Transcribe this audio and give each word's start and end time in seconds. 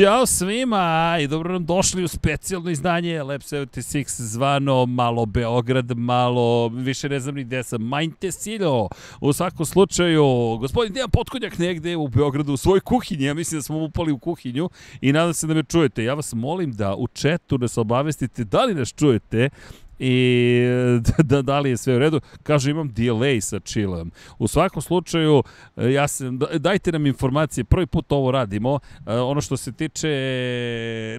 Ćao 0.00 0.26
svima 0.26 1.16
i 1.20 1.26
dobro 1.26 1.52
nam 1.52 1.66
došli 1.66 2.04
u 2.04 2.08
specijalno 2.08 2.70
izdanje 2.70 3.22
Lab 3.22 3.40
76 3.40 4.22
zvano 4.22 4.86
malo 4.86 5.26
Beograd, 5.26 5.96
malo 5.96 6.68
više 6.68 7.08
ne 7.08 7.20
znam 7.20 7.34
ni 7.34 7.44
gde 7.44 7.62
sam, 7.62 7.82
Majnte 7.82 8.32
Siljo. 8.32 8.88
U 9.20 9.32
svakom 9.32 9.66
slučaju, 9.66 10.24
gospodin 10.60 10.92
Dejan 10.92 11.10
Potkonjak 11.10 11.58
negde 11.58 11.96
u 11.96 12.08
Beogradu 12.08 12.52
u 12.52 12.56
svojoj 12.56 12.80
kuhinji, 12.80 13.24
ja 13.24 13.34
mislim 13.34 13.58
da 13.58 13.62
smo 13.62 13.84
upali 13.84 14.12
u 14.12 14.18
kuhinju 14.18 14.70
i 15.00 15.12
nadam 15.12 15.34
se 15.34 15.46
da 15.46 15.54
me 15.54 15.62
čujete. 15.62 16.04
Ja 16.04 16.14
vas 16.14 16.32
molim 16.32 16.72
da 16.72 16.94
u 16.96 17.08
četu 17.08 17.58
nas 17.58 17.78
obavestite 17.78 18.44
da 18.44 18.64
li 18.64 18.74
nas 18.74 18.94
čujete, 18.94 19.50
i 20.00 20.62
da, 21.30 21.42
da 21.42 21.60
li 21.60 21.70
je 21.70 21.76
sve 21.76 21.96
u 21.96 21.98
redu. 21.98 22.20
Kaže, 22.42 22.70
imam 22.70 22.90
delay 22.90 23.40
sa 23.40 23.60
chillom. 23.60 24.12
U 24.38 24.48
svakom 24.48 24.82
slučaju, 24.82 25.42
ja 25.76 26.08
sam, 26.08 26.38
dajte 26.58 26.92
nam 26.92 27.06
informacije, 27.06 27.64
prvi 27.64 27.86
put 27.86 28.12
ovo 28.12 28.30
radimo. 28.30 28.78
E, 29.06 29.14
ono 29.14 29.40
što 29.40 29.56
se 29.56 29.72
tiče 29.72 30.08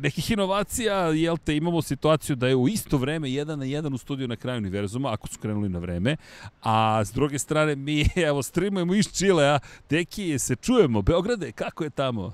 nekih 0.02 0.32
inovacija, 0.32 0.96
jel 0.96 1.38
te, 1.38 1.56
imamo 1.56 1.82
situaciju 1.82 2.36
da 2.36 2.48
je 2.48 2.56
u 2.56 2.68
isto 2.68 2.98
vreme 2.98 3.32
jedan 3.32 3.60
na 3.60 3.66
jedan 3.66 3.94
u 3.94 3.98
studiju 3.98 4.28
na 4.28 4.36
kraju 4.36 4.58
univerzuma, 4.58 5.14
ako 5.14 5.28
su 5.28 5.40
krenuli 5.40 5.70
na 5.70 5.80
vreme, 5.80 6.18
a 6.62 7.06
s 7.06 7.12
druge 7.14 7.40
strane 7.40 7.76
mi, 7.76 8.06
evo, 8.30 8.44
streamujemo 8.44 8.96
iz 8.96 9.08
Čilea, 9.18 9.60
deki, 9.90 10.40
se 10.40 10.56
čujemo, 10.56 11.02
Beograde, 11.02 11.52
kako 11.52 11.84
je 11.84 11.90
tamo? 11.90 12.34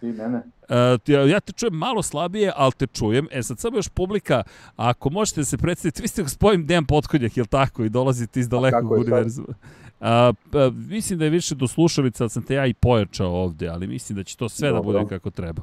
Ti 0.00 0.06
mene? 0.06 0.42
Uh, 0.68 1.28
ja, 1.28 1.40
te 1.40 1.52
čujem 1.52 1.74
malo 1.74 2.02
slabije, 2.02 2.52
ali 2.56 2.72
te 2.72 2.86
čujem. 2.86 3.28
E 3.30 3.42
sad 3.42 3.58
samo 3.58 3.76
još 3.76 3.88
publika, 3.88 4.42
ako 4.76 5.10
možete 5.10 5.40
da 5.40 5.44
se 5.44 5.58
predstaviti, 5.58 6.02
vi 6.02 6.08
ste 6.08 6.22
gospodin 6.22 6.66
Dejan 6.66 6.84
Potkonjak, 6.84 7.36
je 7.36 7.42
li 7.42 7.48
tako? 7.48 7.84
I 7.84 7.88
dolazite 7.88 8.40
iz 8.40 8.48
dalekog 8.48 8.90
univerzuma. 8.90 9.54
A, 10.00 10.32
pa, 10.50 10.70
mislim 10.70 11.18
da 11.18 11.24
je 11.24 11.30
više 11.30 11.54
do 11.54 11.66
slušalica, 11.66 12.24
da 12.24 12.28
sam 12.28 12.42
te 12.42 12.54
ja 12.54 12.66
i 12.66 12.74
pojačao 12.74 13.30
ovde, 13.30 13.68
ali 13.68 13.86
mislim 13.86 14.16
da 14.16 14.24
će 14.24 14.36
to 14.36 14.48
sve 14.48 14.68
Dobro. 14.68 14.92
da 14.92 14.98
bude 14.98 15.08
kako 15.08 15.30
treba. 15.30 15.62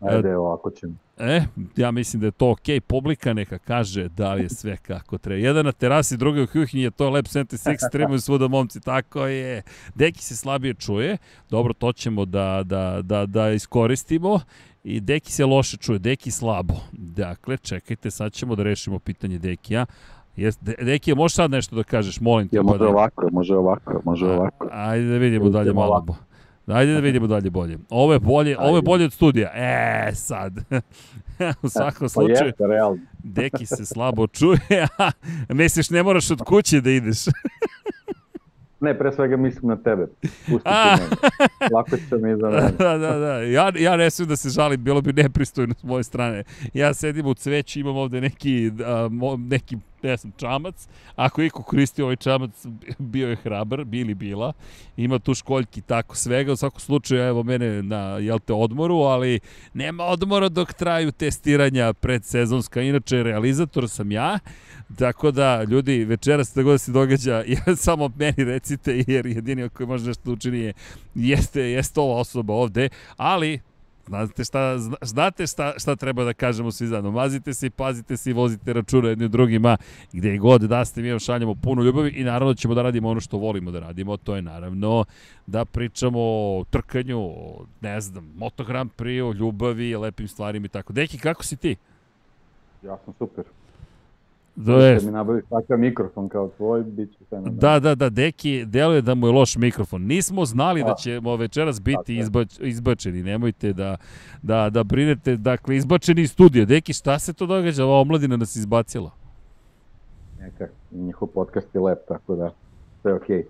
Ajde, 0.00 0.36
ovako 0.36 0.70
ćemo. 0.70 0.94
E, 1.18 1.42
ja 1.76 1.90
mislim 1.90 2.20
da 2.20 2.26
je 2.26 2.30
to 2.30 2.50
okej. 2.50 2.76
Okay. 2.76 2.80
Publika 2.80 3.32
neka 3.32 3.58
kaže 3.58 4.08
da 4.08 4.34
li 4.34 4.42
je 4.42 4.48
sve 4.48 4.76
kako 4.76 5.18
treba. 5.18 5.40
Jedan 5.40 5.64
na 5.64 5.72
terasi, 5.72 6.16
drugi 6.16 6.42
u 6.42 6.46
kuhinji 6.46 6.82
je 6.82 6.90
to 6.90 7.10
Lab 7.10 7.24
76, 7.24 7.88
streamuju 7.88 8.20
svuda 8.20 8.48
momci, 8.48 8.80
tako 8.80 9.26
je. 9.26 9.62
Deki 9.94 10.22
se 10.22 10.36
slabije 10.36 10.74
čuje, 10.74 11.16
dobro, 11.50 11.72
to 11.72 11.92
ćemo 11.92 12.24
da, 12.24 12.62
da, 12.64 13.00
da, 13.02 13.26
da 13.26 13.50
iskoristimo. 13.50 14.40
I 14.84 15.00
Deki 15.00 15.32
se 15.32 15.44
loše 15.44 15.76
čuje, 15.76 15.98
Deki 15.98 16.30
slabo. 16.30 16.74
Dakle, 16.92 17.56
čekajte, 17.56 18.10
sad 18.10 18.32
ćemo 18.32 18.56
da 18.56 18.62
rešimo 18.62 18.98
pitanje 18.98 19.38
Dekija. 19.38 19.86
Jes, 20.38 20.58
Deki, 20.82 21.14
možeš 21.14 21.34
sad 21.34 21.50
nešto 21.50 21.76
da 21.76 21.82
kažeš, 21.82 22.20
molim 22.20 22.48
te. 22.48 22.56
Ja, 22.56 22.62
može 22.62 22.78
pa 22.78 22.84
da... 22.84 22.90
ovako, 22.90 23.28
može 23.32 23.56
ovako, 23.56 24.00
može 24.04 24.26
ovako. 24.26 24.68
Ajde 24.72 25.06
da 25.06 25.16
vidimo 25.18 25.48
dalje 25.48 25.72
malo. 25.72 25.88
Ovako. 25.88 26.16
Ajde 26.66 26.92
da 26.92 27.00
vidimo 27.00 27.26
dalje 27.26 27.50
bolje. 27.50 27.78
Ovo 27.90 28.12
je 28.12 28.18
bolje, 28.18 28.50
Ajde. 28.50 28.68
ovo 28.68 28.76
je 28.76 28.82
bolje 28.82 29.04
od 29.04 29.12
studija. 29.12 29.50
E, 29.54 30.10
sad. 30.14 30.52
u 31.62 31.68
svakom 31.68 32.00
pa 32.00 32.08
slučaju. 32.08 32.46
Jeste, 32.46 32.66
realno. 32.66 32.98
Deki 33.18 33.66
se 33.66 33.86
slabo 33.86 34.26
čuje, 34.26 34.58
a 34.98 35.10
misliš 35.48 35.90
ne 35.90 36.02
moraš 36.02 36.30
od 36.30 36.42
kuće 36.42 36.80
da 36.80 36.90
ideš. 36.90 37.18
Ne, 38.80 38.98
pre 38.98 39.12
svega 39.12 39.36
mislim 39.36 39.68
na 39.68 39.76
tebe. 39.76 40.06
Pustite 40.22 40.70
mene. 40.70 41.72
Lako 41.74 41.96
će 41.96 42.16
mi 42.16 42.36
za 42.36 42.48
mene. 42.48 42.70
da, 42.78 42.98
da, 42.98 43.18
da. 43.18 43.42
Ja, 43.42 43.72
ja 43.78 43.96
ne 43.96 44.10
smijem 44.10 44.28
da 44.28 44.36
se 44.36 44.48
žalim, 44.48 44.84
bilo 44.84 45.00
bi 45.00 45.12
nepristojno 45.12 45.74
s 45.74 45.82
moje 45.82 46.04
strane. 46.04 46.44
Ja 46.74 46.94
sedim 46.94 47.26
u 47.26 47.34
cveću, 47.34 47.80
imam 47.80 47.96
ovde 47.96 48.20
neki, 48.20 48.70
uh, 49.12 49.40
neki 49.40 49.76
ne 50.02 50.16
znam, 50.16 50.32
čamac. 50.36 50.88
Ako 51.16 51.42
iko 51.42 51.62
koristi 51.62 52.02
ovaj 52.02 52.16
čamac, 52.16 52.66
bio 52.98 53.28
je 53.28 53.36
hrabar, 53.36 53.84
bili 53.84 54.14
bila. 54.14 54.52
Ima 54.96 55.18
tu 55.18 55.34
školjki 55.34 55.80
tako 55.80 56.16
svega. 56.16 56.52
U 56.52 56.56
svakom 56.56 56.80
slučaju, 56.80 57.22
evo 57.22 57.42
mene 57.42 57.82
na, 57.82 57.98
jel 57.98 58.38
te, 58.38 58.52
odmoru, 58.52 58.94
ali 58.94 59.40
nema 59.74 60.04
odmora 60.04 60.48
dok 60.48 60.72
traju 60.72 61.12
testiranja 61.12 61.92
predsezonska. 61.92 62.82
Inače, 62.82 63.22
realizator 63.22 63.88
sam 63.88 64.12
ja. 64.12 64.38
Tako 64.98 65.30
da, 65.30 65.62
ljudi, 65.62 66.04
večeras 66.04 66.54
da 66.54 66.62
god 66.62 66.80
se 66.80 66.92
događa, 66.92 67.44
ja, 67.66 67.76
samo 67.76 68.10
meni 68.16 68.44
recite, 68.44 69.04
jer 69.06 69.26
jedini 69.26 69.68
koji 69.68 69.86
može 69.86 70.06
nešto 70.06 70.22
da 70.24 70.30
učini 70.30 70.58
je, 70.58 70.72
jeste, 71.14 71.62
jeste 71.62 72.00
ova 72.00 72.20
osoba 72.20 72.54
ovde, 72.54 72.88
ali 73.16 73.60
Znate 74.08 74.44
šta, 74.44 74.78
znate 75.02 75.46
šta, 75.46 75.72
šta 75.78 75.96
treba 75.96 76.24
da 76.24 76.32
kažemo 76.32 76.72
svi 76.72 76.86
zajedno. 76.86 77.10
Mazite 77.10 77.54
se 77.54 77.66
i 77.66 77.70
pazite 77.70 78.16
se 78.16 78.30
i 78.30 78.32
vozite 78.32 78.72
računa 78.72 79.08
jedni 79.08 79.28
drugima. 79.28 79.76
Gde 80.12 80.38
god 80.38 80.60
da 80.60 80.84
ste, 80.84 81.02
mi 81.02 81.10
vam 81.10 81.18
šaljamo 81.18 81.54
puno 81.54 81.82
ljubavi 81.82 82.10
i 82.10 82.24
naravno 82.24 82.54
ćemo 82.54 82.74
da 82.74 82.82
radimo 82.82 83.08
ono 83.08 83.20
što 83.20 83.38
volimo 83.38 83.70
da 83.70 83.80
radimo. 83.80 84.16
To 84.16 84.36
je 84.36 84.42
naravno 84.42 85.04
da 85.46 85.64
pričamo 85.64 86.18
o 86.20 86.64
trkanju, 86.70 87.18
o, 87.20 87.66
ne 87.80 88.00
znam, 88.00 88.32
Moto 88.36 88.64
Grand 88.64 88.90
Prix, 88.98 89.22
o 89.22 89.32
ljubavi, 89.32 89.96
lepim 89.96 90.28
stvarima 90.28 90.66
i 90.66 90.68
tako. 90.68 90.92
Deki, 90.92 91.18
kako 91.18 91.44
si 91.44 91.56
ti? 91.56 91.76
Ja 92.82 92.98
sam 93.04 93.14
super. 93.18 93.44
Da 94.60 94.72
je. 94.72 95.00
mi 95.04 95.10
nabaviš 95.10 95.44
takav 95.50 95.78
mikrofon 95.78 96.28
kao 96.28 96.48
tvoj, 96.56 96.82
bit 96.82 97.12
će 97.12 97.24
sve 97.28 97.40
Da, 97.44 97.80
da, 97.80 97.94
da, 97.94 98.10
Deki, 98.10 98.64
deluje 98.66 99.02
da 99.02 99.14
mu 99.14 99.26
je 99.26 99.32
loš 99.32 99.56
mikrofon. 99.56 100.02
Nismo 100.02 100.44
znali 100.44 100.80
da, 100.80 100.86
da 100.86 100.94
ćemo 100.94 101.36
večeras 101.36 101.80
biti 101.80 102.16
izbač, 102.16 102.58
izbačeni, 102.60 103.22
nemojte 103.22 103.72
da, 103.72 103.96
da, 104.42 104.70
da 104.70 104.84
brinete, 104.84 105.36
dakle, 105.36 105.76
izbačeni 105.76 106.22
iz 106.22 106.32
studija. 106.32 106.64
Deki, 106.64 106.92
šta 106.92 107.18
se 107.18 107.32
to 107.32 107.46
događa? 107.46 107.84
Ova 107.84 108.00
omladina 108.00 108.36
nas 108.36 108.56
izbacila. 108.56 109.10
Neka, 110.40 110.66
njihov 110.92 111.28
podcast 111.28 111.74
je 111.74 111.80
lep, 111.80 111.98
tako 112.08 112.36
da 112.36 112.50
sve 113.02 113.14
okej. 113.14 113.36
Okay. 113.36 113.44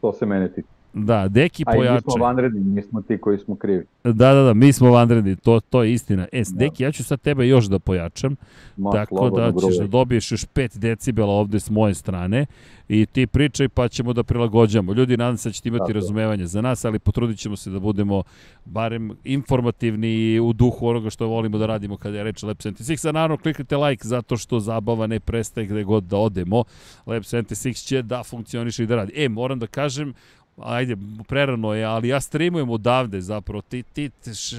To 0.00 0.12
se 0.12 0.26
mene 0.26 0.48
tiče. 0.48 0.75
Da, 0.98 1.28
Deki 1.28 1.64
pojače. 1.64 1.90
A 1.90 1.94
mi 1.94 2.00
smo 2.00 2.24
vanredni, 2.24 2.60
mi 2.60 2.82
smo 2.82 3.02
ti 3.02 3.18
koji 3.18 3.38
smo 3.38 3.56
krivi. 3.56 3.84
Da, 4.04 4.34
da, 4.34 4.42
da, 4.42 4.54
mi 4.54 4.72
smo 4.72 4.90
vanredni, 4.90 5.36
to, 5.36 5.60
to 5.60 5.82
je 5.82 5.92
istina. 5.92 6.26
E, 6.32 6.42
da. 6.50 6.58
Deki, 6.58 6.82
ja 6.82 6.92
ću 6.92 7.04
sad 7.04 7.20
tebe 7.20 7.48
još 7.48 7.64
da 7.64 7.78
pojačam, 7.78 8.36
Ma, 8.76 8.90
tako 8.90 9.30
da 9.30 9.52
ćeš 9.52 9.78
da 9.78 9.86
dobiješ 9.86 10.32
još 10.32 10.46
5 10.46 10.78
decibela 10.78 11.32
ovde 11.32 11.60
s 11.60 11.70
moje 11.70 11.94
strane 11.94 12.46
i 12.88 13.06
ti 13.06 13.26
pričaj 13.26 13.68
pa 13.68 13.88
ćemo 13.88 14.12
da 14.12 14.22
prilagođamo. 14.22 14.92
Ljudi, 14.92 15.16
nadam 15.16 15.36
se 15.36 15.48
da 15.48 15.52
ćete 15.52 15.68
imati 15.68 15.80
tako. 15.80 15.92
razumevanje 15.92 16.46
za 16.46 16.60
nas, 16.60 16.84
ali 16.84 16.98
potrudit 16.98 17.38
ćemo 17.38 17.56
se 17.56 17.70
da 17.70 17.78
budemo 17.78 18.22
barem 18.64 19.10
informativni 19.24 20.08
i 20.08 20.40
u 20.40 20.52
duhu 20.52 20.86
onoga 20.86 21.10
što 21.10 21.26
volimo 21.26 21.58
da 21.58 21.66
radimo 21.66 21.96
kada 21.96 22.16
je 22.16 22.24
reč 22.24 22.42
Lab 22.42 22.56
76. 22.56 23.08
A 23.08 23.12
naravno, 23.12 23.36
kliknite 23.36 23.76
like 23.76 24.08
zato 24.08 24.36
što 24.36 24.60
zabava 24.60 25.06
ne 25.06 25.20
prestaje 25.20 25.66
gde 25.66 25.84
god 25.84 26.04
da 26.04 26.16
odemo. 26.16 26.64
Lab 27.06 27.22
76 27.22 27.86
će 27.86 28.02
da 28.02 28.22
funkcioniše 28.22 28.82
i 28.82 28.86
da 28.86 28.96
radi. 28.96 29.12
E, 29.16 29.28
moram 29.28 29.58
da 29.58 29.66
kažem, 29.66 30.14
ajde, 30.58 30.96
prerano 31.28 31.74
je, 31.74 31.84
ali 31.84 32.08
ja 32.08 32.20
streamujem 32.20 32.70
odavde 32.70 33.20
zapravo, 33.20 33.62
ti, 33.62 33.82
ti 33.82 34.10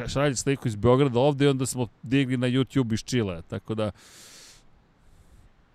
šalješ 0.08 0.38
sliku 0.38 0.68
iz 0.68 0.75
Beograda 0.75 1.19
ovde 1.19 1.46
i 1.46 1.47
onda 1.47 1.66
smo 1.66 1.88
digli 2.03 2.38
na 2.38 2.47
YouTube 2.47 2.94
iz 2.94 3.03
Čile, 3.03 3.41
tako 3.47 3.75
da... 3.75 3.91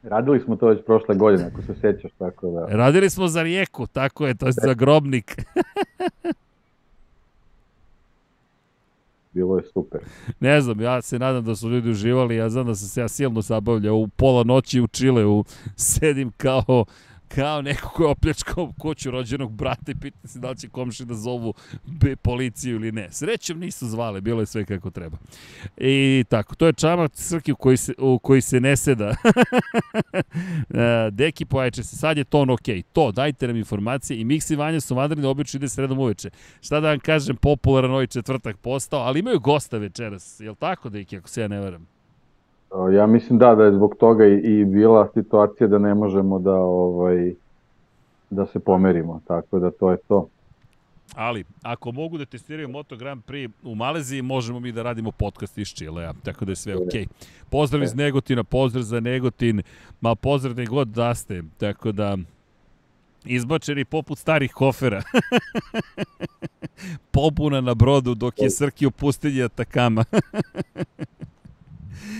Radili 0.02 0.40
smo 0.40 0.56
to 0.56 0.66
već 0.66 0.84
prošle 0.86 1.14
godine, 1.14 1.50
ako 1.52 1.62
se 1.62 1.74
sećaš, 1.74 2.12
tako 2.18 2.50
da... 2.50 2.66
Radili 2.66 3.10
smo 3.10 3.28
za 3.28 3.42
rijeku, 3.42 3.86
tako 3.86 4.26
je, 4.26 4.34
to 4.34 4.46
je 4.46 4.52
za 4.52 4.74
grobnik. 4.74 5.36
Bilo 9.32 9.56
je 9.56 9.64
super. 9.72 10.00
Ne 10.40 10.60
znam, 10.60 10.80
ja 10.80 11.02
se 11.02 11.18
nadam 11.18 11.44
da 11.44 11.56
su 11.56 11.70
ljudi 11.70 11.90
uživali, 11.90 12.36
ja 12.36 12.48
znam 12.48 12.66
da 12.66 12.74
sam 12.74 12.88
se 12.88 13.00
ja 13.00 13.08
silno 13.08 13.40
zabavljao 13.40 13.96
u 13.96 14.08
pola 14.08 14.44
noći 14.44 14.80
u 14.80 14.86
Čileu, 14.86 15.44
sedim 15.76 16.32
kao 16.36 16.84
kao 17.34 17.62
neko 17.62 17.88
ko 17.88 18.02
je 18.02 18.08
opljačkao 18.08 18.72
kuću 18.78 19.10
rođenog 19.10 19.52
brata 19.52 19.92
i 19.92 19.94
pita 19.94 20.28
se 20.28 20.38
da 20.38 20.50
li 20.50 20.56
će 20.56 20.68
komši 20.68 21.04
da 21.04 21.14
zovu 21.14 21.54
policiju 22.22 22.76
ili 22.76 22.92
ne. 22.92 23.08
Srećom 23.10 23.58
nisu 23.58 23.86
zvale, 23.86 24.20
bilo 24.20 24.40
je 24.40 24.46
sve 24.46 24.64
kako 24.64 24.90
treba. 24.90 25.16
I 25.76 26.24
tako, 26.28 26.54
to 26.54 26.66
je 26.66 26.72
čamac 26.72 27.12
Srki 27.14 27.52
u 27.52 27.56
koji 27.56 27.76
se, 27.76 27.94
u 27.98 28.18
koji 28.18 28.40
se 28.40 28.60
ne 28.60 28.76
seda. 28.76 29.14
E, 30.74 31.10
Deki 31.10 31.44
pojače 31.44 31.82
se, 31.82 31.96
sad 31.96 32.18
je 32.18 32.24
ton 32.24 32.50
ok. 32.50 32.68
To, 32.92 33.12
dajte 33.12 33.46
nam 33.46 33.56
informacije 33.56 34.20
i 34.20 34.24
Miksi 34.24 34.56
Vanja 34.56 34.80
su 34.80 34.94
vanredni, 34.94 35.26
obično 35.26 35.58
ide 35.58 35.68
sredom 35.68 35.98
uveče. 35.98 36.30
Šta 36.60 36.80
da 36.80 36.88
vam 36.88 37.00
kažem, 37.00 37.36
popularan 37.36 37.90
ovaj 37.90 38.06
četvrtak 38.06 38.56
postao, 38.56 39.00
ali 39.00 39.20
imaju 39.20 39.40
gosta 39.40 39.78
večeras, 39.78 40.40
je 40.40 40.50
li 40.50 40.56
tako, 40.56 40.88
Deki, 40.88 41.16
ako 41.16 41.28
se 41.28 41.40
ja 41.40 41.48
ne 41.48 41.60
varam? 41.60 41.91
Ja 42.94 43.06
mislim 43.06 43.38
da 43.38 43.54
da 43.54 43.64
je 43.64 43.72
zbog 43.72 43.94
toga 44.00 44.26
i, 44.26 44.34
i 44.34 44.64
bila 44.64 45.08
situacija 45.14 45.66
da 45.66 45.78
ne 45.78 45.94
možemo 45.94 46.38
da 46.38 46.54
ovaj 46.54 47.34
da 48.30 48.46
se 48.46 48.58
pomerimo, 48.58 49.20
tako 49.26 49.58
da 49.58 49.70
to 49.70 49.90
je 49.90 49.96
to. 50.08 50.28
Ali, 51.14 51.44
ako 51.62 51.92
mogu 51.92 52.18
da 52.18 52.24
testiraju 52.24 52.68
Moto 52.68 52.96
Grand 52.96 53.22
Prix 53.24 53.50
u 53.62 53.74
Maleziji, 53.74 54.22
možemo 54.22 54.60
mi 54.60 54.72
da 54.72 54.82
radimo 54.82 55.10
podcast 55.10 55.58
iz 55.58 55.68
Čilea, 55.68 56.12
tako 56.22 56.44
da 56.44 56.52
je 56.52 56.56
sve 56.56 56.76
okej. 56.76 57.04
Okay. 57.04 57.06
Pozdrav 57.50 57.82
iz 57.82 57.94
Negotina, 57.94 58.44
pozdrav 58.44 58.82
za 58.82 59.00
Negotin, 59.00 59.62
ma 60.00 60.14
pozdrav 60.14 60.54
da 60.54 60.64
god 60.64 60.88
da 60.88 61.14
ste, 61.14 61.42
tako 61.58 61.92
da 61.92 62.16
izbačeni 63.24 63.84
poput 63.84 64.18
starih 64.18 64.52
kofera. 64.52 65.02
Pobuna 67.12 67.60
na 67.60 67.74
brodu 67.74 68.14
dok 68.14 68.34
je 68.38 68.50
Srki 68.50 68.86
u 68.86 68.90
pustinji 68.90 69.42
Atakama. 69.42 70.04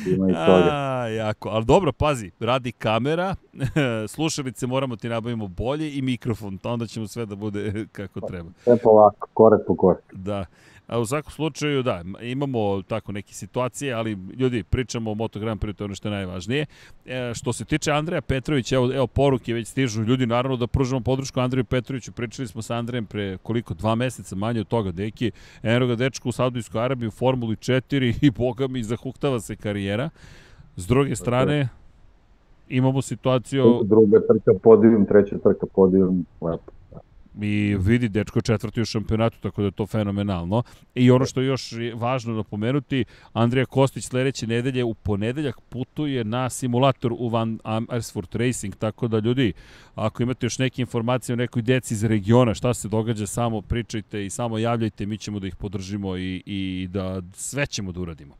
Ima 0.06 0.31
i 0.31 0.32
toga. 0.32 0.69
A, 0.70 1.08
jako. 1.08 1.49
Ali 1.49 1.64
dobro, 1.64 1.93
pazi, 1.93 2.31
radi 2.40 2.73
kamera 2.73 3.34
slušalice 4.14 4.67
moramo 4.67 4.96
ti 4.96 5.08
nabavimo 5.08 5.49
bolje 5.49 5.94
i 5.94 6.02
mikrofon, 6.02 6.58
pa 6.58 6.70
onda 6.70 6.87
ćemo 6.87 7.08
sve 7.08 7.26
da 7.26 7.34
bude 7.34 7.73
kako 7.93 8.20
treba. 8.20 8.50
Sve 8.64 8.76
polako, 8.76 9.29
korak 9.34 9.61
po 9.67 9.76
korak. 9.76 10.02
Da. 10.12 10.44
A 10.92 10.98
u 10.98 11.06
svakom 11.06 11.32
slučaju, 11.32 11.82
da, 11.82 12.02
imamo 12.22 12.82
tako 12.82 13.12
neke 13.12 13.34
situacije, 13.34 13.92
ali 13.92 14.18
ljudi, 14.38 14.62
pričamo 14.62 15.10
o 15.10 15.14
Moto 15.14 15.40
Grand 15.40 15.60
Prix, 15.60 15.76
to 15.76 15.84
je 15.84 15.86
ono 15.86 15.94
što 15.94 16.08
je 16.08 16.12
najvažnije. 16.12 16.66
E, 17.06 17.32
što 17.34 17.52
se 17.52 17.64
tiče 17.64 17.92
Andreja 17.92 18.20
Petrovića, 18.20 18.76
evo, 18.76 18.94
evo 18.94 19.06
poruke 19.06 19.54
već 19.54 19.68
stižu. 19.68 20.02
Ljudi, 20.02 20.26
naravno 20.26 20.56
da 20.56 20.66
pružamo 20.66 21.00
podršku 21.00 21.40
Andreju 21.40 21.64
Petroviću, 21.64 22.12
pričali 22.12 22.48
smo 22.48 22.62
sa 22.62 22.74
Andrejem 22.74 23.06
pre 23.06 23.38
koliko, 23.42 23.74
dva 23.74 23.94
meseca 23.94 24.36
manje 24.36 24.60
od 24.60 24.68
toga, 24.68 24.92
deki, 24.92 25.30
eno 25.62 25.86
ga 25.86 25.96
dečko 25.96 26.28
u 26.28 26.32
Saudijskoj 26.32 26.84
Arabiji 26.84 27.08
u 27.08 27.10
Formuli 27.10 27.56
4 27.56 28.14
i 28.26 28.30
boga 28.30 28.66
mi 28.68 28.82
zahuktava 28.82 29.40
se 29.40 29.56
karijera. 29.56 30.10
S 30.76 30.86
druge 30.86 31.16
strane, 31.16 31.68
imamo 32.68 33.02
situaciju... 33.02 33.80
Druga 33.84 34.20
trka 34.20 34.58
podijum, 34.62 35.06
treća 35.06 35.38
trka 35.38 35.66
podijum, 35.66 36.26
lepo 36.40 36.72
i 37.40 37.76
vidi 37.81 38.08
dečko 38.08 38.40
četvrti 38.40 38.81
u 38.81 38.84
šampionatu, 38.84 39.37
tako 39.40 39.62
da 39.62 39.67
je 39.67 39.73
to 39.73 39.87
fenomenalno. 39.87 40.62
I 40.94 41.11
ono 41.11 41.26
što 41.26 41.40
je 41.40 41.46
još 41.46 41.73
važno 41.94 42.34
napomenuti, 42.34 43.05
Andrija 43.32 43.67
Kostić 43.67 44.05
sledeće 44.05 44.46
nedelje 44.46 44.84
u 44.84 44.94
ponedeljak 44.94 45.61
putuje 45.61 46.25
na 46.25 46.50
simulator 46.50 47.12
u 47.12 47.29
Van 47.29 47.58
Amersfoort 47.64 48.34
Racing, 48.34 48.76
tako 48.76 49.08
da 49.08 49.19
ljudi, 49.19 49.52
ako 49.94 50.23
imate 50.23 50.46
još 50.46 50.58
neke 50.58 50.82
informacije 50.82 51.32
o 51.32 51.37
nekoj 51.37 51.62
deci 51.62 51.94
iz 51.94 52.05
regiona, 52.05 52.55
šta 52.55 52.75
se 52.75 52.88
događa, 52.88 53.26
samo 53.26 53.61
pričajte 53.62 54.26
i 54.26 54.31
samo 54.31 54.58
javljajte, 54.58 55.06
mi 55.06 55.19
ćemo 55.19 55.38
da 55.38 55.46
ih 55.46 55.56
podržimo 55.56 56.17
i, 56.17 56.43
i 56.46 56.88
da 56.90 57.23
sve 57.35 57.67
ćemo 57.67 57.93
da 57.93 58.00
uradimo. 58.00 58.35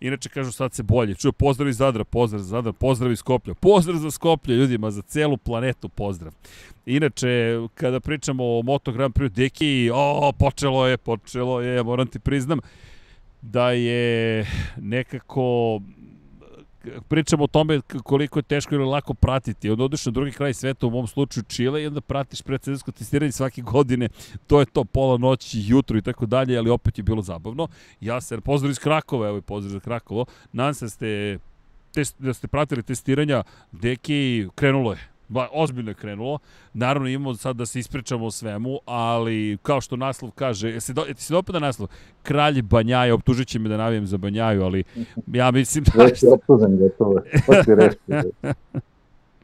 Inače, 0.00 0.28
kažu 0.28 0.52
sad 0.52 0.74
se 0.74 0.82
bolje. 0.82 1.14
Čuo, 1.14 1.32
pozdrav 1.32 1.68
iz 1.68 1.76
Zadra, 1.76 2.04
pozdrav 2.04 2.42
za 2.42 2.48
Zadra, 2.48 2.72
pozdrav 2.72 3.12
iz 3.12 3.18
Skoplja. 3.18 3.54
Pozdrav 3.54 3.98
za 3.98 4.10
Skoplje, 4.10 4.56
ljudima, 4.56 4.90
za 4.90 5.02
celu 5.02 5.36
planetu 5.36 5.88
pozdrav. 5.88 6.32
Inače, 6.86 7.58
kada 7.74 8.00
pričamo 8.00 8.44
o 8.44 8.62
Moto 8.62 8.92
Grand 8.92 9.14
Prix 9.14 9.32
Deki, 9.32 9.90
o, 9.94 10.32
počelo 10.38 10.86
je, 10.86 10.96
počelo 10.96 11.60
je, 11.60 11.82
moram 11.82 12.06
ti 12.06 12.18
priznam, 12.18 12.60
da 13.42 13.70
je 13.70 14.46
nekako 14.76 15.80
pričamo 17.08 17.44
o 17.44 17.46
tome 17.46 17.80
koliko 18.02 18.38
je 18.38 18.42
teško 18.42 18.74
ili 18.74 18.84
lako 18.84 19.14
pratiti. 19.14 19.70
Od 19.70 19.80
odeš 19.80 20.06
na 20.06 20.12
drugi 20.12 20.32
kraj 20.32 20.54
sveta, 20.54 20.86
u 20.86 20.90
mom 20.90 21.06
slučaju 21.06 21.44
Čile, 21.48 21.82
i 21.82 21.86
onda 21.86 22.00
pratiš 22.00 22.42
predsedinsko 22.42 22.92
testiranje 22.92 23.32
svake 23.32 23.62
godine. 23.62 24.08
To 24.46 24.60
je 24.60 24.66
to 24.66 24.84
pola 24.84 25.18
noći, 25.18 25.62
jutro 25.66 25.98
i 25.98 26.02
tako 26.02 26.26
dalje, 26.26 26.58
ali 26.58 26.70
opet 26.70 26.98
je 26.98 27.04
bilo 27.04 27.22
zabavno. 27.22 27.68
Ja 28.00 28.20
se 28.20 28.40
pozdrav 28.40 28.70
iz 28.70 28.78
Krakova, 28.78 29.28
evo 29.28 29.38
i 29.38 29.42
pozdrav 29.42 29.72
za 29.72 29.80
Krakovo. 29.80 30.26
Nadam 30.52 30.74
se 30.74 30.84
da 30.84 30.90
ste, 30.90 31.38
test, 31.94 32.16
da 32.18 32.34
ste 32.34 32.48
pratili 32.48 32.82
testiranja. 32.82 33.42
Deki, 33.72 34.48
krenulo 34.54 34.92
je 34.92 35.17
Ba, 35.28 35.48
ozbiljno 35.52 35.90
je 35.90 35.94
krenulo. 35.94 36.38
Naravno 36.72 37.08
imamo 37.08 37.34
sad 37.34 37.56
da 37.56 37.66
se 37.66 37.78
ispričamo 37.78 38.26
o 38.26 38.30
svemu, 38.30 38.78
ali 38.86 39.58
kao 39.62 39.80
što 39.80 39.96
naslov 39.96 40.30
kaže, 40.30 40.70
jesi, 40.70 40.94
do, 40.94 41.04
jesi 41.08 41.32
dopada 41.32 41.58
naslov? 41.58 41.88
Kralj 42.22 42.62
Banjaja, 42.62 43.14
optužit 43.14 43.48
će 43.48 43.58
me 43.58 43.68
da 43.68 43.76
navijem 43.76 44.06
za 44.06 44.16
Banjaju, 44.16 44.62
ali 44.62 44.84
ja 45.26 45.50
mislim 45.50 45.84
da... 45.84 46.04
Već 46.04 46.22
je 46.22 46.32
optužen, 46.32 46.78
gotovo. 46.78 47.20
To 47.46 47.62
ti 47.62 47.70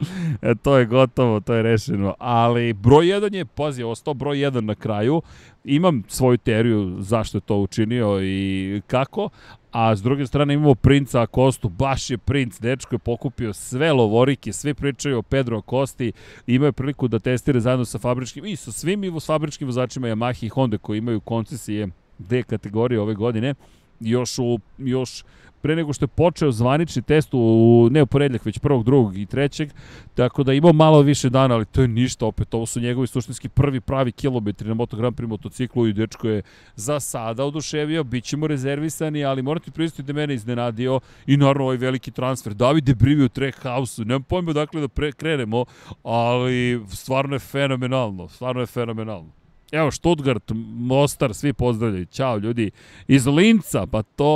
e, 0.43 0.55
to 0.63 0.79
je 0.79 0.87
gotovo, 0.87 1.41
to 1.41 1.55
je 1.55 1.63
rešeno. 1.63 2.15
Ali 2.19 2.73
broj 2.73 3.07
1 3.07 3.35
je, 3.35 3.45
pazi, 3.45 3.83
ostao 3.83 4.15
broj 4.15 4.37
1 4.37 4.61
na 4.61 4.75
kraju. 4.75 5.23
Imam 5.65 6.03
svoju 6.09 6.39
teoriju 6.39 6.97
zašto 7.01 7.39
je 7.39 7.43
to 7.43 7.57
učinio 7.57 8.23
i 8.23 8.83
kako, 8.87 9.29
a 9.73 9.97
s 9.97 10.03
druge 10.03 10.27
strane 10.27 10.55
imamo 10.55 10.75
princa 10.75 11.23
Akostu, 11.23 11.69
baš 11.69 12.11
je 12.11 12.19
princ, 12.19 12.61
dečko 12.61 12.95
je 12.95 12.99
pokupio 12.99 13.53
sve 13.53 13.93
lovorike, 13.93 14.53
svi 14.53 14.75
pričaju 14.75 15.19
o 15.19 15.23
Pedro 15.23 15.59
Akosti, 15.59 16.13
imaju 16.47 16.73
priliku 16.73 17.09
da 17.09 17.19
testira 17.19 17.61
zajedno 17.61 17.85
sa 17.85 17.99
fabričkim 17.99 18.47
i 18.47 18.57
sa 18.57 18.73
svim 18.73 19.05
i 19.05 19.21
s 19.21 19.27
fabričkim 19.27 19.69
vozačima 19.69 20.09
Yamaha 20.09 20.47
i 20.47 20.49
Honda 20.49 20.79
koji 20.79 20.99
imaju 20.99 21.21
koncesije 21.21 21.89
D 22.19 22.43
kategorije 22.43 23.01
ove 23.01 23.15
godine, 23.15 23.55
još 24.01 24.39
u, 24.39 24.59
još 24.79 25.25
pre 25.65 25.77
nego 25.77 25.93
što 25.93 26.05
je 26.05 26.09
počeo 26.09 26.53
zvanični 26.53 27.03
test 27.03 27.29
u, 27.33 27.89
ne 27.91 28.03
u 28.03 28.07
poredljak, 28.07 28.45
već 28.45 28.59
prvog, 28.59 28.85
drugog 28.85 29.19
i 29.19 29.27
trećeg, 29.27 29.71
tako 30.15 30.43
da 30.43 30.53
imao 30.53 30.73
malo 30.73 31.01
više 31.01 31.31
dana, 31.31 31.55
ali 31.55 31.65
to 31.65 31.83
je 31.83 31.89
ništa, 31.89 32.27
opet 32.27 32.55
ovo 32.55 32.67
su 32.67 32.81
njegovi 32.81 33.07
suštinski 33.07 33.49
prvi 33.49 33.81
pravi 33.81 34.13
kilometri 34.13 34.69
na 34.69 34.75
Moto 34.75 34.97
Grand 34.97 35.17
Prix 35.17 35.27
motociklu 35.27 35.87
i 35.87 35.93
dečko 35.93 36.29
je 36.29 36.43
za 36.77 37.01
sada 37.01 37.45
oduševio, 37.45 38.05
bit 38.05 38.25
ćemo 38.25 38.47
rezervisani, 38.47 39.25
ali 39.25 39.43
morate 39.43 39.71
pristiti 39.71 40.03
da 40.03 40.13
mene 40.13 40.35
iznenadio 40.35 41.01
i 41.27 41.37
naravno 41.37 41.65
ovaj 41.65 41.77
veliki 41.77 42.11
transfer. 42.11 42.55
Davide 42.55 42.95
Brivi 42.95 43.25
u 43.25 43.29
Trackhouse-u, 43.29 44.05
nemam 44.05 44.23
pojma 44.23 44.53
dakle 44.53 44.81
da 44.81 44.89
pre, 44.89 45.13
krenemo, 45.13 45.65
ali 46.03 46.85
stvarno 46.89 47.35
je 47.35 47.41
fenomenalno, 47.41 48.29
stvarno 48.29 48.61
je 48.61 48.67
fenomenalno. 48.67 49.44
Evo, 49.75 49.91
Stuttgart, 49.91 50.53
Mostar, 50.77 51.35
svi 51.35 51.53
pozdravljaju. 51.53 52.07
Ćao, 52.07 52.37
ljudi. 52.39 52.71
Iz 53.09 53.27
Linca, 53.27 53.87
pa 53.91 54.03
to 54.03 54.31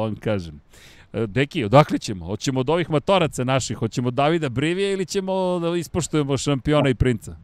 vam 0.00 0.16
kažem. 0.16 0.60
E, 1.12 1.26
Deki, 1.26 1.64
odakle 1.64 1.98
ćemo? 1.98 2.26
Hoćemo 2.26 2.60
od 2.60 2.70
ovih 2.70 2.90
matoraca 2.90 3.44
naših, 3.44 3.76
hoćemo 3.76 4.10
Davida 4.10 4.48
Brivije 4.48 4.92
ili 4.92 5.06
ćemo 5.06 5.58
da 5.58 5.76
ispoštujemo 5.76 6.36
šampiona 6.36 6.88
i 6.88 6.94
princa? 6.94 7.36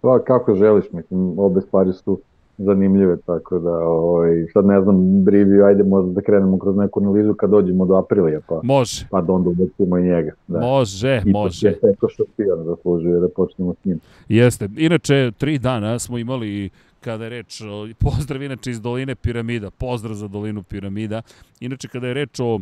Pa 0.00 0.24
kako 0.24 0.54
želiš, 0.54 0.84
mislim, 0.92 1.38
obe 1.38 1.60
stvari 1.60 1.92
su 1.92 2.20
zanimljive, 2.58 3.16
tako 3.26 3.58
da 3.58 3.78
ovaj, 3.78 4.46
sad 4.52 4.66
ne 4.66 4.82
znam, 4.82 5.24
Briviju, 5.24 5.64
ajde 5.64 5.82
možda 5.82 6.12
da 6.12 6.20
krenemo 6.20 6.58
kroz 6.58 6.76
neku 6.76 7.00
analizu 7.00 7.34
kad 7.34 7.50
dođemo 7.50 7.86
do 7.86 7.96
aprilija, 7.96 8.40
pa, 8.48 8.60
može. 8.62 9.06
pa 9.10 9.20
da 9.20 9.32
onda 9.32 9.50
ubacimo 9.50 9.98
i 9.98 10.02
njega. 10.02 10.32
Da. 10.48 10.60
Može, 10.60 11.22
I 11.26 11.30
može. 11.30 11.70
I 11.70 11.74
to 11.80 11.86
je 11.86 11.94
šampion 12.16 12.64
zaslužuje 12.64 13.20
da 13.20 13.28
počnemo 13.28 13.74
s 13.74 13.84
njim. 13.84 14.00
Jeste. 14.28 14.68
Inače, 14.76 15.32
tri 15.38 15.58
dana 15.58 15.98
smo 15.98 16.18
imali 16.18 16.70
kada 17.00 17.24
je 17.24 17.30
reč 17.30 17.60
o, 17.60 17.88
pozdrav 17.98 18.42
inače 18.42 18.70
iz 18.70 18.80
doline 18.80 19.14
Piramida, 19.14 19.70
pozdrav 19.70 20.14
za 20.14 20.28
dolinu 20.28 20.62
Piramida. 20.62 21.22
Inače, 21.60 21.88
kada 21.88 22.06
je 22.06 22.14
reč 22.14 22.40
o 22.40 22.60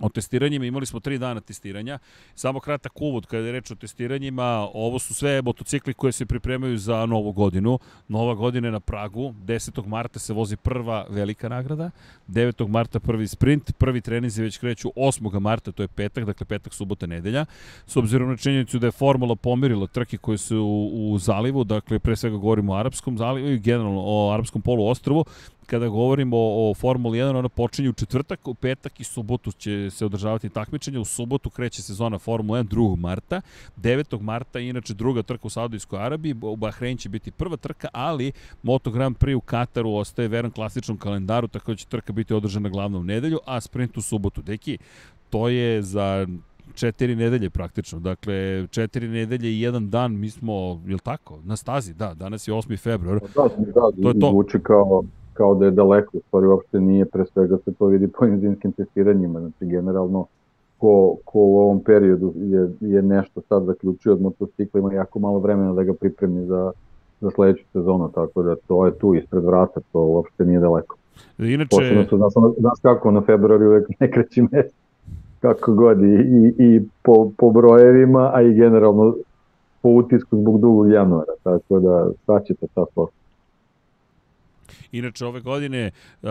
o 0.00 0.08
testiranjima, 0.08 0.66
imali 0.66 0.86
smo 0.86 1.00
tri 1.00 1.18
dana 1.18 1.40
testiranja. 1.40 1.98
Samo 2.34 2.60
kratak 2.60 3.00
uvod 3.00 3.26
kada 3.26 3.46
je 3.46 3.52
reč 3.52 3.70
o 3.70 3.74
testiranjima, 3.74 4.68
ovo 4.74 4.98
su 4.98 5.14
sve 5.14 5.42
motocikli 5.42 5.94
koje 5.94 6.12
se 6.12 6.26
pripremaju 6.26 6.78
za 6.78 7.06
novu 7.06 7.32
godinu. 7.32 7.78
Nova 8.08 8.34
godina 8.34 8.68
je 8.68 8.72
na 8.72 8.80
Pragu, 8.80 9.34
10. 9.46 9.86
marta 9.86 10.18
se 10.18 10.32
vozi 10.32 10.56
prva 10.56 11.06
velika 11.08 11.48
nagrada, 11.48 11.90
9. 12.28 12.68
marta 12.68 13.00
prvi 13.00 13.28
sprint, 13.28 13.72
prvi 13.78 14.00
trenizi 14.00 14.42
već 14.42 14.58
kreću 14.58 14.92
8. 14.96 15.40
marta, 15.40 15.72
to 15.72 15.82
je 15.82 15.88
petak, 15.88 16.24
dakle 16.24 16.46
petak, 16.46 16.74
subota, 16.74 17.06
nedelja. 17.06 17.44
S 17.86 17.96
obzirom 17.96 18.28
na 18.30 18.36
činjenicu 18.36 18.78
da 18.78 18.86
je 18.86 18.92
formula 18.92 19.36
pomirila 19.36 19.86
trke 19.86 20.16
koje 20.16 20.38
su 20.38 20.56
u, 20.58 21.12
u 21.12 21.18
zalivu, 21.18 21.64
dakle 21.64 21.98
pre 21.98 22.16
svega 22.16 22.36
govorimo 22.36 22.72
o 22.72 22.76
arapskom 22.76 23.18
zalivu 23.18 23.48
i 23.48 23.58
generalno 23.58 24.02
o 24.04 24.32
arapskom 24.32 24.62
poluostrovu, 24.62 25.24
kada 25.66 25.88
govorimo 25.88 26.36
o, 26.36 26.70
o 26.70 26.74
Formuli 26.74 27.18
1, 27.18 27.36
ona 27.36 27.48
počinje 27.48 27.88
u 27.88 27.92
četvrtak, 27.92 28.48
u 28.48 28.54
petak 28.54 29.00
i 29.00 29.04
subotu 29.04 29.52
će 29.52 29.90
se 29.90 30.06
održavati 30.06 30.48
takmičenje. 30.48 30.98
U 30.98 31.04
subotu 31.04 31.50
kreće 31.50 31.82
sezona 31.82 32.18
Formula 32.18 32.62
1 32.62 32.68
2. 32.68 32.96
marta. 32.96 33.40
9. 33.76 34.20
marta 34.20 34.58
inače 34.60 34.94
druga 34.94 35.22
trka 35.22 35.46
u 35.46 35.50
Saudijskoj 35.50 36.04
Arabiji. 36.04 36.34
U 36.42 36.56
Bahrein 36.56 36.96
će 36.96 37.08
biti 37.08 37.30
prva 37.30 37.56
trka, 37.56 37.88
ali 37.92 38.32
Moto 38.62 38.90
Grand 38.90 39.16
Prix 39.16 39.34
u 39.34 39.40
Kataru 39.40 39.94
ostaje 39.94 40.28
veran 40.28 40.50
klasičnom 40.50 40.98
kalendaru, 40.98 41.48
tako 41.48 41.72
da 41.72 41.76
će 41.76 41.86
trka 41.86 42.12
biti 42.12 42.34
održana 42.34 42.68
glavnom 42.68 43.06
nedelju, 43.06 43.38
a 43.46 43.60
sprint 43.60 43.96
u 43.96 44.02
subotu. 44.02 44.42
Deki, 44.42 44.78
to 45.30 45.48
je 45.48 45.82
za 45.82 46.26
četiri 46.74 47.16
nedelje 47.16 47.50
praktično. 47.50 48.00
Dakle, 48.00 48.66
četiri 48.66 49.08
nedelje 49.08 49.52
i 49.52 49.60
jedan 49.60 49.90
dan 49.90 50.18
mi 50.18 50.30
smo, 50.30 50.82
je 50.86 50.94
li 50.94 51.00
tako, 51.00 51.40
na 51.44 51.56
stazi, 51.56 51.94
da, 51.94 52.14
danas 52.14 52.48
je 52.48 52.54
8. 52.54 52.78
februar. 52.78 53.20
Da, 53.20 53.26
da, 53.26 54.02
to 54.02 54.08
je 54.08 54.20
to. 54.20 54.30
Zvuči 54.30 54.58
kao 54.62 55.04
kao 55.32 55.54
da 55.54 55.64
je 55.64 55.70
daleko, 55.70 56.18
u 56.18 56.20
stvari 56.20 56.46
uopšte 56.46 56.80
nije, 56.80 57.04
pre 57.04 57.24
svega 57.24 57.58
se 57.64 57.72
to 57.74 57.86
vidi 57.86 58.08
po 58.08 58.26
zimskim 58.26 58.72
testiranjima, 58.72 59.40
znači 59.40 59.66
generalno 59.66 60.26
ko, 60.78 61.16
ko 61.24 61.38
u 61.38 61.58
ovom 61.58 61.80
periodu 61.80 62.32
je, 62.36 62.70
je 62.80 63.02
nešto 63.02 63.40
sad 63.48 63.64
zaključio 63.64 64.12
od 64.12 64.20
motocikla, 64.20 64.80
ima 64.80 64.92
jako 64.92 65.18
malo 65.18 65.38
vremena 65.38 65.72
da 65.72 65.82
ga 65.82 65.92
pripremi 65.94 66.46
za, 66.46 66.72
za 67.20 67.30
sledeću 67.30 67.64
sezonu, 67.72 68.10
tako 68.14 68.42
da 68.42 68.56
to 68.56 68.86
je 68.86 68.98
tu 68.98 69.14
ispred 69.14 69.44
vrata, 69.44 69.80
to 69.92 70.00
uopšte 70.00 70.44
nije 70.44 70.60
daleko. 70.60 70.96
Inače... 71.38 71.68
Posledno 71.70 72.04
su, 72.04 72.16
znaš, 72.16 72.32
znaš 72.58 72.78
kako, 72.82 73.10
na 73.10 73.20
februari 73.20 73.66
uvek 73.66 73.88
ne 74.00 74.10
kreći 74.10 74.42
mesec, 74.42 74.74
kako 75.40 75.74
god, 75.74 76.02
i, 76.02 76.14
i, 76.14 76.54
i 76.58 76.80
po, 77.02 77.30
po 77.38 77.50
brojevima, 77.50 78.30
a 78.34 78.42
i 78.42 78.54
generalno 78.54 79.14
po 79.82 79.88
utisku 79.88 80.36
zbog 80.36 80.60
dugog 80.60 80.90
januara, 80.90 81.32
tako 81.42 81.80
da 81.80 82.10
staćete 82.22 82.66
ta 82.74 82.84
posla. 82.94 83.21
Inače, 84.92 85.26
ove 85.26 85.40
godine 85.40 85.90
uh, 86.22 86.28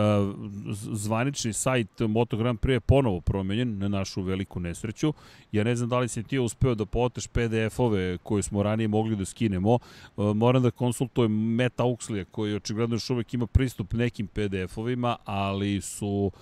zvanični 0.92 1.52
sajt 1.52 2.00
Moto 2.00 2.36
Grand 2.36 2.58
Prix 2.58 2.72
je 2.72 2.80
ponovo 2.80 3.20
promenjen 3.20 3.78
na 3.78 3.88
našu 3.88 4.22
veliku 4.22 4.60
nesreću. 4.60 5.12
Ja 5.52 5.64
ne 5.64 5.76
znam 5.76 5.88
da 5.88 5.98
li 5.98 6.08
si 6.08 6.22
ti 6.22 6.38
uspeo 6.38 6.74
da 6.74 6.86
poteš 6.86 7.26
PDF-ove 7.26 8.18
koje 8.18 8.42
smo 8.42 8.62
ranije 8.62 8.88
mogli 8.88 9.16
da 9.16 9.24
skinemo. 9.24 9.78
Uh, 10.16 10.36
moram 10.36 10.62
da 10.62 10.70
konsultujem 10.70 11.54
Meta 11.54 11.84
Uxlija 11.84 12.24
koji 12.24 12.54
očigledno 12.54 12.94
još 12.94 13.10
uvek 13.10 13.34
ima 13.34 13.46
pristup 13.46 13.92
nekim 13.92 14.28
PDF-ovima, 14.28 15.16
ali 15.24 15.80
su 15.80 16.32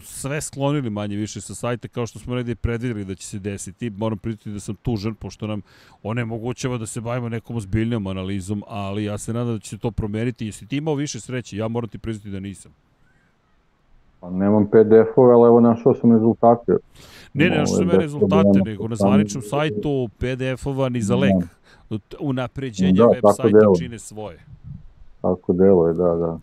sve 0.00 0.40
sklonili 0.40 0.90
manje 0.90 1.16
više 1.16 1.40
sa 1.40 1.54
sajta 1.54 1.88
kao 1.88 2.06
što 2.06 2.18
smo 2.18 2.34
redi 2.34 2.54
predvideli 2.54 3.04
da 3.04 3.14
će 3.14 3.26
se 3.26 3.38
desiti. 3.38 3.90
Moram 3.90 4.18
pritati 4.18 4.50
da 4.50 4.60
sam 4.60 4.74
tužan 4.74 5.14
pošto 5.14 5.46
nam 5.46 5.62
onemogućava 6.02 6.78
da 6.78 6.86
se 6.86 7.00
bavimo 7.00 7.28
nekom 7.28 7.56
ozbiljnom 7.56 8.06
analizom, 8.06 8.62
ali 8.68 9.04
ja 9.04 9.18
se 9.18 9.32
nadam 9.32 9.54
da 9.54 9.58
će 9.58 9.68
se 9.68 9.78
to 9.78 9.90
promeniti. 9.90 10.46
Jesi 10.46 10.66
ti 10.66 10.76
imao 10.76 10.94
više 10.94 11.20
sreće? 11.20 11.56
Ja 11.56 11.68
moram 11.68 11.88
ti 11.88 11.98
priznati 11.98 12.30
da 12.30 12.40
nisam. 12.40 12.72
Pa 14.20 14.30
nemam 14.30 14.66
PDF-ove, 14.66 15.34
ali 15.34 15.46
evo 15.46 15.60
našao 15.60 15.94
sam 15.94 16.12
rezultate. 16.12 16.72
Ne, 17.34 17.50
ne, 17.50 17.58
našao 17.58 17.76
sam 17.76 17.90
rezultate, 17.90 18.60
nego 18.64 18.88
na 18.88 18.96
zvaničnom 18.96 19.42
sajtu 19.42 20.08
PDF-ova 20.18 20.88
ni 20.88 21.00
za 21.00 21.16
lek. 21.16 21.32
Unapređenje 22.20 22.92
da, 22.92 23.06
web 23.06 23.22
sajta 23.36 23.58
čine 23.78 23.98
svoje. 23.98 24.38
Tako 25.22 25.52
delo 25.52 25.88
je, 25.88 25.94
da, 25.94 26.14
da. 26.14 26.38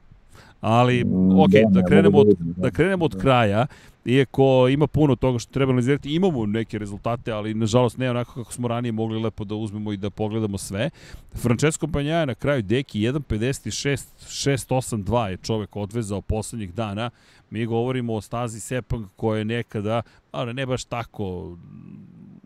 Ali, 0.62 1.04
mm, 1.04 1.40
ok, 1.40 1.50
da, 1.50 1.82
da, 1.82 1.88
krenemo 1.88 2.18
od, 2.18 2.28
da. 2.40 2.62
da 2.62 2.72
krenemo 2.72 3.06
od 3.06 3.22
kraja, 3.22 3.68
iako 4.06 4.68
ima 4.68 4.88
puno 4.88 5.16
toga 5.16 5.40
što 5.40 5.54
treba 5.54 5.70
analizirati, 5.70 6.16
imamo 6.16 6.46
neke 6.46 6.80
rezultate, 6.80 7.32
ali 7.32 7.54
nažalost 7.54 7.98
ne 7.98 8.10
onako 8.10 8.34
kako 8.34 8.54
smo 8.54 8.68
ranije 8.68 8.92
mogli 8.92 9.22
lepo 9.22 9.44
da 9.44 9.56
uzmemo 9.56 9.94
i 9.94 9.98
da 9.98 10.10
pogledamo 10.10 10.58
sve. 10.58 10.90
Francesco 11.36 11.88
Banjaja 11.88 12.26
na 12.26 12.36
kraju 12.36 12.62
deki 12.62 13.00
1.56 13.00 14.06
682 14.28 15.26
je 15.26 15.38
čovek 15.38 15.76
odvezao 15.76 16.22
poslednjih 16.22 16.74
dana. 16.74 17.10
Mi 17.50 17.66
govorimo 17.66 18.14
o 18.14 18.22
stazi 18.22 18.60
Sepang 18.60 19.06
koja 19.16 19.38
je 19.38 19.46
nekada, 19.46 20.02
ali 20.32 20.54
ne 20.54 20.66
baš 20.66 20.84
tako 20.86 21.58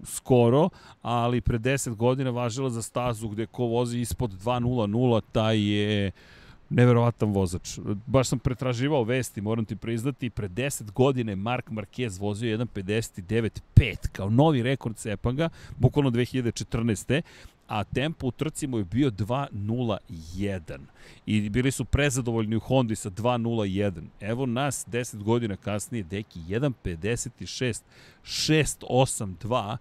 skoro, 0.05 0.69
ali 1.01 1.41
pre 1.41 1.59
10 1.59 1.95
godina 1.95 2.29
važila 2.29 2.69
za 2.69 2.81
stazu 2.81 3.27
gde 3.27 3.45
ko 3.45 3.63
vozi 3.63 3.99
ispod 3.99 4.31
2.00, 4.31 5.21
taj 5.31 5.59
je 5.59 6.11
neverovatan 6.75 7.31
vozač. 7.31 7.79
Baš 8.05 8.27
sam 8.27 8.39
pretraživao 8.39 9.03
vesti, 9.03 9.41
moram 9.41 9.65
ti 9.65 9.75
priznati, 9.75 10.29
pre 10.29 10.49
10 10.49 10.91
godine 10.91 11.35
Mark 11.35 11.69
Marquez 11.69 12.19
vozio 12.19 12.57
1.59.5 12.57 13.95
kao 14.11 14.29
novi 14.29 14.63
rekord 14.63 14.97
Sepanga, 14.97 15.49
bukvalno 15.77 16.11
2014 16.11 17.21
a 17.67 17.83
tempo 17.83 18.27
u 18.27 18.31
trci 18.31 18.67
mu 18.67 18.77
je 18.77 18.83
bio 18.83 19.11
2.01 19.11 20.79
i 21.25 21.49
bili 21.49 21.71
su 21.71 21.85
prezadovoljni 21.85 22.55
u 22.55 22.59
Hondi 22.59 22.95
sa 22.95 23.09
2.01. 23.09 24.01
Evo 24.21 24.45
nas 24.45 24.87
10 24.87 25.23
godina 25.23 25.55
kasnije, 25.55 26.03
deki 26.03 26.39
1.56 26.39 27.81
682 28.23 29.77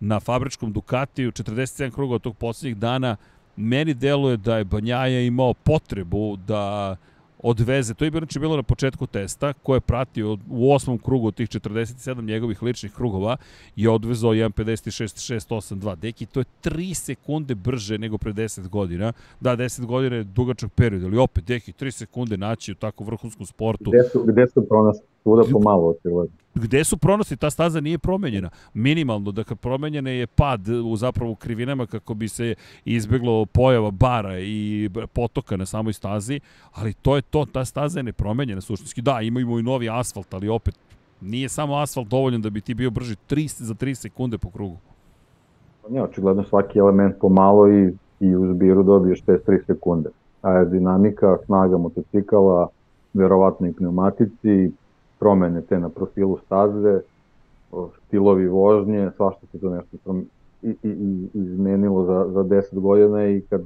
na 0.00 0.20
fabričkom 0.20 0.72
Ducatiju, 0.72 1.32
47 1.32 1.90
kruga 1.90 2.14
od 2.14 2.22
tog 2.22 2.36
poslednjih 2.36 2.76
dana, 2.76 3.16
meni 3.56 3.94
deluje 3.94 4.36
da 4.36 4.56
je 4.58 4.64
Banjaja 4.64 5.20
imao 5.20 5.54
potrebu 5.54 6.36
da 6.36 6.96
odveze, 7.44 7.94
to 7.94 8.04
je 8.04 8.10
znači 8.10 8.38
bilo 8.38 8.56
na 8.56 8.62
početku 8.62 9.06
testa, 9.06 9.52
ko 9.52 9.74
je 9.74 9.80
pratio 9.80 10.38
u 10.50 10.72
osmom 10.72 10.98
krugu 10.98 11.26
od 11.26 11.34
tih 11.34 11.48
47 11.48 12.24
njegovih 12.24 12.62
ličnih 12.62 12.92
krugova 12.92 13.36
i 13.76 13.88
odvezao 13.88 14.32
1.56.682. 14.32 15.96
Deki, 15.96 16.26
to 16.26 16.40
je 16.40 16.44
3 16.64 16.94
sekunde 16.94 17.54
brže 17.54 17.98
nego 17.98 18.18
pre 18.18 18.32
10 18.32 18.68
godina. 18.68 19.12
Da, 19.40 19.56
10 19.56 19.86
godina 19.86 20.16
je 20.16 20.24
dugačak 20.24 20.72
period, 20.72 21.04
ali 21.04 21.18
opet, 21.18 21.44
Deki, 21.44 21.72
3 21.72 21.90
sekunde 21.90 22.36
naći 22.36 22.72
u 22.72 22.74
tako 22.74 23.04
vrhunskom 23.04 23.46
sportu. 23.46 23.90
Gde 23.90 24.02
su, 24.12 24.24
gde 24.24 24.46
su 24.46 24.68
pronašli? 24.68 25.13
Svuda 25.24 25.42
pomalo, 25.52 25.88
očigledno 25.88 26.44
gde 26.54 26.84
su 26.84 26.96
pronosti, 26.96 27.36
ta 27.36 27.50
staza 27.50 27.80
nije 27.80 27.98
promenjena. 27.98 28.50
Minimalno, 28.74 29.32
dakle, 29.32 29.56
promenjena 29.56 30.10
je 30.10 30.26
pad 30.26 30.68
u 30.68 30.96
zapravo 30.96 31.34
krivinama 31.34 31.86
kako 31.86 32.14
bi 32.14 32.28
se 32.28 32.54
izbeglo 32.84 33.46
pojava 33.46 33.90
bara 33.90 34.38
i 34.38 34.90
potoka 35.12 35.56
na 35.56 35.66
samoj 35.66 35.92
stazi, 35.92 36.40
ali 36.72 36.92
to 36.92 37.16
je 37.16 37.22
to, 37.22 37.46
ta 37.52 37.64
staza 37.64 37.98
je 37.98 38.02
nepromenjena 38.02 38.60
suštinski. 38.60 39.02
Da, 39.02 39.20
imamo 39.20 39.58
i 39.58 39.62
novi 39.62 39.88
asfalt, 39.90 40.34
ali 40.34 40.48
opet 40.48 40.74
nije 41.20 41.48
samo 41.48 41.76
asfalt 41.76 42.08
dovoljan 42.08 42.42
da 42.42 42.50
bi 42.50 42.60
ti 42.60 42.74
bio 42.74 42.90
brži 42.90 43.16
3, 43.30 43.62
za 43.62 43.74
3 43.74 43.94
sekunde 43.94 44.38
po 44.38 44.50
krugu. 44.50 44.76
Pa 45.82 45.88
ne, 45.88 46.02
očigledno 46.02 46.44
svaki 46.44 46.78
element 46.78 47.14
pomalo 47.20 47.68
i, 47.68 47.92
i 48.20 48.36
u 48.36 48.54
zbiru 48.54 48.82
dobiješ 48.82 49.20
te 49.20 49.38
3 49.46 49.66
sekunde. 49.66 50.10
Aerodinamika, 50.42 51.38
snaga 51.46 51.78
motocikala, 51.78 52.68
verovatno 53.14 53.66
i 53.66 53.72
pneumatici, 53.72 54.72
promene 55.24 55.62
te 55.62 55.78
na 55.80 55.88
profilu 55.88 56.38
staze, 56.46 57.00
stilovi 58.06 58.48
vožnje, 58.48 59.10
svašta 59.16 59.46
se 59.52 59.58
to 59.58 59.70
nešto 59.70 59.96
prom... 60.04 60.26
i, 60.62 60.68
i, 60.68 60.88
i, 60.88 61.28
izmenilo 61.34 62.04
za, 62.04 62.26
za 62.32 62.44
10 62.44 62.80
godina 62.80 63.26
i 63.28 63.40
kad 63.40 63.62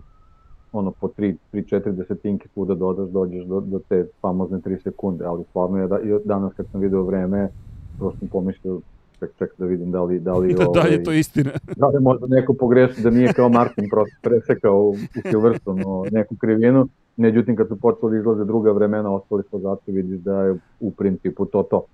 ono 0.73 0.91
po 0.91 1.09
3, 1.09 1.35
3 1.53 1.77
4 1.77 1.93
desetinke 1.93 2.49
kuda 2.55 2.75
dodaš, 2.75 3.09
dođeš 3.09 3.45
do, 3.45 3.61
do 3.61 3.81
te 3.89 4.07
famozne 4.21 4.59
3 4.59 4.83
sekunde, 4.83 5.25
ali 5.25 5.45
stvarno 5.51 5.79
je 5.79 5.89
da, 5.89 6.01
i 6.01 6.19
danas 6.25 6.53
kad 6.55 6.67
sam 6.73 6.81
video 6.81 7.03
vreme, 7.03 7.49
prosto 7.99 8.19
sam 8.19 8.29
pomislio 8.29 8.81
ček, 9.19 9.31
ček 9.39 9.51
da 9.59 9.67
vidim 9.67 9.91
da 9.91 10.03
li... 10.03 10.21
Da 10.21 10.35
li, 10.35 10.55
da, 10.59 10.69
ovaj, 10.69 10.83
da 10.83 10.89
je 10.89 11.05
to 11.05 11.13
istina. 11.13 11.51
Da 11.77 11.87
li 11.87 12.01
možda 12.01 12.27
neko 12.27 12.55
pogreši, 12.55 13.03
da 13.03 13.11
nije 13.11 13.33
kao 13.33 13.49
Martin 13.49 13.89
prosto 13.91 14.17
presekao 14.23 14.81
u, 14.81 14.91
u 14.91 15.31
Silverstone 15.31 15.85
neku 16.13 16.37
krivinu, 16.37 16.89
Međutim, 17.19 17.57
kad 17.57 17.69
su 17.69 17.77
počeli 17.77 18.13
da 18.13 18.19
izlaze 18.19 18.45
druga 18.45 18.73
vremena, 18.73 19.15
ostali 19.15 19.43
smo 19.49 19.59
zato 19.59 19.83
vidiš 19.87 20.19
da 20.21 20.43
je 20.43 20.59
u 20.81 20.91
principu 20.93 21.47
to 21.47 21.63
to. 21.63 21.85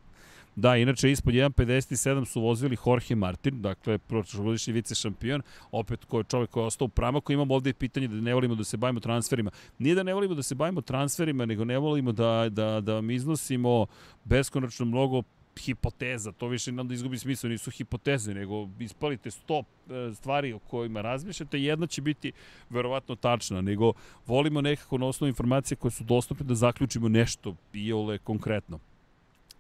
Da, 0.57 0.77
inače 0.77 1.11
ispod 1.11 1.35
1.57 1.35 2.25
su 2.25 2.41
vozili 2.41 2.77
Jorge 2.87 3.15
Martin, 3.15 3.63
dakle 3.63 3.99
prošlogodišnji 3.99 4.73
vice 4.73 4.95
šampion, 4.95 5.43
opet 5.73 6.05
ko 6.05 6.19
je 6.19 6.25
čovjek 6.25 6.51
koji 6.51 6.63
je 6.63 6.67
ostao 6.67 6.85
u 6.87 6.89
pramaku. 6.89 7.33
Imamo 7.33 7.55
ovde 7.55 7.73
pitanje 7.73 8.09
da 8.09 8.15
ne 8.15 8.35
volimo 8.35 8.55
da 8.55 8.65
se 8.65 8.77
bavimo 8.77 9.01
transferima. 9.01 9.51
Nije 9.79 9.95
da 9.95 10.03
ne 10.03 10.15
volimo 10.15 10.35
da 10.35 10.43
se 10.43 10.55
bavimo 10.55 10.81
transferima, 10.81 11.47
nego 11.47 11.65
ne 11.65 11.79
volimo 11.79 12.13
da, 12.13 12.49
da, 12.51 12.81
da 12.81 12.95
vam 12.95 13.11
iznosimo 13.11 13.87
beskonačno 14.25 14.87
mnogo 14.87 15.23
hipoteza, 15.61 16.33
to 16.33 16.49
više 16.49 16.71
onda 16.71 16.95
izgubi 16.95 17.19
smisla, 17.19 17.49
nisu 17.49 17.71
hipoteze, 17.71 18.35
nego 18.35 18.69
ispalite 18.81 19.31
100 19.31 19.63
e, 19.63 20.15
stvari 20.15 20.53
o 20.53 20.59
kojima 20.59 21.01
razmišljate, 21.01 21.61
jedna 21.61 21.87
će 21.87 22.03
biti 22.03 22.33
verovatno 22.71 23.15
tačna, 23.17 23.61
nego 23.61 23.93
volimo 24.27 24.61
nekako 24.61 24.99
na 24.99 25.07
osnovu 25.07 25.29
informacije 25.29 25.77
koje 25.77 25.93
su 25.93 26.05
dostupne 26.05 26.47
da 26.47 26.55
zaključimo 26.55 27.09
nešto 27.09 27.57
i 27.73 27.93
ole 27.93 28.19
konkretno. 28.19 28.81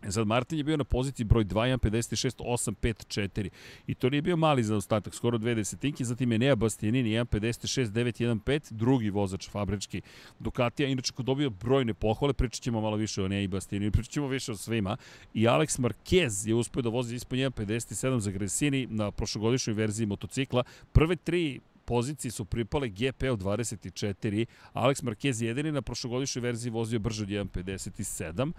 E 0.07 0.13
sad, 0.13 0.27
Martin 0.27 0.59
je 0.59 0.65
bio 0.65 0.77
na 0.77 0.85
poziciji 0.85 1.25
broj 1.25 1.45
2, 1.45 1.79
1.56, 1.79 2.45
8.5.4. 2.45 3.49
I 3.87 3.95
to 3.95 4.11
nije 4.11 4.23
bio 4.23 4.37
mali 4.37 4.65
zaostatak, 4.65 5.15
skoro 5.15 5.39
dve 5.39 5.55
desetinke. 5.55 6.05
Zatim 6.05 6.33
je 6.33 6.39
Nea 6.39 6.57
Bastianini, 6.57 7.11
1.56, 7.11 7.87
9.1.5, 7.87 8.73
drugi 8.73 9.11
vozač 9.11 9.51
fabrički 9.51 10.03
Ducatija. 10.39 10.89
Inače, 10.89 11.13
ko 11.13 11.23
dobio 11.23 11.51
brojne 11.51 11.95
pohvale, 11.95 12.33
pričat 12.33 12.63
ćemo 12.63 12.81
malo 12.81 12.97
više 12.97 13.23
o 13.23 13.29
Nea 13.29 13.49
Bastianini, 13.49 13.91
pričat 13.91 14.13
ćemo 14.13 14.29
više 14.29 14.53
o 14.53 14.57
svima. 14.57 14.97
I 15.35 15.47
Alex 15.47 15.81
Marquez 15.81 16.49
je 16.49 16.55
uspio 16.55 16.83
da 16.83 16.89
vozi 16.89 17.15
ispod 17.15 17.39
1.57 17.39 18.19
za 18.19 18.31
Gresini 18.31 18.87
na 18.91 19.11
prošlogodišnjoj 19.11 19.75
verziji 19.75 20.07
motocikla. 20.07 20.65
Prve 20.93 21.17
tri 21.17 21.61
pozicije 21.85 22.31
su 22.31 22.45
pripale 22.45 22.89
GP-u 22.89 23.37
24. 23.37 24.47
Alex 24.75 25.03
Marquez 25.03 25.43
je 25.43 25.49
jedini 25.49 25.73
na 25.73 25.83
prošlogodišnjoj 25.83 26.43
verziji 26.43 26.71
vozio 26.71 26.99
brže 26.99 27.23
od 27.23 27.29
1.57. 27.29 28.53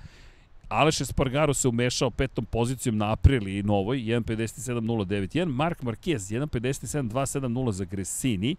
Aleš 0.69 1.01
Espargaro 1.01 1.53
se 1.53 1.67
umešao 1.67 2.11
petom 2.11 2.45
pozicijom 2.45 2.97
na 2.97 3.11
Aprili 3.11 3.57
i 3.57 3.63
Novoj, 3.63 3.97
1.57.091. 3.97 5.45
Mark 5.45 5.81
Marquez, 5.81 6.17
1.57.270 6.17 7.71
za 7.71 7.85
Gresini. 7.85 8.55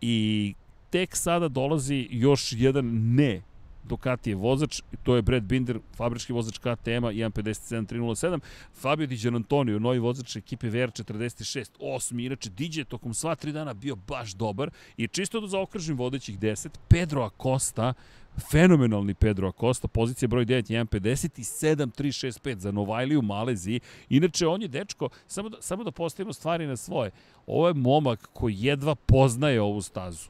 I 0.00 0.54
tek 0.90 1.16
sada 1.16 1.48
dolazi 1.48 2.08
još 2.10 2.52
jedan 2.52 2.90
ne 3.14 3.42
Ducati 3.84 4.30
je 4.30 4.36
vozač, 4.36 4.80
to 5.02 5.16
je 5.16 5.22
Brad 5.22 5.42
Binder, 5.42 5.78
fabrički 5.96 6.32
vozač 6.32 6.58
KTM-a, 6.58 7.10
1.57.307. 7.10 8.40
Fabio 8.74 9.06
Di 9.06 9.16
Gianantonio, 9.16 9.78
novi 9.78 9.98
vozač 9.98 10.36
ekipe 10.36 10.70
VR46, 10.70 11.70
osmi. 11.80 12.24
Inače, 12.24 12.50
Diđe 12.50 12.80
je 12.80 12.84
tokom 12.84 13.14
sva 13.14 13.34
tri 13.34 13.52
dana 13.52 13.74
bio 13.74 13.96
baš 13.96 14.32
dobar 14.32 14.70
i 14.96 15.08
čisto 15.08 15.40
da 15.40 15.46
zaokržim 15.46 15.96
vodećih 15.96 16.38
10, 16.38 16.68
Pedro 16.88 17.22
Acosta, 17.22 17.94
fenomenalni 18.38 19.14
Pedro 19.14 19.48
Acosta, 19.48 19.88
pozicija 19.88 20.28
broj 20.28 20.46
9, 20.46 20.72
1.50 20.72 21.40
i 21.40 21.42
7.365 21.42 22.58
za 22.58 23.18
u 23.18 23.22
Maleziji. 23.22 23.80
Inače, 24.08 24.46
on 24.46 24.62
je 24.62 24.68
dečko, 24.68 25.08
samo 25.26 25.48
da, 25.48 25.56
samo 25.60 25.84
da 25.84 25.90
postavimo 25.90 26.32
stvari 26.32 26.66
na 26.66 26.76
svoje. 26.76 27.10
Ovo 27.46 27.68
je 27.68 27.74
momak 27.74 28.28
koji 28.32 28.56
jedva 28.58 28.94
poznaje 28.94 29.60
ovu 29.60 29.82
stazu. 29.82 30.28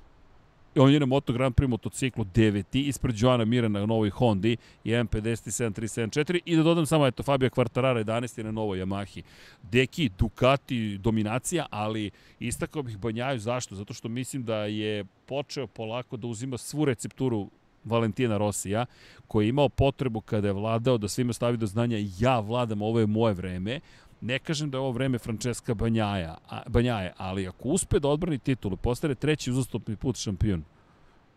On 0.77 0.93
je 0.93 1.01
na 1.01 1.07
Moto 1.07 1.33
Grand 1.33 1.55
Prix 1.55 1.69
motociklu 1.69 2.25
9. 2.25 2.89
ispred 2.89 3.15
Joana 3.19 3.45
Mira 3.45 3.69
na 3.69 3.87
novoj 3.87 4.11
Hondi 4.11 4.57
1.57.374 4.85 6.41
i 6.45 6.57
da 6.57 6.63
dodam 6.63 6.87
samo 6.87 7.07
eto 7.07 7.23
Fabio 7.23 7.51
Quartarara 7.51 8.05
11. 8.05 8.43
na 8.43 8.51
novoj 8.51 8.79
Yamahi. 8.79 9.23
Deki, 9.63 10.11
Ducati, 10.19 10.99
dominacija, 10.99 11.67
ali 11.71 12.11
istakao 12.41 12.83
bih 12.83 12.99
Banjaju 12.99 13.39
zašto? 13.39 13.75
Zato 13.75 13.95
što 13.95 14.09
mislim 14.09 14.45
da 14.45 14.57
je 14.57 15.05
počeo 15.27 15.67
polako 15.67 16.17
da 16.17 16.27
uzima 16.27 16.59
svu 16.59 16.85
recepturu 16.85 17.51
Valentina 17.85 18.37
Rosija, 18.37 18.87
koji 19.29 19.47
je 19.47 19.49
imao 19.49 19.69
potrebu 19.69 20.21
kada 20.21 20.49
je 20.49 20.53
vladao 20.53 20.99
da 20.99 21.09
svima 21.09 21.33
stavi 21.33 21.57
do 21.57 21.67
znanja 21.67 21.99
ja 22.19 22.41
vladam, 22.41 22.83
ovo 22.83 23.01
je 23.01 23.07
moje 23.07 23.35
vreme. 23.35 23.81
Ne 24.21 24.39
kažem 24.39 24.71
da 24.71 24.79
je 24.79 24.81
ovo 24.81 24.91
vreme 24.91 25.19
Francesca 25.19 25.75
Banjaja, 25.75 26.39
a, 26.49 26.63
Banjaje, 26.69 27.13
ali 27.17 27.49
ako 27.49 27.69
uspe 27.69 27.99
da 27.99 28.09
odbrani 28.09 28.39
titulu, 28.39 28.77
postane 28.77 29.15
treći 29.15 29.51
uzastopni 29.51 29.97
put 29.97 30.17
šampion, 30.17 30.65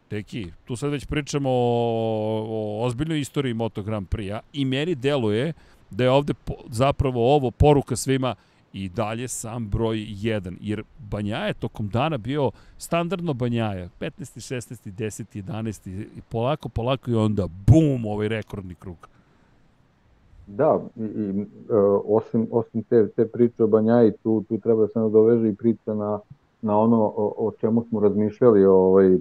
Deki, 0.09 0.51
tu 0.65 0.75
sad 0.75 0.91
već 0.91 1.05
pričamo 1.05 1.49
o, 1.49 2.45
o 2.49 2.85
ozbiljnoj 2.85 3.19
istoriji 3.19 3.53
Moto 3.53 3.83
Grand 3.83 4.07
Prix-a 4.07 4.39
i 4.53 4.65
meni 4.65 4.95
deluje 4.95 5.53
da 5.89 6.03
je 6.03 6.11
ovde 6.11 6.33
po, 6.33 6.53
zapravo 6.69 7.35
ovo 7.35 7.51
poruka 7.51 7.95
svima 7.95 8.35
i 8.75 8.89
dalje 8.89 9.27
sam 9.27 9.69
broj 9.69 9.97
1, 9.97 10.57
jer 10.61 10.83
Banjaja 11.11 11.47
je 11.47 11.53
tokom 11.53 11.89
dana 11.89 12.17
bio 12.17 12.51
standardno 12.77 13.33
Banjaja, 13.33 13.89
15. 13.99 14.09
16. 14.19 14.91
10. 14.91 15.43
11. 15.43 15.89
i 15.89 16.21
polako, 16.31 16.69
polako 16.69 17.11
i 17.11 17.15
onda 17.15 17.47
bum, 17.67 18.05
ovaj 18.05 18.27
rekordni 18.27 18.75
krug. 18.75 19.07
Da, 20.47 20.79
i, 20.95 21.03
i 21.03 21.41
uh, 21.41 22.01
osim, 22.05 22.47
osim 22.51 22.83
te, 22.83 23.07
te 23.07 23.27
priče 23.27 23.63
o 23.63 23.67
Banjaji, 23.67 24.11
tu, 24.23 24.43
tu 24.49 24.57
treba 24.57 24.87
se 24.87 24.99
nadoveže 24.99 25.49
i 25.49 25.55
priča 25.55 25.93
na, 25.93 26.19
na 26.61 26.79
ono 26.79 27.01
o, 27.01 27.33
o 27.37 27.51
čemu 27.61 27.85
smo 27.89 27.99
razmišljali 27.99 28.65
ovaj, 28.65 29.17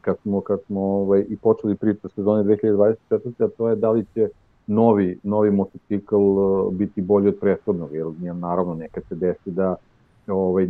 kad 0.00 0.16
smo, 0.22 0.40
kad 0.40 0.58
smo 0.66 0.80
ovaj, 0.80 1.24
i 1.28 1.36
počeli 1.36 1.76
priču 1.76 2.00
o 2.06 2.08
sezoni 2.08 2.44
2024. 2.44 3.44
a 3.44 3.48
to 3.56 3.68
je 3.68 3.76
da 3.76 3.90
li 3.90 4.04
će 4.14 4.28
novi, 4.68 5.18
novi 5.22 5.50
motocikl 5.50 6.16
uh, 6.16 6.74
biti 6.74 7.02
bolji 7.02 7.28
od 7.28 7.36
prethodnog, 7.40 7.90
jer 7.92 8.06
naravno 8.34 8.74
nekad 8.74 9.02
se 9.08 9.14
desi 9.14 9.50
da 9.50 9.76
ovaj, 10.26 10.68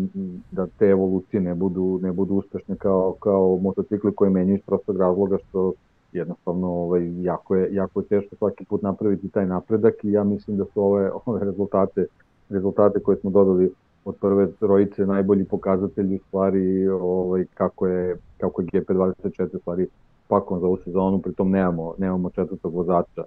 da 0.51 0.67
te 0.67 0.87
evolucije 0.87 1.41
ne 1.41 1.55
budu, 1.55 1.99
ne 2.03 2.13
budu 2.13 2.35
uspešne 2.35 2.77
kao, 2.77 3.15
kao 3.21 3.59
motocikli 3.63 4.15
koje 4.15 4.31
menjaju 4.31 4.57
iz 4.57 4.65
prostog 4.67 4.97
razloga 4.97 5.39
što 5.49 5.73
jednostavno 6.13 6.69
ovaj, 6.69 7.23
jako, 7.23 7.57
je, 7.57 7.75
jako 7.75 8.01
je 8.01 8.07
teško 8.07 8.37
svaki 8.37 8.65
put 8.65 8.83
napraviti 8.83 9.29
taj 9.29 9.47
napredak 9.47 9.95
i 10.05 10.13
ja 10.13 10.25
mislim 10.25 10.57
da 10.57 10.65
su 10.65 10.83
ove, 10.83 11.11
ove 11.27 11.45
rezultate, 11.45 12.07
rezultate 12.49 13.01
koje 13.01 13.17
smo 13.17 13.31
dobili 13.31 13.73
od 14.05 14.17
prve 14.17 14.53
trojice 14.53 15.07
najbolji 15.07 15.45
pokazatelji 15.45 16.17
u 16.17 16.21
stvari 16.29 16.89
ovaj, 16.89 17.45
kako 17.55 17.87
je, 17.87 18.17
kako 18.39 18.63
je 18.63 18.67
GP24 18.67 19.61
stvari 19.61 19.87
pakom 20.29 20.61
za 20.61 20.67
ovu 20.67 20.79
sezonu, 20.85 21.19
pritom 21.19 21.51
nemamo, 21.51 21.95
nemamo 21.99 22.31
četvrtog 22.31 22.75
vozača 22.75 23.25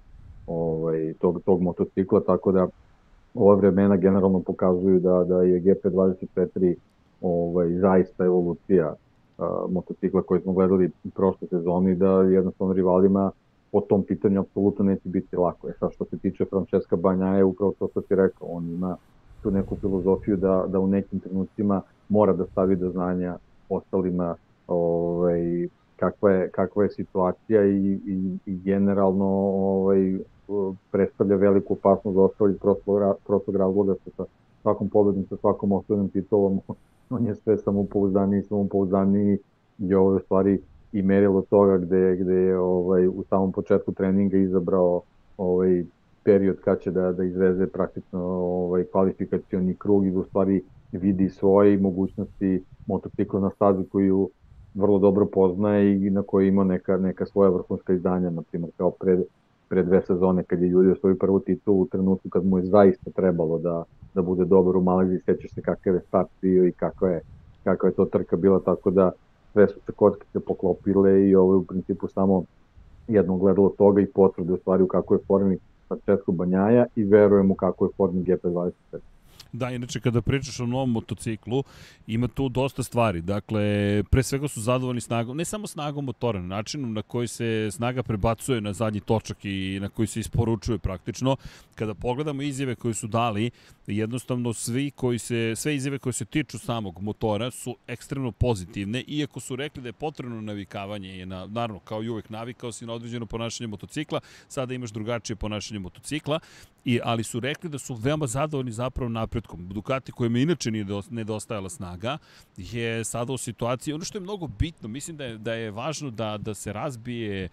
ovaj, 0.48 1.13
tog, 1.19 1.41
tog 1.45 1.62
motocikla, 1.62 2.19
tako 2.19 2.51
da 2.51 2.67
ova 3.33 3.55
vremena 3.55 3.95
generalno 3.95 4.39
pokazuju 4.39 5.00
da, 5.00 5.24
da 5.24 5.41
je 5.41 5.62
GP24 5.62 6.75
ovaj, 7.21 7.69
zaista 7.69 8.25
evolucija 8.25 8.95
a, 9.38 9.65
motocikla 9.69 10.21
koje 10.21 10.41
smo 10.41 10.53
gledali 10.53 10.91
prošle 11.15 11.48
sezoni, 11.48 11.95
da 11.95 12.21
jednostavno 12.21 12.74
rivalima 12.74 13.31
po 13.71 13.81
tom 13.81 14.03
pitanju 14.03 14.39
apsolutno 14.39 14.86
neće 14.86 15.10
biti 15.10 15.36
lako. 15.36 15.69
E 15.69 15.74
sad 15.79 15.91
što 15.93 16.05
se 16.05 16.17
tiče 16.17 16.45
Francesca 16.45 16.95
Banja 16.95 17.27
je 17.27 17.43
upravo 17.43 17.74
to 17.79 17.88
što 17.88 18.01
ti 18.01 18.15
rekao, 18.15 18.48
on 18.48 18.69
ima 18.69 18.98
tu 19.43 19.51
neku 19.51 19.75
filozofiju 19.75 20.38
da, 20.38 20.65
da 20.67 20.79
u 20.79 20.88
nekim 20.88 21.19
trenucima 21.19 21.81
mora 22.10 22.33
da 22.33 22.45
stavi 22.45 22.75
do 22.75 22.89
znanja 22.89 23.38
ostalima 23.69 24.36
ovaj, 24.67 25.67
kakva, 26.01 26.31
je, 26.31 26.50
kakva 26.50 26.84
je 26.84 26.89
situacija 26.89 27.65
i, 27.65 28.00
i, 28.05 28.38
i 28.46 28.58
generalno 28.63 29.25
ovaj, 29.25 30.17
predstavlja 30.91 31.36
veliku 31.36 31.74
opasnost 31.74 32.15
za 32.15 32.22
ostali 32.22 32.58
prostog, 33.25 33.55
razloga 33.55 33.96
što 34.01 34.12
sa 34.17 34.25
svakom 34.62 34.89
pobedom, 34.89 35.25
sa 35.29 35.38
svakom 35.38 35.72
osnovnom 35.72 36.10
titulom 36.10 36.60
on 37.15 37.25
je 37.25 37.36
sve 37.36 37.58
samopouzdaniji 37.58 38.41
samopouzdaniji 38.41 39.38
i 39.79 39.93
ovo 39.93 40.13
je 40.13 40.24
stvari 40.24 40.60
i 40.91 41.01
merilo 41.01 41.41
toga 41.41 41.77
gde, 41.77 42.15
gde 42.15 42.34
je 42.34 42.60
ovaj, 42.60 43.08
u 43.08 43.24
samom 43.29 43.51
početku 43.51 43.91
treninga 43.91 44.38
izabrao 44.38 45.01
ovaj, 45.38 45.84
period 46.24 46.60
kad 46.62 46.81
će 46.81 46.91
da, 46.91 47.12
da 47.12 47.24
izveze 47.24 47.67
praktično 47.67 48.20
ovaj, 48.25 48.84
kvalifikacioni 48.91 49.75
krug 49.75 50.05
i 50.05 50.12
da 50.12 50.20
u 50.20 50.24
stvari 50.24 50.63
vidi 50.91 51.29
svoje 51.29 51.77
mogućnosti 51.77 52.63
motocikla 52.88 53.39
na 53.39 53.50
stazi 53.50 53.84
koju 53.91 54.29
vrlo 54.74 55.00
dobro 55.00 55.25
poznaje 55.25 56.08
i 56.08 56.10
na 56.10 56.24
kojoj 56.24 56.48
ima 56.48 56.63
neka, 56.63 56.98
neka 56.98 57.25
svoja 57.25 57.50
vrhunska 57.50 57.94
izdanja, 57.94 58.30
na 58.30 58.42
primjer 58.42 58.72
kao 58.78 58.92
pred, 58.92 59.24
pre 59.70 59.84
dve 59.84 60.01
sezone 60.01 60.44
kad 60.44 60.62
je 60.62 60.70
Julio 60.70 60.96
svoju 60.96 61.18
prvu 61.20 61.40
titulu 61.40 61.82
u 61.82 61.88
trenutku 61.88 62.30
kad 62.30 62.45
mu 62.45 62.58
je 62.58 62.65
zaista 62.65 63.12
trebalo 63.12 63.58
da, 63.58 63.84
da 64.13 64.22
bude 64.22 64.45
dobar 64.45 64.78
u 64.78 64.82
Maleziji, 64.82 65.19
sećaš 65.19 65.52
se 65.52 65.62
kakav 65.62 65.95
je 65.95 66.02
start 66.02 66.30
bio 66.41 66.67
i 66.67 66.72
kakva 66.72 67.10
je, 67.10 67.22
kakva 67.63 67.89
je 67.89 67.95
to 67.95 68.06
trka 68.06 68.36
bila, 68.36 68.60
tako 68.60 68.91
da 68.91 69.12
sve 69.54 69.67
su 69.67 69.80
se 69.86 69.91
kockice 69.91 70.39
poklopile 70.39 71.30
i 71.30 71.36
ovo 71.36 71.54
je 71.54 71.58
u 71.58 71.65
principu 71.65 72.08
samo 72.08 72.43
jedno 73.08 73.38
gledalo 73.38 73.69
toga 73.69 74.02
i 74.02 74.06
potvrde 74.06 74.54
u 74.54 74.58
stvari 74.58 74.84
u 74.84 74.88
kakvoj 74.88 75.19
formi 75.28 75.58
Francesco 75.88 76.32
Banjaja 76.32 76.86
i 76.95 77.04
verujem 77.04 77.52
u 77.52 77.56
kakvoj 77.56 77.89
formi 77.98 78.24
GP25. 78.24 78.72
Da, 79.54 79.70
inače 79.72 80.00
kada 80.00 80.22
pričaš 80.22 80.60
o 80.60 80.66
novom 80.66 80.92
motociklu, 80.92 81.64
ima 82.08 82.28
tu 82.28 82.50
dosta 82.50 82.84
stvari. 82.84 83.22
Dakle, 83.22 84.04
pre 84.10 84.24
svega 84.24 84.48
su 84.48 84.62
zadovoljni 84.62 85.02
snagom, 85.02 85.38
ne 85.38 85.46
samo 85.46 85.68
snagom 85.68 86.06
motora, 86.06 86.42
načinom 86.42 86.94
na 86.94 87.02
koji 87.02 87.28
se 87.28 87.70
snaga 87.72 88.04
prebacuje 88.04 88.62
na 88.62 88.74
zadnji 88.74 89.00
točak 89.00 89.38
i 89.46 89.80
na 89.82 89.90
koji 89.90 90.08
se 90.08 90.20
isporučuje 90.20 90.78
praktično. 90.78 91.36
Kada 91.76 91.94
pogledamo 91.94 92.42
izjave 92.42 92.76
koje 92.76 92.94
su 92.94 93.08
dali, 93.08 93.52
jednostavno 93.88 94.54
svi 94.54 94.92
koji 94.92 95.20
se, 95.20 95.54
sve 95.56 95.76
izjave 95.76 96.00
koje 96.00 96.14
se 96.14 96.26
tiču 96.26 96.60
samog 96.60 97.02
motora 97.02 97.52
su 97.52 97.76
ekstremno 97.88 98.32
pozitivne, 98.32 99.04
iako 99.08 99.40
su 99.40 99.56
rekli 99.56 99.82
da 99.82 99.90
je 99.90 99.94
potrebno 99.94 100.42
navikavanje, 100.42 101.18
je 101.18 101.26
na, 101.26 101.46
naravno, 101.46 101.80
kao 101.80 102.04
i 102.04 102.10
uvek 102.10 102.30
navikao 102.30 102.72
si 102.72 102.86
na 102.86 102.94
određeno 102.94 103.26
ponašanje 103.26 103.68
motocikla, 103.68 104.20
sada 104.48 104.74
imaš 104.74 104.92
drugačije 104.92 105.36
ponašanje 105.36 105.80
motocikla, 105.80 106.40
i, 106.86 107.00
ali 107.04 107.24
su 107.24 107.40
rekli 107.40 107.70
da 107.70 107.80
su 107.80 107.94
veoma 107.94 108.28
zadovoljni 108.28 108.72
zapravo 108.72 109.10
napretkom. 109.41 109.67
Ducati 109.67 110.12
kojima 110.12 110.39
inače 110.39 110.71
nije 110.71 110.86
nedostajala 111.10 111.69
snaga 111.69 112.17
je 112.58 113.04
sada 113.04 113.34
u 113.34 113.38
situaciji, 113.38 113.93
ono 113.93 114.04
što 114.04 114.17
je 114.17 114.21
mnogo 114.21 114.47
bitno, 114.47 114.88
mislim 114.88 115.17
da 115.17 115.25
je, 115.25 115.38
da 115.38 115.54
je 115.54 115.71
važno 115.71 116.12
da, 116.12 116.38
da 116.38 116.54
se 116.54 116.73
razbije 116.73 117.49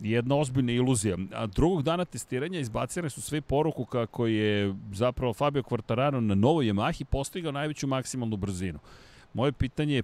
jedna 0.00 0.36
ozbiljna 0.36 0.72
iluzija. 0.72 1.16
A 1.34 1.46
drugog 1.46 1.82
dana 1.82 2.04
testiranja 2.04 2.60
izbacile 2.60 3.10
su 3.10 3.20
sve 3.20 3.40
poruku 3.40 3.84
kako 3.84 4.26
je 4.26 4.74
zapravo 4.92 5.34
Fabio 5.34 5.62
Quartararo 5.62 6.20
na 6.20 6.34
novoj 6.34 6.66
Yamahi 6.66 7.04
postigao 7.04 7.52
najveću 7.52 7.86
maksimalnu 7.86 8.36
brzinu. 8.36 8.78
Moje 9.34 9.52
pitanje 9.52 9.94
je 9.94 10.02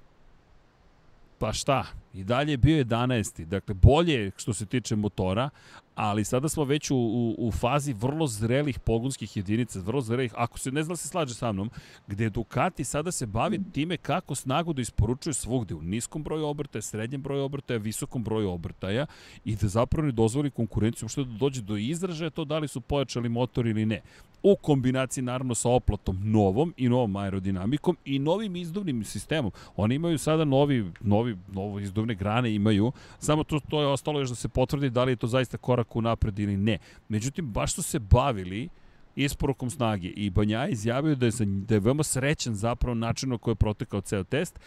pa 1.39 1.53
šta, 1.53 1.87
i 2.15 2.25
dalje 2.25 2.53
je 2.53 2.57
bio 2.57 2.85
11. 2.85 3.45
Dakle, 3.45 3.75
bolje 3.75 4.31
što 4.37 4.53
se 4.53 4.67
tiče 4.67 4.97
motora, 4.97 5.51
ali 5.99 6.25
sada 6.25 6.49
smo 6.49 6.65
već 6.65 6.91
u, 6.91 6.97
u, 6.97 7.35
u 7.39 7.53
fazi 7.53 7.93
vrlo 7.93 8.27
zrelih 8.27 8.79
pogonskih 8.79 9.37
jedinica, 9.37 9.81
vrlo 9.81 10.01
zrelih, 10.01 10.33
ako 10.37 10.59
se 10.59 10.73
ne 10.73 10.83
zna 10.83 10.93
da 10.93 10.97
se 10.97 11.09
slaže 11.09 11.35
sa 11.35 11.53
mnom, 11.53 11.71
gde 12.07 12.31
Ducati 12.31 12.85
sada 12.85 13.13
se 13.13 13.27
bavi 13.27 13.61
time 13.73 13.97
kako 13.97 14.35
snagu 14.35 14.73
da 14.73 14.83
isporučuje 14.83 15.35
svugde, 15.35 15.75
u 15.75 15.83
niskom 15.83 16.23
broju 16.23 16.47
obrtaja, 16.47 16.83
srednjem 16.83 17.23
broju 17.23 17.45
obrtaja, 17.45 17.79
visokom 17.79 18.25
broju 18.25 18.51
obrtaja 18.51 19.07
i 19.45 19.57
da 19.57 19.69
zapravo 19.69 20.07
ne 20.07 20.13
dozvoli 20.13 20.51
konkurenciju 20.51 21.09
što 21.09 21.25
da 21.25 21.39
dođe 21.39 21.63
do 21.63 21.77
izražaja 21.77 22.31
to 22.31 22.45
da 22.45 22.59
li 22.59 22.69
su 22.69 22.81
pojačali 22.81 23.29
motor 23.29 23.67
ili 23.67 23.87
ne. 23.87 24.01
U 24.43 24.57
kombinaciji 24.57 25.25
naravno 25.25 25.55
sa 25.55 25.69
oplatom 25.69 26.21
novom 26.25 26.75
i 26.77 26.89
novom 26.89 27.17
aerodinamikom 27.17 27.97
i 28.05 28.19
novim 28.19 28.57
izduvnim 28.57 29.05
sistemom. 29.05 29.51
Oni 29.77 29.95
imaju 29.95 30.19
sada 30.19 30.45
novi, 30.45 30.93
novi, 31.01 31.37
novo 31.53 31.81
izduvne 31.81 32.15
grane 32.15 32.55
imaju, 32.55 32.93
samo 33.19 33.45
to, 33.45 33.61
to 33.71 33.81
je 33.81 33.87
ostalo 33.87 34.21
još 34.21 34.29
da 34.29 34.35
se 34.35 34.49
potvrdi 34.49 34.91
da 34.91 35.05
li 35.05 35.13
je 35.13 35.17
to 35.17 35.27
zaista 35.27 35.59
korak 35.59 35.88
u 35.95 36.03
napred 36.03 36.39
ili 36.39 36.57
ne. 36.57 36.79
Međutim, 37.09 37.53
baš 37.53 37.75
su 37.75 37.83
se 37.83 37.99
bavili 37.99 38.69
isporukom 39.17 39.71
snage 39.71 40.09
i 40.09 40.31
Banja 40.31 40.69
izjavio 40.69 41.15
da 41.15 41.27
je, 41.27 41.33
da 41.41 41.75
je 41.75 41.81
veoma 41.81 42.03
srećan 42.03 42.55
zapravo 42.55 42.95
način 42.95 43.29
na 43.29 43.39
koji 43.39 43.53
je 43.53 43.57
protekao 43.57 44.01
ceo 44.01 44.25
test, 44.25 44.61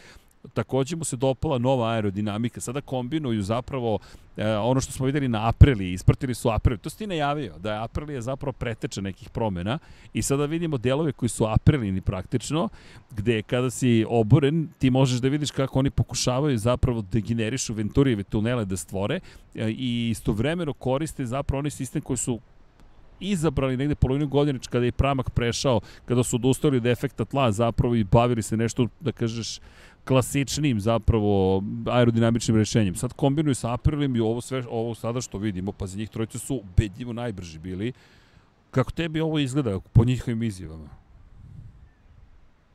takođe 0.53 0.95
mu 0.95 1.03
se 1.03 1.15
dopala 1.15 1.57
nova 1.57 1.91
aerodinamika. 1.91 2.61
Sada 2.61 2.81
kombinuju 2.81 3.41
zapravo 3.41 3.99
e, 4.37 4.55
ono 4.57 4.81
što 4.81 4.91
smo 4.91 5.05
videli 5.05 5.27
na 5.27 5.47
Aprili, 5.47 5.93
ispratili 5.93 6.35
su 6.35 6.49
Aprili. 6.49 6.77
To 6.77 6.89
si 6.89 6.97
ti 6.97 7.07
najavio, 7.07 7.57
da 7.57 7.73
je 7.73 7.79
Aprili 7.79 8.21
zapravo 8.21 8.51
preteče 8.53 9.01
nekih 9.01 9.29
promena 9.29 9.79
i 10.13 10.21
sada 10.21 10.45
vidimo 10.45 10.77
delove 10.77 11.11
koji 11.11 11.29
su 11.29 11.45
Aprilini 11.45 12.01
praktično, 12.01 12.69
gde 13.11 13.41
kada 13.41 13.69
si 13.69 14.05
oboren, 14.09 14.67
ti 14.79 14.89
možeš 14.89 15.19
da 15.19 15.27
vidiš 15.27 15.51
kako 15.51 15.79
oni 15.79 15.89
pokušavaju 15.89 16.57
zapravo 16.57 17.01
da 17.01 17.19
generišu 17.19 17.73
Venturijeve 17.73 18.23
tunele 18.23 18.65
da 18.65 18.77
stvore 18.77 19.19
e, 19.55 19.69
i 19.69 20.09
istovremeno 20.09 20.73
koriste 20.73 21.25
zapravo 21.25 21.59
onaj 21.59 21.71
sistem 21.71 22.01
koji 22.01 22.17
su 22.17 22.39
izabrali 23.21 23.77
negde 23.77 23.95
polovinu 23.95 24.27
godine 24.27 24.59
kada 24.69 24.85
je 24.85 24.91
Pramak 24.91 25.29
prešao, 25.29 25.81
kada 26.05 26.23
su 26.23 26.35
odustali 26.35 26.77
od 26.77 26.85
efekta 26.85 27.25
tla 27.25 27.51
zapravo 27.51 27.95
i 27.95 28.03
bavili 28.03 28.41
se 28.41 28.57
nešto, 28.57 28.87
da 28.99 29.11
kažeš, 29.11 29.59
klasičnim 30.05 30.79
zapravo 30.79 31.63
aerodinamičnim 31.85 32.57
rešenjem. 32.57 32.95
Sad 32.95 33.13
kombinuju 33.13 33.55
sa 33.55 33.73
Aprilim 33.73 34.15
i 34.15 34.19
ovo 34.19 34.41
sve 34.41 34.63
ovo 34.69 34.95
sada 34.95 35.21
što 35.21 35.37
vidimo, 35.37 35.71
pa 35.71 35.87
za 35.87 35.97
njih 35.97 36.09
trojice 36.09 36.39
su 36.39 36.55
ubedljivo 36.55 37.13
najbrži 37.13 37.59
bili. 37.59 37.93
Kako 38.71 38.91
tebi 38.91 39.21
ovo 39.21 39.39
izgleda 39.39 39.79
po 39.93 40.05
njihovim 40.05 40.43
izjavama? 40.43 40.89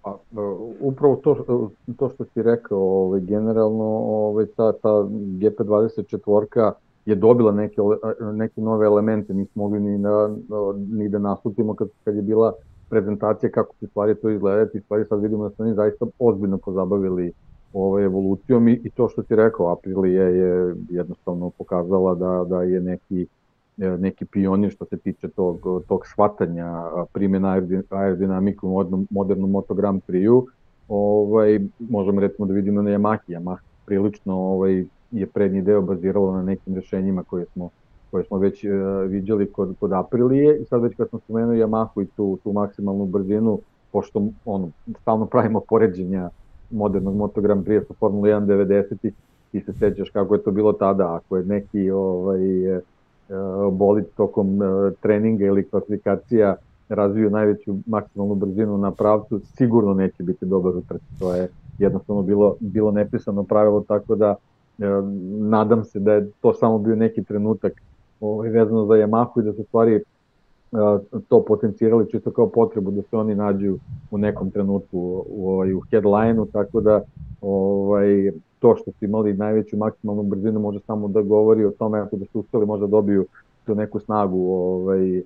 Pa, 0.02 0.10
e, 0.10 0.40
upravo 0.80 1.16
to, 1.16 1.70
to 1.98 2.10
što 2.14 2.24
si 2.24 2.42
rekao, 2.42 2.78
ovaj, 2.78 3.20
generalno 3.20 3.84
ovaj, 3.84 4.46
ta, 4.46 4.72
ta 4.72 4.88
GP24 4.88 6.72
je 7.06 7.14
dobila 7.14 7.52
neke, 7.52 7.76
neke 8.32 8.60
nove 8.60 8.86
elemente, 8.86 9.34
nismo 9.34 9.62
mogli 9.62 9.80
ni 9.80 9.98
da, 9.98 10.28
ni 10.76 11.08
da 11.08 11.18
nastupimo 11.18 11.74
kad, 11.74 11.88
kad 12.04 12.16
je 12.16 12.22
bila 12.22 12.52
prezentacija 12.90 13.50
kako 13.50 13.74
će 13.80 13.86
stvari 13.86 14.14
to 14.14 14.30
izgledati, 14.30 14.80
stvari 14.80 15.04
sad 15.08 15.22
vidimo 15.22 15.48
da 15.48 15.50
su 15.50 15.62
oni 15.62 15.74
zaista 15.74 16.06
ozbiljno 16.18 16.58
pozabavili 16.58 17.32
ovaj, 17.72 18.04
evolucijom 18.04 18.68
i, 18.68 18.80
i 18.84 18.90
to 18.90 19.08
što 19.08 19.22
ti 19.22 19.36
rekao, 19.36 19.72
Aprilija 19.72 20.24
je 20.24 20.74
jednostavno 20.90 21.50
pokazala 21.50 22.14
da, 22.14 22.44
da 22.48 22.62
je 22.62 22.80
neki 22.80 23.26
neki 23.76 24.24
pionir 24.24 24.70
što 24.70 24.84
se 24.84 24.96
tiče 24.96 25.28
tog, 25.28 25.60
tog 25.88 26.06
shvatanja 26.06 26.82
primjena 27.12 27.62
aerodinamiku 27.90 28.68
u 28.68 29.06
modernom, 29.10 29.50
Moto 29.50 29.74
Grand 29.74 30.02
Prix-u. 30.08 30.46
Ovaj, 30.88 31.60
možemo 31.78 32.20
recimo 32.20 32.46
da 32.46 32.54
vidimo 32.54 32.82
na 32.82 32.90
Yamaha. 32.90 33.18
Yamaha 33.28 33.58
prilično 33.86 34.34
ovaj, 34.34 34.84
je 35.10 35.26
prednji 35.26 35.62
deo 35.62 35.82
baziralo 35.82 36.32
na 36.32 36.42
nekim 36.42 36.74
rešenjima 36.74 37.22
koje 37.22 37.44
smo 37.44 37.70
koje 38.16 38.24
smo 38.24 38.38
već 38.38 38.64
uh, 38.64 38.70
viđali 39.10 39.52
kod, 39.52 39.74
kod 39.80 39.92
Aprilije 39.92 40.58
i 40.58 40.64
sad 40.64 40.82
već 40.82 40.96
kad 40.96 41.08
smo 41.08 41.18
spomenuli 41.18 41.62
Yamahu 41.62 42.02
i 42.02 42.06
tu, 42.06 42.38
tu 42.44 42.52
maksimalnu 42.52 43.06
brzinu, 43.06 43.58
pošto 43.92 44.22
ono, 44.44 44.68
stalno 45.02 45.26
pravimo 45.26 45.60
poređenja 45.68 46.30
modernog 46.70 47.16
Moto 47.16 47.40
Grand 47.40 47.66
Prix 47.66 47.86
sa 47.88 47.94
Formula 47.94 48.28
1 48.28 48.46
90 48.46 49.10
ti 49.52 49.60
se 49.60 49.72
sećaš 49.72 50.10
kako 50.10 50.34
je 50.34 50.42
to 50.42 50.50
bilo 50.50 50.72
tada, 50.72 51.14
ako 51.14 51.36
je 51.36 51.44
neki 51.44 51.90
ovaj, 51.90 52.76
uh, 52.76 52.78
bolid 53.72 54.04
tokom 54.16 54.58
uh, 54.58 54.92
treninga 55.00 55.44
ili 55.44 55.68
klasifikacija 55.68 56.56
razviju 56.88 57.30
najveću 57.30 57.76
maksimalnu 57.86 58.34
brzinu 58.34 58.78
na 58.78 58.90
pravcu, 58.90 59.40
sigurno 59.56 59.94
neće 59.94 60.22
biti 60.22 60.46
dobar 60.46 60.76
u 60.76 60.80
trci. 60.80 61.18
To 61.18 61.34
je 61.34 61.48
jednostavno 61.78 62.22
bilo, 62.22 62.56
bilo 62.60 62.90
nepisano 62.90 63.42
pravilo, 63.42 63.84
tako 63.88 64.14
da 64.14 64.34
e, 64.78 64.84
nadam 65.38 65.84
se 65.84 66.00
da 66.00 66.12
je 66.12 66.30
to 66.40 66.54
samo 66.54 66.78
bio 66.78 66.96
neki 66.96 67.24
trenutak 67.24 67.72
ovaj, 68.20 68.48
vezano 68.48 68.86
za 68.86 68.94
Yamahu 68.94 69.40
i 69.40 69.44
da 69.44 69.52
se 69.52 69.62
stvari 69.62 70.00
to 71.28 71.44
potencirali 71.44 72.10
čisto 72.10 72.30
kao 72.30 72.48
potrebu 72.48 72.90
da 72.90 73.02
se 73.02 73.16
oni 73.16 73.34
nađu 73.34 73.78
u 74.10 74.18
nekom 74.18 74.50
trenutku 74.50 74.98
u, 74.98 75.24
u, 75.28 75.50
ovaj, 75.50 75.74
u 75.74 75.80
headline-u, 75.90 76.46
tako 76.46 76.80
da 76.80 77.02
ovaj, 77.40 78.32
to 78.58 78.76
što 78.76 78.92
su 78.92 79.04
imali 79.04 79.34
najveću 79.34 79.76
maksimalnu 79.76 80.22
brzinu 80.22 80.60
može 80.60 80.80
samo 80.86 81.08
da 81.08 81.22
govori 81.22 81.64
o 81.64 81.70
tome 81.70 81.98
ako 81.98 82.16
da 82.16 82.24
su 82.32 82.40
uspeli 82.40 82.66
možda 82.66 82.86
dobiju 82.86 83.26
tu 83.64 83.74
neku 83.74 84.00
snagu 84.00 84.52
ovaj, 84.52 85.22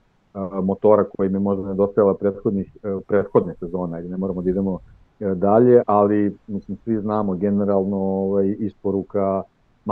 motora 0.62 1.04
koji 1.04 1.26
im 1.26 1.34
je 1.34 1.40
možda 1.40 1.68
nedostajala 1.68 2.14
prethodnih, 2.14 2.76
e, 2.82 2.98
prethodne 3.08 3.54
sezone, 3.54 3.96
ajde 3.96 4.08
ne 4.08 4.16
moramo 4.16 4.42
da 4.42 4.50
idemo 4.50 4.78
e, 5.20 5.34
dalje, 5.34 5.82
ali 5.86 6.36
mislim 6.46 6.78
svi 6.84 7.00
znamo 7.00 7.34
generalno 7.34 7.96
ovaj, 7.96 8.56
isporuka 8.58 9.42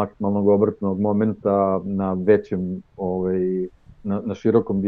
maksimalnog 0.01 0.49
obrtnog 0.49 1.01
momenta 1.01 1.81
na 1.85 2.13
većem 2.13 2.83
ovaj, 2.97 3.41
na, 4.05 4.21
na 4.25 4.35
širokom 4.35 4.83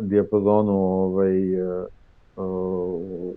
dijapazonu 0.00 0.72
ovaj, 0.72 1.60
uh, 1.60 1.86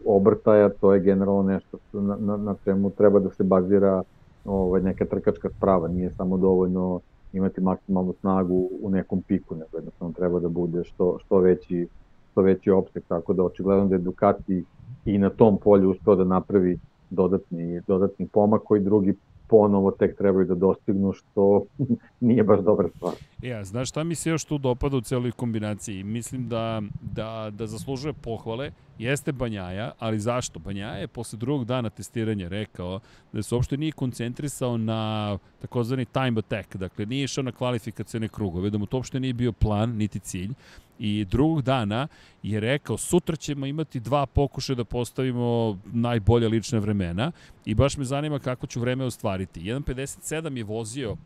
obrtaja, 0.06 0.69
to 0.69 0.93
je 0.93 0.99
generalno 0.99 1.43
nešto 1.43 1.77
na, 1.93 2.15
na, 2.19 2.38
na 2.38 2.56
čemu 2.63 2.89
treba 2.89 3.19
da 3.19 3.30
se 3.30 3.43
bazira 3.43 4.03
ovaj, 4.45 4.82
neka 4.82 5.06
trkačka 5.06 5.49
sprava, 5.49 5.88
nije 5.88 6.12
samo 6.17 6.38
dovoljno 6.38 6.99
imati 7.34 7.62
maksimalnu 7.62 8.13
snagu 8.19 8.69
u 8.82 8.89
nekom 8.89 9.21
piku, 9.21 9.56
nego 9.56 9.77
jednostavno 9.77 10.13
treba 10.13 10.39
da 10.39 10.49
bude 10.49 10.84
što, 10.84 11.17
što 11.19 11.39
veći 11.39 11.88
što 12.38 12.41
veći 12.41 12.71
opsek, 12.71 13.03
tako 13.08 13.34
da 13.34 13.43
očigledno 13.43 13.86
da 13.88 13.95
je 13.95 13.99
Ducati 13.99 14.63
i 15.06 15.17
na 15.17 15.30
tom 15.30 15.58
polju 15.58 15.89
uspeo 15.91 16.15
da 16.15 16.23
napravi 16.23 16.80
dodatni, 17.10 17.82
dodatni 17.88 18.27
pomak 18.27 18.62
koji 18.63 18.82
drugi 18.82 19.13
ponovo 19.47 19.91
tek 19.91 20.17
trebaju 20.17 20.45
da 20.45 20.55
dostignu, 20.55 21.13
što 21.13 21.65
nije 22.19 22.43
baš 22.43 22.60
dobra 22.60 22.89
stvar. 22.95 23.13
Ja, 23.41 23.63
znaš 23.63 23.89
šta 23.89 24.04
mi 24.04 24.15
se 24.15 24.30
još 24.30 24.43
tu 24.43 24.58
dopada 24.58 24.97
u 24.97 25.02
celoj 25.02 25.32
kombinaciji? 25.32 26.04
Mislim 26.04 26.50
da, 26.50 26.82
da, 27.02 27.50
da 27.54 27.67
zaslužuje 27.67 28.13
pohvale, 28.13 28.71
jeste 29.00 29.32
Banjaja, 29.32 29.91
ali 30.00 30.19
zašto? 30.19 30.60
Banjaja 30.60 30.97
je 30.97 31.08
posle 31.08 31.39
drugog 31.39 31.65
dana 31.65 31.89
testiranja 31.89 32.47
rekao 32.47 33.00
da 33.34 33.43
se 33.43 33.56
uopšte 33.56 33.78
nije 33.78 33.91
koncentrisao 33.91 34.78
na 34.78 35.38
takozvani 35.62 36.06
time 36.06 36.39
attack, 36.39 36.76
dakle 36.76 37.06
nije 37.06 37.23
išao 37.23 37.43
na 37.43 37.52
kvalifikacijne 37.52 38.28
krugove, 38.28 38.69
da 38.69 38.78
mu 38.78 38.86
to 38.86 38.97
uopšte 38.97 39.19
nije 39.19 39.34
bio 39.34 39.52
plan, 39.52 39.95
niti 39.97 40.19
cilj, 40.19 40.54
I 41.00 41.26
drugog 41.26 41.62
dana 41.62 42.08
je 42.43 42.60
rekao, 42.60 42.97
sutra 42.97 43.36
ćemo 43.36 43.65
imati 43.65 44.00
dva 44.00 44.26
pokušaja 44.26 44.76
da 44.76 44.84
postavimo 44.84 45.78
najbolje 45.86 46.47
lične 46.47 46.80
vremena 46.80 47.32
i 47.65 47.76
baš 47.76 47.97
me 47.97 48.06
zanima 48.06 48.39
kako 48.39 48.67
ću 48.67 48.80
vreme 48.80 49.06
ostvariti. 49.06 49.62
1.57 49.62 50.58
je 50.58 50.63
vozio 50.63 51.17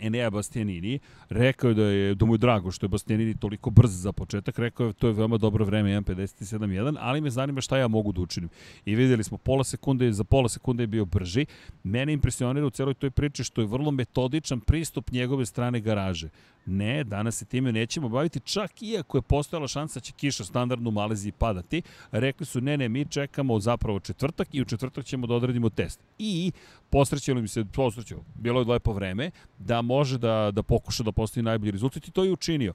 Enea 0.00 0.30
Bastianini, 0.30 0.98
rekao 1.28 1.74
da, 1.74 1.82
je, 1.82 2.14
da 2.14 2.24
mu 2.26 2.34
je 2.34 2.38
drago 2.38 2.70
što 2.70 2.86
je 2.86 2.88
Bastianini 2.88 3.36
toliko 3.36 3.70
brz 3.70 4.02
za 4.02 4.12
početak, 4.12 4.58
rekao 4.58 4.86
je 4.86 4.92
to 4.92 5.06
je 5.06 5.12
veoma 5.12 5.36
dobro 5.36 5.64
vreme 5.64 6.00
1.57.1, 6.00 6.96
ali 7.00 7.20
me 7.20 7.30
zanima 7.30 7.60
šta 7.60 7.78
ja 7.78 7.88
mogu 7.88 8.12
da 8.12 8.20
učinim. 8.20 8.50
I 8.84 8.94
videli 8.94 9.24
smo, 9.24 9.38
pola 9.38 9.64
sekunde, 9.64 10.12
za 10.12 10.24
pola 10.24 10.48
sekunde 10.48 10.82
je 10.82 10.86
bio 10.86 11.04
brži. 11.04 11.46
Mene 11.84 12.12
impresionira 12.12 12.66
u 12.66 12.70
celoj 12.70 12.94
toj 12.94 13.10
priči 13.10 13.44
što 13.44 13.60
je 13.60 13.66
vrlo 13.66 13.90
metodičan 13.90 14.60
pristup 14.60 15.10
njegove 15.10 15.46
strane 15.46 15.80
garaže. 15.80 16.28
Ne, 16.66 17.04
danas 17.04 17.36
se 17.36 17.44
time 17.44 17.72
nećemo 17.72 18.08
baviti, 18.08 18.40
čak 18.40 18.82
i 18.82 18.98
ako 18.98 19.18
je 19.18 19.22
postojala 19.22 19.68
šansa 19.68 20.00
da 20.00 20.04
će 20.04 20.12
kiša 20.12 20.44
standardno 20.44 20.88
u 20.88 20.92
Maleziji 20.92 21.32
padati. 21.32 21.82
Rekli 22.10 22.46
su, 22.46 22.60
ne, 22.60 22.76
ne, 22.76 22.88
mi 22.88 23.04
čekamo 23.04 23.60
zapravo 23.60 24.00
četvrtak 24.00 24.48
i 24.52 24.62
u 24.62 24.64
četvrtak 24.64 25.04
ćemo 25.04 25.26
da 25.26 25.34
odradimo 25.34 25.70
test. 25.70 26.00
I 26.18 26.52
posrećilo 26.90 27.40
mi 27.40 27.48
se, 27.48 27.64
posrećilo, 27.64 28.24
bilo 28.34 28.60
je 28.60 28.66
lepo 28.66 28.92
vreme, 28.92 29.30
da 29.58 29.82
može 29.82 30.18
da, 30.18 30.50
da 30.52 30.62
pokuša 30.62 31.02
da 31.02 31.12
postavi 31.12 31.44
najbolji 31.44 31.70
rezultat 31.70 32.08
i 32.08 32.10
to 32.10 32.24
je 32.24 32.32
učinio. 32.32 32.72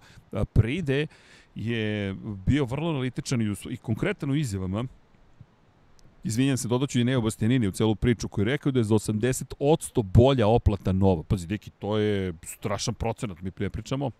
Pride 0.53 1.07
je 1.55 2.15
bio 2.45 2.65
vrlo 2.65 2.89
analitičan 2.89 3.41
i, 3.41 3.55
i 3.69 3.77
konkretan 3.77 4.31
u 4.31 4.35
izjavama, 4.35 4.85
izvinjam 6.23 6.57
se, 6.57 6.67
dodaću 6.67 6.99
i 6.99 7.03
Neo 7.03 7.21
Bastianini 7.21 7.67
u 7.67 7.71
celu 7.71 7.95
priču 7.95 8.27
koji 8.27 8.43
je 8.43 8.51
rekao 8.51 8.71
da 8.71 8.79
je 8.79 8.83
za 8.83 8.95
80% 8.95 10.03
bolja 10.03 10.47
oplata 10.47 10.91
nova. 10.91 11.23
Pazi, 11.23 11.47
deki, 11.47 11.69
to 11.69 11.97
je 11.97 12.33
strašan 12.45 12.93
procenat, 12.93 13.41
mi 13.41 13.51
prije 13.51 13.69
pričamo. 13.69 14.11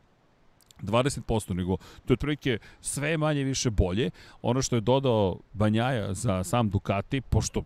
20%, 0.82 1.54
nego 1.54 1.78
to 1.78 2.14
je 2.14 2.14
otprilike 2.14 2.58
sve 2.82 3.18
manje 3.18 3.44
više 3.44 3.70
bolje. 3.70 4.10
Ono 4.42 4.62
što 4.62 4.76
je 4.76 4.82
dodao 4.82 5.38
Banjaja 5.54 6.14
za 6.14 6.44
sam 6.44 6.70
Ducati, 6.70 7.22
pošto 7.22 7.64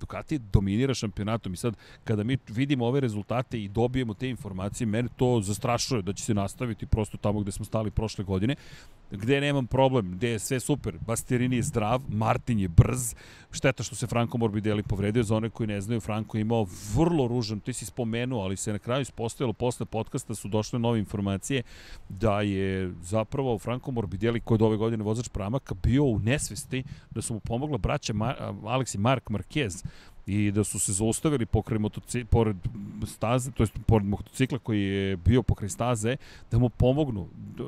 Ducati 0.00 0.38
dominira 0.38 0.94
šampionatom 0.94 1.52
i 1.52 1.56
sad 1.56 1.76
kada 2.04 2.24
mi 2.24 2.38
vidimo 2.48 2.86
ove 2.86 3.00
rezultate 3.00 3.62
i 3.62 3.68
dobijemo 3.68 4.14
te 4.14 4.28
informacije, 4.28 4.86
mene 4.86 5.08
to 5.16 5.40
zastrašuje 5.40 6.02
da 6.02 6.12
će 6.12 6.24
se 6.24 6.34
nastaviti 6.34 6.86
prosto 6.86 7.16
tamo 7.16 7.40
gde 7.40 7.52
smo 7.52 7.64
stali 7.64 7.90
prošle 7.90 8.24
godine 8.24 8.56
gde 9.16 9.40
nemam 9.40 9.66
problem, 9.66 10.12
gde 10.12 10.28
je 10.28 10.38
sve 10.38 10.60
super. 10.60 10.98
Bastirini 11.06 11.56
je 11.56 11.62
zdrav, 11.62 12.02
Martin 12.08 12.58
je 12.58 12.68
brz, 12.68 13.14
šteta 13.50 13.82
što 13.82 13.94
se 13.94 14.06
Franco 14.06 14.38
Morbidelli 14.38 14.82
povredio, 14.82 15.22
za 15.22 15.36
one 15.36 15.50
koji 15.50 15.66
ne 15.66 15.80
znaju, 15.80 16.00
Franco 16.00 16.36
je 16.36 16.40
imao 16.40 16.66
vrlo 16.94 17.28
ružan, 17.28 17.60
ti 17.60 17.72
si 17.72 17.86
spomenuo, 17.86 18.42
ali 18.42 18.56
se 18.56 18.72
na 18.72 18.78
kraju 18.78 19.02
ispostavilo 19.02 19.52
posle 19.52 19.86
podcasta 19.86 20.34
su 20.34 20.48
došle 20.48 20.78
nove 20.78 20.98
informacije 20.98 21.62
da 22.08 22.40
je 22.40 22.92
zapravo 23.02 23.58
Franco 23.58 23.90
Morbidelli, 23.90 24.40
koji 24.40 24.58
je 24.58 24.64
ove 24.64 24.76
godine 24.76 25.04
vozač 25.04 25.28
Pramaka, 25.28 25.74
bio 25.74 26.04
u 26.04 26.18
nesvesti, 26.18 26.84
da 27.10 27.22
su 27.22 27.34
mu 27.34 27.40
pomogla 27.40 27.78
braća 27.78 28.12
Mar 28.12 28.36
Aleksi 28.64 28.98
Mark 28.98 29.30
Marquez, 29.30 29.84
i 30.26 30.52
da 30.52 30.64
su 30.64 30.78
se 30.78 30.92
zaustavili 30.92 31.46
pokraj 31.46 31.78
motocikla, 31.78 32.28
pored 32.30 32.56
staze, 33.06 33.50
to 33.50 33.62
jest 33.62 33.72
pored 33.86 34.06
motocikla 34.06 34.58
koji 34.58 34.82
je 34.82 35.16
bio 35.16 35.42
pokraj 35.42 35.68
staze, 35.68 36.16
da 36.50 36.58
mu 36.58 36.68
pomognu. 36.68 37.26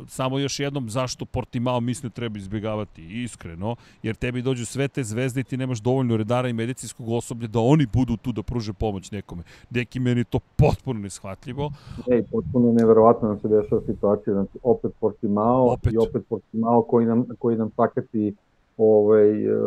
Samo 0.09 0.39
još 0.39 0.61
jednom 0.61 0.91
zašto 0.91 1.25
Portimao 1.25 1.81
misle 1.81 2.11
treba 2.11 2.39
izbjegavati, 2.39 3.23
iskreno, 3.23 3.77
jer 4.03 4.15
tebi 4.15 4.43
dođu 4.43 4.67
sve 4.67 4.89
te 4.89 5.05
zvezde 5.05 5.41
i 5.41 5.45
ti 5.45 5.57
nemaš 5.57 5.79
dovoljno 5.79 6.17
redara 6.17 6.49
i 6.49 6.53
medicinskog 6.53 7.09
osoblja 7.09 7.49
da 7.49 7.61
oni 7.61 7.87
budu 7.93 8.17
tu 8.17 8.33
da 8.33 8.43
pruže 8.43 8.73
pomoć 8.73 9.11
nekome. 9.11 9.43
Neki 9.71 10.01
meni 10.01 10.25
to 10.25 10.39
potpuno 10.57 11.01
neshvatljivo. 11.01 11.73
Ej, 12.11 12.23
potpuno 12.33 12.73
neverovatno 12.73 13.29
nam 13.29 13.41
se 13.41 13.49
dešava 13.49 13.83
situacija, 13.87 14.35
znači 14.35 14.59
opet 14.63 14.93
Portimao 15.01 15.73
opet. 15.73 15.93
i 15.93 15.97
opet 15.97 16.23
Portimao 16.29 16.83
koji 16.83 17.07
nam, 17.07 17.27
koji 17.39 17.57
nam 17.57 17.71
sakati 17.77 18.35
ovaj, 18.77 19.45
e, 19.45 19.59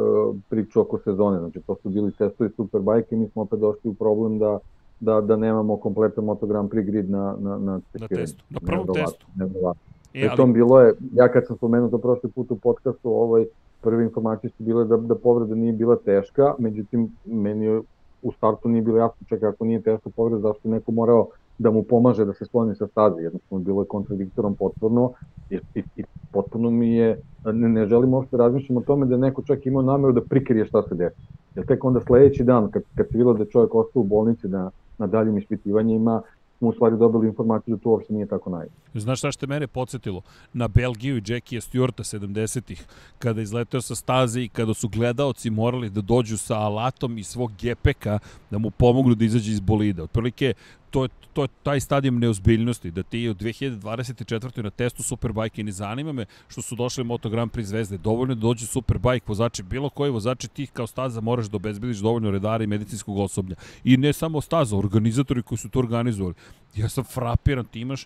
priču 0.49 0.81
oko 0.81 0.99
sezone. 1.03 1.39
Znači, 1.39 1.59
to 1.67 1.75
su 1.75 1.89
bili 1.89 2.11
testovi 2.11 2.49
Superbike 2.55 3.15
i 3.15 3.17
mi 3.17 3.27
smo 3.27 3.41
opet 3.41 3.59
došli 3.59 3.89
u 3.89 3.93
problem 3.93 4.39
da, 4.39 4.59
da, 4.99 5.21
da 5.21 5.35
nemamo 5.35 5.77
kompletan 5.77 6.25
Moto 6.25 6.47
Grand 6.47 6.71
Prix 6.71 6.85
grid 6.85 7.09
na, 7.09 7.35
na, 7.39 7.57
na. 7.57 7.81
Na 7.93 8.07
testu, 8.07 8.43
na 8.49 8.59
prvom 8.65 8.87
testu. 8.93 9.25
Nevrovatno. 9.35 9.81
E, 10.13 10.27
ali... 10.27 10.37
tom 10.37 10.53
bilo 10.53 10.81
je, 10.81 10.93
ja 11.13 11.27
kad 11.27 11.47
sam 11.47 11.57
spomenuo 11.57 11.89
to 11.89 11.97
prošli 11.97 12.31
put 12.31 12.51
u 12.51 12.55
podcastu, 12.55 13.09
ovaj, 13.09 13.45
prve 13.81 14.03
informacije 14.03 14.49
su 14.57 14.63
bile 14.63 14.85
da, 14.85 14.97
da 14.97 15.15
povreda 15.15 15.55
nije 15.55 15.73
bila 15.73 15.95
teška, 15.95 16.55
međutim, 16.59 17.11
meni 17.25 17.65
je 17.65 17.81
u 18.21 18.31
startu 18.31 18.69
nije 18.69 18.81
bilo 18.81 18.97
jasno, 18.97 19.27
čekaj, 19.29 19.49
ako 19.49 19.65
nije 19.65 19.81
teška 19.81 20.09
povreda, 20.09 20.41
zašto 20.41 20.69
neko 20.69 20.91
morao 20.91 21.27
da 21.59 21.71
mu 21.71 21.83
pomaže 21.83 22.25
da 22.25 22.33
se 22.33 22.45
skloni 22.45 22.75
sa 22.75 22.87
staze, 22.87 23.21
jednostavno 23.21 23.63
bilo 23.63 23.81
je 23.81 23.87
kontradiktorom 23.87 24.55
potpuno 24.55 25.11
i, 25.49 25.59
i, 25.75 25.83
i 25.95 26.03
potpuno 26.31 26.69
mi 26.69 26.95
je, 26.95 27.21
ne, 27.45 27.69
ne 27.69 27.85
želim 27.85 28.13
uopšte 28.13 28.37
da 28.37 28.43
razmišljam 28.43 28.77
o 28.77 28.81
tome 28.81 29.05
da 29.05 29.17
neko 29.17 29.41
čak 29.41 29.65
imao 29.65 29.81
nameru 29.81 30.13
da 30.13 30.21
prikrije 30.21 30.65
šta 30.65 30.83
se 30.83 30.95
desi. 30.95 31.21
Jer 31.55 31.65
tek 31.65 31.83
onda 31.83 31.99
sledeći 31.99 32.43
dan, 32.43 32.71
kad, 32.71 32.83
kad 32.95 33.07
se 33.07 33.17
bilo 33.17 33.33
da 33.33 33.43
je 33.43 33.49
čovjek 33.49 33.75
ostao 33.75 34.01
u 34.01 34.03
bolnici 34.03 34.47
na, 34.47 34.71
na 34.97 35.07
daljim 35.07 35.37
ispitivanjima, 35.37 36.21
smo 36.59 36.67
u 36.67 36.73
stvari 36.73 36.97
dobili 36.97 37.27
informaciju 37.27 37.75
da 37.75 37.83
to 37.83 37.89
uopšte 37.89 38.13
nije 38.13 38.25
tako 38.25 38.49
naj. 38.49 38.67
Znaš 38.93 39.19
šta 39.19 39.31
što 39.31 39.47
mene 39.47 39.67
podsjetilo? 39.67 40.21
Na 40.53 40.67
Belgiju 40.67 41.17
i 41.17 41.23
Jackie 41.27 41.59
Stewarta 41.59 42.17
70-ih, 42.17 42.85
kada 43.19 43.41
izleteo 43.41 43.81
sa 43.81 43.95
staze 43.95 44.41
i 44.41 44.49
kada 44.49 44.73
su 44.73 44.89
gledaoci 44.89 45.49
morali 45.49 45.89
da 45.89 46.01
dođu 46.01 46.37
sa 46.37 46.55
alatom 46.55 47.17
i 47.17 47.23
svog 47.23 47.51
gepeka 47.61 48.19
da 48.51 48.57
mu 48.57 48.71
pomognu 48.71 49.15
da 49.15 49.25
izađe 49.25 49.51
iz 49.51 49.59
bolida. 49.59 50.03
Otprilike, 50.03 50.53
to 50.91 51.03
je, 51.03 51.09
to 51.33 51.41
je 51.41 51.47
taj 51.63 51.79
stadijum 51.79 52.19
neozbiljnosti, 52.19 52.91
da 52.91 53.03
ti 53.03 53.29
u 53.29 53.33
2024. 53.33 54.63
na 54.63 54.69
testu 54.69 55.03
Superbike 55.03 55.61
i 55.61 55.63
ne 55.63 55.71
zanima 55.71 56.11
me 56.11 56.25
što 56.47 56.61
su 56.61 56.75
došli 56.75 57.03
Moto 57.03 57.29
Grand 57.29 57.51
Prix 57.51 57.63
zvezde, 57.63 57.97
dovoljno 57.97 58.35
da 58.35 58.41
dođe 58.41 58.65
Superbike 58.65 59.25
vozači, 59.27 59.63
bilo 59.63 59.89
koji 59.89 60.11
vozači 60.11 60.47
ti 60.47 60.67
kao 60.67 60.87
staza 60.87 61.21
moraš 61.21 61.45
da 61.45 61.55
obezbediš 61.55 61.97
dovoljno 61.97 62.31
redara 62.31 62.63
i 62.63 62.67
medicinskog 62.67 63.17
osoblja. 63.17 63.55
I 63.83 63.97
ne 63.97 64.13
samo 64.13 64.41
staza, 64.41 64.77
organizatori 64.77 65.43
koji 65.43 65.57
su 65.57 65.69
to 65.69 65.79
organizovali. 65.79 66.35
Ja 66.75 66.89
sam 66.89 67.03
frapiran, 67.03 67.65
ti 67.65 67.79
imaš 67.79 68.05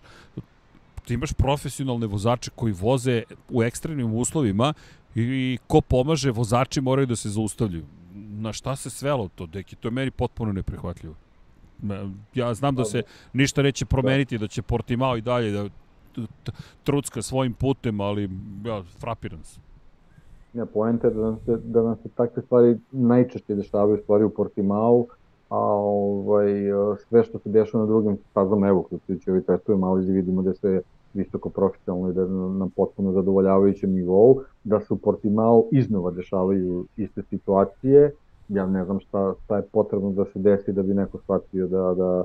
ti 1.04 1.14
imaš 1.14 1.32
profesionalne 1.32 2.06
vozače 2.06 2.50
koji 2.54 2.72
voze 2.72 3.22
u 3.48 3.62
ekstremnim 3.62 4.14
uslovima 4.14 4.74
i 5.14 5.58
ko 5.66 5.80
pomaže, 5.80 6.30
vozači 6.30 6.80
moraju 6.80 7.06
da 7.06 7.16
se 7.16 7.30
zaustavljaju. 7.30 7.84
Na 8.14 8.52
šta 8.52 8.76
se 8.76 8.90
svelo 8.90 9.28
to, 9.34 9.46
deki? 9.46 9.76
To 9.76 9.88
je 9.88 9.92
meni 9.92 10.10
potpuno 10.10 10.52
neprihvatljivo. 10.52 11.14
Ja 12.34 12.54
znam 12.54 12.74
da 12.74 12.84
se 12.84 13.02
ništa 13.32 13.62
neće 13.62 13.86
promeniti, 13.86 14.38
da 14.38 14.46
će 14.46 14.62
Portimao 14.62 15.16
i 15.16 15.20
dalje 15.20 15.50
da 15.50 15.68
trucka 16.84 17.22
svojim 17.22 17.52
putem, 17.52 18.00
ali 18.00 18.30
ja, 18.64 18.82
frapiran 18.98 19.44
sam. 19.44 19.62
Ne, 20.52 20.66
poenta 20.66 21.06
je 21.06 21.14
da 21.14 21.20
nam 21.20 21.38
se, 21.46 21.56
da 21.64 21.82
nam 21.82 21.96
se 22.02 22.08
takve 22.14 22.42
stvari 22.42 22.78
najčešće 22.92 23.54
dešavaju 23.54 23.98
stvari 24.02 24.24
u 24.24 24.30
Portimao, 24.30 25.06
a 25.48 25.58
ovaj, 25.58 26.46
sve 27.08 27.24
što 27.24 27.38
se 27.38 27.48
dešava 27.48 27.84
na 27.84 27.88
drugim 27.88 28.18
stazama, 28.30 28.68
evo, 28.68 28.80
uključujući 28.80 29.30
ovi 29.30 29.42
testovi, 29.42 29.78
malo 29.78 29.94
vidimo 29.94 30.42
da 30.42 30.54
se 30.54 30.82
visoko 31.14 31.48
profesionalno 31.48 32.10
i 32.10 32.14
da 32.14 32.26
na 32.58 32.68
potpuno 32.76 33.12
zadovoljavajućem 33.12 33.92
nivou, 33.92 34.40
da 34.64 34.80
se 34.80 34.94
u 34.94 34.96
Portimao 34.96 35.64
iznova 35.72 36.10
dešavaju 36.10 36.86
iste 36.96 37.22
situacije, 37.22 38.12
ja 38.48 38.66
ne 38.66 38.84
znam 38.84 39.00
šta, 39.00 39.34
šta 39.44 39.56
je 39.56 39.62
potrebno 39.72 40.12
da 40.12 40.24
se 40.24 40.38
desi 40.38 40.72
da 40.72 40.82
bi 40.82 40.94
neko 40.94 41.18
shvatio 41.18 41.66
da, 41.66 41.94
da 41.94 42.24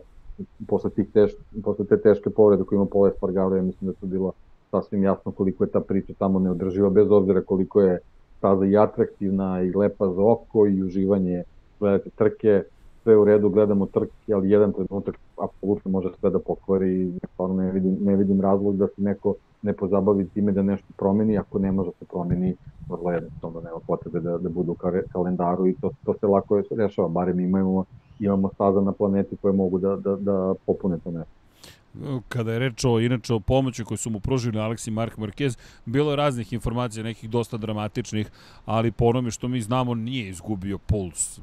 posle, 0.67 0.89
tih 0.89 1.07
teš, 1.13 1.31
posle 1.63 1.85
te 1.85 2.01
teške 2.01 2.29
povrede 2.29 2.63
koje 2.63 2.77
ima 2.77 2.85
Pole 2.85 3.11
Spargaro, 3.17 3.55
ja 3.55 3.61
mislim 3.61 3.91
da 3.91 3.99
to 3.99 4.05
bilo 4.05 4.31
sasvim 4.71 5.03
jasno 5.03 5.31
koliko 5.31 5.63
je 5.63 5.69
ta 5.69 5.79
priča 5.79 6.13
tamo 6.19 6.39
neodrživa, 6.39 6.89
bez 6.89 7.11
obzira 7.11 7.41
koliko 7.41 7.81
je 7.81 7.99
staza 8.37 8.65
i 8.65 8.77
atraktivna 8.77 9.61
i 9.61 9.71
lepa 9.71 10.05
za 10.07 10.21
oko 10.21 10.67
i 10.67 10.83
uživanje 10.83 11.43
gledate 11.79 12.09
trke, 12.09 12.63
sve 13.03 13.17
u 13.17 13.25
redu, 13.25 13.49
gledamo 13.49 13.85
trke, 13.85 14.33
ali 14.33 14.49
jedan 14.49 14.73
trenutak 14.73 15.15
apsolutno 15.43 15.91
može 15.91 16.09
sve 16.19 16.29
da 16.29 16.39
pokvari 16.39 17.01
i 17.01 17.19
stvarno 17.33 17.55
ne 17.55 17.71
vidim, 17.71 17.97
ne 18.01 18.15
vidim 18.15 18.41
razlog 18.41 18.77
da 18.77 18.87
se 18.87 19.01
neko 19.01 19.35
ne 19.61 19.73
pozabavi 19.73 20.27
time 20.27 20.51
da 20.51 20.61
nešto 20.61 20.87
promeni, 20.97 21.37
ako 21.37 21.59
ne 21.59 21.71
može 21.71 21.89
da 21.89 21.95
se 21.99 22.05
promeni, 22.05 22.55
vrlo 22.89 23.11
jednostavno 23.11 23.61
nema 23.61 23.79
potrebe 23.87 24.19
da, 24.19 24.37
da 24.37 24.49
budu 24.49 24.71
u 24.71 24.75
kalendaru 25.11 25.67
i 25.67 25.75
to, 25.81 25.91
to 26.05 26.13
se 26.19 26.27
lako 26.27 26.61
rešava, 26.77 27.07
barem 27.07 27.39
imamo, 27.39 27.85
imamo 28.19 28.49
staza 28.53 28.81
na 28.81 28.91
planeti 28.91 29.35
koje 29.41 29.53
mogu 29.53 29.79
da, 29.79 29.95
da, 29.95 30.15
da 30.15 30.53
popune 30.65 30.97
to 31.03 31.11
nešto. 31.11 31.39
Kada 32.27 32.53
je 32.53 32.59
reč 32.59 32.85
o, 32.85 32.99
inače 32.99 33.33
o 33.33 33.39
pomoći 33.39 33.83
koju 33.83 33.97
su 33.97 34.09
mu 34.09 34.19
pružili 34.19 34.59
Aleksi 34.59 34.91
Mark 34.91 35.17
Marquez, 35.17 35.57
bilo 35.85 36.11
je 36.11 36.15
raznih 36.15 36.53
informacija, 36.53 37.03
nekih 37.03 37.29
dosta 37.29 37.57
dramatičnih, 37.57 38.31
ali 38.65 38.91
po 38.91 39.05
onome 39.05 39.31
što 39.31 39.47
mi 39.47 39.61
znamo 39.61 39.95
nije 39.95 40.29
izgubio 40.29 40.77
puls 40.77 41.39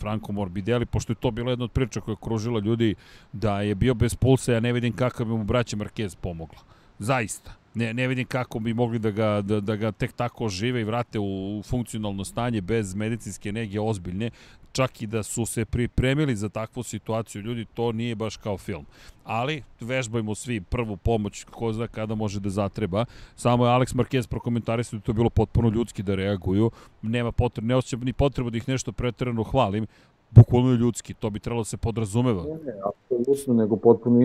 Franco 0.00 0.32
Morbidelli, 0.32 0.86
pošto 0.86 1.12
je 1.12 1.16
to 1.16 1.30
bila 1.30 1.50
jedna 1.50 1.64
od 1.64 1.72
priča 1.72 2.00
koja 2.00 2.12
je 2.12 2.22
kružila 2.22 2.60
ljudi 2.60 2.94
da 3.32 3.60
je 3.60 3.74
bio 3.74 3.94
bez 3.94 4.14
pulsa, 4.14 4.52
ja 4.52 4.60
ne 4.60 4.72
vidim 4.72 4.92
kakav 4.92 5.26
bi 5.26 5.32
mu 5.32 5.44
braća 5.44 5.76
Marquez 5.76 6.16
pomogla. 6.16 6.58
Zaista. 6.98 7.52
Ne, 7.74 7.94
ne 7.94 8.08
vidim 8.08 8.26
kako 8.26 8.58
bi 8.58 8.74
mogli 8.74 8.98
da 8.98 9.10
ga, 9.10 9.42
da, 9.42 9.60
da 9.60 9.76
ga 9.76 9.92
tek 9.92 10.12
tako 10.12 10.48
žive 10.48 10.80
i 10.80 10.84
vrate 10.84 11.18
u, 11.18 11.58
u 11.58 11.62
funkcionalno 11.62 12.24
stanje 12.24 12.60
bez 12.60 12.94
medicinske 12.94 13.52
nege 13.52 13.80
ozbiljne 13.80 14.30
čak 14.78 15.02
i 15.02 15.06
da 15.06 15.22
su 15.22 15.46
se 15.46 15.64
pripremili 15.64 16.36
za 16.36 16.48
takvu 16.48 16.82
situaciju, 16.82 17.42
ljudi, 17.42 17.64
to 17.74 17.92
nije 17.92 18.14
baš 18.14 18.36
kao 18.36 18.58
film. 18.58 18.84
Ali, 19.24 19.62
vežbajmo 19.80 20.34
svi 20.34 20.60
prvu 20.60 20.96
pomoć, 20.96 21.44
ko 21.44 21.72
zna 21.72 21.86
kada 21.86 22.14
može 22.14 22.40
da 22.40 22.50
zatreba. 22.50 23.04
Samo 23.36 23.66
je 23.66 23.72
Alex 23.72 23.94
Marquez 23.94 24.28
prokomentarisao 24.28 24.98
da 24.98 25.02
to 25.04 25.10
je 25.12 25.14
bilo 25.14 25.30
potpuno 25.30 25.68
ljudski 25.68 26.02
da 26.02 26.14
reaguju. 26.14 26.70
Nema 27.02 27.32
potrebe, 27.32 27.66
ne 27.66 27.76
osjećam 27.76 28.00
ni 28.00 28.12
potrebu 28.12 28.50
da 28.50 28.56
ih 28.56 28.68
nešto 28.68 28.92
pretrano 28.92 29.42
hvalim. 29.42 29.86
Bukvalno 30.30 30.74
ljudski, 30.74 31.14
to 31.14 31.30
bi 31.30 31.40
trebalo 31.40 31.60
da 31.60 31.72
se 31.72 31.76
podrazumeva. 31.76 32.42
Ne, 32.42 32.58
ne, 32.64 32.72
apsolutno, 32.90 33.54
nego 33.54 33.76
potpuno 33.76 34.20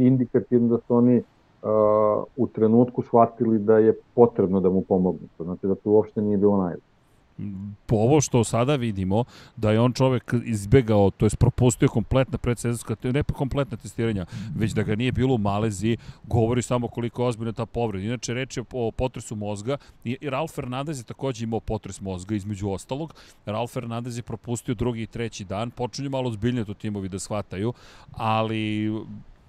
indikativno 0.00 0.68
da 0.68 0.78
su 0.86 0.94
oni 0.94 1.16
uh, 1.16 1.22
u 2.36 2.46
trenutku 2.46 3.02
shvatili 3.02 3.58
da 3.58 3.78
je 3.78 3.96
potrebno 4.14 4.60
da 4.60 4.70
mu 4.70 4.82
pomognu. 4.82 5.28
Znači 5.38 5.66
da 5.66 5.74
to 5.74 5.90
uopšte 5.90 6.22
nije 6.22 6.38
bilo 6.38 6.56
najbolje 6.56 6.97
ovo 7.90 8.20
što 8.20 8.44
sada 8.44 8.76
vidimo, 8.76 9.24
da 9.56 9.72
je 9.72 9.80
on 9.80 9.92
čovek 9.92 10.34
izbegao, 10.44 11.10
to 11.10 11.26
je 11.26 11.30
propustio 11.38 11.88
kompletna 11.88 12.38
predsezonska, 12.38 12.96
ne 13.02 13.22
kompletna 13.22 13.76
testiranja, 13.76 14.26
već 14.56 14.72
da 14.72 14.82
ga 14.82 14.96
nije 14.96 15.12
bilo 15.12 15.34
u 15.34 15.38
Maleziji, 15.38 15.96
govori 16.24 16.62
samo 16.62 16.88
koliko 16.88 17.22
je 17.22 17.28
ozbiljna 17.28 17.52
ta 17.52 17.66
povreda. 17.66 18.04
Inače, 18.04 18.34
reč 18.34 18.56
je 18.56 18.64
o 18.72 18.90
potresu 18.90 19.36
mozga 19.36 19.76
i 20.04 20.18
Ralf 20.22 20.54
Fernandez 20.54 20.98
je 20.98 21.04
takođe 21.04 21.44
imao 21.44 21.60
potres 21.60 22.00
mozga, 22.00 22.34
između 22.34 22.70
ostalog. 22.70 23.14
Ralf 23.46 23.72
Fernandez 23.72 24.16
je 24.16 24.22
propustio 24.22 24.74
drugi 24.74 25.02
i 25.02 25.06
treći 25.06 25.44
dan, 25.44 25.70
počinju 25.70 26.10
malo 26.10 26.28
ozbiljnije 26.28 26.64
to 26.64 26.74
timovi 26.74 27.08
da 27.08 27.18
shvataju, 27.18 27.72
ali 28.12 28.92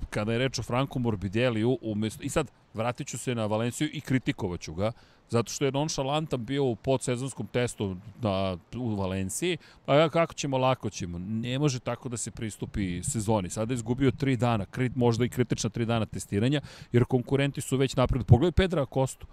kada 0.10 0.32
je 0.34 0.40
reč 0.40 0.60
o 0.60 0.64
Franku 0.64 1.00
Morbideliju, 1.00 1.78
umesto, 1.82 2.24
i 2.24 2.30
sad 2.30 2.52
vratit 2.74 3.08
ću 3.08 3.18
se 3.18 3.36
na 3.36 3.46
Valenciju 3.46 3.90
i 3.94 4.02
kritikovaću 4.02 4.74
ga, 4.74 4.92
zato 5.30 5.52
što 5.52 5.66
je 5.66 5.72
nonšalantan 5.72 6.46
bio 6.46 6.66
u 6.66 6.76
podsezonskom 6.76 7.48
testu 7.48 7.96
na, 8.22 8.58
u 8.76 8.96
Valenciji, 8.96 9.58
pa 9.86 9.96
ja 9.96 10.10
kako 10.10 10.34
ćemo, 10.34 10.58
lako 10.58 10.90
ćemo. 10.90 11.20
Ne 11.20 11.60
može 11.60 11.80
tako 11.80 12.10
da 12.10 12.18
se 12.18 12.32
pristupi 12.32 13.04
sezoni. 13.04 13.50
Sada 13.50 13.74
je 13.74 13.76
izgubio 13.76 14.12
tri 14.12 14.38
dana, 14.38 14.66
krit, 14.66 14.96
možda 14.96 15.26
i 15.26 15.30
kritična 15.30 15.70
tri 15.70 15.86
dana 15.86 16.06
testiranja, 16.06 16.62
jer 16.92 17.06
konkurenti 17.06 17.62
su 17.62 17.78
već 17.78 17.96
napred. 17.96 18.26
Pogledaj 18.26 18.52
Pedra 18.52 18.82
Akostu. 18.82 19.28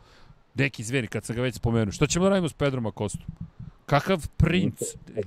Deki, 0.55 0.83
izveri, 0.83 1.07
kad 1.07 1.25
sam 1.25 1.37
ga 1.37 1.43
već 1.43 1.55
spomenuo. 1.55 1.93
Šta 1.93 2.07
ćemo 2.07 2.25
da 2.25 2.29
radimo 2.29 2.49
s 2.49 2.53
Pedrom 2.53 2.87
Akostom? 2.87 3.27
Kakav 3.87 4.29
princ. 4.37 4.79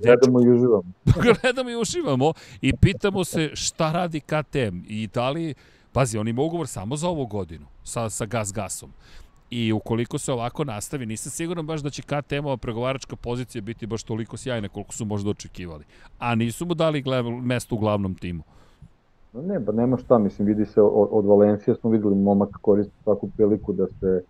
Gledamo 0.02 0.40
i 0.40 0.50
uživamo. 0.50 0.92
Gledamo 1.42 1.70
i 1.70 1.76
uživamo 1.76 2.32
i 2.60 2.76
pitamo 2.76 3.24
se 3.24 3.50
šta 3.54 3.92
radi 3.92 4.20
KTM 4.20 4.82
i 4.88 5.06
da 5.14 5.30
li, 5.30 5.54
pazi, 5.92 6.18
on 6.18 6.28
ima 6.28 6.42
ugovor 6.42 6.66
samo 6.66 6.96
za 6.96 7.08
ovu 7.08 7.26
godinu 7.26 7.66
sa, 7.84 8.10
sa 8.10 8.26
Gas 8.26 8.52
Gasom. 8.52 8.92
I 9.50 9.72
ukoliko 9.72 10.18
se 10.18 10.32
ovako 10.32 10.64
nastavi, 10.64 11.06
nisam 11.06 11.30
siguran 11.30 11.66
baš 11.66 11.80
da 11.80 11.90
će 11.90 12.02
KTM-ova 12.02 12.56
pregovaračka 12.56 13.16
pozicija 13.16 13.62
biti 13.62 13.86
baš 13.86 14.02
toliko 14.02 14.36
sjajna 14.36 14.68
koliko 14.68 14.92
su 14.92 15.04
možda 15.04 15.30
očekivali. 15.30 15.84
A 16.18 16.34
nisu 16.34 16.66
mu 16.66 16.74
dali 16.74 17.04
mesto 17.42 17.74
u 17.74 17.78
glavnom 17.78 18.14
timu. 18.14 18.42
No 19.32 19.42
ne, 19.42 19.64
pa 19.64 19.72
nema 19.72 19.96
šta, 19.96 20.18
mislim, 20.18 20.48
vidi 20.48 20.66
se 20.66 20.80
od, 20.82 21.24
Valencija 21.24 21.74
smo 21.74 21.90
videli 21.90 22.14
momak 22.14 22.48
koristi 22.60 22.94
svaku 23.02 23.30
priliku 23.36 23.72
da 23.72 23.86
se 23.86 24.22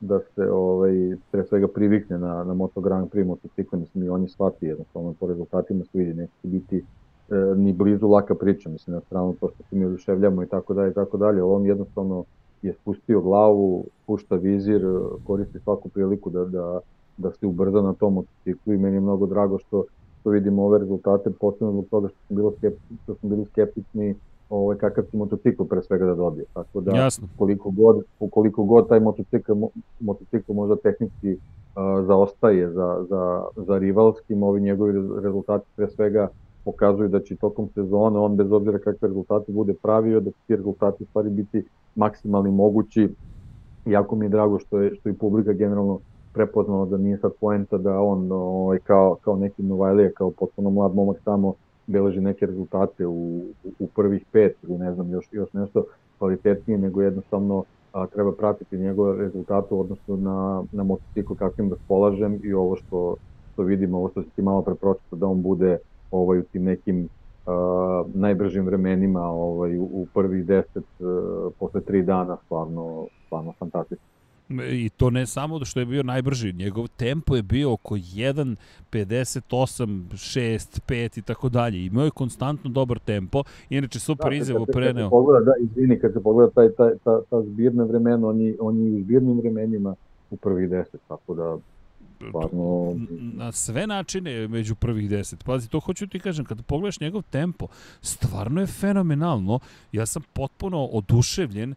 da 0.00 0.20
se 0.20 0.50
ovaj, 0.50 1.16
pre 1.30 1.44
svega 1.44 1.68
privikne 1.68 2.18
na, 2.18 2.44
na 2.44 2.54
Moto 2.54 2.80
Grand 2.80 3.10
Prix 3.10 3.26
motocikle, 3.26 3.78
mislim 3.78 4.04
i 4.04 4.08
on 4.08 4.22
je 4.22 4.28
shvati 4.28 4.66
jednostavno 4.66 5.14
po 5.20 5.26
rezultatima 5.26 5.84
se 5.84 5.98
vidi, 5.98 6.14
neće 6.14 6.32
biti 6.42 6.76
e, 6.76 7.34
ni 7.56 7.72
blizu 7.72 8.08
laka 8.08 8.34
priča, 8.34 8.68
mislim 8.68 8.94
na 8.94 9.00
stranu 9.00 9.34
to 9.40 9.50
što 9.54 9.62
se 9.62 9.76
mi 9.76 9.84
oduševljamo 9.84 10.42
i 10.42 10.46
tako 10.46 10.74
dalje 10.74 10.90
i 10.90 10.94
tako 10.94 11.16
dalje, 11.16 11.42
on 11.42 11.66
jednostavno 11.66 12.24
je 12.62 12.72
spustio 12.72 13.20
glavu, 13.20 13.84
pušta 14.06 14.36
vizir, 14.36 14.82
koristi 15.26 15.58
svaku 15.58 15.88
priliku 15.88 16.30
da, 16.30 16.44
da, 16.44 16.80
da 17.16 17.32
se 17.32 17.46
ubrza 17.46 17.82
na 17.82 17.92
tom 17.92 18.14
motociklu 18.14 18.72
i 18.72 18.78
meni 18.78 18.96
je 18.96 19.00
mnogo 19.00 19.26
drago 19.26 19.58
što, 19.58 19.84
što 20.20 20.30
vidimo 20.30 20.64
ove 20.64 20.78
rezultate, 20.78 21.30
posebno 21.40 21.72
zbog 21.72 21.86
toga 21.90 22.08
što 22.08 22.18
smo, 22.26 22.36
bilo 22.36 22.52
skeptični, 22.52 22.96
što 23.02 23.14
smo 23.14 23.28
bili 23.28 23.44
skeptični 23.44 24.14
ovaj, 24.50 24.76
kakav 24.76 25.04
će 25.04 25.16
motocikl 25.16 25.64
pre 25.64 25.82
svega 25.82 26.06
da 26.06 26.14
dobije. 26.14 26.46
Tako 26.54 26.80
da 26.80 26.96
Jasno. 26.96 27.28
koliko 27.38 27.70
god, 27.70 28.04
koliko 28.30 28.64
god 28.64 28.88
taj 28.88 29.00
motocikl, 29.00 29.52
motocikl 30.00 30.52
možda 30.52 30.76
tehnički 30.76 31.32
uh, 31.32 32.06
zaostaje 32.06 32.70
za, 32.70 33.04
za, 33.08 33.44
za 33.56 33.78
rivalskim, 33.78 34.42
ovi 34.42 34.60
njegovi 34.60 34.92
rezultati 35.22 35.66
pre 35.76 35.88
svega 35.88 36.28
pokazuju 36.68 37.08
da 37.08 37.20
će 37.20 37.36
tokom 37.36 37.68
sezone 37.74 38.18
on 38.18 38.36
bez 38.36 38.52
obzira 38.52 38.78
kakve 38.78 39.08
rezultate 39.08 39.52
bude 39.52 39.74
pravio, 39.82 40.20
da 40.20 40.30
će 40.30 40.36
ti 40.46 40.56
rezultati 40.56 41.04
stvari 41.04 41.30
biti 41.30 41.64
maksimalni 41.94 42.50
mogući. 42.50 43.08
Jako 43.86 44.16
mi 44.16 44.24
je 44.24 44.28
drago 44.28 44.58
što 44.58 44.80
je, 44.80 44.94
što 44.94 45.08
je 45.08 45.14
publika 45.14 45.52
generalno 45.52 45.98
prepoznala 46.32 46.86
da 46.86 46.96
nije 46.96 47.18
sad 47.18 47.32
poenta 47.40 47.78
da 47.78 48.00
on 48.00 48.32
ovaj, 48.32 48.78
kao, 48.78 49.16
kao 49.24 49.36
neki 49.36 49.62
Novajlija, 49.62 50.10
kao 50.16 50.30
potpuno 50.30 50.70
mlad 50.70 50.94
momak 50.94 51.16
tamo 51.24 51.54
beleži 51.86 52.20
neke 52.20 52.46
rezultate 52.46 53.06
u, 53.06 53.42
u 53.78 53.86
prvih 53.94 54.24
pet 54.32 54.56
ili 54.62 54.78
ne 54.78 54.94
znam 54.94 55.10
još, 55.10 55.28
još 55.32 55.52
nešto 55.52 55.84
kvalitetnije, 56.18 56.78
nego 56.78 57.02
jednostavno 57.02 57.64
a, 57.92 58.06
treba 58.06 58.32
pratiti 58.32 58.78
njegove 58.78 59.18
rezultate 59.18 59.74
u 59.74 59.80
odnosu 59.80 60.16
na, 60.16 60.64
na 60.72 60.84
motocikl 60.84 61.34
kakvim 61.34 61.70
raspolažem 61.70 62.40
i 62.44 62.52
ovo 62.52 62.76
što, 62.76 63.16
što 63.52 63.62
vidimo, 63.62 63.98
ovo 63.98 64.08
što 64.08 64.22
se 64.22 64.28
ti 64.36 64.42
malo 64.42 64.62
prepročito 64.62 65.16
da 65.16 65.26
on 65.26 65.42
bude 65.42 65.78
ovaj, 66.10 66.38
u 66.38 66.42
tim 66.42 66.64
nekim 66.64 67.08
uh, 67.46 67.52
najbržim 68.14 68.64
vremenima 68.64 69.20
ovaj, 69.20 69.78
u, 69.78 69.82
u 69.82 70.06
prvih 70.14 70.46
deset 70.46 70.84
uh, 70.98 71.52
posle 71.58 71.80
tri 71.80 72.02
dana 72.02 72.36
stvarno, 72.44 73.06
stvarno 73.26 73.52
fantastično. 73.58 74.08
I 74.70 74.90
to 74.96 75.10
ne 75.10 75.26
samo 75.26 75.64
što 75.64 75.80
je 75.80 75.86
bio 75.86 76.02
najbrži, 76.02 76.52
njegov 76.52 76.88
tempo 76.88 77.36
je 77.36 77.42
bio 77.42 77.72
oko 77.72 77.94
1, 77.94 78.56
58, 78.92 80.02
6, 80.12 80.80
5 80.88 81.18
i 81.18 81.22
tako 81.22 81.48
dalje. 81.48 81.86
Imao 81.86 82.04
je 82.04 82.10
konstantno 82.10 82.70
dobar 82.70 82.98
tempo, 82.98 83.42
inače 83.70 84.00
super 84.00 84.30
da, 84.30 84.36
izjavu 84.36 84.66
preneo. 84.72 85.10
Pogleda, 85.10 85.44
da, 85.44 85.52
izvini, 85.60 85.98
kad 85.98 86.12
se 86.12 86.22
pogleda 86.22 86.50
taj, 86.50 86.70
taj, 86.70 86.90
ta, 87.04 87.20
ta 87.30 87.42
zbirna 87.42 87.84
vremena, 87.84 88.28
oni, 88.28 88.56
oni 88.60 88.90
u 88.90 89.00
zbirnim 89.02 89.38
vremenima 89.38 89.94
u 90.30 90.36
prvih 90.36 90.70
10, 90.70 90.84
tako 91.08 91.34
da 91.34 91.56
stvarno... 92.28 92.94
Na 93.20 93.52
sve 93.52 93.86
načine 93.86 94.48
među 94.48 94.74
prvih 94.74 95.10
deset. 95.10 95.44
Pazi, 95.44 95.68
to 95.68 95.80
hoću 95.80 96.06
ti 96.06 96.20
kažem, 96.20 96.44
kada 96.44 96.62
pogledaš 96.62 97.00
njegov 97.00 97.22
tempo, 97.22 97.66
stvarno 98.00 98.60
je 98.60 98.66
fenomenalno. 98.66 99.58
Ja 99.92 100.06
sam 100.06 100.22
potpuno 100.32 100.84
oduševljen 100.84 101.74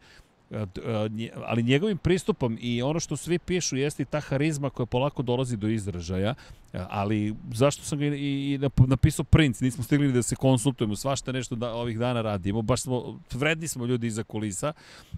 ali 1.45 1.63
njegovim 1.63 1.97
pristupom 1.97 2.57
i 2.61 2.81
ono 2.81 2.99
što 2.99 3.17
svi 3.17 3.39
pišu 3.39 3.77
jeste 3.77 4.03
i 4.03 4.05
ta 4.05 4.19
harizma 4.19 4.69
koja 4.69 4.85
polako 4.85 5.21
dolazi 5.21 5.57
do 5.57 5.67
izražaja, 5.67 6.35
ali 6.73 7.35
zašto 7.53 7.83
sam 7.83 7.99
ga 7.99 8.05
i, 8.05 8.09
i 8.53 8.59
napisao 8.87 9.25
princ, 9.25 9.59
nismo 9.59 9.83
stigli 9.83 10.11
da 10.13 10.21
se 10.21 10.35
konsultujemo, 10.35 10.95
svašta 10.95 11.31
nešto 11.31 11.55
da 11.55 11.73
ovih 11.73 11.99
dana 11.99 12.21
radimo, 12.21 12.61
baš 12.61 12.81
smo, 12.81 13.19
vredni 13.31 13.67
smo 13.67 13.85
ljudi 13.85 14.07
iza 14.07 14.23
kulisa, 14.23 14.73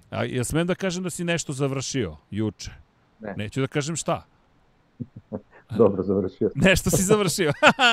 a 0.10 0.24
ja 0.24 0.44
smem 0.44 0.68
da 0.68 0.76
kažem 0.76 1.04
da 1.04 1.10
si 1.10 1.24
nešto 1.24 1.54
završio 1.54 2.18
juče. 2.32 2.72
Ne. 3.20 3.34
Neću 3.38 3.62
da 3.62 3.68
kažem 3.68 3.96
šta. 3.96 4.26
Dobro, 5.78 6.04
završio 6.04 6.50
sam. 6.50 6.62
Nešto 6.70 6.90
si 6.90 7.04
završio. 7.04 7.52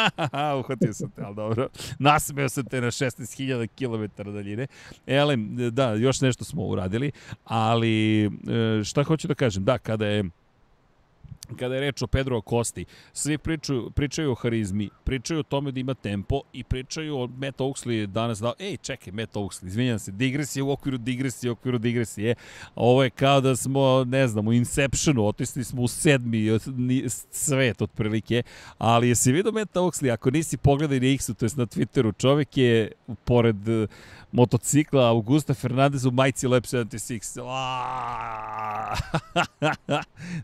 Uhvatio 0.61 0.93
sam 0.93 1.11
te, 1.11 1.23
ali 1.23 1.37
dobro. 1.37 1.69
Nasmeo 1.99 2.49
sam 2.49 2.65
te 2.65 2.81
na 2.81 2.87
16.000 2.87 3.69
km 3.79 4.31
daljine. 4.31 4.67
Ele, 5.07 5.37
da, 5.71 5.95
još 5.95 6.21
nešto 6.21 6.45
smo 6.45 6.63
uradili, 6.63 7.13
ali 7.45 8.25
e, 8.27 8.31
šta 8.85 9.03
hoću 9.03 9.29
da 9.29 9.35
kažem, 9.35 9.65
da, 9.65 9.79
kada 9.79 10.07
je 10.07 10.25
kada 11.57 11.75
je 11.75 11.81
reč 11.81 12.03
o 12.03 12.07
Pedro 12.07 12.41
Kosti, 12.41 12.85
svi 13.13 13.39
pričaju, 13.39 13.91
pričaju 13.91 14.33
o 14.33 14.35
harizmi, 14.35 14.91
pričaju 15.05 15.41
o 15.41 15.43
tome 15.43 15.73
da 15.73 15.81
ima 15.81 15.95
tempo 15.95 16.43
i 16.53 16.65
pričaju 16.65 17.19
o 17.19 17.27
Matt 17.27 17.61
Oaksley 17.61 18.07
danas 18.07 18.39
dao, 18.39 18.55
ej, 18.59 18.77
čekaj, 18.77 19.13
Matt 19.13 19.37
Oaksley, 19.37 19.67
izvinjam 19.67 19.99
se, 19.99 20.13
digresija 20.13 20.65
u 20.65 20.71
okviru 20.71 20.99
digresije, 20.99 21.51
u 21.51 21.53
okviru 21.53 21.79
digresije, 21.79 22.35
ovo 22.75 23.05
je 23.05 23.11
kao 23.11 23.41
da 23.41 23.57
smo, 23.57 24.05
ne 24.05 24.29
znam, 24.29 24.49
u 24.49 24.53
Inceptionu, 24.53 25.27
otisli 25.27 25.65
smo 25.65 25.83
u 25.83 25.89
sedmi 25.89 26.59
svet 27.31 27.83
otprilike, 27.83 28.43
ali 28.79 29.09
jesi 29.09 29.33
vidio 29.33 29.53
Matt 29.53 29.77
Oaksley, 29.77 30.13
ako 30.13 30.31
nisi 30.31 30.57
pogledaj 30.57 31.01
na 31.01 31.07
X-u, 31.07 31.35
to 31.35 31.45
je 31.45 31.51
na 31.57 31.67
Twitteru, 31.67 32.19
čovek 32.19 32.57
je, 32.57 32.93
pored 33.25 33.57
motocikla 34.33 35.09
Augusta 35.09 35.55
Fernandez 35.55 36.05
u 36.05 36.11
majci 36.11 36.47
Lab 36.47 36.63
76. 36.63 37.41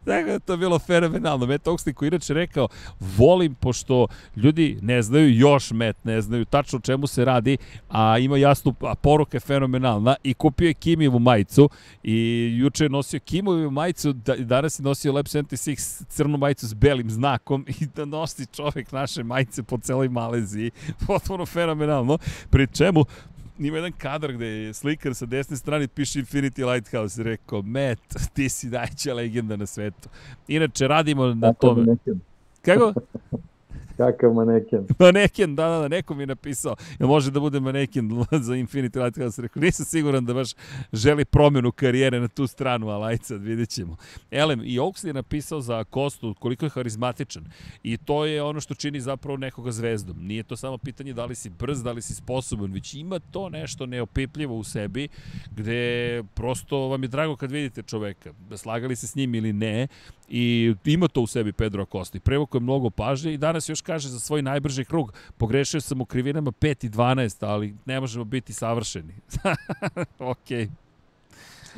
Tako 0.04 0.30
da 0.30 0.38
to 0.38 0.56
bilo 0.56 0.78
fenomenalno. 0.96 1.46
Matt 1.46 1.66
Oxley 1.66 1.92
koji 1.92 2.08
inače 2.08 2.34
rekao, 2.34 2.68
volim 3.00 3.54
pošto 3.54 4.06
ljudi 4.36 4.78
ne 4.82 5.02
znaju, 5.02 5.38
još 5.38 5.70
Matt 5.70 6.04
ne 6.04 6.20
znaju 6.20 6.44
tačno 6.44 6.78
čemu 6.78 7.06
se 7.06 7.24
radi, 7.24 7.56
a 7.88 8.18
ima 8.18 8.36
jasnu, 8.36 8.74
a 8.80 8.94
poruka 8.94 9.36
je 9.36 9.40
fenomenalna 9.40 10.16
i 10.22 10.34
kupio 10.34 10.68
je 10.68 10.74
Kimijevu 10.74 11.18
majicu 11.18 11.70
i 12.02 12.48
juče 12.58 12.84
je 12.84 12.88
nosio 12.88 13.20
Kimijevu 13.20 13.70
majicu, 13.70 14.12
da, 14.12 14.36
danas 14.36 14.78
je 14.78 14.82
nosio 14.82 15.12
Lab 15.12 15.26
76 15.26 16.06
crnu 16.08 16.38
majicu 16.38 16.68
s 16.68 16.74
belim 16.74 17.10
znakom 17.10 17.66
i 17.80 17.86
da 17.86 18.04
nosi 18.04 18.46
čovek 18.46 18.92
naše 18.92 19.24
majice 19.24 19.62
po 19.62 19.78
celoj 19.78 20.08
Maleziji. 20.08 20.70
Potpuno 21.06 21.46
fenomenalno. 21.46 22.18
Pri 22.50 22.66
čemu 22.66 23.04
ima 23.58 23.76
jedan 23.76 23.92
kadar 23.92 24.32
gde 24.32 24.46
je 24.46 24.74
slikar 24.74 25.14
sa 25.14 25.26
desne 25.26 25.56
strane 25.56 25.88
piše 25.88 26.20
Infinity 26.20 26.72
Lighthouse. 26.72 27.22
Rekao, 27.22 27.62
Matt, 27.62 28.16
ti 28.34 28.48
si 28.48 28.66
najća 28.66 29.14
legenda 29.14 29.56
na 29.56 29.66
svetu. 29.66 30.08
Inače, 30.48 30.88
radimo 30.88 31.26
na 31.26 31.52
tome. 31.52 31.96
Kako? 32.62 32.92
Kakav 33.96 34.32
maneken. 34.32 34.86
Maneken, 34.98 35.56
da, 35.56 35.68
da, 35.68 35.78
da, 35.78 35.88
neko 35.88 36.14
mi 36.14 36.22
je 36.22 36.26
napisao. 36.26 36.76
Ja 37.00 37.06
može 37.06 37.30
da 37.30 37.40
bude 37.40 37.60
maneken 37.60 38.10
za 38.46 38.52
Infinity 38.54 39.04
Lighthouse. 39.04 39.42
Rekao, 39.42 39.62
nisam 39.62 39.86
siguran 39.86 40.24
da 40.24 40.34
baš 40.34 40.50
želi 40.92 41.24
promenu 41.24 41.72
karijere 41.72 42.20
na 42.20 42.28
tu 42.28 42.46
stranu, 42.46 42.88
ali 42.88 43.04
ajde 43.04 43.24
sad 43.24 43.42
vidjet 43.42 43.68
ćemo. 43.68 43.96
Elem, 44.30 44.60
i 44.64 44.78
Oaks 44.78 45.04
je 45.04 45.12
napisao 45.12 45.60
za 45.60 45.84
Kostu 45.84 46.34
koliko 46.38 46.66
je 46.66 46.70
harizmatičan. 46.70 47.44
I 47.82 47.96
to 47.96 48.24
je 48.24 48.42
ono 48.42 48.60
što 48.60 48.74
čini 48.74 49.00
zapravo 49.00 49.36
nekoga 49.36 49.72
zvezdom. 49.72 50.16
Nije 50.20 50.42
to 50.42 50.56
samo 50.56 50.78
pitanje 50.78 51.12
da 51.12 51.24
li 51.24 51.34
si 51.34 51.50
brz, 51.50 51.82
da 51.82 51.92
li 51.92 52.02
si 52.02 52.14
sposoban, 52.14 52.72
već 52.72 52.94
ima 52.94 53.18
to 53.18 53.48
nešto 53.48 53.86
neopipljivo 53.86 54.56
u 54.56 54.64
sebi, 54.64 55.08
gde 55.56 56.22
prosto 56.34 56.78
vam 56.78 57.02
je 57.02 57.08
drago 57.08 57.36
kad 57.36 57.50
vidite 57.50 57.82
čoveka. 57.82 58.32
Da 58.50 58.56
slagali 58.56 58.96
se 58.96 59.06
s 59.06 59.14
njim 59.14 59.34
ili 59.34 59.52
ne, 59.52 59.88
i 60.28 60.74
ima 60.84 61.08
to 61.08 61.20
u 61.20 61.26
sebi 61.26 61.52
Pedro 61.52 61.82
Acosta. 61.82 62.20
Prevoko 62.20 62.56
je 62.56 62.60
mnogo 62.60 62.90
pažnje 62.90 63.34
i 63.34 63.38
danas 63.38 63.68
još 63.68 63.80
kaže 63.86 64.08
za 64.08 64.18
svoj 64.18 64.42
najbrži 64.42 64.84
krug, 64.84 65.12
pogrešio 65.36 65.80
sam 65.80 66.00
u 66.00 66.04
krivinama 66.04 66.50
5 66.50 66.86
i 66.86 66.90
12, 66.90 67.46
ali 67.46 67.74
ne 67.86 68.00
možemo 68.00 68.24
biti 68.24 68.52
savršeni. 68.52 69.14
ok. 70.32 70.50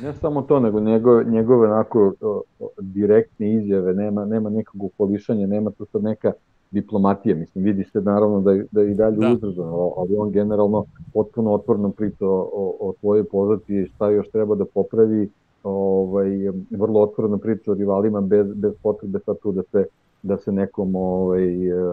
Ne 0.01 0.13
samo 0.13 0.41
to, 0.41 0.59
nego 0.59 0.79
njegove, 0.79 1.23
njegove 1.23 1.67
onako 1.67 2.13
o, 2.21 2.41
o, 2.59 2.69
direktne 2.77 3.53
izjave, 3.53 3.93
nema, 3.93 4.25
nema 4.25 4.49
nekog 4.49 4.83
upolišanja, 4.83 5.47
nema 5.47 5.71
to 5.71 5.85
sad 5.85 6.03
neka 6.03 6.31
diplomatija, 6.71 7.35
mislim, 7.35 7.63
vidi 7.63 7.83
se 7.83 8.01
naravno 8.01 8.41
da, 8.41 8.51
da 8.71 8.83
i 8.83 8.93
dalje 8.93 9.17
da. 9.17 9.63
ali 9.97 10.15
on 10.17 10.31
generalno 10.31 10.85
potpuno 11.13 11.53
otvorno 11.53 11.89
priča 11.91 12.25
o, 12.25 12.49
o, 12.53 12.89
o 12.89 12.93
tvojoj 12.99 13.23
pozadiji, 13.23 13.87
šta 13.95 14.09
još 14.09 14.29
treba 14.29 14.55
da 14.55 14.65
popravi, 14.65 15.29
ovaj, 15.63 16.29
vrlo 16.71 17.01
otvoreno 17.01 17.37
priča 17.37 17.71
o 17.71 17.73
rivalima 17.73 18.21
bez, 18.21 18.47
bez 18.53 18.73
potrebe 18.83 19.19
sad 19.25 19.39
tu 19.39 19.51
da 19.51 19.63
se, 19.71 19.85
da 20.23 20.37
se 20.37 20.51
nekom 20.51 20.95
ovaj, 20.95 21.47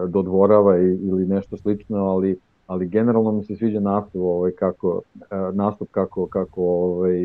dodvorava 0.07 0.77
ili 0.77 1.25
nešto 1.25 1.57
slično, 1.57 1.97
ali 1.97 2.39
ali 2.67 2.87
generalno 2.87 3.31
mi 3.31 3.43
se 3.43 3.55
sviđa 3.55 3.79
nastup 3.79 4.21
ovaj 4.21 4.51
kako 4.51 5.01
nastup 5.53 5.87
kako 5.91 6.27
kako 6.27 6.61
ovaj 6.63 7.21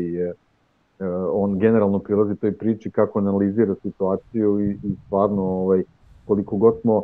on 1.31 1.59
generalno 1.59 1.99
prilazi 1.99 2.35
toj 2.35 2.51
priči 2.51 2.91
kako 2.91 3.19
analizira 3.19 3.75
situaciju 3.75 4.61
i, 4.61 4.71
i 4.71 4.95
stvarno 5.05 5.41
ovaj 5.43 5.83
koliko 6.25 6.57
god 6.57 6.75
smo 6.81 7.03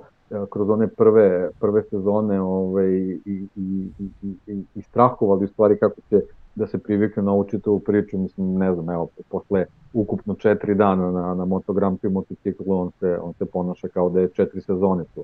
kroz 0.49 0.69
one 0.69 0.87
prve 0.87 1.49
prve 1.59 1.83
sezone 1.83 2.41
ovaj 2.41 2.89
i 2.89 3.19
i 3.25 3.47
i 3.55 4.09
i, 4.47 4.63
i 4.75 4.81
strahovali 4.81 5.45
u 5.45 5.47
stvari 5.47 5.77
kako 5.77 6.01
će 6.09 6.21
da 6.55 6.67
se 6.67 6.77
privikne 6.77 7.23
na 7.23 7.31
ovu 7.31 7.43
čitavu 7.43 7.79
priču, 7.79 8.17
mislim, 8.17 8.53
ne 8.53 8.73
znam, 8.73 8.89
evo, 8.89 9.07
posle 9.29 9.65
ukupno 9.93 10.35
četiri 10.35 10.75
dana 10.75 11.11
na, 11.11 11.33
na 11.33 11.45
Moto 11.45 11.73
Grand 11.73 11.99
Prix 11.99 12.13
motociklu, 12.13 12.79
on 12.81 12.91
se, 12.99 13.17
on 13.21 13.33
se 13.33 13.45
ponaša 13.45 13.87
kao 13.87 14.09
da 14.09 14.19
je 14.19 14.29
četiri 14.33 14.61
sezone 14.61 15.03
tu, 15.15 15.23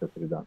četiri 0.00 0.26
dana. 0.26 0.44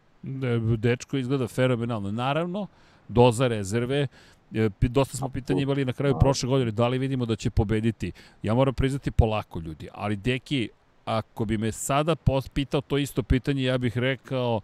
Dečko 0.76 1.16
izgleda 1.16 1.48
fenomenalno. 1.48 2.10
Naravno, 2.10 2.66
doza 3.08 3.46
rezerve, 3.46 4.06
e, 4.54 4.68
dosta 4.80 5.16
smo 5.16 5.28
pitanja 5.28 5.62
imali 5.62 5.84
na 5.84 5.92
kraju 5.92 6.14
prošle 6.20 6.48
godine, 6.48 6.70
da 6.70 6.88
li 6.88 6.98
vidimo 6.98 7.26
da 7.26 7.36
će 7.36 7.50
pobediti. 7.50 8.12
Ja 8.42 8.54
moram 8.54 8.74
priznati 8.74 9.10
polako 9.10 9.60
ljudi, 9.60 9.88
ali 9.92 10.16
Deki, 10.16 10.68
ako 11.04 11.44
bi 11.44 11.58
me 11.58 11.72
sada 11.72 12.16
pitao 12.54 12.80
to 12.80 12.98
isto 12.98 13.22
pitanje, 13.22 13.62
ja 13.62 13.78
bih 13.78 13.98
rekao 13.98 14.60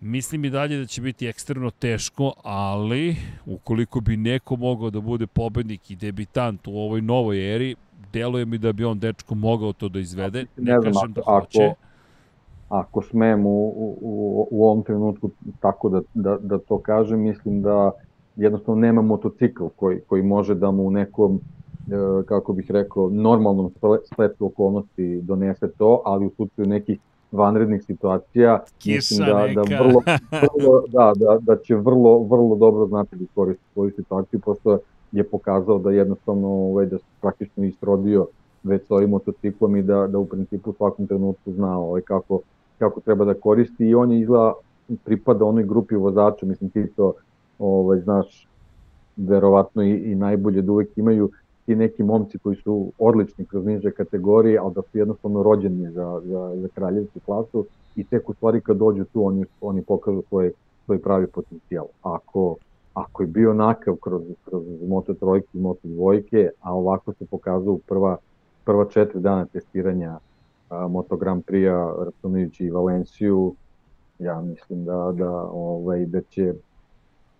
Mislim 0.00 0.44
i 0.44 0.50
dalje 0.50 0.78
da 0.78 0.86
će 0.86 1.02
biti 1.02 1.26
ekstremno 1.26 1.70
teško, 1.70 2.32
ali 2.42 3.16
ukoliko 3.46 4.00
bi 4.00 4.16
neko 4.16 4.56
mogao 4.56 4.90
da 4.90 5.00
bude 5.00 5.26
pobednik 5.26 5.90
i 5.90 5.96
debitant 5.96 6.66
u 6.66 6.70
ovoj 6.70 7.02
novoj 7.02 7.54
eri, 7.54 7.74
deluje 8.12 8.44
mi 8.44 8.58
da 8.58 8.72
bi 8.72 8.84
on 8.84 8.98
dečko 8.98 9.34
mogao 9.34 9.72
to 9.72 9.88
da 9.88 9.98
izvede. 9.98 10.46
Ne, 10.56 10.72
ne 10.72 10.80
znam, 10.80 10.92
kažem 10.92 11.12
da 11.12 11.20
ako, 11.20 11.40
hoće. 11.40 11.74
Ako 12.68 13.02
smem 13.02 13.46
u, 13.46 13.68
u, 13.68 14.48
u 14.50 14.64
ovom 14.64 14.82
trenutku 14.82 15.30
tako 15.60 15.88
da, 15.88 16.00
da, 16.14 16.38
da 16.40 16.58
to 16.58 16.78
kažem, 16.78 17.20
mislim 17.20 17.62
da 17.62 17.90
jednostavno 18.36 18.80
nema 18.80 19.02
motocikl 19.02 19.64
koji, 19.76 20.00
koji 20.00 20.22
može 20.22 20.54
da 20.54 20.70
mu 20.70 20.86
u 20.86 20.90
nekom 20.90 21.40
e, 21.88 22.24
kako 22.26 22.52
bih 22.52 22.70
rekao, 22.70 23.10
normalnom 23.10 23.72
spletu 24.12 24.46
okolnosti 24.46 25.20
donese 25.22 25.70
to, 25.78 26.02
ali 26.04 26.26
u 26.26 26.30
slučaju 26.36 26.68
nekih 26.68 26.98
vanrednih 27.32 27.84
situacija, 27.84 28.62
Kiša 28.78 28.96
mislim 28.96 29.26
da, 29.26 29.62
da, 29.62 29.78
vrlo, 29.78 30.02
vrlo, 30.58 30.84
da, 30.88 31.12
da, 31.16 31.38
da 31.40 31.56
će 31.56 31.74
vrlo, 31.74 32.18
vrlo 32.18 32.56
dobro 32.56 32.86
znati 32.86 33.16
da 33.16 33.24
iskoristi 33.24 33.64
svoju 33.72 33.90
situaciju, 33.96 34.40
pošto 34.40 34.78
je 35.12 35.24
pokazao 35.24 35.78
da 35.78 35.90
jednostavno 35.90 36.48
ovaj, 36.48 36.86
da 36.86 36.98
se 36.98 37.04
praktično 37.20 37.64
istrodio 37.64 38.26
već 38.62 38.86
s 38.86 38.90
ovim 38.90 39.10
motociklom 39.10 39.76
i 39.76 39.82
da, 39.82 40.06
da 40.06 40.18
u 40.18 40.26
principu 40.26 40.70
u 40.70 40.74
svakom 40.74 41.06
trenutku 41.06 41.52
zna 41.52 41.78
ovaj, 41.78 42.02
kako, 42.02 42.40
kako 42.78 43.00
treba 43.00 43.24
da 43.24 43.34
koristi 43.34 43.86
i 43.86 43.94
on 43.94 44.12
je 44.12 44.20
izgleda 44.20 44.52
pripada 45.04 45.44
onoj 45.44 45.64
grupi 45.64 45.94
vozača, 45.94 46.46
mislim 46.46 46.70
ti 46.70 46.86
to 46.96 47.12
ovaj, 47.58 48.00
znaš 48.00 48.48
verovatno 49.16 49.82
i, 49.82 49.90
i 49.90 50.14
najbolje 50.14 50.62
da 50.62 50.72
uvek 50.72 50.98
imaju 50.98 51.30
ti 51.70 51.76
neki 51.76 52.02
momci 52.02 52.38
koji 52.38 52.56
su 52.56 52.92
odlični 52.98 53.44
kroz 53.44 53.64
niže 53.64 53.90
kategorije, 53.90 54.58
ali 54.58 54.74
da 54.74 54.82
su 54.82 54.98
jednostavno 54.98 55.42
rođeni 55.42 55.90
za, 55.90 56.20
za, 56.24 56.56
za 56.56 56.68
kraljevsku 56.74 57.20
klasu 57.26 57.66
i 57.96 58.04
tek 58.04 58.28
u 58.28 58.34
stvari 58.34 58.60
kad 58.60 58.76
dođu 58.76 59.04
tu 59.04 59.26
oni, 59.26 59.44
oni 59.60 59.82
pokažu 59.82 60.22
svoj, 60.28 60.52
svoj 60.84 60.98
pravi 60.98 61.26
potencijal. 61.26 61.86
Ako, 62.02 62.56
ako 62.94 63.22
je 63.22 63.26
bio 63.26 63.54
nakav 63.54 63.96
kroz, 63.96 64.22
kroz 64.44 64.62
moto 64.88 65.14
trojke 65.14 65.48
i 65.54 65.60
moto 65.60 65.80
dvojke, 65.88 66.50
a 66.60 66.74
ovako 66.74 67.12
se 67.12 67.26
pokazao 67.26 67.78
prva, 67.86 68.16
prva 68.64 68.84
četiri 68.84 69.20
dana 69.20 69.46
testiranja 69.46 70.18
a, 70.70 70.88
Moto 70.88 71.16
Grand 71.16 71.44
Prix-a, 71.44 72.04
računajući 72.04 72.64
i 72.64 72.70
Valenciju, 72.70 73.54
ja 74.18 74.40
mislim 74.40 74.84
da, 74.84 75.12
da, 75.16 75.30
ovaj, 75.52 76.06
da 76.06 76.20
će 76.20 76.54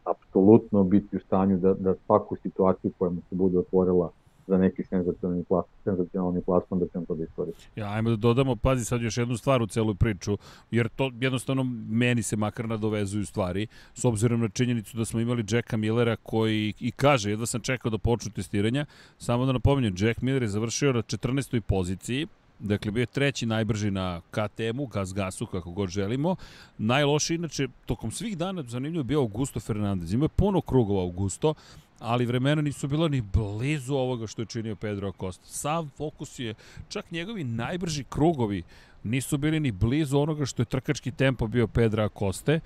apsolutno 0.05 0.85
biti 0.85 1.17
u 1.17 1.21
stanju 1.21 1.59
da, 1.59 1.75
da 1.75 1.95
svaku 2.07 2.37
situaciju 2.37 2.91
koja 2.99 3.11
mu 3.11 3.21
se 3.21 3.35
bude 3.35 3.59
otvorila 3.59 4.11
za 4.51 4.59
neki 4.59 4.85
senzacionalni, 4.85 5.45
plas, 5.45 5.65
senzacionalni 5.85 6.43
plasman 6.43 6.81
da 6.81 6.87
će 6.87 6.99
on 6.99 7.07
to 7.07 7.15
da 7.15 7.25
iskoristi. 7.25 7.69
Ja, 7.77 7.93
ajmo 7.93 8.11
da 8.11 8.17
dodamo, 8.17 8.57
pazi 8.57 8.85
sad 8.85 9.03
još 9.03 9.17
jednu 9.17 9.37
stvar 9.37 9.63
u 9.63 9.67
celu 9.67 9.95
priču, 9.95 10.39
jer 10.71 10.89
to 10.89 11.11
jednostavno 11.21 11.65
meni 11.89 12.23
se 12.23 12.37
makar 12.37 12.69
nadovezuju 12.69 13.27
stvari, 13.27 13.67
s 13.95 14.05
obzirom 14.05 14.41
na 14.41 14.49
činjenicu 14.49 14.97
da 14.97 15.05
smo 15.05 15.21
imali 15.21 15.45
Jacka 15.51 15.77
Millera 15.77 16.17
koji 16.17 16.75
i 16.81 16.91
kaže, 16.91 17.31
jedva 17.31 17.47
sam 17.47 17.61
čekao 17.61 17.91
da 17.91 17.99
počnu 17.99 18.33
testiranja, 18.33 18.87
samo 19.19 19.47
da 19.47 19.53
napominjem, 19.53 19.95
Jack 19.99 20.23
Miller 20.23 20.43
je 20.43 20.49
završio 20.49 20.93
na 20.93 21.03
14. 21.03 21.61
poziciji, 21.61 22.27
Dakle, 22.61 22.91
bio 22.91 23.03
je 23.03 23.07
treći 23.07 23.47
najbrži 23.47 23.91
na 23.91 24.21
KTM-u, 24.31 24.87
gas 24.87 25.15
gasu, 25.15 25.47
kako 25.47 25.71
god 25.71 25.89
želimo. 25.89 26.37
Najloši, 26.79 27.35
inače, 27.35 27.69
tokom 27.87 28.11
svih 28.11 28.39
dana, 28.39 28.63
zanimljivo 28.63 29.01
je 29.01 29.05
bio 29.05 29.21
Augusto 29.21 29.61
Fernandez. 29.61 30.13
Imao 30.13 30.25
je 30.25 30.29
puno 30.29 30.61
krugova 30.61 31.03
Augusto, 31.03 31.55
ali 32.01 32.27
vremena 32.27 32.63
nisu 32.63 32.89
bila 32.89 33.09
ni 33.09 33.21
blizu 33.21 33.95
ovoga 33.95 34.27
što 34.27 34.43
je 34.43 34.47
činio 34.47 34.77
Pedro 34.77 35.09
Acosta. 35.09 35.47
Sav 35.47 35.87
fokus 35.97 36.39
je, 36.39 36.55
čak 36.89 37.11
njegovi 37.11 37.45
najbrži 37.45 38.05
krugovi 38.05 38.63
nisu 39.05 39.39
bili 39.39 39.61
ni 39.61 39.73
blizu 39.73 40.19
onoga 40.19 40.47
što 40.47 40.63
je 40.63 40.67
trkački 40.67 41.11
tempo 41.11 41.47
bio 41.47 41.67
Pedra 41.67 42.05
Acoste 42.05 42.61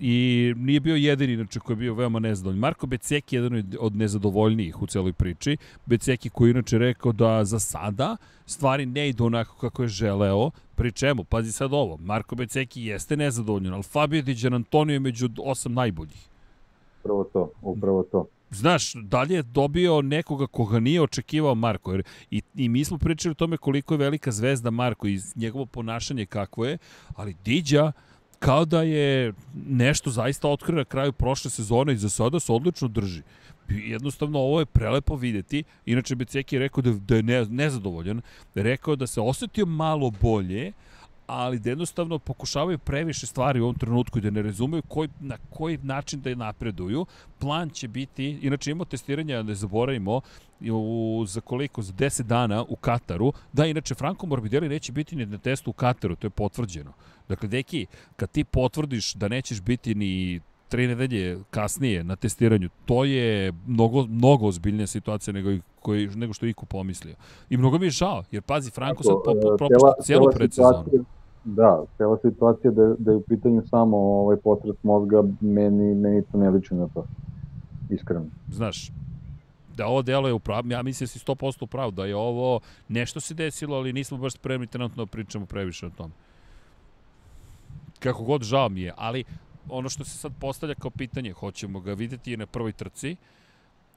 i 0.00 0.52
nije 0.56 0.80
bio 0.80 0.96
jedini 0.96 1.32
inače 1.32 1.60
koji 1.60 1.74
je 1.74 1.78
bio 1.78 1.94
veoma 1.94 2.18
nezadovoljni. 2.18 2.60
Marko 2.60 2.86
Beceki 2.86 3.36
je 3.36 3.42
jedan 3.42 3.72
od 3.80 3.96
nezadovoljnijih 3.96 4.82
u 4.82 4.86
celoj 4.86 5.12
priči. 5.12 5.56
Beceki 5.86 6.28
koji 6.28 6.50
inače 6.50 6.78
rekao 6.78 7.12
da 7.12 7.44
za 7.44 7.58
sada 7.58 8.16
stvari 8.46 8.86
ne 8.86 9.08
idu 9.08 9.24
onako 9.24 9.56
kako 9.56 9.82
je 9.82 9.88
želeo. 9.88 10.50
Pri 10.74 10.92
čemu, 10.92 11.24
pazi 11.24 11.52
sad 11.52 11.72
ovo, 11.72 11.96
Marko 11.96 12.34
Beceki 12.34 12.82
jeste 12.82 13.16
nezadovoljan, 13.16 13.74
ali 13.74 13.82
Fabio 13.82 14.22
Di 14.22 14.46
Antonio 14.52 14.94
je 14.94 15.00
među 15.00 15.28
osam 15.38 15.72
najboljih. 15.74 16.28
Upravo 17.00 17.24
to, 17.24 17.50
upravo 17.62 18.02
to 18.02 18.26
znaš, 18.50 18.92
dalje 18.94 19.34
je 19.34 19.42
dobio 19.42 20.02
nekoga 20.02 20.46
koga 20.46 20.80
nije 20.80 21.02
očekivao 21.02 21.54
Marko. 21.54 21.92
Jer 21.92 22.02
i, 22.30 22.42
I 22.54 22.68
mi 22.68 22.84
smo 22.84 22.98
pričali 22.98 23.30
o 23.30 23.34
tome 23.34 23.56
koliko 23.56 23.94
je 23.94 23.98
velika 23.98 24.32
zvezda 24.32 24.70
Marko 24.70 25.08
i 25.08 25.20
njegovo 25.34 25.66
ponašanje 25.66 26.26
kako 26.26 26.64
je, 26.64 26.78
ali 27.16 27.36
Diđa 27.44 27.92
kao 28.38 28.64
da 28.64 28.82
je 28.82 29.32
nešto 29.66 30.10
zaista 30.10 30.48
otkrio 30.48 30.76
na 30.76 30.84
kraju 30.84 31.12
prošle 31.12 31.50
sezone 31.50 31.92
i 31.92 31.96
za 31.96 32.08
sada 32.08 32.40
se 32.40 32.52
odlično 32.52 32.88
drži. 32.88 33.22
Jednostavno, 33.68 34.38
ovo 34.38 34.60
je 34.60 34.66
prelepo 34.66 35.16
videti. 35.16 35.64
Inače, 35.86 36.14
Beceki 36.14 36.56
je 36.56 36.60
rekao 36.60 36.82
da, 36.82 36.92
da 36.92 37.16
je 37.16 37.22
ne, 37.22 37.46
nezadovoljan. 37.46 38.20
Rekao 38.54 38.96
da 38.96 39.06
se 39.06 39.20
osetio 39.20 39.66
malo 39.66 40.10
bolje, 40.10 40.72
ali 41.26 41.58
da 41.58 41.70
jednostavno 41.70 42.18
pokušavaju 42.18 42.78
previše 42.78 43.26
stvari 43.26 43.60
u 43.60 43.64
ovom 43.64 43.78
trenutku 43.78 44.18
i 44.18 44.22
da 44.22 44.30
ne 44.30 44.42
razumeju 44.42 44.82
koji, 44.88 45.08
na 45.20 45.36
koji 45.50 45.78
način 45.82 46.20
da 46.20 46.30
je 46.30 46.36
napreduju. 46.36 47.06
Plan 47.38 47.70
će 47.70 47.88
biti, 47.88 48.38
inače 48.42 48.70
imamo 48.70 48.84
testiranja, 48.84 49.42
ne 49.42 49.54
zaboravimo, 49.54 50.20
u, 50.60 51.24
za 51.26 51.40
koliko, 51.40 51.82
za 51.82 51.92
10 51.92 52.22
dana 52.22 52.64
u 52.68 52.76
Kataru, 52.76 53.32
da 53.52 53.66
inače 53.66 53.94
Franco 53.94 54.26
Morbidelli 54.26 54.68
neće 54.68 54.92
biti 54.92 55.16
ni 55.16 55.26
na 55.26 55.38
testu 55.38 55.70
u 55.70 55.72
Kataru, 55.72 56.16
to 56.16 56.26
je 56.26 56.30
potvrđeno. 56.30 56.92
Dakle, 57.28 57.48
deki, 57.48 57.86
kad 58.16 58.30
ti 58.30 58.44
potvrdiš 58.44 59.14
da 59.14 59.28
nećeš 59.28 59.60
biti 59.60 59.94
ni 59.94 60.40
tri 60.74 60.86
nedelje 60.86 61.38
kasnije 61.50 62.04
na 62.04 62.16
testiranju, 62.16 62.68
to 62.84 63.04
je 63.04 63.52
mnogo, 63.66 64.06
mnogo 64.06 64.46
ozbiljnija 64.46 64.86
situacija 64.86 65.34
nego, 65.34 65.50
koji, 65.82 66.08
nego 66.08 66.32
što 66.32 66.46
je 66.46 66.50
Iko 66.50 66.66
pomislio. 66.66 67.14
I 67.50 67.56
mnogo 67.56 67.78
mi 67.78 67.86
je 67.86 67.90
žao, 67.90 68.24
jer 68.30 68.42
pazi, 68.42 68.70
Franko 68.70 69.02
sad 69.02 69.14
po, 69.24 69.34
po, 69.42 69.56
propušta 69.56 70.02
cijelu 70.02 70.26
predsezonu. 70.34 70.84
Da, 71.44 71.82
cela 71.96 72.18
situacija 72.22 72.70
da, 72.70 72.94
da 72.98 73.10
je 73.10 73.16
u 73.16 73.20
pitanju 73.20 73.62
samo 73.70 73.96
ovaj 73.96 74.36
potret 74.36 74.76
mozga, 74.82 75.22
meni, 75.40 75.94
meni 75.94 76.22
to 76.32 76.38
ne 76.38 76.50
liči 76.50 76.74
na 76.74 76.88
to. 76.94 77.06
Iskreno. 77.90 78.26
Znaš, 78.48 78.90
da 79.76 79.86
ovo 79.86 80.02
delo 80.02 80.28
je 80.28 80.34
upravo, 80.34 80.62
ja 80.70 80.82
mislim 80.82 81.04
da 81.04 81.08
si 81.08 81.18
100% 81.18 81.64
upravo, 81.64 81.90
da 81.90 82.04
je 82.04 82.16
ovo 82.16 82.60
nešto 82.88 83.20
se 83.20 83.34
desilo, 83.34 83.76
ali 83.76 83.92
nismo 83.92 84.18
baš 84.18 84.32
spremni 84.32 84.66
trenutno 84.66 85.04
da 85.04 85.10
pričamo 85.10 85.46
previše 85.46 85.86
o 85.86 85.90
tom. 85.90 86.12
Kako 87.98 88.24
god 88.24 88.42
žao 88.42 88.68
mi 88.68 88.80
je, 88.80 88.92
ali 88.96 89.24
ono 89.68 89.88
što 89.88 90.04
se 90.04 90.18
sad 90.18 90.32
postavlja 90.40 90.74
kao 90.74 90.90
pitanje, 90.90 91.32
hoćemo 91.32 91.80
ga 91.80 91.92
videti 91.92 92.32
i 92.32 92.36
na 92.36 92.46
prvoj 92.46 92.72
trci, 92.72 93.16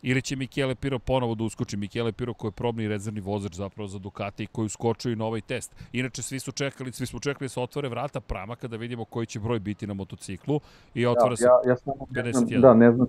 ili 0.02 0.22
će 0.22 0.36
Michele 0.36 0.76
Piro 0.76 1.00
ponovo 1.00 1.36
da 1.36 1.44
uskoči. 1.44 1.78
Michele 1.78 2.12
Piro 2.12 2.34
koji 2.34 2.50
je 2.50 2.54
probni 2.54 2.88
rezervni 2.88 3.22
vozač 3.22 3.54
zapravo 3.54 3.88
za 3.88 4.00
Ducati 4.00 4.44
i 4.44 4.48
koji 4.48 4.66
uskočuje 4.66 5.16
na 5.16 5.26
ovaj 5.26 5.42
test. 5.42 5.76
Inače, 5.92 6.22
svi 6.22 6.40
su 6.40 6.52
čekali, 6.52 6.92
svi 6.92 7.06
smo 7.06 7.20
čekali 7.20 7.46
da 7.46 7.50
se 7.50 7.60
otvore 7.60 7.90
vrata 7.90 8.20
prama 8.20 8.56
kada 8.56 8.78
vidimo 8.78 9.06
koji 9.06 9.26
će 9.26 9.40
broj 9.40 9.60
biti 9.60 9.88
na 9.88 9.94
motociklu 9.94 10.60
i 10.94 11.06
otvara 11.06 11.32
ja, 11.32 11.38
se 11.38 11.44
ja, 11.44 11.72
ja 11.72 11.78
samo 11.78 12.06
51. 12.12 12.62
Da, 12.62 12.74
ne 12.74 12.92
znam, 12.92 13.08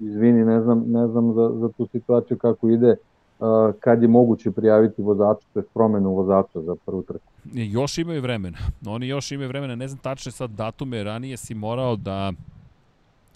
izvini, 0.00 0.44
ne 0.44 0.60
znam, 0.60 0.84
ne 0.86 1.06
znam 1.06 1.34
za, 1.34 1.50
za 1.54 1.68
tu 1.68 1.86
situaciju 1.92 2.38
kako 2.38 2.70
ide 2.70 2.96
kad 3.80 4.02
je 4.02 4.08
moguće 4.08 4.50
prijaviti 4.50 5.02
vozača, 5.02 5.46
to 5.52 5.58
je 5.58 5.64
promenu 5.74 6.10
vozača 6.14 6.62
za 6.62 6.74
prvu 6.86 7.02
trku. 7.02 7.32
Još 7.52 7.98
imaju 7.98 8.22
vremena. 8.22 8.58
Oni 8.86 9.08
još 9.08 9.32
imaju 9.32 9.48
vremena. 9.48 9.74
Ne 9.74 9.88
znam 9.88 9.98
tačne 9.98 10.32
sad 10.32 10.50
datume. 10.50 11.02
Ranije 11.02 11.36
si 11.36 11.54
morao 11.54 11.96
da 11.96 12.32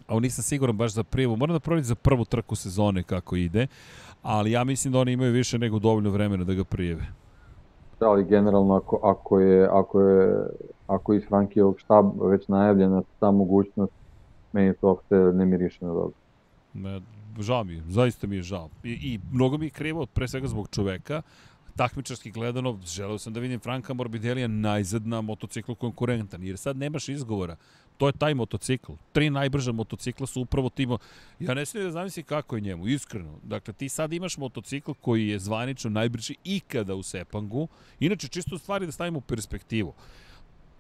a 0.07 0.21
nisam 0.21 0.43
siguran 0.43 0.77
baš 0.77 0.93
za 0.93 1.03
prijavu. 1.03 1.37
Moram 1.37 1.55
da 1.55 1.61
provjerim 1.61 1.85
za 1.85 1.95
prvu 1.95 2.25
trku 2.25 2.57
sezone 2.57 3.03
kako 3.03 3.37
ide, 3.37 3.67
ali 4.23 4.53
ja 4.53 4.65
mislim 4.65 4.93
da 4.93 4.99
oni 4.99 5.13
imaju 5.13 5.33
više 5.33 5.59
nego 5.59 5.79
dovoljno 5.79 6.11
vremena 6.11 6.45
da 6.45 6.55
ga 6.55 6.65
prijeve. 6.65 7.03
Da, 8.01 8.09
ali 8.09 8.25
generalno 8.25 8.75
ako, 8.75 9.01
ako 9.03 9.41
je, 9.41 9.69
ako 9.71 10.01
je 10.01 10.47
ako 10.87 11.13
je 11.13 11.17
iz 11.17 11.25
Frankijevog 11.29 11.81
štaba 11.81 12.27
već 12.27 12.49
najavljena 12.49 13.03
ta 13.21 13.31
mogućnost, 13.31 13.93
meni 14.53 14.75
to 14.75 14.87
uopšte 14.87 15.15
ne 15.15 15.45
miriše 15.45 15.85
na 15.85 15.93
dobro. 15.93 16.13
Ne, 16.75 17.01
žao 17.41 17.65
mi 17.65 17.75
je, 17.75 17.83
zaista 17.89 18.27
mi 18.27 18.37
je 18.37 18.43
žao. 18.43 18.71
I, 18.85 18.91
i 18.91 19.21
mnogo 19.33 19.59
mi 19.59 19.67
je 19.67 19.71
krivo, 19.71 20.07
pre 20.07 20.29
svega 20.29 20.49
zbog 20.49 20.69
čoveka, 20.71 21.23
takmičarski 21.77 22.31
gledano, 22.31 22.79
želeo 22.87 23.19
sam 23.19 23.33
da 23.33 23.41
vidim 23.41 23.61
Franka 23.61 23.95
Morbidelija 23.95 24.49
najzad 24.49 25.07
na 25.07 25.21
motociklu 25.21 25.75
konkurentan, 25.75 26.43
jer 26.43 26.59
sad 26.59 26.77
nemaš 26.77 27.09
izgovora. 27.09 27.57
To 27.99 28.07
je 28.09 28.13
taj 28.13 28.35
motocikl. 28.35 28.93
Tri 29.13 29.31
najbrža 29.31 29.73
motocikla 29.73 30.27
su 30.27 30.41
upravo 30.41 30.69
timo. 30.69 30.99
Ja 31.41 31.55
ne 31.55 31.67
smijem 31.67 31.87
da 31.87 31.93
zamislim 31.93 32.25
kako 32.25 32.57
je 32.57 32.61
njemu, 32.61 32.89
iskreno. 32.89 33.39
Dakle, 33.43 33.75
ti 33.75 33.89
sad 33.89 34.13
imaš 34.13 34.37
motocikl 34.37 34.93
koji 35.01 35.29
je 35.29 35.39
zvanično 35.39 35.91
najbrži 35.91 36.35
ikada 36.45 36.95
u 36.95 37.03
Sepangu. 37.03 37.69
Inače, 38.01 38.29
čisto 38.29 38.59
stvari 38.59 38.87
da 38.87 38.93
stavimo 38.93 39.19
u 39.19 39.21
perspektivu. 39.21 39.95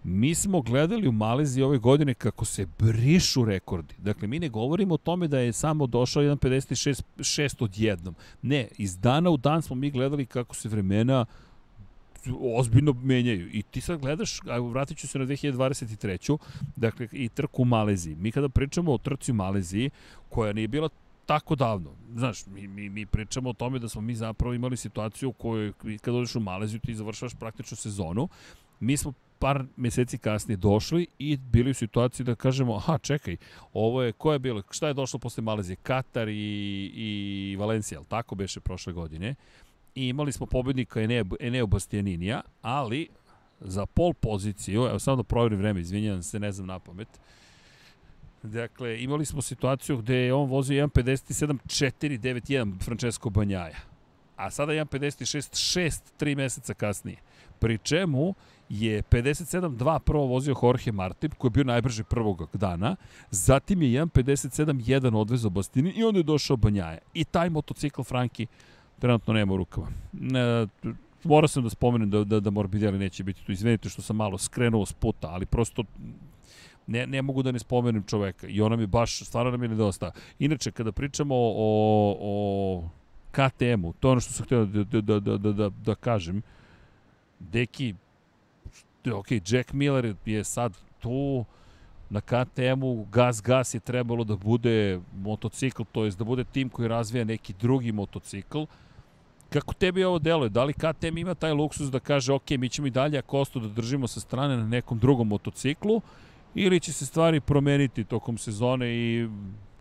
Mi 0.05 0.34
smo 0.34 0.62
gledali 0.62 1.09
u 1.09 1.12
Maleziji 1.12 1.62
ove 1.62 1.78
godine 1.78 2.14
kako 2.14 2.44
se 2.44 2.66
brišu 2.78 3.44
rekordi. 3.44 3.94
Dakle, 3.98 4.28
mi 4.28 4.38
ne 4.38 4.48
govorimo 4.48 4.94
o 4.94 4.98
tome 4.98 5.28
da 5.28 5.38
je 5.38 5.53
samo 5.53 5.86
došao 5.86 6.22
1.56 6.22 7.64
odjednom. 7.64 8.14
Ne, 8.42 8.68
iz 8.78 8.98
dana 8.98 9.30
u 9.30 9.36
dan 9.36 9.62
smo 9.62 9.76
mi 9.76 9.90
gledali 9.90 10.26
kako 10.26 10.55
se 10.55 10.68
vremena 10.68 11.26
ozbiljno 12.40 12.92
menjaju. 12.92 13.48
I 13.53 13.62
ti 13.62 13.80
sad 13.80 14.00
gledaš, 14.00 14.40
a 14.48 14.59
vratit 14.59 14.98
ću 14.98 15.09
se 15.09 15.18
na 15.18 15.26
2023. 15.26 16.38
Dakle, 16.76 17.09
i 17.12 17.28
trku 17.28 17.62
u 17.62 17.64
Maleziji. 17.64 18.14
Mi 18.14 18.32
kada 18.32 18.48
pričamo 18.48 18.92
o 18.92 18.98
trci 18.98 19.30
u 19.30 19.34
Maleziji, 19.34 19.90
koja 20.28 20.53
nije 20.53 20.68
bila 20.68 20.88
tako 21.26 21.55
davno. 21.55 21.90
Znaš, 22.14 22.46
mi, 22.46 22.68
mi, 22.68 22.88
mi 22.88 23.07
pričamo 23.07 23.50
o 23.50 23.53
tome 23.53 23.78
da 23.78 23.88
smo 23.88 24.00
mi 24.00 24.14
zapravo 24.14 24.55
imali 24.55 24.76
situaciju 24.76 25.28
u 25.28 25.32
kojoj 25.32 25.72
kada 26.00 26.16
odeš 26.16 26.36
u 26.36 26.40
Maleziju 26.40 26.80
ti 26.80 26.94
završavaš 26.94 27.34
praktično 27.34 27.76
sezonu. 27.76 28.28
Mi 28.83 28.97
smo 28.97 29.12
par 29.39 29.64
meseci 29.76 30.18
kasnije 30.18 30.57
došli 30.57 31.07
i 31.18 31.37
bili 31.37 31.70
u 31.70 31.74
situaciji 31.74 32.26
da 32.26 32.35
kažemo, 32.35 32.76
aha, 32.76 32.99
čekaj, 32.99 33.37
ovo 33.72 34.03
je, 34.03 34.12
ko 34.12 34.33
je 34.33 34.39
bilo, 34.39 34.62
šta 34.70 34.89
je 34.89 34.95
došlo 34.95 35.18
posle 35.18 35.43
Malezije? 35.43 35.76
Katar 35.76 36.28
i, 36.28 36.91
i 36.95 37.57
Valencija, 37.59 37.99
ali 37.99 38.07
tako 38.07 38.35
beše 38.35 38.61
prošle 38.61 38.93
godine. 38.93 39.35
I 39.95 40.09
imali 40.09 40.33
smo 40.33 40.47
pobednika 40.47 41.01
Eneo, 41.01 41.24
Eneo 41.41 41.66
Bastianinija, 41.66 42.41
ali 42.62 43.09
za 43.61 43.87
pol 43.87 44.12
poziciju, 44.12 44.87
evo 44.87 44.99
samo 44.99 45.16
da 45.16 45.22
provjerim 45.22 45.59
vreme, 45.59 45.80
izvinjam 45.80 46.22
se, 46.22 46.41
ne 46.41 46.53
znam 46.53 46.66
na 46.66 46.78
pamet, 46.78 47.09
Dakle, 48.43 49.03
imali 49.03 49.24
smo 49.24 49.43
situaciju 49.43 49.97
gde 49.97 50.16
je 50.16 50.35
on 50.35 50.51
vozio 50.51 50.87
1.57.491 50.87 52.83
Francesco 52.85 53.30
Banjaja, 53.30 53.76
a 54.37 54.51
sada 54.51 54.72
1.56.6 54.72 56.01
3 56.20 56.37
meseca 56.37 56.74
kasnije. 56.74 57.16
Pri 57.59 57.78
čemu 57.78 58.35
je 58.73 59.03
57.2 59.03 59.99
prvo 59.99 60.27
vozio 60.27 60.55
Jorge 60.62 60.93
Martin, 60.93 61.31
koji 61.39 61.49
je 61.49 61.53
bio 61.53 61.64
najbrži 61.64 62.05
prvog 62.05 62.49
dana, 62.53 62.97
zatim 63.31 63.83
je 63.83 64.07
1.57.1 64.07 65.16
odvezao 65.16 65.51
Bastini 65.51 65.91
i 65.91 66.05
onda 66.05 66.18
je 66.18 66.23
došao 66.23 66.57
Banjaja. 66.57 66.99
I 67.14 67.25
taj 67.25 67.51
motocikl 67.51 68.03
Franki 68.03 68.47
trenutno 68.99 69.35
nema 69.35 69.55
u 69.55 69.57
rukama. 69.57 69.87
E, 69.89 70.66
morao 71.25 71.49
sam 71.49 71.62
da 71.62 71.70
spomenem 71.70 72.11
da, 72.11 72.25
da, 72.25 72.41
da 72.41 72.51
Morbidelli 72.51 72.99
neće 72.99 73.25
biti 73.25 73.45
tu. 73.45 73.53
Izvenite 73.53 73.89
što 73.89 74.03
sam 74.03 74.16
malo 74.16 74.39
skrenuo 74.39 74.87
s 74.87 74.93
puta, 74.93 75.29
ali 75.29 75.47
prosto 75.47 75.85
ne, 76.87 77.07
ne 77.07 77.23
mogu 77.23 77.43
da 77.43 77.53
ne 77.53 77.59
spomenem 77.59 78.03
čoveka. 78.03 78.47
I 78.47 78.61
ona 78.61 78.77
mi 78.77 78.87
baš, 78.87 79.18
stvarno 79.18 79.51
nam 79.51 79.62
je 79.62 79.68
nedosta. 79.68 80.12
Inače, 80.39 80.73
kada 80.73 80.93
pričamo 80.93 81.35
o, 81.37 82.16
o 82.20 82.89
KTM-u, 83.31 83.93
to 83.93 84.09
je 84.09 84.12
ono 84.12 84.20
što 84.20 84.33
sam 84.33 84.47
htio 84.47 84.64
da, 84.64 84.85
da, 84.85 85.20
da, 85.20 85.37
da, 85.39 85.53
da, 85.53 85.68
da 85.68 85.95
kažem, 85.95 86.43
Deki, 87.39 87.95
ok, 89.11 89.26
Jack 89.30 89.72
Miller 89.72 90.14
je 90.24 90.44
sad 90.44 90.78
tu, 91.00 91.44
na 92.12 92.20
KTM-u 92.20 93.07
Gas 93.12 93.42
Gas 93.42 93.74
je 93.74 93.80
trebalo 93.80 94.24
da 94.24 94.36
bude 94.36 95.00
motocikl, 95.16 95.82
to 95.92 96.05
je 96.05 96.11
da 96.11 96.24
bude 96.24 96.44
tim 96.44 96.68
koji 96.68 96.88
razvija 96.88 97.24
neki 97.24 97.55
drugi 97.61 97.92
motocikl. 97.92 98.62
Kako 99.50 99.74
tebi 99.74 100.05
ovo 100.05 100.18
deluje? 100.18 100.48
Da 100.48 100.64
li 100.64 100.72
KTM 100.72 101.18
ima 101.18 101.34
taj 101.34 101.53
luksus 101.53 101.90
da 101.90 102.00
kaže 102.00 102.32
ok, 102.32 102.50
mi 102.50 102.68
ćemo 102.68 102.86
i 102.86 102.90
dalje 102.90 103.18
Akostu 103.18 103.61
da 103.61 103.68
držimo 103.68 104.07
sa 104.07 104.20
strane 104.20 104.57
na 104.57 104.68
nekom 104.68 104.98
drugom 104.98 105.28
motociklu 105.28 106.00
ili 106.55 106.80
će 106.80 106.92
se 106.92 107.07
stvari 107.07 107.40
promeniti 107.40 108.05
tokom 108.05 108.38
sezone 108.38 108.94
i 108.94 109.28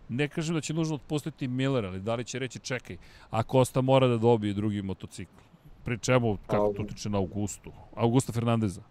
ne 0.09 0.27
kažem 0.27 0.55
da 0.55 0.61
će 0.61 0.73
nužno 0.73 0.95
otpustiti 0.95 1.47
Miller, 1.47 1.85
ali 1.85 1.99
da 1.99 2.15
li 2.15 2.23
će 2.23 2.39
reći 2.39 2.59
čekaj, 2.59 2.97
Akosta 3.29 3.81
mora 3.81 4.07
da 4.07 4.17
dobije 4.17 4.53
drugi 4.53 4.81
motocikl. 4.81 5.50
Pri 5.85 5.97
čemu, 5.97 6.37
kako 6.47 6.73
to 6.73 6.83
tiče 6.83 7.09
na 7.09 7.17
Augustu? 7.17 7.71
Augusta 7.95 8.31
Fernandeza 8.31 8.81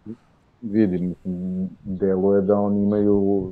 vidi, 0.62 0.98
mislim, 0.98 1.68
deluje 1.84 2.42
da 2.42 2.60
oni 2.60 2.82
imaju 2.82 3.50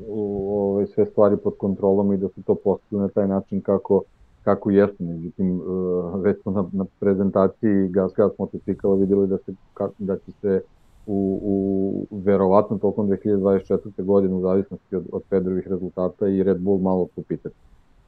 ove, 0.49 0.87
sve 0.87 1.07
stvari 1.07 1.37
pod 1.37 1.57
kontrolom 1.59 2.13
i 2.13 2.17
da 2.17 2.29
su 2.29 2.43
to 2.43 2.55
postavili 2.55 3.03
na 3.03 3.09
taj 3.09 3.29
način 3.29 3.61
kako, 3.61 4.03
kako 4.43 4.71
jesu. 4.71 5.05
Međutim, 5.05 5.61
uh, 5.61 6.23
već 6.23 6.43
smo 6.43 6.53
na, 6.53 6.65
na 6.73 6.85
prezentaciji 7.01 7.89
Gas 7.89 8.13
Gas 8.17 8.33
motocikala 8.39 8.97
videli 8.97 9.29
da, 9.29 9.39
se, 9.39 9.55
da 9.99 10.17
će 10.17 10.33
se 10.41 10.61
u, 11.07 11.41
u 11.43 12.07
verovatno 12.17 12.79
tokom 12.79 13.09
2024. 13.09 14.05
godine 14.05 14.35
u 14.35 14.41
zavisnosti 14.41 14.97
od, 14.97 15.07
od 15.13 15.23
Pedrovih 15.29 15.69
rezultata 15.69 16.29
i 16.29 16.43
Red 16.43 16.61
Bull 16.61 16.79
malo 16.79 17.07
popitati. 17.17 17.57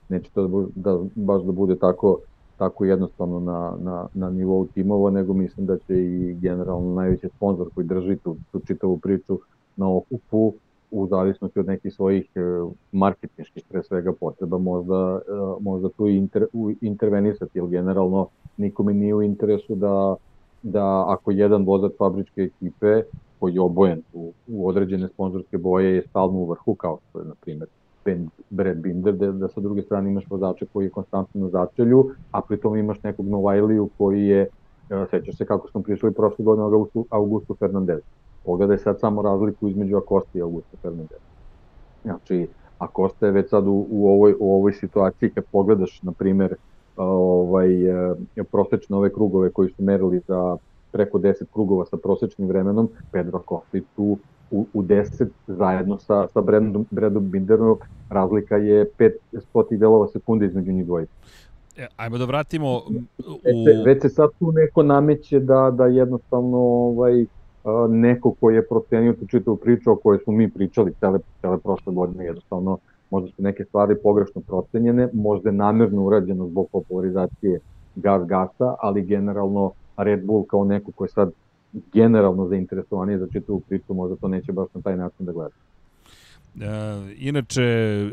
Neće 0.08 0.30
to 0.30 0.48
da, 0.48 0.92
da 0.92 1.04
baš 1.14 1.42
da 1.42 1.52
bude 1.52 1.76
tako 1.76 2.18
tako 2.60 2.84
jednostavno 2.84 3.40
na, 3.40 3.76
na, 3.80 4.06
na 4.14 4.30
nivou 4.30 4.66
timova, 4.66 5.10
nego 5.10 5.34
mislim 5.34 5.66
da 5.66 5.78
će 5.78 5.94
i 6.04 6.36
generalno 6.40 6.94
najveći 6.94 7.28
sponsor 7.36 7.68
koji 7.74 7.86
drži 7.86 8.16
tu, 8.16 8.36
tu 8.52 8.60
čitavu 8.66 8.98
priču 8.98 9.38
na 9.76 9.96
okupu 9.96 10.52
u 10.90 11.06
zavisnosti 11.06 11.60
od 11.60 11.66
nekih 11.66 11.94
svojih 11.94 12.30
e, 12.34 12.40
marketinških 12.92 13.64
pre 13.68 13.82
svega 13.82 14.12
potreba 14.12 14.58
možda, 14.58 15.20
e, 15.28 15.32
možda 15.60 15.88
tu 15.88 16.08
inter, 16.08 16.46
intervenisati, 16.80 17.58
jer 17.58 17.66
generalno 17.66 18.26
nikome 18.56 18.94
nije 18.94 19.14
u 19.14 19.22
interesu 19.22 19.74
da, 19.74 20.16
da 20.62 21.04
ako 21.08 21.30
jedan 21.30 21.64
vozač 21.64 21.92
fabričke 21.98 22.42
ekipe 22.42 23.02
koji 23.38 23.54
je 23.54 23.60
obojen 23.60 24.02
u, 24.12 24.32
u 24.48 24.68
određene 24.68 25.08
sponzorske 25.08 25.58
boje 25.58 25.94
je 25.94 26.06
stalno 26.10 26.38
u 26.38 26.50
vrhu, 26.50 26.74
kao 26.74 26.98
što 27.08 27.18
je, 27.18 27.24
na 27.24 27.34
primjer, 27.40 27.68
Brad 28.50 28.76
Binder, 28.76 29.14
da, 29.14 29.32
da 29.32 29.48
sa 29.48 29.60
druge 29.60 29.82
strane 29.82 30.10
imaš 30.10 30.24
vozača 30.30 30.66
koji 30.72 30.84
je 30.84 30.90
konstantno 30.90 31.40
na 31.40 31.48
začelju, 31.48 32.10
a 32.30 32.40
pritom 32.40 32.76
imaš 32.76 33.02
nekog 33.02 33.28
Novajliju 33.28 33.88
koji 33.98 34.26
je, 34.26 34.48
e, 34.90 35.06
sećaš 35.10 35.36
se 35.36 35.44
kako 35.44 35.68
smo 35.68 35.82
prišli 35.82 36.12
prošle 36.12 36.44
godine 36.44 36.64
Augustu, 36.64 37.06
Augusto 37.10 37.54
Fernandez. 37.54 38.00
Pogledaj 38.44 38.78
sad 38.78 39.00
samo 39.00 39.22
razliku 39.22 39.68
između 39.68 39.96
Acosta 39.96 40.38
i 40.38 40.42
Augusto 40.42 40.76
Fernandez. 40.82 41.18
Znači, 42.02 42.48
Acosta 42.78 43.26
je 43.26 43.32
već 43.32 43.50
sad 43.50 43.66
u, 43.66 43.86
u, 43.90 44.08
ovoj, 44.08 44.34
u 44.40 44.54
ovoj 44.54 44.72
situaciji, 44.72 45.30
kad 45.30 45.44
pogledaš, 45.52 46.02
na 46.02 46.12
primer, 46.12 46.54
ovaj, 46.96 47.86
e, 47.86 48.44
prosečne 48.50 48.96
ove 48.96 49.12
krugove 49.12 49.50
koji 49.50 49.68
su 49.68 49.82
merili 49.82 50.20
za 50.28 50.56
preko 50.92 51.18
10 51.18 51.44
krugova 51.52 51.84
sa 51.84 51.96
prosečnim 51.96 52.48
vremenom, 52.48 52.88
Pedro 53.12 53.38
Acosta 53.38 53.78
i 53.78 53.82
tu 53.96 54.18
u, 54.50 54.66
u 54.72 54.82
10 54.82 55.28
zajedno 55.46 55.98
sa, 55.98 56.28
sa 56.28 56.40
Bradom, 56.40 56.86
Bradom 56.90 57.30
Binderom, 57.30 57.78
razlika 58.10 58.56
je 58.56 58.86
500 59.32 59.78
delova 59.78 60.08
sekunde 60.08 60.46
između 60.46 60.72
njih 60.72 60.86
dvojice. 60.86 61.12
E, 61.76 61.86
ajmo 61.96 62.18
da 62.18 62.24
vratimo 62.24 62.76
u... 62.76 62.80
Već, 63.44 63.86
već 63.86 64.02
se 64.02 64.08
sad 64.08 64.30
tu 64.38 64.52
neko 64.52 64.82
nameće 64.82 65.40
da, 65.40 65.70
da 65.70 65.86
jednostavno 65.86 66.58
ovaj, 66.58 67.24
neko 67.88 68.34
ko 68.40 68.50
je 68.50 68.66
procenio 68.66 69.12
tu 69.12 69.26
čitavu 69.26 69.56
priču 69.56 69.92
o 69.92 69.96
kojoj 69.96 70.18
smo 70.18 70.32
mi 70.32 70.50
pričali 70.50 70.94
cele, 71.00 71.18
cele 71.40 71.58
prošle 71.58 71.92
godine, 71.92 72.24
jednostavno 72.24 72.78
možda 73.10 73.28
su 73.28 73.42
neke 73.42 73.64
stvari 73.64 73.94
pogrešno 74.02 74.40
procenjene, 74.40 75.08
možda 75.12 75.48
je 75.48 75.52
namerno 75.52 76.02
urađeno 76.02 76.46
zbog 76.46 76.68
popularizacije 76.72 77.60
gas 77.96 78.26
gasa, 78.26 78.74
ali 78.78 79.02
generalno 79.02 79.72
Red 79.96 80.24
Bull 80.24 80.44
kao 80.44 80.64
neko 80.64 80.92
ko 80.92 81.04
je 81.04 81.08
sad 81.08 81.30
generalno 81.92 82.48
zainteresovani 82.48 83.18
za 83.18 83.26
čitavu 83.32 83.60
priču, 83.60 83.94
možda 83.94 84.16
to 84.16 84.28
neće 84.28 84.52
baš 84.52 84.68
na 84.74 84.80
taj 84.80 84.96
način 84.96 85.26
da 85.26 85.32
gleda. 85.32 85.54
E, 86.60 87.14
inače, 87.18 87.62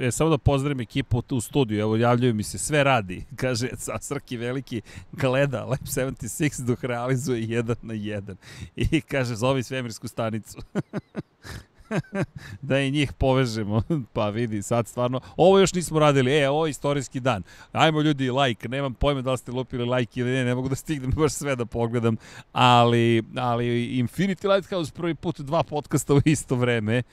e, 0.01 0.11
samo 0.11 0.29
da 0.29 0.37
pozdravim 0.37 0.81
ekipu 0.81 1.23
u 1.31 1.41
studiju, 1.41 1.79
evo 1.79 1.95
javljaju 1.95 2.33
mi 2.33 2.43
se, 2.43 2.57
sve 2.57 2.83
radi, 2.83 3.25
kaže 3.41 3.69
Srki 4.01 4.37
Veliki, 4.37 4.81
gleda 5.11 5.65
Lab 5.65 5.79
76 5.79 6.65
dok 6.65 6.83
realizuje 6.83 7.43
jedan 7.43 7.75
na 7.81 7.93
jedan 7.93 8.35
i 8.75 9.01
kaže 9.01 9.35
zovi 9.35 9.63
svemirsku 9.63 10.07
stanicu. 10.07 10.57
da 12.61 12.79
i 12.79 12.91
njih 12.91 13.13
povežemo. 13.13 13.81
pa 14.13 14.29
vidi, 14.29 14.61
sad 14.61 14.88
stvarno, 14.88 15.19
ovo 15.38 15.59
još 15.59 15.73
nismo 15.73 15.99
radili, 15.99 16.39
e, 16.39 16.49
ovo 16.49 16.65
je 16.65 16.69
istorijski 16.69 17.19
dan. 17.19 17.43
Ajmo 17.71 18.01
ljudi, 18.01 18.31
like, 18.31 18.69
nemam 18.69 18.93
pojma 18.93 19.21
da 19.21 19.31
li 19.31 19.38
ste 19.38 19.51
lupili 19.51 19.85
like 19.85 20.19
ili 20.19 20.31
ne, 20.31 20.45
ne 20.45 20.55
mogu 20.55 20.69
da 20.69 20.75
stignem 20.75 21.11
baš 21.11 21.31
sve 21.31 21.55
da 21.55 21.65
pogledam, 21.65 22.17
ali, 22.51 23.23
ali 23.35 23.65
Infinity 24.03 24.53
Lighthouse 24.53 24.91
prvi 24.93 25.15
put 25.15 25.39
dva 25.39 25.63
podcasta 25.63 26.13
u 26.13 26.21
isto 26.25 26.55
vreme. 26.55 27.03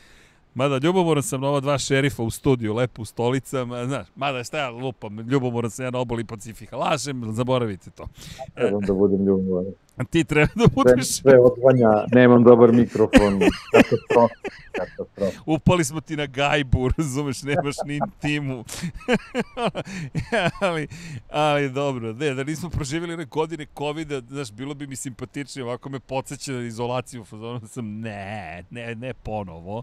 Mada 0.54 0.78
ljubomoran 0.82 1.22
sam 1.22 1.40
na 1.40 1.48
ova 1.48 1.60
dva 1.60 1.78
šerifa 1.78 2.22
u 2.22 2.30
studiju, 2.30 2.74
lepo 2.74 3.02
u 3.02 3.04
stolicama, 3.04 3.86
znaš, 3.86 4.06
mada 4.16 4.44
šta 4.44 4.58
ja 4.58 4.70
lupam, 4.70 5.20
ljubomoran 5.20 5.70
sam 5.70 5.84
ja 5.84 5.90
na 5.90 5.98
oboli 5.98 6.24
Pacifika, 6.24 6.76
lažem, 6.76 7.32
zaboravite 7.32 7.90
to. 7.90 8.06
Trebam 8.54 8.80
da 8.80 8.92
budem 8.92 9.26
ljubomoran. 9.26 9.72
Ti 10.10 10.24
treba 10.24 10.48
da 10.54 10.64
budeš... 10.74 11.06
Sve, 11.06 11.30
sve 11.30 11.40
odvanja, 11.40 12.04
nemam 12.12 12.44
dobar 12.44 12.72
mikrofon, 12.72 13.40
katastrofa, 13.72 14.34
katastrofa. 14.72 15.40
Upali 15.46 15.84
smo 15.84 16.00
ti 16.00 16.16
na 16.16 16.26
gajbu, 16.26 16.88
razumeš, 16.98 17.42
nemaš 17.42 17.76
ni 17.86 18.00
timu. 18.20 18.64
ali, 20.60 20.88
ali 21.30 21.70
dobro, 21.70 22.12
ne, 22.12 22.34
da 22.34 22.44
nismo 22.44 22.70
proživjeli 22.70 23.14
one 23.14 23.24
godine 23.24 23.66
COVID-a, 23.78 24.20
znaš, 24.20 24.52
bilo 24.52 24.74
bi 24.74 24.86
mi 24.86 24.96
simpatičnije, 24.96 25.64
ovako 25.64 25.88
me 25.88 26.00
podsjeća 26.00 26.52
na 26.52 26.66
izolaciju, 26.66 27.24
fazonu 27.24 27.60
sam, 27.68 28.00
ne, 28.00 28.64
ne, 28.70 28.94
ne 28.94 29.14
ponovo, 29.14 29.82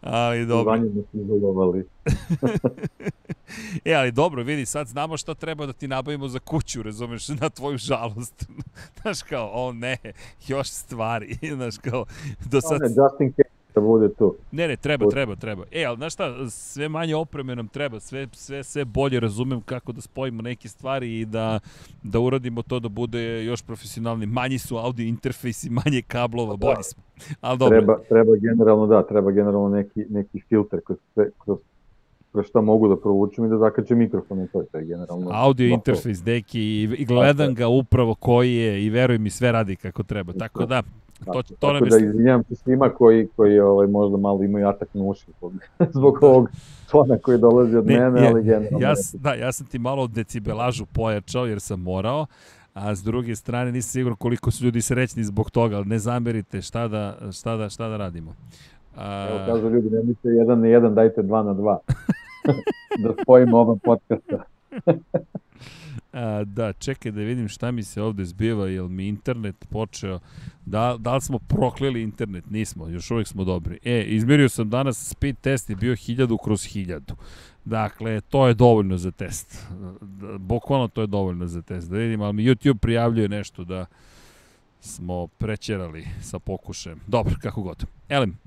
ali 0.00 0.46
dobro. 0.46 0.76
Zvanje 0.76 0.90
smo 0.92 1.02
se 1.02 1.18
izolovali. 1.18 1.95
E, 3.84 3.94
ali 3.94 4.12
dobro, 4.12 4.42
vidi, 4.42 4.66
sad 4.66 4.86
znamo 4.86 5.16
šta 5.16 5.34
treba 5.34 5.66
da 5.66 5.72
ti 5.72 5.88
nabavimo 5.88 6.28
za 6.28 6.38
kuću, 6.38 6.82
razumeš, 6.82 7.28
na 7.28 7.50
tvoju 7.50 7.78
žalost. 7.78 8.48
znaš, 9.02 9.22
kao, 9.22 9.50
o 9.52 9.72
ne, 9.72 9.96
još 10.48 10.70
stvari, 10.70 11.38
znaš, 11.56 11.78
kao, 11.78 12.04
do 12.50 12.60
sad... 12.60 12.80
Ne, 12.80 12.86
just 12.86 13.20
in 13.20 13.32
case 13.32 13.56
da 13.76 13.80
bude 13.80 14.08
tu. 14.08 14.34
Ne, 14.52 14.68
ne, 14.68 14.76
treba, 14.76 15.08
treba, 15.08 15.36
treba. 15.36 15.64
E, 15.72 15.84
ali 15.84 15.96
znaš 15.96 16.14
šta, 16.14 16.50
sve 16.50 16.88
manje 16.88 17.16
opreme 17.16 17.56
nam 17.56 17.68
treba, 17.68 18.00
sve, 18.00 18.26
sve, 18.32 18.64
sve 18.64 18.84
bolje 18.84 19.20
razumem 19.20 19.60
kako 19.60 19.92
da 19.92 20.00
spojimo 20.00 20.42
neke 20.42 20.68
stvari 20.68 21.20
i 21.20 21.24
da, 21.24 21.58
da 22.02 22.20
uradimo 22.20 22.62
to 22.62 22.80
da 22.80 22.88
bude 22.88 23.44
još 23.44 23.62
profesionalni. 23.62 24.26
Manji 24.26 24.58
su 24.58 24.76
audio 24.76 25.06
interfejsi, 25.06 25.70
manje 25.70 26.02
kablova, 26.08 26.56
bolji 26.56 26.82
smo. 26.82 27.02
Ali 27.40 27.58
dobro. 27.58 27.78
Treba, 27.78 27.98
treba 28.08 28.36
generalno, 28.36 28.86
da, 28.86 29.02
treba 29.02 29.30
generalno 29.30 29.68
neki, 29.68 30.04
neki 30.08 30.40
filter 30.48 30.80
kroz, 30.84 30.98
kroz 31.44 31.58
kroz 32.36 32.46
šta 32.46 32.60
mogu 32.60 32.88
da 32.88 32.96
provučem 32.96 33.44
i 33.44 33.48
da 33.48 33.58
zakačem 33.58 33.98
mikrofon 33.98 34.48
to 34.52 34.78
je 34.78 34.84
generalno. 34.84 35.30
Audio 35.32 35.68
interfejs, 35.68 36.22
deki, 36.22 36.82
i 36.98 37.04
gledam 37.04 37.54
ga 37.54 37.68
upravo 37.68 38.14
koji 38.14 38.54
je 38.54 38.84
i 38.84 38.90
veruj 38.90 39.18
mi 39.18 39.30
sve 39.30 39.52
radi 39.52 39.76
kako 39.76 40.02
treba. 40.02 40.32
Tako 40.32 40.66
da, 40.66 40.82
to, 41.24 41.32
to 41.42 41.54
Tako 41.60 41.72
nam 41.72 41.84
je... 41.84 41.90
da 41.90 41.96
izvinjam 41.96 42.44
se 42.44 42.54
svima 42.54 42.88
koji, 42.88 43.28
koji 43.36 43.60
ovaj, 43.60 43.86
možda 43.86 44.16
malo 44.16 44.42
imaju 44.42 44.68
atak 44.68 44.88
na 44.94 45.04
uši 45.04 45.26
zbog, 45.38 45.52
zbog 45.98 46.22
ovog 46.22 46.48
tona 46.90 47.18
koji 47.18 47.38
dolazi 47.38 47.76
od 47.76 47.86
ne, 47.86 48.10
mene, 48.10 48.24
ja, 48.24 48.30
ali 48.30 48.42
generalno... 48.42 48.78
Ja, 48.80 48.94
da, 49.14 49.34
ja 49.34 49.52
sam 49.52 49.66
ti 49.66 49.78
malo 49.78 50.06
decibelažu 50.06 50.86
pojačao 50.86 51.46
jer 51.46 51.60
sam 51.60 51.80
morao, 51.80 52.26
a 52.74 52.94
s 52.94 53.02
druge 53.02 53.36
strane 53.36 53.72
nisam 53.72 53.90
siguran 53.90 54.16
koliko 54.16 54.50
su 54.50 54.64
ljudi 54.64 54.82
srećni 54.82 55.24
zbog 55.24 55.50
toga, 55.50 55.76
ali 55.76 55.86
ne 55.86 55.98
zamerite 55.98 56.62
šta 56.62 56.88
da, 56.88 57.16
šta 57.32 57.56
da, 57.56 57.68
šta 57.68 57.88
da 57.88 57.96
radimo. 57.96 58.34
A... 58.96 59.28
Evo 59.30 59.38
kažu 59.46 59.74
ljudi, 59.74 59.90
ne 59.90 60.02
mislite 60.02 60.28
jedan 60.28 60.60
na 60.60 60.66
jedan, 60.66 60.94
dajte 60.94 61.22
dva 61.22 61.42
na 61.42 61.54
dva. 61.54 61.78
da 63.02 63.14
spojimo 63.22 63.58
oba 63.58 63.76
podcasta. 63.84 64.44
A, 66.12 66.44
da, 66.44 66.72
čekaj 66.72 67.12
da 67.12 67.20
vidim 67.20 67.48
šta 67.48 67.70
mi 67.70 67.82
se 67.82 68.02
ovde 68.02 68.24
zbiva, 68.24 68.68
jel 68.68 68.88
mi 68.88 69.08
internet 69.08 69.66
počeo, 69.70 70.20
da, 70.66 70.96
da 70.98 71.14
li 71.14 71.20
smo 71.20 71.38
prokleli 71.38 72.02
internet? 72.02 72.50
Nismo, 72.50 72.88
još 72.88 73.10
uvijek 73.10 73.28
smo 73.28 73.44
dobri. 73.44 73.78
E, 73.84 74.02
izmerio 74.02 74.48
sam 74.48 74.70
danas, 74.70 75.08
speed 75.08 75.36
test 75.40 75.70
je 75.70 75.76
bio 75.76 75.96
1000 75.96 76.38
kroz 76.44 76.60
1000. 76.60 77.00
Dakle, 77.64 78.20
to 78.20 78.48
je 78.48 78.54
dovoljno 78.54 78.96
za 78.96 79.10
test. 79.10 79.66
Bukvalno 80.38 80.88
to 80.88 81.00
je 81.00 81.06
dovoljno 81.06 81.46
za 81.46 81.62
test. 81.62 81.90
Da 81.90 81.96
vidim, 81.96 82.22
ali 82.22 82.32
mi 82.32 82.44
YouTube 82.44 82.78
prijavljuje 82.78 83.28
nešto 83.28 83.64
da 83.64 83.86
smo 84.80 85.26
prećerali 85.26 86.06
sa 86.22 86.38
pokušajem. 86.38 87.00
Dobro, 87.06 87.34
kako 87.42 87.62
god. 87.62 87.84
Elem, 88.08 88.38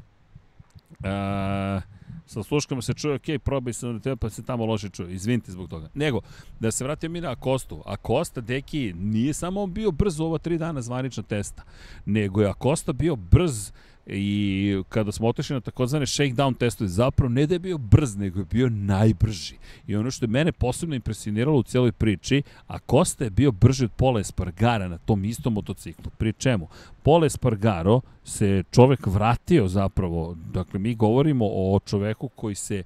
uh, 1.00 1.84
sa 2.30 2.44
sluškama 2.44 2.82
se 2.82 2.94
čuje, 2.94 3.16
ok, 3.16 3.42
probaj 3.44 3.74
se 3.74 3.88
na 3.88 4.00
tebe, 4.00 4.16
pa 4.16 4.30
se 4.30 4.44
tamo 4.44 4.66
loše 4.66 4.90
čuje, 4.90 5.14
izvinite 5.14 5.52
zbog 5.52 5.70
toga. 5.70 5.90
Nego, 5.94 6.22
da 6.60 6.72
se 6.72 6.84
vratim 6.84 7.12
mi 7.12 7.22
na 7.22 7.32
Akostu. 7.32 7.84
Akosta, 7.86 8.42
deki, 8.42 8.94
nije 8.94 9.34
samo 9.34 9.68
bio 9.68 9.92
brzo 9.92 10.26
ova 10.26 10.38
tri 10.38 10.58
dana 10.58 10.82
zvanična 10.82 11.24
testa, 11.24 11.64
nego 12.06 12.42
je 12.42 12.50
Akosta 12.50 12.94
bio 12.94 13.16
brz 13.16 13.72
I 14.12 14.84
kada 14.90 15.12
smo 15.12 15.28
otešli 15.28 15.54
na 15.54 15.62
takozvane 15.62 16.06
shakedown 16.06 16.58
testove, 16.58 16.88
zapravo 16.88 17.30
ne 17.30 17.48
da 17.48 17.56
je 17.56 17.60
bio 17.60 17.78
brz, 17.78 18.16
nego 18.16 18.40
je 18.40 18.46
bio 18.46 18.70
najbrži. 18.70 19.56
I 19.88 19.96
ono 19.96 20.12
što 20.12 20.26
je 20.26 20.30
mene 20.30 20.52
posebno 20.52 20.96
impresioniralo 20.96 21.58
u 21.58 21.64
cijeloj 21.64 21.92
priči, 21.92 22.42
a 22.68 22.80
Kosta 22.80 23.24
je 23.24 23.30
bio 23.30 23.52
brži 23.52 23.86
od 23.86 23.92
Pola 23.92 24.20
Espargara 24.20 24.88
na 24.88 24.98
tom 24.98 25.26
istom 25.26 25.54
motociklu. 25.54 26.12
Pri 26.18 26.34
čemu? 26.34 26.68
Pola 27.04 27.26
Espargaro 27.26 28.02
se 28.24 28.64
čovek 28.72 29.08
vratio 29.08 29.68
zapravo, 29.68 30.36
dakle 30.54 30.80
mi 30.80 30.96
govorimo 30.96 31.46
o 31.46 31.80
čoveku 31.86 32.28
koji 32.28 32.56
se 32.56 32.84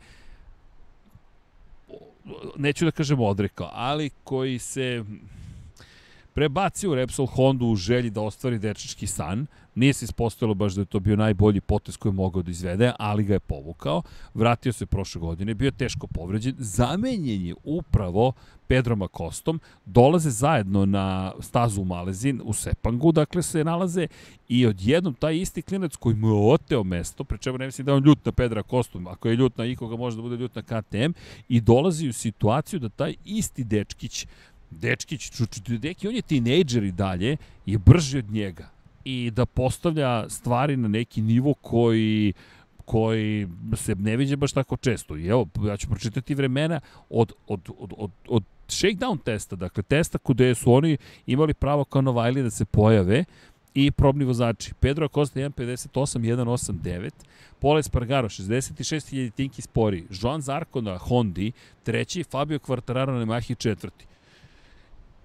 neću 2.58 2.86
da 2.86 2.92
kažem 2.92 3.20
odrekao, 3.20 3.70
ali 3.74 4.10
koji 4.24 4.60
se 4.60 5.04
prebacio 6.34 6.92
u 6.92 6.96
Repsol 6.96 7.26
Hondu 7.26 7.66
u 7.66 7.76
želji 7.76 8.10
da 8.10 8.22
ostvari 8.22 8.60
dečački 8.60 9.08
san. 9.08 9.46
Nije 9.76 9.94
se 9.94 10.06
ispostavilo 10.06 10.54
baš 10.54 10.74
da 10.74 10.82
je 10.82 10.86
to 10.86 11.00
bio 11.00 11.16
najbolji 11.16 11.62
potez 11.62 11.98
koji 11.98 12.10
je 12.10 12.16
mogao 12.16 12.42
da 12.42 12.52
izvede, 12.52 12.92
ali 13.00 13.24
ga 13.24 13.34
je 13.34 13.40
povukao. 13.40 14.02
Vratio 14.34 14.74
se 14.74 14.86
prošle 14.86 15.22
godine, 15.22 15.54
bio 15.54 15.72
teško 15.72 16.08
povređen. 16.08 16.56
Zamenjen 16.58 17.46
je 17.46 17.56
upravo 17.64 18.34
Pedro 18.68 18.96
Makostom. 18.96 19.60
Dolaze 19.86 20.30
zajedno 20.30 20.86
na 20.86 21.32
stazu 21.40 21.82
u 21.82 21.86
Malezin, 21.86 22.42
u 22.44 22.54
Sepangu, 22.54 23.12
dakle 23.12 23.44
se 23.44 23.64
nalaze 23.64 24.08
i 24.48 24.66
odjednom 24.68 25.14
taj 25.14 25.38
isti 25.38 25.62
klinac 25.62 25.96
koji 25.96 26.16
mu 26.16 26.28
je 26.28 26.54
oteo 26.54 26.84
mesto, 26.84 27.24
pre 27.24 27.38
čemu 27.38 27.58
ne 27.58 27.66
mislim 27.66 27.86
da 27.86 27.92
je 27.92 27.96
on 27.96 28.04
ljut 28.04 28.26
na 28.26 28.32
Pedra 28.32 28.64
Kostom, 28.64 29.08
ako 29.08 29.30
je 29.30 29.36
ljut 29.36 29.58
na 29.58 29.66
ikoga 29.66 29.96
može 29.96 30.16
da 30.16 30.22
bude 30.22 30.36
ljut 30.36 30.56
na 30.56 30.62
KTM, 30.62 31.12
i 31.50 31.62
dolazi 31.62 32.10
u 32.10 32.14
situaciju 32.14 32.80
da 32.80 32.90
taj 32.90 33.16
isti 33.26 33.64
dečkić 33.64 34.28
dečkić, 34.80 35.32
deki, 35.68 36.08
on 36.08 36.16
je 36.16 36.22
tinejdžer 36.22 36.84
i 36.84 36.92
dalje, 36.92 37.38
je 37.66 37.78
brži 37.78 38.18
od 38.18 38.32
njega 38.32 38.73
i 39.06 39.32
da 39.32 39.46
postavlja 39.46 40.30
stvari 40.30 40.78
na 40.78 40.88
neki 40.88 41.22
nivo 41.22 41.54
koji 41.54 42.34
koji 42.86 43.48
se 43.76 43.96
ne 43.96 44.18
viđe 44.18 44.36
baš 44.36 44.54
tako 44.54 44.78
često. 44.78 45.18
I 45.18 45.28
evo, 45.28 45.48
ja 45.68 45.78
ću 45.78 45.88
pročitati 45.88 46.36
vremena 46.36 46.80
od, 47.10 47.34
od, 47.48 47.70
od, 47.80 47.94
od, 47.98 48.12
od 48.28 48.44
shakedown 48.68 49.24
testa, 49.24 49.56
dakle 49.56 49.84
testa 49.84 50.18
kude 50.18 50.56
su 50.56 50.74
oni 50.74 50.98
imali 51.26 51.54
pravo 51.54 51.86
kao 51.86 52.02
Novajli 52.02 52.44
da 52.44 52.50
se 52.50 52.66
pojave 52.66 53.26
i 53.74 53.92
probni 53.92 54.26
vozači. 54.26 54.74
Pedro 54.80 55.06
Acosta 55.06 55.40
1.58, 55.40 56.20
1.89, 56.20 57.10
Pole 57.60 57.84
Spargaro 57.84 58.30
66.000 58.30 59.32
tinki 59.32 59.62
spori, 59.62 60.04
Joan 60.22 60.42
Zarko 60.42 60.82
na 60.82 60.98
Hondi, 60.98 61.52
treći, 61.84 62.24
Fabio 62.24 62.60
Quartararo 62.60 63.12
na 63.12 63.26
Yamahi 63.26 63.58
četvrti. 63.58 64.06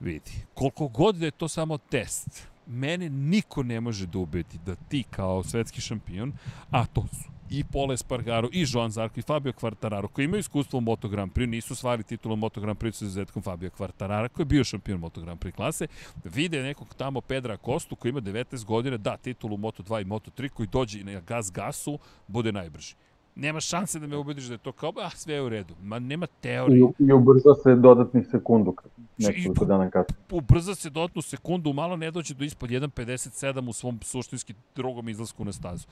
Vidi, 0.01 0.33
koliko 0.55 0.89
god 0.89 1.17
da 1.17 1.25
je 1.25 1.31
to 1.31 1.49
samo 1.49 1.79
test, 1.79 2.49
mene 2.69 3.09
niko 3.09 3.63
ne 3.63 3.81
može 3.81 4.07
da 4.07 4.19
ubedi 4.19 4.59
da 4.67 4.75
ti 4.75 5.05
kao 5.11 5.43
svetski 5.43 5.81
šampion, 5.81 6.33
a 6.71 6.87
to 6.87 7.07
su 7.13 7.39
i 7.51 7.65
Pole 7.65 7.97
Spargaro, 7.97 8.49
i 8.53 8.65
Joan 8.69 8.91
Zarko, 8.91 9.21
i 9.21 9.23
Fabio 9.23 9.53
Quartararo, 9.53 10.09
koji 10.09 10.25
imaju 10.25 10.41
iskustvo 10.41 10.79
u 10.79 10.81
Moto 10.81 11.09
Grand 11.09 11.33
Prix, 11.33 11.47
nisu 11.49 11.75
stvari 11.75 12.03
titulu 12.03 12.37
Moto 12.37 12.61
Grand 12.61 12.79
Prix 12.79 12.93
sa 12.93 13.05
izuzetkom 13.05 13.43
Fabio 13.43 13.71
Quartarara, 13.71 14.29
koji 14.29 14.45
je 14.45 14.49
bio 14.49 14.65
šampion 14.65 15.01
Moto 15.01 15.21
Grand 15.21 15.41
Prix 15.41 15.55
klase, 15.55 15.87
vide 16.25 16.63
nekog 16.63 16.95
tamo 16.95 17.21
Pedra 17.21 17.57
Kostu, 17.57 17.97
koji 17.97 18.11
ima 18.11 18.21
19 18.21 18.65
godina, 18.65 18.97
da 18.97 19.17
titulu 19.17 19.57
Moto 19.57 19.83
2 19.83 20.03
i 20.03 20.05
Moto 20.05 20.31
3, 20.31 20.49
koji 20.49 20.69
dođe 20.73 21.05
na 21.05 21.21
gas 21.21 21.53
gasu, 21.53 21.99
bude 22.27 22.53
najbrži 22.53 22.95
nema 23.39 23.61
šanse 23.61 23.99
da 23.99 24.07
me 24.07 24.17
ubediš 24.17 24.45
da 24.45 24.55
je 24.55 24.59
to 24.59 24.73
kao, 24.73 24.93
ah, 25.03 25.11
sve 25.11 25.35
je 25.35 25.43
u 25.43 25.49
redu. 25.49 25.75
Ma 25.83 25.99
nema 25.99 26.27
teorije. 26.27 26.89
I, 26.99 27.05
i 27.05 27.13
ubrza 27.13 27.55
se 27.63 27.75
dodatnih 27.75 28.27
sekundu 28.31 28.75
nekoliko 29.19 29.65
dana 29.65 29.91
kasnije. 29.91 30.19
Ubrza 30.31 30.75
se 30.75 30.91
dodatnu 30.91 31.23
sekundu, 31.23 31.73
malo 31.73 31.97
ne 31.97 32.11
dođe 32.11 32.35
do 32.35 32.45
ispod 32.45 32.71
1.57 32.71 33.69
u 33.69 33.73
svom 33.73 33.99
suštinski 34.03 34.55
drugom 34.75 35.09
izlasku 35.09 35.45
na 35.45 35.53
stazu. 35.53 35.87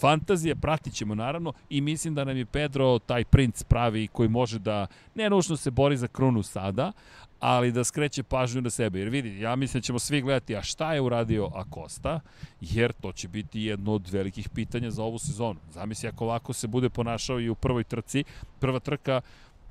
Fantazije 0.00 0.54
pratit 0.54 0.94
ćemo 0.94 1.14
naravno 1.14 1.52
i 1.70 1.80
mislim 1.80 2.14
da 2.14 2.24
nam 2.24 2.36
je 2.36 2.46
Pedro 2.46 2.98
taj 2.98 3.24
princ 3.24 3.62
pravi 3.62 4.08
koji 4.08 4.28
može 4.28 4.58
da 4.58 4.86
ne 5.14 5.30
nužno 5.30 5.56
se 5.56 5.70
bori 5.70 5.96
za 5.96 6.06
krunu 6.06 6.42
sada, 6.42 6.92
ali 7.40 7.72
da 7.72 7.84
skreće 7.84 8.22
pažnju 8.22 8.60
na 8.60 8.70
sebe. 8.70 8.98
Jer 8.98 9.08
vidi, 9.08 9.40
ja 9.40 9.56
mislim 9.56 9.80
da 9.80 9.84
ćemo 9.84 9.98
svi 9.98 10.22
gledati, 10.22 10.56
a 10.56 10.62
šta 10.62 10.94
je 10.94 11.00
uradio 11.00 11.50
Acosta, 11.54 12.20
jer 12.60 12.92
to 12.92 13.12
će 13.12 13.28
biti 13.28 13.60
jedno 13.60 13.92
od 13.92 14.08
velikih 14.10 14.48
pitanja 14.48 14.90
za 14.90 15.02
ovu 15.02 15.18
sezonu. 15.18 15.60
Zamisli 15.70 16.08
ako 16.08 16.24
ovako 16.24 16.52
se 16.52 16.66
bude 16.66 16.88
ponašao 16.88 17.40
i 17.40 17.48
u 17.48 17.54
prvoj 17.54 17.84
trci, 17.84 18.24
prva 18.58 18.78
trka 18.78 19.20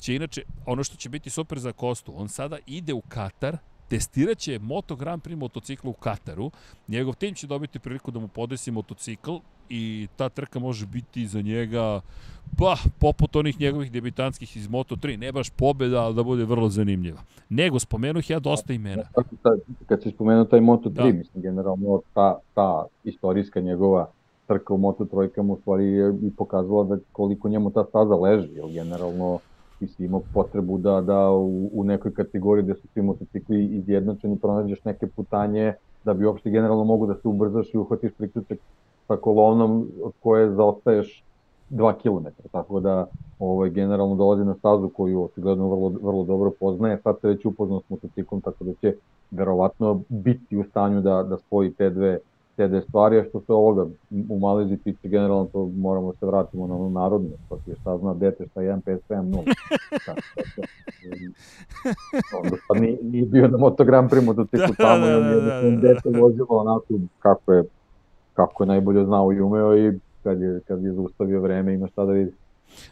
će 0.02 0.16
inače, 0.16 0.42
ono 0.66 0.84
što 0.84 0.96
će 0.96 1.10
biti 1.10 1.30
super 1.30 1.60
za 1.60 1.72
Kostu, 1.72 2.14
on 2.16 2.30
sada 2.30 2.58
ide 2.66 2.94
u 2.94 3.02
Katar, 3.02 3.58
testirat 3.90 4.38
će 4.38 4.60
Moto 4.60 4.96
Grand 4.96 5.24
Prix 5.24 5.36
motocikla 5.38 5.90
u 5.90 5.94
Kataru, 5.94 6.52
njegov 6.88 7.16
tim 7.16 7.34
će 7.34 7.48
dobiti 7.48 7.80
priliku 7.80 8.12
da 8.12 8.20
mu 8.20 8.28
podesi 8.28 8.72
motocikl 8.72 9.36
i 9.70 10.08
ta 10.16 10.30
trka 10.30 10.60
može 10.60 10.86
biti 10.86 11.28
za 11.28 11.42
njega 11.42 12.02
pa, 12.58 12.76
poput 13.00 13.36
onih 13.36 13.60
njegovih 13.60 13.92
debitanskih 13.92 14.58
iz 14.58 14.68
Moto3, 14.68 15.18
ne 15.18 15.32
baš 15.32 15.50
pobeda, 15.50 16.02
ali 16.02 16.16
da 16.16 16.24
bude 16.24 16.46
vrlo 16.46 16.70
zanimljiva. 16.70 17.22
Nego, 17.50 17.80
spomenuh 17.80 18.30
ja 18.30 18.40
dosta 18.40 18.74
imena. 18.74 19.04
Kad 19.86 20.04
si 20.04 20.12
spomenuo 20.12 20.46
taj 20.46 20.60
Moto3, 20.60 20.90
da. 20.90 21.04
mislim, 21.04 21.42
generalno 21.42 22.02
ta, 22.14 22.40
ta 22.54 22.86
istorijska 23.04 23.62
njegova 23.62 24.10
trka 24.48 24.74
u 24.74 24.78
Moto 24.78 25.06
trojkama 25.06 25.54
u 25.54 25.58
stvari 25.62 25.86
je 25.86 26.14
i 26.22 26.32
pokazala 26.38 26.84
da 26.84 26.98
koliko 27.12 27.50
njemu 27.50 27.72
ta 27.72 27.84
staza 27.84 28.16
leži, 28.16 28.50
jer 28.54 28.72
generalno 28.72 29.40
ti 29.80 29.88
si 29.88 30.04
imao 30.06 30.22
potrebu 30.34 30.78
da, 30.78 31.02
da 31.02 31.32
u, 31.32 31.70
u 31.74 31.84
nekoj 31.84 32.14
kategoriji 32.14 32.64
gde 32.64 32.76
su 32.76 32.88
svi 32.88 33.02
motocikli 33.02 33.66
izjednačeni 33.66 34.40
pronađeš 34.40 34.84
neke 34.84 35.08
putanje 35.08 35.74
da 36.04 36.14
bi 36.14 36.26
uopšte 36.26 36.50
generalno 36.50 36.84
mogu 36.84 37.08
da 37.08 37.16
se 37.16 37.28
ubrzaš 37.28 37.74
i 37.74 37.78
uhvatiš 37.78 38.12
priključak 38.18 38.58
sa 39.08 39.18
kolonom 39.18 39.88
od 40.04 40.14
koje 40.20 40.52
zaostaješ 40.56 41.24
2 41.70 41.94
km, 42.02 42.28
tako 42.52 42.80
da 42.80 43.08
ovaj, 43.40 43.70
generalno 43.70 44.16
dolazi 44.16 44.46
na 44.46 44.56
stazu 44.56 44.90
koju 44.90 45.24
očigledno 45.24 45.70
vrlo, 45.70 45.90
vrlo 45.90 46.24
dobro 46.24 46.52
poznaje, 46.60 47.00
sad 47.04 47.16
se 47.22 47.28
već 47.28 47.46
upoznao 47.46 47.82
s 47.82 47.90
motociklom, 47.90 48.42
tako 48.42 48.64
da 48.64 48.74
će 48.74 48.96
verovatno 49.32 50.04
biti 50.10 50.58
u 50.58 50.64
stanju 50.64 51.02
da, 51.02 51.24
da 51.24 51.38
spoji 51.38 51.74
te 51.74 51.90
dve, 51.90 52.20
dve 52.58 52.82
stvari, 52.82 53.20
a 53.20 53.26
što 53.30 53.40
se 53.40 53.54
ovoga 53.54 53.86
u 54.30 54.40
Maleziji 54.40 54.78
tiče, 54.78 55.08
generalno 55.08 55.46
to 55.54 55.70
moramo 55.78 56.14
se 56.20 56.26
vratimo 56.26 56.68
na 56.68 56.76
ono 56.76 56.90
narodno, 56.90 57.30
pa 57.50 57.56
ti 57.56 57.72
šta 57.82 57.98
zna 57.98 58.14
dete 58.14 58.48
šta 58.52 58.62
je 58.62 58.74
1, 58.74 58.82
5, 58.82 59.00
7, 59.10 59.22
0. 59.24 59.44
Onda 62.44 62.56
pa 62.68 62.80
nije, 62.80 62.98
nije 63.02 63.26
bio 63.26 63.48
na 63.48 63.58
motogram 63.58 64.10
pri 64.10 64.22
motociklu 64.22 64.68
da, 64.78 64.84
tamo, 64.86 65.06
da, 65.06 65.12
da, 65.12 65.20
da, 65.20 65.40
da, 65.40 65.62
da. 65.62 65.78
dete 65.78 66.10
vozilo 66.20 66.48
onako 66.50 66.86
kako 67.20 67.54
je 67.54 67.64
kako 68.34 68.64
je 68.64 68.68
najbolje 68.68 69.06
znao 69.06 69.34
i 69.34 69.42
umeo 69.42 69.78
i 69.78 70.00
kad 70.24 70.42
je, 70.42 70.60
kad 70.68 70.84
je 70.84 70.94
zaustavio 70.94 71.42
vreme 71.42 71.74
ima 71.74 71.88
šta 71.88 72.06
da 72.06 72.12
vidi. 72.12 72.32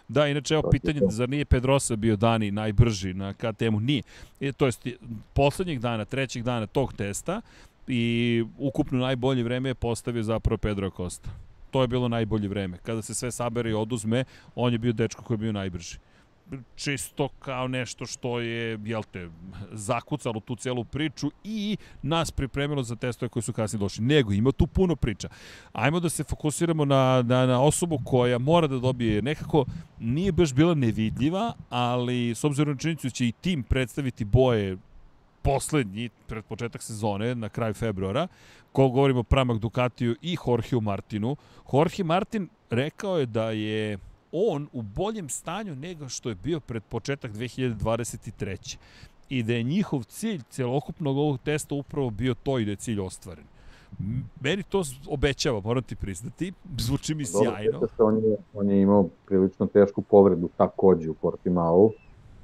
Da, 0.08 0.28
inače, 0.28 0.54
evo 0.54 0.70
pitanje, 0.72 1.00
zar 1.10 1.30
nije 1.30 1.46
Pedrosa 1.46 1.96
bio 1.96 2.16
dani 2.16 2.52
najbrži 2.52 3.14
na 3.14 3.34
KTM-u? 3.34 3.80
Nije. 3.80 4.02
E, 4.40 4.52
to 4.52 4.66
jest, 4.66 4.88
poslednjeg 5.34 5.80
dana, 5.80 6.06
trećeg 6.06 6.44
dana 6.44 6.68
tog 6.68 6.94
testa 6.94 7.42
i 7.88 8.44
ukupno 8.58 9.00
najbolje 9.00 9.44
vreme 9.44 9.70
je 9.70 9.76
postavio 9.76 10.24
zapravo 10.24 10.58
Pedro 10.58 10.90
Costa. 10.90 11.30
To 11.72 11.82
je 11.82 11.88
bilo 11.88 12.08
najbolje 12.08 12.48
vreme. 12.48 12.78
Kada 12.84 13.02
se 13.02 13.14
sve 13.14 13.32
sabere 13.32 13.70
i 13.70 13.74
oduzme, 13.74 14.24
on 14.56 14.74
je 14.74 14.78
bio 14.78 14.94
dečko 14.94 15.24
koji 15.24 15.36
je 15.36 15.40
bio 15.40 15.52
najbrži 15.52 15.98
čisto 16.76 17.30
kao 17.40 17.68
nešto 17.68 18.06
što 18.06 18.40
je, 18.40 18.80
jel 18.84 19.04
te, 19.12 19.30
zakucalo 19.72 20.40
tu 20.40 20.56
celu 20.56 20.84
priču 20.84 21.32
i 21.44 21.78
nas 22.02 22.32
pripremilo 22.32 22.84
za 22.84 22.96
testove 22.96 23.30
koji 23.30 23.44
su 23.44 23.54
kasnije 23.54 23.80
došli. 23.80 24.06
Nego, 24.06 24.34
ima 24.34 24.52
tu 24.52 24.68
puno 24.68 24.96
priča. 24.96 25.30
Ajmo 25.74 26.00
da 26.00 26.10
se 26.10 26.24
fokusiramo 26.24 26.86
na, 26.86 27.24
na, 27.26 27.46
na 27.46 27.62
osobu 27.62 28.00
koja 28.06 28.38
mora 28.38 28.68
da 28.68 28.80
dobije 28.80 29.22
nekako, 29.22 29.66
nije 30.00 30.32
baš 30.32 30.54
bila 30.54 30.74
nevidljiva, 30.74 31.54
ali 31.70 32.36
s 32.36 32.44
obzirom 32.44 32.74
na 32.74 32.80
činjenicu 32.80 33.10
će 33.10 33.28
i 33.28 33.32
tim 33.32 33.64
predstaviti 33.64 34.26
boje 34.26 34.78
poslednji 35.46 36.10
pred 36.28 36.46
početak 36.46 36.84
sezone 36.84 37.36
na 37.36 37.50
kraju 37.50 37.74
februara, 37.74 38.28
ko 38.72 38.90
govorimo 38.90 39.20
o 39.20 39.24
Pramak 39.24 39.60
Ducatiju 39.60 40.16
i 40.22 40.38
Jorgeu 40.48 40.82
Martinu. 40.82 41.36
Jorge 41.74 42.04
Martin 42.04 42.50
rekao 42.70 43.20
je 43.20 43.26
da 43.26 43.52
je 43.52 43.98
on 44.32 44.68
u 44.74 44.82
boljem 44.82 45.30
stanju 45.30 45.76
nego 45.76 46.10
što 46.10 46.30
je 46.30 46.36
bio 46.36 46.60
pred 46.60 46.84
početak 46.84 47.32
2023. 47.32 48.78
I 49.30 49.44
da 49.44 49.54
je 49.54 49.64
njihov 49.64 50.04
cilj 50.04 50.42
celokupnog 50.50 51.18
ovog 51.18 51.40
testa 51.40 51.76
upravo 51.76 52.10
bio 52.10 52.34
to 52.34 52.60
i 52.60 52.66
da 52.66 52.72
je 52.72 52.76
cilj 52.76 53.00
ostvaren. 53.00 53.46
Meni 54.42 54.64
to 54.64 54.84
obećava, 55.08 55.62
moram 55.62 55.84
ti 55.84 55.96
priznati, 55.96 56.54
zvuči 56.78 57.16
mi 57.16 57.26
sjajno. 57.26 57.72
Dobro, 57.72 57.90
on, 57.98 58.18
je, 58.18 58.38
on 58.54 58.70
je 58.70 58.82
imao 58.82 59.10
prilično 59.26 59.66
tešku 59.66 60.02
povredu 60.02 60.50
takođe 60.58 61.10
u 61.10 61.14
Portimao, 61.14 61.92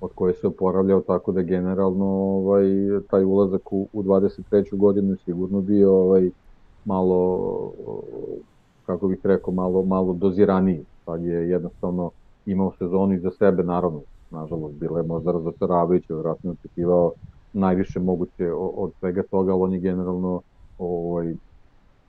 od 0.01 0.11
koje 0.15 0.33
se 0.33 0.47
oporavljao, 0.47 1.01
tako 1.01 1.31
da 1.31 1.41
generalno 1.41 2.05
ovaj, 2.05 2.65
taj 3.09 3.23
ulazak 3.23 3.73
u, 3.73 3.87
u 3.93 4.03
23. 4.03 4.77
godinu 4.77 5.17
sigurno 5.25 5.61
bio 5.61 5.93
ovaj, 5.93 6.29
malo, 6.85 7.71
kako 8.85 9.07
bih 9.07 9.19
rekao, 9.23 9.53
malo, 9.53 9.83
malo 9.83 10.13
doziraniji 10.13 10.85
sad 11.05 11.23
je 11.23 11.49
jednostavno 11.49 12.11
imao 12.45 12.71
sezonu 12.77 13.13
iza 13.13 13.31
sebe, 13.31 13.63
naravno, 13.63 14.01
nažalost, 14.31 14.75
bilo 14.75 14.97
je 14.97 15.03
možda 15.03 15.31
razočaravajuće, 15.31 16.13
vjerojatno 16.13 16.51
očekivao 16.51 17.11
najviše 17.53 17.99
moguće 17.99 18.51
od 18.53 18.91
svega 18.99 19.23
toga, 19.23 19.53
ali 19.53 19.61
on 19.61 19.73
je 19.73 19.79
generalno 19.79 20.41
ovaj, 20.79 21.33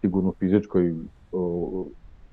sigurno 0.00 0.32
fizičkoj 0.38 0.94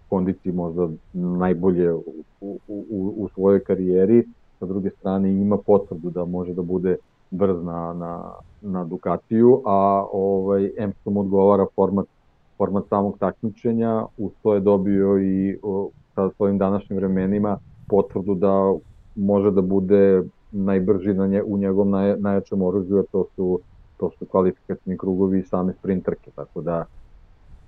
kondiciji 0.10 0.52
možda 0.52 0.90
najbolje 1.14 1.94
u, 1.94 2.04
u, 2.42 2.60
u, 2.68 3.14
u 3.18 3.30
svojoj 3.34 3.64
karijeri, 3.64 4.28
sa 4.60 4.66
druge 4.66 4.90
strane 4.90 5.34
ima 5.34 5.58
potvrdu 5.58 6.10
da 6.10 6.26
može 6.26 6.54
da 6.54 6.62
bude 6.62 6.98
brz 7.32 7.64
na, 7.64 7.94
na, 7.94 8.32
na 8.62 8.86
Ducatiju, 8.86 9.62
a 9.66 10.06
ovaj, 10.14 10.72
M 10.78 10.94
što 11.02 11.10
mu 11.10 11.20
odgovara 11.20 11.66
format, 11.76 12.06
format 12.58 12.88
samog 12.90 13.18
takmičenja, 13.20 14.06
uz 14.18 14.32
to 14.44 14.54
je 14.54 14.60
dobio 14.60 15.20
i 15.22 15.58
o, 15.64 15.90
sa 16.16 16.30
svojim 16.30 16.58
današnjim 16.58 17.00
vremenima 17.00 17.58
potvrdu 17.88 18.36
da 18.36 18.74
može 19.16 19.52
da 19.52 19.62
bude 19.62 20.24
najbrži 20.52 21.14
na 21.14 21.28
nje, 21.28 21.44
u 21.44 21.58
njegovom 21.58 21.90
naj, 21.90 22.16
najjačem 22.18 22.62
oružju, 22.62 23.00
a 23.00 23.04
to 23.12 23.26
su, 23.36 23.60
to 23.98 24.12
su 24.20 24.26
kvalifikacijni 24.26 24.98
krugovi 24.98 25.40
i 25.40 25.44
same 25.44 25.74
sprinterke, 25.74 26.32
tako 26.36 26.62
da 26.62 26.86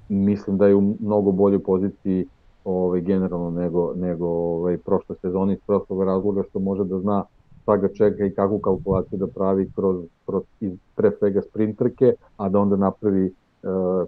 mislim 0.10 0.58
da 0.58 0.68
je 0.68 0.76
u 0.76 0.96
mnogo 1.00 1.32
boljoj 1.32 1.64
poziciji 1.64 2.28
ovaj, 2.66 3.01
generalno 3.01 3.49
nego, 3.49 3.93
nego 3.95 4.28
ovaj, 4.28 4.78
prošle 4.78 5.16
sezone 5.16 5.53
iz 5.53 5.59
prostog 5.68 6.03
razloga 6.03 6.43
što 6.49 6.59
može 6.59 6.84
da 6.84 6.99
zna 6.99 7.24
šta 7.62 7.78
ga 7.78 7.88
čeka 7.88 8.26
i 8.26 8.32
kakvu 8.32 8.59
kalkulaciju 8.59 9.20
da 9.20 9.28
pravi 9.28 9.72
kroz, 9.76 10.05
kroz 10.26 10.43
iz, 10.59 10.74
pre 10.95 11.12
svega 11.20 11.41
sprinterke, 11.41 12.14
a 12.38 12.49
da 12.49 12.59
onda 12.59 12.76
napravi 12.76 13.26
e, 13.26 13.32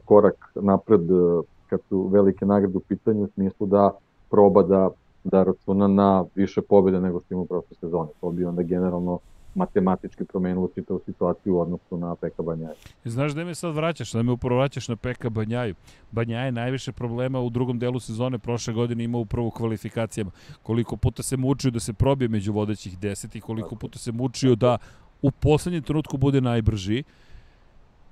korak 0.05 0.51
napred 0.55 1.11
e, 1.11 1.41
kad 1.69 1.79
su 1.89 2.07
velike 2.07 2.45
nagrade 2.45 2.77
u 2.77 2.81
pitanju 2.81 3.23
u 3.23 3.27
smislu 3.27 3.67
da 3.67 3.91
proba 4.29 4.63
da, 4.63 4.89
da 5.23 5.43
računa 5.43 5.87
na 5.87 6.25
više 6.35 6.61
pobjede 6.61 7.01
nego 7.01 7.19
što 7.19 7.33
ima 7.33 7.41
u 7.41 7.45
prošle 7.45 7.75
sezone. 7.79 8.09
To 8.21 8.31
bi 8.31 8.45
onda 8.45 8.61
generalno 8.61 9.19
matematički 9.55 10.25
promenilo 10.25 10.69
čitavu 10.75 11.01
situaciju 11.05 11.55
u 11.55 11.59
odnosu 11.59 11.97
na 11.97 12.15
Peka 12.15 12.43
Banjaju. 12.43 12.75
I 13.05 13.09
znaš 13.09 13.31
da 13.31 13.45
me 13.45 13.55
sad 13.55 13.75
vraćaš, 13.75 14.11
da 14.11 14.23
me 14.23 14.31
upravo 14.31 14.59
vraćaš 14.59 14.87
na 14.87 14.95
Peka 14.95 15.29
Banjaju. 15.29 15.75
Banjaje 16.11 16.51
najviše 16.51 16.91
problema 16.91 17.39
u 17.39 17.49
drugom 17.49 17.79
delu 17.79 17.99
sezone 17.99 18.39
prošle 18.39 18.73
godine 18.73 19.03
imao 19.03 19.21
upravo 19.21 19.47
u 19.47 19.51
kvalifikacijama. 19.51 20.31
Koliko 20.63 20.97
puta 20.97 21.23
se 21.23 21.37
mučio 21.37 21.71
da 21.71 21.79
se 21.79 21.93
probije 21.93 22.27
među 22.27 22.53
vodećih 22.53 22.99
deset 22.99 23.35
i 23.35 23.41
koliko 23.41 23.75
puta 23.75 23.99
se 23.99 24.11
mučio 24.11 24.55
da 24.55 24.77
u 25.21 25.31
poslednjem 25.31 25.83
trenutku 25.83 26.17
bude 26.17 26.41
najbrži. 26.41 27.03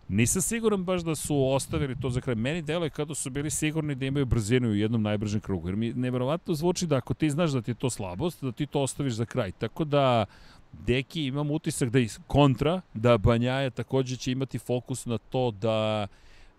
Nisam 0.07 0.41
siguran 0.41 0.83
baš 0.83 1.01
da 1.01 1.15
su 1.15 1.47
ostavili 1.47 1.95
to 2.01 2.09
za 2.09 2.21
kraj. 2.21 2.35
Meni 2.35 2.61
deluje 2.61 2.89
kada 2.89 3.15
su 3.15 3.29
bili 3.29 3.49
sigurni 3.49 3.95
da 3.95 4.05
imaju 4.05 4.25
brzinu 4.25 4.69
u 4.69 4.75
jednom 4.75 5.01
najbržem 5.01 5.41
krugu. 5.41 5.67
Jer 5.67 5.75
mi 5.75 5.93
neverovatno 5.93 6.53
zvuči 6.53 6.87
da 6.87 6.95
ako 6.95 7.13
ti 7.13 7.29
znaš 7.29 7.51
da 7.51 7.61
ti 7.61 7.71
je 7.71 7.75
to 7.75 7.89
slabost, 7.89 8.43
da 8.43 8.51
ti 8.51 8.65
to 8.65 8.81
ostaviš 8.81 9.13
za 9.13 9.25
kraj. 9.25 9.51
Tako 9.51 9.83
da 9.83 10.25
Deki 10.73 11.25
imam 11.25 11.51
utisak 11.51 11.89
da 11.89 11.99
je 11.99 12.07
kontra, 12.27 12.81
da 12.93 13.17
Banjaja 13.17 13.69
takođe 13.69 14.15
će 14.15 14.31
imati 14.31 14.59
fokus 14.59 15.05
na 15.05 15.17
to 15.17 15.51
da 15.51 16.07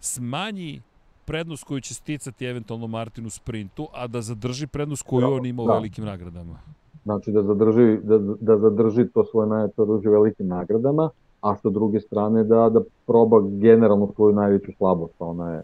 smanji 0.00 0.80
prednost 1.24 1.64
koju 1.64 1.80
će 1.80 1.94
sticati 1.94 2.46
eventualno 2.46 2.86
Martin 2.86 3.26
u 3.26 3.30
sprintu, 3.30 3.88
a 3.92 4.06
da 4.06 4.20
zadrži 4.20 4.66
prednost 4.66 5.02
koju 5.02 5.20
da, 5.20 5.28
on 5.28 5.46
ima 5.46 5.62
u 5.62 5.66
da. 5.66 5.72
velikim 5.72 6.04
nagradama. 6.04 6.58
Znači 7.04 7.32
da 7.32 7.42
zadrži, 7.42 7.98
da, 8.02 8.18
da 8.40 8.58
zadrži 8.58 9.08
to 9.14 9.24
svoje 9.24 9.48
najveće 9.48 9.82
oružje 9.82 10.10
u 10.10 10.12
velikim 10.12 10.46
nagradama, 10.46 11.10
a 11.40 11.56
sa 11.56 11.70
druge 11.70 12.00
strane 12.00 12.44
da, 12.44 12.68
da 12.68 12.80
proba 13.06 13.40
generalno 13.40 14.12
svoju 14.14 14.34
najveću 14.34 14.72
slabost, 14.78 15.14
ona 15.18 15.52
je, 15.52 15.62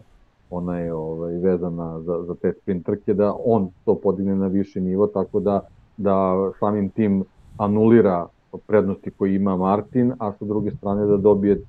ona 0.49 0.79
je 0.79 0.93
ovaj, 0.93 1.33
vezana 1.33 2.01
za, 2.01 2.23
za 2.27 2.35
te 2.35 2.53
sprinterke, 2.61 3.13
da 3.13 3.33
on 3.45 3.69
to 3.85 3.95
podigne 3.95 4.35
na 4.35 4.47
viši 4.47 4.81
nivo, 4.81 5.07
tako 5.07 5.39
da, 5.39 5.61
da 5.97 6.35
samim 6.59 6.89
tim 6.89 7.23
anulira 7.57 8.27
prednosti 8.57 9.11
koje 9.11 9.35
ima 9.35 9.57
Martin, 9.57 10.13
a 10.19 10.31
sa 10.31 10.45
druge 10.45 10.71
strane 10.71 11.05
da 11.05 11.17
dobije 11.17 11.61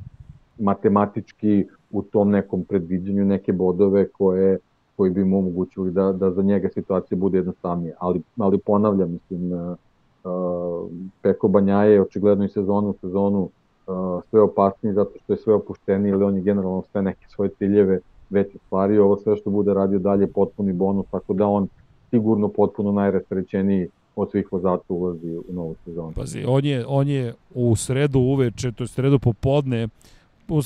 matematički 0.59 1.67
u 1.91 2.03
tom 2.03 2.31
nekom 2.31 2.65
predviđanju 2.65 3.25
neke 3.25 3.53
bodove 3.53 4.09
koje 4.09 4.59
koji 5.01 5.11
bi 5.11 5.25
mu 5.25 5.39
omogućili 5.39 5.91
da, 5.91 6.13
da 6.13 6.31
za 6.31 6.43
njega 6.43 6.69
situacija 6.75 7.19
bude 7.19 7.39
jednostavnija. 7.39 7.95
Ali, 7.99 8.23
ali 8.39 8.59
ponavljam, 8.59 9.13
mislim, 9.13 9.53
uh, 9.53 10.91
Peko 11.23 11.49
Banjaje 11.49 11.93
je 11.93 12.03
očigledno 12.03 12.45
i 12.45 12.49
sezonu 12.49 12.91
u 12.91 12.95
sezonu 13.01 13.41
uh, 13.41 14.23
sve 14.31 14.41
opasniji 14.41 14.93
zato 14.95 15.11
što 15.25 15.33
je 15.33 15.37
sve 15.37 15.55
opušteniji, 15.55 16.11
ili 16.11 16.25
on 16.25 16.37
je 16.37 16.43
generalno 16.43 16.83
sve 16.93 17.03
neke 17.03 17.27
svoje 17.29 17.51
ciljeve 17.51 18.01
već 18.31 18.55
ostvario. 18.55 19.05
Ovo 19.05 19.17
sve 19.17 19.37
što 19.37 19.51
bude 19.51 19.75
radio 19.75 19.99
dalje 19.99 20.27
potpuni 20.27 20.73
bonus, 20.73 21.07
tako 21.11 21.33
da 21.35 21.47
on 21.47 21.69
sigurno 22.11 22.49
potpuno 22.49 22.93
najrastrećeniji 22.93 23.89
od 24.17 24.31
svih 24.31 24.53
vozača 24.53 24.85
ulazi 24.89 25.37
u 25.49 25.53
novu 25.53 25.75
sezonu. 25.85 26.13
Pazi, 26.13 26.45
on 26.47 26.65
je, 26.65 26.85
on 26.87 27.09
je 27.09 27.35
u 27.55 27.77
sredu 27.77 28.19
uveče, 28.19 28.73
to 28.73 28.85
je 28.85 28.89
sredu 28.89 29.19
popodne, 29.19 29.89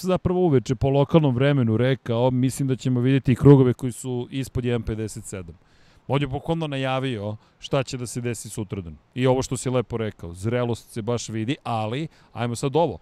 zapravo 0.03 0.41
uveče 0.41 0.75
po 0.75 0.91
lokalnom 0.91 1.35
vremenu 1.35 1.77
rekao, 1.77 2.31
mislim 2.31 2.69
da 2.69 2.77
ćemo 2.77 3.01
vidjeti 3.01 3.35
krugove 3.35 3.73
koji 3.73 3.93
su 3.93 4.29
ispod 4.31 4.65
1.57. 4.65 5.43
On 6.09 6.21
je 6.21 6.29
pokolno 6.29 6.67
najavio 6.67 7.37
šta 7.59 7.83
će 7.83 7.97
da 7.97 8.07
se 8.07 8.21
desi 8.21 8.49
sutradan. 8.49 8.97
I 9.15 9.27
ovo 9.27 9.43
što 9.43 9.57
si 9.57 9.71
lepo 9.71 9.97
rekao, 9.97 10.35
zrelost 10.35 10.91
se 10.91 11.03
baš 11.03 11.29
vidi, 11.29 11.57
ali, 11.63 12.09
ajmo 12.33 12.55
sad 12.57 12.77
ovo, 12.77 12.99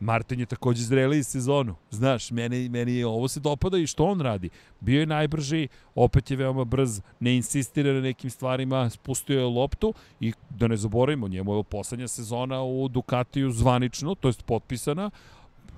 Martin 0.00 0.40
je 0.40 0.46
takođe 0.46 0.82
zreli 0.82 1.18
iz 1.18 1.26
sezonu. 1.26 1.74
Znaš, 1.90 2.30
meni, 2.30 2.68
meni 2.68 2.94
je 2.94 3.06
ovo 3.06 3.28
se 3.28 3.40
dopada 3.40 3.78
i 3.78 3.86
što 3.86 4.04
on 4.04 4.20
radi. 4.20 4.50
Bio 4.80 5.00
je 5.00 5.06
najbrži, 5.06 5.68
opet 5.94 6.30
je 6.30 6.36
veoma 6.36 6.64
brz, 6.64 7.00
ne 7.20 7.36
insistira 7.36 7.92
na 7.92 8.00
nekim 8.00 8.30
stvarima, 8.30 8.90
spustio 8.90 9.38
je 9.38 9.46
loptu 9.46 9.94
i 10.20 10.32
da 10.50 10.68
ne 10.68 10.76
zaboravimo, 10.76 11.28
njemu 11.28 11.56
je 11.56 11.62
poslednja 11.62 12.08
sezona 12.08 12.62
u 12.62 12.88
Ducatiju 12.88 13.50
zvanično, 13.50 14.14
to 14.14 14.28
jest 14.28 14.42
potpisana, 14.42 15.10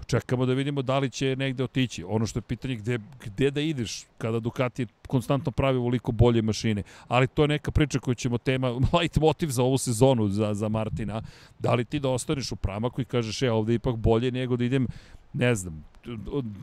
čekamo 0.07 0.47
da 0.47 0.53
vidimo 0.53 0.83
da 0.83 0.99
li 0.99 1.11
će 1.11 1.37
negde 1.37 1.65
otići. 1.65 2.05
Ono 2.05 2.27
što 2.27 2.39
je 2.39 2.43
pitanje 2.43 2.77
gde, 2.77 2.99
gde 3.25 3.51
da 3.51 3.61
ideš 3.61 4.05
kada 4.19 4.41
Ducati 4.41 4.87
konstantno 5.09 5.53
pravi 5.53 5.79
ovoliko 5.79 6.13
bolje 6.13 6.43
mašine. 6.43 6.83
Ali 7.09 7.27
to 7.27 7.43
je 7.43 7.49
neka 7.49 7.71
priča 7.71 7.99
koju 7.99 8.15
ćemo 8.15 8.39
tema, 8.39 8.69
light 9.01 9.17
motiv 9.17 9.49
za 9.49 9.63
ovu 9.63 9.79
sezonu 9.79 10.29
za, 10.29 10.55
za 10.55 10.69
Martina. 10.69 11.23
Da 11.59 11.75
li 11.75 11.85
ti 11.85 12.01
da 12.01 12.09
ostaneš 12.09 12.53
u 12.53 12.57
pramaku 12.57 13.01
i 13.01 13.05
kažeš, 13.05 13.43
e, 13.43 13.51
ovde 13.51 13.75
ipak 13.75 13.97
bolje 13.97 14.31
nego 14.31 14.57
da 14.57 14.65
idem 14.65 14.87
ne 15.33 15.55
znam, 15.55 15.85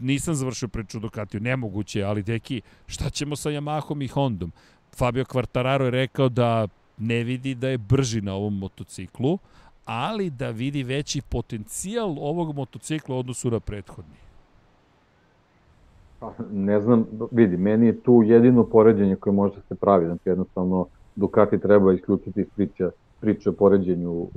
nisam 0.01 0.35
završio 0.35 0.67
priču 0.67 0.99
Ducatiju, 0.99 1.41
nemoguće, 1.41 2.03
ali 2.03 2.23
deki, 2.23 2.61
šta 2.87 3.09
ćemo 3.09 3.35
sa 3.35 3.49
Yamahom 3.49 4.03
i 4.03 4.07
Hondom? 4.07 4.51
Fabio 4.95 5.23
Quartararo 5.23 5.83
je 5.83 5.91
rekao 5.91 6.29
da 6.29 6.67
ne 6.97 7.23
vidi 7.23 7.55
da 7.55 7.69
je 7.69 7.77
brži 7.77 8.21
na 8.21 8.33
ovom 8.33 8.57
motociklu, 8.57 9.39
ali 9.86 10.29
da 10.29 10.49
vidi 10.49 10.84
veći 10.84 11.21
potencijal 11.29 12.15
ovog 12.19 12.55
motocikla 12.55 13.15
u 13.15 13.19
odnosu 13.19 13.51
na 13.51 13.59
prethodni. 13.59 14.15
Pa, 16.19 16.34
ne 16.51 16.79
znam, 16.79 17.05
vidi, 17.31 17.57
meni 17.57 17.86
je 17.86 17.99
tu 17.99 18.23
jedino 18.25 18.63
poređenje 18.63 19.15
koje 19.15 19.34
može 19.34 19.55
da 19.55 19.61
se 19.61 19.75
pravi, 19.75 20.05
znači 20.05 20.29
jednostavno 20.29 20.86
Ducati 21.15 21.59
treba 21.59 21.93
isključiti 21.93 22.41
iz 22.41 22.47
priče, 22.55 22.89
priče 23.21 23.49
o 23.49 23.53
poređenju 23.53 24.27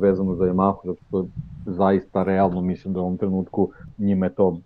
vezano 0.00 0.34
za 0.34 0.44
Yamahu, 0.44 0.78
zato 0.84 0.98
što 1.08 1.26
zaista 1.66 2.22
realno 2.22 2.60
mislim 2.60 2.94
da 2.94 3.00
u 3.00 3.02
ovom 3.02 3.16
trenutku 3.16 3.70
njima 3.98 4.26
je 4.26 4.34
to 4.34 4.58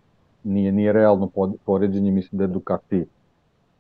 nije, 0.45 0.73
nije 0.73 0.93
realno 0.93 1.31
poređenje, 1.65 2.11
mislim 2.11 2.39
da 2.39 2.45
je 2.45 2.49
Ducati 2.49 3.05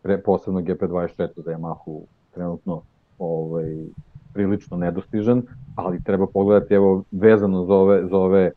pre, 0.02 0.18
posebno 0.18 0.60
GP24 0.60 1.28
za 1.36 1.50
Yamahu 1.50 2.00
trenutno 2.34 2.82
ovaj, 3.18 3.86
prilično 4.32 4.76
nedostižan, 4.76 5.42
ali 5.74 6.02
treba 6.02 6.26
pogledati 6.26 6.74
evo 6.74 7.02
vezano 7.10 7.64
za 7.64 7.74
ove, 7.74 8.06
za 8.06 8.16
ove 8.16 8.50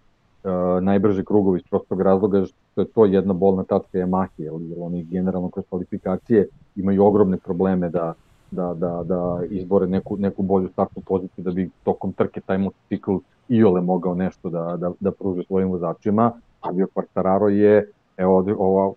uh, 0.43 0.83
najbrže 0.83 1.23
krugovi 1.23 1.59
iz 1.59 1.63
prostog 1.69 2.01
razloga 2.01 2.45
što 2.45 2.81
je 2.81 2.87
to 2.87 3.05
jedna 3.05 3.33
bolna 3.33 3.63
tačka 3.63 3.97
Yamaha, 3.97 4.27
jer, 4.37 4.53
jer 4.61 4.77
oni 4.79 5.03
generalno 5.03 5.49
kroz 5.49 5.65
kvalifikacije 5.69 6.47
imaju 6.75 7.05
ogromne 7.05 7.37
probleme 7.37 7.89
da, 7.89 8.13
da, 8.51 8.73
da, 8.73 9.03
da 9.03 9.39
izbore 9.49 9.87
neku, 9.87 10.17
neku 10.17 10.43
bolju 10.43 10.69
startnu 10.69 11.01
poziciju 11.05 11.43
da 11.43 11.51
bi 11.51 11.69
tokom 11.83 12.13
trke 12.13 12.41
taj 12.41 12.57
motocikl 12.57 13.17
iole 13.49 13.81
mogao 13.81 14.15
nešto 14.15 14.49
da, 14.49 14.77
da, 14.77 14.91
da 14.99 15.11
pruže 15.11 15.43
svojim 15.43 15.69
vozačima, 15.69 16.31
a 16.61 16.71
bio 16.71 16.87
Quartararo 16.95 17.47
je, 17.47 17.91
evo 18.17 18.45
ovo 18.57 18.95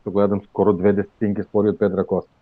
što 0.00 0.10
gledam, 0.10 0.40
skoro 0.40 0.72
dve 0.72 0.92
desetinke 0.92 1.42
stvorio 1.42 1.70
od 1.70 1.78
Pedra 1.78 2.04
Costa 2.04 2.39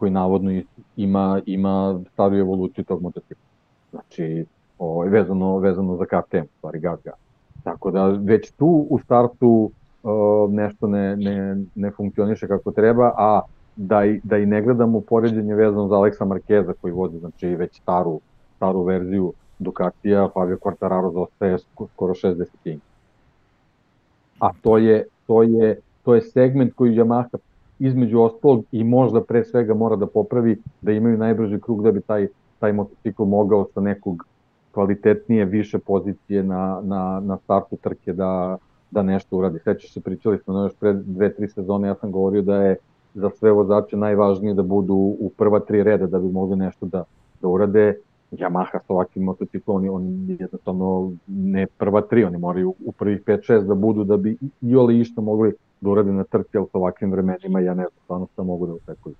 koji 0.00 0.10
navodno 0.10 0.60
ima, 0.96 1.40
ima 1.46 2.00
staru 2.12 2.36
evoluciju 2.36 2.84
tog 2.84 3.02
motocikla. 3.02 3.44
Znači, 3.90 4.46
ovaj, 4.78 5.08
vezano, 5.08 5.58
vezano 5.58 5.96
za 5.96 6.04
KTM, 6.04 6.46
stvari 6.58 6.80
Gazga. 6.80 7.12
Tako 7.64 7.90
da 7.90 8.06
već 8.06 8.50
tu 8.52 8.86
u 8.90 8.98
startu 8.98 9.70
uh, 10.02 10.52
nešto 10.52 10.86
ne, 10.86 11.16
ne, 11.16 11.64
ne 11.74 11.90
funkcioniše 11.90 12.48
kako 12.48 12.72
treba, 12.72 13.12
a 13.16 13.40
da 13.76 14.04
i, 14.04 14.20
da 14.24 14.38
i 14.38 14.46
ne 14.46 14.62
gledamo 14.62 15.00
poređenje 15.00 15.54
vezano 15.54 15.88
za 15.88 15.94
Aleksa 15.94 16.24
Markeza 16.24 16.72
koji 16.80 16.92
vodi 16.92 17.18
znači 17.18 17.46
već 17.46 17.80
staru, 17.80 18.20
staru 18.56 18.82
verziju 18.82 19.32
Ducatija, 19.58 20.28
Fabio 20.34 20.56
Quartararo 20.56 21.12
zostaje 21.12 21.58
skoro 21.94 22.14
60 22.14 22.78
A 24.38 24.50
to 24.62 24.78
je, 24.78 25.04
to 25.26 25.42
je, 25.42 25.80
to 26.04 26.14
je 26.14 26.22
segment 26.22 26.74
koji 26.74 26.96
Yamaha 26.96 27.38
između 27.80 28.20
ostalog 28.20 28.64
i 28.72 28.84
možda 28.84 29.24
pre 29.24 29.44
svega 29.44 29.74
mora 29.74 29.96
da 29.96 30.06
popravi 30.06 30.56
da 30.80 30.92
imaju 30.92 31.18
najbrži 31.18 31.60
krug 31.60 31.82
da 31.82 31.92
bi 31.92 32.00
taj 32.00 32.28
taj 32.60 32.72
motocikl 32.72 33.24
mogao 33.24 33.66
sa 33.74 33.80
nekog 33.80 34.24
kvalitetnije, 34.72 35.44
više 35.44 35.78
pozicije 35.78 36.42
na, 36.42 36.80
na, 36.84 37.20
na 37.24 37.36
startu 37.36 37.76
trke 37.76 38.12
da, 38.12 38.58
da 38.90 39.02
nešto 39.02 39.36
uradi. 39.36 39.58
Sećaš 39.58 39.92
se, 39.92 40.00
pričali 40.00 40.38
smo 40.38 40.54
no, 40.54 40.62
još 40.62 40.74
pre 40.74 40.92
dve, 40.92 41.34
tri 41.34 41.48
sezone, 41.48 41.88
ja 41.88 41.94
sam 41.94 42.12
govorio 42.12 42.42
da 42.42 42.56
je 42.56 42.76
za 43.14 43.30
sve 43.30 43.52
vozače 43.52 43.96
najvažnije 43.96 44.54
da 44.54 44.62
budu 44.62 44.94
u 44.94 45.30
prva 45.36 45.60
tri 45.60 45.82
reda 45.82 46.06
da 46.06 46.18
bi 46.18 46.28
mogli 46.28 46.56
nešto 46.56 46.86
da, 46.86 47.04
da 47.42 47.48
urade. 47.48 47.94
Yamaha 48.30 48.78
sa 48.86 48.92
ovakvim 48.94 49.24
motociklom, 49.24 49.76
oni, 49.76 49.88
oni 49.88 50.36
jednostavno 50.40 51.12
ne 51.26 51.66
prva 51.66 52.00
tri, 52.00 52.24
oni 52.24 52.38
moraju 52.38 52.74
u 52.84 52.92
prvih 52.92 53.22
5-6 53.26 53.66
da 53.66 53.74
budu 53.74 54.04
da 54.04 54.16
bi 54.16 54.36
i 54.60 54.76
oli 54.76 55.00
išto 55.00 55.20
mogli 55.20 55.54
da 55.80 55.90
urade 55.90 56.12
na 56.12 56.24
trci, 56.24 56.56
ali 56.56 56.66
sa 56.72 56.78
ovakvim 56.78 57.10
vremenima 57.10 57.60
ja 57.60 57.74
ne 57.74 57.82
znam 57.82 58.04
stvarno 58.04 58.28
šta 58.32 58.42
mogu 58.42 58.66
da 58.66 58.72
očekuju. 58.72 59.14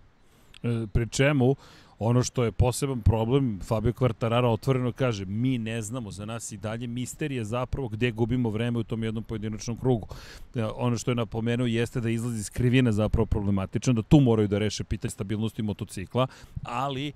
E, 0.62 0.86
pri 0.92 1.08
čemu, 1.08 1.54
ono 1.98 2.22
što 2.22 2.44
je 2.44 2.52
poseban 2.52 3.00
problem, 3.00 3.60
Fabio 3.62 3.92
Quartararo 3.92 4.52
otvoreno 4.52 4.92
kaže, 4.92 5.24
mi 5.24 5.58
ne 5.58 5.82
znamo, 5.82 6.10
za 6.10 6.24
nas 6.24 6.52
i 6.52 6.56
dalje 6.56 6.86
misterije 6.86 7.44
zapravo 7.44 7.88
gde 7.88 8.10
gubimo 8.10 8.50
vreme 8.50 8.78
u 8.78 8.84
tom 8.84 9.04
jednom 9.04 9.24
pojedinačnom 9.24 9.76
krugu. 9.76 10.06
E, 10.54 10.64
ono 10.64 10.96
što 10.96 11.10
je 11.10 11.14
napomenuo 11.14 11.66
jeste 11.66 12.00
da 12.00 12.10
izlazi 12.10 12.38
iz 12.38 12.50
krivine 12.50 12.92
zapravo 12.92 13.26
problematično, 13.26 13.92
da 13.92 14.02
tu 14.02 14.20
moraju 14.20 14.48
da 14.48 14.58
reše 14.58 14.84
pitanje 14.84 15.10
stabilnosti 15.10 15.62
motocikla, 15.62 16.26
ali 16.62 17.12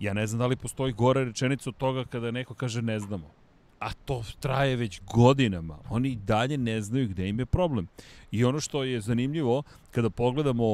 ja 0.00 0.14
ne 0.14 0.26
znam 0.26 0.38
da 0.38 0.46
li 0.46 0.56
postoji 0.56 0.92
gore 0.92 1.24
rečenica 1.24 1.70
od 1.70 1.76
toga 1.76 2.04
kada 2.04 2.30
neko 2.30 2.54
kaže 2.54 2.82
ne 2.82 3.00
znamo 3.00 3.30
a 3.78 3.92
to 3.92 4.24
traje 4.40 4.76
već 4.76 5.00
godinama. 5.06 5.78
Oni 5.90 6.16
dalje 6.16 6.58
ne 6.58 6.80
znaju 6.80 7.08
gde 7.08 7.28
im 7.28 7.38
je 7.38 7.46
problem. 7.46 7.86
I 8.30 8.44
ono 8.44 8.60
što 8.60 8.84
je 8.84 9.00
zanimljivo, 9.00 9.62
kada 9.90 10.10
pogledamo 10.10 10.64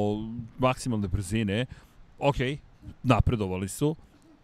maksimalne 0.57 1.07
brzine, 1.07 1.65
ok, 2.19 2.35
napredovali 3.03 3.67
su, 3.69 3.95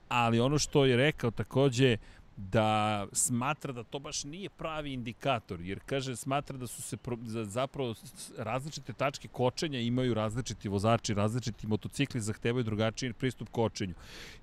ali 0.09 0.39
ono 0.39 0.57
što 0.57 0.85
je 0.85 0.97
rekao 0.97 1.31
takođe, 1.31 1.97
da 2.37 3.07
smatra 3.11 3.73
da 3.73 3.83
to 3.83 3.99
baš 3.99 4.23
nije 4.23 4.49
pravi 4.49 4.93
indikator, 4.93 5.61
jer 5.61 5.79
kaže 5.85 6.15
smatra 6.15 6.57
da 6.57 6.67
su 6.67 6.81
se 6.81 6.97
pro, 6.97 7.17
zapravo 7.45 7.95
različite 8.37 8.93
tačke 8.93 9.27
kočenja 9.27 9.79
imaju 9.79 10.13
različiti 10.13 10.69
vozači, 10.69 11.13
različiti 11.13 11.67
motocikli 11.67 12.21
zahtevaju 12.21 12.63
drugačiji 12.63 13.13
pristup 13.13 13.49
kočenju. 13.49 13.93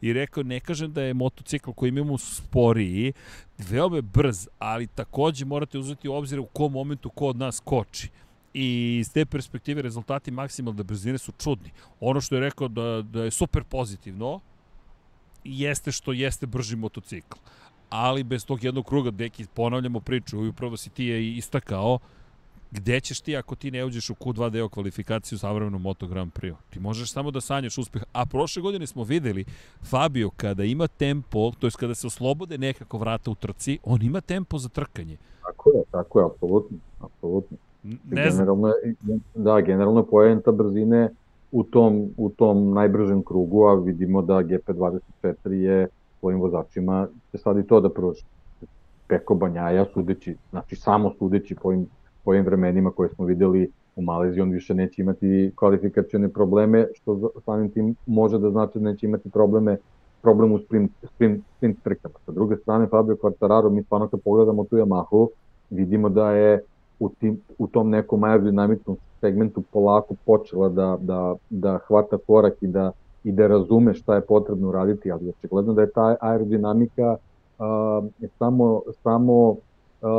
I 0.01 0.13
rekao, 0.13 0.43
ne 0.43 0.61
kažem 0.61 0.93
da 0.93 1.03
je 1.03 1.15
motocikl 1.15 1.71
koji 1.71 1.89
imamo 1.89 2.19
sporiji, 2.19 3.13
veoma 3.59 3.97
je 3.97 4.03
brz, 4.03 4.49
ali 4.59 4.87
takođe 4.87 5.45
morate 5.45 5.79
uzeti 5.79 6.09
u 6.09 6.15
obzir 6.15 6.41
u 6.41 6.47
kom 6.47 6.73
momentu 6.73 7.11
ko 7.11 7.27
od 7.27 7.37
nas 7.37 7.61
koči 7.65 8.09
i 8.55 8.99
iz 9.01 9.13
te 9.13 9.27
perspektive 9.27 9.83
rezultati 9.83 10.31
maksimalne 10.31 10.83
brzine 10.83 11.19
su 11.19 11.33
čudni. 11.33 11.71
Ono 12.01 12.21
što 12.21 12.35
je 12.35 12.41
rekao 12.41 12.69
da, 12.69 13.03
da 13.03 13.25
je 13.25 13.31
super 13.31 13.65
pozitivno, 13.65 14.41
jeste 15.45 15.93
što 15.93 16.13
jeste 16.13 16.47
brži 16.47 16.77
motocikl 16.77 17.39
ali 17.91 18.25
bez 18.25 18.47
tog 18.47 18.65
jednog 18.65 18.87
kruga, 18.87 19.11
deki, 19.11 19.47
ponavljamo 19.55 20.01
priču, 20.01 20.45
i 20.45 20.49
upravo 20.49 20.77
si 20.77 20.91
ti 20.91 21.05
je 21.05 21.37
istakao, 21.37 21.99
gde 22.71 23.01
ćeš 23.01 23.21
ti 23.21 23.37
ako 23.37 23.55
ti 23.55 23.71
ne 23.71 23.85
uđeš 23.85 24.11
u 24.11 24.15
Q2 24.15 24.51
deo 24.51 24.69
kvalifikaciju 24.69 25.37
u 25.37 25.39
savremenom 25.39 25.83
Moto 25.83 26.07
Grand 26.07 26.33
Prix? 26.33 26.55
Ti 26.71 26.81
možeš 26.81 27.13
samo 27.13 27.31
da 27.31 27.41
sanjaš 27.41 27.79
uspeh. 27.79 28.03
A 28.13 28.27
prošle 28.27 28.63
godine 28.63 28.87
smo 28.87 29.05
videli 29.05 29.45
Fabio 29.83 30.31
kada 30.37 30.65
ima 30.65 30.87
tempo, 30.87 31.53
to 31.59 31.67
je 31.67 31.71
kada 31.79 31.95
se 31.95 32.07
oslobode 32.07 32.59
nekako 32.59 32.99
vrata 32.99 33.31
u 33.31 33.35
trci, 33.35 33.79
on 33.85 34.03
ima 34.03 34.21
tempo 34.21 34.59
za 34.59 34.69
trkanje. 34.69 35.17
Tako 35.43 35.71
je, 35.71 35.83
tako 35.91 36.21
je, 36.21 36.27
apsolutno, 36.27 36.79
apsolutno. 37.01 37.57
Ne 37.83 38.31
generalno, 38.31 38.73
da, 39.35 39.61
generalno 39.61 40.03
pojenta 40.03 40.53
brzine 40.53 41.11
u 41.53 41.65
tom, 41.65 42.11
u 42.17 42.31
tom 42.31 42.73
najbržem 42.73 43.23
krugu, 43.23 43.65
a 43.65 43.75
vidimo 43.75 44.23
da 44.23 44.35
GP24 44.35 45.51
je 45.51 45.89
svojim 46.21 46.41
vozačima 46.41 47.07
će 47.33 47.39
sad 47.39 47.59
i 47.59 47.67
to 47.67 47.81
da 47.81 47.91
pruži. 47.91 48.25
Peko 49.09 49.35
Banjaja, 49.35 49.85
sudeći, 49.95 50.37
znači 50.51 50.77
samo 50.77 51.13
sudeći 51.19 51.55
po 51.55 51.69
ovim, 51.69 51.87
po 52.25 52.31
ovim 52.31 52.45
vremenima 52.45 52.91
koje 52.91 53.09
smo 53.09 53.25
videli 53.25 53.71
u 53.97 54.03
Maleziji, 54.03 54.43
on 54.43 54.51
više 54.51 54.75
neće 54.75 55.03
imati 55.03 55.53
kvalifikacione 55.57 56.29
probleme, 56.29 56.87
što 56.95 57.31
samim 57.45 57.71
tim 57.71 57.95
može 58.07 58.39
da 58.39 58.51
znači 58.51 58.79
da 58.79 58.91
neće 58.91 59.07
imati 59.07 59.31
probleme 59.31 59.77
problem 60.23 60.53
u 60.53 60.59
sprint, 60.59 60.93
sprint, 61.15 61.45
sprint 61.57 61.83
trkama. 61.83 62.15
Sa 62.27 62.33
druge 62.33 62.57
strane, 62.57 62.87
Fabio 62.87 63.17
Quartararo, 63.17 63.71
mi 63.71 63.83
stvarno 63.83 64.09
kad 64.09 64.21
pogledamo 64.21 64.65
tu 64.65 64.77
Yamahu, 64.77 65.29
vidimo 65.71 66.09
da 66.09 66.31
je 66.33 66.63
u, 66.99 67.09
tim, 67.09 67.41
u 67.59 67.67
tom 67.67 67.91
nekom 67.91 68.25
aerodinamičnom 68.25 68.97
segmentu 69.21 69.63
polako 69.73 70.15
počela 70.25 70.69
da, 70.69 70.97
da, 71.01 71.35
da 71.51 71.79
hvata 71.87 72.19
korak 72.27 72.55
i 72.61 72.67
da 72.67 72.93
i 73.29 73.33
da 73.33 73.47
razume 73.47 73.95
šta 73.95 74.15
je 74.15 74.21
potrebno 74.21 74.69
uraditi, 74.69 75.13
ali 75.13 75.29
očigledno 75.29 75.73
da 75.73 75.81
je 75.83 75.91
ta 75.91 76.17
aerodinamika 76.21 77.17
uh, 77.17 78.09
samo, 78.39 78.83
samo 79.03 79.49
uh, 79.49 79.59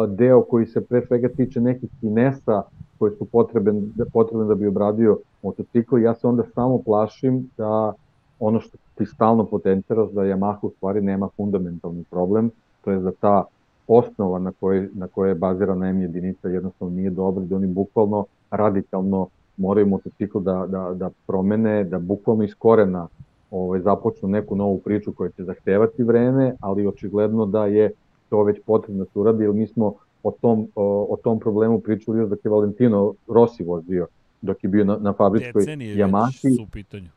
deo 0.07 0.41
koji 0.41 0.66
se 0.66 0.82
pre 0.82 1.05
svega 1.05 1.30
tiče 1.30 1.62
nekih 1.62 1.89
finesa 1.99 2.64
koje 2.99 3.12
su 3.12 3.26
potrebne, 3.26 3.82
potrebne 4.14 4.45
da 4.45 4.55
bi 4.55 4.68
obradio 4.68 5.18
motocikl. 5.43 5.97
Ja 5.97 6.16
se 6.16 6.28
onda 6.28 6.43
samo 6.55 6.78
plašim 6.86 7.49
da 7.57 7.93
ono 8.39 8.60
što 8.60 8.78
ti 8.95 9.05
stalno 9.05 9.45
potenciraš 9.45 10.10
da 10.10 10.22
Yamaha 10.22 10.60
u 10.62 10.70
stvari 10.70 11.01
nema 11.01 11.30
fundamentalni 11.38 12.03
problem, 12.10 12.51
to 12.84 12.91
je 12.91 12.99
da 12.99 13.12
ta 13.12 13.43
osnova 13.88 14.39
na 14.39 14.51
kojoj, 14.60 14.89
na 14.93 15.07
kojoj 15.07 15.32
je 15.32 15.36
bazirana 15.36 15.89
M 15.89 16.01
jedinica 16.01 16.49
jednostavno 16.49 16.95
nije 16.95 17.10
dobra, 17.10 17.43
da 17.45 17.55
oni 17.55 17.68
bukvalno 17.68 18.26
radikalno 18.51 19.28
moraju 19.60 19.88
motocikl 19.88 20.39
da, 20.39 20.66
da, 20.68 20.93
da 20.93 21.10
promene, 21.28 21.84
da 21.84 21.99
bukvalno 21.99 22.43
iz 22.43 22.55
korena 22.55 23.07
ovaj, 23.51 23.80
započnu 23.80 24.30
neku 24.30 24.55
novu 24.55 24.80
priču 24.80 25.14
koja 25.14 25.30
će 25.30 25.43
zahtevati 25.43 26.03
vreme, 26.03 26.55
ali 26.60 26.88
očigledno 26.88 27.45
da 27.45 27.66
je 27.66 27.91
to 28.30 28.43
već 28.43 28.62
potrebno 28.66 29.03
da 29.03 29.10
se 29.10 29.20
uradi, 29.20 29.43
jer 29.43 29.53
mi 29.53 29.68
smo 29.68 29.93
o 30.24 30.32
tom, 30.32 30.68
o, 30.76 31.07
o 31.10 31.18
tom 31.24 31.39
problemu 31.39 31.80
pričali 31.80 32.20
još 32.20 32.30
dok 32.30 32.45
je 32.45 32.51
Valentino 32.51 33.14
Rossi 33.28 33.64
vozio, 33.64 34.07
dok 34.41 34.64
je 34.64 34.70
bio 34.70 34.86
na, 34.86 34.97
na 34.97 35.14
fabričkoj 35.14 35.64
Yamahi. 35.64 36.66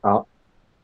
A, 0.02 0.22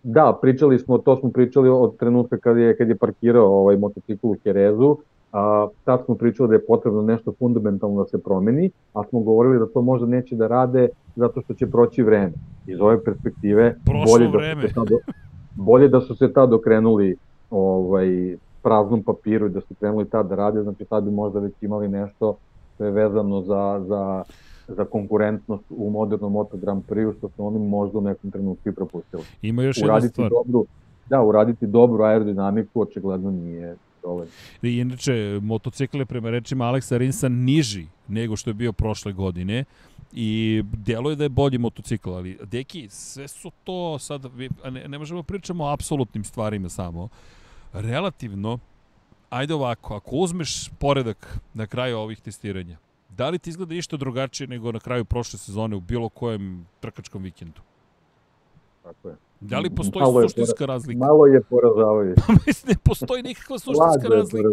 da, 0.02 0.38
pričali 0.42 0.78
smo, 0.78 0.98
to 0.98 1.16
smo 1.16 1.30
pričali 1.30 1.68
od 1.68 1.96
trenutka 1.96 2.38
kad 2.38 2.56
je, 2.56 2.76
kad 2.76 2.88
je 2.88 2.96
parkirao 2.96 3.46
ovaj 3.46 3.76
motocikl 3.76 4.26
u 4.26 4.36
Kerezu, 4.42 4.96
a, 5.32 5.68
tad 5.84 6.04
smo 6.04 6.14
pričali 6.14 6.48
da 6.48 6.54
je 6.54 6.66
potrebno 6.66 7.02
nešto 7.02 7.32
fundamentalno 7.38 8.02
da 8.02 8.08
se 8.08 8.18
promeni, 8.18 8.70
a 8.94 9.04
smo 9.04 9.20
govorili 9.20 9.58
da 9.58 9.66
to 9.66 9.82
možda 9.82 10.06
neće 10.06 10.36
da 10.36 10.46
rade 10.46 10.88
zato 11.16 11.40
što 11.40 11.54
će 11.54 11.66
proći 11.66 12.02
vreme. 12.02 12.32
Iz 12.66 12.80
ove 12.80 13.04
perspektive 13.04 13.76
bolje 14.12 14.28
da, 14.28 14.38
vreme. 14.38 14.62
su 14.62 14.68
se 14.68 14.74
tad, 14.74 14.88
bolje 15.54 15.88
da 15.88 16.00
su 16.00 16.14
se 16.14 16.32
tad 16.32 16.52
okrenuli 16.52 17.16
ovaj, 17.50 18.36
praznom 18.62 19.02
papiru 19.02 19.46
i 19.46 19.50
da 19.50 19.60
su 19.60 19.74
krenuli 19.80 20.08
tad 20.08 20.28
da 20.28 20.34
rade, 20.34 20.62
znači 20.62 20.84
tad 20.84 21.04
bi 21.04 21.10
možda 21.10 21.40
već 21.40 21.52
imali 21.60 21.88
nešto 21.88 22.36
što 22.74 22.84
je 22.84 22.90
vezano 22.90 23.40
za, 23.42 23.84
za, 23.86 24.22
za 24.68 24.84
konkurentnost 24.84 25.64
u 25.70 25.90
modernom 25.90 26.32
Moto 26.32 26.56
Grand 26.56 26.82
Prix, 26.88 27.18
što 27.18 27.28
su 27.28 27.46
oni 27.46 27.58
možda 27.58 27.98
u 27.98 28.02
nekom 28.02 28.30
trenutku 28.30 28.68
i 28.68 28.72
propustili. 28.72 29.22
Ima 29.42 29.62
još 29.62 29.78
jedna 29.78 30.00
stvar. 30.00 30.30
Dobru, 30.30 30.66
da, 31.10 31.22
uraditi 31.22 31.66
dobru 31.66 32.04
aerodinamiku 32.04 32.80
očigledno 32.80 33.30
nije 33.30 33.76
dovoljno. 34.08 34.32
I 34.62 34.78
inače, 34.78 35.40
motocikl 35.42 35.98
je 35.98 36.06
prema 36.06 36.30
rečima 36.30 36.64
Aleksa 36.64 36.96
Rinsa 36.96 37.28
niži 37.28 37.86
nego 38.08 38.36
što 38.36 38.50
je 38.50 38.54
bio 38.54 38.72
prošle 38.72 39.12
godine 39.12 39.64
i 40.12 40.62
deluje 40.72 41.16
da 41.16 41.24
je 41.24 41.28
bolji 41.28 41.58
motocikl, 41.58 42.14
ali 42.14 42.38
deki, 42.42 42.88
sve 42.90 43.28
su 43.28 43.50
to 43.64 43.98
sad, 43.98 44.24
ne, 44.70 44.88
ne 44.88 44.98
možemo 44.98 45.22
pričamo 45.22 45.64
o 45.64 45.72
apsolutnim 45.72 46.24
stvarima 46.24 46.68
samo, 46.68 47.08
relativno, 47.72 48.58
ajde 49.30 49.54
ovako, 49.54 49.94
ako 49.96 50.16
uzmeš 50.16 50.70
poredak 50.78 51.38
na 51.54 51.66
kraju 51.66 51.98
ovih 51.98 52.20
testiranja, 52.20 52.78
da 53.08 53.28
li 53.28 53.38
ti 53.38 53.50
izgleda 53.50 53.74
išto 53.74 53.96
drugačije 53.96 54.48
nego 54.48 54.72
na 54.72 54.80
kraju 54.80 55.04
prošle 55.04 55.38
sezone 55.38 55.76
u 55.76 55.80
bilo 55.80 56.08
kojem 56.08 56.66
trkačkom 56.80 57.22
vikendu? 57.22 57.60
Tako 58.82 59.08
je. 59.08 59.16
Da 59.40 59.58
li 59.58 59.70
postoji 59.70 60.02
malo 60.02 60.22
suštinska 60.22 60.66
razlika? 60.66 60.98
Malo 60.98 61.26
je 61.26 61.40
poražavajuće. 61.40 62.22
Mislim, 62.46 62.68
ne 62.68 62.74
postoji 62.84 63.22
nikakva 63.22 63.58
suštinska 63.58 64.08
razlika. 64.08 64.48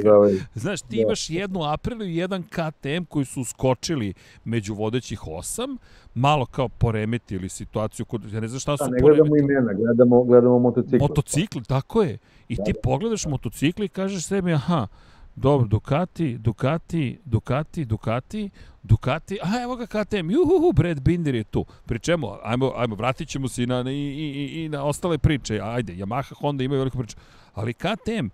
Znaš, 0.53 0.81
ti 0.81 0.95
da. 0.95 1.01
imaš 1.01 1.29
jednu 1.29 1.63
Aprilu 1.63 2.03
i 2.03 2.15
jedan 2.15 2.43
KTM 2.43 3.03
koji 3.09 3.25
su 3.25 3.43
skočili 3.43 4.13
među 4.43 4.73
vodećih 4.73 5.27
osam, 5.27 5.77
malo 6.13 6.45
kao 6.45 6.69
poremetili 6.69 7.49
situaciju, 7.49 8.05
kod, 8.05 8.33
ja 8.33 8.39
ne 8.39 8.47
znam 8.47 8.59
šta 8.59 8.71
da, 8.71 8.77
su 8.77 8.83
poremetili. 8.83 9.09
Ne 9.09 9.23
gledamo 9.23 9.37
imena, 9.37 9.73
gledamo, 9.73 10.23
gledamo 10.23 10.59
motocikl. 10.59 10.97
Motocikl, 10.97 11.59
tako 11.67 12.03
je. 12.03 12.17
I 12.47 12.55
da, 12.55 12.63
ti 12.63 12.73
da. 12.73 12.79
pogledaš 12.83 13.25
motocikl 13.25 13.83
i 13.83 13.87
kažeš 13.87 14.25
sebi, 14.25 14.53
aha, 14.53 14.87
Dobro, 15.35 15.67
Ducati, 15.67 16.37
Ducati, 16.37 17.19
Ducati, 17.25 17.85
Ducati, 17.85 18.49
Ducati, 18.83 19.39
a 19.43 19.61
evo 19.63 19.75
ga 19.75 19.85
KTM, 19.85 20.31
juhuhu, 20.31 20.73
Brad 20.73 20.99
Binder 21.01 21.35
je 21.35 21.43
tu. 21.43 21.65
Pri 21.85 21.99
čemu, 21.99 22.27
ajmo, 22.43 22.73
ajmo, 22.75 22.95
vratit 22.95 23.29
ćemo 23.29 23.47
se 23.47 23.63
i 23.63 23.65
na, 23.65 23.83
i, 23.91 23.93
i, 23.93 24.63
i 24.63 24.69
na 24.69 24.83
ostale 24.83 25.17
priče. 25.17 25.59
Ajde, 25.63 25.93
Yamaha, 25.93 26.33
Honda 26.33 26.63
imaju 26.63 26.79
veliku 26.79 26.97
priču. 26.97 27.17
Ali 27.53 27.73
KTM, 27.73 28.27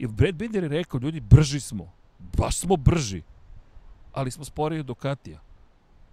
Brad 0.00 0.34
Binder 0.34 0.62
je 0.62 0.68
rekao, 0.68 1.00
ljudi, 1.00 1.20
brži 1.20 1.60
smo. 1.60 1.92
Baš 2.18 2.58
smo 2.58 2.76
brži. 2.76 3.22
Ali 4.12 4.30
smo 4.30 4.44
sporiji 4.44 4.80
od 4.80 4.86
Ducatija. 4.86 5.40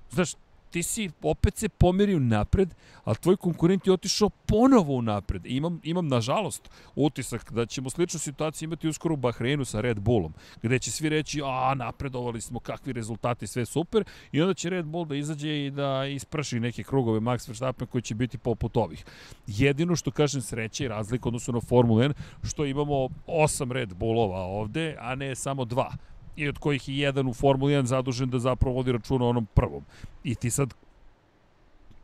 Znaš, 0.10 0.34
ti 0.76 0.84
si 0.84 1.10
opet 1.22 1.58
se 1.58 1.70
pomerio 1.70 2.20
napred, 2.20 2.76
ali 3.04 3.16
tvoj 3.16 3.38
konkurent 3.38 3.88
je 3.88 3.94
otišao 3.94 4.30
ponovo 4.30 4.94
u 4.94 5.02
napred. 5.02 5.46
Imam, 5.46 5.80
imam 5.84 6.08
nažalost, 6.08 6.70
utisak 6.96 7.52
da 7.52 7.66
ćemo 7.66 7.90
sličnu 7.90 8.20
situaciju 8.20 8.68
imati 8.68 8.88
uskoro 8.88 9.14
u 9.14 9.18
Bahreinu 9.18 9.66
sa 9.66 9.82
Red 9.82 10.00
Bullom, 10.00 10.34
gde 10.62 10.80
će 10.80 10.92
svi 10.92 11.10
reći, 11.10 11.42
a, 11.44 11.74
napredovali 11.76 12.42
smo, 12.42 12.60
kakvi 12.60 12.94
rezultati, 12.94 13.48
sve 13.48 13.66
super, 13.66 14.04
i 14.32 14.42
onda 14.42 14.54
će 14.54 14.70
Red 14.70 14.86
Bull 14.86 15.06
da 15.06 15.16
izađe 15.16 15.66
i 15.66 15.72
da 15.72 16.06
ispraši 16.06 16.60
neke 16.60 16.84
krugove 16.84 17.20
Max 17.20 17.48
Verstappen 17.48 17.88
koji 17.88 18.02
će 18.02 18.16
biti 18.16 18.38
poput 18.38 18.78
ovih. 18.78 19.06
Jedino 19.48 19.96
što 19.96 20.12
kažem 20.12 20.42
sreće 20.42 20.86
i 20.86 20.88
razlika 20.88 21.30
odnosno 21.30 21.54
na 21.54 21.62
Formula 21.62 22.04
1, 22.04 22.14
što 22.44 22.66
imamo 22.66 23.10
osam 23.28 23.72
Red 23.72 23.94
Bullova 23.94 24.42
ovde, 24.42 24.98
a 25.00 25.16
ne 25.16 25.36
samo 25.36 25.66
dva 25.66 25.92
i 26.36 26.48
od 26.48 26.58
kojih 26.58 26.90
je 26.90 26.98
jedan 26.98 27.28
u 27.28 27.34
Formuli 27.34 27.74
1 27.74 27.86
zadužen 27.86 28.30
da 28.30 28.40
zapravo 28.40 28.76
vodi 28.76 28.92
računa 28.92 29.26
o 29.26 29.30
onom 29.30 29.48
prvom. 29.54 29.84
I 30.24 30.36
ti 30.36 30.50
sad 30.50 30.74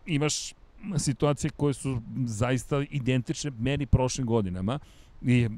imaš 0.05 0.53
situacije 0.97 1.51
koje 1.51 1.73
su 1.73 2.01
zaista 2.25 2.83
identične 2.89 3.51
meni 3.59 3.85
prošlim 3.85 4.27
godinama 4.27 4.79
i 5.21 5.49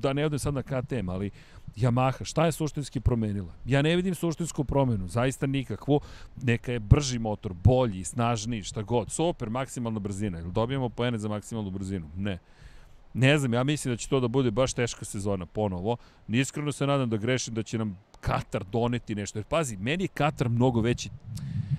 da 0.00 0.12
ne 0.12 0.26
odem 0.26 0.38
sad 0.38 0.54
na 0.54 0.62
KTM, 0.62 1.08
ali 1.08 1.30
Yamaha, 1.76 2.24
šta 2.24 2.46
je 2.46 2.52
suštinski 2.52 3.00
promenila? 3.00 3.52
Ja 3.66 3.82
ne 3.82 3.96
vidim 3.96 4.14
suštinsku 4.14 4.64
promenu, 4.64 5.08
zaista 5.08 5.46
nikakvu. 5.46 6.00
Neka 6.42 6.72
je 6.72 6.80
brži 6.80 7.18
motor, 7.18 7.52
bolji, 7.52 8.04
snažniji, 8.04 8.62
šta 8.62 8.82
god. 8.82 9.10
Super, 9.10 9.50
maksimalna 9.50 10.00
brzina. 10.00 10.40
Ili 10.40 10.52
dobijamo 10.52 10.88
poene 10.88 11.18
za 11.18 11.28
maksimalnu 11.28 11.70
brzinu? 11.70 12.10
Ne. 12.16 12.38
Ne 13.14 13.38
znam, 13.38 13.54
ja 13.54 13.64
mislim 13.64 13.94
da 13.94 13.96
će 13.96 14.08
to 14.08 14.20
da 14.20 14.28
bude 14.28 14.50
baš 14.50 14.72
teška 14.72 15.04
sezona 15.04 15.46
ponovo. 15.46 15.96
Niskreno 16.26 16.72
se 16.72 16.86
nadam 16.86 17.10
da 17.10 17.16
grešim 17.16 17.54
da 17.54 17.62
će 17.62 17.78
nam 17.78 17.98
Katar 18.20 18.64
doneti 18.64 19.14
nešto. 19.14 19.38
Jer 19.38 19.44
pazi, 19.44 19.76
meni 19.76 20.04
je 20.04 20.08
Katar 20.08 20.48
mnogo 20.48 20.80
veći. 20.80 21.10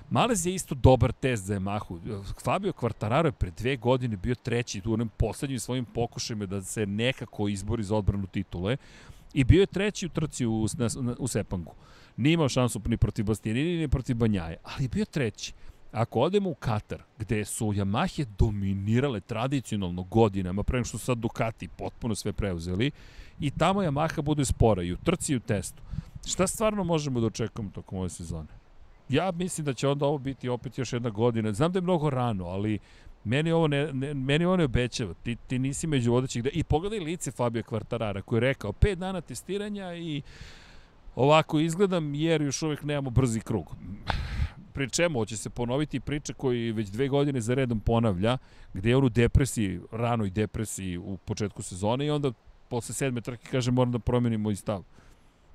Malez 0.10 0.46
je 0.46 0.54
isto 0.54 0.76
dobar 0.76 1.12
test 1.12 1.44
za 1.44 1.56
Yamahu. 1.56 2.24
Fabio 2.44 2.72
Quartararo 2.72 3.26
je 3.26 3.32
pre 3.32 3.52
dve 3.52 3.78
godine 3.78 4.18
bio 4.18 4.36
treći 4.36 4.82
u 4.86 4.94
onim 4.94 5.10
poslednjim 5.18 5.60
svojim 5.60 5.86
pokušajima 5.86 6.46
da 6.46 6.62
se 6.62 6.86
nekako 6.86 7.48
izbori 7.48 7.84
za 7.84 7.96
odbranu 7.96 8.28
titule 8.28 8.78
i 9.34 9.44
bio 9.44 9.60
je 9.60 9.66
treći 9.66 10.06
u 10.06 10.10
trci 10.10 10.46
u, 10.46 10.62
u, 10.62 10.68
u 11.20 11.28
Sepangu. 11.28 11.74
Nije 12.18 12.34
imao 12.34 12.50
šansu 12.50 12.82
ni 12.86 12.98
protiv 12.98 13.26
Bastianini, 13.26 13.78
ni 13.78 13.88
protiv 13.88 14.16
Banjaje, 14.16 14.58
ali 14.64 14.84
je 14.84 14.90
bio 14.90 15.06
treći. 15.06 15.54
Ako 15.94 16.20
odemo 16.20 16.50
u 16.50 16.54
Katar, 16.54 17.04
gde 17.20 17.46
su 17.46 17.66
Yamahe 17.66 18.26
dominirale 18.40 19.20
tradicionalno 19.20 20.04
godinama, 20.04 20.64
pre 20.64 20.84
što 20.84 20.98
sad 20.98 21.18
Ducati 21.18 21.68
potpuno 21.68 22.16
sve 22.16 22.34
preuzeli, 22.34 22.92
i 23.40 23.52
tamo 23.52 23.82
Yamaha 23.82 24.22
bude 24.22 24.46
spora 24.46 24.84
i 24.84 24.94
u 24.94 24.98
trci 24.98 25.34
i 25.34 25.36
u 25.36 25.40
testu. 25.40 25.82
Šta 26.26 26.48
stvarno 26.48 26.84
možemo 26.84 27.20
da 27.20 27.28
očekujemo 27.28 27.72
tokom 27.72 28.00
ove 28.00 28.10
sezone? 28.10 28.48
Ja 29.10 29.32
mislim 29.32 29.66
da 29.66 29.74
će 29.74 29.88
onda 29.88 30.06
ovo 30.06 30.18
biti 30.18 30.50
opet 30.50 30.78
još 30.78 30.94
jedna 30.94 31.10
godina. 31.10 31.54
Znam 31.54 31.72
da 31.72 31.78
je 31.78 31.82
mnogo 31.82 32.10
rano, 32.10 32.46
ali 32.46 32.80
meni 33.24 33.52
ovo 33.52 33.68
ne, 33.68 33.94
ne, 33.94 34.14
meni 34.14 34.46
ovo 34.46 34.58
ne 34.58 34.64
obećava. 34.64 35.14
Ti, 35.14 35.36
ti 35.48 35.60
nisi 35.60 35.88
među 35.88 36.12
vodećih. 36.12 36.44
I 36.54 36.64
pogledaj 36.64 37.00
lice 37.00 37.32
Fabio 37.32 37.64
Kvartarara 37.64 38.22
koji 38.22 38.38
je 38.38 38.42
rekao 38.42 38.74
pet 38.74 39.00
dana 39.00 39.22
testiranja 39.22 39.96
i 39.96 40.22
ovako 41.16 41.60
izgledam 41.60 42.16
jer 42.16 42.42
još 42.42 42.62
uvek 42.62 42.84
nemamo 42.84 43.10
brzi 43.10 43.40
krug 43.40 43.76
pri 44.74 44.90
čemu 44.90 45.20
hoće 45.20 45.38
se 45.38 45.50
ponoviti 45.50 46.00
priča 46.00 46.34
koji 46.34 46.72
već 46.72 46.90
dve 46.90 47.08
godine 47.08 47.42
za 47.42 47.54
redom 47.54 47.80
ponavlja, 47.80 48.38
gde 48.74 48.90
je 48.90 48.98
on 48.98 49.06
u 49.06 49.10
depresiji, 49.10 49.80
ranoj 49.92 50.30
depresiji 50.30 50.98
u 50.98 51.18
početku 51.26 51.62
sezone 51.62 52.06
i 52.06 52.10
onda 52.10 52.32
posle 52.70 52.96
sedme 52.96 53.22
trke 53.22 53.48
kaže 53.52 53.72
moram 53.72 53.92
da 53.92 54.00
promenim 54.00 54.42
moj 54.42 54.56
stav. 54.56 54.84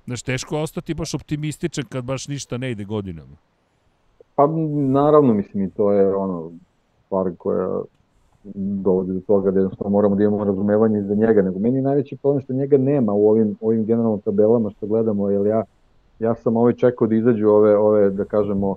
Znaš, 0.05 0.21
teško 0.23 0.55
je 0.55 0.63
ostati 0.63 0.93
baš 0.93 1.13
optimističan 1.13 1.85
kad 1.89 2.03
baš 2.03 2.27
ništa 2.27 2.57
ne 2.57 2.71
ide 2.71 2.83
godinama. 2.83 3.35
Pa 4.35 4.47
naravno, 4.73 5.33
mislim, 5.33 5.63
i 5.63 5.69
to 5.69 5.91
je 5.91 6.15
ono, 6.15 6.51
stvar 7.05 7.31
koja 7.37 7.81
dovodi 8.55 9.13
do 9.13 9.19
toga 9.27 9.51
da 9.51 9.59
jednostavno 9.59 9.91
moramo 9.91 10.15
da 10.15 10.23
imamo 10.23 10.43
razumevanje 10.43 11.01
za 11.01 11.15
njega, 11.15 11.41
nego 11.41 11.59
meni 11.59 11.81
najveći 11.81 12.17
problem 12.17 12.41
što 12.41 12.53
njega 12.53 12.77
nema 12.77 13.13
u 13.13 13.29
ovim, 13.29 13.57
ovim 13.61 13.85
generalnim 13.85 14.21
tabelama 14.21 14.69
što 14.69 14.87
gledamo, 14.87 15.29
jer 15.29 15.45
ja, 15.47 15.63
ja 16.19 16.35
sam 16.35 16.57
ovaj 16.57 16.73
čekao 16.73 17.07
da 17.07 17.15
izađu 17.15 17.47
ove, 17.47 17.77
ove 17.77 18.09
da 18.09 18.25
kažemo, 18.25 18.75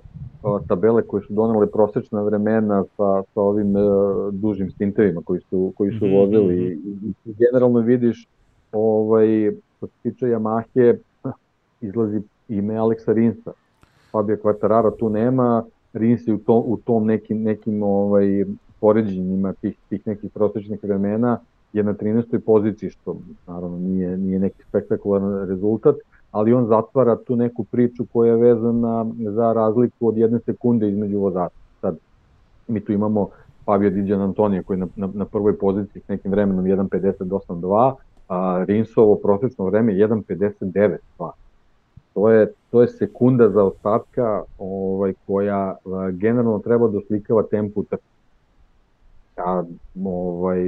tabele 0.69 1.03
koje 1.03 1.23
su 1.23 1.33
donele 1.33 1.67
prosečna 1.67 2.23
vremena 2.23 2.85
sa, 2.97 3.23
sa 3.35 3.41
ovim 3.41 3.77
uh, 3.77 4.35
dužim 4.35 4.71
stintevima 4.71 5.21
koji 5.25 5.41
su, 5.41 5.73
koji 5.77 5.91
su 5.99 6.07
mm 6.07 6.09
-hmm. 6.09 6.21
vozili 6.21 6.57
i, 6.57 7.11
i 7.25 7.35
generalno 7.39 7.81
vidiš 7.81 8.29
ovaj, 8.73 9.53
što 9.77 9.87
se 9.87 9.93
tiče 10.03 10.27
Yamahe 10.27 10.97
izlazi 11.81 12.21
ime 12.49 12.77
Aleksa 12.77 13.13
Rinsa 13.13 13.53
Fabio 14.13 14.37
Quartararo 14.37 14.97
tu 14.99 15.09
nema 15.09 15.65
Rins 15.93 16.27
je 16.27 16.35
u, 16.35 16.39
to, 16.39 16.55
u 16.55 16.77
tom 16.77 17.07
nekim, 17.07 17.43
nekim 17.43 17.83
ovaj, 17.83 18.45
poređenjima 18.81 19.53
tih, 19.53 19.77
tih 19.89 20.07
nekih 20.07 20.31
prosečnih 20.31 20.81
vremena 20.83 21.39
je 21.73 21.83
na 21.83 21.95
13. 21.95 22.39
poziciji, 22.39 22.91
što 22.91 23.17
naravno 23.47 23.79
nije, 23.79 24.17
nije 24.19 24.39
neki 24.39 24.63
spektakularan 24.69 25.49
rezultat, 25.49 25.97
ali 26.33 26.53
on 26.53 26.67
zatvara 26.67 27.17
tu 27.17 27.37
neku 27.37 27.65
priču 27.65 28.05
koja 28.13 28.31
je 28.31 28.37
vezana 28.37 29.07
za 29.19 29.53
razliku 29.53 30.09
od 30.09 30.17
jedne 30.17 30.39
sekunde 30.41 30.89
između 30.89 31.19
vozača. 31.19 31.55
Sad, 31.81 31.97
mi 32.69 32.81
tu 32.81 32.93
imamo 32.93 33.29
Fabio 33.65 33.91
Diđan 33.91 34.21
Antonija 34.21 34.63
koji 34.63 34.77
je 34.77 34.79
na, 34.79 34.89
na, 34.97 35.09
na 35.15 35.25
prvoj 35.25 35.59
poziciji 35.59 36.03
s 36.03 36.09
nekim 36.09 36.31
vremenom 36.31 36.65
1.58.2, 36.65 37.95
a 38.29 38.65
Rinsovo 38.69 39.15
prosečno 39.15 39.65
vreme 39.65 39.93
1.59.2. 39.93 41.31
To 42.15 42.31
je, 42.31 42.53
to 42.71 42.83
je 42.83 42.89
sekunda 42.89 43.49
za 43.49 43.65
ostatka 43.65 44.43
ovaj, 44.59 45.13
koja 45.27 45.77
generalno 46.13 46.59
treba 46.59 46.89
da 46.89 46.99
oslikava 46.99 47.43
tempo 47.43 47.81
u 47.81 47.85
trku. 47.85 48.05
A, 49.37 49.63
ovaj, 50.05 50.63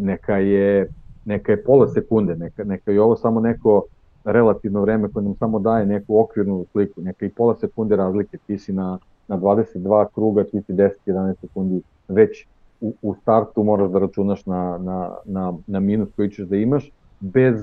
neka 0.00 0.36
je 0.36 0.88
neka 1.28 1.52
je 1.52 1.62
pola 1.62 1.88
sekunde, 1.88 2.36
neka, 2.36 2.64
neka 2.64 2.92
je 2.92 3.02
ovo 3.02 3.16
samo 3.16 3.40
neko 3.40 3.84
relativno 4.24 4.80
vreme 4.80 5.08
koje 5.08 5.24
nam 5.24 5.34
samo 5.34 5.58
daje 5.58 5.86
neku 5.86 6.20
okvirnu 6.20 6.64
sliku, 6.72 7.00
neka 7.00 7.26
i 7.26 7.30
pola 7.30 7.54
sekunde 7.54 7.96
razlike, 7.96 8.38
ti 8.46 8.58
si 8.58 8.72
na, 8.72 8.98
na 9.28 9.38
22 9.38 10.06
kruga, 10.14 10.44
ti 10.44 10.62
si 10.62 10.72
10-11 10.72 11.34
sekundi 11.40 11.82
već 12.08 12.46
u, 12.80 12.94
u 13.02 13.14
startu 13.22 13.62
moraš 13.64 13.90
da 13.90 13.98
računaš 13.98 14.46
na, 14.46 14.78
na, 14.78 15.14
na, 15.24 15.54
na 15.66 15.80
minus 15.80 16.08
koji 16.16 16.30
ćeš 16.30 16.46
da 16.46 16.56
imaš, 16.56 16.90
bez, 17.20 17.56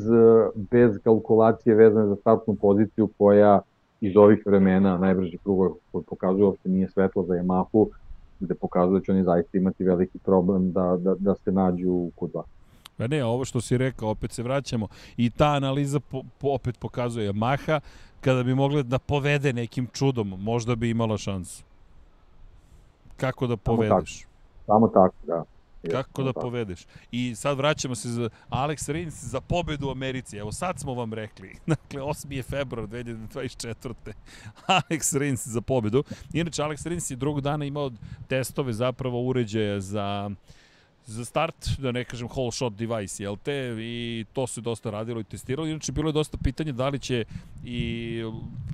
bez 0.71 0.97
kalkulacije 1.03 1.75
vezane 1.75 2.07
za 2.07 2.15
startnu 2.15 2.55
poziciju 2.55 3.09
koja 3.17 3.61
iz 4.01 4.17
ovih 4.17 4.43
vremena 4.45 4.97
najbrži 4.97 5.37
krugova 5.37 5.69
koji 5.91 6.03
pokazuje 6.03 6.45
uopšte 6.45 6.69
nije 6.69 6.89
svetlo 6.89 7.23
za 7.23 7.33
Yamahu, 7.33 7.87
gde 8.39 8.55
pokazuje 8.55 8.99
da 8.99 9.05
će 9.05 9.11
oni 9.11 9.23
zaista 9.23 9.57
imati 9.57 9.83
veliki 9.83 10.19
problem 10.19 10.71
da, 10.71 10.97
da, 10.99 11.15
da 11.19 11.35
se 11.35 11.51
nađu 11.51 11.91
u 11.91 12.11
Q2. 12.17 12.41
Pa 12.97 13.07
ne, 13.07 13.23
ovo 13.23 13.45
što 13.45 13.61
si 13.61 13.77
rekao, 13.77 14.09
opet 14.09 14.31
se 14.31 14.43
vraćamo 14.43 14.87
i 15.17 15.29
ta 15.29 15.47
analiza 15.47 15.99
po, 15.99 16.23
po, 16.37 16.49
opet 16.49 16.79
pokazuje 16.79 17.33
Maha, 17.33 17.79
kada 18.21 18.43
bi 18.43 18.55
mogla 18.55 18.83
da 18.83 18.99
povede 18.99 19.53
nekim 19.53 19.87
čudom, 19.93 20.35
možda 20.39 20.75
bi 20.75 20.89
imala 20.89 21.17
šansu. 21.17 21.63
Kako 23.17 23.47
da 23.47 23.57
povedeš? 23.57 24.25
Samo 24.65 24.87
tako, 24.87 24.87
Samo 24.87 24.87
tako 24.87 25.15
da. 25.27 25.43
Kako 25.91 26.23
da 26.23 26.33
povedeš? 26.33 26.85
I 27.11 27.35
sad 27.35 27.57
vraćamo 27.57 27.95
se 27.95 28.09
za 28.09 28.29
Alex 28.49 28.91
Rins 28.91 29.23
za 29.23 29.41
pobedu 29.41 29.87
u 29.87 29.91
Americi. 29.91 30.37
Evo 30.37 30.51
sad 30.51 30.79
smo 30.79 30.93
vam 30.93 31.13
rekli. 31.13 31.55
Dakle, 31.67 32.01
8. 32.01 32.31
je 32.31 32.43
februar 32.43 32.87
2024. 32.87 33.93
Alex 34.67 35.17
Rins 35.19 35.47
za 35.47 35.61
pobedu. 35.61 36.03
Inače, 36.33 36.61
Alex 36.61 36.87
Rins 36.87 37.11
je 37.11 37.15
drugog 37.15 37.41
dana 37.41 37.65
imao 37.65 37.91
testove 38.27 38.73
zapravo 38.73 39.21
uređaja 39.21 39.79
za 39.79 40.29
uh, 40.31 40.37
za 41.05 41.25
start, 41.25 41.69
da 41.77 41.91
ne 41.91 42.03
kažem 42.03 42.27
whole 42.27 42.51
shot 42.51 42.73
device, 42.73 43.23
jel 43.23 43.37
te, 43.37 43.75
i 43.79 44.25
to 44.33 44.47
se 44.47 44.61
dosta 44.61 44.89
radilo 44.89 45.19
i 45.19 45.23
testiralo. 45.23 45.67
Inače, 45.67 45.91
bilo 45.91 46.09
je 46.09 46.13
dosta 46.13 46.37
pitanja 46.37 46.71
da 46.71 46.89
li 46.89 46.99
će 46.99 47.25
i 47.63 48.21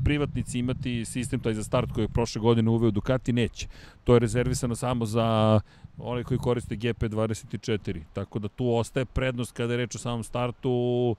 privatnici 0.03 0.59
imati 0.59 1.05
sistem 1.05 1.39
taj 1.39 1.53
za 1.53 1.63
start 1.63 1.91
koji 1.91 2.03
je 2.03 2.09
prošle 2.09 2.41
godine 2.41 2.69
uveo 2.69 2.91
Ducati, 2.91 3.33
neće. 3.33 3.67
To 4.03 4.13
je 4.13 4.19
rezervisano 4.19 4.75
samo 4.75 5.05
za 5.05 5.59
one 5.97 6.23
koji 6.23 6.37
koriste 6.37 6.75
GP24, 6.75 7.99
tako 8.13 8.39
da 8.39 8.47
tu 8.47 8.75
ostaje 8.75 9.05
prednost 9.05 9.51
kada 9.51 9.73
je 9.73 9.77
reč 9.77 9.95
o 9.95 9.99
samom 9.99 10.23
startu, 10.23 11.15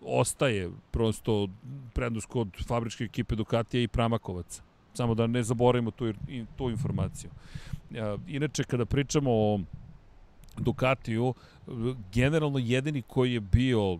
ostaje 0.00 0.70
prosto 0.90 1.48
prednost 1.94 2.26
kod 2.26 2.48
fabričke 2.66 3.04
ekipe 3.04 3.34
Ducatija 3.34 3.82
i 3.82 3.88
Pramakovaca. 3.88 4.62
Samo 4.94 5.14
da 5.14 5.26
ne 5.26 5.42
zaboravimo 5.42 5.90
tu, 5.90 6.12
tu 6.56 6.70
informaciju. 6.70 7.30
Inače, 8.28 8.64
kada 8.64 8.84
pričamo 8.84 9.30
o 9.30 9.60
Ducatiju, 10.58 11.34
generalno 12.12 12.58
jedini 12.58 13.02
koji 13.02 13.32
je 13.32 13.40
bio 13.40 13.98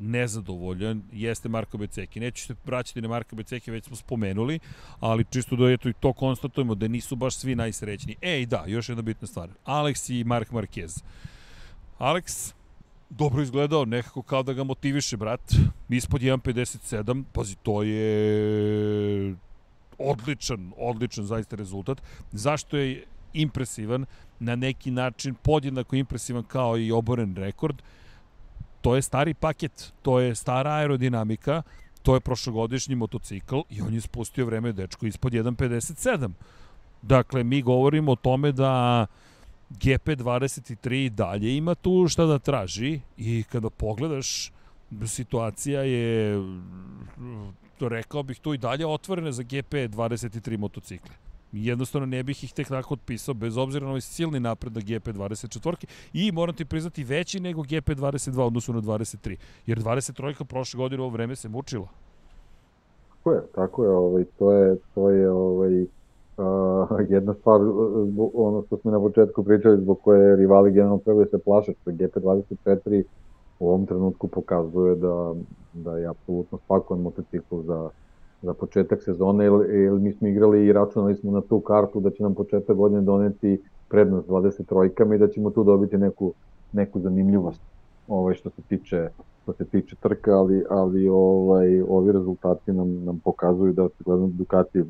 nezadovoljan 0.00 1.02
jeste 1.12 1.48
Marko 1.48 1.78
Beceki. 1.78 2.20
Neću 2.20 2.46
se 2.46 2.54
vraćati 2.64 3.00
na 3.00 3.08
Marko 3.08 3.36
Beceki, 3.36 3.70
već 3.70 3.84
smo 3.84 3.96
spomenuli, 3.96 4.58
ali 5.00 5.24
čisto 5.30 5.56
da 5.56 5.70
eto 5.70 5.88
i 5.88 5.92
to 6.00 6.12
konstatujemo 6.12 6.74
da 6.74 6.88
nisu 6.88 7.16
baš 7.16 7.36
svi 7.36 7.54
najsrećniji. 7.54 8.16
Ej, 8.22 8.46
da, 8.46 8.64
još 8.66 8.88
jedna 8.88 9.02
bitna 9.02 9.28
stvar. 9.28 9.48
Alex 9.66 10.20
i 10.20 10.24
Mark 10.24 10.50
Marquez. 10.50 11.02
Alex, 11.98 12.52
dobro 13.10 13.42
izgledao, 13.42 13.84
nekako 13.84 14.22
kao 14.22 14.42
da 14.42 14.52
ga 14.52 14.64
motiviše, 14.64 15.16
brat. 15.16 15.52
Ispod 15.88 16.20
1.57, 16.20 17.24
pazi, 17.32 17.56
to 17.62 17.82
je 17.82 19.34
odličan, 19.98 20.72
odličan 20.76 21.24
zaista 21.24 21.56
rezultat. 21.56 22.02
Zašto 22.32 22.76
je 22.76 23.04
impresivan, 23.32 24.06
na 24.40 24.56
neki 24.56 24.90
način 24.90 25.34
podjednako 25.34 25.96
impresivan 25.96 26.42
kao 26.42 26.78
i 26.78 26.92
oboren 26.92 27.36
rekord, 27.36 27.82
to 28.80 28.96
je 28.96 29.02
stari 29.02 29.34
paket, 29.34 29.92
to 30.02 30.20
je 30.20 30.34
stara 30.34 30.70
aerodinamika, 30.70 31.62
to 32.02 32.14
je 32.14 32.20
prošlogodišnji 32.20 32.94
motocikl 32.94 33.60
i 33.70 33.80
on 33.80 33.94
je 33.94 34.00
spustio 34.00 34.46
vreme 34.46 34.72
dečko 34.72 35.06
ispod 35.06 35.32
1.57. 35.32 36.30
Dakle, 37.02 37.44
mi 37.44 37.62
govorimo 37.62 38.12
o 38.12 38.16
tome 38.16 38.52
da 38.52 39.06
GP23 39.70 41.08
dalje 41.08 41.56
ima 41.56 41.74
tu 41.74 42.08
šta 42.08 42.26
da 42.26 42.38
traži 42.38 43.00
i 43.16 43.44
kada 43.52 43.70
pogledaš 43.70 44.52
situacija 45.06 45.82
je 45.82 46.38
rekao 47.80 48.22
bih 48.22 48.38
tu 48.38 48.54
i 48.54 48.58
dalje 48.58 48.86
otvorena 48.86 49.32
za 49.32 49.42
GP23 49.42 50.58
motocikle 50.58 51.29
jednostavno 51.52 52.06
ne 52.06 52.22
bih 52.22 52.44
ih 52.44 52.52
tek 52.52 52.68
tako 52.68 52.94
otpisao, 52.94 53.34
bez 53.34 53.56
obzira 53.56 53.84
na 53.84 53.90
ovaj 53.90 54.00
silni 54.00 54.40
napredak 54.40 54.84
GP24 54.84 55.86
i 56.12 56.32
moram 56.32 56.54
ti 56.54 56.64
priznati 56.64 57.04
veći 57.04 57.40
nego 57.40 57.62
GP22 57.62 58.40
odnosu 58.40 58.72
na 58.72 58.80
23, 58.80 59.36
jer 59.66 59.78
23 59.78 60.44
prošle 60.44 60.78
godine 60.78 61.02
ovo 61.02 61.10
vreme 61.10 61.36
se 61.36 61.48
mučila. 61.48 61.88
Tako 63.08 63.32
je, 63.32 63.42
tako 63.54 63.84
je, 63.84 63.90
ovaj, 63.90 64.24
to 64.38 64.52
je, 64.52 64.76
to 64.94 65.10
je 65.10 65.30
ovaj, 65.30 65.82
uh, 65.82 65.88
jedna 67.08 67.34
stvar, 67.34 67.60
ono 68.34 68.62
što 68.66 68.76
smo 68.76 68.90
na 68.90 69.00
početku 69.00 69.44
pričali, 69.44 69.82
zbog 69.82 70.00
koje 70.00 70.36
rivali 70.36 70.70
generalno 70.70 70.98
trebaju 71.04 71.26
se 71.30 71.38
plaše, 71.38 71.72
što 71.82 71.90
GP24 71.90 73.04
u 73.58 73.68
ovom 73.68 73.86
trenutku 73.86 74.28
pokazuje 74.28 74.96
da, 74.96 75.34
da 75.72 75.98
je 75.98 76.06
apsolutno 76.06 76.58
spakovan 76.64 77.02
motocikl 77.02 77.60
za, 77.60 77.90
za 78.42 78.54
početak 78.54 79.02
sezone, 79.02 79.44
jer, 79.44 79.52
jer 79.70 79.92
mi 79.92 80.12
smo 80.12 80.28
igrali 80.28 80.66
i 80.66 80.72
računali 80.72 81.14
smo 81.14 81.32
na 81.32 81.40
tu 81.40 81.60
kartu 81.60 82.00
da 82.00 82.10
će 82.10 82.22
nam 82.22 82.34
početak 82.34 82.76
godine 82.76 83.00
doneti 83.00 83.60
prednost 83.88 84.28
23-kama 84.28 85.14
i 85.14 85.18
da 85.18 85.28
ćemo 85.28 85.50
tu 85.50 85.64
dobiti 85.64 85.98
neku, 85.98 86.32
neku 86.72 87.00
zanimljivost 87.00 87.60
ovaj, 88.08 88.34
što 88.34 88.50
se 88.50 88.62
tiče 88.68 89.08
što 89.42 89.52
se 89.52 89.64
tiče 89.64 89.96
trka, 89.96 90.38
ali, 90.38 90.64
ali 90.70 91.08
ovaj, 91.08 91.82
ovi 91.88 92.12
rezultati 92.12 92.72
nam, 92.72 93.04
nam 93.04 93.20
pokazuju 93.24 93.72
da 93.72 93.88
se 93.88 94.04
gledam 94.04 94.32
Ducati 94.36 94.84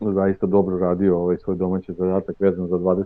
zaista 0.00 0.46
dobro 0.46 0.78
radio 0.78 1.18
ovaj 1.18 1.36
svoj 1.36 1.56
domaći 1.56 1.92
zadatak 1.92 2.40
vezan 2.40 2.66
za 2.66 2.76
20 2.76 3.04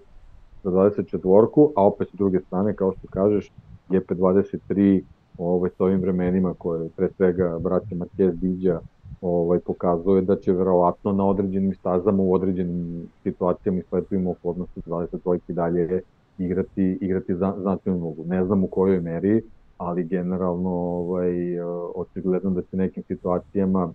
za 0.64 0.70
24-ku, 0.70 1.72
a 1.76 1.86
opet 1.86 2.08
s 2.08 2.16
druge 2.16 2.40
strane, 2.40 2.74
kao 2.74 2.92
što 2.92 3.08
kažeš, 3.10 3.52
GP23 3.88 5.02
ovaj, 5.38 5.70
s 5.70 5.80
ovim 5.80 6.00
vremenima 6.00 6.54
koje 6.58 6.88
pre 6.96 7.08
svega 7.16 7.58
braća 7.58 7.94
Marquez 7.94 8.32
Diđa 8.32 8.80
ovaj, 9.20 9.58
pokazuje 9.58 10.22
da 10.22 10.36
će 10.36 10.52
verovatno 10.52 11.12
na 11.12 11.26
određenim 11.26 11.74
stazama 11.74 12.22
u 12.22 12.34
određenim 12.34 13.08
situacijama 13.22 13.78
i 13.78 13.82
sletovima 13.82 14.30
okolnosti 14.30 14.80
22 14.86 15.38
i 15.48 15.52
dalje 15.52 16.02
igrati, 16.38 16.98
igrati 17.00 17.34
za, 17.34 17.54
značajnu 17.60 17.98
ulogu. 17.98 18.24
Ne 18.26 18.44
znam 18.44 18.64
u 18.64 18.66
kojoj 18.66 19.00
meri, 19.00 19.42
ali 19.78 20.04
generalno 20.04 20.70
ovaj, 20.70 21.60
očigledno 21.94 22.50
da 22.50 22.62
će 22.62 22.76
nekim 22.76 23.02
situacijama 23.02 23.92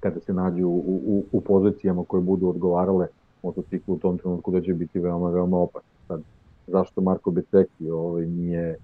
kada 0.00 0.20
se 0.20 0.32
nađu 0.32 0.68
u, 0.68 1.00
u, 1.06 1.24
u 1.32 1.40
pozicijama 1.40 2.04
koje 2.04 2.20
budu 2.20 2.48
odgovarale 2.48 3.06
motociklu 3.42 3.94
u 3.94 3.98
tom 3.98 4.18
trenutku 4.18 4.50
da 4.50 4.60
će 4.60 4.74
biti 4.74 4.98
veoma, 4.98 5.30
veoma 5.30 5.58
opasno. 5.58 5.90
Sad, 6.08 6.20
zašto 6.66 7.00
Marko 7.00 7.30
Beceki 7.30 7.90
ovaj, 7.90 8.26
nije, 8.26 8.76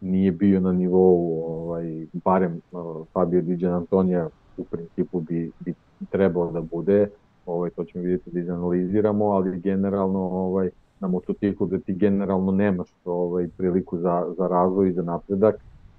nije 0.00 0.32
bio 0.32 0.60
na 0.60 0.72
nivou 0.72 1.42
ovaj, 1.46 2.06
barem 2.12 2.60
Fabio 3.12 3.42
Di 3.42 3.66
Antonija 3.66 4.28
u 4.58 4.64
principu 4.64 5.20
bi, 5.20 5.50
bi 5.60 5.74
trebalo 6.10 6.52
da 6.52 6.60
bude, 6.60 7.08
ovaj, 7.46 7.70
to 7.70 7.84
ćemo 7.84 8.04
vidjeti 8.04 8.30
da 8.30 8.40
izanaliziramo, 8.40 9.24
ali 9.24 9.60
generalno 9.60 10.20
ovaj, 10.20 10.70
na 11.00 11.08
motociklu 11.08 11.66
da 11.66 11.78
ti 11.78 11.94
generalno 11.94 12.52
nemaš 12.52 12.88
ovaj, 13.04 13.48
priliku 13.56 13.98
za, 13.98 14.32
za 14.38 14.48
razvoj 14.48 14.88
i 14.88 14.92
za 14.92 15.02
napredak, 15.02 15.56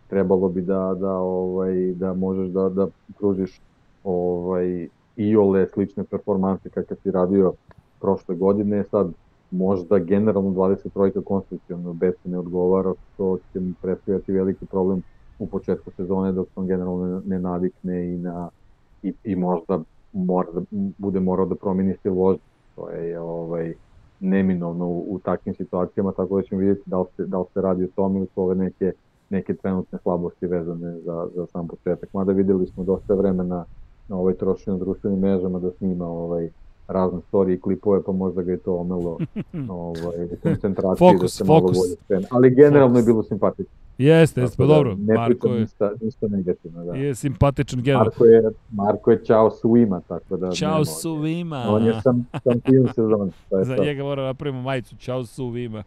trebalo 0.09 0.49
bi 0.49 0.61
da, 0.61 0.95
da, 0.99 1.17
ovaj, 1.17 1.93
da 1.93 2.13
možeš 2.13 2.47
da, 2.49 2.69
da 2.69 2.87
pružiš 3.17 3.61
ovaj, 4.03 4.87
i 5.15 5.35
ole 5.35 5.67
slične 5.67 6.03
performanse 6.03 6.69
kakav 6.69 6.97
si 7.03 7.11
radio 7.11 7.53
prošle 8.01 8.35
godine, 8.35 8.83
sad 8.83 9.11
možda 9.51 9.99
generalno 9.99 10.49
23 10.49 11.23
konstrukcijno 11.23 11.93
bez 11.93 12.13
ne 12.23 12.39
odgovara, 12.39 12.93
to 13.17 13.37
će 13.53 13.59
mu 13.59 13.73
predstavljati 13.81 14.31
veliki 14.31 14.65
problem 14.65 15.01
u 15.39 15.47
početku 15.47 15.91
sezone 15.91 16.31
dok 16.31 16.47
on 16.55 16.67
generalno 16.67 17.21
ne 17.25 17.39
navikne 17.39 18.13
i 18.13 18.17
na 18.17 18.49
i, 19.03 19.13
i 19.23 19.35
možda 19.35 19.79
mora 20.13 20.51
da 20.51 20.61
bude 20.97 21.19
morao 21.19 21.45
da 21.45 21.55
promeni 21.55 21.95
stil 21.99 22.13
vožnje. 22.13 22.43
To 22.75 22.89
je 22.89 23.19
ovaj 23.19 23.73
neminovno 24.19 24.87
u, 24.87 25.05
u 25.09 25.19
takvim 25.19 25.55
situacijama, 25.55 26.11
tako 26.11 26.35
da 26.35 26.47
ćemo 26.47 26.59
vidjeti 26.59 26.81
da 26.85 26.99
li 26.99 27.05
se, 27.15 27.25
da 27.25 27.39
li 27.39 27.45
se 27.53 27.61
radi 27.61 27.83
o 27.83 27.87
tome 27.95 28.17
ili 28.19 28.27
su 28.33 28.41
ove 28.41 28.55
neke, 28.55 28.91
neke 29.29 29.53
trenutne 29.53 29.99
slabosti 30.03 30.47
vezane 30.47 30.99
za, 30.99 31.27
za 31.35 31.45
sam 31.45 31.67
početak. 31.67 32.13
Mada 32.13 32.31
videli 32.31 32.67
smo 32.67 32.83
dosta 32.83 33.13
vremena 33.13 33.65
na 34.07 34.17
ovaj 34.17 34.33
trošenju 34.33 34.77
društvenim 34.77 35.19
mrežama 35.19 35.59
da 35.59 35.71
snima 35.71 36.07
ovaj 36.07 36.49
razne 36.87 37.19
storije 37.27 37.55
i 37.55 37.61
klipove, 37.61 38.03
pa 38.03 38.11
možda 38.11 38.41
ga 38.41 38.51
je 38.51 38.57
to 38.57 38.75
omelo 38.75 39.17
ovaj, 39.69 40.27
koncentracije 40.43 41.11
fokus, 41.11 41.21
da 41.21 41.27
se 41.27 41.45
fokus. 41.45 41.77
malo 41.77 41.87
bolje 42.07 42.27
Ali 42.29 42.55
generalno 42.55 42.95
fokus. 42.95 43.01
je 43.01 43.05
bilo 43.05 43.23
simpatično. 43.23 43.73
Jeste, 43.97 44.41
jeste, 44.41 44.57
pa 44.57 44.63
da, 44.63 44.73
dobro. 44.73 44.95
Ne 44.99 45.13
Marko 45.13 45.47
je 45.47 45.59
ništa, 45.61 45.91
ništa 46.01 46.27
negativno. 46.27 46.85
Da. 46.85 46.95
Je 46.95 47.15
simpatičan 47.15 47.81
general. 47.81 48.05
Marko 48.05 48.25
je, 48.25 48.41
Marko 48.71 49.11
je 49.11 49.25
čao 49.25 49.51
svima, 49.51 50.01
tako 50.07 50.37
da... 50.37 50.51
Čao 50.51 50.85
svima. 50.85 51.65
On 51.69 51.85
je 51.85 52.01
sam, 52.01 52.27
sam 52.43 52.59
film 52.69 52.87
sezon. 52.95 53.31
Za 53.65 53.75
njega 53.75 54.03
mora 54.03 54.21
da 54.21 54.27
napravimo 54.27 54.61
majicu, 54.61 54.95
čao 54.97 55.25
svima. 55.25 55.83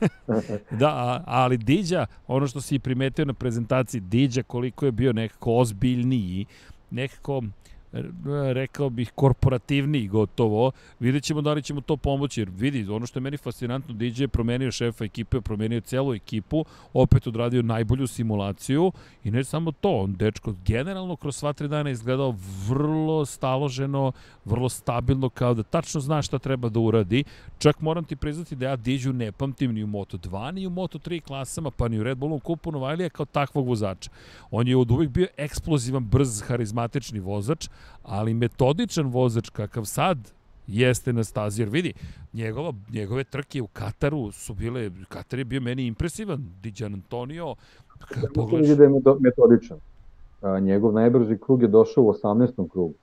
da, 0.80 1.22
ali 1.26 1.56
Diđa, 1.56 2.06
ono 2.28 2.46
što 2.46 2.60
si 2.60 2.78
primetio 2.78 3.24
na 3.24 3.32
prezentaciji 3.32 4.00
Diđa, 4.00 4.42
koliko 4.42 4.86
je 4.86 4.92
bio 4.92 5.12
nekako 5.12 5.54
ozbiljniji, 5.54 6.46
nekako 6.90 7.42
rekao 8.52 8.90
bih, 8.90 9.12
korporativniji 9.14 10.08
gotovo. 10.08 10.72
Vidjet 11.00 11.24
ćemo 11.24 11.40
da 11.40 11.52
li 11.52 11.62
ćemo 11.62 11.80
to 11.80 11.96
pomoći, 11.96 12.40
jer 12.40 12.50
vidi, 12.50 12.90
ono 12.90 13.06
što 13.06 13.18
je 13.18 13.20
meni 13.20 13.36
fascinantno, 13.36 13.94
DJ 13.94 14.22
je 14.22 14.28
promenio 14.28 14.72
šefa 14.72 15.04
ekipe, 15.04 15.40
promenio 15.40 15.80
celu 15.80 16.14
ekipu, 16.14 16.64
opet 16.94 17.26
odradio 17.26 17.62
najbolju 17.62 18.06
simulaciju 18.06 18.92
i 19.24 19.30
ne 19.30 19.44
samo 19.44 19.72
to, 19.72 19.90
on 19.90 20.12
dečko 20.12 20.54
generalno 20.66 21.16
kroz 21.16 21.36
sva 21.36 21.52
tri 21.52 21.68
dana 21.68 21.90
izgledao 21.90 22.34
vrlo 22.68 23.24
staloženo, 23.24 24.12
vrlo 24.44 24.68
stabilno, 24.68 25.28
kao 25.28 25.54
da 25.54 25.62
tačno 25.62 26.00
zna 26.00 26.22
šta 26.22 26.38
treba 26.38 26.68
da 26.68 26.80
uradi. 26.80 27.24
Čak 27.58 27.80
moram 27.80 28.04
ti 28.04 28.16
priznati 28.16 28.56
da 28.56 28.66
ja 28.66 28.76
Diđu 28.76 29.12
ne 29.12 29.32
pamtim 29.32 29.74
ni 29.74 29.84
u 29.84 29.86
Moto2, 29.86 30.52
ni 30.52 30.66
u 30.66 30.70
Moto3 30.70 31.20
klasama, 31.20 31.70
pa 31.70 31.88
ni 31.88 31.98
u 31.98 32.02
Red 32.02 32.18
Bullu 32.18 32.38
kupu 32.38 32.72
Novajlija 32.72 33.08
kao 33.08 33.26
takvog 33.26 33.68
vozača. 33.68 34.10
On 34.50 34.68
je 34.68 34.76
od 34.76 34.90
uvijek 34.90 35.10
bio 35.10 35.26
eksplozivan, 35.36 36.04
brz, 36.04 36.42
harizmatični 36.42 37.20
vozač, 37.20 37.68
ali 38.02 38.34
metodičan 38.34 39.06
vozač 39.06 39.48
kakav 39.48 39.84
sad 39.84 40.32
jeste 40.66 41.12
na 41.12 41.24
stazi, 41.24 41.62
jer 41.62 41.68
vidi, 41.68 41.92
njegova, 42.32 42.72
njegove 42.92 43.24
trke 43.24 43.62
u 43.62 43.66
Kataru 43.66 44.30
su 44.32 44.54
bile, 44.54 44.90
Katar 45.08 45.38
je 45.38 45.44
bio 45.44 45.60
meni 45.60 45.86
impresivan, 45.86 46.46
Diđan 46.62 46.94
Antonio, 46.94 47.54
kada 48.08 48.28
pogledaš... 48.34 48.76
da 48.76 48.84
je 48.84 48.90
metodičan. 49.20 49.78
Njegov 50.60 50.92
najbrži 50.92 51.38
krug 51.38 51.62
je 51.62 51.68
došao 51.68 52.04
u 52.04 52.12
18. 52.12 52.70
krugu. 52.70 52.94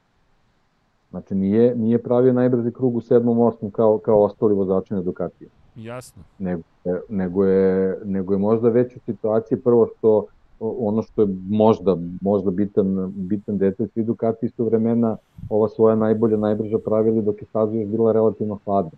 Znači 1.10 1.36
nije, 1.36 1.76
nije 1.76 2.04
pravio 2.04 2.34
najbrži 2.34 2.72
krug 2.72 2.96
u 2.96 3.02
7. 3.02 3.22
8. 3.22 3.72
kao, 3.72 3.98
kao 3.98 4.24
ostali 4.24 4.56
vozači 4.56 4.94
na 4.94 5.02
Ducatiju. 5.02 5.50
Jasno. 5.76 6.24
Nego, 6.40 6.62
nego, 7.10 7.46
je, 7.46 8.00
nego 8.06 8.34
je 8.34 8.40
možda 8.40 8.70
već 8.70 8.96
u 8.96 9.00
situaciji 9.00 9.58
prvo 9.58 9.88
što 9.98 10.26
ono 10.60 11.02
što 11.02 11.22
je 11.22 11.28
možda, 11.50 11.98
možda 12.22 12.52
bitan, 12.52 13.14
bitan 13.16 13.58
detalj, 13.58 13.88
svi 13.88 14.04
Ducati 14.04 14.46
isto 14.46 14.64
vremena 14.64 15.18
ova 15.50 15.70
svoja 15.70 15.96
najbolja, 15.96 16.38
najbrža 16.38 16.78
pravili 16.86 17.22
dok 17.22 17.42
je 17.42 17.46
staza 17.46 17.76
još 17.76 17.88
bila 17.90 18.12
relativno 18.12 18.60
hladna. 18.66 18.92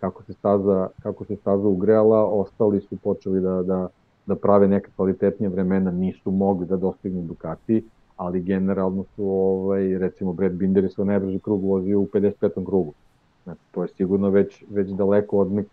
Kako 0.00 0.22
se 0.22 0.32
staza, 0.32 0.88
kako 1.02 1.24
se 1.24 1.36
staza 1.36 1.68
ugrela, 1.68 2.24
ostali 2.24 2.80
su 2.80 2.96
počeli 2.96 3.40
da, 3.40 3.62
da, 3.62 3.88
da 4.26 4.36
prave 4.36 4.68
neka 4.68 4.90
kvalitetnija 4.96 5.50
vremena, 5.50 5.90
nisu 5.90 6.30
mogli 6.30 6.66
da 6.66 6.76
dostignu 6.76 7.22
Ducati, 7.22 7.84
ali 8.16 8.42
generalno 8.42 9.04
su, 9.16 9.28
ovaj, 9.28 9.98
recimo, 9.98 10.32
Brad 10.32 10.52
Binder 10.52 10.84
je 10.84 10.90
svoj 10.90 11.06
najbrži 11.06 11.38
krug 11.38 11.64
vozio 11.64 12.00
u 12.00 12.06
55. 12.06 12.66
krugu. 12.66 12.92
Znači, 13.44 13.60
to 13.70 13.82
je 13.82 13.88
sigurno 13.88 14.30
već, 14.30 14.64
već 14.70 14.90
daleko 14.90 15.38
odmak, 15.38 15.66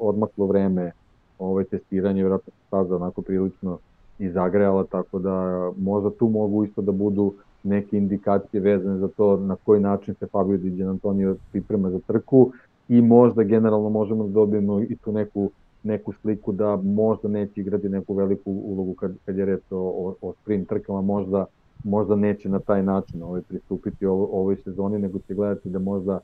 odmaklo 0.00 0.46
vreme 0.46 0.92
ovaj, 1.38 1.64
testiranje, 1.64 2.22
vjerojatno 2.22 2.50
se 2.50 2.66
staza 2.66 2.96
onako 2.96 3.22
prilično 3.22 3.78
i 4.18 4.30
zagrejala, 4.30 4.84
tako 4.84 5.18
da 5.18 5.70
možda 5.78 6.10
tu 6.10 6.28
mogu 6.28 6.64
isto 6.64 6.82
da 6.82 6.92
budu 6.92 7.34
neke 7.62 7.98
indikacije 7.98 8.60
vezane 8.60 8.98
za 8.98 9.08
to 9.08 9.36
na 9.36 9.56
koji 9.64 9.80
način 9.80 10.14
se 10.14 10.26
Fabio 10.26 10.56
Di 10.56 10.84
Antonio 10.84 11.36
priprema 11.52 11.90
za 11.90 11.98
trku 12.06 12.52
i 12.88 13.02
možda 13.02 13.42
generalno 13.42 13.88
možemo 13.88 14.24
da 14.24 14.32
dobijemo 14.32 14.80
i 14.80 14.96
tu 14.96 15.12
neku 15.12 15.50
neku 15.82 16.12
sliku 16.12 16.52
da 16.52 16.76
možda 16.76 17.28
neće 17.28 17.60
igrati 17.60 17.88
neku 17.88 18.14
veliku 18.14 18.50
ulogu 18.50 18.94
kad, 18.94 19.12
kad 19.24 19.36
je 19.36 19.44
reč 19.44 19.62
o, 19.70 19.76
o, 19.76 20.14
o 20.28 20.32
sprint 20.42 20.68
trkama, 20.68 21.00
možda 21.00 21.44
možda 21.84 22.16
neće 22.16 22.48
na 22.48 22.58
taj 22.58 22.82
način 22.82 23.22
ovaj, 23.22 23.40
pristupiti 23.48 24.06
ovo, 24.06 24.28
ovoj 24.32 24.56
sezoni, 24.56 24.98
nego 24.98 25.18
će 25.18 25.34
gledati 25.34 25.68
da 25.68 25.78
možda 25.78 26.20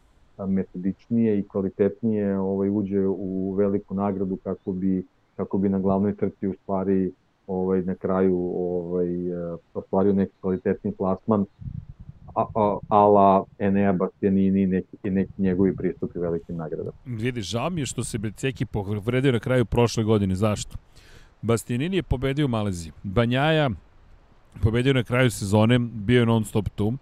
metodičnije 0.46 1.38
i 1.38 1.48
kvalitetnije 1.48 2.38
ovaj, 2.38 2.70
uđe 2.70 3.06
u 3.06 3.54
veliku 3.58 3.94
nagradu 3.94 4.36
kako 4.36 4.72
bi, 4.72 5.04
kako 5.36 5.58
bi 5.58 5.68
na 5.68 5.78
glavnoj 5.78 6.16
trci 6.16 6.48
u 6.48 6.54
stvari 6.54 7.12
ovaj, 7.48 7.82
na 7.82 7.94
kraju 7.94 8.52
ovaj, 8.56 9.08
ostvario 9.74 10.12
neki 10.12 10.32
kvalitetni 10.40 10.92
plasman 10.92 11.46
a, 12.34 12.46
a, 12.54 12.78
ala 12.88 13.44
Enea 13.58 13.92
Bastianini 13.92 14.62
i 14.62 14.66
neki, 14.66 15.10
neki 15.10 15.32
njegovi 15.38 15.76
pristupi 15.76 16.18
velikim 16.18 16.56
nagradama. 16.56 16.96
Vidi, 17.04 17.42
žao 17.42 17.70
mi 17.70 17.80
je 17.80 17.86
što 17.86 18.04
se 18.04 18.18
Beceki 18.18 18.66
povredio 18.66 19.32
na 19.32 19.38
kraju 19.38 19.64
prošle 19.64 20.04
godine. 20.04 20.34
Zašto? 20.34 20.76
Bastianini 21.42 21.96
je 21.96 22.02
pobedio 22.02 22.46
u 22.46 22.48
Maleziji. 22.48 22.92
Banjaja 23.02 23.70
pobedio 24.62 24.92
na 24.92 25.02
kraju 25.02 25.30
sezone, 25.30 25.78
bio 25.78 26.20
je 26.20 26.26
non 26.26 26.44
stop 26.44 26.68
tu. 26.68 26.92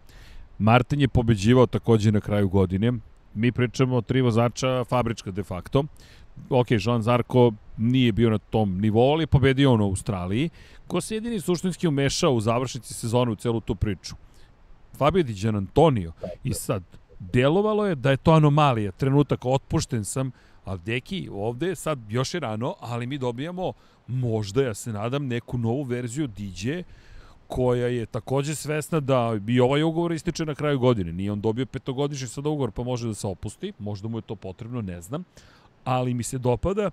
Martin 0.59 1.01
je 1.01 1.09
pobeđivao 1.09 1.67
takođe 1.67 2.13
na 2.13 2.21
kraju 2.21 2.49
godine. 2.49 2.93
Mi 3.35 3.53
pričamo 3.53 3.97
o 3.97 4.01
tri 4.01 4.21
vozača 4.21 4.85
fabrička 4.85 5.31
de 5.31 5.43
facto. 5.43 5.85
Ok, 6.51 6.67
Jean 6.71 7.03
Zarko 7.03 7.53
nije 7.77 8.13
bio 8.13 8.31
na 8.31 8.39
tom 8.39 8.81
nivou, 8.81 9.13
ali 9.13 9.23
je 9.23 9.27
pobedio 9.27 9.73
on 9.73 9.81
u 9.81 9.85
Australiji. 9.85 10.51
Ko 10.87 11.01
se 11.01 11.15
jedini 11.15 11.41
suštinski 11.41 11.89
umešao 11.89 12.33
u 12.33 12.41
završnici 12.41 12.95
sezone 12.95 13.33
u 13.33 13.37
celu 13.37 13.61
tu 13.61 13.75
priču? 13.75 14.15
Fabio 14.97 15.23
Di 15.23 15.35
Gian 15.35 15.57
Antonio. 15.57 16.13
I 16.45 16.55
sad, 16.55 16.83
delovalo 17.19 17.87
je 17.87 17.95
da 17.95 18.11
je 18.11 18.17
to 18.17 18.33
anomalija, 18.33 18.93
trenutak, 18.93 19.45
otpušten 19.45 20.05
sam, 20.05 20.31
ali 20.65 20.81
deki, 20.85 21.29
ovde 21.33 21.75
sad 21.75 21.99
još 22.09 22.35
je 22.35 22.41
rano, 22.41 22.75
ali 22.81 23.07
mi 23.07 23.19
dobijamo 23.19 23.73
možda, 24.07 24.63
ja 24.63 24.75
se 24.75 24.93
nadam, 24.93 25.27
neku 25.27 25.59
novu 25.59 25.83
verziju 25.83 26.27
DJ 26.27 26.81
koja 27.47 27.87
je 27.87 28.07
takođe 28.07 28.55
svesna 28.55 29.01
da 29.01 29.41
i 29.49 29.61
ovaj 29.61 29.83
ugovor 29.83 30.13
ističe 30.13 30.45
na 30.45 30.55
kraju 30.55 30.79
godine. 30.79 31.13
Nije 31.13 31.33
on 31.33 31.41
dobio 31.41 31.67
petogodišnji 31.67 32.29
sad 32.29 32.47
ugovor 32.47 32.71
pa 32.71 32.83
može 32.83 33.09
da 33.09 33.15
se 33.15 33.27
opusti, 33.27 33.73
možda 33.79 34.09
mu 34.09 34.19
je 34.19 34.23
to 34.23 34.37
potrebno, 34.37 34.83
ne 34.83 35.01
znam, 35.01 35.25
ali 35.85 36.15
mi 36.15 36.23
se 36.23 36.39
dopada 36.39 36.91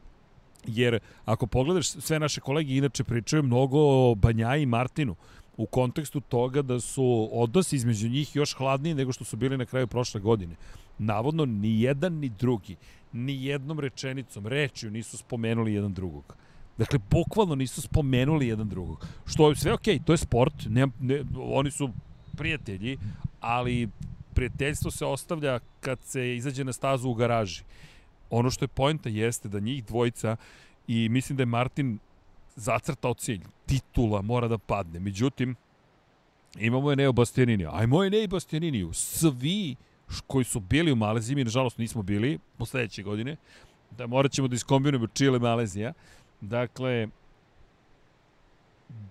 jer 0.68 1.00
ako 1.26 1.48
pogledaš 1.48 1.88
sve 1.88 2.20
naše 2.20 2.42
kolege 2.42 2.76
inače 2.76 3.04
pričaju 3.04 3.44
mnogo 3.44 3.80
o 3.80 4.16
Banjaji 4.16 4.64
i 4.64 4.66
Martinu 4.66 5.16
u 5.58 5.66
kontekstu 5.66 6.20
toga 6.20 6.62
da 6.62 6.80
su 6.80 7.30
odnosi 7.32 7.76
između 7.76 8.10
njih 8.10 8.36
još 8.36 8.56
hladniji 8.56 8.94
nego 8.94 9.14
što 9.14 9.24
su 9.24 9.38
bili 9.38 9.58
na 9.58 9.66
kraju 9.66 9.88
prošle 9.88 10.22
godine. 10.22 10.56
Navodno, 10.98 11.46
ni 11.46 11.82
jedan 11.82 12.14
ni 12.14 12.30
drugi, 12.30 12.76
ni 13.14 13.46
jednom 13.46 13.80
rečenicom, 13.80 14.48
rečju 14.48 14.92
nisu 14.92 15.18
spomenuli 15.18 15.74
jedan 15.74 15.94
drugog. 15.94 16.36
Dakle, 16.78 17.00
bukvalno 17.10 17.56
nisu 17.56 17.82
spomenuli 17.82 18.48
jedan 18.48 18.70
drugog. 18.70 19.08
Što 19.26 19.50
je 19.50 19.56
sve 19.56 19.74
okej, 19.74 20.00
okay, 20.00 20.04
to 20.04 20.14
je 20.14 20.18
sport, 20.18 20.54
ne, 20.70 20.88
ne, 21.00 21.24
oni 21.38 21.72
su 21.72 21.90
prijatelji, 22.38 22.98
ali 23.40 23.90
prijateljstvo 24.34 24.92
se 24.92 25.06
ostavlja 25.06 25.60
kad 25.80 26.00
se 26.04 26.36
izađe 26.36 26.64
na 26.64 26.74
stazu 26.74 27.10
u 27.10 27.14
garaži. 27.14 27.64
Ono 28.34 28.50
što 28.52 28.66
je 28.66 28.68
pojenta 28.68 29.10
jeste 29.10 29.50
da 29.50 29.60
njih 29.60 29.86
dvojica 29.86 30.36
i 30.88 31.10
mislim 31.10 31.38
da 31.38 31.42
je 31.42 31.46
Martin 31.46 32.00
zacrtao 32.56 33.14
cilj. 33.14 33.42
Titula 33.66 34.22
mora 34.22 34.48
da 34.48 34.58
padne. 34.58 35.00
Međutim, 35.00 35.56
imamo 36.60 36.90
je 36.90 36.96
Neo 36.96 37.12
Bastianiniju. 37.12 37.70
Ajmo 37.74 38.04
je 38.04 38.10
Neo 38.10 38.28
Bastianiniju. 38.28 38.94
Svi 38.94 39.76
koji 40.28 40.46
su 40.46 40.60
bili 40.60 40.92
u 40.92 40.96
Maleziji, 40.96 41.36
mi 41.36 41.44
nažalost 41.44 41.78
nismo 41.78 42.02
bili 42.02 42.40
u 42.60 42.66
sledeće 42.66 43.04
godine, 43.04 43.36
da 43.98 44.08
morat 44.08 44.32
ćemo 44.32 44.48
da 44.48 44.56
iskombinujemo 44.56 45.08
Chile 45.08 45.40
Malezija. 45.40 45.94
Dakle, 46.42 47.08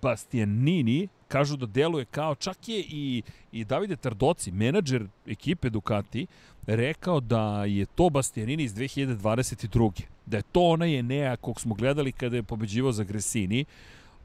Bastianini 0.03 1.09
kažu 1.29 1.57
da 1.57 1.67
deluje 1.67 2.05
kao, 2.05 2.35
čak 2.35 2.69
je 2.69 2.85
i, 2.89 3.23
i 3.53 3.65
Davide 3.65 3.97
Tardoci, 3.97 4.53
menadžer 4.53 5.07
ekipe 5.27 5.71
Ducati, 5.71 6.27
rekao 6.67 7.21
da 7.21 7.65
je 7.65 7.87
to 7.87 8.11
Bastianini 8.11 8.63
iz 8.63 8.75
2022. 8.75 9.91
Da 10.27 10.37
je 10.37 10.43
to 10.43 10.61
onaj 10.61 10.99
Enea 10.99 11.37
kog 11.37 11.61
smo 11.61 11.75
gledali 11.75 12.13
kada 12.13 12.37
je 12.37 12.43
pobeđivao 12.43 12.93
za 12.93 13.05
Gresini. 13.05 13.65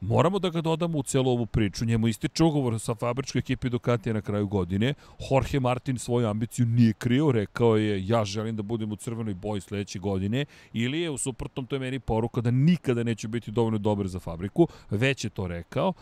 Moramo 0.00 0.38
da 0.38 0.50
ga 0.50 0.60
dodamo 0.60 0.98
u 0.98 1.02
celu 1.02 1.30
ovu 1.30 1.46
priču. 1.46 1.84
Njemu 1.84 2.08
ističe 2.08 2.44
ugovor 2.44 2.80
sa 2.80 2.94
fabričkoj 2.94 3.38
ekipi 3.38 3.68
Ducatija 3.68 4.12
na 4.12 4.20
kraju 4.20 4.46
godine. 4.46 4.94
Jorge 5.30 5.60
Martin 5.60 5.98
svoju 5.98 6.26
ambiciju 6.28 6.66
nije 6.66 6.92
krio, 6.92 7.32
rekao 7.32 7.76
je 7.76 8.08
ja 8.08 8.24
želim 8.24 8.56
da 8.56 8.62
budem 8.62 8.92
u 8.92 8.96
crvenoj 8.96 9.34
boji 9.34 9.60
sledeće 9.60 9.98
godine 9.98 10.44
ili 10.72 11.00
je 11.00 11.10
u 11.10 11.18
suprotnom 11.18 11.66
to 11.66 11.76
je 11.76 11.80
meni 11.80 12.00
poruka 12.00 12.40
da 12.40 12.50
nikada 12.50 13.02
neću 13.02 13.28
biti 13.28 13.50
dovoljno 13.50 13.78
dobar 13.78 14.08
za 14.08 14.20
fabriku. 14.20 14.68
Već 14.90 15.24
je 15.24 15.30
to 15.30 15.46
rekao. 15.46 15.92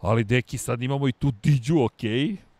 Ali 0.00 0.24
deki 0.24 0.58
sad 0.58 0.82
imamo 0.82 1.08
i 1.08 1.12
tu 1.12 1.32
Diđu, 1.42 1.82
ok, 1.84 2.02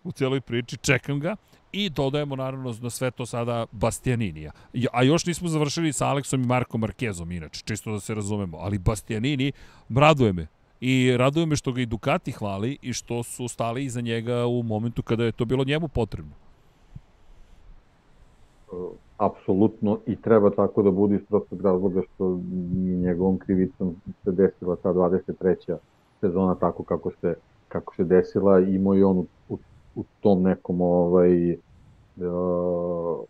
u 0.05 0.13
celoj 0.13 0.41
priči, 0.41 0.77
čekam 0.77 1.21
ga 1.21 1.37
i 1.75 1.91
dodajemo 1.91 2.37
naravno 2.37 2.75
na 2.83 2.91
sve 2.91 3.11
to 3.11 3.27
sada 3.27 3.67
Bastianinija. 3.73 4.53
A 4.93 5.03
još 5.03 5.27
nismo 5.27 5.49
završili 5.49 5.93
sa 5.93 6.07
Aleksom 6.07 6.43
i 6.43 6.47
Markom 6.47 6.81
Markezom 6.81 7.33
inače, 7.33 7.63
čisto 7.65 7.93
da 7.93 8.01
se 8.01 8.15
razumemo, 8.15 8.57
ali 8.61 8.79
Bastianini 8.79 9.53
raduje 9.97 10.33
me. 10.33 10.47
I 10.81 11.17
raduje 11.17 11.47
me 11.47 11.57
što 11.57 11.73
ga 11.73 11.81
i 11.81 11.87
Ducati 11.87 12.33
hvali 12.33 12.79
i 12.83 12.93
što 12.93 13.23
su 13.23 13.49
stali 13.49 13.85
iza 13.85 14.01
njega 14.01 14.47
u 14.47 14.63
momentu 14.63 15.03
kada 15.03 15.25
je 15.25 15.33
to 15.33 15.45
bilo 15.45 15.65
njemu 15.65 15.89
potrebno. 15.89 16.33
Apsolutno 19.19 19.99
i 20.07 20.17
treba 20.17 20.51
tako 20.51 20.83
da 20.83 20.91
bude 20.91 21.15
iz 21.15 21.23
prostog 21.29 21.61
razloga 21.61 22.03
što 22.15 22.41
nije 22.51 22.97
njegovom 22.97 23.39
krivicom 23.39 23.97
se 24.25 24.33
desila 24.33 24.77
ta 24.77 24.89
23. 24.89 25.77
sezona 26.21 26.55
tako 26.55 26.83
kako 26.83 27.11
se, 27.21 27.35
kako 27.69 27.95
se 27.95 28.05
desila. 28.05 28.61
Imao 28.61 28.97
i 28.97 29.03
on 29.03 29.27
u 29.49 29.59
u 29.97 30.05
tom 30.21 30.43
nekom 30.43 30.81
ovaj, 30.81 31.53
uh, 31.53 33.25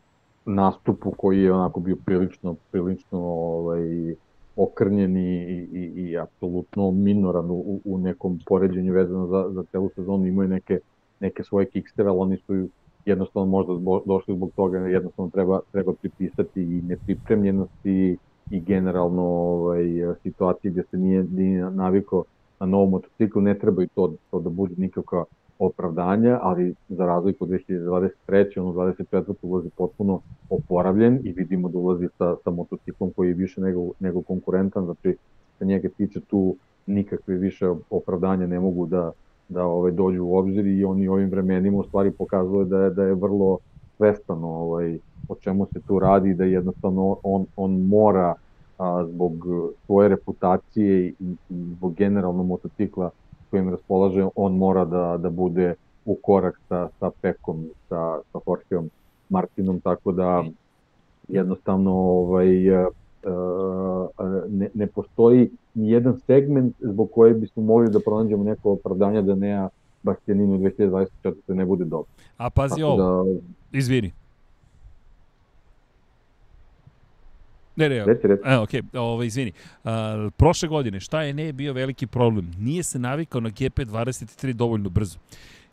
nastupu 0.45 1.11
koji 1.11 1.43
je 1.43 1.53
onako 1.53 1.81
bio 1.81 1.97
prilično, 2.05 2.57
prilično 2.71 3.19
ovaj, 3.21 4.15
okrnjen 4.57 5.17
i, 5.17 5.69
i, 5.73 5.93
i 5.97 6.19
apsolutno 6.19 6.91
minoran 6.91 7.51
u, 7.51 7.81
u 7.85 7.99
nekom 7.99 8.41
poređenju 8.47 8.93
vezano 8.93 9.27
za, 9.27 9.51
za 9.51 9.65
celu 9.73 9.91
sezonu. 9.95 10.27
Imaju 10.27 10.49
neke, 10.49 10.79
neke 11.21 11.45
svoje 11.45 11.67
kiksteve, 11.67 12.11
ali 12.11 12.19
oni 12.19 12.37
su 12.37 12.69
jednostavno 13.05 13.51
možda 13.51 13.75
zbog, 13.75 14.03
došli 14.07 14.37
zbog 14.37 14.51
toga, 14.57 14.79
jednostavno 14.79 15.31
treba, 15.31 15.61
treba 15.73 15.93
pripisati 15.93 16.63
i 16.63 16.83
nepripremljenosti 16.83 18.17
i 18.51 18.61
generalno 18.61 19.23
ovaj, 19.23 19.85
situacije 20.23 20.71
gde 20.71 20.83
se 20.91 20.97
nije, 20.97 21.25
nije 21.25 21.71
navikao 21.71 22.25
na 22.61 22.67
novom 22.67 22.91
motociklu, 22.91 23.43
ne 23.43 23.59
treba 23.59 23.83
i 23.83 23.89
to, 23.95 24.13
to 24.31 24.41
da 24.41 24.51
bude 24.51 24.75
nikakva 24.77 25.25
opravdanja, 25.59 26.39
ali 26.43 26.75
za 26.89 27.07
razliku 27.07 27.45
od 27.45 27.51
2023. 27.51 28.61
ono 28.61 28.73
24. 28.73 29.35
ulazi 29.43 29.69
potpuno 29.77 30.21
oporavljen 30.51 31.21
i 31.25 31.33
vidimo 31.33 31.69
da 31.69 31.79
ulazi 31.79 32.09
sa, 32.19 32.37
sa 32.45 32.51
motociklom 32.51 33.11
koji 33.17 33.29
je 33.29 33.35
više 33.35 33.61
nego, 33.61 33.91
nego 34.01 34.23
konkurentan, 34.23 34.85
znači 34.85 35.17
sa 35.59 35.65
njega 35.65 35.89
tiče 35.97 36.21
tu 36.21 36.57
nikakve 36.87 37.35
više 37.35 37.69
opravdanja 37.91 38.47
ne 38.47 38.61
mogu 38.61 38.87
da, 38.87 39.13
da 39.49 39.65
ove, 39.65 39.91
dođu 39.91 40.25
u 40.25 40.37
obzir 40.37 40.67
i 40.67 40.85
oni 40.85 41.09
ovim 41.09 41.31
vremenima 41.31 41.79
u 41.79 41.85
stvari 41.85 42.11
pokazuje 42.11 42.65
da 42.65 42.79
je, 42.79 42.91
da 42.91 43.05
je 43.05 43.15
vrlo 43.15 43.59
svestan 43.97 44.45
ovaj, 44.45 44.99
o 45.29 45.35
čemu 45.35 45.67
se 45.73 45.81
tu 45.87 45.99
radi, 45.99 46.35
da 46.35 46.45
jednostavno 46.45 47.17
on, 47.23 47.47
on 47.57 47.87
mora 47.87 48.35
a, 48.79 49.05
zbog 49.07 49.33
svoje 49.87 50.09
reputacije 50.09 51.09
i, 51.09 51.15
i 51.51 51.65
zbog 51.77 51.95
generalno 51.95 52.43
motocikla 52.43 53.11
kojim 53.55 53.71
raspolaže, 53.71 54.27
on 54.35 54.57
mora 54.57 54.85
da, 54.85 55.17
da 55.19 55.31
bude 55.31 55.75
u 56.05 56.15
korak 56.23 56.61
sa, 56.69 56.89
sa 57.01 57.11
Pekom, 57.23 57.69
sa, 57.89 58.19
sa 58.33 58.39
Jorgeom 58.47 58.91
Martinom, 59.29 59.81
tako 59.81 60.13
da 60.13 60.45
jednostavno 61.29 61.93
ovaj, 61.93 62.69
e, 62.69 62.73
e, 62.73 62.87
ne, 64.49 64.69
ne 64.75 64.87
postoji 64.87 65.51
ni 65.75 65.91
jedan 65.91 66.19
segment 66.27 66.75
zbog 66.81 67.11
koje 67.11 67.35
bismo 67.35 67.63
mogli 67.63 67.91
da 67.91 68.01
pronađemo 68.01 68.45
neko 68.45 68.73
opravdanje 68.73 69.23
da 69.23 69.35
Nea 69.35 69.69
Bastianinu 70.03 70.59
2024. 70.59 71.35
ne 71.49 71.65
bude 71.65 71.85
dobro. 71.85 72.11
A 72.37 72.51
pazi 72.51 72.75
Tako 72.81 72.93
ovo, 72.93 73.25
da, 73.25 73.41
izvini. 73.79 74.13
Ne, 77.77 77.89
ne, 77.89 78.05
reci, 78.05 78.27
reci. 78.27 78.43
E, 78.45 78.57
ok, 78.57 78.71
ovo, 78.93 79.23
izvini. 79.23 79.53
Uh, 79.85 79.91
prošle 80.37 80.69
godine, 80.69 81.01
šta 81.01 81.23
je 81.23 81.35
ne 81.35 81.53
bio 81.53 81.73
veliki 81.73 82.07
problem? 82.07 82.51
Nije 82.59 82.83
se 82.83 82.99
navikao 82.99 83.41
na 83.41 83.51
GP23 83.51 84.53
dovoljno 84.53 84.89
brzo. 84.89 85.19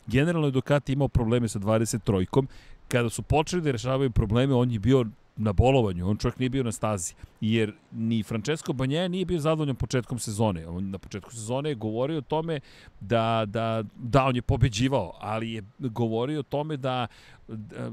Generalno 0.06 0.48
je 0.48 0.52
Ducati 0.52 0.92
imao 0.92 1.08
probleme 1.08 1.48
sa 1.48 1.58
23-kom. 1.58 2.48
Kada 2.88 3.08
su 3.08 3.22
počeli 3.22 3.62
da 3.62 3.70
rešavaju 3.70 4.10
probleme, 4.10 4.54
on 4.54 4.70
je 4.70 4.78
bio 4.78 5.06
na 5.36 5.52
bolovanju, 5.52 6.08
on 6.08 6.16
čovjek 6.16 6.38
nije 6.38 6.50
bio 6.50 6.62
na 6.62 6.72
stazi, 6.72 7.14
jer 7.40 7.72
ni 7.92 8.22
Francesco 8.22 8.72
Banja 8.72 9.08
nije 9.08 9.24
bio 9.24 9.38
zadovoljan 9.38 9.76
početkom 9.76 10.18
sezone. 10.18 10.66
On 10.66 10.90
na 10.90 10.98
početku 10.98 11.30
sezone 11.30 11.68
je 11.68 11.74
govorio 11.74 12.18
o 12.18 12.20
tome 12.20 12.60
da, 13.00 13.44
da, 13.46 13.84
da 13.94 14.24
on 14.24 14.36
je 14.36 14.42
pobeđivao, 14.42 15.12
ali 15.20 15.52
je 15.52 15.62
govorio 15.78 16.40
o 16.40 16.42
tome 16.42 16.76
da 16.76 17.06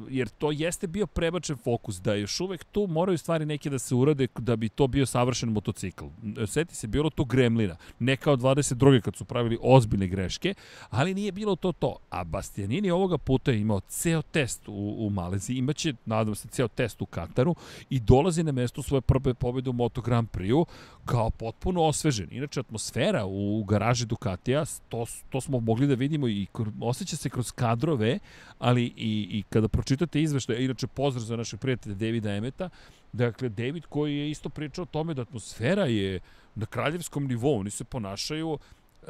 jer 0.10 0.30
to 0.30 0.52
jeste 0.52 0.88
bio 0.88 1.08
prebačen 1.08 1.58
fokus, 1.58 1.96
da 2.02 2.14
još 2.14 2.40
uvek 2.40 2.64
tu 2.64 2.88
moraju 2.88 3.18
stvari 3.18 3.46
neke 3.46 3.70
da 3.70 3.80
se 3.80 3.96
urade 3.96 4.28
da 4.38 4.56
bi 4.56 4.70
to 4.70 4.88
bio 4.88 5.06
savršen 5.06 5.50
motocikl. 5.50 6.06
Seti 6.48 6.76
se, 6.76 6.88
bilo 6.88 7.10
to 7.10 7.26
Gremlina, 7.26 7.76
ne 8.00 8.18
kao 8.18 8.38
22. 8.38 9.02
kad 9.02 9.16
su 9.16 9.26
pravili 9.26 9.58
ozbiljne 9.62 10.08
greške, 10.08 10.54
ali 10.90 11.14
nije 11.14 11.32
bilo 11.32 11.56
to 11.56 11.72
to. 11.72 11.96
A 12.10 12.24
Bastianini 12.24 12.92
ovoga 12.92 13.18
puta 13.18 13.52
je 13.52 13.60
imao 13.60 13.80
ceo 13.80 14.22
test 14.22 14.68
u, 14.68 14.96
u 15.00 15.10
Maleziji, 15.10 15.58
imaće, 15.58 15.94
nadam 16.06 16.36
se, 16.36 16.48
ceo 16.48 16.68
test 16.68 17.02
u 17.02 17.06
Kataru 17.06 17.56
i 17.90 18.00
dolazi 18.00 18.44
na 18.44 18.52
mesto 18.52 18.84
svoje 18.84 19.02
prve 19.02 19.34
pobjede 19.34 19.70
u 19.70 19.74
Moto 19.74 20.02
Grand 20.02 20.28
Prix-u 20.30 20.66
kao 21.10 21.30
potpuno 21.30 21.84
osvežen. 21.84 22.28
Inače, 22.32 22.60
atmosfera 22.60 23.26
u 23.26 23.64
garaži 23.64 24.06
Ducatija, 24.06 24.66
to, 24.90 25.06
to 25.30 25.42
smo 25.42 25.60
mogli 25.60 25.88
da 25.88 25.96
vidimo 25.96 26.28
i 26.28 26.48
osjeća 26.82 27.16
se 27.16 27.30
kroz 27.30 27.52
kadrove, 27.52 28.20
ali 28.60 28.84
i, 28.84 29.28
i 29.32 29.44
kada 29.50 29.68
pročitate 29.68 30.22
izveštaj, 30.22 30.64
inače 30.64 30.88
pozdrav 30.88 31.24
za 31.24 31.36
našeg 31.36 31.60
prijatelja 31.60 31.96
Davida 31.96 32.36
Emeta, 32.36 32.70
dakle, 33.14 33.50
David 33.50 33.86
koji 33.86 34.18
je 34.18 34.30
isto 34.30 34.50
pričao 34.50 34.84
o 34.84 34.92
tome 34.92 35.14
da 35.14 35.22
atmosfera 35.22 35.86
je 35.86 36.20
na 36.56 36.66
kraljevskom 36.66 37.28
nivou, 37.28 37.60
oni 37.60 37.70
se 37.70 37.84
ponašaju 37.84 38.58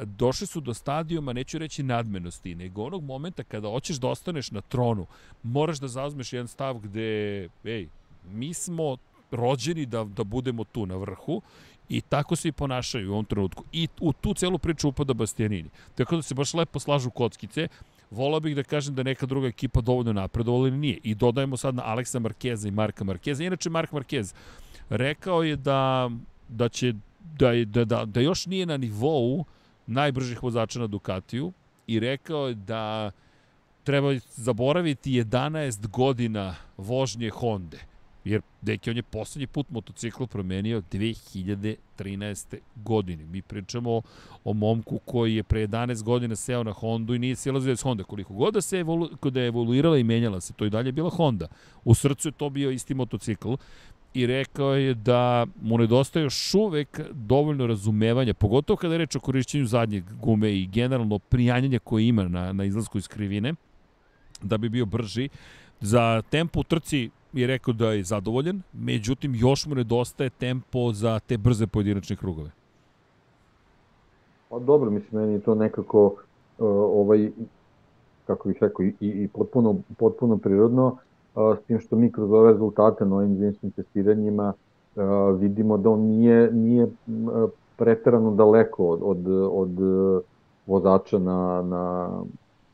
došli 0.04 0.46
su 0.46 0.60
do 0.60 0.74
stadijuma, 0.74 1.32
neću 1.32 1.58
reći 1.58 1.82
nadmenosti, 1.82 2.54
nego 2.54 2.84
onog 2.84 3.04
momenta 3.04 3.44
kada 3.44 3.68
hoćeš 3.68 3.96
da 3.96 4.08
ostaneš 4.08 4.50
na 4.50 4.60
tronu, 4.60 5.06
moraš 5.42 5.78
da 5.78 5.88
zauzmeš 5.88 6.32
jedan 6.32 6.48
stav 6.48 6.78
gde, 6.78 7.48
ej, 7.64 7.88
mi 8.30 8.54
smo 8.54 8.96
rođeni 9.30 9.86
da, 9.86 10.04
da 10.04 10.24
budemo 10.24 10.64
tu 10.64 10.86
na 10.86 10.96
vrhu 10.96 11.42
I 11.90 12.00
tako 12.00 12.36
se 12.36 12.48
i 12.48 12.52
ponašaju 12.52 13.10
u 13.10 13.12
ovom 13.12 13.24
trenutku. 13.24 13.64
I 13.72 13.88
u 14.00 14.12
tu 14.12 14.34
celu 14.34 14.58
priču 14.58 14.88
upada 14.88 15.14
Bastianini. 15.14 15.70
Tako 15.94 16.16
da 16.16 16.22
se 16.22 16.34
baš 16.34 16.54
lepo 16.54 16.78
slažu 16.78 17.10
kockice. 17.10 17.68
Volao 18.10 18.40
bih 18.40 18.56
da 18.56 18.62
kažem 18.62 18.94
da 18.94 19.02
neka 19.02 19.26
druga 19.26 19.48
ekipa 19.48 19.80
dovoljno 19.80 20.12
napredovala 20.12 20.68
ili 20.68 20.76
nije. 20.76 20.98
I 21.02 21.14
dodajemo 21.14 21.56
sad 21.56 21.74
na 21.74 21.82
Aleksa 21.84 22.18
Markeza 22.18 22.68
i 22.68 22.70
Marka 22.70 23.04
Markeza. 23.04 23.44
Inače, 23.44 23.70
Mark 23.70 23.92
Markez 23.92 24.34
rekao 24.90 25.42
je 25.42 25.56
da, 25.56 26.10
da 26.48 26.68
će 26.68 26.94
da, 27.38 27.50
je, 27.50 27.64
da, 27.64 27.84
da, 27.84 28.04
da 28.04 28.20
još 28.20 28.46
nije 28.46 28.66
na 28.66 28.76
nivou 28.76 29.44
najbržih 29.86 30.42
vozača 30.42 30.78
na 30.78 30.86
Ducatiju 30.86 31.52
i 31.86 32.00
rekao 32.00 32.48
je 32.48 32.54
da 32.54 33.10
treba 33.84 34.14
zaboraviti 34.34 35.24
11 35.24 35.86
godina 35.86 36.54
vožnje 36.76 37.30
Honda 37.30 37.89
Jer, 38.24 38.40
deki, 38.62 38.90
on 38.90 38.96
je 38.96 39.02
poslednji 39.02 39.46
put 39.46 39.70
motocikl 39.70 40.24
promenio 40.24 40.82
2013. 40.92 42.56
godine. 42.76 43.26
Mi 43.26 43.42
pričamo 43.42 44.02
o 44.44 44.52
momku 44.52 44.98
koji 45.04 45.34
je 45.34 45.42
pre 45.42 45.66
11 45.66 46.02
godina 46.02 46.36
seo 46.36 46.62
na 46.62 46.72
Hondu 46.72 47.14
i 47.14 47.18
nije 47.18 47.36
silazio 47.36 47.72
iz 47.72 47.82
Honda. 47.82 48.04
Koliko 48.04 48.34
god 48.34 48.54
da 48.54 48.60
se 48.60 48.78
evolu, 48.78 49.08
da 49.22 49.40
je 49.40 49.48
evoluirala 49.48 49.98
i 49.98 50.04
menjala 50.04 50.40
se, 50.40 50.52
to 50.52 50.64
i 50.64 50.70
dalje 50.70 50.92
bila 50.92 51.10
Honda. 51.10 51.48
U 51.84 51.94
srcu 51.94 52.28
je 52.28 52.32
to 52.32 52.50
bio 52.50 52.70
isti 52.70 52.94
motocikl 52.94 53.54
i 54.14 54.26
rekao 54.26 54.74
je 54.74 54.94
da 54.94 55.46
mu 55.62 55.78
nedostaje 55.78 56.22
još 56.22 56.54
uvek 56.54 57.00
dovoljno 57.12 57.66
razumevanja, 57.66 58.34
pogotovo 58.34 58.76
kada 58.76 58.94
je 58.94 58.98
reč 58.98 59.16
o 59.16 59.20
korišćenju 59.20 59.66
zadnje 59.66 60.02
gume 60.20 60.52
i 60.52 60.66
generalno 60.66 61.18
prijanjanje 61.18 61.78
koje 61.78 62.08
ima 62.08 62.28
na, 62.28 62.52
na 62.52 62.64
izlasku 62.64 62.98
iz 62.98 63.08
krivine, 63.08 63.54
da 64.42 64.58
bi 64.58 64.68
bio 64.68 64.86
brži. 64.86 65.28
Za 65.80 66.22
tempo 66.30 66.60
u 66.60 66.64
trci 66.64 67.10
je 67.32 67.46
rekao 67.46 67.74
da 67.74 67.92
je 67.92 68.04
zadovoljen, 68.04 68.62
međutim 68.72 69.34
još 69.34 69.66
mu 69.66 69.74
nedostaje 69.74 70.30
tempo 70.30 70.92
za 70.92 71.18
te 71.18 71.38
brze 71.38 71.66
pojedinačne 71.66 72.16
krugove. 72.16 72.50
Pa 74.48 74.58
dobro, 74.58 74.90
mislim, 74.90 75.22
meni 75.22 75.40
to 75.40 75.54
nekako 75.54 76.04
uh, 76.06 76.14
ovaj, 76.68 77.30
kako 78.26 78.48
bih 78.48 78.58
rekao, 78.60 78.84
i, 78.84 78.94
i 79.00 79.28
potpuno, 79.28 79.76
potpuno 79.98 80.36
prirodno, 80.36 80.96
uh, 81.34 81.56
s 81.58 81.66
tim 81.66 81.80
što 81.80 81.96
mi 81.96 82.12
kroz 82.12 82.32
ove 82.32 82.52
rezultate 82.52 83.04
na 83.04 83.16
ovim 83.16 83.36
zimskim 83.36 83.70
testiranjima 83.70 84.52
uh, 84.94 85.02
vidimo 85.40 85.76
da 85.76 85.90
on 85.90 86.00
nije, 86.00 86.52
nije 86.52 86.88
preterano 87.76 88.30
daleko 88.30 88.86
od, 88.86 89.00
od, 89.02 89.26
od 89.52 89.70
vozača 90.66 91.18
na, 91.18 91.62
na, 91.62 92.10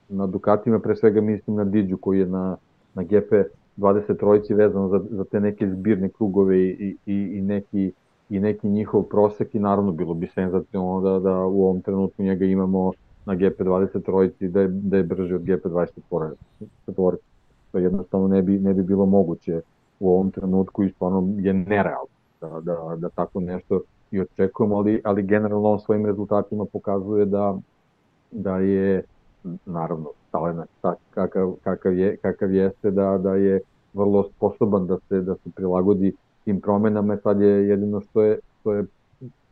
na 0.08 0.26
Dukatima, 0.26 0.78
pre 0.78 0.96
svega 0.96 1.20
mislim 1.20 1.56
na 1.56 1.64
Diđu 1.64 1.96
koji 1.96 2.18
je 2.18 2.26
na, 2.26 2.56
na 2.94 3.02
GP 3.02 3.32
23 3.76 4.54
vezano 4.54 4.88
za, 4.88 5.00
za 5.10 5.24
te 5.24 5.40
neke 5.40 5.68
zbirne 5.68 6.08
krugove 6.08 6.58
i, 6.58 6.96
i, 7.06 7.14
i, 7.14 7.42
neki, 7.42 7.92
i 8.30 8.40
neki 8.40 8.68
njihov 8.68 9.02
prosek 9.02 9.54
i 9.54 9.58
naravno 9.58 9.92
bilo 9.92 10.14
bi 10.14 10.26
senzacionalno 10.26 11.00
da, 11.00 11.18
da 11.18 11.44
u 11.44 11.64
ovom 11.64 11.80
trenutku 11.80 12.22
njega 12.22 12.44
imamo 12.44 12.92
na 13.26 13.36
GP23 13.36 14.48
da 14.48 14.60
je, 14.60 14.68
da 14.68 14.96
je 14.96 15.02
brži 15.02 15.34
od 15.34 15.42
GP24. 15.42 16.30
To 17.72 17.78
jednostavno 17.78 18.28
ne 18.28 18.42
bi, 18.42 18.58
ne 18.58 18.74
bi 18.74 18.82
bilo 18.82 19.06
moguće 19.06 19.60
u 20.00 20.12
ovom 20.12 20.30
trenutku 20.30 20.84
i 20.84 20.90
stvarno 20.90 21.28
je 21.38 21.52
nerealno 21.52 22.16
da, 22.40 22.60
da, 22.60 22.96
da 22.96 23.08
tako 23.08 23.40
nešto 23.40 23.80
i 24.10 24.20
očekujemo, 24.20 24.76
ali, 24.76 25.00
ali 25.04 25.22
generalno 25.22 25.68
on 25.68 25.80
svojim 25.80 26.06
rezultatima 26.06 26.64
pokazuje 26.64 27.24
da, 27.24 27.58
da 28.30 28.58
je 28.58 29.02
naravno 29.66 30.10
talent 30.30 30.70
kakav, 31.10 31.54
kakav, 31.64 31.98
je, 31.98 32.16
kakav 32.16 32.54
jeste 32.54 32.90
da, 32.90 33.18
da 33.18 33.34
je 33.34 33.60
vrlo 33.94 34.24
sposoban 34.36 34.86
da 34.86 34.98
se 35.08 35.20
da 35.20 35.34
se 35.34 35.50
prilagodi 35.54 36.12
tim 36.44 36.60
promenama, 36.60 37.16
sad 37.16 37.40
je 37.40 37.68
jedino 37.68 38.00
što 38.00 38.22
je, 38.22 38.38
što 38.60 38.72
je 38.72 38.84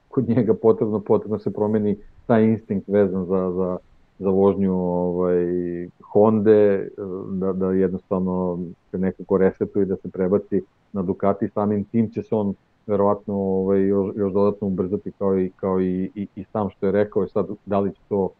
kod 0.09 0.29
njega 0.29 0.55
potrebno, 0.55 1.01
potrebno 1.01 1.39
se 1.39 1.53
promeni 1.53 1.97
taj 2.27 2.45
instinkt 2.45 2.89
vezan 2.89 3.25
za, 3.25 3.53
za, 3.57 3.79
za 4.19 4.31
vožnju 4.31 4.75
ovaj, 4.75 5.47
Honda, 6.12 6.79
da, 7.31 7.53
da 7.53 7.73
jednostavno 7.73 8.59
se 8.91 8.99
nekako 8.99 9.37
resetuje 9.39 9.87
da 9.87 9.97
se 9.97 10.09
prebaci 10.11 10.62
na 10.93 11.03
Ducati, 11.03 11.49
samim 11.49 11.85
tim 11.85 12.11
će 12.11 12.23
se 12.23 12.35
on 12.35 12.55
verovatno 12.87 13.35
ovaj, 13.35 13.83
još, 13.87 14.15
još 14.16 14.33
dodatno 14.33 14.66
ubrzati 14.66 15.12
kao 15.19 15.39
i, 15.39 15.51
kao 15.57 15.81
i, 15.81 16.11
i, 16.15 16.29
i 16.37 16.45
sam 16.45 16.71
što 16.71 16.87
je 16.87 16.93
rekao, 16.93 17.27
sad 17.29 17.47
da 17.66 17.81
li 17.81 17.93
će 17.93 18.01
to 18.09 18.31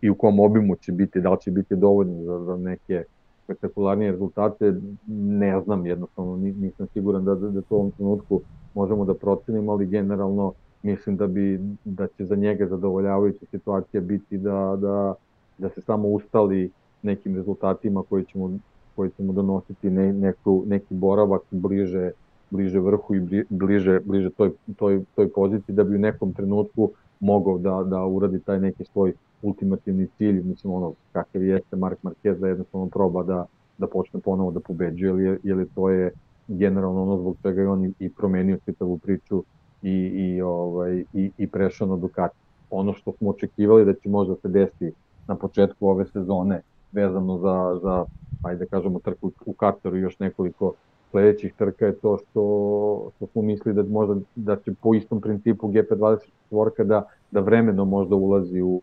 i 0.00 0.10
u 0.10 0.14
kom 0.14 0.40
obimu 0.40 0.76
će 0.76 0.92
biti, 0.92 1.20
da 1.20 1.30
li 1.30 1.40
će 1.40 1.50
biti 1.50 1.76
dovoljno 1.76 2.24
za, 2.24 2.44
za 2.44 2.56
neke 2.56 3.04
spektakularnije 3.44 4.10
rezultate, 4.10 4.74
ne 5.16 5.60
znam, 5.60 5.86
jednostavno 5.86 6.36
nisam 6.36 6.86
siguran 6.92 7.24
da, 7.24 7.34
da, 7.34 7.48
da 7.50 7.60
to 7.60 7.74
u 7.74 7.78
ovom 7.78 7.90
trenutku 7.90 8.40
možemo 8.74 9.04
da 9.04 9.14
procenimo, 9.14 9.72
ali 9.72 9.86
generalno 9.86 10.52
mislim 10.82 11.16
da 11.16 11.26
bi 11.26 11.60
da 11.84 12.06
će 12.06 12.24
za 12.24 12.36
njega 12.36 12.66
zadovoljavajuća 12.66 13.46
situacija 13.50 14.00
biti 14.00 14.38
da, 14.38 14.76
da, 14.80 15.14
da 15.58 15.68
se 15.68 15.80
samo 15.80 16.08
ustali 16.08 16.70
nekim 17.02 17.36
rezultatima 17.36 18.02
koji 18.08 18.24
ćemo, 18.24 18.50
koji 18.96 19.10
ćemo 19.10 19.32
donositi 19.32 19.90
ne, 19.90 20.12
neku, 20.12 20.64
neki 20.66 20.94
boravak 20.94 21.42
bliže 21.50 22.10
bliže 22.50 22.80
vrhu 22.80 23.14
i 23.14 23.44
bliže, 23.48 24.00
bliže 24.00 24.30
toj, 24.30 24.50
toj, 24.76 25.04
toj 25.14 25.28
poziciji 25.32 25.74
da 25.74 25.84
bi 25.84 25.96
u 25.96 25.98
nekom 25.98 26.32
trenutku 26.34 26.90
mogao 27.20 27.58
da, 27.58 27.82
da 27.84 28.04
uradi 28.04 28.40
taj 28.40 28.60
neki 28.60 28.84
svoj 28.84 29.12
ultimativni 29.42 30.08
cilj, 30.18 30.42
mislim 30.42 30.72
ono 30.72 30.94
kakav 31.12 31.42
jeste 31.42 31.76
Mark 31.76 31.98
Marquez 32.02 32.38
da 32.38 32.48
jednostavno 32.48 32.88
proba 32.88 33.22
da, 33.22 33.46
da 33.78 33.86
počne 33.86 34.20
ponovo 34.20 34.50
da 34.50 34.60
pobeđuje, 34.60 35.24
jer, 35.24 35.38
jer 35.42 35.66
to 35.74 35.90
je 35.90 36.12
generalno 36.48 37.02
ono 37.02 37.18
zbog 37.18 37.36
čega 37.42 37.60
je 37.60 37.68
on 37.68 37.94
i 37.98 38.12
promenio 38.12 38.58
čitavu 38.64 38.98
priču 38.98 39.44
i, 39.82 39.92
i, 39.92 40.42
ovaj, 40.42 41.04
i, 41.12 41.32
i 41.36 41.46
prešao 41.46 41.88
na 41.88 41.96
Ducati. 41.96 42.34
Ono 42.70 42.92
što 42.92 43.12
smo 43.12 43.30
očekivali 43.30 43.84
da 43.84 43.94
će 43.94 44.08
možda 44.08 44.34
se 44.42 44.48
desiti 44.48 44.92
na 45.26 45.36
početku 45.36 45.88
ove 45.88 46.06
sezone 46.06 46.62
vezano 46.92 47.38
za, 47.38 47.78
za 47.82 48.04
ajde 48.42 48.58
da 48.64 48.66
kažemo, 48.66 49.00
trku 49.00 49.32
u 49.46 49.52
Kataru 49.52 49.96
i 49.96 50.00
još 50.00 50.18
nekoliko 50.18 50.74
sledećih 51.10 51.54
trka 51.58 51.86
je 51.86 51.94
to 51.94 52.18
što, 52.18 53.10
što 53.16 53.26
smo 53.26 53.42
mislili 53.42 53.74
da 53.74 53.82
možda 53.82 54.16
da 54.36 54.56
će 54.56 54.72
po 54.82 54.94
istom 54.94 55.20
principu 55.20 55.68
GP24 55.68 56.84
da, 56.84 57.04
da 57.30 57.40
vremeno 57.40 57.84
možda 57.84 58.16
ulazi 58.16 58.62
u, 58.62 58.80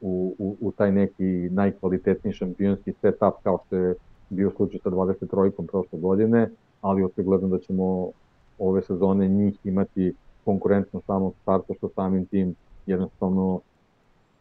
u, 0.00 0.34
u, 0.38 0.56
u 0.60 0.72
taj 0.72 0.92
neki 0.92 1.48
najkvalitetniji 1.50 2.32
šampionski 2.32 2.92
setup 2.92 3.34
kao 3.42 3.58
što 3.66 3.76
je 3.76 3.94
bio 4.30 4.50
slučaj 4.50 4.80
sa 4.82 4.90
23-kom 4.90 5.66
prošle 5.66 5.98
godine, 5.98 6.50
ali 6.80 7.04
očigledno 7.04 7.48
da 7.48 7.58
ćemo 7.58 8.10
ove 8.58 8.82
sezone 8.82 9.28
njih 9.28 9.58
imati 9.64 10.14
konkurentno 10.44 11.00
samog 11.06 11.34
starta, 11.42 11.74
što 11.74 11.88
samim 11.88 12.26
tim 12.26 12.54
jednostavno 12.86 13.60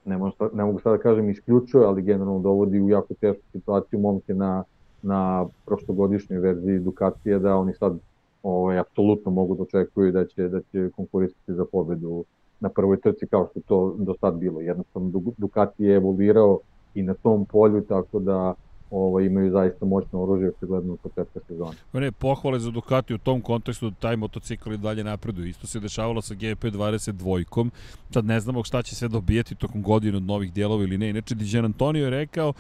ne, 0.06 0.18
možda, 0.18 0.50
ne 0.54 0.64
mogu 0.64 0.80
sada 0.80 0.98
da 0.98 1.04
kažem 1.04 1.30
isključuje, 1.30 1.86
ali 1.86 2.02
generalno 2.02 2.40
dovodi 2.40 2.82
u 2.82 2.90
jako 2.90 3.14
tešku 3.14 3.44
situaciju 3.52 4.00
momke 4.00 4.34
na, 4.34 4.64
na 5.02 5.46
prošlogodišnjoj 5.66 6.40
verziji 6.40 6.80
Ducatija 6.80 7.40
da 7.40 7.56
oni 7.56 7.74
sad 7.74 7.98
ovaj, 8.44 8.80
apsolutno 8.80 9.32
mogu 9.32 9.56
da 9.56 9.64
očekuju 9.64 10.12
da 10.12 10.26
će, 10.26 10.48
da 10.48 10.62
će 10.62 10.90
konkurisati 10.96 11.54
za 11.54 11.66
pobedu 11.72 12.24
na 12.60 12.70
prvoj 12.70 13.02
trci 13.02 13.28
kao 13.28 13.48
što 13.52 13.60
to 13.68 13.96
do 13.98 14.16
sad 14.22 14.36
bilo. 14.36 14.62
Jednostavno 14.62 15.22
Ducati 15.38 15.84
je 15.84 15.96
evoluirao 15.96 16.60
i 16.96 17.04
na 17.04 17.14
tom 17.14 17.46
polju, 17.46 17.82
tako 17.82 18.20
da 18.20 18.54
ovo, 18.92 19.20
imaju 19.20 19.52
zaista 19.52 19.86
moćno 19.86 20.24
oružje 20.24 20.50
očigledno 20.50 20.94
u 20.94 20.98
početka 20.98 21.40
sezone. 21.48 21.78
Ne, 21.94 22.12
pohvale 22.12 22.60
za 22.60 22.72
Ducati 22.72 23.14
u 23.14 23.18
tom 23.18 23.42
kontekstu 23.42 23.90
da 23.90 23.96
taj 23.96 24.16
motocikl 24.16 24.74
i 24.74 24.78
dalje 24.78 25.04
napreduje. 25.04 25.50
Isto 25.50 25.68
se 25.68 25.80
dešavalo 25.80 26.22
sa 26.22 26.36
GP22-kom. 26.36 27.72
Sad 28.10 28.26
ne 28.26 28.40
znamo 28.40 28.64
šta 28.64 28.82
će 28.82 28.96
sve 28.96 29.08
dobijeti 29.08 29.56
tokom 29.56 29.84
godine 29.84 30.18
od 30.18 30.24
novih 30.24 30.54
dijelova 30.54 30.84
ili 30.84 30.98
ne. 30.98 31.10
Inače, 31.10 31.36
Dijan 31.36 31.66
Antonio 31.66 32.04
je 32.04 32.10
rekao 32.10 32.54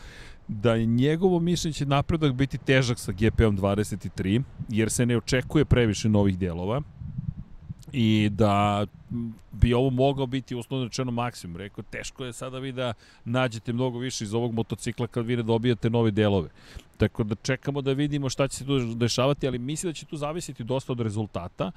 da 0.48 0.74
je 0.76 0.86
njegovo 0.86 1.40
mišljenje 1.40 1.74
će 1.74 1.86
napredak 1.86 2.34
biti 2.34 2.57
težak 2.57 2.99
sa 2.99 3.11
GP-om 3.11 3.57
23, 3.57 4.41
jer 4.69 4.91
se 4.91 5.06
ne 5.06 5.18
očekuje 5.18 5.65
previše 5.65 6.10
novih 6.10 6.38
delova 6.38 6.82
i 7.91 8.30
da 8.32 8.86
bi 9.52 9.74
ovo 9.74 9.90
mogao 9.90 10.26
biti 10.26 10.56
uslovno 10.56 10.86
rečeno 10.86 11.12
maksimum. 11.12 11.58
Rekao, 11.58 11.84
teško 11.84 12.26
je 12.26 12.34
sada 12.34 12.60
vi 12.60 12.72
da 12.72 12.94
nađete 13.26 13.74
mnogo 13.74 14.00
više 14.00 14.24
iz 14.24 14.34
ovog 14.34 14.54
motocikla 14.54 15.08
kad 15.08 15.26
vi 15.26 15.36
ne 15.36 15.44
dobijate 15.44 15.90
nove 15.90 16.12
delove. 16.12 16.50
Tako 16.98 17.24
da 17.24 17.36
čekamo 17.36 17.82
da 17.82 17.94
vidimo 17.94 18.30
šta 18.30 18.48
će 18.48 18.58
se 18.58 18.66
tu 18.66 18.80
dešavati, 18.96 19.48
ali 19.48 19.60
mislim 19.60 19.90
da 19.90 19.94
će 19.94 20.06
tu 20.06 20.18
zavisiti 20.18 20.64
dosta 20.64 20.92
od 20.92 21.00
rezultata 21.00 21.72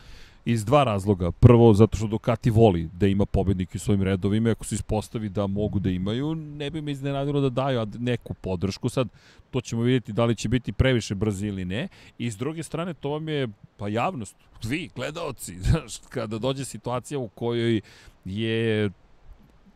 iz 0.44 0.64
dva 0.64 0.84
razloga. 0.84 1.30
Prvo, 1.32 1.74
zato 1.74 1.96
što 1.96 2.06
Ducati 2.06 2.50
voli 2.50 2.88
da 2.92 3.06
ima 3.06 3.26
pobednike 3.26 3.76
u 3.76 3.80
svojim 3.80 4.02
redovima, 4.02 4.50
ako 4.50 4.64
se 4.64 4.74
ispostavi 4.74 5.28
da 5.28 5.46
mogu 5.46 5.78
da 5.78 5.90
imaju, 5.90 6.34
ne 6.34 6.70
bi 6.70 6.80
me 6.80 6.92
iznenadilo 6.92 7.40
da 7.40 7.48
daju 7.48 7.86
neku 7.98 8.34
podršku. 8.34 8.88
Sad, 8.88 9.08
to 9.50 9.60
ćemo 9.60 9.82
vidjeti 9.82 10.12
da 10.12 10.24
li 10.24 10.36
će 10.36 10.48
biti 10.48 10.72
previše 10.72 11.14
brzi 11.14 11.46
ili 11.46 11.64
ne. 11.64 11.88
I 12.18 12.30
s 12.30 12.36
druge 12.36 12.62
strane, 12.62 12.94
to 12.94 13.10
vam 13.10 13.28
je 13.28 13.48
pa 13.76 13.88
javnost, 13.88 14.36
vi, 14.64 14.90
gledaoci, 14.94 15.56
kada 16.14 16.38
dođe 16.38 16.64
situacija 16.64 17.18
u 17.20 17.28
kojoj 17.28 17.80
je 18.24 18.90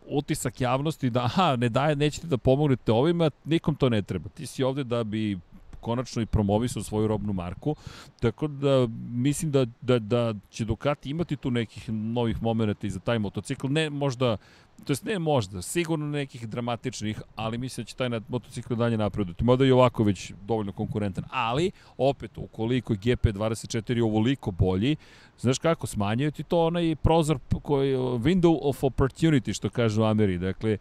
utisak 0.08 0.60
javnosti 0.60 1.10
da 1.10 1.24
aha, 1.24 1.56
ne 1.56 1.68
daje, 1.68 1.96
nećete 1.96 2.26
da 2.26 2.36
pomognete 2.36 2.92
ovima, 2.92 3.30
nikom 3.44 3.74
to 3.74 3.88
ne 3.88 4.02
treba. 4.02 4.28
Ti 4.28 4.46
si 4.46 4.62
ovde 4.62 4.84
da 4.84 5.04
bi 5.04 5.38
konačno 5.80 6.22
i 6.22 6.26
promovisao 6.26 6.82
svoju 6.82 7.08
robnu 7.08 7.32
marku. 7.32 7.76
Tako 8.20 8.48
da 8.48 8.88
mislim 9.10 9.50
da, 9.50 9.66
da, 9.80 9.98
da 9.98 10.34
će 10.50 10.64
Ducati 10.64 11.10
imati 11.10 11.36
tu 11.36 11.50
nekih 11.50 11.90
novih 11.92 12.42
momenta 12.42 12.86
i 12.86 12.90
za 12.90 13.00
taj 13.00 13.18
motocikl. 13.18 13.68
Ne 13.68 13.90
možda 13.90 14.36
to 14.84 14.92
jest 14.92 15.04
ne 15.04 15.18
možda, 15.18 15.62
sigurno 15.62 16.06
nekih 16.06 16.48
dramatičnih, 16.48 17.22
ali 17.36 17.58
mislim 17.58 17.84
da 17.84 17.88
će 17.88 17.96
taj 17.96 18.08
motocikl 18.28 18.74
dalje 18.74 18.96
napredati. 18.98 19.44
Mada 19.44 19.64
i 19.64 19.70
ovako 19.70 20.04
već 20.04 20.32
dovoljno 20.46 20.72
konkurentan, 20.72 21.24
ali 21.30 21.70
opet 21.98 22.38
ukoliko 22.38 22.92
je 22.92 22.98
GP24 22.98 24.02
ovoliko 24.02 24.50
bolji, 24.50 24.96
znaš 25.38 25.58
kako, 25.58 25.86
smanjaju 25.86 26.30
ti 26.30 26.42
to 26.42 26.66
onaj 26.66 26.96
prozor 26.96 27.38
koji, 27.62 27.96
window 27.96 28.58
of 28.62 28.82
opportunity, 28.82 29.54
što 29.54 29.70
kažu 29.70 30.02
u 30.02 30.04
Ameri, 30.04 30.38
dakle, 30.38 30.78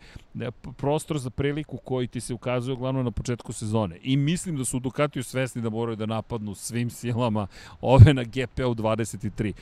prostor 0.78 1.20
za 1.20 1.30
priliku 1.30 1.78
koji 1.78 2.08
ti 2.08 2.22
se 2.22 2.34
ukazuje 2.34 2.74
uglavnom 2.74 3.06
na 3.06 3.12
početku 3.12 3.54
sezone. 3.54 3.98
I 4.04 4.18
mislim 4.18 4.58
da 4.58 4.66
su 4.66 4.80
Ducatiju 4.80 5.24
svesni 5.24 5.62
da 5.62 5.70
moraju 5.70 5.96
da 5.96 6.06
napadnu 6.06 6.56
svim 6.56 6.90
silama 6.90 7.48
ove 7.82 8.14
na 8.14 8.24
GP-u 8.24 8.76
23. 8.76 9.54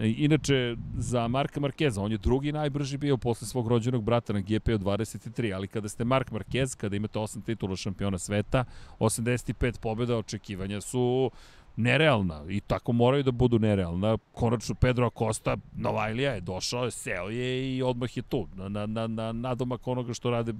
Inače, 0.00 0.76
za 0.98 1.28
Marka 1.28 1.60
Markeza, 1.60 2.02
on 2.02 2.12
je 2.12 2.18
drugi 2.18 2.52
najbrži 2.52 2.96
bio 2.98 3.16
posle 3.16 3.46
svog 3.48 3.68
rođenog 3.68 4.04
brata 4.04 4.32
na 4.32 4.40
GP 4.40 4.68
od 4.68 4.80
23, 4.80 5.54
ali 5.54 5.68
kada 5.68 5.88
ste 5.88 6.04
Mark 6.04 6.30
Marquez, 6.30 6.76
kada 6.76 6.96
imate 6.96 7.18
8 7.18 7.44
titula 7.44 7.76
šampiona 7.76 8.18
sveta, 8.18 8.64
85 8.98 9.80
pobjeda, 9.80 10.16
očekivanja 10.16 10.80
su 10.80 11.30
nerealna 11.76 12.44
i 12.48 12.60
tako 12.60 12.92
moraju 12.92 13.22
da 13.22 13.30
budu 13.30 13.58
nerealna. 13.58 14.18
Konačno 14.32 14.74
Pedro 14.74 15.06
Acosta, 15.06 15.56
Novajlija 15.76 16.32
je 16.32 16.40
došao, 16.40 16.90
seo 16.90 17.28
je 17.28 17.76
i 17.76 17.82
odmah 17.82 18.16
je 18.16 18.22
tu, 18.22 18.48
na, 18.54 18.68
na, 18.68 18.86
na, 18.86 19.06
na 19.06 19.32
nadomak 19.32 19.88
onoga 19.88 20.14
što 20.14 20.30
rade 20.30 20.52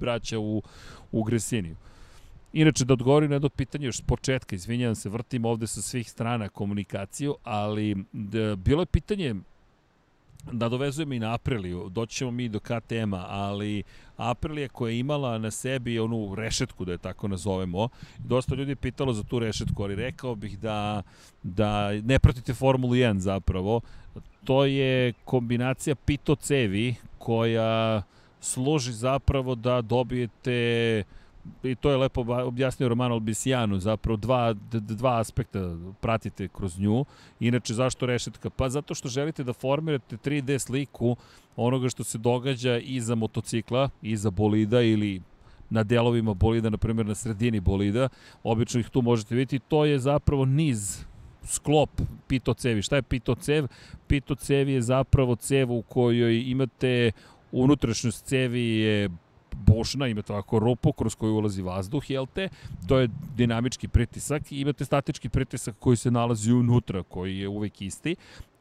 braća 0.00 0.38
u, 0.38 0.62
u 1.12 1.22
Gresiniju. 1.22 1.76
Inače, 2.52 2.84
da 2.84 2.92
odgovorim 2.92 3.30
na 3.30 3.36
jedno 3.36 3.48
pitanje 3.48 3.86
još 3.86 3.96
s 3.96 4.00
početka, 4.00 4.56
izvinjam 4.56 4.94
se, 4.94 5.08
vrtim 5.08 5.44
ovde 5.44 5.66
sa 5.66 5.82
svih 5.82 6.10
strana 6.10 6.48
komunikaciju, 6.48 7.36
ali 7.44 7.96
da, 8.12 8.56
bilo 8.56 8.82
je 8.82 8.86
pitanje 8.86 9.34
da 10.52 10.68
dovezujemo 10.68 11.14
i 11.14 11.18
na 11.18 11.34
Apriliju, 11.34 11.88
doći 11.88 12.16
ćemo 12.16 12.30
mi 12.30 12.48
do 12.48 12.60
KTM-a, 12.60 13.26
ali 13.28 13.82
Aprilija 14.16 14.68
koja 14.68 14.90
je 14.90 14.98
imala 14.98 15.38
na 15.38 15.50
sebi 15.50 15.98
onu 15.98 16.34
rešetku, 16.34 16.84
da 16.84 16.92
je 16.92 16.98
tako 16.98 17.28
nazovemo, 17.28 17.88
dosta 18.18 18.54
ljudi 18.54 18.70
je 18.70 18.76
pitalo 18.76 19.12
za 19.12 19.22
tu 19.22 19.38
rešetku, 19.38 19.82
ali 19.82 19.94
rekao 19.94 20.34
bih 20.34 20.58
da, 20.58 21.02
da 21.42 21.92
ne 21.92 22.18
pratite 22.18 22.54
Formulu 22.54 22.94
1 22.94 23.18
zapravo, 23.18 23.80
to 24.44 24.64
je 24.64 25.12
kombinacija 25.24 25.94
pito 25.94 26.34
cevi 26.34 26.94
koja 27.18 28.02
služi 28.40 28.92
zapravo 28.92 29.54
da 29.54 29.80
dobijete 29.80 31.04
i 31.62 31.74
to 31.74 31.90
je 31.90 31.96
lepo 31.96 32.20
objasnio 32.20 32.88
Romano 32.88 33.14
Albisijanu, 33.14 33.78
zapravo 33.78 34.16
dva, 34.16 34.54
dva 34.72 35.20
aspekta 35.20 35.76
pratite 36.00 36.48
kroz 36.48 36.78
nju. 36.78 37.04
Inače, 37.40 37.74
zašto 37.74 38.06
rešetka? 38.06 38.50
Pa 38.50 38.68
zato 38.68 38.94
što 38.94 39.08
želite 39.08 39.44
da 39.44 39.52
formirate 39.52 40.16
3D 40.16 40.58
sliku 40.58 41.16
onoga 41.56 41.88
što 41.88 42.04
se 42.04 42.18
događa 42.18 42.78
iza 42.78 43.14
motocikla, 43.14 43.90
iza 44.02 44.30
bolida 44.30 44.82
ili 44.82 45.22
na 45.70 45.82
delovima 45.82 46.34
bolida, 46.34 46.70
na 46.70 46.76
primjer 46.76 47.06
na 47.06 47.14
sredini 47.14 47.60
bolida. 47.60 48.08
Obično 48.42 48.80
ih 48.80 48.88
tu 48.88 49.02
možete 49.02 49.34
vidjeti. 49.34 49.64
To 49.68 49.84
je 49.84 49.98
zapravo 49.98 50.44
niz 50.44 51.04
sklop 51.44 51.90
pito 52.28 52.54
cevi. 52.54 52.82
Šta 52.82 52.96
je 52.96 53.02
pito 54.08 54.34
cev? 54.34 54.68
Je 54.68 54.82
zapravo 54.82 55.36
cev 55.36 55.72
u 55.72 55.82
kojoj 55.82 56.42
imate 56.50 57.12
unutrašnjost 57.52 58.24
cevi 58.24 58.66
je 58.66 59.08
bušna, 59.54 60.06
imate 60.06 60.32
ovako 60.32 60.58
rupu 60.58 60.92
kroz 60.92 61.14
koju 61.14 61.34
ulazi 61.34 61.62
vazduh, 61.62 62.10
jel 62.10 62.26
te? 62.26 62.48
To 62.88 62.98
je 62.98 63.08
dinamički 63.36 63.88
pritisak 63.88 64.52
i 64.52 64.60
imate 64.60 64.84
statički 64.84 65.28
pritisak 65.28 65.74
koji 65.78 65.96
se 65.96 66.10
nalazi 66.10 66.52
unutra, 66.52 67.02
koji 67.02 67.38
je 67.38 67.48
uvek 67.48 67.82
isti 67.82 68.16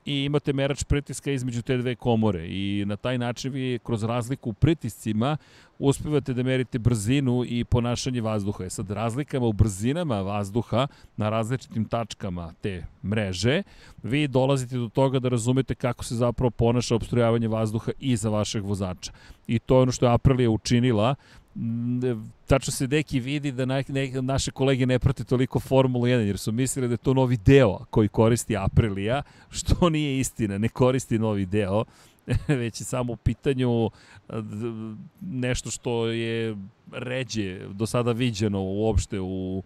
i 0.06 0.24
imate 0.24 0.54
merač 0.54 0.84
pritiska 0.84 1.32
između 1.32 1.62
te 1.62 1.78
dve 1.78 1.96
komore 1.96 2.48
i 2.48 2.84
na 2.88 2.96
taj 2.96 3.18
način 3.18 3.52
vi 3.54 3.80
kroz 3.84 4.04
razliku 4.04 4.50
u 4.50 4.54
pritiscima 4.54 5.38
uspevate 5.80 6.34
da 6.34 6.44
merite 6.44 6.80
brzinu 6.80 7.44
i 7.48 7.64
ponašanje 7.64 8.22
vazduha. 8.22 8.64
E 8.64 8.70
sad, 8.70 8.92
razlikama 8.92 9.46
u 9.46 9.54
brzinama 9.54 10.22
vazduha 10.22 10.88
na 11.18 11.30
različitim 11.30 11.86
tačkama 11.86 12.54
te 12.62 12.86
mreže, 13.04 13.64
vi 14.04 14.28
dolazite 14.28 14.78
do 14.78 14.90
toga 14.90 15.20
da 15.20 15.30
razumete 15.30 15.76
kako 15.76 16.04
se 16.04 16.16
zapravo 16.16 16.50
ponaša 16.50 16.96
obstrujavanje 16.96 17.48
vazduha 17.48 17.92
iza 18.00 18.30
vašeg 18.30 18.66
vozača. 18.66 19.12
I 19.48 19.60
to 19.60 19.76
je 19.76 19.82
ono 19.82 19.92
što 19.92 20.06
je 20.06 20.14
Aprilia 20.14 20.50
učinila 20.50 21.16
tačno 22.48 22.72
se 22.72 22.88
deki 22.88 23.20
vidi 23.20 23.52
da 23.52 23.66
na, 23.66 23.84
ne, 23.88 24.12
naše 24.22 24.52
kolege 24.52 24.86
ne 24.86 25.00
prate 25.00 25.24
toliko 25.24 25.60
Formulu 25.60 26.06
1, 26.06 26.08
jer 26.10 26.38
su 26.38 26.52
mislili 26.52 26.88
da 26.88 26.94
je 26.94 26.98
to 26.98 27.14
novi 27.14 27.38
deo 27.46 27.80
koji 27.90 28.08
koristi 28.08 28.58
Aprilia, 28.58 29.22
što 29.50 29.90
nije 29.90 30.20
istina, 30.20 30.58
ne 30.58 30.70
koristi 30.70 31.20
novi 31.20 31.46
deo, 31.46 31.84
već 32.62 32.82
je 32.82 32.86
samo 32.86 33.14
u 33.14 33.16
pitanju 33.16 33.90
nešto 35.22 35.72
što 35.72 36.08
je 36.08 36.56
ređe 36.92 37.60
do 37.74 37.86
sada 37.86 38.12
viđeno 38.12 38.64
uopšte 38.64 39.20
u, 39.20 39.64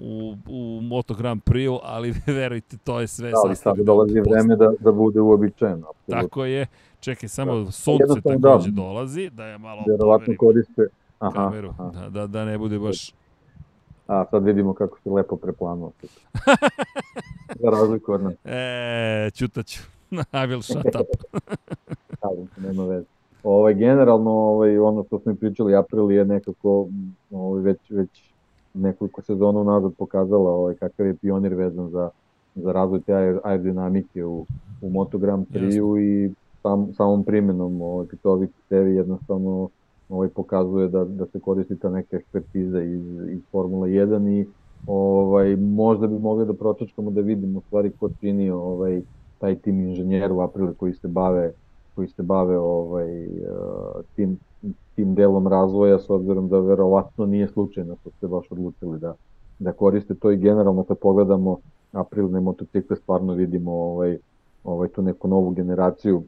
u, 0.00 0.36
u 0.48 0.80
Moto 0.82 1.14
Grand 1.14 1.42
Prix, 1.42 1.78
ali 1.82 2.14
verujte, 2.26 2.76
to 2.84 3.00
je 3.00 3.06
sve 3.06 3.30
da, 3.30 3.36
ali 3.44 3.56
sad 3.56 3.76
dolazi 3.76 4.20
vreme 4.20 4.56
da, 4.56 4.72
da 4.80 4.92
bude 4.92 5.20
uobičajeno. 5.20 5.86
Tako 6.10 6.44
je. 6.44 6.66
Čekaj, 7.00 7.28
samo 7.28 7.64
da. 7.64 7.70
sunce 7.70 8.04
takođe 8.24 8.70
da, 8.70 8.74
dolazi, 8.76 9.30
da 9.30 9.46
je 9.46 9.58
malo... 9.58 9.84
Vjerovatno 9.86 10.34
koriste 10.38 10.88
aha, 11.18 11.34
kameru, 11.34 11.68
aha. 11.78 11.90
Da, 11.90 12.08
da, 12.08 12.26
da 12.26 12.44
ne 12.44 12.58
bude 12.58 12.78
baš... 12.78 13.14
A, 14.06 14.24
sad 14.30 14.44
vidimo 14.44 14.74
kako 14.74 14.98
se 15.00 15.10
lepo 15.10 15.36
preplanuo. 15.36 15.92
Za 17.60 17.70
razliku 17.70 18.12
od 18.12 18.22
nas. 18.22 18.34
E, 18.44 19.30
čutaću. 19.34 19.80
I 20.14 20.46
will 20.46 20.62
shut 20.62 20.86
up. 20.86 21.40
Nema 22.66 22.84
veze. 22.84 23.06
Ovaj, 23.44 23.74
generalno, 23.74 24.30
ovaj, 24.30 24.78
ono 24.78 25.04
što 25.04 25.18
smo 25.18 25.34
pričali, 25.34 25.74
April 25.74 26.10
je 26.10 26.24
nekako 26.24 26.88
ovaj, 27.30 27.62
već, 27.62 27.90
već 27.90 28.32
nekoliko 28.74 29.22
sezona 29.22 29.60
unazad 29.60 29.92
pokazala 29.98 30.50
ovaj, 30.50 30.74
kakav 30.74 31.06
je 31.06 31.14
pionir 31.14 31.54
vezan 31.54 31.88
za, 31.88 32.10
za 32.54 32.72
razvoj 32.72 33.00
te 33.00 33.14
aerodinamike 33.44 34.24
u, 34.24 34.46
u 34.82 34.90
Moto 34.90 35.18
Grand 35.18 35.46
Prix-u 35.46 35.98
i 35.98 36.32
sam, 36.62 36.92
samom 36.94 37.24
primenom 37.24 37.82
ovaj, 37.82 38.06
ovih 38.24 38.48
tevi 38.68 38.94
jednostavno 38.94 39.68
ovaj, 40.08 40.28
pokazuje 40.28 40.88
da, 40.88 41.04
da 41.04 41.26
se 41.26 41.40
koristi 41.40 41.78
ta 41.78 41.90
neka 41.90 42.16
ekspertiza 42.16 42.82
iz, 42.82 43.04
iz 43.28 43.40
Formula 43.52 43.86
1 43.86 44.40
i 44.40 44.46
ovaj, 44.86 45.56
možda 45.56 46.06
bi 46.06 46.18
mogli 46.18 46.46
da 46.46 46.52
pročačkamo 46.52 47.10
da 47.10 47.20
vidimo 47.20 47.60
stvari 47.60 47.92
ko 48.00 48.10
čini 48.20 48.50
ovaj, 48.50 49.02
taj 49.38 49.54
tim 49.54 49.80
inženjera 49.80 50.34
u 50.34 50.40
aprilu 50.40 50.74
koji 50.74 50.94
se 50.94 51.08
bave 51.08 51.52
koji 51.94 52.08
se 52.08 52.22
bave 52.22 52.58
ovaj, 52.58 53.28
tim, 54.16 54.38
tim 54.96 55.14
delom 55.14 55.48
razvoja 55.48 55.98
s 55.98 56.10
obzirom 56.10 56.48
da 56.48 56.58
verovatno 56.58 57.26
nije 57.26 57.48
slučajno 57.48 57.96
što 58.00 58.10
ste 58.10 58.26
baš 58.26 58.46
odlučili 58.50 58.98
da, 58.98 59.14
da 59.58 59.72
koriste 59.72 60.14
to 60.14 60.30
i 60.30 60.36
generalno 60.36 60.84
kad 60.84 60.98
pogledamo 60.98 61.58
aprilne 61.92 62.40
motocikle 62.40 62.96
stvarno 62.96 63.32
vidimo 63.32 63.72
ovaj, 63.72 64.18
ovaj, 64.64 64.88
tu 64.88 65.02
neku 65.02 65.28
novu 65.28 65.50
generaciju 65.50 66.22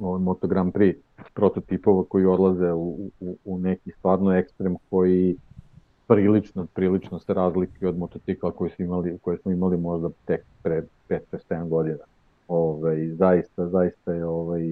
ovaj 0.00 0.20
Moto 0.20 0.46
Grand 0.46 0.72
Prix 0.72 0.96
prototipova 1.34 2.04
koji 2.08 2.26
odlaze 2.26 2.72
u, 2.72 3.10
u, 3.20 3.36
u 3.44 3.58
neki 3.58 3.90
stvarno 3.90 4.32
ekstrem 4.32 4.76
koji 4.90 5.36
prilično, 6.06 6.66
prilično 6.74 7.18
se 7.18 7.34
razlike 7.34 7.88
od 7.88 7.98
motocikla 7.98 8.50
koji 8.50 8.70
smo 8.70 8.84
imali, 8.84 9.18
koje 9.18 9.38
smo 9.38 9.52
imali 9.52 9.76
možda 9.76 10.08
tek 10.24 10.44
pre 10.62 10.82
5-7 11.08 11.68
godina. 11.68 12.04
Ove, 12.48 12.90
ovaj, 12.90 13.08
zaista, 13.08 13.68
zaista 13.68 14.12
je 14.12 14.24
ovaj, 14.24 14.62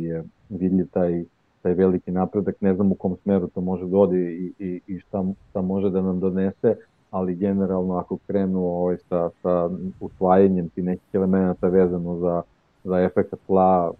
vidljiv 0.48 0.86
taj, 0.92 1.24
taj 1.62 1.74
veliki 1.74 2.10
napredak, 2.10 2.60
ne 2.60 2.74
znam 2.74 2.92
u 2.92 2.94
kom 2.94 3.16
smeru 3.22 3.48
to 3.48 3.60
može 3.60 3.84
da 3.86 4.16
i, 4.16 4.52
i, 4.58 4.80
i 4.86 4.98
šta, 4.98 5.24
šta 5.50 5.62
može 5.62 5.90
da 5.90 6.02
nam 6.02 6.20
donese, 6.20 6.74
ali 7.10 7.34
generalno 7.34 7.96
ako 7.96 8.18
krenu 8.26 8.64
ovaj, 8.64 8.96
sa, 9.08 9.30
sa 9.42 9.70
usvajanjem 10.00 10.68
ti 10.68 10.82
nekih 10.82 11.08
elemenata 11.12 11.68
vezano 11.68 12.18
za, 12.18 12.42
za 12.84 13.00
efekt 13.00 13.34
tla, 13.46 13.92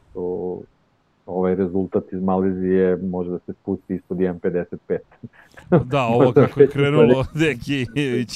ovaj 1.27 1.55
rezultat 1.55 2.13
iz 2.13 2.23
Malezije 2.23 2.97
može 2.97 3.31
da 3.31 3.39
se 3.39 3.53
spusti 3.53 3.95
ispod 3.95 4.19
1.55. 4.19 4.99
da, 5.85 6.07
ovo 6.15 6.33
kako 6.33 6.61
je 6.61 6.69
krenulo, 6.69 7.25
neki, 7.45 7.87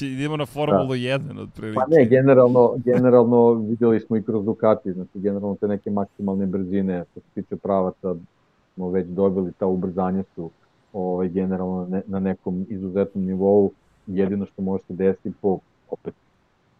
idemo 0.07 0.37
na 0.37 0.47
Formulu 0.47 0.89
da. 0.89 0.95
1 0.95 1.41
otprilike. 1.43 1.75
Pa 1.75 1.97
ne, 1.97 2.05
generalno, 2.05 2.75
generalno 2.85 3.53
videli 3.53 4.01
smo 4.01 4.17
i 4.17 4.23
kroz 4.23 4.45
Ducati, 4.45 4.93
znači 4.93 5.11
generalno 5.15 5.57
te 5.61 5.69
neke 5.69 5.91
maksimalne 5.91 6.47
brzine, 6.47 7.05
što 7.11 7.21
se 7.21 7.27
tiče 7.35 7.57
pravaca, 7.57 8.15
smo 8.75 8.91
već 8.91 9.07
dobili, 9.07 9.53
ta 9.59 9.67
ubrzanja 9.67 10.23
su 10.35 10.51
ovaj, 10.93 11.29
generalno 11.29 11.87
ne, 11.91 12.03
na 12.07 12.21
nekom 12.21 12.67
izuzetnom 12.69 13.25
nivou, 13.25 13.71
jedino 14.07 14.47
što 14.47 14.62
može 14.62 14.85
se 14.85 14.95
desiti 14.95 15.33
po, 15.41 15.59
opet, 15.91 16.15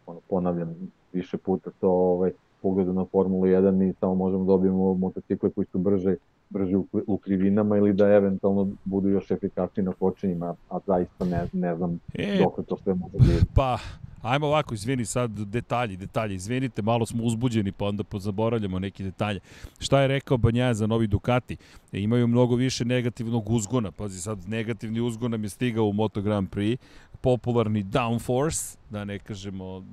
ono, 0.07 0.19
ponavljam 0.29 0.93
više 1.13 1.37
puta 1.37 1.71
to, 1.81 1.89
ovaj, 1.89 2.31
pogledu 2.63 2.93
na 2.93 3.05
Formulu 3.05 3.43
1 3.43 3.71
mi 3.71 3.93
samo 4.01 4.15
možemo 4.15 4.45
da 4.45 4.47
dobijemo 4.47 4.95
motocikle 4.95 5.51
koji 5.51 5.67
su 5.73 5.79
brže, 5.79 6.17
brže 6.51 6.77
u, 6.77 6.87
u 7.07 7.17
krivinama 7.17 7.77
ili 7.77 7.93
da 7.93 8.09
eventualno 8.09 8.69
budu 8.85 9.09
još 9.09 9.31
efikasniji 9.31 9.85
na 9.85 9.93
kočenjima, 9.93 10.55
a 10.71 10.79
zaista 10.87 11.25
ne, 11.25 11.47
ne 11.53 11.77
znam 11.77 12.01
e, 12.15 12.39
dok 12.39 12.67
to 12.67 12.77
sve 12.77 12.95
može 12.95 13.19
da 13.19 13.47
Pa, 13.55 13.79
Ajmo 14.23 14.47
ovako, 14.47 14.75
izvini 14.75 15.05
sad 15.05 15.31
detalji, 15.31 15.97
detalji. 15.97 16.35
Izvinite, 16.35 16.83
malo 16.83 17.07
smo 17.07 17.25
uzbuđeni 17.25 17.73
pa 17.73 17.85
onda 17.85 18.05
pozaboravljamo 18.05 18.79
neke 18.79 19.05
detalje. 19.05 19.41
Šta 19.79 20.01
je 20.01 20.09
rekao 20.09 20.37
Banjaja 20.37 20.75
za 20.75 20.87
novi 20.87 21.07
Ducati? 21.07 21.57
E, 21.93 22.01
imaju 22.01 22.27
mnogo 22.27 22.55
više 22.55 22.85
negativnog 22.85 23.51
uzgona. 23.51 23.91
Pazi, 23.91 24.21
sad 24.21 24.49
negativni 24.49 25.01
uzgon 25.01 25.31
nam 25.31 25.43
je 25.43 25.49
stigao 25.49 25.85
u 25.85 25.93
Moto 25.93 26.23
Grand 26.23 26.49
Prix. 26.51 26.77
Popularni 27.21 27.83
downforce, 27.83 28.77
da 28.91 29.05
ne 29.05 29.19
kažemo 29.19 29.85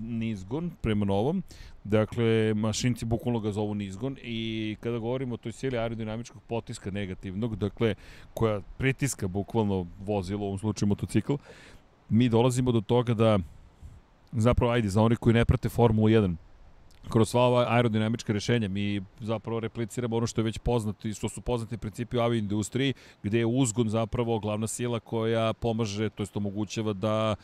nizgon 0.00 0.70
prema 0.80 1.04
novom. 1.04 1.42
Dakle, 1.84 2.54
mašinci 2.54 3.04
bukvalno 3.04 3.40
ga 3.40 3.52
zovu 3.52 3.74
nizgon 3.74 4.16
i 4.22 4.76
kada 4.80 4.98
govorimo 4.98 5.34
o 5.34 5.36
toj 5.36 5.52
sili 5.52 5.78
aerodinamičkog 5.78 6.42
potiska 6.42 6.90
negativnog, 6.90 7.56
dakle, 7.56 7.94
koja 8.34 8.60
pritiska 8.78 9.28
bukvalno 9.28 9.86
vozilo, 9.98 10.40
u 10.40 10.46
ovom 10.46 10.58
slučaju 10.58 10.88
motocikl, 10.88 11.34
mi 12.08 12.28
dolazimo 12.28 12.72
do 12.72 12.80
toga 12.80 13.14
da 13.14 13.38
zapravo, 14.32 14.72
ajde, 14.72 14.88
za 14.88 15.02
oni 15.02 15.16
koji 15.16 15.34
ne 15.34 15.44
prate 15.44 15.68
Formulu 15.68 16.08
1, 16.08 16.36
kroz 17.10 17.28
sva 17.28 17.40
ova 17.40 17.66
aerodinamička 17.68 18.32
rešenja 18.32 18.68
mi 18.68 19.00
zapravo 19.20 19.60
repliciramo 19.60 20.16
ono 20.16 20.26
što 20.26 20.40
je 20.40 20.44
već 20.44 20.58
poznato 20.58 21.08
i 21.08 21.14
što 21.14 21.28
su 21.28 21.40
poznati 21.40 21.78
principi 21.78 22.18
u 22.18 22.20
avioindustriji, 22.20 22.94
gde 23.22 23.38
je 23.38 23.46
uzgon 23.46 23.88
zapravo 23.88 24.38
glavna 24.38 24.66
sila 24.66 25.00
koja 25.00 25.52
pomaže, 25.52 26.10
to 26.10 26.22
jest 26.22 26.36
omogućava 26.36 26.92
da 26.92 27.34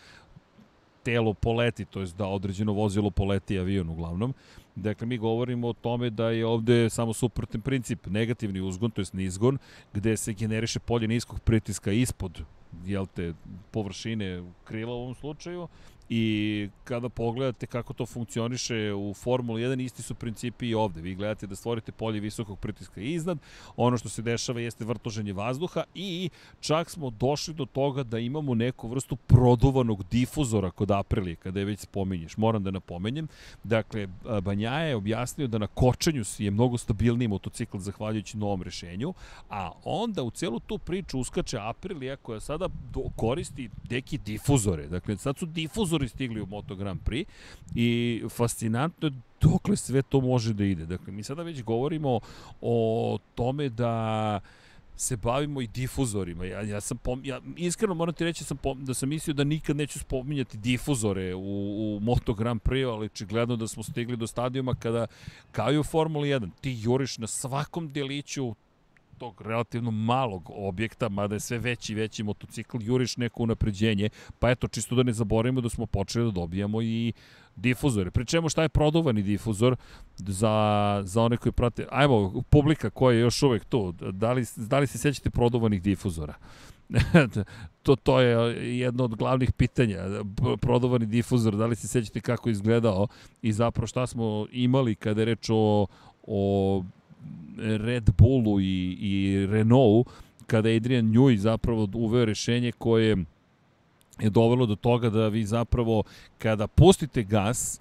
telo 1.03 1.35
poleti, 1.35 1.85
to 1.85 2.01
jest 2.01 2.17
da 2.17 2.27
određeno 2.27 2.73
vozilo 2.73 3.11
poleti 3.11 3.59
avion 3.59 3.89
uglavnom. 3.89 4.35
Dakle, 4.77 5.07
mi 5.07 5.19
govorimo 5.19 5.69
o 5.69 5.73
tome 5.73 6.11
da 6.11 6.31
je 6.31 6.47
ovde 6.47 6.91
samo 6.91 7.13
suprotan 7.13 7.61
princip, 7.61 8.07
negativni 8.07 8.61
uzgon, 8.61 8.91
to 8.91 9.01
jest 9.01 9.13
nizgon, 9.13 9.59
gde 9.93 10.17
se 10.17 10.33
generiše 10.33 10.81
polje 10.81 11.09
niskog 11.09 11.41
pritiska 11.41 11.93
ispod 11.93 12.43
jel 12.85 13.07
te, 13.07 13.35
površine 13.71 14.43
krila 14.65 14.95
u 14.95 15.03
ovom 15.03 15.15
slučaju 15.15 15.69
i 16.15 16.69
kada 16.85 17.09
pogledate 17.09 17.67
kako 17.67 17.93
to 17.93 18.07
funkcioniše 18.07 18.93
u 18.95 19.15
Formuli 19.15 19.63
1, 19.63 19.85
isti 19.85 20.03
su 20.03 20.15
principi 20.15 20.69
i 20.69 20.75
ovde. 20.75 21.01
Vi 21.01 21.15
gledate 21.15 21.47
da 21.47 21.57
stvorite 21.57 21.93
polje 21.93 22.21
visokog 22.21 22.59
pritiska 22.59 23.01
iznad, 23.01 23.39
ono 23.77 23.99
što 23.99 24.09
se 24.09 24.23
dešava 24.23 24.61
jeste 24.61 24.85
vrtoženje 24.85 25.33
vazduha 25.33 25.85
i 25.95 26.31
čak 26.61 26.91
smo 26.91 27.11
došli 27.11 27.55
do 27.55 27.65
toga 27.65 28.03
da 28.03 28.19
imamo 28.19 28.55
neku 28.55 28.89
vrstu 28.89 29.17
produvanog 29.17 30.05
difuzora 30.11 30.71
kod 30.71 30.91
Aprilije, 30.91 31.37
kada 31.37 31.61
je 31.61 31.65
već 31.67 31.81
spominješ. 31.81 32.37
Moram 32.37 32.63
da 32.63 32.71
napomenjem. 32.71 33.29
Dakle, 33.65 34.09
Banjaja 34.43 34.87
je 34.89 34.97
objasnio 34.97 35.47
da 35.47 35.59
na 35.59 35.67
kočenju 35.67 36.25
je 36.39 36.51
mnogo 36.51 36.79
stabilniji 36.79 37.29
motocikl 37.29 37.79
zahvaljujući 37.79 38.39
novom 38.39 38.63
rešenju, 38.63 39.15
a 39.51 39.71
onda 39.85 40.23
u 40.23 40.31
celu 40.31 40.61
tu 40.61 40.79
priču 40.79 41.19
uskače 41.19 41.59
Aprilija 41.61 42.17
koja 42.17 42.41
sada 42.41 42.69
koristi 43.17 43.71
neki 43.91 44.19
difuzore. 44.19 44.87
Dakle, 44.89 45.17
sad 45.17 45.39
su 45.39 45.47
difuzori 45.47 46.02
motori 46.03 46.09
stigli 46.09 46.41
u 46.41 46.47
Moto 46.47 46.75
Grand 46.75 47.01
Prix 47.05 47.27
i 47.75 48.23
fascinantno 48.29 49.09
je 49.09 49.13
dokle 49.41 49.77
sve 49.77 50.03
to 50.03 50.21
može 50.21 50.53
da 50.53 50.65
ide. 50.65 50.87
Dakle, 50.87 51.13
mi 51.13 51.23
sada 51.23 51.43
već 51.43 51.63
govorimo 51.63 52.21
o 52.61 53.19
tome 53.35 53.69
da 53.69 54.41
se 54.97 55.17
bavimo 55.17 55.61
i 55.61 55.67
difuzorima. 55.67 56.45
Ja, 56.45 56.61
ja 56.63 56.81
sam 56.81 56.99
pom, 56.99 57.25
ja 57.25 57.41
iskreno 57.57 57.95
moram 57.95 58.15
ti 58.15 58.25
reći 58.25 58.43
da 58.43 58.47
sam 58.47 58.57
pom, 58.57 58.85
da 58.85 58.95
sam 58.95 59.09
mislio 59.09 59.35
da 59.35 59.45
nikad 59.45 59.77
neću 59.77 59.99
spominjati 59.99 60.59
difuzore 60.59 61.35
u, 61.35 61.97
u 61.97 62.01
Moto 62.01 62.35
Grand 62.35 62.61
Prix, 62.61 62.93
ali 62.93 63.07
očigledno 63.07 63.57
da 63.57 63.69
smo 63.69 63.83
stigli 63.83 64.17
do 64.17 64.27
stadijuma 64.27 64.75
kada 64.75 65.07
kao 65.53 65.73
i 65.73 65.79
u 65.79 65.83
Formuli 65.83 66.29
1 66.29 66.51
ti 66.61 66.77
juriš 66.81 67.19
na 67.19 67.27
svakom 67.27 67.93
deliću 67.93 68.55
tog 69.23 69.41
relativno 69.41 69.91
malog 69.91 70.51
objekta, 70.55 71.09
mada 71.09 71.35
je 71.35 71.41
sve 71.41 71.59
veći 71.59 71.93
i 71.93 71.97
veći 71.97 72.23
motocikl, 72.23 72.77
juriš 72.81 73.17
neko 73.17 73.43
unapređenje, 73.43 74.09
pa 74.39 74.51
eto, 74.51 74.69
čisto 74.69 74.95
da 74.95 75.03
ne 75.03 75.13
zaboravimo 75.13 75.61
da 75.61 75.69
smo 75.69 75.87
počeli 75.87 76.25
da 76.25 76.31
dobijamo 76.31 76.83
i 76.83 77.13
difuzore. 77.57 78.11
Pri 78.11 78.27
čemu 78.27 78.49
šta 78.49 78.63
je 78.63 78.69
prodovani 78.69 79.23
difuzor 79.23 79.77
za, 80.17 80.55
za 81.05 81.23
one 81.23 81.37
koji 81.37 81.53
prate, 81.53 81.87
ajmo, 81.91 82.43
publika 82.51 82.91
koja 82.91 83.15
je 83.15 83.21
još 83.21 83.43
uvek 83.43 83.65
tu, 83.65 83.93
da 83.93 84.33
li, 84.33 84.45
da 84.57 84.79
li 84.79 84.87
se 84.87 84.99
sećate 84.99 85.31
prodovanih 85.31 85.83
difuzora? 85.83 86.35
to, 87.83 87.97
to 87.97 88.21
je 88.21 88.35
jedno 88.79 89.05
od 89.05 89.15
glavnih 89.15 89.53
pitanja. 89.53 89.99
Prodovani 90.61 91.07
difuzor, 91.07 91.57
da 91.57 91.67
li 91.67 91.77
se 91.77 91.89
sećate 91.89 92.21
kako 92.21 92.49
je 92.49 92.53
izgledao 92.53 93.07
i 93.43 93.53
zapravo 93.53 93.87
šta 93.87 94.07
smo 94.07 94.47
imali 94.53 94.95
kada 94.95 95.21
je 95.21 95.25
reč 95.25 95.51
o, 95.51 95.87
o 96.23 96.83
Red 97.59 98.11
Bullu 98.19 98.61
i, 98.61 98.97
i 99.01 99.47
Renaultu, 99.47 100.11
kada 100.47 100.69
je 100.69 100.77
Adrian 100.77 101.05
Njuj 101.05 101.37
zapravo 101.37 101.89
uveo 101.95 102.25
rešenje 102.25 102.73
koje 102.73 103.17
je 104.21 104.31
dovelo 104.31 104.67
do 104.67 104.77
toga 104.77 105.11
da 105.11 105.29
vi 105.29 105.45
zapravo 105.45 106.03
kada 106.39 106.67
pustite 106.67 107.23
gas, 107.23 107.81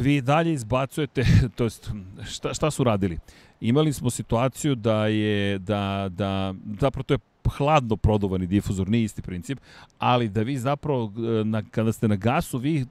vi 0.00 0.20
dalje 0.20 0.52
izbacujete, 0.52 1.24
to 1.56 1.64
jest 1.64 1.90
šta, 2.24 2.54
šta 2.54 2.70
su 2.70 2.84
radili? 2.84 3.18
Imali 3.60 3.92
smo 3.92 4.10
situaciju 4.10 4.74
da 4.74 5.06
je, 5.06 5.58
da, 5.58 6.08
da, 6.10 6.54
zapravo 6.80 7.02
to 7.02 7.14
je 7.14 7.18
hladno 7.56 7.96
prodovani 7.96 8.46
difuzor, 8.46 8.88
nije 8.88 9.04
isti 9.04 9.22
princip, 9.22 9.58
ali 9.98 10.28
da 10.28 10.42
vi 10.42 10.58
zapravo, 10.58 11.12
na, 11.44 11.62
kada 11.70 11.92
ste 11.92 12.08
na 12.08 12.16
gasu, 12.16 12.58
vi 12.58 12.86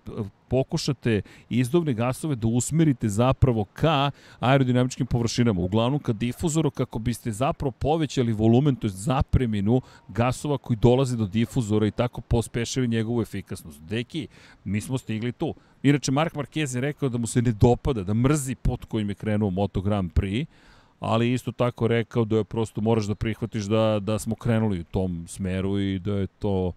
pokušate 0.51 1.21
izduvne 1.49 1.93
gasove 1.93 2.35
da 2.35 2.47
usmerite 2.47 3.09
zapravo 3.09 3.63
ka 3.63 4.11
aerodinamičkim 4.39 5.07
površinama, 5.07 5.61
uglavnom 5.61 5.99
ka 5.99 6.13
difuzoru 6.13 6.71
kako 6.71 6.99
biste 6.99 7.31
zapravo 7.31 7.71
povećali 7.71 8.33
volumen, 8.33 8.75
to 8.75 8.87
je 8.87 8.91
zapreminu 8.91 9.81
gasova 10.07 10.57
koji 10.57 10.77
dolaze 10.77 11.17
do 11.17 11.25
difuzora 11.25 11.87
i 11.87 11.91
tako 11.91 12.21
pospešili 12.21 12.87
njegovu 12.87 13.21
efikasnost. 13.21 13.81
Deki, 13.81 14.27
mi 14.63 14.81
smo 14.81 14.97
stigli 14.97 15.31
tu. 15.31 15.53
Inače, 15.83 16.11
Mark 16.11 16.35
Marquez 16.35 16.75
je 16.75 16.81
rekao 16.81 17.09
da 17.09 17.17
mu 17.17 17.27
se 17.27 17.41
ne 17.41 17.51
dopada, 17.51 18.03
da 18.03 18.13
mrzi 18.13 18.55
pot 18.55 18.85
kojim 18.85 19.09
je 19.09 19.15
krenuo 19.15 19.49
Moto 19.49 19.81
Grand 19.81 20.11
Prix, 20.11 20.45
ali 20.99 21.33
isto 21.33 21.51
tako 21.51 21.87
rekao 21.87 22.25
da 22.25 22.37
je 22.37 22.43
prosto 22.43 22.81
moraš 22.81 23.05
da 23.05 23.15
prihvatiš 23.15 23.63
da, 23.63 23.99
da 23.99 24.19
smo 24.19 24.35
krenuli 24.35 24.79
u 24.79 24.83
tom 24.83 25.25
smeru 25.27 25.79
i 25.79 25.99
da 25.99 26.13
je 26.13 26.27
to 26.27 26.73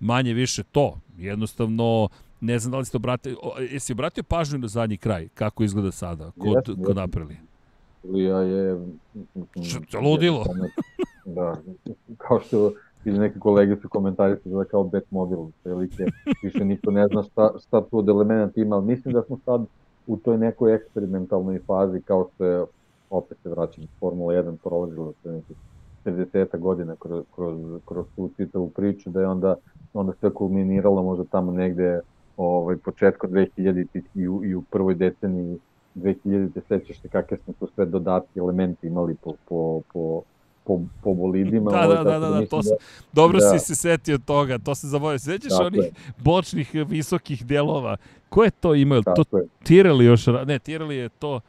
manje 0.00 0.34
više 0.34 0.62
to. 0.62 0.98
Jednostavno, 1.18 2.08
ne 2.40 2.58
znam 2.58 2.72
da 2.72 2.78
li 2.78 2.84
ste 2.84 2.96
obratili, 2.96 3.36
jesi 3.70 3.92
obratio 3.92 4.24
pažnju 4.24 4.58
na 4.58 4.68
zadnji 4.68 4.96
kraj, 4.96 5.28
kako 5.34 5.64
izgleda 5.64 5.92
sada, 5.92 6.30
kod, 6.38 6.46
jesam, 6.46 6.84
kod 6.84 6.98
Aprili? 6.98 7.36
Lija 8.04 8.38
je... 8.38 8.86
Što 9.62 10.00
ludilo? 10.00 10.44
Da, 11.28 11.56
kao 12.18 12.40
što 12.40 12.72
ili 13.04 13.18
neke 13.18 13.38
kolege 13.38 13.76
su 13.76 13.88
komentarisali 13.88 14.54
da 14.54 14.64
kao 14.64 14.84
Batmobil, 14.84 15.38
prilike, 15.62 16.04
više 16.42 16.64
niko 16.64 16.90
ne 16.90 17.06
zna 17.06 17.22
šta, 17.22 17.52
šta 17.66 17.80
tu 17.80 17.98
od 17.98 18.08
elementa 18.08 18.60
ima, 18.60 18.76
ali 18.76 18.84
mislim 18.86 19.14
da 19.14 19.22
smo 19.22 19.38
sad 19.44 19.64
u 20.06 20.16
toj 20.16 20.38
nekoj 20.38 20.74
eksperimentalnoj 20.74 21.60
fazi 21.66 22.00
kao 22.00 22.28
što 22.34 22.44
je 22.44 22.64
opet 23.10 23.38
se 23.42 23.48
vraćam, 23.48 23.84
Formula 24.00 24.34
1 24.34 24.56
prolazila 24.56 25.12
se 25.22 25.32
nekih 25.32 25.56
30 26.04 26.58
godina 26.58 26.96
kroz, 26.98 27.24
kroz, 27.34 27.58
kroz 27.84 28.06
tu 28.16 28.30
čitavu 28.36 28.70
priču, 28.70 29.10
da 29.10 29.20
je 29.20 29.28
onda, 29.28 29.54
onda 29.94 30.12
sve 30.20 30.34
kulminiralo 30.34 31.02
možda 31.02 31.24
tamo 31.24 31.52
negde 31.52 32.00
ovaj, 32.36 32.76
početko 32.76 33.26
2000 33.26 34.00
i 34.14 34.28
u, 34.28 34.44
i 34.44 34.54
u 34.54 34.62
prvoj 34.62 34.94
deceniji 34.94 35.58
2000 35.94 36.52
te 36.54 36.60
sećaš 36.68 37.00
se 37.00 37.08
kakve 37.08 37.36
smo 37.36 37.54
tu 37.60 37.68
sve 37.74 37.86
dodatke 37.86 38.38
elementi 38.38 38.86
imali 38.86 39.14
po, 39.14 39.32
po, 39.48 39.80
po, 39.92 40.22
po, 40.64 40.80
po 41.02 41.14
bolidima. 41.14 41.70
Da, 41.70 41.86
da, 41.86 42.04
da, 42.04 42.18
da, 42.18 42.30
da, 42.30 42.46
to 42.46 42.62
da, 42.62 42.76
dobro 43.12 43.38
da, 43.38 43.58
si 43.58 43.66
se 43.66 43.74
setio 43.74 44.18
toga, 44.18 44.58
to 44.58 44.74
se 44.74 44.86
zaboravio. 44.86 45.18
Sećaš 45.18 45.52
onih 45.60 45.84
je. 45.84 45.90
bočnih 46.18 46.70
visokih 46.74 47.46
delova? 47.46 47.96
Ko 48.28 48.44
je 48.44 48.50
to 48.50 48.74
imao? 48.74 49.02
To 49.02 49.24
Tirali 49.64 50.04
još, 50.04 50.26
ne, 50.46 50.58
Tirali 50.58 50.96
je 50.96 51.08
to, 51.08 51.40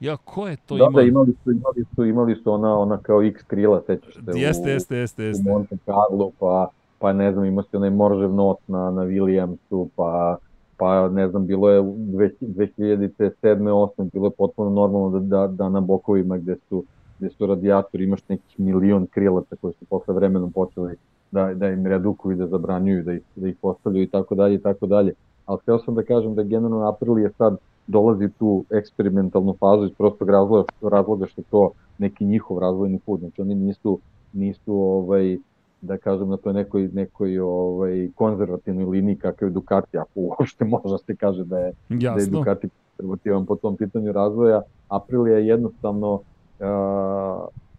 Ja, 0.00 0.16
ko 0.16 0.48
je 0.48 0.56
to 0.56 0.76
da, 0.76 0.84
imao? 0.84 0.90
Da, 0.90 1.02
imali 1.02 1.34
su, 1.44 1.50
imali 1.50 1.84
su, 1.94 2.04
imali 2.04 2.34
su 2.34 2.52
ona, 2.52 2.78
ona 2.78 2.98
kao 2.98 3.22
X 3.22 3.42
krila, 3.42 3.82
sećaš 3.86 4.14
se, 4.14 4.20
jeste, 4.34 4.62
u, 4.62 4.68
jeste, 4.68 4.96
jeste, 4.96 5.24
jeste. 5.24 5.50
u 5.50 5.52
Monte 5.52 5.76
Carlo, 5.84 6.30
pa, 6.38 6.68
pa 7.06 7.12
ne 7.12 7.32
znam, 7.32 7.44
imao 7.44 7.62
se 7.62 7.76
onaj 7.76 7.90
Moržev 7.90 8.34
not 8.34 8.58
na, 8.68 8.90
na 8.90 9.02
Williamsu, 9.02 9.88
pa, 9.96 10.36
pa 10.76 11.08
ne 11.08 11.28
znam, 11.28 11.46
bilo 11.46 11.70
je 11.70 11.82
2007. 11.82 13.28
8. 13.42 14.10
bilo 14.12 14.26
je 14.26 14.30
potpuno 14.38 14.70
normalno 14.70 15.10
da, 15.10 15.20
da, 15.20 15.46
da 15.46 15.68
na 15.68 15.80
bokovima 15.80 16.36
gde 16.36 16.56
su, 16.68 16.84
gde 17.18 17.30
su 17.30 17.46
radijatori 17.46 18.04
imaš 18.04 18.28
nekih 18.28 18.60
milion 18.60 19.06
krilaca 19.06 19.56
koji 19.60 19.74
su 19.74 19.84
posle 19.84 20.14
vremenom 20.14 20.52
počeli 20.52 20.96
da, 21.30 21.54
da 21.54 21.68
im 21.68 21.86
redukuju, 21.86 22.36
da 22.36 22.46
zabranjuju, 22.46 23.04
da 23.04 23.12
ih, 23.12 23.22
da 23.36 23.48
ih 23.48 23.56
postavljaju 23.62 24.04
i 24.04 24.10
tako 24.10 24.34
dalje 24.34 24.54
i 24.54 24.62
tako 24.62 24.86
dalje. 24.86 25.12
Ali 25.46 25.58
htio 25.62 25.78
sam 25.78 25.94
da 25.94 26.02
kažem 26.02 26.34
da 26.34 26.42
generalno 26.42 26.88
April 26.88 27.18
je 27.18 27.30
sad 27.38 27.56
dolazi 27.86 28.28
tu 28.38 28.64
eksperimentalnu 28.70 29.54
fazu 29.60 29.84
iz 29.84 29.92
prostog 29.98 30.30
razloga, 30.30 30.64
razloga 30.82 31.26
što 31.26 31.42
to 31.50 31.70
neki 31.98 32.24
njihov 32.24 32.58
razvojni 32.58 32.98
put. 32.98 33.20
Znači 33.20 33.42
oni 33.42 33.54
nisu, 33.54 33.98
nisu 34.32 34.74
ovaj, 34.74 35.38
da 35.86 35.96
kažem 35.96 36.28
na 36.28 36.36
toj 36.36 36.52
nekoj, 36.52 36.88
nekoj 36.92 37.38
ovaj, 37.38 38.08
konzervativnoj 38.14 38.84
liniji 38.84 39.16
kakav 39.16 39.48
je 39.48 39.52
Ducati, 39.52 39.98
ako 39.98 40.10
uopšte 40.14 40.64
može 40.64 40.88
da 40.88 40.98
se 40.98 41.16
kaže 41.16 41.44
da 41.44 41.58
je, 41.58 41.72
Jasno. 41.88 42.14
da 42.14 42.20
je 42.20 42.26
Ducati 42.26 42.68
konzervativan 42.96 43.46
po 43.46 43.56
tom 43.56 43.76
pitanju 43.76 44.12
razvoja. 44.12 44.62
Aprilia 44.88 45.38
je 45.38 45.46
jednostavno 45.46 46.12
uh, 46.12 46.20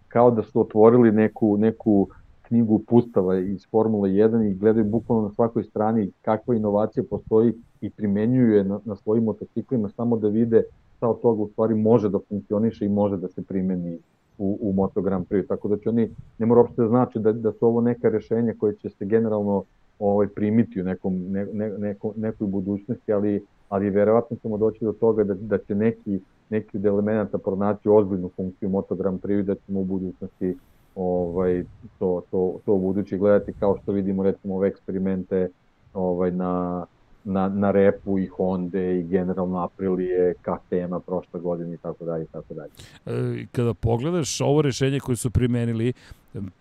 kao 0.08 0.32
da 0.32 0.44
su 0.44 0.62
otvorili 0.62 1.12
neku, 1.12 1.58
neku 1.58 2.08
knjigu 2.48 2.80
pustava 2.80 3.40
iz 3.40 3.68
Formule 3.72 4.10
1 4.10 4.52
i 4.52 4.54
gledaju 4.54 4.86
bukvalno 4.86 5.24
na 5.24 5.34
svakoj 5.34 5.64
strani 5.64 6.12
kakva 6.22 6.56
inovacija 6.56 7.04
postoji 7.10 7.54
i 7.82 7.90
primenjuju 7.90 8.54
je 8.54 8.64
na, 8.64 8.80
na 8.86 8.96
svojim 8.96 9.24
motociklima 9.24 9.90
samo 9.90 10.18
da 10.18 10.28
vide 10.28 10.64
šta 10.98 11.10
od 11.10 11.22
toga 11.22 11.42
u 11.44 11.48
stvari 11.48 11.76
može 11.76 12.10
da 12.10 12.20
funkcioniše 12.30 12.86
i 12.86 12.90
može 12.90 13.18
da 13.18 13.28
se 13.28 13.42
primeni 13.42 14.00
u, 14.38 14.58
u 14.62 14.74
Moto 14.74 15.02
Grand 15.02 15.28
Prix. 15.28 15.48
Tako 15.48 15.68
da 15.68 15.78
će 15.78 15.90
oni, 15.90 16.10
ne 16.38 16.46
mora 16.46 16.62
uopšte 16.62 16.82
da 16.82 16.88
znači 16.88 17.20
da, 17.20 17.32
da 17.32 17.52
su 17.52 17.68
ovo 17.68 17.82
neka 17.82 18.10
rešenja 18.10 18.54
koje 18.60 18.76
će 18.76 18.90
se 18.90 19.06
generalno 19.06 19.64
ovaj, 20.00 20.28
primiti 20.28 20.82
u 20.82 20.84
nekom, 20.84 21.32
ne, 21.32 21.46
ne, 21.54 21.70
neko, 21.70 22.14
nekoj 22.16 22.48
budućnosti, 22.48 23.14
ali, 23.14 23.46
ali 23.70 23.90
verovatno 23.90 24.38
ćemo 24.42 24.58
doći 24.58 24.86
do 24.86 24.94
toga 24.94 25.24
da, 25.24 25.34
da 25.34 25.58
će 25.58 25.76
neki, 25.76 26.20
neki 26.50 26.78
od 26.78 26.86
elemenata 26.86 27.38
pronaći 27.38 27.90
ozbiljnu 27.90 28.30
funkciju 28.36 28.70
Moto 28.70 28.96
Grand 28.96 29.22
Prix 29.22 29.42
da 29.42 29.56
ćemo 29.56 29.80
u 29.80 29.86
budućnosti 29.86 30.58
ovaj, 30.96 31.64
to, 32.00 32.22
to, 32.32 32.60
to 32.66 32.74
u 32.74 32.80
budući 32.80 33.18
gledati 33.18 33.54
kao 33.60 33.78
što 33.84 33.92
vidimo 33.92 34.24
recimo 34.24 34.56
ove 34.56 34.68
eksperimente 34.68 35.50
ovaj, 35.94 36.32
na, 36.32 36.86
na, 37.28 37.50
na 37.50 37.72
repu 37.72 38.20
i 38.20 38.26
Honda 38.28 38.80
i 38.80 39.04
generalno 39.04 39.64
Aprilije, 39.64 40.34
KTM-a 40.34 41.00
prošle 41.00 41.40
godine 41.40 41.74
i 41.74 41.78
tako 41.78 42.06
dalje 42.06 42.24
i 42.24 42.28
tako 42.28 42.54
dalje. 42.54 42.72
E, 43.06 43.46
kada 43.52 43.74
pogledaš 43.74 44.42
ovo 44.42 44.62
rešenje 44.62 45.00
koje 45.00 45.16
su 45.16 45.32
primenili, 45.32 45.94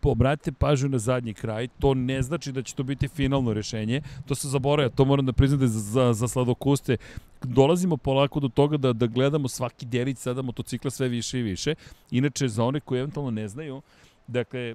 obratite 0.02 0.52
pažnju 0.52 0.88
na 0.88 0.98
zadnji 0.98 1.34
kraj, 1.34 1.68
to 1.78 1.94
ne 1.94 2.22
znači 2.22 2.52
da 2.52 2.62
će 2.62 2.74
to 2.74 2.82
biti 2.82 3.08
finalno 3.08 3.52
rešenje, 3.52 4.02
to 4.26 4.34
se 4.34 4.48
zaboravlja, 4.48 4.90
to 4.90 5.04
moram 5.04 5.26
da 5.26 5.32
priznam 5.32 5.60
da 5.60 5.66
za, 5.66 5.80
za, 5.80 6.12
za 6.12 6.28
sladokuste 6.28 6.96
dolazimo 7.42 7.96
polako 7.96 8.40
do 8.40 8.48
toga 8.48 8.76
da, 8.76 8.92
da 8.92 9.06
gledamo 9.06 9.48
svaki 9.48 9.86
delić 9.86 10.18
sada 10.18 10.42
motocikla 10.42 10.90
sve 10.90 11.08
više 11.08 11.40
i 11.40 11.42
više. 11.42 11.74
Inače, 12.10 12.48
za 12.48 12.64
one 12.64 12.80
koji 12.80 12.98
eventualno 12.98 13.30
ne 13.30 13.48
znaju, 13.48 13.82
Dakle, 14.28 14.74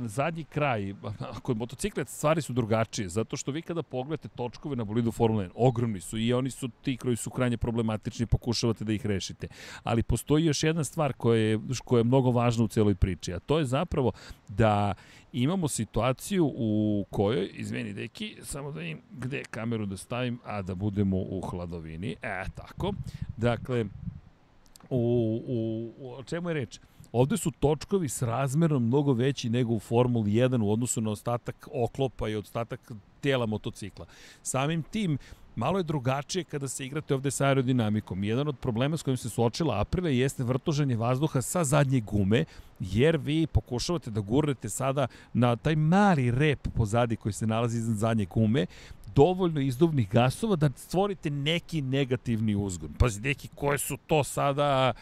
zadnji 0.00 0.44
kraj, 0.44 0.94
kod 1.42 1.56
motocikla 1.56 2.04
stvari 2.04 2.42
su 2.42 2.52
drugačije, 2.52 3.08
zato 3.08 3.36
što 3.36 3.52
vi 3.52 3.62
kada 3.62 3.82
pogledate 3.82 4.28
točkove 4.28 4.76
na 4.76 4.84
bolidu 4.84 5.12
Formula 5.12 5.44
1, 5.44 5.50
ogromni 5.54 6.00
su 6.00 6.18
i 6.18 6.32
oni 6.32 6.50
su 6.50 6.68
ti 6.82 6.96
koji 6.96 7.16
su 7.16 7.30
krajnje 7.30 7.56
problematični 7.56 8.26
pokušavate 8.26 8.84
da 8.84 8.92
ih 8.92 9.06
rešite. 9.06 9.48
Ali 9.82 10.02
postoji 10.02 10.44
još 10.44 10.62
jedna 10.62 10.84
stvar 10.84 11.12
koja 11.12 11.40
je, 11.40 11.58
koja 11.84 12.00
je 12.00 12.04
mnogo 12.04 12.30
važna 12.30 12.64
u 12.64 12.68
celoj 12.68 12.94
priči, 12.94 13.34
a 13.34 13.38
to 13.38 13.58
je 13.58 13.64
zapravo 13.64 14.12
da 14.48 14.94
imamo 15.32 15.68
situaciju 15.68 16.52
u 16.54 17.04
kojoj, 17.10 17.50
izveni 17.52 17.92
deki, 17.92 18.36
samo 18.42 18.72
da 18.72 18.82
im 18.82 19.00
gde 19.10 19.42
kameru 19.50 19.86
da 19.86 19.96
stavim, 19.96 20.38
a 20.44 20.62
da 20.62 20.74
budemo 20.74 21.16
u 21.16 21.40
hladovini, 21.40 22.16
e, 22.22 22.44
tako. 22.54 22.92
Dakle, 23.36 23.84
u, 24.90 25.42
u, 25.46 26.18
u 26.20 26.22
čemu 26.22 26.50
je 26.50 26.54
reč? 26.54 26.80
Ovde 27.12 27.36
su 27.36 27.50
točkovi 27.50 28.08
s 28.08 28.22
razmerom 28.22 28.86
mnogo 28.86 29.12
veći 29.12 29.50
nego 29.50 29.74
u 29.74 29.78
Formuli 29.78 30.30
1 30.30 30.62
u 30.62 30.72
odnosu 30.72 31.00
na 31.00 31.10
ostatak 31.10 31.68
oklopa 31.72 32.28
i 32.28 32.34
ostatak 32.34 32.92
tela 33.20 33.46
motocikla. 33.46 34.06
Samim 34.42 34.82
tim, 34.82 35.18
malo 35.56 35.78
je 35.78 35.82
drugačije 35.82 36.44
kada 36.44 36.68
se 36.68 36.86
igrate 36.86 37.14
ovde 37.14 37.30
sa 37.30 37.46
aerodinamikom. 37.46 38.24
Jedan 38.24 38.48
od 38.48 38.58
problema 38.58 38.96
s 38.96 39.02
kojim 39.02 39.16
se 39.16 39.28
suočila 39.28 39.80
Aprilia 39.80 40.10
jeste 40.10 40.44
vrtoženje 40.44 40.96
vazduha 40.96 41.42
sa 41.42 41.64
zadnje 41.64 42.00
gume, 42.00 42.44
jer 42.80 43.16
vi 43.16 43.46
pokušavate 43.46 44.10
da 44.10 44.20
gurnete 44.20 44.68
sada 44.68 45.06
na 45.32 45.56
taj 45.56 45.76
mali 45.76 46.30
rep 46.30 46.68
pozadi 46.76 47.16
koji 47.16 47.32
se 47.32 47.46
nalazi 47.46 47.78
iznad 47.78 47.96
zadnje 47.96 48.24
gume, 48.24 48.66
dovoljno 49.14 49.60
izduvnih 49.60 50.08
gasova 50.10 50.56
da 50.56 50.70
stvorite 50.76 51.30
neki 51.30 51.82
negativni 51.82 52.54
uzgon. 52.54 52.94
Pazi, 52.98 53.20
neki 53.20 53.48
koje 53.54 53.78
su 53.78 53.96
to 54.06 54.24
sada 54.24 54.92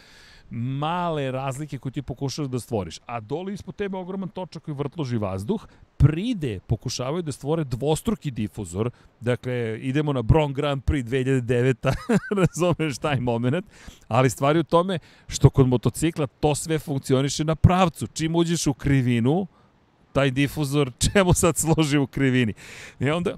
male 0.50 1.30
razlike 1.30 1.78
koje 1.78 1.92
ti 1.92 2.02
pokušavaš 2.02 2.50
da 2.50 2.60
stvoriš. 2.60 3.00
A 3.06 3.20
dole 3.20 3.52
ispod 3.52 3.76
tebe 3.76 3.96
ogroman 3.96 4.28
točak 4.28 4.62
koji 4.62 4.74
vrtloži 4.74 5.16
vazduh, 5.16 5.66
pride 5.96 6.60
pokušavaju 6.66 7.22
da 7.22 7.32
stvore 7.32 7.64
dvostruki 7.64 8.30
difuzor, 8.30 8.90
dakle 9.20 9.78
idemo 9.80 10.12
na 10.12 10.22
Bron 10.22 10.52
Grand 10.52 10.82
Prix 10.82 11.04
2009 11.04 11.94
razumeš 12.42 12.98
taj 12.98 13.20
moment, 13.20 13.66
ali 14.08 14.30
stvari 14.30 14.58
u 14.58 14.64
tome 14.64 14.98
što 15.28 15.50
kod 15.50 15.68
motocikla 15.68 16.26
to 16.26 16.54
sve 16.54 16.78
funkcioniše 16.78 17.44
na 17.44 17.54
pravcu. 17.54 18.06
Čim 18.06 18.36
uđeš 18.36 18.66
u 18.66 18.74
krivinu, 18.74 19.46
taj 20.12 20.30
difuzor 20.30 20.92
čemu 21.12 21.32
sad 21.32 21.56
složi 21.56 21.98
u 21.98 22.06
krivini. 22.06 22.54
I 23.00 23.10
onda 23.10 23.36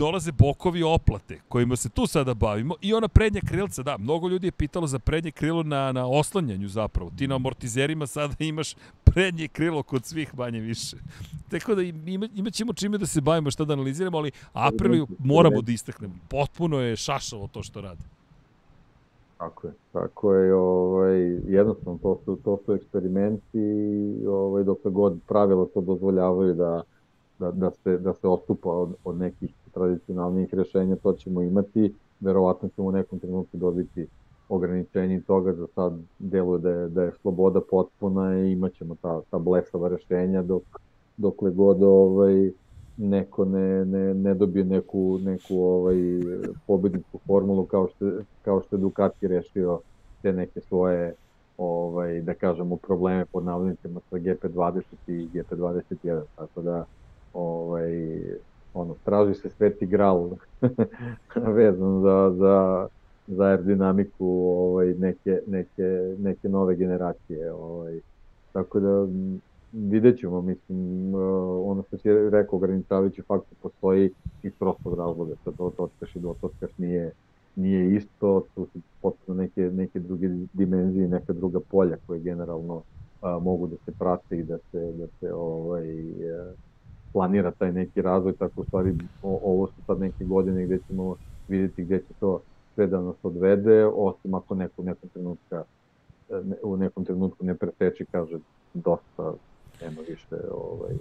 dolaze 0.00 0.32
bokovi 0.32 0.82
oplate, 0.82 1.38
kojima 1.48 1.76
se 1.76 1.88
tu 1.88 2.06
sada 2.06 2.34
bavimo, 2.34 2.74
i 2.80 2.94
ona 2.94 3.08
prednja 3.08 3.40
krilca, 3.48 3.82
da, 3.82 3.98
mnogo 3.98 4.28
ljudi 4.28 4.46
je 4.46 4.52
pitalo 4.52 4.86
za 4.86 4.98
prednje 4.98 5.30
krilo 5.30 5.62
na, 5.62 5.92
na 5.92 6.06
oslanjanju 6.06 6.68
zapravo. 6.68 7.10
Ti 7.18 7.28
na 7.28 7.34
amortizerima 7.34 8.06
sada 8.06 8.34
imaš 8.38 8.74
prednje 9.04 9.48
krilo 9.48 9.82
kod 9.82 10.04
svih 10.04 10.38
manje 10.38 10.60
više. 10.60 10.96
Tako 11.50 11.74
da 11.74 11.82
ima, 11.82 12.28
imat 12.34 12.52
ćemo 12.52 12.72
čime 12.72 12.98
da 12.98 13.06
se 13.06 13.20
bavimo, 13.20 13.50
šta 13.50 13.64
da 13.64 13.72
analiziramo, 13.72 14.18
ali 14.18 14.30
Apriliju 14.52 15.06
moramo 15.18 15.62
da 15.62 15.72
istaknemo. 15.72 16.14
Potpuno 16.28 16.80
je 16.80 16.96
šašavo 16.96 17.48
to 17.52 17.62
što 17.62 17.80
radi. 17.80 18.02
Tako 19.38 19.66
je, 19.66 19.72
tako 19.92 20.34
je, 20.34 20.54
ovaj, 20.54 21.20
jednostavno 21.48 21.98
to 22.02 22.20
su, 22.24 22.38
to 22.44 22.58
su 22.66 22.74
eksperimenti, 22.74 23.66
ovaj, 24.28 24.64
dok 24.64 24.78
god 24.84 25.18
pravila 25.28 25.66
to 25.74 25.80
dozvoljavaju 25.80 26.54
da, 26.54 26.82
da, 27.40 27.50
da, 27.50 27.70
se, 27.70 27.98
da 27.98 28.14
se 28.14 28.28
ostupa 28.28 28.70
od, 28.70 28.94
od 29.04 29.18
nekih 29.18 29.50
tradicionalnih 29.74 30.54
rešenja, 30.54 30.96
to 30.96 31.12
ćemo 31.12 31.42
imati. 31.42 31.94
Verovatno 32.20 32.68
ćemo 32.68 32.88
u 32.88 32.92
nekom 32.92 33.18
trenutku 33.18 33.56
dobiti 33.56 34.06
ograničenje 34.48 35.20
toga, 35.20 35.52
za 35.52 35.66
sad 35.74 35.98
deluje 36.18 36.58
da 36.58 36.70
je, 36.70 36.88
da 36.88 37.02
je 37.02 37.12
sloboda 37.22 37.60
potpuna 37.70 38.38
i 38.38 38.52
imat 38.52 38.72
ćemo 38.72 38.94
ta, 39.02 39.20
ta 39.30 39.38
blesava 39.38 39.88
rešenja 39.88 40.42
dok, 40.42 40.62
dokle 41.16 41.50
god 41.50 41.82
ovaj, 41.82 42.50
neko 42.96 43.44
ne, 43.44 43.84
ne, 43.84 44.14
ne 44.14 44.34
dobije 44.34 44.64
neku, 44.64 45.18
neku 45.22 45.56
ovaj, 45.56 45.96
pobedničku 46.66 47.18
formulu 47.26 47.64
kao 47.64 47.88
što, 47.88 48.10
kao 48.44 48.62
što 48.62 48.76
je 48.76 48.80
Ducati 48.80 49.28
rešio 49.28 49.80
te 50.22 50.32
neke 50.32 50.60
svoje 50.60 51.14
ovaj, 51.58 52.20
da 52.20 52.34
kažemo 52.34 52.76
probleme 52.76 53.24
pod 53.24 53.44
navodnicima 53.44 54.00
sa 54.10 54.16
GP20 54.16 54.82
i 55.06 55.28
GP21 55.34 56.20
tako 56.36 56.62
da 56.62 56.84
ovaj, 57.34 58.20
ono, 58.74 58.94
traži 59.04 59.34
se 59.34 59.50
sveti 59.50 59.86
gral 59.86 60.30
vezan 61.56 62.02
za, 62.02 62.34
za, 62.38 62.86
za 63.26 63.44
aerodinamiku 63.44 64.26
ovaj, 64.26 64.94
neke, 64.94 65.40
neke, 65.46 66.16
neke 66.18 66.48
nove 66.48 66.76
generacije. 66.76 67.52
Ovaj. 67.52 68.00
Tako 68.52 68.80
da 68.80 69.06
vidjet 69.72 70.18
ćemo, 70.18 70.42
mislim, 70.42 71.14
ono 71.64 71.82
što 71.82 71.98
si 71.98 72.08
rekao, 72.30 72.56
ograničavajući 72.56 73.22
faktor 73.22 73.58
postoji 73.62 74.10
iz 74.42 74.52
prostog 74.58 74.98
razloga, 74.98 75.34
sa 75.44 75.50
to 75.50 75.72
točkaš 75.76 76.16
i 76.16 76.20
do 76.20 76.34
točkaš 76.40 76.70
nije, 76.78 77.12
nije 77.56 77.94
isto, 77.96 78.44
tu 78.54 78.66
su 78.72 78.78
potpuno 79.02 79.42
neke, 79.42 79.62
neke 79.62 80.00
druge 80.00 80.28
dimenzije, 80.52 81.08
neka 81.08 81.32
druga 81.32 81.60
polja 81.70 81.96
koje 82.06 82.20
generalno 82.20 82.82
a, 83.22 83.38
mogu 83.38 83.66
da 83.66 83.76
se 83.84 83.92
prate 83.98 84.38
i 84.38 84.42
da 84.42 84.58
se, 84.58 84.92
da 84.92 85.06
se 85.20 85.32
ovaj, 85.34 85.90
a, 86.34 86.52
planira 87.12 87.50
taj 87.50 87.72
neki 87.72 88.02
razvoj, 88.02 88.32
tako 88.32 88.60
u 88.60 88.64
stvari 88.64 88.94
o, 89.22 89.40
ovo 89.44 89.66
su 89.66 89.72
sad 89.86 90.00
neke 90.00 90.24
godine 90.24 90.64
gde 90.64 90.78
ćemo 90.88 91.16
videti 91.48 91.84
gde 91.84 91.98
će 91.98 92.14
to 92.20 92.40
sve 92.74 92.86
da 92.86 93.00
nas 93.00 93.16
odvede, 93.22 93.86
osim 93.86 94.34
ako 94.34 94.54
neko 94.54 94.82
u 94.82 94.84
nekom 94.84 95.08
trenutka 95.08 95.64
ne, 96.30 96.56
u 96.62 96.76
nekom 96.76 97.04
trenutku 97.04 97.44
ne 97.44 97.54
preteči, 97.54 98.06
kaže 98.12 98.38
dosta, 98.74 99.32
nema 99.82 100.00
više 100.08 100.36
ovaj, 100.52 100.94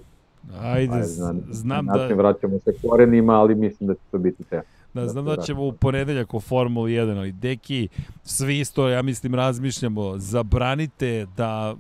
Ajde, 0.60 0.94
ajde 0.94 1.08
znam, 1.08 1.42
znam 1.52 1.86
da... 1.86 2.08
Vraćamo 2.08 2.60
se 2.60 2.74
korenima, 2.82 3.34
ali 3.34 3.56
mislim 3.56 3.88
da 3.88 3.94
će 3.94 4.02
to 4.12 4.18
biti 4.18 4.44
te. 4.44 4.62
Da, 4.94 5.08
znam 5.08 5.26
da 5.26 5.38
ćemo 5.38 5.68
u 5.68 5.72
ponedeljak 5.72 6.34
u 6.34 6.40
Formuli 6.40 6.92
1, 6.92 7.18
ali 7.18 7.32
deki, 7.32 7.88
svi 8.24 8.60
isto, 8.60 8.90
ja 8.90 9.02
mislim, 9.02 9.36
razmišljamo, 9.36 10.18
zabranite 10.18 11.28
da 11.38 11.76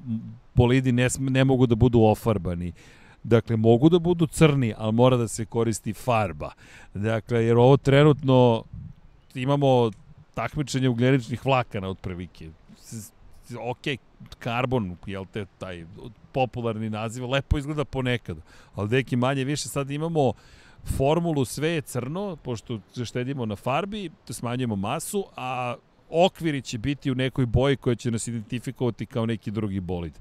bolidi 0.55 0.91
ne, 0.91 1.07
ne 1.19 1.43
mogu 1.43 1.65
da 1.65 1.75
budu 1.75 2.01
ofarbani. 2.01 2.73
Dakle, 3.23 3.55
mogu 3.55 3.89
da 3.89 3.99
budu 3.99 4.27
crni, 4.27 4.73
ali 4.77 4.93
mora 4.93 5.17
da 5.17 5.27
se 5.27 5.45
koristi 5.45 5.93
farba. 5.93 6.51
Dakle, 6.93 7.45
jer 7.45 7.57
ovo 7.57 7.77
trenutno 7.77 8.63
imamo 9.33 9.91
takmičenje 10.33 10.89
ugljeničnih 10.89 11.45
vlakana 11.45 11.89
otprilike. 11.89 12.49
Ok, 13.59 13.99
karbon, 14.39 14.97
jel 15.05 15.25
te, 15.33 15.45
taj 15.57 15.85
popularni 16.31 16.89
naziv, 16.89 17.29
lepo 17.29 17.57
izgleda 17.57 17.85
ponekad, 17.85 18.37
ali 18.75 18.89
deki 18.89 19.15
manje 19.15 19.43
više 19.43 19.67
sad 19.69 19.91
imamo 19.91 20.33
formulu 20.97 21.45
sve 21.45 21.69
je 21.69 21.81
crno, 21.81 22.35
pošto 22.35 22.79
štedimo 23.05 23.45
na 23.45 23.55
farbi, 23.55 24.09
smanjujemo 24.29 24.75
masu, 24.75 25.25
a 25.35 25.75
okviri 26.09 26.61
će 26.61 26.77
biti 26.77 27.11
u 27.11 27.15
nekoj 27.15 27.45
boji 27.45 27.77
koja 27.77 27.95
će 27.95 28.11
nas 28.11 28.27
identifikovati 28.27 29.05
kao 29.05 29.25
neki 29.25 29.51
drugi 29.51 29.79
bolid. 29.79 30.13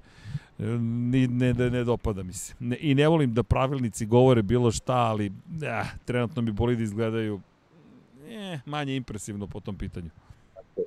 Ni, 0.59 1.27
ne, 1.29 1.55
ne, 1.55 1.71
ne 1.71 1.85
dopada 1.85 2.23
mi 2.23 2.33
se. 2.33 2.55
Ne, 2.61 2.77
I 2.81 2.95
ne 2.95 3.09
volim 3.09 3.35
da 3.35 3.43
pravilnici 3.43 4.07
govore 4.07 4.43
bilo 4.43 4.71
šta, 4.71 4.95
ali 4.95 5.27
eh, 5.27 5.85
trenutno 6.05 6.43
mi 6.43 6.53
bolidi 6.53 6.83
izgledaju 6.83 7.41
eh, 8.29 8.61
manje 8.67 8.97
impresivno 8.97 9.47
po 9.47 9.61
tom 9.61 9.77
pitanju. 9.77 10.11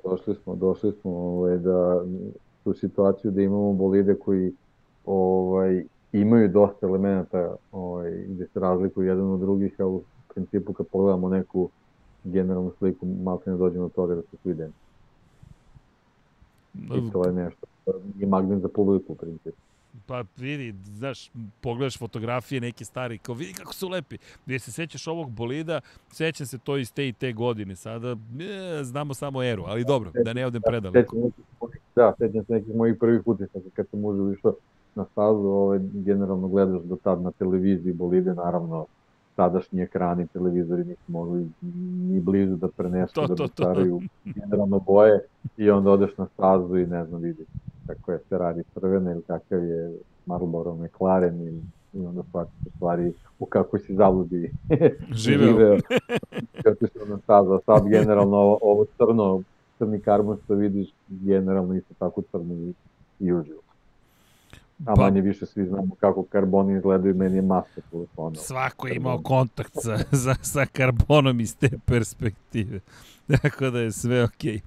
Došli 0.04 0.34
smo, 0.42 0.54
došli 0.54 0.92
smo 1.00 1.10
ovaj, 1.10 1.58
da 1.58 2.04
tu 2.64 2.74
situaciju 2.74 3.30
da 3.30 3.42
imamo 3.42 3.72
bolide 3.72 4.14
koji 4.14 4.52
ovaj, 5.06 5.84
imaju 6.12 6.48
dosta 6.48 6.86
elemenata 6.86 7.56
ovaj, 7.72 8.10
gde 8.28 8.46
se 8.46 8.60
razlikuju 8.60 9.08
jedan 9.08 9.30
od 9.30 9.40
drugih, 9.40 9.80
a 9.80 9.86
u 9.86 10.02
principu 10.34 10.72
kad 10.72 10.86
pogledamo 10.86 11.28
neku 11.28 11.68
generalnu 12.24 12.72
sliku, 12.78 13.06
malo 13.06 13.40
ne 13.46 13.56
dođemo 13.56 13.84
do 13.84 13.94
toga 13.94 14.14
da 14.14 14.22
su 14.22 14.36
svi 14.42 14.50
identični. 14.50 14.82
I 16.74 17.10
to 17.12 17.26
je 17.26 17.32
nešto. 17.32 17.66
I 18.20 18.26
magnet 18.26 18.62
za 18.62 18.68
publiku 18.68 19.12
u 19.12 19.16
principu. 19.16 19.56
Pa 20.06 20.24
vidi, 20.36 20.74
znaš, 20.84 21.30
pogledaš 21.60 21.98
fotografije 21.98 22.60
neke 22.60 22.84
stari, 22.84 23.18
kao 23.18 23.34
vidi 23.34 23.52
kako 23.52 23.74
su 23.74 23.88
lepi. 23.88 24.18
Gde 24.46 24.58
se 24.58 24.72
sećaš 24.72 25.06
ovog 25.06 25.30
bolida, 25.30 25.80
sećam 26.12 26.46
se 26.46 26.58
to 26.58 26.76
iz 26.76 26.92
te 26.92 27.08
i 27.08 27.12
te 27.12 27.32
godine. 27.32 27.76
Sada 27.76 28.10
e, 28.10 28.84
znamo 28.84 29.14
samo 29.14 29.42
eru, 29.42 29.64
ali 29.66 29.84
dobro, 29.84 30.10
da 30.24 30.32
ne 30.32 30.46
odem 30.46 30.62
predaleko. 30.66 31.16
Da, 31.96 32.14
sećam 32.18 32.44
se 32.44 32.52
nekih 32.52 32.74
mojih 32.74 32.96
prvih 33.00 33.22
utisaka 33.24 33.68
kad 33.74 33.88
sam 33.88 34.04
užio 34.04 34.32
išao 34.32 34.54
na 34.94 35.04
stazu, 35.04 35.48
ovaj, 35.48 35.78
generalno 35.92 36.48
gledaš 36.48 36.82
do 36.82 36.96
tad 36.96 37.22
na 37.22 37.30
televiziji 37.30 37.92
bolide, 37.92 38.34
naravno 38.34 38.86
tadašnji 39.36 39.82
ekrani, 39.82 40.26
televizori 40.26 40.84
nisu 40.84 41.02
mogli 41.08 41.46
ni 42.10 42.20
blizu 42.20 42.56
da 42.56 42.68
prenesu, 42.68 43.14
to, 43.14 43.26
da 43.26 43.34
dostaraju 43.34 44.00
generalno 44.24 44.78
boje 44.78 45.20
i 45.56 45.70
onda 45.70 45.90
odeš 45.90 46.16
na 46.16 46.26
stazu 46.26 46.78
i 46.78 46.86
ne 46.86 47.04
znam, 47.04 47.20
vidiš 47.20 47.46
kako 47.94 48.12
je 48.12 48.18
Ferrari 48.28 48.62
crvena 48.74 49.12
ili 49.12 49.22
kakav 49.22 49.64
je 49.64 49.98
Marlboro 50.26 50.74
McLaren 50.74 51.40
i, 51.40 51.62
i 51.98 52.06
onda 52.06 52.22
shvatiš 52.22 52.66
u 52.66 52.70
stvari 52.76 53.12
u 53.38 53.46
kakvoj 53.46 53.80
si 53.80 53.94
zabludi 53.94 54.52
živeo. 55.10 55.46
živeo. 55.46 55.78
kako 56.64 56.86
si 56.86 56.98
na 57.08 57.18
stazu, 57.18 57.52
a 57.52 57.60
sad 57.66 57.88
generalno 57.88 58.36
ovo, 58.36 58.58
ovo 58.62 58.84
crno, 58.84 59.42
crni 59.78 60.00
karbon 60.00 60.38
što 60.44 60.54
vidiš, 60.54 60.88
generalno 61.08 61.74
isto 61.74 61.94
tako 61.98 62.22
crno 62.22 62.54
i, 62.54 62.72
i 63.18 63.32
uživo. 63.32 63.60
A 64.86 64.94
pa, 64.94 65.02
manje 65.02 65.20
više 65.20 65.46
svi 65.46 65.66
znamo 65.66 65.94
kako 66.00 66.22
karboni 66.22 66.76
izgledaju, 66.76 67.14
meni 67.14 67.36
je 67.36 67.42
masa 67.42 67.80
telefona. 67.90 68.34
Svako 68.34 68.88
je 68.88 68.96
imao 68.96 69.18
kontakt 69.18 69.72
sa, 69.74 69.98
sa, 70.24 70.34
sa 70.42 70.66
karbonom 70.72 71.40
iz 71.40 71.56
te 71.56 71.70
perspektive. 71.86 72.80
Tako 73.42 73.70
da 73.70 73.78
je 73.78 73.92
sve 73.92 74.24
okej. 74.24 74.60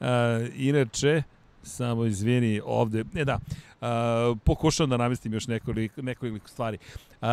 Okay. 0.00 0.50
inače, 0.56 1.22
samo 1.66 2.04
izvini 2.04 2.60
ovde, 2.64 3.04
ne 3.12 3.24
da, 3.24 3.38
uh, 3.80 4.38
pokušavam 4.44 4.90
da 4.90 4.96
namestim 4.96 5.32
još 5.32 5.46
nekoliko, 5.46 6.02
nekoliko 6.02 6.48
stvari. 6.48 6.78
Uh, 7.20 7.28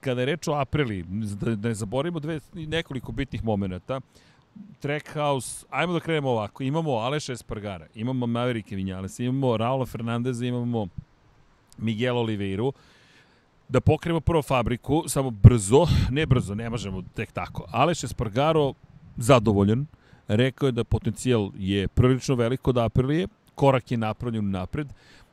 kada 0.00 0.20
je 0.20 0.26
reč 0.26 0.48
o 0.48 0.52
Aprili, 0.52 1.04
da, 1.40 1.54
da 1.54 1.68
ne 1.68 1.74
zaboravimo 1.74 2.20
dve, 2.20 2.40
nekoliko 2.54 3.12
bitnih 3.12 3.44
momenta, 3.44 4.00
Trackhouse, 4.80 5.66
ajmo 5.70 5.92
da 5.92 6.00
krenemo 6.00 6.30
ovako, 6.30 6.62
imamo 6.62 6.90
Aleša 6.90 7.32
Espargara, 7.32 7.86
imamo 7.94 8.26
Maverike 8.26 8.76
Vinjalesa, 8.76 9.22
imamo 9.22 9.56
Raula 9.56 9.86
Fernandeza, 9.86 10.46
imamo 10.46 10.88
Miguel 11.78 12.18
Oliveiru, 12.18 12.72
da 13.68 13.80
pokrijemo 13.80 14.20
prvo 14.20 14.42
fabriku, 14.42 15.04
samo 15.08 15.30
brzo, 15.30 15.86
ne 16.10 16.26
brzo, 16.26 16.54
ne 16.54 16.70
možemo 16.70 17.02
tek 17.14 17.32
tako. 17.32 17.64
Aleš 17.70 18.04
Espargaro 18.04 18.72
zadovoljan, 19.16 19.86
rekao 20.28 20.66
je 20.66 20.72
da 20.72 20.84
potencijal 20.84 21.50
je 21.58 21.88
prilično 21.88 22.34
veliko 22.34 22.72
da 22.72 22.84
Aprilije, 22.84 23.28
korak 23.60 23.90
je 23.90 23.98
napravljen 23.98 24.50
napred, 24.50 24.88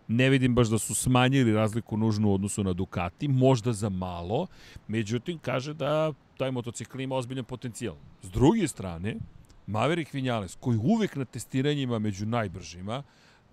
ne 0.08 0.30
vidim 0.30 0.56
baš 0.56 0.68
da 0.68 0.78
su 0.80 0.96
smanjili 0.96 1.54
razliku 1.54 1.98
nužnu 1.98 2.30
u 2.30 2.34
odnosu 2.34 2.64
na 2.64 2.74
Ducati, 2.74 3.28
možda 3.28 3.74
za 3.74 3.90
malo, 3.90 4.48
međutim 4.88 5.40
kaže 5.40 5.74
da 5.74 6.14
taj 6.38 6.52
motocikl 6.52 7.00
ima 7.02 7.16
ozbiljan 7.16 7.46
potencijal. 7.46 7.96
S 8.22 8.32
druge 8.32 8.68
strane, 8.68 9.16
Maverick 9.68 10.14
Vinales, 10.14 10.58
koji 10.60 10.78
uvek 10.78 11.16
na 11.16 11.26
testiranjima 11.26 12.00
među 12.00 12.26
najbržima, 12.26 13.04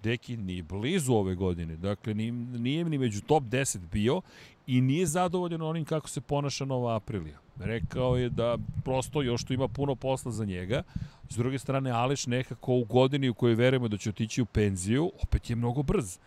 Deki 0.03 0.37
ni 0.37 0.63
blizu 0.63 1.13
ove 1.15 1.35
godine, 1.35 1.77
dakle 1.77 2.15
ni, 2.15 2.31
nije 2.33 2.85
ni 2.85 2.99
među 2.99 3.21
top 3.21 3.43
10 3.43 3.79
bio 3.93 4.21
i 4.67 4.81
nije 4.81 5.07
zadovoljan 5.07 5.63
onim 5.63 5.85
kako 5.85 6.09
se 6.09 6.21
ponaša 6.21 6.65
Nova 6.65 6.97
Aprilija. 6.97 7.44
Rekao 7.59 8.17
je 8.17 8.29
da 8.29 8.59
prosto 8.85 9.23
još 9.23 9.45
tu 9.45 9.53
ima 9.53 9.69
puno 9.69 9.95
posla 9.95 10.33
za 10.33 10.45
njega. 10.45 10.83
S 11.29 11.37
druge 11.37 11.59
strane, 11.59 11.91
Aleš 11.91 12.27
nekako 12.27 12.75
u 12.75 12.85
godini 12.85 13.29
u 13.29 13.35
kojoj 13.35 13.55
verujemo 13.55 13.89
da 13.89 13.97
će 13.97 14.11
otići 14.11 14.43
u 14.43 14.47
penziju, 14.47 15.13
opet 15.23 15.51
je 15.51 15.57
mnogo 15.57 15.83
brz. 15.83 16.19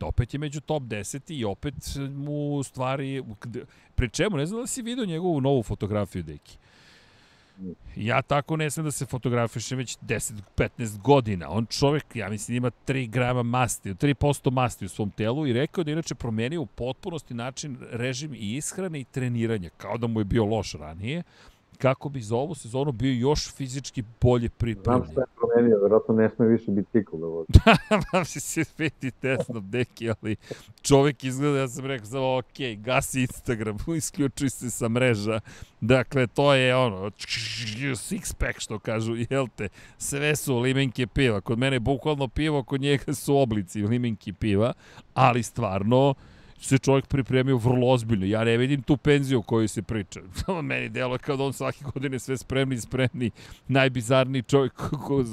Opet 0.00 0.34
je 0.34 0.38
među 0.38 0.60
top 0.60 0.82
10 0.82 1.32
i 1.32 1.44
opet 1.44 1.74
mu 2.14 2.62
stvari... 2.62 3.22
Pri 3.94 4.08
čemu, 4.08 4.36
ne 4.36 4.46
znam 4.46 4.60
da 4.60 4.66
si 4.66 4.82
vidio 4.82 5.04
njegovu 5.04 5.40
novu 5.40 5.62
fotografiju, 5.62 6.22
Deki. 6.22 6.58
Ja 7.96 8.22
tako 8.22 8.56
ne 8.56 8.70
znam 8.70 8.84
da 8.84 8.90
se 8.90 9.06
fotografišem 9.06 9.78
već 9.78 9.98
10-15 9.98 10.98
godina. 10.98 11.50
On 11.50 11.66
čovek, 11.66 12.04
ja 12.14 12.28
mislim, 12.28 12.56
ima 12.56 12.70
3 12.86 13.08
grama 13.08 13.42
masti, 13.42 13.94
3% 13.94 14.50
masti 14.50 14.84
u 14.84 14.88
svom 14.88 15.10
telu 15.10 15.46
i 15.46 15.52
rekao 15.52 15.84
da 15.84 15.90
inače 15.90 16.14
promenio 16.14 16.62
u 16.62 16.66
potpunosti 16.66 17.34
način, 17.34 17.78
režim 17.90 18.34
i 18.34 18.56
ishrane 18.56 19.00
i 19.00 19.04
treniranja, 19.04 19.70
kao 19.76 19.98
da 19.98 20.06
mu 20.06 20.20
je 20.20 20.24
bio 20.24 20.44
loš 20.44 20.72
ranije 20.74 21.22
kako 21.82 22.08
bi 22.08 22.20
za 22.20 22.36
ovu 22.36 22.54
sezonu 22.54 22.92
bio 22.92 23.12
još 23.12 23.54
fizički 23.54 24.04
bolje 24.20 24.48
pripremljen. 24.48 25.04
Znam 25.04 25.12
šta 25.12 25.20
je 25.20 25.26
promenio, 25.36 25.78
verovatno 25.82 26.14
ne 26.14 26.30
sme 26.30 26.46
više 26.46 26.70
bicikl 26.70 27.16
da 27.16 27.26
vozi. 27.26 27.48
da, 28.12 28.24
se 28.24 28.40
se 28.40 28.64
vidi 28.78 29.10
tesno, 29.10 29.60
deki, 29.60 30.10
ali 30.10 30.36
čovek 30.82 31.24
izgleda, 31.24 31.58
ja 31.58 31.68
sam 31.68 31.86
rekao, 31.86 32.06
samo, 32.06 32.36
ok, 32.36 32.76
gasi 32.76 33.20
Instagram, 33.20 33.76
isključuj 33.96 34.50
se 34.50 34.70
sa 34.70 34.88
mreža. 34.88 35.40
Dakle, 35.80 36.26
to 36.26 36.54
je 36.54 36.76
ono, 36.76 37.10
six 37.10 38.34
pack 38.34 38.60
što 38.60 38.78
kažu, 38.78 39.16
jel 39.30 39.46
te, 39.56 39.68
sve 39.98 40.36
su 40.36 40.58
limenke 40.58 41.06
piva. 41.06 41.40
Kod 41.40 41.58
mene 41.58 41.76
je 41.76 41.80
bukvalno 41.80 42.28
pivo, 42.28 42.62
kod 42.62 42.80
njega 42.80 43.14
su 43.14 43.36
oblici 43.36 43.82
limenke 43.82 44.32
piva, 44.32 44.72
ali 45.14 45.42
stvarno, 45.42 46.14
se 46.60 46.78
čovjek 46.78 47.06
pripremio 47.06 47.56
vrlo 47.56 47.88
ozbiljno. 47.88 48.26
Ja 48.26 48.44
ne 48.44 48.56
vidim 48.56 48.82
tu 48.82 48.96
penziju 48.96 49.38
o 49.38 49.42
kojoj 49.42 49.68
se 49.68 49.82
priča. 49.82 50.20
Meni 50.62 50.88
delo 50.88 51.18
kao 51.18 51.36
da 51.36 51.44
on 51.44 51.52
svake 51.52 51.84
godine 51.94 52.18
sve 52.18 52.36
spremni 52.36 52.74
i 52.74 52.80
spremni. 52.80 53.30
Najbizarniji 53.68 54.42
čovjek 54.42 54.72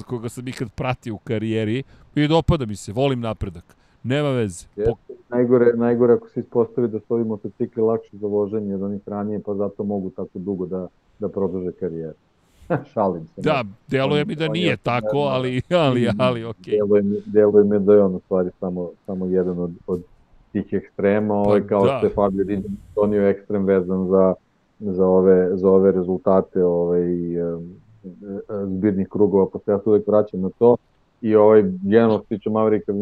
koga 0.08 0.30
sam 0.30 0.48
ikad 0.48 0.72
pratio 0.76 1.14
u 1.14 1.18
karijeri. 1.18 1.84
I 2.16 2.28
dopada 2.28 2.66
mi 2.66 2.76
se, 2.76 2.92
volim 2.92 3.20
napredak. 3.20 3.76
Nema 4.04 4.30
veze. 4.30 4.66
Po... 4.76 4.96
Najgore, 5.30 5.74
najgore 5.76 6.14
ako 6.14 6.30
se 6.30 6.40
ispostavi 6.40 6.88
da 6.88 7.00
su 7.00 7.14
ovi 7.14 7.24
motocikli 7.24 7.84
lakši 7.84 8.18
za 8.18 8.28
voženje 8.28 8.76
od 8.76 8.84
onih 8.84 9.02
ranije, 9.06 9.40
pa 9.46 9.54
zato 9.54 9.84
mogu 9.84 10.10
tako 10.10 10.40
dugo 10.40 10.66
da, 10.66 10.88
da 11.20 11.30
produže 11.30 11.72
karijeru. 11.72 12.14
Šalim 12.94 13.28
se. 13.36 13.42
Da, 13.42 13.64
deluje 13.88 14.26
mi 14.26 14.36
da 14.36 14.48
nije 14.48 14.78
tako, 14.78 15.18
ali, 15.18 15.62
ali, 15.70 16.10
ali, 16.18 16.46
okej. 16.46 16.74
Okay. 16.74 16.78
Deluje, 16.78 17.02
mi, 17.02 17.22
deluje 17.26 17.64
mi 17.66 17.80
da 17.80 17.94
je 17.94 18.04
on 18.04 18.16
u 18.16 18.20
stvari 18.20 18.50
samo, 18.60 18.92
samo 19.06 19.26
jedan 19.26 19.60
od, 19.60 19.72
od 19.88 20.02
tih 20.52 20.74
ekstrema, 20.74 21.34
pa, 21.34 21.50
ovaj, 21.50 21.68
kao 21.68 21.86
da. 21.86 21.98
što 21.98 22.06
je 22.06 22.14
Fabio 22.14 22.44
Di 22.44 22.64
donio 22.96 23.28
ekstrem 23.28 23.66
vezan 23.66 24.08
za, 24.08 24.34
za, 24.80 25.08
ove, 25.08 25.58
za 25.58 25.70
ove 25.70 25.92
rezultate 25.92 26.64
ovaj, 26.64 27.02
zbirnih 28.66 29.08
krugova, 29.10 29.48
se 29.66 29.72
ja 29.72 29.80
se 29.80 29.90
uvek 29.90 30.08
vraćam 30.08 30.42
na 30.42 30.50
to. 30.60 30.78
I 31.22 31.36
ovaj, 31.36 31.64
generalno 31.82 32.18
što 32.18 32.28
tiče 32.28 32.50
Maverika 32.50 32.94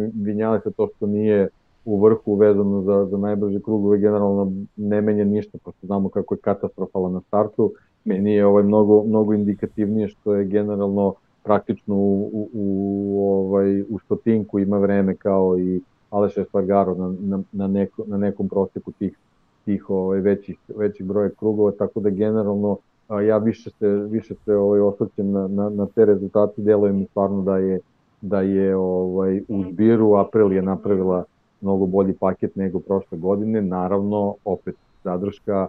se 0.64 0.72
to 0.72 0.88
što 0.96 1.08
nije 1.08 1.48
u 1.86 2.02
vrhu 2.02 2.36
vezano 2.36 2.82
za, 2.82 3.06
za 3.06 3.18
najbrže 3.18 3.60
krugove, 3.60 3.98
generalno 3.98 4.52
ne 4.76 5.02
menja 5.02 5.24
ništa, 5.24 5.58
pošto 5.64 5.88
znamo 5.88 6.10
kako 6.10 6.34
je 6.34 6.40
katastrofala 6.40 7.10
na 7.10 7.22
startu. 7.22 7.74
Meni 8.06 8.34
je 8.34 8.46
ovaj 8.46 8.64
mnogo, 8.64 9.04
mnogo 9.04 9.34
indikativnije 9.34 10.08
što 10.08 10.36
je 10.36 10.46
generalno 10.46 11.14
praktično 11.44 11.96
u, 11.96 12.30
u, 12.34 12.50
u, 12.54 13.30
ovaj, 13.30 13.82
u 13.82 14.00
stotinku 14.06 14.60
ima 14.60 14.78
vreme 14.78 15.16
kao 15.16 15.60
i 15.60 15.82
Aleš 16.16 16.38
Espargaro 16.38 16.96
na, 16.96 17.14
na, 17.20 17.44
na, 17.52 17.68
neko, 17.68 18.04
na 18.08 18.18
nekom 18.18 18.50
proseku 18.50 18.92
tih, 18.92 19.18
tih 19.66 19.90
ovaj, 19.90 20.20
većih, 20.20 20.58
većih 20.76 21.06
broja 21.06 21.30
krugova, 21.30 21.72
tako 21.72 22.00
da 22.00 22.10
generalno 22.10 22.78
a, 23.08 23.22
ja 23.22 23.38
više 23.38 23.70
se, 23.80 23.88
više 23.88 24.36
se 24.46 24.56
ovaj, 24.56 24.80
osvrćem 24.80 25.32
na, 25.32 25.48
na, 25.48 25.70
na 25.70 25.88
te 25.96 26.06
rezultate, 26.06 26.62
deluje 26.62 26.94
mi 26.94 27.06
stvarno 27.06 27.42
da 27.42 27.58
je, 27.58 27.80
da 28.22 28.42
je 28.42 28.76
ovaj, 28.76 29.42
u 29.48 29.64
zbiru 29.64 30.12
je 30.52 30.62
napravila 30.62 31.24
mnogo 31.62 31.86
bolji 31.86 32.14
paket 32.14 32.56
nego 32.56 32.80
prošle 32.80 33.18
godine, 33.18 33.62
naravno 33.62 34.36
opet 34.46 34.76
zadrška, 35.04 35.68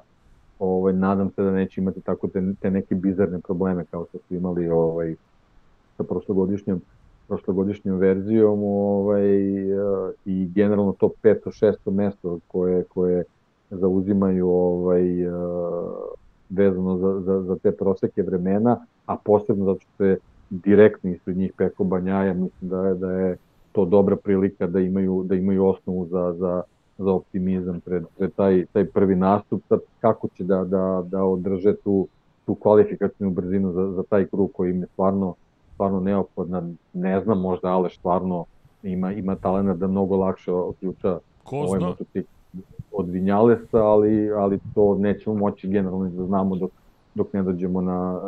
ovaj, 0.59 0.93
nadam 0.93 1.31
se 1.31 1.43
da 1.43 1.51
neće 1.51 1.81
imati 1.81 2.01
tako 2.01 2.29
te, 2.29 2.43
te 2.61 2.71
neke 2.71 2.95
bizarne 2.95 3.41
probleme 3.41 3.85
kao 3.91 4.07
što 4.09 4.19
su 4.19 4.35
imali 4.35 4.69
ovaj, 4.69 5.15
sa 5.97 6.05
prošlogodišnjom 6.05 6.81
prošlogodišnjom 7.29 7.99
verzijom 7.99 8.65
ovaj, 8.65 9.27
i 10.25 10.49
generalno 10.55 10.93
to 10.93 11.11
peto, 11.23 11.51
šesto 11.51 11.91
mesto 11.91 12.39
koje, 12.49 12.85
koje 12.85 13.25
zauzimaju 13.71 14.49
ovaj, 14.49 15.03
vezano 16.51 16.99
za, 16.99 17.21
za, 17.21 17.43
za 17.43 17.57
te 17.57 17.73
proseke 17.73 18.23
vremena, 18.23 18.87
a 19.07 19.17
posebno 19.17 19.65
zato 19.65 19.81
što 19.95 20.05
je 20.05 20.19
direktno 20.51 21.11
ispred 21.11 21.37
njih 21.37 21.53
Peko 21.57 21.85
Banjaja, 21.85 22.35
mislim 22.35 22.71
da 22.71 22.87
je, 22.87 22.95
da 22.95 23.13
je 23.13 23.37
to 23.73 23.85
dobra 23.85 24.17
prilika 24.17 24.67
da 24.67 24.81
imaju, 24.81 25.23
da 25.27 25.35
imaju 25.35 25.67
osnovu 25.67 26.07
za, 26.07 26.35
za, 26.39 26.63
za 26.99 27.11
optimizam 27.13 27.81
pred, 27.81 28.05
pred 28.19 28.33
taj, 28.35 28.65
taj 28.73 28.85
prvi 28.85 29.17
nastup, 29.17 29.63
sad 29.69 29.81
kako 30.01 30.29
će 30.29 30.45
da, 30.45 30.65
da, 30.65 31.05
da 31.11 31.25
održe 31.25 31.75
tu, 31.77 32.07
tu 32.47 32.55
kvalifikacijnu 32.55 33.31
brzinu 33.31 33.73
za, 33.73 33.93
za 33.93 34.03
taj 34.03 34.27
krug 34.27 34.51
koji 34.53 34.71
im 34.71 34.81
je 34.81 34.87
stvarno, 34.87 35.35
stvarno 35.77 36.01
neophodna, 36.01 36.63
ne 36.93 37.21
znam, 37.21 37.41
možda 37.41 37.69
ale 37.69 37.91
stvarno 37.91 38.45
ima, 38.83 39.13
ima 39.13 39.37
talena 39.37 39.75
da 39.75 39.87
mnogo 39.87 40.17
lakše 40.17 40.53
otključa 40.53 41.19
ovaj 41.45 41.81
motocikl 41.81 42.29
od 42.93 43.09
Vinjalesa, 43.09 43.85
ali, 43.85 44.31
ali 44.31 44.59
to 44.75 44.95
nećemo 44.99 45.37
moći 45.37 45.69
generalno 45.69 46.09
da 46.09 46.25
znamo 46.25 46.57
dok, 46.57 46.71
dok 47.15 47.33
ne 47.33 47.43
dođemo 47.43 47.81
na 47.81 48.21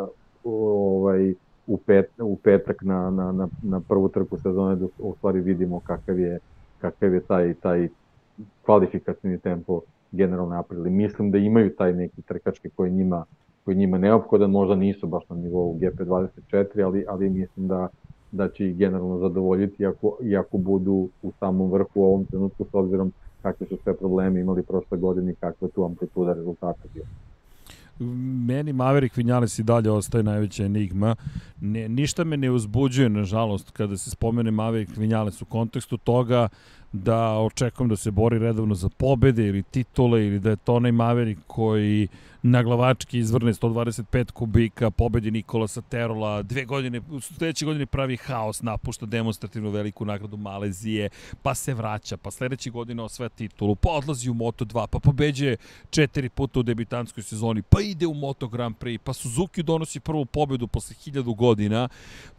ovaj, 0.44 1.34
u, 1.66 1.76
pet, 1.76 2.10
u 2.20 2.36
petak 2.36 2.82
na, 2.82 3.10
na, 3.10 3.32
na, 3.32 3.48
na 3.62 3.80
prvu 3.80 4.08
trku 4.08 4.38
sezone 4.38 4.76
dok 4.76 4.90
u 4.98 5.14
stvari 5.18 5.40
vidimo 5.40 5.80
kakav 5.80 6.18
je, 6.18 6.38
kakav 6.80 7.14
je 7.14 7.20
taj, 7.20 7.54
taj 7.54 7.88
kvalifikacijni 8.64 9.38
tempo 9.38 9.80
generalno 10.12 10.54
napravili. 10.54 10.90
Mislim 10.90 11.30
da 11.30 11.38
imaju 11.38 11.76
taj 11.76 11.92
neki 11.92 12.22
trkački 12.22 12.70
koji 12.70 12.90
njima 12.90 13.24
koji 13.68 13.76
njima 13.76 13.98
neophodan, 13.98 14.50
možda 14.50 14.74
nisu 14.74 15.06
baš 15.06 15.24
na 15.28 15.36
nivou 15.36 15.78
GP24, 15.78 16.84
ali, 16.84 17.04
ali 17.08 17.30
mislim 17.30 17.68
da, 17.68 17.88
da 18.32 18.48
će 18.48 18.68
ih 18.68 18.76
generalno 18.76 19.18
zadovoljiti 19.18 19.82
iako, 19.82 20.18
iako 20.22 20.58
budu 20.58 21.08
u 21.22 21.32
samom 21.38 21.72
vrhu 21.72 21.90
u 21.94 22.04
ovom 22.04 22.24
trenutku 22.24 22.64
s 22.64 22.74
obzirom 22.74 23.12
kakve 23.42 23.66
su 23.66 23.76
sve 23.82 23.96
probleme 23.96 24.40
imali 24.40 24.62
prošle 24.62 24.98
godine 24.98 25.32
i 25.32 25.34
kakva 25.34 25.68
je 25.68 25.72
tu 25.72 25.84
amplituda 25.84 26.32
rezultata 26.32 26.82
bila 26.94 27.06
meni 28.46 28.72
Maverick 28.72 29.16
Vinales 29.16 29.58
i 29.58 29.62
dalje 29.62 29.90
ostaje 29.90 30.22
najveća 30.22 30.64
enigma. 30.64 31.16
Ne, 31.60 31.88
ništa 31.88 32.24
me 32.24 32.36
ne 32.36 32.50
uzbuđuje, 32.50 33.08
nažalost, 33.08 33.70
kada 33.70 33.96
se 33.96 34.10
spomene 34.10 34.50
Maverick 34.50 34.96
Vinales 34.96 35.42
u 35.42 35.44
kontekstu 35.44 35.96
toga 35.96 36.48
da 36.92 37.38
očekujem 37.38 37.88
da 37.88 37.96
se 37.96 38.10
bori 38.10 38.38
redovno 38.38 38.74
za 38.74 38.88
pobede 38.88 39.46
ili 39.46 39.62
titule 39.62 40.26
ili 40.26 40.38
da 40.38 40.50
je 40.50 40.56
to 40.56 40.74
onaj 40.74 40.92
Maverick 40.92 41.40
koji 41.46 42.08
na 42.42 42.62
glavački 42.62 43.18
izvrne 43.18 43.52
125 43.52 44.30
kubika, 44.30 44.90
pobedi 44.90 45.30
Nikolasa 45.30 45.80
Terola, 45.80 46.42
dve 46.42 46.64
godine, 46.64 47.00
u 47.10 47.20
sledeće 47.20 47.64
godine 47.64 47.86
pravi 47.86 48.16
haos, 48.16 48.62
napušta 48.62 49.06
demonstrativnu 49.06 49.70
veliku 49.70 50.04
nagradu 50.04 50.36
Malezije, 50.36 51.08
pa 51.42 51.54
se 51.54 51.74
vraća, 51.74 52.16
pa 52.16 52.30
sledeće 52.30 52.70
godine 52.70 53.02
osvaja 53.02 53.28
titulu, 53.28 53.74
pa 53.74 53.90
odlazi 53.90 54.30
u 54.30 54.34
Moto2, 54.34 54.86
pa 54.86 54.98
pobeđuje 54.98 55.56
četiri 55.90 56.28
puta 56.28 56.60
u 56.60 56.62
debitanskoj 56.62 57.22
sezoni, 57.22 57.62
pa 57.62 57.80
ide 57.80 58.06
u 58.06 58.14
Moto 58.14 58.48
Grand 58.48 58.76
Prix, 58.76 58.98
pa 58.98 59.12
Suzuki 59.12 59.62
donosi 59.62 60.00
prvu 60.00 60.24
pobedu 60.24 60.66
posle 60.66 60.96
hiljadu 61.04 61.34
godina, 61.34 61.88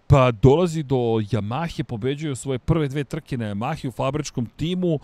pa 0.09 0.31
dolazi 0.31 0.83
do 0.83 0.95
Yamahe, 1.31 1.83
pobeđuje 1.83 2.35
svoje 2.35 2.59
prve 2.59 2.87
dve 2.87 3.03
trke 3.03 3.37
na 3.37 3.45
Yamahe 3.45 3.87
u 3.87 3.91
fabričkom 3.91 4.45
timu, 4.45 4.99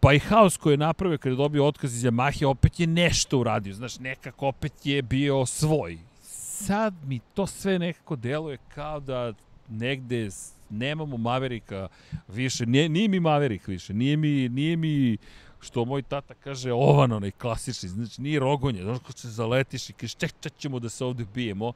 Pa 0.00 0.12
i 0.12 0.18
haos 0.18 0.56
koji 0.56 0.72
je 0.72 0.78
napravio 0.78 1.18
kada 1.18 1.30
je 1.30 1.36
dobio 1.36 1.66
otkaz 1.66 1.94
iz 1.94 2.04
Yamahe, 2.04 2.46
opet 2.46 2.80
je 2.80 2.86
nešto 2.86 3.38
uradio. 3.38 3.74
Znaš, 3.74 3.98
nekako 3.98 4.46
opet 4.46 4.86
je 4.86 5.02
bio 5.02 5.46
svoj. 5.46 5.98
Sad 6.22 6.94
mi 7.06 7.20
to 7.34 7.46
sve 7.46 7.78
nekako 7.78 8.16
deluje 8.16 8.58
kao 8.74 9.00
da 9.00 9.32
negde 9.68 10.28
nemamo 10.70 11.16
Maverika 11.16 11.88
više. 12.28 12.66
Nije, 12.66 12.88
nije 12.88 13.08
mi 13.08 13.20
Maverik 13.20 13.66
više. 13.66 13.94
Nije 13.94 14.16
mi, 14.16 14.48
nije 14.48 14.76
mi 14.76 15.16
što 15.60 15.84
moj 15.84 16.02
tata 16.02 16.34
kaže 16.34 16.72
ovan 16.72 17.12
onaj 17.12 17.30
klasični. 17.30 17.88
Znači, 17.88 18.22
nije 18.22 18.40
rogonje. 18.40 18.82
Znaš, 18.82 18.98
ko 18.98 19.12
se 19.12 19.28
zaletiš 19.28 19.90
i 19.90 19.92
ček, 20.18 20.32
ček 20.40 20.56
ćemo 20.58 20.78
da 20.78 20.88
se 20.88 21.04
ovde 21.04 21.24
bijemo 21.34 21.72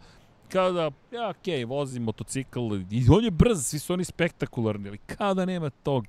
kao 0.53 0.73
da, 0.73 0.91
ja, 1.11 1.31
okej, 1.31 1.65
okay, 1.65 1.69
vozim 1.69 2.03
motocikl 2.03 2.61
i 2.91 3.07
on 3.11 3.25
je 3.25 3.31
brz, 3.31 3.67
svi 3.67 3.79
su 3.79 3.93
oni 3.93 4.05
spektakularni, 4.05 4.89
ali 4.89 4.99
kao 4.99 5.35
da 5.35 5.45
nema 5.45 5.71
tog, 5.71 6.05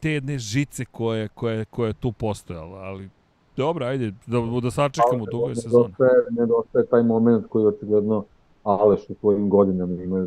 te 0.00 0.10
jedne 0.10 0.38
žice 0.38 0.84
koje, 0.84 1.28
koje, 1.28 1.64
koje 1.64 1.88
je 1.88 1.94
tu 1.94 2.12
postojala, 2.12 2.78
ali 2.78 3.08
dobro, 3.56 3.86
ajde, 3.86 4.12
da, 4.26 4.40
da 4.62 4.70
sačekamo 4.70 5.26
dugo 5.26 5.48
je 5.48 5.56
sezona. 5.56 5.84
Nedostaje, 5.84 6.10
nedostaje 6.30 6.86
taj 6.86 7.02
moment 7.02 7.46
koji 7.48 7.66
očigledno 7.66 8.24
Aleš 8.64 9.10
u 9.10 9.14
svojim 9.20 9.48
godinama 9.48 10.02
ima 10.02 10.26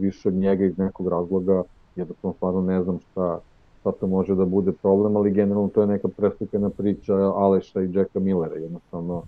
više 0.00 0.28
od 0.28 0.34
njega 0.34 0.64
iz 0.64 0.78
nekog 0.78 1.08
razloga, 1.08 1.62
jednostavno 1.96 2.34
stvarno 2.34 2.62
ne 2.62 2.82
znam 2.82 2.98
šta, 3.10 3.40
šta 3.80 3.92
to 3.92 4.06
može 4.06 4.34
da 4.34 4.44
bude 4.44 4.72
problem, 4.72 5.16
ali 5.16 5.30
generalno 5.30 5.68
to 5.68 5.80
je 5.80 5.86
neka 5.86 6.08
preslikana 6.08 6.70
priča 6.70 7.14
Aleša 7.14 7.82
i 7.82 7.92
Jacka 7.92 8.20
Millera, 8.20 8.54
jednostavno 8.54 9.22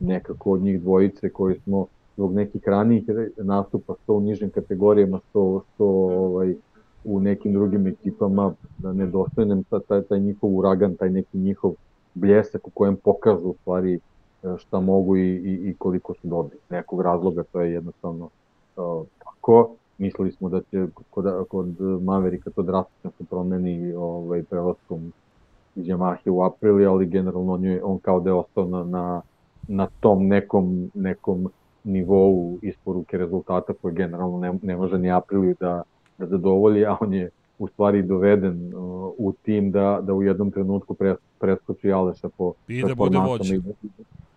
nekako 0.00 0.52
od 0.52 0.60
njih 0.60 0.80
dvojice 0.80 1.30
koji 1.30 1.60
smo 1.64 1.86
zbog 2.18 2.34
nekih 2.34 2.62
ranijih 2.66 3.04
nastupa, 3.36 3.94
sto 4.02 4.14
u 4.14 4.20
nižim 4.20 4.50
kategorijama, 4.50 5.20
sto, 5.30 5.62
sto 5.74 5.86
ovaj, 5.86 6.54
u 7.04 7.20
nekim 7.20 7.52
drugim 7.52 7.86
ekipama, 7.86 8.54
da 8.78 8.92
nedostaje 8.92 9.46
nam 9.46 9.62
taj, 9.88 10.02
taj 10.02 10.20
njihov 10.20 10.56
uragan, 10.56 10.96
taj 10.96 11.10
neki 11.10 11.38
njihov 11.38 11.72
bljesak 12.14 12.66
u 12.66 12.70
kojem 12.70 12.96
pokažu 12.96 13.48
u 13.48 13.54
stvari 13.60 13.94
e, 13.94 13.98
šta 14.58 14.80
mogu 14.80 15.16
i, 15.16 15.36
i, 15.36 15.70
i 15.70 15.74
koliko 15.78 16.14
su 16.14 16.28
dobri. 16.28 16.56
Nekog 16.70 17.00
razloga 17.00 17.42
to 17.52 17.60
je 17.60 17.72
jednostavno 17.72 18.24
uh, 18.76 19.06
tako. 19.18 19.70
Mislili 19.98 20.32
smo 20.32 20.48
da 20.48 20.60
će 20.60 20.86
kod, 21.10 21.46
kod 21.48 21.80
Maverika 22.02 22.50
to 22.50 22.62
drastično 22.62 23.10
se 23.18 23.24
promeni 23.30 23.94
ovaj, 23.94 24.42
prelaskom 24.42 25.12
iz 25.74 25.86
Yamahe 25.86 26.30
u 26.30 26.42
aprili, 26.42 26.86
ali 26.86 27.06
generalno 27.06 27.52
on, 27.52 27.64
je, 27.64 27.84
on 27.84 27.98
kao 27.98 28.20
da 28.20 28.30
je 28.30 28.34
ostao 28.34 28.64
na, 28.64 28.84
na, 28.84 29.22
na 29.68 29.88
tom 30.00 30.26
nekom, 30.26 30.90
nekom 30.94 31.48
nivou 31.88 32.58
isporuke 32.62 33.18
rezultata 33.18 33.72
koje 33.82 33.94
generalno 33.94 34.38
ne, 34.38 34.54
ne 34.62 34.76
može 34.76 34.98
ni 34.98 35.12
Apriliju 35.12 35.54
da, 35.60 35.82
da 36.18 36.26
zadovolji, 36.26 36.86
a 36.86 36.96
on 37.00 37.14
je 37.14 37.30
u 37.58 37.68
stvari 37.68 38.02
doveden 38.02 38.74
uh, 38.74 39.12
u 39.18 39.32
tim 39.42 39.70
da, 39.70 40.00
da 40.02 40.14
u 40.14 40.22
jednom 40.22 40.50
trenutku 40.50 40.94
pres, 40.94 41.16
preskoči 41.38 41.92
Aleša 41.92 42.28
po 42.28 42.52
I 42.68 42.82
da 42.82 42.94
bude 42.94 43.18
vođa. 43.18 43.54
I, 43.54 43.60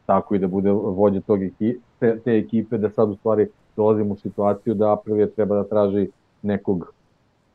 tako 0.06 0.36
i 0.36 0.40
da 0.40 0.48
bude 0.48 0.72
vođa 0.72 1.22
tog 1.22 1.44
ekipe, 1.44 1.80
te, 2.00 2.20
te 2.20 2.38
ekipe, 2.38 2.78
da 2.78 2.90
sad 2.90 3.10
u 3.10 3.16
stvari 3.16 3.48
dolazimo 3.76 4.14
u 4.14 4.18
situaciju 4.18 4.74
da 4.74 4.94
Aprilija 4.94 5.28
treba 5.28 5.56
da 5.56 5.64
traži 5.64 6.08
nekog, 6.42 6.94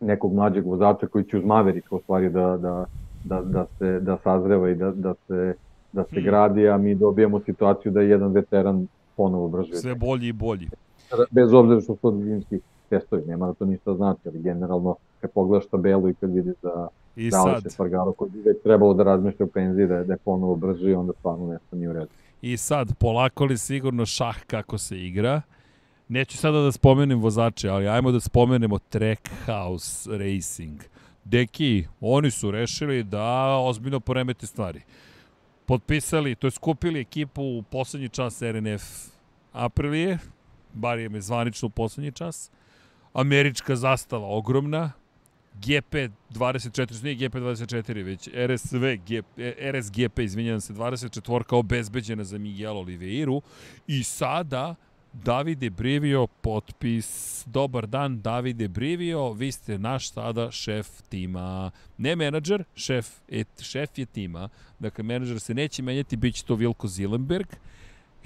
nekog 0.01 0.35
mlađeg 0.35 0.66
vozača 0.66 1.06
koji 1.06 1.24
će 1.24 1.39
uz 1.39 1.44
Maverika 1.44 1.97
u 1.97 2.01
stvari 2.01 2.31
da, 2.31 2.56
da, 2.56 2.85
da, 3.24 3.40
da, 3.43 3.66
se, 3.78 4.01
da 4.01 4.18
sazreva 4.24 4.70
i 4.70 4.74
da, 4.74 4.90
da 4.90 5.14
se 5.14 5.55
da 5.97 6.05
se 6.05 6.16
hmm. 6.16 6.24
gradi, 6.24 6.68
a 6.68 6.77
mi 6.77 6.94
dobijamo 6.94 7.40
situaciju 7.40 7.93
da 7.93 8.01
je 8.01 8.09
jedan 8.09 8.32
veteran 8.32 8.86
ponovo 9.17 9.49
brže. 9.49 9.77
Sve 9.77 9.95
bolji 9.95 10.29
i 10.29 10.33
bolji. 10.33 10.69
Bez 11.31 11.53
obzira 11.53 11.81
što 11.81 11.97
su 11.97 12.23
zimski 12.25 12.61
testovi, 12.89 13.23
nema 13.27 13.47
da 13.47 13.55
to 13.55 13.65
ništa 13.65 13.95
znači, 13.95 14.21
ali 14.29 14.43
generalno 14.43 14.97
kad 15.21 15.31
pogledaš 15.31 15.67
tabelu 15.67 16.09
i 16.09 16.15
kad 16.15 16.35
vidiš 16.35 16.55
da 16.63 16.89
I 17.17 17.31
da 17.31 17.37
sad. 17.37 17.73
Spargaro 17.73 18.13
koji 18.13 18.31
bi 18.31 18.41
već 18.41 18.63
trebalo 18.63 18.95
da 18.95 19.03
razmišlja 19.03 19.47
o 19.47 19.49
penziji, 19.49 19.87
da 19.87 19.95
je, 19.95 20.05
da 20.05 20.13
je 20.13 20.19
ponovo 20.25 20.57
brži, 20.57 20.95
onda 20.95 21.13
stvarno 21.19 21.47
nešto 21.47 21.77
nije 21.77 21.91
u 21.91 21.93
redu. 21.93 22.09
I 22.43 22.57
sad, 22.57 22.97
polako 22.99 23.45
li 23.45 23.59
sigurno 23.59 24.07
šah 24.07 24.37
kako 24.47 24.79
se 24.79 24.99
igra? 24.99 25.43
Neću 26.09 26.39
sada 26.39 26.61
da 26.61 26.73
spomenem 26.73 27.21
vozače, 27.21 27.69
ali 27.69 27.89
ajmo 27.89 28.13
da 28.13 28.21
spomenemo 28.21 28.79
Trackhouse 28.79 30.11
Racing. 30.19 30.81
Deki, 31.25 31.85
oni 32.01 32.31
su 32.31 32.51
rešili 32.51 33.03
da 33.03 33.57
ozbiljno 33.59 34.01
poremete 34.01 34.47
stvari 34.47 34.81
potpisali, 35.67 36.35
to 36.35 36.47
je 36.47 36.51
skupili 36.51 37.01
ekipu 37.01 37.43
u 37.43 37.63
poslednji 37.63 38.09
čas 38.09 38.43
RNF 38.43 38.83
Aprilije, 39.53 40.19
bar 40.75 40.99
je 40.99 41.09
me 41.09 41.21
zvanično 41.21 41.67
u 41.67 41.71
poslednji 41.71 42.13
čas. 42.13 42.51
Američka 43.13 43.77
zastava 43.77 44.27
ogromna, 44.27 44.93
GP24, 45.61 47.03
nije 47.05 47.17
GP24, 47.17 48.05
već 48.05 48.29
RSV, 48.29 48.85
GP, 49.07 49.41
RSGP, 49.73 50.19
izvinjam 50.19 50.61
se, 50.61 50.73
24 50.73 51.57
obezbeđena 51.57 52.25
za 52.25 52.39
Miguel 52.39 52.77
Oliveiru 52.77 53.43
i 53.87 54.03
sada 54.03 54.75
Davide 55.25 55.71
Brivio, 55.71 56.27
potpis, 56.27 57.45
dobar 57.47 57.87
dan 57.87 58.21
Davide 58.23 58.69
Brivio, 58.69 59.33
vi 59.33 59.53
ste 59.53 59.79
naš 59.79 60.11
sada 60.13 60.51
šef 60.51 60.89
tima, 61.09 61.71
ne 61.99 62.17
menadžer, 62.17 62.65
šef, 62.75 63.09
et, 63.29 63.49
šef 63.63 63.99
je 63.99 64.07
tima, 64.07 64.49
dakle 64.79 65.05
menadžer 65.05 65.41
se 65.41 65.55
neće 65.55 65.83
menjati, 65.83 66.17
bit 66.17 66.35
će 66.35 66.45
to 66.45 66.55
Vilko 66.55 66.89
Zilenberg, 66.89 67.47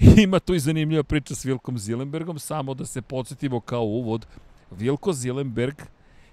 Ima 0.23 0.39
tu 0.39 0.53
i 0.53 0.59
zanimljiva 0.59 1.03
priča 1.03 1.35
s 1.35 1.45
Vilkom 1.45 1.77
Zilenbergom, 1.77 2.39
samo 2.39 2.73
da 2.73 2.85
se 2.85 3.01
podsjetimo 3.01 3.59
kao 3.59 3.83
uvod. 3.83 4.25
Vilko 4.71 5.13
Zilenberg 5.13 5.75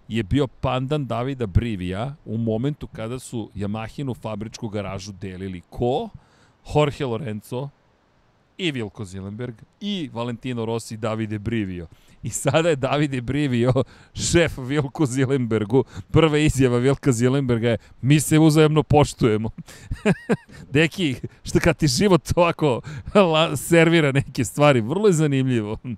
je 0.08 0.22
bio 0.22 0.46
pandan 0.46 1.06
Davida 1.06 1.46
Brivija 1.46 2.14
u 2.24 2.38
momentu 2.38 2.86
kada 2.86 3.18
su 3.18 3.50
Yamahinu 3.54 4.20
fabričku 4.20 4.68
garažu 4.68 5.12
delili 5.12 5.62
ko? 5.70 6.08
Jorge 6.74 7.04
Lorenzo 7.04 7.68
i 8.58 8.72
Vilko 8.72 9.04
Zilenberg 9.04 9.54
i 9.80 10.10
Valentino 10.12 10.64
Rossi 10.64 10.94
i 10.94 10.96
Davide 10.96 11.38
Brivio. 11.38 11.86
I 12.22 12.30
sada 12.30 12.68
je 12.68 12.76
Davide 12.76 13.20
Brivio 13.20 13.72
šef 14.14 14.52
Vilko 14.58 15.06
Zilenbergu. 15.06 15.84
Prva 16.10 16.38
izjava 16.38 16.78
Vilka 16.78 17.12
Zilenberga 17.12 17.68
je 17.68 17.78
mi 18.02 18.20
se 18.20 18.38
uzajemno 18.38 18.82
poštujemo. 18.82 19.50
Deki, 20.72 21.16
što 21.42 21.60
kad 21.60 21.76
ti 21.76 21.86
život 21.86 22.22
ovako 22.36 22.80
servira 23.56 24.12
neke 24.12 24.44
stvari, 24.44 24.80
vrlo 24.80 25.06
je 25.06 25.12
zanimljivo 25.12 25.78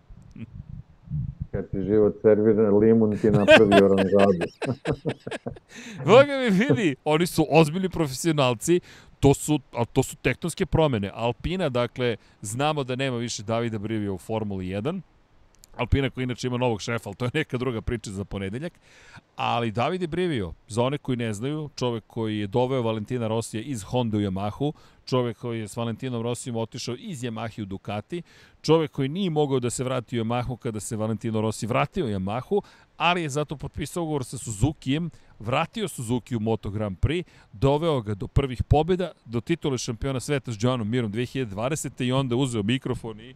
kad 1.52 1.70
ti 1.70 1.82
život 1.82 2.14
servira 2.22 2.70
limun 2.70 3.16
ti 3.16 3.30
napravi 3.30 3.74
oranžadu. 3.84 4.46
Boga 6.04 6.38
mi 6.38 6.50
vidi, 6.50 6.96
oni 7.04 7.26
su 7.26 7.46
ozbiljni 7.50 7.88
profesionalci, 7.88 8.80
to 9.20 9.34
su, 9.34 9.60
a 9.72 9.84
to 9.84 10.02
su 10.02 10.16
tektonske 10.16 10.66
promene. 10.66 11.10
Alpina, 11.14 11.68
dakle, 11.68 12.16
znamo 12.42 12.84
da 12.84 12.96
nema 12.96 13.16
više 13.16 13.42
Davida 13.42 13.78
Brivija 13.78 14.12
u 14.12 14.18
Formuli 14.18 14.66
1, 14.66 15.00
Alpina 15.76 16.10
koji 16.10 16.24
inače 16.24 16.46
ima 16.46 16.56
novog 16.56 16.80
šefa, 16.80 17.08
ali 17.08 17.16
to 17.16 17.24
je 17.24 17.30
neka 17.34 17.58
druga 17.58 17.80
priča 17.80 18.10
za 18.10 18.24
ponedeljak. 18.24 18.72
Ali 19.36 19.70
David 19.70 20.02
je 20.02 20.08
Brivio, 20.08 20.52
za 20.68 20.82
one 20.82 20.98
koji 20.98 21.16
ne 21.16 21.32
znaju, 21.32 21.70
čovek 21.76 22.04
koji 22.06 22.38
je 22.38 22.46
doveo 22.46 22.82
Valentina 22.82 23.28
Rosija 23.28 23.62
iz 23.62 23.82
Honda 23.82 24.16
u 24.16 24.20
Yamahu, 24.20 24.72
čovek 25.06 25.36
koji 25.36 25.60
je 25.60 25.68
s 25.68 25.76
Valentinom 25.76 26.22
Rosijom 26.22 26.56
otišao 26.56 26.94
iz 26.98 27.22
Yamahi 27.22 27.62
u 27.62 27.64
Ducati, 27.64 28.22
čovek 28.62 28.90
koji 28.90 29.08
nije 29.08 29.30
mogao 29.30 29.60
da 29.60 29.70
se 29.70 29.84
vrati 29.84 30.20
u 30.20 30.24
Yamahu 30.24 30.56
kada 30.56 30.80
se 30.80 30.96
Valentino 30.96 31.40
Rossi 31.40 31.66
vratio 31.66 32.06
u 32.06 32.08
Yamahu, 32.08 32.60
ali 33.00 33.22
je 33.22 33.28
zato 33.28 33.56
potpisao 33.56 34.02
ugovor 34.02 34.24
sa 34.24 34.38
Suzukijem, 34.38 35.10
vratio 35.38 35.88
Suzuki 35.88 36.36
u 36.36 36.40
Moto 36.40 36.70
Grand 36.70 36.98
Prix, 36.98 37.24
doveo 37.52 38.00
ga 38.00 38.14
do 38.14 38.26
prvih 38.26 38.62
pobjeda, 38.62 39.12
do 39.24 39.40
titule 39.40 39.78
šampiona 39.78 40.20
sveta 40.20 40.52
s 40.52 40.56
Johnom 40.60 40.88
Mirom 40.88 41.12
2020. 41.12 42.04
i 42.04 42.12
onda 42.12 42.36
uzeo 42.36 42.62
mikrofon 42.62 43.20
i 43.20 43.34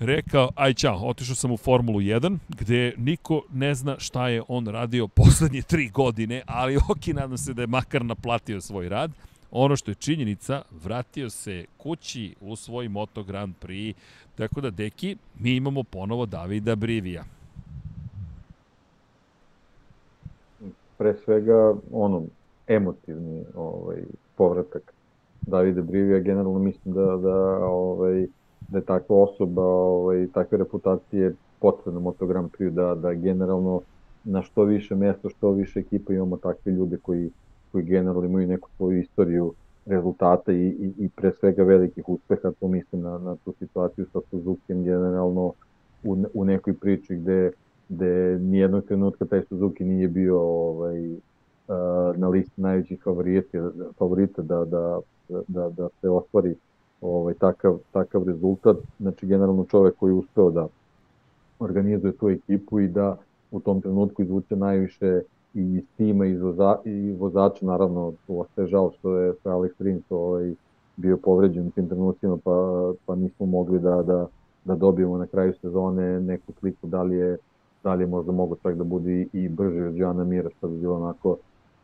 rekao, 0.00 0.50
aj 0.56 0.74
čao, 0.74 0.96
otišao 1.08 1.34
sam 1.34 1.50
u 1.50 1.56
Formulu 1.56 2.00
1, 2.00 2.38
gde 2.48 2.94
niko 2.96 3.42
ne 3.52 3.74
zna 3.74 3.96
šta 3.98 4.28
je 4.28 4.42
on 4.48 4.66
radio 4.66 5.08
poslednje 5.08 5.62
tri 5.62 5.88
godine, 5.88 6.42
ali 6.46 6.76
ok, 6.76 7.06
nadam 7.06 7.38
se 7.38 7.54
da 7.54 7.62
je 7.62 7.66
makar 7.66 8.04
naplatio 8.04 8.60
svoj 8.60 8.88
rad. 8.88 9.12
Ono 9.50 9.76
što 9.76 9.90
je 9.90 9.94
činjenica, 9.94 10.62
vratio 10.70 11.30
se 11.30 11.64
kući 11.76 12.34
u 12.40 12.56
svoj 12.56 12.88
Moto 12.88 13.22
Grand 13.22 13.54
Prix, 13.62 13.94
tako 14.34 14.60
da, 14.60 14.70
deki, 14.70 15.16
mi 15.38 15.56
imamo 15.56 15.82
ponovo 15.82 16.26
Davida 16.26 16.76
Brivija. 16.76 17.24
Pre 21.02 21.14
svega, 21.24 21.74
ono, 21.92 22.22
emotivni 22.66 23.44
ovaj, 23.54 24.02
povratak 24.36 24.92
Davida 25.40 25.82
Brivija, 25.82 26.18
generalno 26.18 26.58
mislim 26.58 26.94
da, 26.94 27.16
da 27.16 27.66
ovaj, 27.66 28.26
da 28.68 28.78
je 28.78 28.84
takva 28.84 29.16
osoba, 29.16 29.62
ovaj, 29.64 30.26
takve 30.34 30.58
reputacije 30.58 31.34
potrebno 31.60 32.00
Moto 32.00 32.26
Grand 32.26 32.50
Prix, 32.50 32.70
da, 32.70 32.94
da 32.94 33.14
generalno 33.14 33.80
na 34.24 34.42
što 34.42 34.64
više 34.64 34.94
mesta, 34.94 35.28
što 35.28 35.50
više 35.50 35.80
ekipa 35.80 36.12
imamo 36.12 36.36
takve 36.36 36.72
ljude 36.72 36.96
koji, 37.02 37.30
koji 37.72 37.84
generalno 37.84 38.24
imaju 38.24 38.48
neku 38.48 38.68
svoju 38.76 39.00
istoriju 39.00 39.52
rezultata 39.86 40.52
i, 40.52 40.66
i, 40.66 40.92
i 40.98 41.08
pre 41.08 41.32
svega 41.40 41.62
velikih 41.62 42.08
uspeha, 42.08 42.52
to 42.60 42.68
mislim 42.68 43.02
na, 43.02 43.18
na 43.18 43.36
tu 43.44 43.54
situaciju 43.58 44.06
sa 44.12 44.20
Suzuki 44.30 44.74
generalno 44.74 45.52
u, 46.04 46.16
u 46.34 46.44
nekoj 46.44 46.74
priči 46.74 47.16
gde, 47.16 47.50
gde 47.92 48.38
nijednog 48.38 48.84
trenutka 48.84 49.24
taj 49.24 49.42
Suzuki 49.48 49.84
nije 49.84 50.08
bio 50.08 50.40
ovaj, 50.40 51.16
na 52.16 52.28
listi 52.28 52.60
najvećih 52.60 53.00
favorita, 53.04 53.70
favorita 53.98 54.42
da, 54.42 54.64
da, 54.64 55.00
da, 55.48 55.70
da 55.70 55.88
se 56.00 56.08
ostvari 56.08 56.54
ovaj, 57.00 57.34
takav, 57.34 57.78
takav 57.92 58.22
rezultat. 58.22 58.76
Znači, 59.00 59.26
generalno 59.26 59.64
čovek 59.64 59.96
koji 59.96 60.10
je 60.10 60.14
uspeo 60.14 60.50
da 60.50 60.66
organizuje 61.58 62.12
tu 62.12 62.28
ekipu 62.28 62.80
i 62.80 62.88
da 62.88 63.16
u 63.50 63.60
tom 63.60 63.80
trenutku 63.80 64.22
izvuče 64.22 64.56
najviše 64.56 65.22
i 65.54 65.74
iz 65.74 65.84
tima 65.96 66.26
i, 66.26 66.36
voza, 66.36 66.76
i 66.84 67.12
vozača, 67.12 67.66
naravno, 67.66 68.12
ostaje 68.28 68.68
žal 68.68 68.90
što 68.98 69.16
je 69.16 69.32
Alex 69.44 69.70
Rins 69.78 70.04
ovaj, 70.10 70.54
bio 70.96 71.16
povređen 71.16 71.66
u 71.66 71.70
tim 71.70 71.88
trenucima, 71.88 72.38
pa, 72.44 72.92
pa 73.06 73.14
nismo 73.14 73.46
mogli 73.46 73.78
da, 73.78 74.02
da, 74.02 74.26
da 74.64 74.74
dobijemo 74.74 75.18
na 75.18 75.26
kraju 75.26 75.54
sezone 75.60 76.20
neku 76.20 76.52
sliku 76.60 76.86
da 76.86 77.02
li 77.02 77.16
je, 77.16 77.36
da 77.84 77.94
li 77.94 78.02
je 78.02 78.06
možda 78.06 78.32
mogo 78.32 78.56
čak 78.62 78.76
da 78.76 78.84
bude 78.84 79.26
i, 79.32 79.48
brži 79.48 79.80
od 79.80 79.96
Joana 79.96 80.24
Mira, 80.24 80.50
što 80.58 80.68
bi 80.68 80.78
bilo 80.78 80.96
onako, 80.96 81.36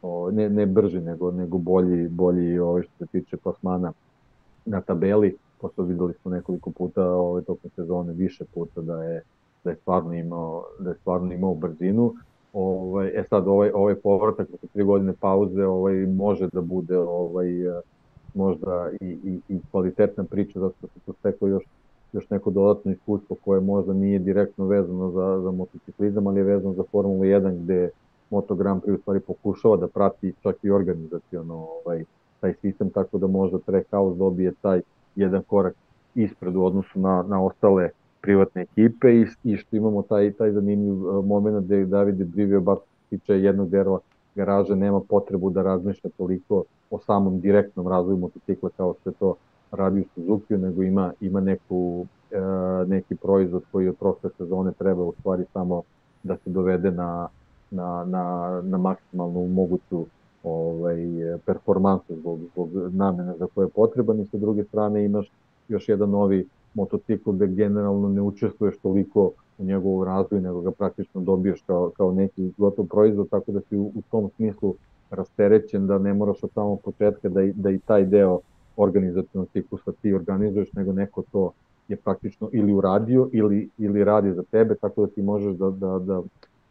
o, 0.02 0.30
ne, 0.30 0.48
ne 0.50 0.66
brži, 0.66 1.00
nego, 1.00 1.30
nego 1.30 1.58
bolji, 1.58 2.08
bolji 2.08 2.58
ovaj, 2.58 2.82
što 2.82 2.92
se 2.98 3.06
tiče 3.06 3.36
plasmana 3.36 3.92
na 4.64 4.80
tabeli, 4.80 5.36
pošto 5.60 5.82
videli 5.82 6.14
smo 6.14 6.30
nekoliko 6.30 6.70
puta 6.70 7.04
ove 7.04 7.42
tokom 7.42 7.70
sezone 7.76 8.12
više 8.12 8.44
puta 8.54 8.80
da 8.80 9.04
je 9.04 9.22
da 9.64 9.70
je 9.70 9.76
stvarno 9.76 10.14
imao 10.14 10.64
da 10.78 10.90
je 10.90 10.96
stvarno 11.00 11.32
imao 11.32 11.54
brzinu. 11.54 12.14
Ovaj 12.52 13.08
e 13.08 13.24
sad 13.30 13.48
ovaj 13.48 13.70
ovaj 13.74 13.94
povratak 13.94 14.48
posle 14.50 14.68
tri 14.72 14.84
godine 14.84 15.12
pauze 15.20 15.64
ovaj 15.64 15.94
može 16.06 16.48
da 16.52 16.60
bude 16.60 16.98
ovaj 16.98 17.48
možda 18.34 18.90
i, 19.00 19.06
i, 19.24 19.40
i 19.48 19.60
kvalitetna 19.70 20.24
priča 20.24 20.60
zato 20.60 20.74
što 21.02 21.12
se 21.12 21.32
to 21.32 21.46
još 21.46 21.64
još 22.12 22.30
neko 22.30 22.50
dodatno 22.50 22.92
iskustvo 22.92 23.36
koje 23.44 23.60
možda 23.60 23.92
nije 23.92 24.18
direktno 24.18 24.66
vezano 24.66 25.10
za, 25.10 25.40
za 25.42 25.50
motociklizam, 25.50 26.26
ali 26.26 26.40
je 26.40 26.44
vezano 26.44 26.74
za 26.74 26.82
Formulu 26.90 27.20
1 27.20 27.58
gde 27.62 27.90
Moto 28.30 28.54
Grand 28.54 28.82
Prix 28.82 28.94
u 28.94 29.00
stvari 29.00 29.20
pokušava 29.20 29.76
da 29.76 29.88
prati 29.88 30.32
čak 30.42 30.56
i 30.62 30.70
organizaciono 30.70 31.54
ovaj, 31.54 32.04
taj 32.40 32.54
sistem, 32.54 32.90
tako 32.90 33.18
da 33.18 33.26
možda 33.26 33.58
Trackhouse 33.58 34.18
dobije 34.18 34.52
taj 34.62 34.80
jedan 35.16 35.42
korak 35.42 35.74
ispred 36.14 36.56
u 36.56 36.64
odnosu 36.64 37.00
na, 37.00 37.24
na 37.28 37.44
ostale 37.44 37.90
privatne 38.20 38.62
ekipe 38.62 39.14
i, 39.14 39.26
i 39.44 39.56
što 39.56 39.76
imamo 39.76 40.02
taj, 40.02 40.32
taj 40.32 40.52
zanimljiv 40.52 41.06
uh, 41.06 41.24
moment 41.24 41.64
gde 41.64 41.84
David 41.84 42.26
Brivio 42.26 42.60
bar 42.60 42.76
tiče 43.10 43.34
jednog 43.34 43.70
dela 43.70 43.98
garaže 44.34 44.76
nema 44.76 45.00
potrebu 45.00 45.50
da 45.50 45.62
razmišlja 45.62 46.10
toliko 46.16 46.64
o 46.90 46.98
samom 46.98 47.40
direktnom 47.40 47.88
razvoju 47.88 48.16
motocikla 48.16 48.70
kao 48.76 48.94
što 49.00 49.10
je 49.10 49.14
to 49.14 49.34
radi 49.70 50.00
u 50.00 50.04
Suzuki, 50.14 50.56
nego 50.56 50.82
ima, 50.82 51.12
ima 51.20 51.40
neku, 51.40 52.06
e, 52.30 52.38
neki 52.86 53.16
proizvod 53.16 53.62
koji 53.72 53.88
od 53.88 53.96
prošle 53.96 54.30
sezone 54.38 54.72
treba 54.72 55.02
u 55.02 55.14
stvari 55.20 55.44
samo 55.52 55.82
da 56.22 56.36
se 56.36 56.50
dovede 56.50 56.90
na, 56.90 57.28
na, 57.70 58.04
na, 58.04 58.60
na 58.64 58.78
maksimalnu 58.78 59.48
moguću 59.48 60.04
ovaj, 60.42 60.98
performansu 61.46 62.16
zbog, 62.16 62.38
zbog 62.52 62.68
namene 62.90 63.34
za 63.38 63.46
koje 63.54 63.64
je 63.64 63.70
potreban. 63.70 64.20
I 64.20 64.26
sa 64.26 64.36
druge 64.36 64.64
strane 64.64 65.04
imaš 65.04 65.30
još 65.68 65.88
jedan 65.88 66.10
novi 66.10 66.46
motocikl 66.74 67.30
gde 67.30 67.46
generalno 67.46 68.08
ne 68.08 68.22
učestvuješ 68.22 68.78
toliko 68.78 69.30
u 69.58 69.64
njegovu 69.64 70.04
razvoju, 70.04 70.42
nego 70.42 70.60
ga 70.60 70.70
praktično 70.70 71.20
dobiješ 71.20 71.62
kao, 71.66 71.90
kao 71.96 72.12
neki 72.12 72.52
gotov 72.58 72.86
proizvod, 72.86 73.28
tako 73.30 73.52
da 73.52 73.60
si 73.60 73.76
u, 73.76 73.92
u 73.94 74.02
tom 74.10 74.30
smislu 74.36 74.74
rasterećen, 75.10 75.86
da 75.86 75.98
ne 75.98 76.14
moraš 76.14 76.42
od 76.42 76.50
samog 76.54 76.80
početka 76.80 77.28
da, 77.28 77.40
da 77.54 77.70
i 77.70 77.78
taj 77.78 78.04
deo 78.04 78.40
organizacijnog 78.82 79.48
ciklusa 79.52 79.92
ti 80.02 80.14
organizuješ, 80.14 80.72
nego 80.72 80.92
neko 80.92 81.22
to 81.32 81.52
je 81.88 81.96
praktično 81.96 82.48
ili 82.52 82.72
uradio 82.72 83.28
ili, 83.32 83.68
ili 83.78 84.04
radi 84.04 84.32
za 84.32 84.42
tebe, 84.42 84.74
tako 84.74 85.06
da 85.06 85.12
ti 85.12 85.22
možeš 85.22 85.54
da, 85.54 85.70
da, 85.70 85.98
da 85.98 86.22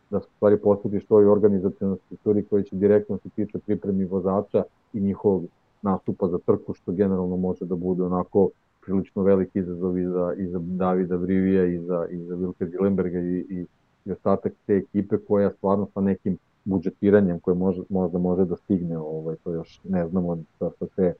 da 0.10 0.20
stvari 0.20 0.58
postaviš 0.58 1.06
toj 1.06 1.26
organizacijalnoj 1.26 1.98
strukturi 2.06 2.44
koji 2.44 2.64
će 2.64 2.76
direktno 2.76 3.18
se 3.18 3.30
tiče 3.30 3.60
pripremi 3.60 4.06
vozača 4.06 4.64
i 4.94 5.02
njihovog 5.02 5.46
nastupa 5.82 6.28
za 6.28 6.38
trku, 6.46 6.74
što 6.74 6.92
generalno 6.92 7.38
može 7.38 7.66
da 7.66 7.76
bude 7.76 8.04
onako 8.04 8.50
prilično 8.86 9.24
veliki 9.24 9.60
izazov 9.60 9.98
i 9.98 10.06
za, 10.06 10.34
i 10.38 10.48
za 10.48 10.60
Davida 10.60 11.16
Vrivija 11.16 11.66
i 11.66 11.80
za, 11.80 12.08
i 12.12 12.18
za 12.18 12.36
Vilke 12.36 12.66
Zilenberga 12.66 13.20
i, 13.20 13.46
i, 13.50 13.66
i 14.06 14.12
ostatak 14.12 14.54
te 14.66 14.74
ekipe 14.74 15.18
koja 15.28 15.52
stvarno 15.52 15.88
sa 15.94 16.02
nekim 16.02 16.38
budžetiranjem 16.66 17.40
koje 17.40 17.56
može, 17.56 17.82
možda 17.90 18.18
može 18.18 18.46
da 18.46 18.56
stigne, 18.56 18.98
ovaj, 18.98 19.36
to 19.44 19.52
još 19.52 19.82
ne 19.84 20.08
znamo 20.08 20.38
sa, 20.60 20.70
sa 20.80 20.86
te 20.96 21.14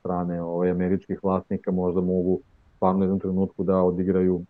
strane 0.00 0.42
ovaj, 0.42 0.70
američkih 0.70 1.24
vlasnika 1.24 1.70
možda 1.70 2.00
mogu 2.00 2.40
stvarno 2.76 3.04
jednom 3.04 3.20
trenutku 3.20 3.64
da 3.64 3.82
odigraju 3.82 4.40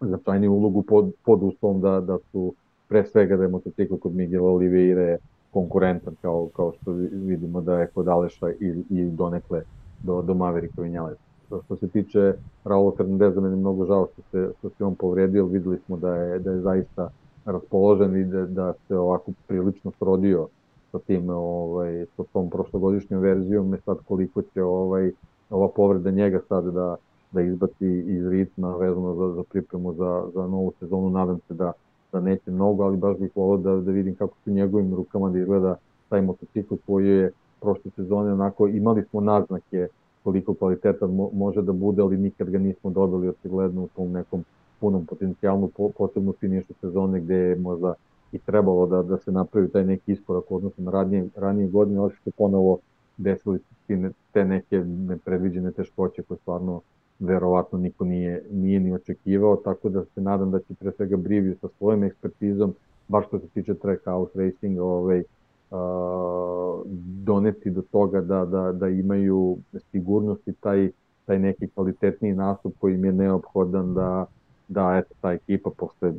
značajniju 0.00 0.52
ulogu 0.52 0.82
pod, 0.82 1.12
pod 1.24 1.42
uslovom 1.42 1.80
da, 1.80 2.00
da 2.00 2.18
su 2.32 2.54
pre 2.88 3.04
svega 3.04 3.36
da 3.36 3.42
je 3.42 3.48
motocikl 3.48 3.94
kod 3.96 4.14
Miguel 4.14 4.44
Oliveira 4.44 5.16
konkurentan 5.50 6.14
kao, 6.22 6.48
kao 6.56 6.72
što 6.72 6.92
vidimo 7.12 7.60
da 7.60 7.80
je 7.80 7.86
kod 7.86 8.08
Aleša 8.08 8.50
i, 8.50 8.82
i 8.90 9.10
donekle 9.10 9.62
do, 10.02 10.22
do 10.22 10.34
Mavericka 10.34 10.82
Vinjales. 10.82 11.18
Što 11.64 11.76
se 11.76 11.88
tiče 11.88 12.34
Raula 12.64 12.92
Fernandeza, 12.96 13.40
meni 13.40 13.56
mnogo 13.56 13.86
žao 13.86 14.08
što 14.12 14.22
se, 14.30 14.52
što 14.58 14.70
se 14.70 14.84
on 14.84 14.94
povredio, 14.94 15.46
videli 15.46 15.78
smo 15.86 15.96
da 15.96 16.16
je, 16.16 16.38
da 16.38 16.50
je 16.50 16.60
zaista 16.60 17.08
raspoložen 17.44 18.16
i 18.16 18.24
da, 18.24 18.46
da 18.46 18.72
se 18.88 18.96
ovako 18.96 19.32
prilično 19.46 19.92
srodio 19.98 20.48
sa 20.92 20.98
tim, 20.98 21.30
ovaj, 21.30 22.06
sa 22.16 22.22
tom 22.32 22.50
prošlogodišnjom 22.50 23.20
verzijom, 23.20 23.70
ne 23.70 23.78
sad 23.84 23.98
koliko 24.08 24.42
će 24.42 24.62
ovaj, 24.62 25.10
ova 25.50 25.68
povreda 25.68 26.10
njega 26.10 26.40
sad 26.48 26.64
da, 26.64 26.96
da 27.32 27.42
izbaci 27.42 27.88
iz 28.06 28.26
ritma 28.26 28.76
vezano 28.76 29.14
za, 29.14 29.34
za 29.34 29.42
pripremu 29.42 29.92
za, 29.92 30.24
za 30.34 30.46
novu 30.46 30.72
sezonu. 30.80 31.10
Nadam 31.10 31.38
se 31.48 31.54
da, 31.54 31.72
da 32.12 32.20
neće 32.20 32.50
mnogo, 32.50 32.84
ali 32.84 32.96
baš 32.96 33.16
bih 33.16 33.30
volio 33.34 33.62
da, 33.62 33.80
da 33.80 33.90
vidim 33.90 34.14
kako 34.14 34.36
su 34.44 34.50
njegovim 34.50 34.94
rukama 34.94 35.30
da 35.30 35.38
izgleda 35.38 35.76
taj 36.08 36.22
motocikl 36.22 36.74
koji 36.86 37.08
je 37.08 37.32
prošle 37.60 37.90
sezone 37.96 38.32
onako 38.32 38.68
imali 38.68 39.04
smo 39.10 39.20
naznake 39.20 39.88
koliko 40.24 40.54
kvalitetan 40.54 41.14
mo, 41.14 41.30
može 41.32 41.62
da 41.62 41.72
bude, 41.72 42.02
ali 42.02 42.16
nikad 42.16 42.50
ga 42.50 42.58
nismo 42.58 42.90
dobili 42.90 43.28
očigledno 43.28 43.82
u 43.82 43.88
tom 43.96 44.12
nekom 44.12 44.44
punom 44.80 45.06
potencijalnu, 45.06 45.68
po, 45.76 45.88
posebno 45.98 46.32
finišu 46.40 46.74
sezone 46.80 47.20
gde 47.20 47.34
je 47.34 47.56
možda 47.56 47.94
i 48.32 48.38
trebalo 48.38 48.86
da, 48.86 49.02
da 49.02 49.18
se 49.18 49.32
napravi 49.32 49.68
taj 49.68 49.84
neki 49.84 50.12
iskorak 50.12 50.50
odnosno 50.50 50.84
na 50.84 50.90
ranije, 50.90 51.28
ranije 51.36 51.68
godine, 51.68 52.00
ali 52.00 52.12
što 52.20 52.30
ponovo 52.30 52.78
desili 53.16 53.58
se 53.58 54.10
te 54.32 54.44
neke 54.44 54.78
nepredviđene 54.84 55.72
teškoće 55.72 56.22
koje 56.22 56.38
stvarno 56.38 56.80
verovatno 57.18 57.78
niko 57.78 58.04
nije, 58.04 58.44
nije 58.50 58.80
ni 58.80 58.92
očekivao, 58.92 59.56
tako 59.56 59.88
da 59.88 60.04
se 60.04 60.20
nadam 60.20 60.50
da 60.50 60.58
će 60.58 60.74
pre 60.74 60.92
svega 60.92 61.16
Brivio 61.16 61.56
sa 61.60 61.68
svojim 61.78 62.04
ekspertizom, 62.04 62.74
baš 63.08 63.26
što 63.26 63.38
se 63.38 63.46
tiče 63.48 63.74
trackhouse 63.74 64.38
racinga, 64.38 64.84
ovaj, 64.84 65.22
uh, 65.70 66.82
doneti 67.24 67.70
do 67.70 67.82
toga 67.82 68.20
da, 68.20 68.44
da, 68.44 68.72
da 68.72 68.88
imaju 68.88 69.58
sigurnost 69.90 70.48
i 70.48 70.52
taj, 70.52 70.90
taj 71.26 71.38
neki 71.38 71.68
kvalitetniji 71.68 72.34
nastup 72.34 72.74
koji 72.78 72.94
im 72.94 73.04
je 73.04 73.12
neophodan 73.12 73.94
da, 73.94 74.26
da 74.68 74.96
eto, 74.96 75.14
ta 75.20 75.32
ekipa 75.32 75.70
posle 75.76 76.12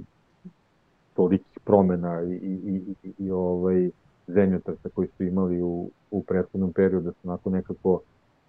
tolikih 1.16 1.60
promena 1.66 2.22
i, 2.22 2.34
i, 2.34 2.96
i, 3.04 3.14
i, 3.18 3.32
ovaj, 3.32 3.90
zemljotresa 4.28 4.90
koji 4.90 5.08
su 5.18 5.24
imali 5.24 5.62
u, 5.62 5.90
u 6.12 6.24
prethodnom 6.24 6.74
periodu, 6.74 7.06
da 7.06 7.12
su 7.12 7.18
onako 7.24 7.50
nekako 7.50 8.00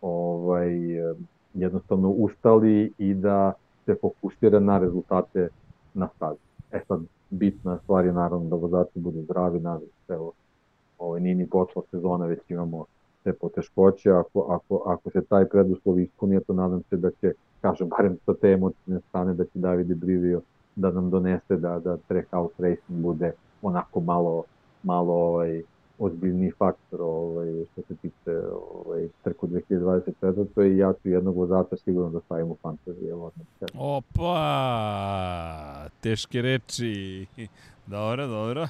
ovaj, 0.00 0.78
jednostavno 1.54 2.08
ustali 2.08 2.92
i 2.98 3.14
da 3.14 3.52
se 3.84 3.94
fokusira 4.00 4.60
na 4.60 4.78
rezultate 4.78 5.48
na 5.94 6.08
stazi. 6.16 6.40
E 6.72 6.80
sad, 6.88 7.00
bitna 7.30 7.78
stvar 7.78 8.04
je 8.04 8.12
naravno 8.12 8.48
da 8.48 8.56
vozači 8.56 8.98
budu 8.98 9.22
zdravi, 9.22 9.60
naravno 9.60 9.86
se 10.06 10.18
ovaj, 10.98 11.20
nije 11.20 11.34
ni 11.34 11.46
počela 11.46 11.84
sezona, 11.90 12.26
već 12.26 12.50
imamo 12.50 12.84
te 13.24 13.32
poteškoće, 13.32 14.10
ako, 14.10 14.40
ako, 14.40 14.82
ako 14.86 15.10
se 15.10 15.22
taj 15.22 15.48
preduslov 15.48 16.00
ispuni, 16.00 16.40
to 16.46 16.52
nadam 16.52 16.82
se 16.90 16.96
da 16.96 17.10
će, 17.10 17.32
kažem, 17.60 17.88
barem 17.88 18.16
sa 18.26 18.34
te 18.34 18.48
emocijne 18.48 19.00
strane, 19.08 19.34
da 19.34 19.44
će 19.44 19.58
Davide 19.58 19.94
Brivio 19.94 20.40
da 20.76 20.90
nam 20.90 21.10
donese 21.10 21.56
da, 21.56 21.78
da 21.78 21.96
Trackhouse 21.96 22.54
Racing 22.58 23.02
bude 23.02 23.32
onako 23.62 24.00
malo, 24.00 24.44
malo 24.82 25.14
ovaj, 25.14 25.62
ozbiljni 25.98 26.52
faktor 26.58 27.00
ovaj, 27.02 27.64
što 27.72 27.82
se 27.88 27.96
tiče 27.96 28.40
ovaj, 28.74 29.08
trku 29.24 29.46
2024. 29.46 30.74
i 30.74 30.78
ja 30.78 30.92
ću 31.02 31.08
jednog 31.08 31.36
vozača 31.36 31.76
sigurno 31.76 32.10
da 32.10 32.20
stavim 32.20 32.50
u 32.50 32.56
fantazije. 32.62 33.14
Opa, 33.74 34.36
teške 36.00 36.42
reči. 36.42 37.26
Dobro, 37.86 38.26
dobro. 38.26 38.68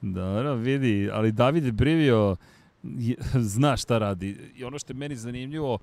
Dobro, 0.00 0.54
vidi, 0.54 1.10
ali 1.12 1.32
Davide 1.32 1.72
Brivio 1.72 2.36
zna 3.54 3.76
šta 3.76 3.98
radi. 3.98 4.36
I 4.56 4.64
ono 4.64 4.78
što 4.78 4.92
je 4.92 4.96
meni 4.96 5.16
zanimljivo, 5.16 5.78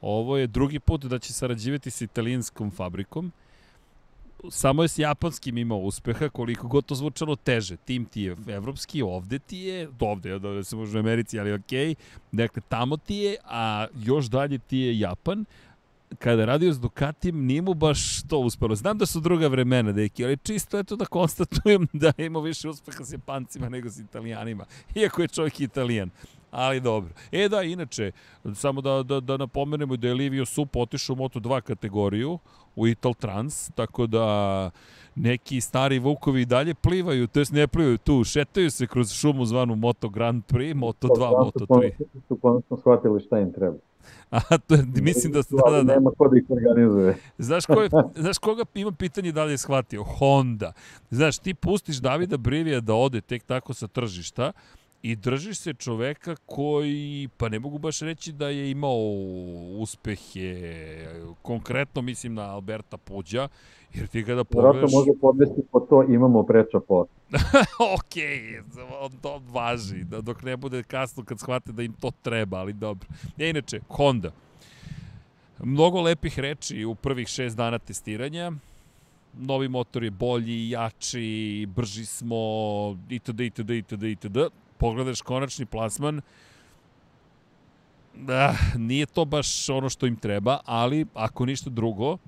ovo 0.00 0.36
je 0.36 0.46
drugi 0.46 0.80
put 0.80 1.04
da 1.04 1.18
će 1.18 1.32
sarađivati 1.32 1.90
sa 1.90 2.04
italijanskom 2.04 2.70
fabrikom 2.70 3.32
samo 4.50 4.82
je 4.82 4.88
s 4.88 4.98
japanskim 4.98 5.58
imao 5.58 5.78
uspeha, 5.78 6.28
koliko 6.28 6.68
god 6.68 6.84
to 6.84 6.94
zvučalo 6.94 7.36
teže. 7.36 7.76
Tim 7.76 8.04
ti 8.04 8.22
je 8.22 8.36
evropski, 8.48 9.02
ovde 9.02 9.38
ti 9.38 9.58
je, 9.58 9.88
ovde, 10.00 10.38
da 10.38 10.64
se 10.64 10.76
može 10.76 10.98
u 10.98 11.00
Americi, 11.00 11.40
ali 11.40 11.52
okej. 11.52 11.94
Dakle, 12.32 12.62
tamo 12.68 12.96
ti 12.96 13.16
je, 13.16 13.36
a 13.44 13.86
još 13.94 14.26
dalje 14.26 14.58
ti 14.58 14.78
je 14.78 14.98
Japan 14.98 15.44
kada 16.18 16.42
je 16.42 16.46
radio 16.46 16.72
s 16.72 16.80
Ducatijem, 16.80 17.44
nije 17.44 17.62
mu 17.62 17.74
baš 17.74 18.22
to 18.28 18.38
uspelo. 18.38 18.74
Znam 18.74 18.98
da 18.98 19.06
su 19.06 19.20
druga 19.20 19.48
vremena, 19.48 19.92
deki, 19.92 20.24
ali 20.24 20.36
čisto 20.36 20.78
eto 20.78 20.96
da 20.96 21.04
konstatujem 21.04 21.86
da 22.02 22.12
ima 22.18 22.40
više 22.40 22.68
uspeha 22.68 23.04
s 23.04 23.12
Japancima 23.12 23.68
nego 23.68 23.90
s 23.90 23.98
Italijanima, 23.98 24.64
iako 24.94 25.22
je 25.22 25.28
čovjek 25.28 25.60
Italijan. 25.60 26.10
Ali 26.50 26.80
dobro. 26.80 27.10
E 27.32 27.48
da, 27.48 27.62
inače, 27.62 28.12
samo 28.54 28.80
da, 28.80 29.02
da, 29.02 29.20
da 29.20 29.36
napomenemo 29.36 29.96
da 29.96 30.08
je 30.08 30.14
Livio 30.14 30.46
Sup 30.46 30.76
otišao 30.76 31.14
u 31.14 31.16
Moto2 31.16 31.60
kategoriju, 31.60 32.38
u 32.76 32.86
Ital 32.86 33.14
Trans, 33.14 33.70
tako 33.74 34.06
da 34.06 34.70
neki 35.14 35.60
stari 35.60 35.98
vukovi 35.98 36.44
dalje 36.44 36.74
plivaju, 36.74 37.26
to 37.26 37.38
jest 37.38 37.52
ne 37.52 37.66
plivaju 37.66 37.98
tu, 37.98 38.24
šetaju 38.24 38.70
se 38.70 38.86
kroz 38.86 39.12
šumu 39.12 39.44
zvanu 39.44 39.76
Moto 39.76 40.08
Grand 40.08 40.44
Prix, 40.44 40.74
Moto 40.74 41.08
2, 41.08 41.44
Moto 41.44 41.66
3. 41.66 41.92
Su 42.28 42.36
konačno 42.36 42.76
shvatili 42.76 43.20
šta 43.20 43.38
im 43.38 43.52
treba. 43.52 43.76
A, 44.30 44.58
to 44.58 44.74
je, 44.74 44.84
mislim 44.94 45.32
da... 45.32 45.40
Da, 45.50 45.70
da, 45.70 45.82
da. 45.82 45.94
Nema 45.94 46.10
ko 46.18 46.28
da 46.28 46.36
ih 46.36 46.44
organizuje. 46.50 47.16
Znaš, 47.38 47.66
ko 47.66 47.82
je, 47.82 47.90
znaš 48.24 48.38
koga 48.38 48.64
ima 48.74 48.92
pitanje 48.92 49.32
da 49.32 49.44
li 49.44 49.52
je 49.52 49.58
shvatio? 49.58 50.02
Honda. 50.02 50.72
Znaš, 51.10 51.38
ti 51.38 51.54
pustiš 51.54 51.96
Davida 51.96 52.36
Brivija 52.36 52.80
da 52.80 52.94
ode 52.94 53.20
tek 53.20 53.42
tako 53.42 53.74
sa 53.74 53.86
tržišta, 53.86 54.52
i 55.06 55.16
držiš 55.16 55.58
se 55.58 55.72
čoveka 55.74 56.36
koji, 56.46 57.28
pa 57.36 57.48
ne 57.48 57.58
mogu 57.58 57.78
baš 57.78 58.00
reći 58.00 58.32
da 58.32 58.48
je 58.48 58.70
imao 58.70 58.98
uspehe, 59.78 60.54
konkretno 61.42 62.02
mislim 62.02 62.34
na 62.34 62.42
Alberta 62.42 62.96
Puđa, 62.96 63.48
jer 63.94 64.06
ti 64.06 64.24
kada 64.24 64.44
pogledaš... 64.44 64.80
Vratno 64.80 64.98
može 64.98 65.10
podvesti 65.20 65.62
po 65.72 65.80
to, 65.80 66.02
imamo 66.02 66.42
preča 66.42 66.80
pot. 66.88 67.08
ok, 67.96 68.14
to 69.22 69.42
važi, 69.52 70.04
da 70.04 70.20
dok 70.20 70.42
ne 70.42 70.56
bude 70.56 70.82
kasno 70.82 71.24
kad 71.24 71.40
shvate 71.40 71.72
da 71.72 71.82
im 71.82 71.92
to 71.92 72.10
treba, 72.22 72.58
ali 72.58 72.72
dobro. 72.72 73.08
Ja, 73.36 73.48
inače, 73.48 73.80
Honda. 73.88 74.30
Mnogo 75.58 76.00
lepih 76.00 76.38
reči 76.38 76.84
u 76.84 76.94
prvih 76.94 77.28
šest 77.28 77.56
dana 77.56 77.78
testiranja, 77.78 78.52
novi 79.38 79.68
motor 79.68 80.04
je 80.04 80.10
bolji, 80.10 80.70
jači, 80.70 81.66
brži 81.76 82.06
smo, 82.06 82.36
itd., 83.10 83.40
itd., 83.40 83.70
itd., 83.70 84.02
itd 84.02 84.38
pogledaš 84.78 85.22
konačni 85.22 85.66
plasman, 85.66 86.20
da, 88.14 88.56
nije 88.76 89.06
to 89.06 89.24
baš 89.24 89.68
ono 89.68 89.88
što 89.88 90.06
im 90.06 90.16
treba, 90.16 90.58
ali 90.64 91.06
ako 91.14 91.46
ništa 91.46 91.70
drugo, 91.70 92.18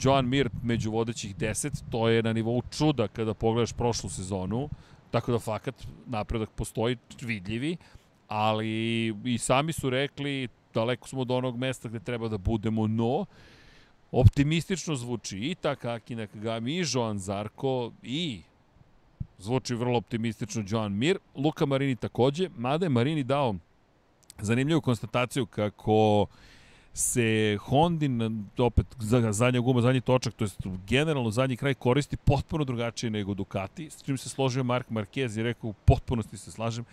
Joan 0.00 0.28
Mir 0.28 0.50
među 0.62 0.90
vodećih 0.90 1.36
10, 1.36 1.82
to 1.90 2.08
je 2.08 2.22
na 2.22 2.32
nivou 2.32 2.62
čuda 2.78 3.08
kada 3.08 3.34
pogledaš 3.34 3.72
prošlu 3.72 4.10
sezonu, 4.10 4.68
tako 5.10 5.32
da 5.32 5.38
fakat 5.38 5.86
napredak 6.06 6.50
postoji 6.50 6.96
vidljivi, 7.20 7.76
ali 8.28 8.68
i 9.24 9.38
sami 9.38 9.72
su 9.72 9.90
rekli 9.90 10.48
daleko 10.74 11.08
smo 11.08 11.20
od 11.20 11.30
onog 11.30 11.56
mesta 11.58 11.88
gde 11.88 12.00
treba 12.00 12.28
da 12.28 12.38
budemo, 12.38 12.86
no 12.86 13.24
optimistično 14.12 14.96
zvuči 14.96 15.38
i 15.38 15.54
Takaki 15.54 16.14
Nakagami 16.14 16.72
i 16.72 16.84
Joan 16.92 17.18
Zarko 17.18 17.92
i 18.02 18.42
Zvuči 19.40 19.74
vrlo 19.74 19.98
optimistično 19.98 20.64
Joan 20.68 20.92
Mir. 20.92 21.18
Luka 21.34 21.66
Marini 21.66 21.96
takođe, 21.96 22.48
mada 22.56 22.86
je 22.86 22.90
Marini 22.90 23.24
dao 23.24 23.54
zanimljivu 24.40 24.80
konstataciju 24.80 25.46
kako 25.46 26.26
se 26.94 27.58
Hondin, 27.60 28.44
opet 28.58 28.86
zadnja 29.32 29.60
guma, 29.60 29.80
zadnji 29.80 30.00
točak, 30.00 30.34
to 30.34 30.44
je 30.44 30.50
generalno 30.86 31.30
zadnji 31.30 31.56
kraj 31.56 31.74
koristi 31.74 32.16
potpuno 32.16 32.64
drugačije 32.64 33.10
nego 33.10 33.34
Ducati, 33.34 33.90
s 33.90 34.02
čim 34.02 34.18
se 34.18 34.28
složio 34.28 34.64
Mark 34.64 34.88
Marquez 34.90 35.38
i 35.38 35.42
rekao 35.42 35.70
u 35.70 35.72
potpunosti 35.72 36.36
se 36.36 36.50
slažem. 36.50 36.84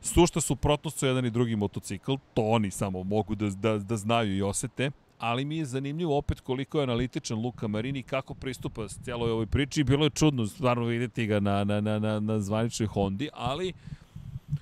Sušta 0.00 0.40
suprotnost 0.40 0.98
su 0.98 1.06
jedan 1.06 1.26
i 1.26 1.30
drugi 1.30 1.56
motocikl, 1.56 2.14
to 2.34 2.42
oni 2.42 2.70
samo 2.70 3.02
mogu 3.02 3.34
da, 3.34 3.50
da, 3.50 3.78
da 3.78 3.96
znaju 3.96 4.36
i 4.36 4.42
osete 4.42 4.90
ali 5.20 5.44
mi 5.44 5.56
je 5.56 5.64
zanimljivo 5.64 6.18
opet 6.18 6.40
koliko 6.40 6.78
je 6.78 6.82
analitičan 6.82 7.38
Luka 7.38 7.68
Marini 7.68 8.02
kako 8.02 8.34
pristupa 8.34 8.88
s 8.88 8.98
cijeloj 9.04 9.30
ovoj 9.30 9.46
priči. 9.46 9.84
Bilo 9.84 10.06
je 10.06 10.10
čudno 10.10 10.46
stvarno 10.46 10.84
videti 10.84 11.26
ga 11.26 11.40
na, 11.40 11.64
na, 11.64 11.80
na, 11.80 11.98
na, 11.98 12.20
na 12.20 12.40
zvaničnoj 12.40 12.86
Hondi, 12.86 13.28
ali 13.32 13.72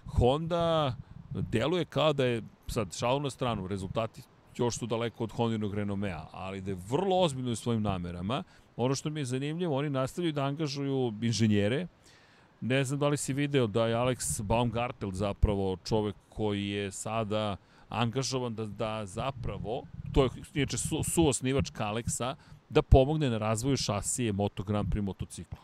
Honda 0.07 0.97
deluje 1.31 1.85
kao 1.85 2.13
da 2.13 2.25
je, 2.25 2.43
sad 2.67 2.97
šalu 2.97 3.21
na 3.21 3.31
stranu, 3.31 3.67
rezultati 3.67 4.23
još 4.57 4.79
su 4.79 4.87
daleko 4.87 5.25
od 5.25 5.33
Hondinog 5.33 5.75
renomea, 5.75 6.27
ali 6.33 6.61
da 6.61 6.71
je 6.71 6.79
vrlo 6.89 7.21
ozbiljno 7.21 7.53
u 7.53 7.57
svojim 7.57 7.83
namerama. 7.83 8.43
Ono 8.77 8.95
što 8.95 9.11
mi 9.11 9.21
je 9.21 9.25
zanimljivo, 9.25 9.77
oni 9.77 9.91
nastavljaju 9.91 10.33
da 10.33 10.45
angažuju 10.45 11.13
inženjere, 11.23 11.87
Ne 12.61 12.85
znam 12.85 13.01
da 13.01 13.09
li 13.09 13.17
si 13.17 13.33
video 13.33 13.67
da 13.67 13.87
je 13.87 13.95
Alex 13.95 14.43
Baumgartel 14.43 15.13
zapravo 15.13 15.77
čovek 15.85 16.17
koji 16.29 16.69
je 16.69 16.93
sada 16.93 17.57
angažovan 17.89 18.55
da, 18.55 18.67
da 18.67 19.07
zapravo 19.07 19.83
to 20.13 20.25
je 20.25 20.31
inače 20.55 20.79
su, 20.79 21.03
suosnivač 21.03 21.71
Kaleksa, 21.71 22.35
da 22.71 22.83
pomogne 22.83 23.31
na 23.31 23.39
razvoju 23.39 23.77
šasije 23.77 24.33
Moto 24.33 24.63
Grand 24.63 24.89
Prix 24.89 25.05
motocikla. 25.05 25.59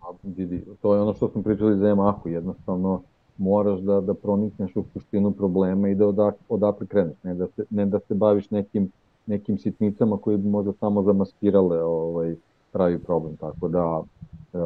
A, 0.00 0.06
vidi, 0.22 0.64
to 0.82 0.94
je 0.94 1.00
ono 1.00 1.14
što 1.14 1.28
smo 1.28 1.42
pričali 1.42 1.78
za 1.78 1.86
Yamahu, 1.86 2.28
jednostavno 2.28 3.02
moraš 3.38 3.80
da, 3.80 4.00
da 4.00 4.14
pronikneš 4.14 4.76
u 4.76 4.84
suštinu 4.92 5.32
problema 5.32 5.88
i 5.88 5.94
da 5.94 6.06
odak, 6.06 6.34
odakle 6.48 6.86
kreneš, 6.86 7.16
ne 7.22 7.34
da, 7.34 7.46
se, 7.46 7.64
ne 7.70 7.86
da 7.86 8.00
se 8.00 8.14
baviš 8.14 8.50
nekim, 8.50 8.90
nekim 9.26 9.58
sitnicama 9.58 10.16
koji 10.16 10.36
bi 10.36 10.48
možda 10.48 10.72
samo 10.72 11.02
zamaskirale 11.02 11.82
ovaj, 11.82 12.34
pravi 12.72 12.98
problem, 12.98 13.36
tako 13.36 13.68
da 13.68 14.02
e, 14.02 14.58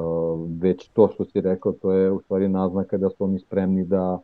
već 0.60 0.88
to 0.88 1.08
što 1.08 1.24
si 1.24 1.40
rekao, 1.40 1.72
to 1.72 1.92
je 1.92 2.10
u 2.10 2.20
stvari 2.20 2.48
naznaka 2.48 2.98
da 2.98 3.10
su 3.10 3.24
oni 3.24 3.38
spremni 3.38 3.84
da, 3.84 4.18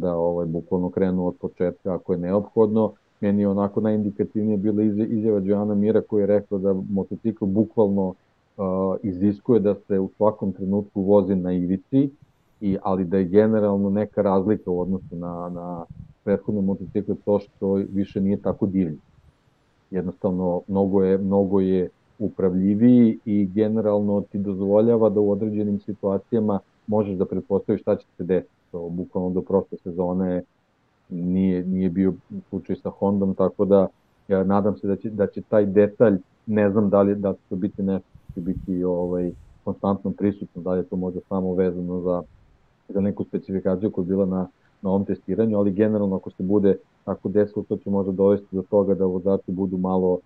da 0.00 0.16
ovaj, 0.16 0.46
bukvalno 0.46 0.90
krenu 0.90 1.26
od 1.26 1.36
početka 1.36 1.94
ako 1.94 2.12
je 2.12 2.18
neophodno. 2.18 2.92
meni 3.20 3.42
je 3.42 3.48
onako 3.48 3.80
najindikativnije 3.80 4.56
bila 4.56 4.82
izjava 4.82 5.40
Joana 5.44 5.74
Mira 5.74 6.00
koji 6.00 6.22
je 6.22 6.26
rekao 6.26 6.58
da 6.58 6.74
motocikl 6.90 7.44
bukvalno 7.44 8.06
uh, 8.08 8.14
iziskuje 9.02 9.60
da 9.60 9.74
se 9.74 9.98
u 9.98 10.10
svakom 10.16 10.52
trenutku 10.52 11.02
vozi 11.02 11.34
na 11.36 11.52
ivici, 11.52 12.10
i, 12.60 12.78
ali 12.82 13.04
da 13.04 13.18
je 13.18 13.24
generalno 13.24 13.90
neka 13.90 14.22
razlika 14.22 14.70
u 14.70 14.80
odnosu 14.80 15.16
na, 15.16 15.48
na 15.48 15.84
prethodne 16.24 16.60
motocikle 16.60 17.14
to 17.24 17.38
što 17.38 17.72
više 17.74 18.20
nije 18.20 18.36
tako 18.36 18.66
divlji. 18.66 18.98
Jednostavno, 19.90 20.60
mnogo 20.68 21.02
je, 21.02 21.18
mnogo 21.18 21.60
je 21.60 21.88
upravljiviji 22.18 23.18
i 23.24 23.46
generalno 23.46 24.20
ti 24.20 24.38
dozvoljava 24.38 25.10
da 25.10 25.20
u 25.20 25.30
određenim 25.30 25.80
situacijama 25.80 26.58
možeš 26.86 27.16
da 27.16 27.24
pretpostaviš 27.24 27.80
šta 27.80 27.96
će 27.96 28.06
se 28.16 28.24
desiti. 28.24 28.61
To 28.72 28.88
bukvalno 28.88 29.30
do 29.30 29.42
prošle 29.42 29.78
sezone 29.78 30.42
nije, 31.08 31.64
nije 31.64 31.90
bio 31.90 32.14
slučaj 32.48 32.76
sa 32.76 32.90
Hondom, 32.90 33.34
tako 33.34 33.64
da 33.64 33.88
ja 34.28 34.44
nadam 34.44 34.76
se 34.76 34.86
da 34.86 34.96
će, 34.96 35.10
da 35.10 35.26
će 35.26 35.42
taj 35.42 35.66
detalj, 35.66 36.18
ne 36.46 36.70
znam 36.70 36.90
da 36.90 37.02
li 37.02 37.14
da 37.14 37.32
će 37.32 37.40
to 37.48 37.56
biti 37.56 37.82
nešto 37.82 38.12
će 38.34 38.40
biti 38.40 38.84
ovaj, 38.84 39.32
konstantno 39.64 40.10
prisutno, 40.10 40.62
da 40.62 40.72
li 40.72 40.78
je 40.78 40.84
to 40.84 40.96
možda 40.96 41.20
samo 41.28 41.54
vezano 41.54 42.00
za, 42.00 42.22
za 42.88 43.00
neku 43.00 43.24
specifikaciju 43.24 43.90
koja 43.90 44.02
je 44.02 44.06
bila 44.06 44.26
na, 44.26 44.48
na 44.82 44.90
ovom 44.90 45.04
testiranju, 45.04 45.58
ali 45.58 45.72
generalno 45.72 46.16
ako 46.16 46.30
se 46.30 46.42
bude 46.42 46.76
tako 47.04 47.28
desilo, 47.28 47.64
to 47.68 47.76
će 47.76 47.90
možda 47.90 48.12
dovesti 48.12 48.56
do 48.56 48.62
toga 48.62 48.94
da 48.94 49.04
vozači 49.04 49.52
budu 49.52 49.78
malo 49.78 50.18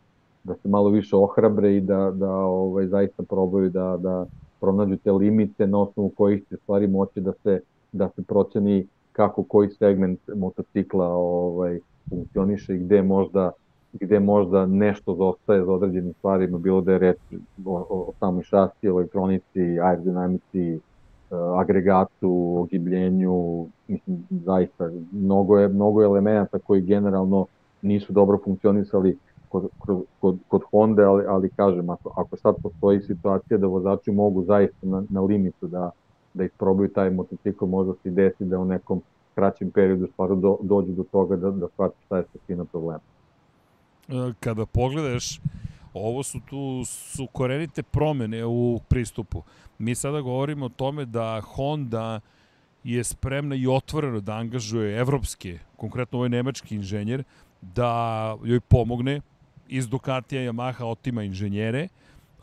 da 0.44 0.54
se 0.54 0.68
malo 0.68 0.90
više 0.90 1.16
ohrabre 1.16 1.76
i 1.76 1.80
da, 1.80 2.10
da 2.14 2.30
ovaj, 2.30 2.86
zaista 2.86 3.22
probaju 3.22 3.70
da, 3.70 3.96
da 4.00 4.26
pronađu 4.60 4.96
te 4.96 5.12
limite 5.12 5.66
na 5.66 5.80
osnovu 5.80 6.12
kojih 6.16 6.44
će 6.48 6.56
stvari 6.56 6.86
moći 6.86 7.20
da 7.20 7.32
se, 7.42 7.60
da 7.96 8.08
se 8.08 8.22
proceni 8.22 8.86
kako 9.12 9.42
koji 9.42 9.70
segment 9.70 10.20
motocikla 10.34 11.06
ovaj, 11.06 11.80
funkcioniše 12.08 12.74
i 12.74 12.78
gde 12.78 13.02
možda 13.02 13.50
gde 14.00 14.20
možda 14.20 14.66
nešto 14.66 15.14
zostaje 15.14 15.64
za 15.64 15.72
određenim 15.72 16.12
stvarima, 16.18 16.58
bilo 16.58 16.80
da 16.80 16.92
je 16.92 16.98
reč 16.98 17.18
o, 17.64 17.74
o, 17.74 17.84
o 17.88 18.12
samoj 18.18 18.42
šasti, 18.42 18.86
elektronici, 18.86 19.80
aerodinamici, 19.80 20.72
e, 20.72 20.78
agregatu, 21.58 22.56
ogibljenju, 22.58 23.66
mislim, 23.88 24.24
zaista, 24.30 24.90
mnogo 25.12 25.58
je, 25.58 25.68
mnogo 25.68 26.02
elemenata 26.02 26.58
koji 26.58 26.80
generalno 26.80 27.46
nisu 27.82 28.12
dobro 28.12 28.38
funkcionisali 28.44 29.18
kod, 29.48 29.68
kod, 29.78 30.02
kod, 30.20 30.38
kod 30.48 30.62
Honda, 30.70 31.10
ali, 31.10 31.24
ali 31.28 31.50
kažem, 31.50 31.90
ako, 31.90 32.12
ako 32.16 32.36
sad 32.36 32.54
postoji 32.62 33.00
situacija 33.00 33.58
da 33.58 33.66
vozači 33.66 34.10
mogu 34.10 34.44
zaista 34.44 34.86
na, 34.86 35.02
na 35.08 35.20
limitu 35.20 35.66
da, 35.66 35.90
da 36.36 36.44
isprobaju 36.44 36.88
taj 36.92 37.10
motocikl, 37.10 37.66
možda 37.66 37.92
se 38.02 38.10
desi 38.10 38.44
da 38.44 38.58
u 38.58 38.64
nekom 38.64 39.02
kraćem 39.34 39.70
periodu 39.70 40.08
stvarno 40.12 40.36
do, 40.36 40.58
dođu 40.62 40.92
do 40.92 41.04
toga 41.12 41.36
da, 41.36 41.50
da 41.50 41.68
shvati 41.68 41.96
šta 42.06 42.16
je 42.16 42.24
suština 42.32 42.64
problema. 42.64 43.00
E, 44.08 44.32
kada 44.40 44.66
pogledaš, 44.66 45.40
ovo 45.94 46.22
su 46.22 46.40
tu 46.48 46.84
su 46.84 47.26
korenite 47.32 47.82
promene 47.82 48.44
u 48.44 48.80
pristupu. 48.88 49.42
Mi 49.78 49.94
sada 49.94 50.20
govorimo 50.20 50.66
o 50.66 50.68
tome 50.68 51.04
da 51.04 51.40
Honda 51.40 52.20
je 52.84 53.04
spremna 53.04 53.54
i 53.54 53.66
otvoreno 53.66 54.20
da 54.20 54.32
angažuje 54.32 54.98
evropske, 54.98 55.58
konkretno 55.76 56.18
ovaj 56.18 56.28
nemački 56.28 56.74
inženjer, 56.74 57.24
da 57.62 58.36
joj 58.44 58.60
pomogne 58.60 59.20
iz 59.68 59.88
Ducatija 59.88 60.52
Yamaha 60.52 60.84
otima 60.84 61.22
inženjere. 61.22 61.88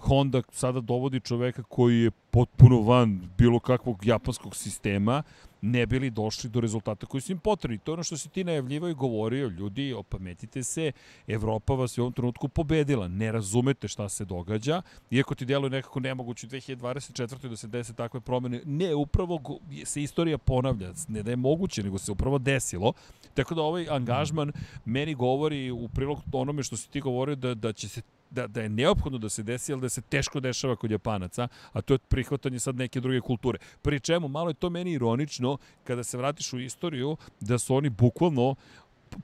Honda 0.03 0.41
sada 0.51 0.81
dovodi 0.81 1.19
čoveka 1.19 1.63
koji 1.63 1.99
je 1.99 2.11
potpuno 2.11 2.81
van 2.81 3.29
bilo 3.37 3.59
kakvog 3.59 4.05
japanskog 4.05 4.55
sistema, 4.55 5.23
ne 5.61 5.85
bili 5.85 6.09
došli 6.09 6.49
do 6.49 6.61
rezultata 6.61 7.05
koji 7.05 7.21
su 7.21 7.31
im 7.31 7.39
potrebni. 7.39 7.77
To 7.77 7.91
je 7.91 7.93
ono 7.93 8.03
što 8.03 8.17
si 8.17 8.29
ti 8.29 8.43
najavljivao 8.43 8.89
i 8.89 8.93
govorio, 8.93 9.47
ljudi, 9.47 9.93
opametite 9.93 10.63
se, 10.63 10.91
Evropa 11.27 11.73
vas 11.73 11.97
je 11.97 12.01
u 12.01 12.03
ovom 12.03 12.13
trenutku 12.13 12.47
pobedila, 12.47 13.07
ne 13.07 13.31
razumete 13.31 13.87
šta 13.87 14.09
se 14.09 14.25
događa, 14.25 14.81
iako 15.11 15.35
ti 15.35 15.45
djeluje 15.45 15.69
nekako 15.69 15.99
nemoguće 15.99 16.47
u 16.47 16.49
2024. 16.49 17.49
da 17.49 17.55
se 17.55 17.67
dese 17.67 17.93
takve 17.93 18.19
promene, 18.19 18.61
ne, 18.65 18.95
upravo 18.95 19.39
se 19.85 20.03
istorija 20.03 20.37
ponavlja, 20.37 20.91
ne 21.07 21.23
da 21.23 21.31
je 21.31 21.35
moguće, 21.35 21.83
nego 21.83 21.97
se 21.97 22.11
upravo 22.11 22.37
desilo, 22.37 22.93
tako 23.33 23.55
da 23.55 23.61
ovaj 23.61 23.87
angažman 23.89 24.51
meni 24.85 25.15
govori 25.15 25.71
u 25.71 25.87
prilog 25.87 26.19
onome 26.31 26.63
što 26.63 26.77
si 26.77 26.89
ti 26.89 27.01
govorio 27.01 27.35
da, 27.35 27.53
da 27.53 27.73
će 27.73 27.89
se 27.89 28.01
da, 28.33 28.47
da 28.47 28.61
je 28.61 28.69
neophodno 28.69 29.17
da 29.17 29.29
se 29.29 29.43
desi, 29.43 29.73
ali 29.73 29.81
da 29.81 29.89
se 29.89 30.01
teško 30.01 30.39
dešava 30.39 30.75
kod 30.75 30.91
Japanaca, 30.91 31.47
a 31.71 31.81
to 31.81 31.93
je 31.93 31.97
prihvatanje 31.97 32.59
sad 32.59 32.75
neke 32.75 32.99
druge 32.99 33.21
kulture. 33.21 33.59
Pri 33.81 33.99
čemu, 33.99 34.27
malo 34.27 34.49
je 34.49 34.53
to 34.53 34.69
meni 34.69 34.91
ironično, 34.91 35.57
kada 35.83 36.03
se 36.03 36.17
vratiš 36.17 36.53
u 36.53 36.59
istoriju, 36.59 37.17
da 37.39 37.57
su 37.57 37.75
oni 37.75 37.89
bukvalno 37.89 38.55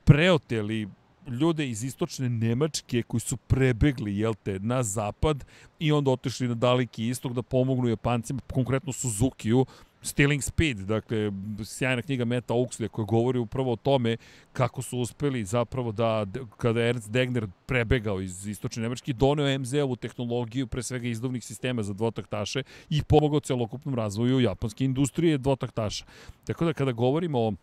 preoteli 0.03 0.87
ljude 1.27 1.69
iz 1.69 1.83
istočne 1.83 2.29
Nemačke 2.29 3.03
koji 3.03 3.21
su 3.21 3.37
prebegli, 3.37 4.17
jel 4.17 4.33
te, 4.43 4.59
na 4.59 4.83
zapad 4.83 5.45
i 5.79 5.91
onda 5.91 6.11
otišli 6.11 6.47
na 6.47 6.55
daleki 6.55 7.07
istok 7.07 7.33
da 7.33 7.41
pomognu 7.41 7.87
Japancima, 7.87 8.39
konkretno 8.53 8.93
Suzuki-u, 8.93 9.65
Stealing 10.01 10.43
Speed, 10.43 10.77
dakle, 10.77 11.31
sjajna 11.63 12.01
knjiga 12.01 12.25
Meta 12.25 12.53
Oaksley 12.53 12.87
koja 12.87 13.05
govori 13.05 13.39
upravo 13.39 13.71
o 13.73 13.75
tome 13.75 14.17
kako 14.53 14.81
su 14.81 14.99
uspeli 14.99 15.45
zapravo 15.45 15.91
da, 15.91 16.25
kada 16.57 16.81
Ernst 16.81 17.11
Degner 17.11 17.47
prebegao 17.65 18.21
iz 18.21 18.47
istočne 18.47 18.83
Nemačke, 18.83 19.13
doneo 19.13 19.59
MZ-ovu 19.59 19.95
tehnologiju, 19.95 20.67
pre 20.67 20.83
svega 20.83 21.07
izdovnih 21.07 21.45
sistema 21.45 21.83
za 21.83 21.93
dvotaktaše 21.93 22.63
i 22.89 23.03
pomogao 23.03 23.39
celokupnom 23.39 23.95
razvoju 23.95 24.39
japanske 24.39 24.85
industrije 24.85 25.37
dvotaktaša. 25.37 26.05
Tako 26.45 26.65
da 26.65 26.73
kada 26.73 26.91
govorimo 26.91 27.39
o 27.39 27.53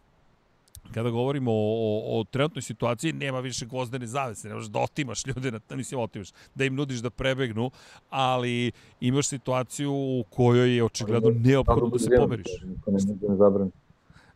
kada 0.94 1.10
govorimo 1.10 1.52
o, 1.52 1.54
o, 1.54 2.20
o 2.20 2.24
trenutnoj 2.24 2.62
situaciji, 2.62 3.12
nema 3.12 3.40
više 3.40 3.66
gvozdene 3.66 4.06
zavese, 4.06 4.48
ne 4.48 4.54
možeš 4.54 4.70
da 4.70 4.78
otimaš 4.78 5.26
ljude, 5.26 5.50
na, 5.50 5.60
mislim 5.76 6.00
otimaš, 6.00 6.28
da 6.54 6.64
im 6.64 6.74
nudiš 6.74 6.98
da 6.98 7.10
prebegnu, 7.10 7.70
ali 8.10 8.72
imaš 9.00 9.28
situaciju 9.28 9.92
u 9.92 10.24
kojoj 10.30 10.76
je 10.76 10.84
očigledno 10.84 11.30
neophodno 11.30 11.88
da 11.88 11.98
se 11.98 12.10
pomeriš. 12.18 12.46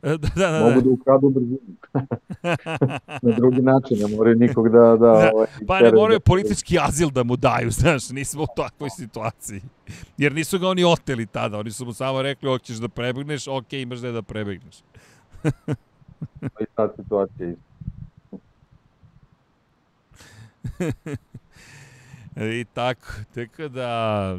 Da, 0.03 0.17
da, 0.17 0.29
da, 0.37 0.51
da. 0.51 0.65
Mogu 0.65 0.81
da 0.81 0.91
ukradu 0.91 1.29
brzinu. 1.29 1.59
na 3.23 3.37
drugi 3.37 3.63
način, 3.63 3.99
ne 3.99 4.17
moraju 4.17 4.37
nikog 4.37 4.69
da... 4.69 4.79
da, 4.79 4.97
da. 4.97 5.31
Ovaj, 5.35 5.47
pa 5.67 5.81
ne 5.81 5.93
moraju 5.93 6.21
politički 6.21 6.79
azil 6.79 7.11
da 7.11 7.23
mu 7.23 7.37
daju, 7.37 7.71
znaš, 7.71 8.11
nismo 8.11 8.43
u 8.43 8.47
takvoj 8.57 8.91
situaciji. 8.91 9.61
Jer 10.19 10.35
nisu 10.35 10.59
ga 10.59 10.69
oni 10.69 10.85
oteli 10.85 11.27
tada, 11.27 11.59
oni 11.59 11.71
su 11.71 11.85
mu 11.85 11.93
samo 11.93 12.23
rekli, 12.23 12.49
hoćeš 12.49 12.77
da 12.77 12.89
prebegneš, 12.89 13.49
ok, 13.49 13.73
imaš 13.73 13.99
da 13.99 14.07
je 14.07 14.13
da 14.13 14.23
prebegneš. 14.23 14.77
I 16.61 16.65
ta 16.77 16.89
situacija 16.97 17.49
isto. 17.51 17.71
I 22.61 22.65
tako, 22.75 23.07
tako 23.35 23.69
da 23.69 24.37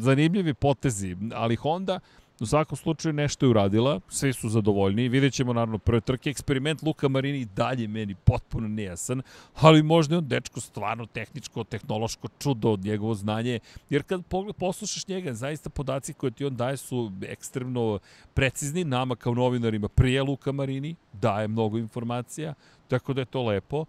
zanimljivi 0.00 0.54
potezi, 0.54 1.16
ali 1.34 1.56
Honda 1.56 2.00
U 2.40 2.46
svakom 2.46 2.76
slučaju 2.76 3.12
nešto 3.12 3.46
je 3.46 3.50
uradila, 3.50 4.00
svi 4.08 4.32
su 4.32 4.48
zadovoljni, 4.48 5.08
vidjet 5.08 5.32
ćemo 5.32 5.52
naravno 5.52 5.78
prve 5.78 6.00
trke, 6.00 6.30
eksperiment 6.30 6.82
Luka 6.82 7.08
Marini 7.08 7.44
dalje 7.44 7.88
meni 7.88 8.14
potpuno 8.14 8.68
nejasan, 8.68 9.22
ali 9.54 9.82
možda 9.82 10.14
je 10.14 10.18
on 10.18 10.28
dečko 10.28 10.60
stvarno 10.60 11.06
tehničko, 11.06 11.64
tehnološko 11.64 12.28
čudo 12.38 12.70
od 12.70 12.84
njegovo 12.84 13.14
znanje, 13.14 13.60
jer 13.90 14.02
kad 14.02 14.26
pogled, 14.26 14.56
poslušaš 14.56 15.08
njega, 15.08 15.34
zaista 15.34 15.70
podaci 15.70 16.12
koje 16.12 16.30
ti 16.30 16.44
on 16.44 16.56
daje 16.56 16.76
su 16.76 17.12
ekstremno 17.22 17.98
precizni, 18.34 18.84
nama 18.84 19.16
kao 19.16 19.34
novinarima 19.34 19.88
prije 19.88 20.22
Luka 20.22 20.52
Marini, 20.52 20.94
daje 21.12 21.48
mnogo 21.48 21.78
informacija, 21.78 22.54
tako 22.88 23.12
da 23.12 23.20
je 23.20 23.24
to 23.24 23.42
lepo. 23.42 23.84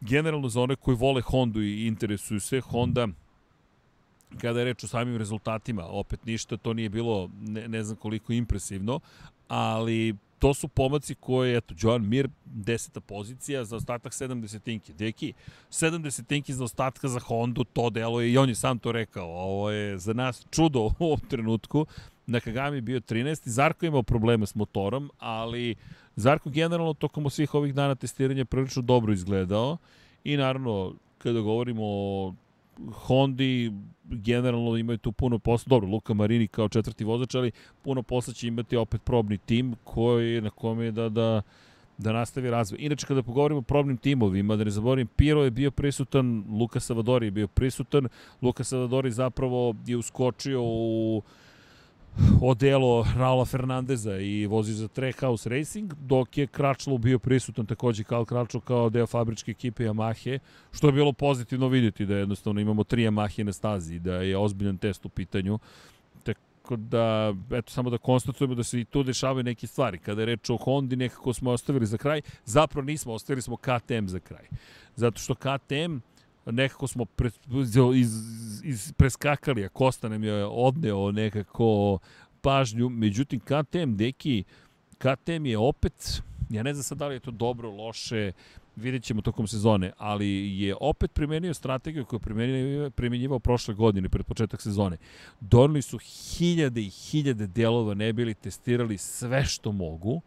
Generalno 0.00 0.48
za 0.48 0.60
one 0.60 0.76
koji 0.76 0.96
vole 0.96 1.22
Hondu 1.22 1.62
i 1.62 1.86
interesuju 1.86 2.40
se, 2.40 2.60
Honda 2.60 3.08
kada 4.40 4.58
je 4.58 4.64
reč 4.64 4.84
o 4.84 4.88
samim 4.88 5.16
rezultatima, 5.16 5.84
opet 5.86 6.26
ništa, 6.26 6.56
to 6.56 6.72
nije 6.72 6.88
bilo 6.88 7.30
ne, 7.40 7.68
ne 7.68 7.82
znam 7.82 7.96
koliko 7.96 8.32
impresivno, 8.32 9.00
ali 9.48 10.14
to 10.38 10.54
su 10.54 10.68
pomaci 10.68 11.14
koje, 11.14 11.56
eto, 11.56 11.74
Joan 11.78 12.08
Mir, 12.08 12.28
deseta 12.44 13.00
pozicija, 13.00 13.64
za 13.64 13.76
ostatak 13.76 14.12
70 14.12 14.58
tinki. 14.60 14.92
Deki, 14.92 15.32
70 15.70 16.26
tinki 16.26 16.52
za 16.52 16.64
ostatka 16.64 17.08
za 17.08 17.20
Hondu, 17.20 17.64
to 17.64 17.90
delo 17.90 18.20
je, 18.20 18.32
i 18.32 18.38
on 18.38 18.48
je 18.48 18.54
sam 18.54 18.78
to 18.78 18.92
rekao, 18.92 19.26
ovo 19.26 19.70
je 19.70 19.98
za 19.98 20.12
nas 20.12 20.46
čudo 20.50 20.80
u 20.80 20.90
ovom 20.98 21.20
trenutku. 21.28 21.86
Na 22.26 22.40
Kagami 22.40 22.80
bio 22.80 23.00
13. 23.00 23.48
Zarko 23.48 23.86
imao 23.86 24.02
probleme 24.02 24.46
s 24.46 24.54
motorom, 24.54 25.10
ali 25.18 25.74
Zarko 26.16 26.50
generalno 26.50 26.94
tokom 26.94 27.30
svih 27.30 27.54
ovih 27.54 27.74
dana 27.74 27.94
testiranja 27.94 28.44
prilično 28.44 28.82
dobro 28.82 29.12
izgledao 29.12 29.76
i 30.24 30.36
naravno 30.36 30.94
kada 31.18 31.40
govorimo 31.40 31.82
o 31.84 32.34
Hondi 32.92 33.72
generalno 34.04 34.76
imaju 34.76 34.98
tu 34.98 35.12
puno 35.12 35.38
posla. 35.38 35.70
Dobro, 35.70 35.88
Luka 35.88 36.14
Marini 36.14 36.48
kao 36.48 36.68
četvrti 36.68 37.04
vozač, 37.04 37.34
ali 37.34 37.52
puno 37.82 38.02
posla 38.02 38.34
će 38.34 38.46
imati 38.48 38.76
opet 38.76 39.04
probni 39.04 39.38
tim 39.38 39.76
koji, 39.84 40.40
na 40.40 40.50
kome 40.50 40.84
je 40.84 40.92
da, 40.92 41.08
da, 41.08 41.42
da 41.98 42.12
nastavi 42.12 42.50
razvoj. 42.50 42.78
Inače, 42.80 43.06
kada 43.06 43.22
pogovorimo 43.22 43.58
o 43.58 43.62
probnim 43.62 43.96
timovima, 43.96 44.56
da 44.56 44.64
ne 44.64 44.70
zaboravim, 44.70 45.06
Piro 45.06 45.44
je 45.44 45.50
bio 45.50 45.70
prisutan, 45.70 46.44
Luka 46.60 46.80
Savadori 46.80 47.26
je 47.26 47.30
bio 47.30 47.48
prisutan, 47.48 48.08
Luka 48.42 48.64
Savadori 48.64 49.10
zapravo 49.10 49.74
je 49.86 49.96
uskočio 49.96 50.62
u 50.62 51.22
odelo 52.42 53.06
Raula 53.16 53.44
Fernandeza 53.44 54.16
i 54.18 54.46
vozi 54.46 54.72
za 54.72 54.88
Trackhouse 54.88 55.48
Racing, 55.48 55.94
dok 55.94 56.38
je 56.38 56.46
Kračlo 56.46 56.98
bio 56.98 57.18
prisutan 57.18 57.66
takođe 57.66 58.04
kao 58.04 58.24
Kračlo 58.24 58.60
kao 58.60 58.90
deo 58.90 59.06
fabričke 59.06 59.50
ekipe 59.50 59.84
Yamahe, 59.84 60.38
što 60.72 60.88
je 60.88 60.92
bilo 60.92 61.12
pozitivno 61.12 61.68
vidjeti 61.68 62.06
da 62.06 62.16
jednostavno 62.16 62.60
imamo 62.60 62.84
tri 62.84 63.02
Yamahe 63.02 63.42
na 63.42 63.52
stazi, 63.52 63.98
da 63.98 64.14
je 64.14 64.36
ozbiljan 64.36 64.78
test 64.78 65.06
u 65.06 65.08
pitanju. 65.08 65.58
Tako 66.22 66.76
da, 66.76 67.34
eto, 67.52 67.72
samo 67.72 67.90
da 67.90 67.98
konstatujemo 67.98 68.54
da 68.54 68.62
se 68.64 68.80
i 68.80 68.84
tu 68.84 69.02
dešavaju 69.02 69.44
neke 69.44 69.66
stvari. 69.66 69.98
Kada 69.98 70.22
je 70.22 70.26
reč 70.26 70.50
o 70.50 70.56
Hondi, 70.56 70.96
nekako 70.96 71.32
smo 71.32 71.50
ostavili 71.50 71.86
za 71.86 71.96
kraj. 71.96 72.22
Zapravo 72.44 72.84
nismo, 72.84 73.12
ostavili 73.12 73.42
smo 73.42 73.56
KTM 73.56 74.06
za 74.06 74.20
kraj. 74.20 74.48
Zato 74.96 75.18
što 75.18 75.34
KTM 75.34 75.98
nekako 76.46 76.86
smo 76.86 77.04
pre, 77.04 77.30
iz, 77.94 78.12
iz, 78.64 78.92
preskakali, 78.96 79.64
a 79.64 79.68
Kosta 79.68 80.08
nam 80.08 80.24
je 80.24 80.44
odneo 80.44 81.12
nekako 81.12 81.98
pažnju. 82.40 82.88
Međutim, 82.88 83.40
KTM, 83.40 83.96
deki, 83.96 84.44
KTM 84.98 85.46
je 85.46 85.58
opet, 85.58 86.22
ja 86.50 86.62
ne 86.62 86.74
znam 86.74 86.82
sad 86.82 86.98
da 86.98 87.08
li 87.08 87.14
je 87.14 87.20
to 87.20 87.30
dobro, 87.30 87.70
loše, 87.70 88.32
vidjet 88.76 89.02
ćemo 89.02 89.22
tokom 89.22 89.46
sezone, 89.46 89.92
ali 89.98 90.58
je 90.60 90.74
opet 90.80 91.12
primenio 91.12 91.54
strategiju 91.54 92.04
koju 92.04 92.20
je 92.38 92.90
primenjivao 92.90 93.38
prošle 93.38 93.74
godine, 93.74 94.08
pred 94.08 94.26
početak 94.26 94.62
sezone. 94.62 94.96
Donili 95.40 95.82
su 95.82 95.98
hiljade 95.98 96.80
i 96.80 96.90
hiljade 96.90 97.46
delova, 97.46 97.94
ne 97.94 98.12
bili 98.12 98.34
testirali 98.34 98.98
sve 98.98 99.44
što 99.44 99.72
mogu, 99.72 100.20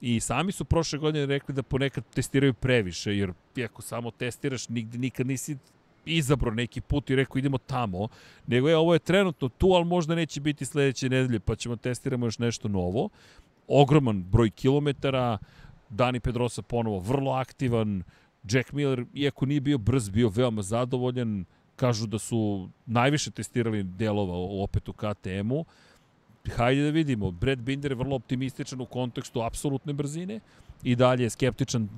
I 0.00 0.20
sami 0.20 0.52
su 0.52 0.64
prošle 0.64 0.98
godine 0.98 1.26
rekli 1.26 1.54
da 1.54 1.62
ponekad 1.62 2.04
testiraju 2.14 2.54
previše, 2.54 3.16
jer 3.16 3.32
ako 3.64 3.82
samo 3.82 4.10
testiraš, 4.10 4.68
nigde 4.68 4.98
nikad 4.98 5.26
nisi 5.26 5.56
izabro 6.04 6.50
neki 6.50 6.80
put 6.80 7.10
i 7.10 7.16
rekao 7.16 7.38
idemo 7.38 7.58
tamo, 7.58 8.08
nego 8.46 8.68
je 8.68 8.76
ovo 8.76 8.92
je 8.92 8.98
trenutno 8.98 9.48
tu, 9.48 9.66
ali 9.66 9.84
možda 9.84 10.14
neće 10.14 10.40
biti 10.40 10.64
sledeće 10.64 11.08
nedelje, 11.08 11.40
pa 11.40 11.56
ćemo 11.56 11.76
testiramo 11.76 12.26
još 12.26 12.38
nešto 12.38 12.68
novo. 12.68 13.08
Ogroman 13.68 14.22
broj 14.22 14.50
kilometara, 14.50 15.38
Dani 15.88 16.20
Pedrosa 16.20 16.62
ponovo 16.62 16.98
vrlo 16.98 17.32
aktivan, 17.32 18.02
Jack 18.50 18.72
Miller, 18.72 19.04
iako 19.14 19.46
nije 19.46 19.60
bio 19.60 19.78
brz, 19.78 20.08
bio 20.08 20.28
veoma 20.28 20.62
zadovoljan, 20.62 21.44
kažu 21.76 22.06
da 22.06 22.18
su 22.18 22.68
najviše 22.86 23.30
testirali 23.30 23.82
delova 23.82 24.62
opet 24.64 24.88
u 24.88 24.92
KTM-u. 24.92 25.64
Hajde 26.56 26.82
da 26.82 26.90
vidimo, 26.90 27.30
Brad 27.30 27.58
Binder 27.58 27.92
je 27.92 27.96
vrlo 27.96 28.16
optimističan 28.16 28.80
u 28.80 28.86
kontekstu 28.86 29.42
apsolutne 29.42 29.92
brzine 29.92 30.40
i 30.82 30.96
dalje 30.96 31.22
je 31.22 31.30
skeptičan 31.30 31.88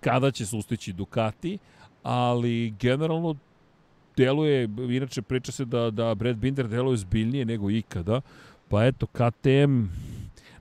kada 0.00 0.30
će 0.30 0.46
sustići 0.46 0.92
Ducati, 0.92 1.58
ali 2.02 2.74
generalno 2.80 3.36
deluje, 4.16 4.68
inače 4.78 5.22
priča 5.22 5.52
se 5.52 5.64
da, 5.64 5.90
da 5.90 6.14
Brad 6.14 6.36
Binder 6.36 6.68
deluje 6.68 6.96
zbiljnije 6.96 7.44
nego 7.44 7.70
ikada, 7.70 8.20
pa 8.68 8.84
eto, 8.84 9.06
KTM, 9.06 9.84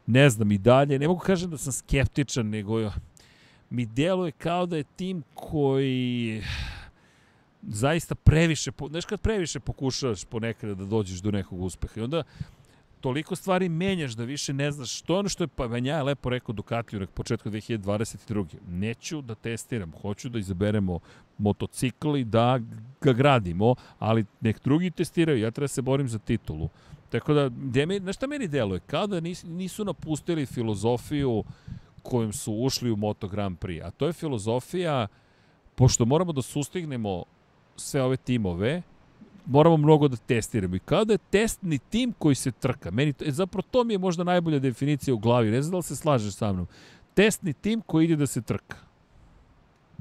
ne 0.06 0.30
znam, 0.30 0.52
i 0.52 0.57
dalje, 0.57 0.99
ne 0.99 1.07
mogu 1.07 1.19
kažem 1.19 1.49
da 1.49 1.57
sam 1.57 1.73
skeptičan, 1.73 2.49
nego 2.49 2.91
mi 3.69 3.85
deluje 3.85 4.31
kao 4.31 4.65
da 4.65 4.77
je 4.77 4.84
tim 4.84 5.23
koji 5.34 6.41
zaista 7.61 8.15
previše, 8.15 8.72
znaš 8.90 9.06
kad 9.06 9.22
previše 9.22 9.60
pokušavaš 9.60 10.26
ponekada 10.26 10.73
da 10.73 10.85
dođeš 10.85 11.19
do 11.19 11.31
nekog 11.31 11.61
uspeha 11.61 11.99
i 11.99 12.03
onda 12.03 12.23
toliko 13.04 13.36
stvari 13.36 13.70
menjaš 13.70 14.14
da 14.14 14.24
više 14.24 14.54
ne 14.54 14.72
znaš 14.72 15.00
što 15.00 15.18
ono 15.20 15.30
što 15.30 15.44
je 15.44 15.48
pa 15.48 15.66
Vanja 15.66 15.96
je 15.96 16.04
lepo 16.04 16.30
rekao 16.30 16.54
Ducatiju 16.54 17.00
na 17.00 17.08
početku 17.08 17.50
2022. 17.50 18.46
Neću 18.68 19.22
da 19.22 19.36
testiram, 19.36 19.92
hoću 20.02 20.30
da 20.30 20.40
izaberemo 20.40 21.00
motocikl 21.38 22.16
i 22.18 22.24
da 22.24 22.60
ga 23.02 23.14
gradimo, 23.14 23.76
ali 24.00 24.26
nek 24.42 24.64
drugi 24.64 24.92
testiraju, 24.92 25.40
ja 25.40 25.52
treba 25.52 25.64
da 25.64 25.68
se 25.68 25.82
borim 25.82 26.08
za 26.08 26.20
titulu. 26.20 26.70
Tako 27.10 27.34
da, 27.34 27.50
gde 27.50 27.86
me, 27.86 28.00
na 28.00 28.14
šta 28.14 28.28
meni 28.28 28.48
deluje? 28.48 28.80
Kao 28.88 29.08
da 29.08 29.20
nis, 29.20 29.44
nisu 29.44 29.86
napustili 29.86 30.46
filozofiju 30.46 31.44
kojom 32.04 32.34
su 32.34 32.54
ušli 32.54 32.92
u 32.92 32.96
Moto 32.96 33.28
Grand 33.28 33.58
Prix, 33.60 33.84
a 33.84 33.92
to 33.92 34.08
je 34.08 34.14
filozofija, 34.14 35.08
pošto 35.76 36.06
moramo 36.06 36.32
da 36.32 36.42
sustignemo 36.42 37.24
sve 37.76 38.02
ove 38.02 38.18
timove, 38.18 38.82
moramo 39.45 39.78
mnogo 39.78 40.07
da 40.07 40.15
testiramo. 40.15 40.76
I 40.76 40.80
kada 40.80 41.14
je 41.14 41.18
testni 41.30 41.80
tim 41.90 42.14
koji 42.20 42.36
se 42.36 42.52
trka, 42.52 42.91
meni 42.91 43.14
to, 43.14 43.26
e, 43.26 43.32
zapravo 43.32 43.64
to 43.72 43.84
mi 43.84 43.94
je 43.94 43.98
možda 43.98 44.24
najbolja 44.24 44.60
definicija 44.60 45.14
u 45.14 45.18
glavi, 45.18 45.52
ne 45.52 45.61
znam 45.61 45.72
da 45.72 45.78
li 45.78 45.84
se 45.84 45.95
slažeš 45.95 46.36
sa 46.36 46.53
mnom. 46.53 46.68
Testni 47.14 47.53
tim 47.53 47.82
koji 47.86 48.06
ide 48.06 48.15
da 48.15 48.28
se 48.28 48.41
trka. 48.41 48.78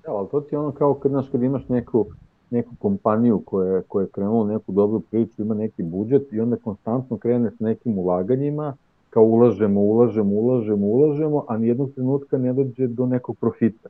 Da, 0.05 0.13
ali 0.13 0.29
to 0.29 0.41
ti 0.41 0.55
je 0.55 0.59
ono 0.59 0.73
kao 0.73 0.95
kad, 0.95 1.13
naš, 1.13 1.27
kad 1.33 1.43
imaš 1.43 1.69
neku, 1.69 2.07
neku 2.51 2.71
kompaniju 2.79 3.43
koja, 3.47 3.83
koja 3.83 4.03
je 4.03 4.09
krenula 4.09 4.53
neku 4.53 4.73
dobru 4.73 5.01
priču, 5.01 5.43
ima 5.43 5.55
neki 5.55 5.83
budžet 5.83 6.33
i 6.33 6.41
onda 6.41 6.57
konstantno 6.57 7.17
krene 7.17 7.51
s 7.51 7.61
nekim 7.61 7.99
ulaganjima, 7.99 8.77
kao 9.11 9.25
ulažemo, 9.25 9.81
ulažemo, 9.81 10.35
ulažemo, 10.35 10.87
ulažemo, 10.87 11.45
a 11.49 11.59
nijednog 11.59 11.91
trenutka 11.95 12.39
ne 12.39 12.53
dođe 12.53 12.87
do 12.87 13.07
nekog 13.07 13.37
profita 13.39 13.89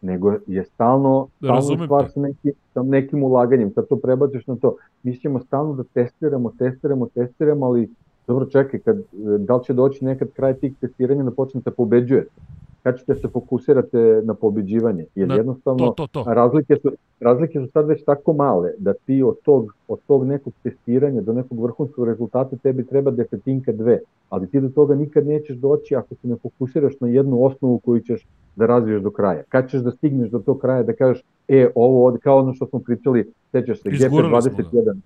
nego 0.00 0.34
je 0.46 0.64
stalno, 0.64 1.28
stalno 1.38 1.84
stvar 1.84 2.10
sa 2.10 2.20
nekim, 2.20 2.52
sa 2.74 2.82
nekim 2.82 3.22
ulaganjem. 3.22 3.72
Kad 3.74 3.88
to 3.88 3.96
prebaciš 3.96 4.46
na 4.46 4.56
to, 4.56 4.76
mi 5.02 5.16
ćemo 5.16 5.40
stalno 5.40 5.74
da 5.74 5.84
testiramo, 5.84 6.52
testiramo, 6.58 7.06
testiramo, 7.14 7.66
ali 7.66 7.90
dobro 8.26 8.46
čekaj, 8.46 8.80
kad, 8.80 9.02
da 9.38 9.56
li 9.56 9.64
će 9.64 9.72
doći 9.72 10.04
nekad 10.04 10.28
kraj 10.30 10.54
tih 10.54 10.72
testiranja 10.80 11.22
da 11.22 11.30
počnete 11.30 11.70
pobeđujete? 11.70 12.30
kad 12.82 12.98
ćete 12.98 13.14
se 13.14 13.28
fokusirate 13.28 14.22
na 14.24 14.34
pobeđivanje. 14.34 15.04
Jer 15.14 15.28
na, 15.28 15.34
jednostavno 15.34 15.86
to, 15.86 16.06
to, 16.06 16.24
to. 16.24 16.32
Razlike, 16.32 16.76
su, 16.76 16.90
razlike 17.20 17.60
su 17.60 17.66
sad 17.66 17.86
već 17.86 18.04
tako 18.04 18.32
male 18.32 18.70
da 18.78 18.92
ti 18.92 19.22
od 19.22 19.40
tog, 19.42 19.74
od 19.88 19.98
tog 20.06 20.26
nekog 20.26 20.52
testiranja 20.62 21.20
do 21.20 21.32
nekog 21.32 21.62
vrhunskog 21.62 22.06
rezultata 22.06 22.56
tebi 22.56 22.86
treba 22.86 23.10
desetinka 23.10 23.72
dve, 23.72 23.98
ali 24.30 24.46
ti 24.46 24.60
do 24.60 24.68
toga 24.68 24.94
nikad 24.94 25.26
nećeš 25.26 25.56
doći 25.56 25.96
ako 25.96 26.14
se 26.14 26.28
ne 26.28 26.36
fokusiraš 26.36 26.92
na 27.00 27.08
jednu 27.08 27.44
osnovu 27.44 27.78
koju 27.78 28.00
ćeš 28.00 28.26
da 28.56 28.66
razviješ 28.66 29.02
do 29.02 29.10
kraja. 29.10 29.42
Kad 29.48 29.70
ćeš 29.70 29.80
da 29.80 29.90
stigneš 29.90 30.30
do 30.30 30.38
tog 30.38 30.60
kraja 30.60 30.82
da 30.82 30.92
kažeš, 30.92 31.22
e, 31.48 31.70
ovo 31.74 32.06
od, 32.06 32.20
kao 32.20 32.38
ono 32.38 32.54
što 32.54 32.66
smo 32.66 32.78
pričali, 32.78 33.32
sećaš 33.52 33.82
se, 33.82 33.88
GP21. 33.88 34.96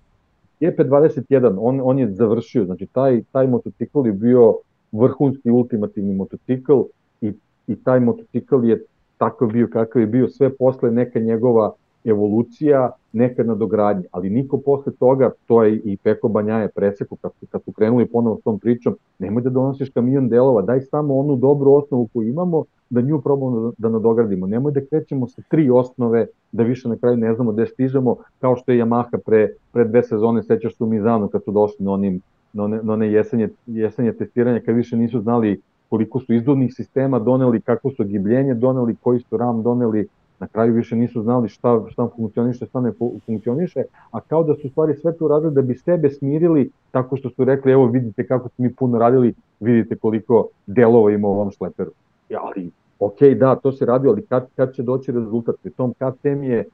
GP21, 0.61 1.57
on, 1.59 1.81
on 1.83 1.99
je 1.99 2.11
završio, 2.11 2.65
znači 2.65 2.85
taj, 2.85 3.21
taj 3.31 3.47
motocikl 3.47 4.05
je 4.05 4.11
bio 4.11 4.55
vrhunski 4.91 5.49
ultimativni 5.49 6.15
motocikl 6.15 6.81
i 7.21 7.33
i 7.67 7.75
taj 7.75 7.99
motocikl 7.99 8.65
je 8.65 8.83
tako 9.17 9.47
bio 9.47 9.67
kakav 9.67 10.01
je 10.01 10.07
bio 10.07 10.27
sve 10.27 10.49
posle 10.49 10.91
neka 10.91 11.19
njegova 11.19 11.73
evolucija, 12.05 12.91
neka 13.13 13.43
nadogradnja, 13.43 14.03
ali 14.11 14.29
niko 14.29 14.57
posle 14.57 14.93
toga, 14.99 15.31
to 15.47 15.63
je 15.63 15.77
i 15.77 15.97
Peko 15.97 16.27
Banjaje 16.27 16.69
preseku 16.75 17.15
kad, 17.15 17.31
kad 17.49 17.63
su 17.63 17.71
krenuli 17.71 18.05
ponovo 18.05 18.37
s 18.37 18.43
tom 18.43 18.59
pričom, 18.59 18.95
nemoj 19.19 19.43
da 19.43 19.49
donosiš 19.49 19.89
kamion 19.89 20.29
delova, 20.29 20.61
daj 20.61 20.81
samo 20.81 21.19
onu 21.19 21.35
dobru 21.35 21.73
osnovu 21.73 22.07
koju 22.13 22.29
imamo, 22.29 22.63
da 22.89 23.01
nju 23.01 23.21
probamo 23.21 23.59
da, 23.59 23.71
da 23.77 23.89
nadogradimo. 23.89 24.47
Nemoj 24.47 24.71
da 24.71 24.85
krećemo 24.85 25.27
sa 25.27 25.41
tri 25.49 25.69
osnove, 25.69 26.27
da 26.51 26.63
više 26.63 26.89
na 26.89 26.97
kraju 26.97 27.17
ne 27.17 27.33
znamo 27.35 27.51
gde 27.51 27.67
stižemo, 27.67 28.15
kao 28.39 28.55
što 28.55 28.71
je 28.71 28.83
Yamaha 28.83 29.17
pre, 29.25 29.49
pre 29.71 29.85
dve 29.85 30.03
sezone, 30.03 30.43
sećaš 30.43 30.77
se 30.77 30.83
u 30.83 30.87
Mizanu 30.87 31.27
kad 31.27 31.43
su 31.43 31.51
došli 31.51 31.85
na 31.85 31.91
onim 31.91 32.21
na 32.55 32.63
one, 32.63 32.79
na 32.83 32.93
one 32.93 33.11
jesenje, 33.11 33.49
jesenje 33.67 34.13
testiranja, 34.13 34.59
kad 34.59 34.75
više 34.75 34.97
nisu 34.97 35.21
znali 35.21 35.61
koliko 35.89 36.19
su 36.19 36.33
izduvnih 36.33 36.73
sistema 36.73 37.19
doneli, 37.19 37.61
kako 37.61 37.89
su 37.89 38.03
gibljenje 38.03 38.53
doneli, 38.53 38.95
koji 39.01 39.19
su 39.19 39.37
RAM 39.37 39.63
doneli, 39.63 40.07
na 40.39 40.47
kraju 40.47 40.73
više 40.73 40.95
nisu 40.95 41.21
znali 41.21 41.49
šta, 41.49 41.81
šta 41.89 42.07
funkcioniše, 42.15 42.65
šta 42.65 42.81
ne 42.81 42.91
funkcioniše, 43.25 43.83
a 44.11 44.19
kao 44.19 44.43
da 44.43 44.55
su 44.55 44.69
stvari 44.69 44.95
sve 44.95 45.17
to 45.17 45.27
radili 45.27 45.53
da 45.53 45.61
bi 45.61 45.75
sebe 45.75 46.09
smirili 46.09 46.69
tako 46.91 47.17
što 47.17 47.29
su 47.29 47.43
rekli, 47.43 47.71
evo 47.71 47.85
vidite 47.85 48.27
kako 48.27 48.49
smo 48.49 48.63
mi 48.63 48.73
puno 48.73 48.99
radili, 48.99 49.33
vidite 49.59 49.95
koliko 49.95 50.47
delova 50.65 51.11
ima 51.11 51.27
u 51.27 51.31
ovom 51.31 51.51
šleperu. 51.51 51.91
Ja, 52.29 52.39
ali, 52.43 52.71
ok, 52.99 53.19
da, 53.39 53.55
to 53.55 53.71
se 53.71 53.85
radi, 53.85 54.07
ali 54.07 54.25
kad, 54.25 54.47
kad 54.55 54.73
će 54.73 54.83
doći 54.83 55.11
rezultat? 55.11 55.55
Pri 55.61 55.71
tom 55.71 55.93
KTM 55.93 56.43
je 56.43 56.65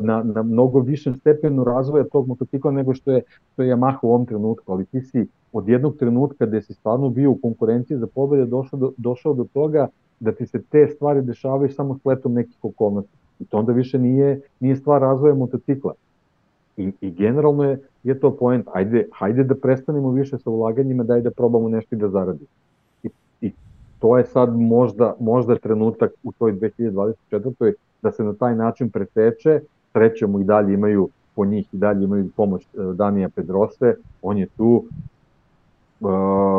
na, 0.00 0.22
na 0.22 0.42
mnogo 0.42 0.80
višem 0.80 1.14
stepenu 1.14 1.64
razvoja 1.64 2.04
tog 2.04 2.28
motocikla 2.28 2.70
nego 2.70 2.94
što 2.94 3.12
je, 3.12 3.22
što 3.52 3.62
je 3.62 3.74
Yamaha 3.74 3.98
u 4.02 4.08
ovom 4.08 4.26
trenutku, 4.26 4.72
ali 4.72 4.84
ti 4.84 5.00
si 5.00 5.26
od 5.52 5.68
jednog 5.68 5.96
trenutka 5.96 6.46
gde 6.46 6.62
si 6.62 6.74
stvarno 6.74 7.08
bio 7.08 7.30
u 7.30 7.38
konkurenciji 7.42 7.98
za 7.98 8.06
pobede 8.06 8.44
došao 8.44 8.78
do, 8.78 8.92
došao 8.96 9.34
do 9.34 9.46
toga 9.52 9.88
da 10.20 10.32
ti 10.32 10.46
se 10.46 10.62
te 10.62 10.88
stvari 10.88 11.22
dešavaju 11.22 11.72
samo 11.72 11.98
sletom 11.98 12.32
nekih 12.32 12.56
okolnosti. 12.62 13.12
I 13.40 13.44
to 13.44 13.58
onda 13.58 13.72
više 13.72 13.98
nije, 13.98 14.40
nije 14.60 14.76
stvar 14.76 15.00
razvoja 15.00 15.34
motocikla. 15.34 15.94
I, 16.76 16.92
i 17.00 17.10
generalno 17.10 17.64
je, 17.64 17.80
je 18.02 18.20
to 18.20 18.36
point, 18.36 18.66
ajde, 18.72 19.08
hajde 19.12 19.44
da 19.44 19.54
prestanemo 19.54 20.10
više 20.10 20.38
sa 20.38 20.50
ulaganjima, 20.50 21.04
daj 21.04 21.20
da 21.20 21.30
probamo 21.30 21.68
nešto 21.68 21.96
da 21.96 22.08
zaradimo. 22.08 22.46
I, 23.02 23.08
I 23.40 23.52
to 23.98 24.18
je 24.18 24.24
sad 24.24 24.56
možda, 24.56 25.16
možda 25.20 25.56
trenutak 25.56 26.12
u 26.22 26.32
toj 26.32 26.52
2024 26.52 27.72
da 28.02 28.12
se 28.12 28.24
na 28.24 28.34
taj 28.34 28.56
način 28.56 28.90
preteče, 28.90 29.60
srećemo 29.92 30.40
i 30.40 30.44
dalje 30.44 30.74
imaju 30.74 31.08
po 31.34 31.44
njih 31.44 31.74
i 31.74 31.76
dalje 31.76 32.04
imaju 32.04 32.30
pomoć 32.36 32.62
e, 32.62 32.66
Danija 32.94 33.28
Pedrose, 33.28 33.94
on 34.22 34.38
je 34.38 34.46
tu, 34.56 34.84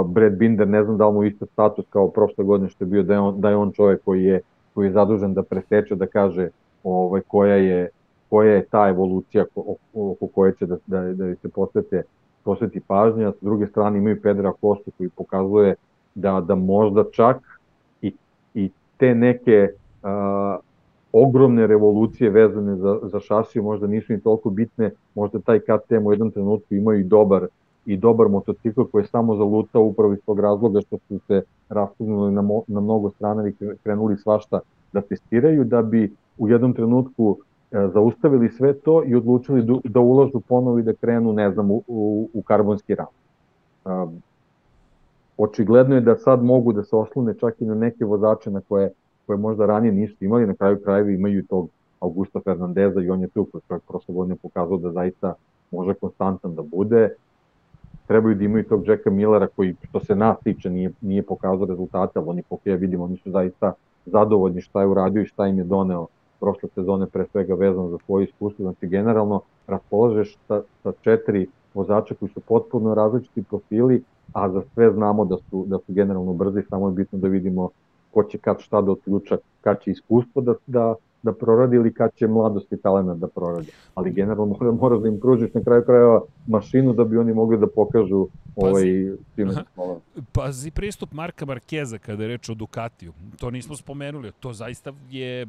Brad 0.06 0.38
Binder, 0.38 0.68
ne 0.68 0.84
znam 0.84 0.98
da 0.98 1.08
li 1.08 1.14
mu 1.14 1.24
isto 1.24 1.46
status 1.46 1.86
kao 1.90 2.08
prošle 2.08 2.44
godine 2.44 2.70
što 2.70 2.84
je 2.84 2.88
bio 2.88 3.04
da 3.04 3.14
je 3.14 3.20
on, 3.20 3.42
da 3.42 3.50
je 3.50 3.56
on 3.56 3.72
čovjek 3.72 4.04
koji 4.04 4.24
je, 4.24 4.42
koji 4.74 4.88
je 4.88 4.92
zadužen 4.92 5.34
da 5.34 5.44
preteče, 5.44 5.96
da 5.96 6.08
kaže 6.08 6.50
ovaj, 6.84 7.22
koja, 7.28 7.56
je, 7.56 7.90
koja 8.30 8.54
je 8.54 8.66
ta 8.66 8.88
evolucija 8.90 9.46
oko 9.94 10.28
koje 10.28 10.56
će 10.56 10.66
da, 10.66 10.78
da, 10.88 11.02
da 11.14 11.36
se 11.36 11.50
posvete 11.50 12.04
posveti 12.44 12.80
pažnja, 12.80 13.32
s 13.32 13.44
druge 13.44 13.68
strane 13.68 13.98
imaju 13.98 14.22
Pedra 14.22 14.54
Kostu 14.62 14.92
koji 14.98 15.10
pokazuje 15.10 15.76
da, 16.16 16.42
da 16.42 16.56
možda 16.56 17.04
čak 17.12 17.38
i, 18.02 18.14
i 18.54 18.72
te 18.98 19.16
neke 19.16 19.70
uh, 20.04 20.10
ogromne 21.12 21.68
revolucije 21.68 22.30
vezane 22.30 22.76
za, 22.76 23.00
za 23.04 23.20
šasiju 23.20 23.64
možda 23.64 23.88
nisu 23.88 24.14
ni 24.14 24.22
toliko 24.22 24.50
bitne, 24.50 24.92
možda 25.16 25.40
taj 25.40 25.60
KTM 25.60 26.06
u 26.06 26.12
jednom 26.12 26.32
trenutku 26.32 26.76
imaju 26.76 27.00
i 27.00 27.04
dobar 27.04 27.48
i 27.86 27.98
dobar 27.98 28.28
motocikl 28.28 28.82
koji 28.92 29.04
je 29.04 29.08
samo 29.08 29.36
zalutao 29.36 29.84
upravo 29.84 30.14
iz 30.14 30.20
tog 30.26 30.40
razloga 30.40 30.82
što 30.82 30.98
su 31.08 31.20
se 31.28 31.42
rastugnuli 31.70 32.34
na, 32.34 32.42
mo, 32.42 32.64
na 32.68 32.80
mnogo 32.80 33.10
strana 33.10 33.48
i 33.48 33.54
krenuli 33.84 34.18
svašta 34.18 34.60
da 34.94 35.02
testiraju, 35.02 35.64
da 35.64 35.82
bi 35.82 36.14
u 36.38 36.50
jednom 36.50 36.74
trenutku 36.74 37.38
e, 37.72 37.88
zaustavili 37.94 38.50
sve 38.50 38.74
to 38.74 39.04
i 39.06 39.16
odlučili 39.16 39.64
da, 39.64 39.74
da 39.84 40.00
ulažu 40.00 40.40
ponovo 40.40 40.80
i 40.80 40.84
da 40.84 40.94
krenu, 40.94 41.34
ne 41.34 41.52
znam, 41.52 41.72
u, 41.72 41.84
u, 41.88 42.30
u 42.34 42.42
karbonski 42.42 42.96
ram. 42.96 43.08
E, 43.86 43.90
očigledno 45.38 45.96
je 45.96 46.02
da 46.02 46.16
sad 46.16 46.44
mogu 46.44 46.74
da 46.74 46.84
se 46.84 46.96
oslone 46.96 47.34
čak 47.34 47.62
i 47.62 47.66
na 47.66 47.76
neke 47.76 48.06
vozače 48.06 48.52
na 48.52 48.62
koje, 48.62 48.92
koje 49.28 49.38
možda 49.38 49.66
ranije 49.66 49.92
nisu 49.92 50.16
imali, 50.20 50.48
na 50.48 50.54
kraju 50.54 50.80
krajeva 50.84 51.12
imaju 51.12 51.46
tog 51.46 51.70
Augusta 52.00 52.40
Fernandeza 52.44 53.02
i 53.02 53.10
on 53.10 53.22
je 53.22 53.28
tu 53.28 53.46
koji 53.46 53.62
čovjek 53.68 53.84
prošle 53.88 54.16
godine 54.16 54.36
pokazao 54.42 54.78
da 54.78 54.92
zaista 54.92 55.34
može 55.72 55.94
konstantan 55.94 56.56
da 56.56 56.62
bude 56.62 57.10
trebaju 58.10 58.36
da 58.36 58.44
imaju 58.44 58.64
tog 58.64 58.88
Jacka 58.88 59.10
Millera 59.10 59.48
koji, 59.48 59.76
što 59.90 60.00
se 60.00 60.16
nas 60.16 60.38
tiče, 60.44 60.70
nije, 60.70 60.92
nije 61.02 61.24
pokazao 61.24 61.66
rezultate, 61.66 62.20
ali 62.20 62.30
oni 62.30 62.44
ja 62.66 62.76
vidimo, 62.76 63.04
oni 63.04 63.18
su 63.18 63.32
zaista 63.32 63.74
zadovoljni 64.06 64.62
šta 64.62 64.82
je 64.82 64.88
uradio 64.88 65.22
i 65.22 65.26
šta 65.26 65.48
im 65.48 65.58
je 65.58 65.64
doneo 65.64 66.08
prošle 66.40 66.70
sezone, 66.76 67.08
pre 67.08 67.26
svega 67.32 67.54
vezano 67.54 67.90
za 67.90 67.98
svoje 68.06 68.24
iskustvo. 68.24 68.64
Znači, 68.64 68.88
generalno, 68.88 69.42
raspolažeš 69.68 70.38
sa, 70.48 70.62
sa 70.84 70.92
četiri 71.02 71.48
vozača 71.74 72.16
koji 72.16 72.30
su 72.30 72.40
potpuno 72.40 72.96
različiti 72.96 73.44
profili, 73.44 74.04
a 74.34 74.50
za 74.50 74.62
sve 74.74 74.92
znamo 74.92 75.26
da 75.26 75.38
su, 75.50 75.66
da 75.68 75.78
su 75.78 75.94
generalno 75.94 76.34
brzi, 76.34 76.62
samo 76.70 76.88
je 76.88 76.94
bitno 76.94 77.20
da 77.20 77.28
vidimo 77.28 77.70
ko 78.12 78.24
će 78.24 78.38
kad 78.38 78.60
šta 78.60 78.82
da 78.82 78.92
otključa, 78.92 79.38
kad 79.62 79.82
će 79.82 79.92
iskustvo 79.92 80.42
da, 80.42 80.54
da, 80.68 80.96
da 81.24 81.34
proradi 81.34 81.76
ili 81.76 81.94
kad 81.94 82.14
će 82.16 82.28
mladost 82.28 82.72
i 82.72 82.78
talent 82.78 83.20
da 83.20 83.28
proradi. 83.28 83.72
Ali 83.96 84.12
generalno 84.12 84.46
mora, 84.46 84.72
moraš 84.82 85.00
da 85.00 85.08
im 85.08 85.20
pružiš 85.20 85.54
na 85.54 85.64
kraju 85.64 85.84
krajeva 85.86 86.22
mašinu 86.48 86.94
da 86.94 87.04
bi 87.04 87.18
oni 87.18 87.34
mogli 87.34 87.58
da 87.58 87.68
pokažu 87.68 88.28
ovaj 88.56 88.84
Pazi, 89.36 89.62
Pazi 90.32 90.72
pristup 90.72 91.14
Marka 91.14 91.46
Markeza 91.46 91.98
kada 91.98 92.24
je 92.24 92.28
reč 92.28 92.50
o 92.50 92.54
Ducatiju. 92.54 93.14
To 93.40 93.52
nismo 93.52 93.76
spomenuli. 93.76 94.32
To 94.40 94.54
zaista 94.54 94.94
je 95.10 95.48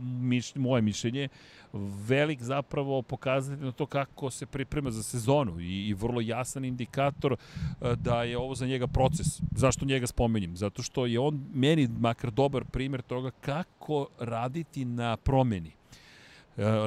miš, 0.00 0.54
moje 0.54 0.82
mišljenje, 0.82 1.28
velik 2.06 2.42
zapravo 2.42 3.02
pokazatelj 3.02 3.64
na 3.64 3.72
to 3.72 3.86
kako 3.86 4.30
se 4.30 4.46
priprema 4.46 4.90
za 4.90 5.02
sezonu 5.02 5.60
i, 5.60 5.88
i 5.88 5.94
vrlo 5.94 6.20
jasan 6.20 6.64
indikator 6.64 7.32
e, 7.32 7.36
da 7.96 8.22
je 8.22 8.38
ovo 8.38 8.54
za 8.54 8.66
njega 8.66 8.86
proces. 8.86 9.26
Zašto 9.56 9.84
njega 9.84 10.06
spomenjem? 10.06 10.56
Zato 10.56 10.82
što 10.82 11.06
je 11.06 11.20
on 11.20 11.44
meni 11.54 11.88
makar 11.98 12.30
dobar 12.30 12.64
primer 12.64 13.02
toga 13.02 13.30
kako 13.30 14.06
raditi 14.18 14.84
na 14.84 15.16
promeni. 15.16 15.68
E, 15.68 15.74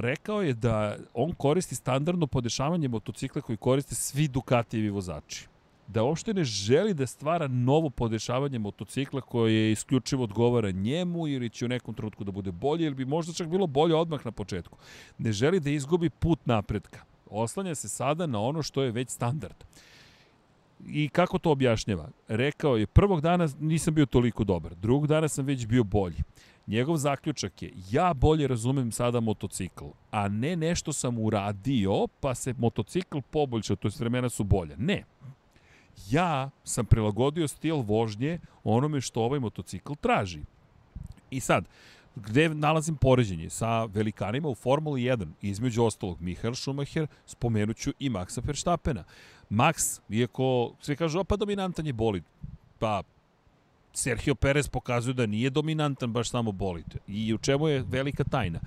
rekao 0.01 0.41
je 0.41 0.53
da 0.53 0.97
on 1.13 1.31
koristi 1.31 1.75
standardno 1.75 2.27
podešavanje 2.27 2.87
motocikla 2.87 3.41
koji 3.41 3.57
koriste 3.57 3.95
svi 3.95 4.27
Ducatijevi 4.27 4.89
vozači 4.89 5.50
da 5.93 6.03
uopšte 6.03 6.33
ne 6.33 6.43
želi 6.43 6.93
da 6.93 7.07
stvara 7.07 7.47
novo 7.47 7.89
podešavanje 7.89 8.59
motocikla 8.59 9.21
koje 9.21 9.53
je 9.53 9.71
isključivo 9.71 10.23
odgovara 10.23 10.71
njemu 10.71 11.27
ili 11.27 11.49
će 11.49 11.65
u 11.65 11.67
nekom 11.67 11.95
trenutku 11.95 12.23
da 12.23 12.31
bude 12.31 12.51
bolje 12.51 12.85
ili 12.85 12.95
bi 12.95 13.05
možda 13.05 13.33
čak 13.33 13.47
bilo 13.47 13.67
bolje 13.67 13.95
odmah 13.95 14.25
na 14.25 14.31
početku. 14.31 14.77
Ne 15.17 15.31
želi 15.31 15.59
da 15.59 15.69
izgubi 15.69 16.09
put 16.09 16.39
napretka. 16.45 16.99
Oslanja 17.25 17.75
se 17.75 17.89
sada 17.89 18.25
na 18.25 18.41
ono 18.41 18.63
što 18.63 18.83
je 18.83 18.91
već 18.91 19.09
standard. 19.09 19.63
I 20.87 21.09
kako 21.09 21.39
to 21.39 21.51
objašnjava? 21.51 22.09
Rekao 22.27 22.77
je, 22.77 22.87
prvog 22.87 23.21
dana 23.21 23.47
nisam 23.59 23.93
bio 23.93 24.05
toliko 24.05 24.43
dobar, 24.43 24.75
drugog 24.75 25.07
dana 25.07 25.27
sam 25.27 25.45
već 25.45 25.65
bio 25.65 25.83
bolji. 25.83 26.23
Njegov 26.67 26.97
zaključak 26.97 27.61
je, 27.61 27.71
ja 27.91 28.13
bolje 28.13 28.47
razumem 28.47 28.91
sada 28.91 29.19
motocikl, 29.19 29.85
a 30.11 30.27
ne 30.27 30.55
nešto 30.55 30.93
sam 30.93 31.19
uradio, 31.19 32.07
pa 32.19 32.35
se 32.35 32.53
motocikl 32.57 33.17
poboljšao, 33.31 33.75
to 33.75 33.87
je 33.87 33.91
vremena 33.99 34.29
su 34.29 34.43
bolja. 34.43 34.75
Ne, 34.77 35.03
ja 36.09 36.49
sam 36.63 36.85
prilagodio 36.85 37.47
stil 37.47 37.75
vožnje 37.75 38.39
onome 38.63 39.01
što 39.01 39.21
ovaj 39.21 39.39
motocikl 39.39 39.93
traži. 40.01 40.41
I 41.31 41.39
sad, 41.39 41.65
gde 42.15 42.49
nalazim 42.49 42.95
poređenje 42.95 43.49
sa 43.49 43.85
velikanima 43.85 44.47
u 44.49 44.55
Formuli 44.55 45.01
1, 45.01 45.27
između 45.41 45.83
ostalog 45.83 46.21
Michael 46.21 46.55
Schumacher, 46.55 47.07
spomenuću 47.25 47.91
i 47.99 48.09
Maxa 48.09 48.45
Verstappena. 48.45 49.03
Max, 49.49 49.99
iako 50.09 50.73
svi 50.81 50.95
kažu, 50.95 51.23
pa 51.23 51.35
dominantan 51.35 51.87
je 51.87 51.93
bolid, 51.93 52.23
pa 52.79 53.03
Sergio 53.93 54.35
Perez 54.35 54.67
pokazuje 54.67 55.13
da 55.13 55.25
nije 55.25 55.49
dominantan 55.49 56.13
baš 56.13 56.29
samo 56.29 56.51
bolid. 56.51 56.97
I 57.07 57.33
u 57.33 57.37
čemu 57.37 57.67
je 57.67 57.85
velika 57.87 58.23
tajna? 58.23 58.59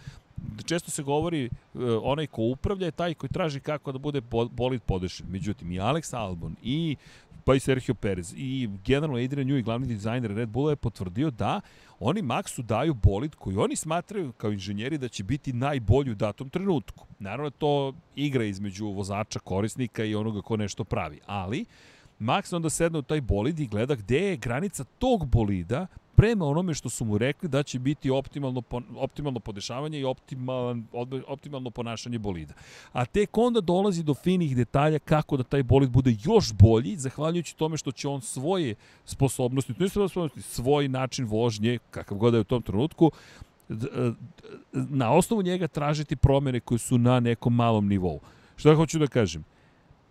Često 0.65 0.91
se 0.91 1.03
govori 1.03 1.47
uh, 1.47 1.83
onaj 2.03 2.27
ko 2.27 2.43
upravlja 2.43 2.87
je 2.87 2.91
taj 2.91 3.15
koji 3.15 3.31
traži 3.31 3.61
kako 3.61 3.93
da 3.93 3.99
bude 3.99 4.21
bolid 4.51 4.83
podešen. 4.83 5.27
Međutim, 5.31 5.73
i 5.73 5.79
Alex 5.79 6.17
Albon 6.17 6.57
i 6.63 6.97
pa 7.45 7.55
i 7.55 7.61
Sergio 7.61 7.95
Perez 7.95 8.35
i 8.37 8.69
generalno 8.85 9.25
Adrian 9.25 9.49
Newey, 9.49 9.63
glavni 9.63 9.87
dizajner 9.87 10.35
Red 10.35 10.49
Bulla 10.49 10.71
je 10.71 10.77
potvrdio 10.77 11.31
da 11.31 11.61
oni 12.01 12.23
Maxu 12.23 12.63
daju 12.63 12.95
bolid 12.95 13.35
koji 13.35 13.57
oni 13.57 13.77
smatraju 13.77 14.33
kao 14.33 14.53
inženjeri 14.53 14.99
da 14.99 15.09
će 15.09 15.25
biti 15.25 15.53
najbolji 15.53 16.11
u 16.11 16.15
datom 16.15 16.49
trenutku. 16.49 17.07
Naravno 17.19 17.51
to 17.51 17.93
igra 18.17 18.45
između 18.45 18.87
vozača, 18.87 19.39
korisnika 19.39 20.05
i 20.05 20.15
onoga 20.15 20.43
ko 20.43 20.57
nešto 20.57 20.85
pravi, 20.85 21.21
ali 21.27 21.65
Max 22.21 22.57
onda 22.57 22.71
sedne 22.71 22.99
u 22.99 23.03
taj 23.03 23.21
bolid 23.21 23.61
i 23.61 23.67
gleda 23.67 23.95
gde 23.95 24.19
je 24.19 24.37
granica 24.37 24.85
tog 24.85 25.27
bolida 25.27 25.87
prema 26.17 26.45
onome 26.45 26.75
što 26.75 26.89
su 26.89 27.05
mu 27.05 27.19
rekli 27.19 27.49
da 27.49 27.63
će 27.63 27.79
biti 27.79 28.11
optimalno, 28.11 28.63
optimalno 28.97 29.41
podešavanje 29.41 30.01
i 30.01 30.05
optimalan, 30.05 30.87
optimalno 31.27 31.71
ponašanje 31.71 32.19
bolida. 32.19 32.55
A 32.93 33.05
tek 33.05 33.39
onda 33.39 33.61
dolazi 33.61 34.03
do 34.03 34.15
finih 34.15 34.57
detalja 34.57 34.99
kako 34.99 35.37
da 35.37 35.43
taj 35.43 35.63
bolid 35.63 35.91
bude 35.91 36.17
još 36.23 36.53
bolji, 36.53 36.97
zahvaljujući 36.97 37.57
tome 37.57 37.77
što 37.77 37.93
će 37.93 38.09
on 38.09 38.21
svoje 38.21 38.75
sposobnosti, 39.05 39.75
to 39.75 39.85
je 39.85 39.89
sposobnosti, 39.89 40.43
svoj 40.43 40.89
način 40.89 41.25
vožnje, 41.25 41.79
kakav 41.91 42.19
god 42.19 42.33
da 42.33 42.37
je 42.37 42.41
u 42.41 42.45
tom 42.45 42.63
trenutku, 42.63 43.11
na 44.73 45.13
osnovu 45.13 45.43
njega 45.43 45.69
tražiti 45.69 46.17
promene 46.17 46.61
koje 46.61 46.79
su 46.79 46.99
na 46.99 47.21
nekom 47.21 47.55
malom 47.55 47.89
nivou. 47.89 48.21
Što 48.57 48.69
ja 48.69 48.77
hoću 48.77 48.99
da 48.99 49.07
kažem? 49.07 49.45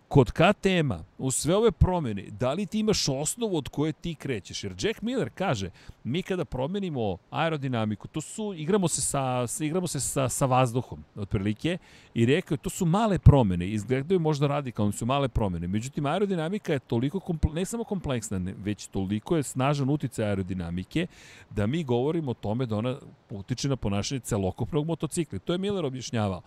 Kod 0.08 0.32
KTM-a, 0.32 1.04
u 1.18 1.30
sve 1.30 1.56
ove 1.56 1.72
promene, 1.72 2.24
da 2.30 2.52
li 2.52 2.66
ti 2.66 2.78
imaš 2.78 3.08
osnovu 3.08 3.56
od 3.56 3.68
koje 3.68 3.92
ti 3.92 4.14
krećeš? 4.14 4.64
Jer 4.64 4.74
Jack 4.78 5.02
Miller 5.02 5.30
kaže, 5.34 5.70
mi 6.04 6.22
kada 6.22 6.44
promenimo 6.44 7.18
aerodinamiku, 7.30 8.08
to 8.08 8.20
su, 8.20 8.54
igramo 8.56 8.88
se 8.88 9.00
sa, 9.00 9.46
igramo 9.60 9.86
se 9.86 10.00
sa, 10.00 10.28
sa 10.28 10.46
vazduhom, 10.46 11.04
otprilike, 11.16 11.78
i 12.14 12.26
rekao, 12.26 12.56
to 12.56 12.70
su 12.70 12.86
male 12.86 13.18
promene, 13.18 13.68
izgledaju 13.68 14.20
možda 14.20 14.46
radikalno, 14.46 14.92
su 14.92 15.06
male 15.06 15.28
promene. 15.28 15.66
Međutim, 15.66 16.06
aerodinamika 16.06 16.72
je 16.72 16.78
toliko, 16.78 17.34
ne 17.52 17.64
samo 17.64 17.84
kompleksna, 17.84 18.40
već 18.64 18.86
toliko 18.86 19.36
je 19.36 19.42
snažan 19.42 19.90
uticaj 19.90 20.24
aerodinamike, 20.24 21.06
da 21.50 21.66
mi 21.66 21.84
govorimo 21.84 22.30
o 22.30 22.34
tome 22.34 22.66
da 22.66 22.76
ona 22.76 22.96
utiče 23.30 23.68
na 23.68 23.76
ponašanje 23.76 24.20
celokopnog 24.20 24.86
motocikla. 24.86 25.38
To 25.38 25.52
je 25.52 25.58
Miller 25.58 25.84
objašnjavao. 25.84 26.42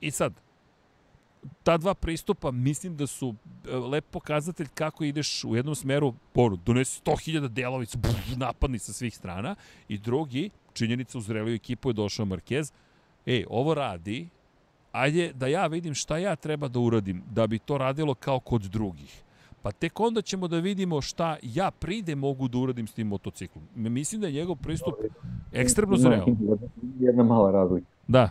I 0.00 0.10
sad, 0.10 0.32
ta 1.62 1.76
dva 1.76 1.94
pristupa 1.94 2.50
mislim 2.50 2.96
da 2.96 3.06
su 3.06 3.34
e, 3.68 3.76
lep 3.76 4.04
pokazatelj 4.10 4.68
kako 4.74 5.04
ideš 5.04 5.44
u 5.44 5.56
jednom 5.56 5.74
smeru, 5.74 6.14
ono, 6.34 6.56
donesi 6.56 7.02
100.000 7.04 7.48
delovica, 7.48 7.98
napadni 8.36 8.78
sa 8.78 8.92
svih 8.92 9.16
strana, 9.16 9.54
i 9.88 9.98
drugi, 9.98 10.50
činjenica 10.72 11.18
u 11.18 11.20
zreliju 11.20 11.54
ekipu 11.54 11.90
je 11.90 11.94
došao 11.94 12.26
Marquez, 12.26 12.72
e, 13.26 13.44
ovo 13.50 13.74
radi, 13.74 14.28
ajde 14.92 15.32
da 15.32 15.46
ja 15.46 15.66
vidim 15.66 15.94
šta 15.94 16.18
ja 16.18 16.36
treba 16.36 16.68
da 16.68 16.78
uradim 16.78 17.22
da 17.30 17.46
bi 17.46 17.58
to 17.58 17.78
radilo 17.78 18.14
kao 18.14 18.40
kod 18.40 18.62
drugih. 18.62 19.22
Pa 19.62 19.72
tek 19.72 20.00
onda 20.00 20.22
ćemo 20.22 20.48
da 20.48 20.58
vidimo 20.58 21.00
šta 21.00 21.36
ja 21.42 21.70
pride 21.70 22.14
mogu 22.14 22.48
da 22.48 22.58
uradim 22.58 22.86
s 22.86 22.92
tim 22.92 23.06
motociklom. 23.06 23.64
Mislim 23.74 24.20
da 24.20 24.26
je 24.26 24.32
njegov 24.32 24.56
pristup 24.56 24.94
ekstremno 25.52 25.96
zreo. 25.96 26.26
Jedna 27.00 27.22
mala 27.22 27.50
razlika. 27.50 27.86
Da. 28.08 28.30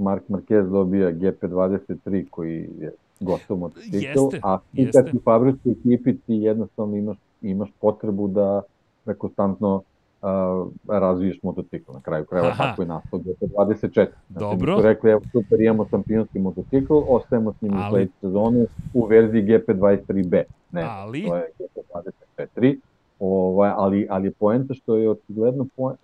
Mark 0.00 0.22
Marquez 0.28 0.70
dobija 0.70 1.12
GP23 1.12 2.24
koji 2.30 2.68
je 2.78 2.92
gotov 3.20 3.58
motocikl, 3.58 4.36
a 4.42 4.58
ti 4.74 4.90
kad 4.92 5.10
si 5.10 5.16
u 5.16 5.20
fabričkoj 5.20 5.72
ekipi 5.72 6.16
ti 6.16 6.34
jednostavno 6.34 6.96
imaš, 6.96 7.16
imaš 7.42 7.68
potrebu 7.80 8.28
da, 8.28 8.62
da 9.06 9.14
konstantno 9.14 9.74
uh, 10.22 10.68
razviješ 10.88 11.42
motocikl. 11.42 11.92
Na 11.92 12.00
kraju 12.00 12.24
krajeva 12.24 12.54
tako 12.56 12.82
je 12.82 12.88
nastao 12.88 13.18
GP24. 13.18 13.90
Znači, 13.90 14.10
Dobro. 14.28 14.76
Su 14.76 14.82
rekli, 14.82 15.10
evo 15.10 15.20
super, 15.32 15.60
imamo 15.60 15.86
šampionski 15.90 16.38
motocikl, 16.38 16.94
ostajemo 17.08 17.52
s 17.52 17.62
njim 17.62 17.72
Ali... 17.74 17.86
u 17.86 17.90
sledeću 17.90 18.12
sezonu 18.20 18.66
u 18.94 19.06
verziji 19.06 19.42
GP23B. 19.42 20.42
Ne, 20.72 20.86
Ali... 20.90 21.26
to 21.26 21.36
je 21.36 21.44
GP24. 21.58 22.76
Ovaj, 23.20 23.72
ali, 23.76 24.06
ali 24.10 24.26
je 24.26 24.32
poenta 24.32 24.74
što 24.74 24.96
je 24.96 25.10
očigledno 25.10 25.66
po, 25.76 25.94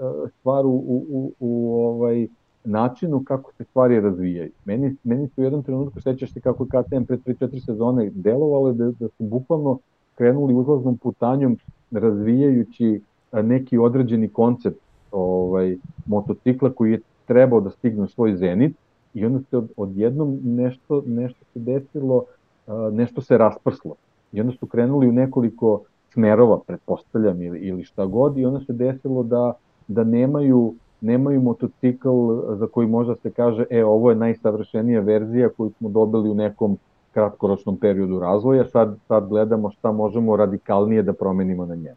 stvar 0.40 0.66
u, 0.66 0.70
u, 0.70 1.04
u, 1.08 1.32
u 1.40 1.74
ovaj, 1.84 2.28
načinu 2.66 3.24
kako 3.24 3.52
se 3.52 3.64
stvari 3.64 4.00
razvijaju. 4.00 4.50
Meni, 4.64 4.96
meni 5.04 5.28
su 5.28 5.40
u 5.40 5.44
jednom 5.44 5.62
trenutku, 5.62 6.00
sećaš 6.00 6.32
se 6.32 6.40
kako 6.40 6.64
je 6.64 6.68
KTM 6.68 7.04
pred 7.04 7.20
3-4 7.26 7.64
sezone 7.64 8.10
delovalo, 8.14 8.72
da, 8.72 8.84
da 8.84 9.08
su 9.08 9.24
bukvalno 9.24 9.78
krenuli 10.14 10.54
uzlaznom 10.54 10.96
putanjom 10.96 11.58
razvijajući 11.90 13.00
neki 13.32 13.78
određeni 13.78 14.28
koncept 14.28 14.80
ovaj, 15.12 15.76
motocikla 16.06 16.72
koji 16.72 16.92
je 16.92 17.00
trebao 17.26 17.60
da 17.60 17.70
stigne 17.70 18.08
svoj 18.08 18.36
zenit 18.36 18.76
i 19.14 19.26
onda 19.26 19.40
se 19.50 19.56
od, 19.56 19.68
odjednom 19.76 20.40
nešto, 20.44 21.02
nešto 21.06 21.44
se 21.52 21.60
desilo, 21.60 22.24
nešto 22.92 23.20
se 23.20 23.38
rasprslo. 23.38 23.94
I 24.32 24.40
onda 24.40 24.52
su 24.52 24.66
krenuli 24.66 25.08
u 25.08 25.12
nekoliko 25.12 25.82
smerova, 26.12 26.60
pretpostavljam, 26.66 27.42
ili, 27.42 27.58
ili 27.58 27.84
šta 27.84 28.06
god, 28.06 28.38
i 28.38 28.44
onda 28.44 28.60
se 28.60 28.72
desilo 28.72 29.22
da, 29.22 29.52
da 29.88 30.04
nemaju 30.04 30.74
nemaju 31.00 31.40
motocikl 31.40 32.08
za 32.58 32.66
koji 32.66 32.86
možda 32.86 33.14
se 33.14 33.30
kaže, 33.30 33.64
e, 33.70 33.84
ovo 33.84 34.10
je 34.10 34.16
najsavršenija 34.16 35.00
verzija 35.00 35.48
koju 35.48 35.70
smo 35.78 35.88
dobili 35.88 36.30
u 36.30 36.34
nekom 36.34 36.78
kratkoročnom 37.12 37.76
periodu 37.76 38.18
razvoja, 38.18 38.64
sad, 38.64 38.96
sad 39.08 39.28
gledamo 39.28 39.70
šta 39.70 39.92
možemo 39.92 40.36
radikalnije 40.36 41.02
da 41.02 41.12
promenimo 41.12 41.66
na 41.66 41.74
njemu. 41.74 41.96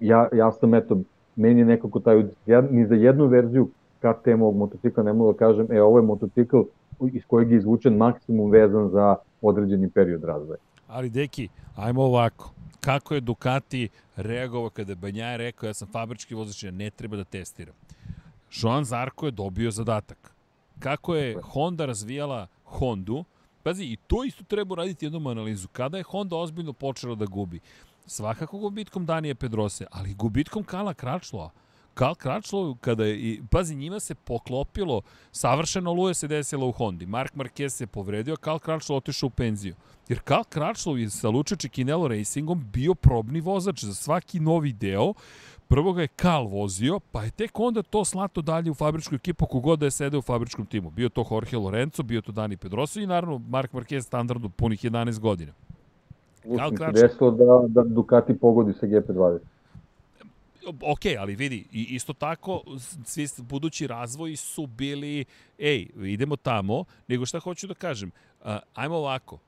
Ja, 0.00 0.28
ja 0.32 0.52
sam, 0.52 0.74
eto, 0.74 0.98
meni 1.36 1.60
je 1.60 1.64
nekako 1.64 2.00
taj, 2.00 2.24
ja 2.46 2.60
ni 2.60 2.86
za 2.86 2.94
jednu 2.94 3.26
verziju 3.26 3.68
KTM 3.98 4.42
ovog 4.42 4.56
motocikla 4.56 5.02
ne 5.02 5.12
mogu 5.12 5.32
da 5.32 5.38
kažem, 5.38 5.66
e, 5.70 5.82
ovo 5.82 5.98
je 5.98 6.02
motocikl 6.02 6.60
iz 7.12 7.22
kojeg 7.26 7.50
je 7.50 7.56
izvučen 7.56 7.96
maksimum 7.96 8.50
vezan 8.50 8.88
za 8.88 9.16
određeni 9.42 9.90
period 9.90 10.24
razvoja. 10.24 10.58
Ali, 10.88 11.10
deki, 11.10 11.48
ajmo 11.76 12.02
ovako. 12.02 12.50
Kako 12.80 13.14
je 13.14 13.20
Ducati 13.20 13.88
reagovao 14.16 14.70
kada 14.70 14.92
je 14.92 14.96
Banjaje 14.96 15.36
rekao 15.36 15.66
ja 15.66 15.74
sam 15.74 15.88
fabrički 15.88 16.34
vozač, 16.34 16.62
ja 16.62 16.70
ne 16.70 16.90
treba 16.90 17.16
da 17.16 17.24
testiram. 17.24 17.74
Joan 18.52 18.84
Zarko 18.84 19.26
je 19.26 19.30
dobio 19.30 19.70
zadatak. 19.70 20.34
Kako 20.78 21.14
je 21.14 21.36
Honda 21.42 21.86
razvijala 21.86 22.46
Hondu, 22.64 23.24
pazi, 23.62 23.84
i 23.84 23.96
to 24.06 24.24
isto 24.24 24.44
treba 24.44 24.74
raditi 24.74 25.06
jednom 25.06 25.26
analizu. 25.26 25.68
Kada 25.68 25.96
je 25.98 26.04
Honda 26.04 26.36
ozbiljno 26.36 26.72
počela 26.72 27.14
da 27.14 27.26
gubi? 27.26 27.60
Svakako 28.06 28.58
gubitkom 28.58 29.06
Danije 29.06 29.34
Pedrose, 29.34 29.86
ali 29.90 30.14
gubitkom 30.14 30.64
Kala 30.64 30.94
Kračlova. 30.94 31.50
Kal 31.94 32.14
Kračlov, 32.14 32.74
kada 32.80 33.04
je, 33.04 33.16
i, 33.16 33.42
pazi, 33.50 33.74
njima 33.74 34.00
se 34.00 34.14
poklopilo, 34.14 35.02
savršeno 35.32 35.92
luje 35.92 36.14
se 36.14 36.28
desilo 36.28 36.68
u 36.68 36.72
Hondi. 36.72 37.06
Mark 37.06 37.34
Marquez 37.34 37.68
se 37.68 37.86
povredio, 37.86 38.36
Kal 38.36 38.58
Kračlov 38.58 38.96
otišao 38.96 39.26
u 39.26 39.30
penziju. 39.30 39.74
Jer 40.08 40.20
Kal 40.20 40.44
Kračlov 40.44 40.98
je 40.98 41.10
sa 41.10 41.28
Luče 41.28 41.56
Čekinelo 41.56 42.08
Racingom 42.08 42.64
bio 42.72 42.94
probni 42.94 43.40
vozač 43.40 43.84
za 43.84 43.94
svaki 43.94 44.40
novi 44.40 44.72
deo, 44.72 45.12
Prvo 45.70 45.92
ga 45.92 46.02
je 46.02 46.08
Kal 46.08 46.46
vozio, 46.46 47.00
pa 47.12 47.22
je 47.22 47.30
tek 47.30 47.60
onda 47.60 47.82
to 47.82 48.04
slato 48.04 48.42
dalje 48.42 48.70
u 48.70 48.74
fabričku 48.74 49.14
ekipu 49.14 49.46
kogod 49.46 49.78
da 49.78 49.86
je 49.86 49.90
sede 49.90 50.18
u 50.18 50.22
fabričkom 50.22 50.66
timu. 50.66 50.90
Bio 50.90 51.08
to 51.08 51.24
Jorge 51.30 51.56
Lorenzo, 51.56 52.02
bio 52.02 52.20
to 52.20 52.32
Dani 52.32 52.56
Pedroso 52.56 53.00
i 53.00 53.06
naravno 53.06 53.38
Mark 53.48 53.72
Marquez 53.72 54.00
standardno 54.00 54.48
punih 54.48 54.84
11 54.84 55.18
godina. 55.18 55.52
Kal 56.56 56.70
Kračlov... 56.70 56.92
desilo 56.92 57.30
da, 57.30 57.82
da 57.82 57.88
Ducati 57.88 58.38
pogodi 58.38 58.72
sa 58.72 58.86
GP20 58.86 59.38
ok, 60.66 61.00
ali 61.18 61.36
vidi, 61.36 61.66
isto 61.72 62.12
tako, 62.12 62.62
svi 63.04 63.26
budući 63.38 63.86
razvoji 63.86 64.36
su 64.36 64.66
bili, 64.66 65.24
ej, 65.58 65.86
idemo 65.96 66.36
tamo, 66.36 66.84
nego 67.08 67.26
šta 67.26 67.40
hoću 67.40 67.66
da 67.66 67.74
kažem, 67.74 68.10
uh, 68.40 68.46
ajmo 68.74 68.96
ovako, 68.96 69.38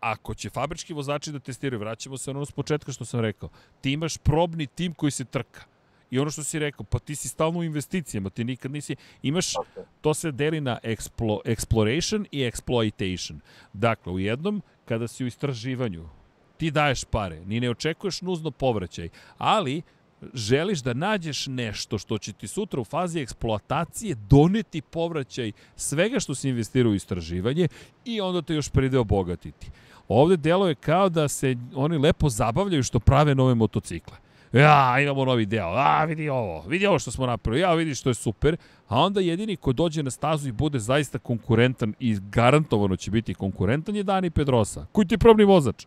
ako 0.00 0.34
će 0.34 0.50
fabrički 0.50 0.92
vozači 0.94 1.32
da 1.32 1.38
testiraju, 1.38 1.80
vraćamo 1.80 2.18
se 2.18 2.30
ono 2.30 2.44
s 2.44 2.52
početka 2.52 2.92
što 2.92 3.04
sam 3.04 3.20
rekao, 3.20 3.48
ti 3.80 3.92
imaš 3.92 4.16
probni 4.16 4.66
tim 4.66 4.94
koji 4.94 5.10
se 5.10 5.24
trka. 5.24 5.64
I 6.10 6.18
ono 6.18 6.30
što 6.30 6.44
si 6.44 6.58
rekao, 6.58 6.84
pa 6.84 6.98
ti 6.98 7.14
si 7.14 7.28
stalno 7.28 7.58
u 7.58 7.64
investicijama, 7.64 8.30
ti 8.30 8.44
nikad 8.44 8.70
nisi, 8.70 8.96
imaš, 9.22 9.52
to 10.00 10.14
se 10.14 10.32
deli 10.32 10.60
na 10.60 10.78
explo, 10.82 11.38
exploration 11.44 12.24
i 12.30 12.38
exploitation. 12.38 13.38
Dakle, 13.72 14.12
u 14.12 14.18
jednom, 14.18 14.62
kada 14.84 15.08
si 15.08 15.24
u 15.24 15.26
istraživanju, 15.26 16.08
ti 16.56 16.70
daješ 16.70 17.04
pare, 17.04 17.44
ni 17.44 17.60
ne 17.60 17.70
očekuješ 17.70 18.22
nuzno 18.22 18.50
povraćaj, 18.50 19.08
ali 19.38 19.82
želiš 20.34 20.82
da 20.82 20.94
nađeš 20.94 21.46
nešto 21.46 21.98
što 21.98 22.18
će 22.18 22.32
ti 22.32 22.48
sutra 22.48 22.80
u 22.80 22.84
fazi 22.84 23.20
eksploatacije 23.20 24.14
doneti 24.14 24.82
povraćaj 24.82 25.52
svega 25.76 26.20
što 26.20 26.34
si 26.34 26.48
investirao 26.48 26.92
u 26.92 26.94
istraživanje 26.94 27.68
i 28.04 28.20
onda 28.20 28.42
te 28.42 28.54
još 28.54 28.68
pride 28.68 28.98
obogatiti. 28.98 29.70
Ovde 30.08 30.36
delo 30.36 30.68
je 30.68 30.74
kao 30.74 31.08
da 31.08 31.28
se 31.28 31.56
oni 31.74 31.98
lepo 31.98 32.28
zabavljaju 32.28 32.82
što 32.82 33.00
prave 33.00 33.34
nove 33.34 33.54
motocikle. 33.54 34.16
Ja, 34.52 35.00
imamo 35.00 35.24
novi 35.24 35.46
deo. 35.46 35.68
A, 35.68 36.04
vidi 36.04 36.28
ovo. 36.28 36.64
Vidi 36.68 36.86
ovo 36.86 36.98
što 36.98 37.10
smo 37.10 37.26
napravili. 37.26 37.62
Ja, 37.62 37.74
vidi 37.74 37.94
što 37.94 38.10
je 38.10 38.14
super. 38.14 38.56
A 38.88 39.00
onda 39.00 39.20
jedini 39.20 39.56
ko 39.56 39.72
dođe 39.72 40.02
na 40.02 40.10
stazu 40.10 40.48
i 40.48 40.52
bude 40.52 40.78
zaista 40.78 41.18
konkurentan 41.18 41.94
i 42.00 42.18
garantovano 42.20 42.96
će 42.96 43.10
biti 43.10 43.34
konkurentan 43.34 43.96
je 43.96 44.02
Dani 44.02 44.30
Pedrosa. 44.30 44.86
Koji 44.92 45.06
ti 45.06 45.14
je 45.14 45.18
probni 45.18 45.44
vozač? 45.44 45.86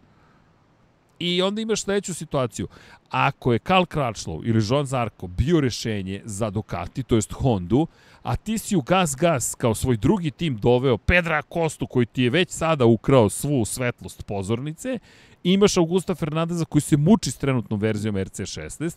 I 1.20 1.42
onda 1.42 1.62
imaš 1.62 1.82
sledeću 1.82 2.14
situaciju. 2.14 2.68
Ako 3.10 3.54
je 3.54 3.60
Karl 3.60 3.84
Kračlov 3.84 4.46
ili 4.46 4.66
Jean 4.70 4.86
Zarko 4.86 5.28
bio 5.28 5.62
rešenje 5.62 6.22
za 6.26 6.50
Ducati, 6.50 7.04
to 7.04 7.16
jest 7.16 7.34
Hondu, 7.34 7.88
a 8.24 8.36
ti 8.36 8.58
si 8.58 8.76
u 8.76 8.82
Gas 8.82 9.16
Gas 9.16 9.56
kao 9.56 9.76
svoj 9.76 9.98
drugi 9.98 10.32
tim 10.32 10.58
doveo 10.58 10.98
Pedra 10.98 11.42
Kostu 11.42 11.88
koji 11.88 12.06
ti 12.06 12.24
je 12.24 12.30
već 12.30 12.50
sada 12.50 12.86
ukrao 12.86 13.30
svu 13.30 13.66
svetlost 13.66 14.24
pozornice, 14.24 15.00
imaš 15.44 15.78
Augusta 15.78 16.16
Fernandeza 16.16 16.66
koji 16.66 16.82
se 16.82 16.98
muči 16.98 17.32
s 17.32 17.38
trenutnom 17.38 17.80
verzijom 17.80 18.16
RC16, 18.16 18.96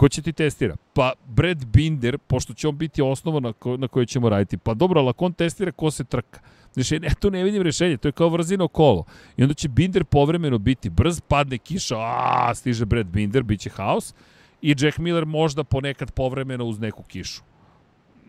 Ko 0.00 0.08
će 0.08 0.22
ti 0.22 0.32
testira? 0.32 0.76
Pa 0.94 1.12
Brad 1.26 1.64
Binder, 1.64 2.18
pošto 2.18 2.54
će 2.54 2.68
on 2.68 2.78
biti 2.78 3.02
osnova 3.02 3.40
na, 3.40 3.52
ko, 3.52 3.76
na 3.76 3.88
kojoj 3.88 4.06
ćemo 4.06 4.28
raditi. 4.28 4.56
Pa 4.56 4.74
dobro, 4.74 5.00
ali 5.00 5.08
ako 5.08 5.24
on 5.24 5.32
testira, 5.32 5.72
ko 5.72 5.90
se 5.90 6.04
trka? 6.04 6.40
Znači, 6.74 7.00
ne, 7.00 7.08
tu 7.20 7.30
ne 7.30 7.44
vidim 7.44 7.62
rešenje, 7.62 7.96
to 7.96 8.08
je 8.08 8.12
kao 8.12 8.28
vrzino 8.28 8.68
kolo. 8.68 9.04
I 9.36 9.42
onda 9.42 9.54
će 9.54 9.68
Binder 9.68 10.04
povremeno 10.04 10.58
biti 10.58 10.90
brz, 10.90 11.20
padne 11.20 11.58
kiša, 11.58 11.96
a 11.98 12.54
stiže 12.54 12.84
Brad 12.84 13.06
Binder, 13.06 13.42
bit 13.42 13.60
će 13.60 13.70
haos. 13.70 14.14
I 14.62 14.74
Jack 14.78 14.98
Miller 14.98 15.26
možda 15.26 15.64
ponekad 15.64 16.12
povremeno 16.12 16.64
uz 16.64 16.78
neku 16.78 17.02
kišu. 17.02 17.42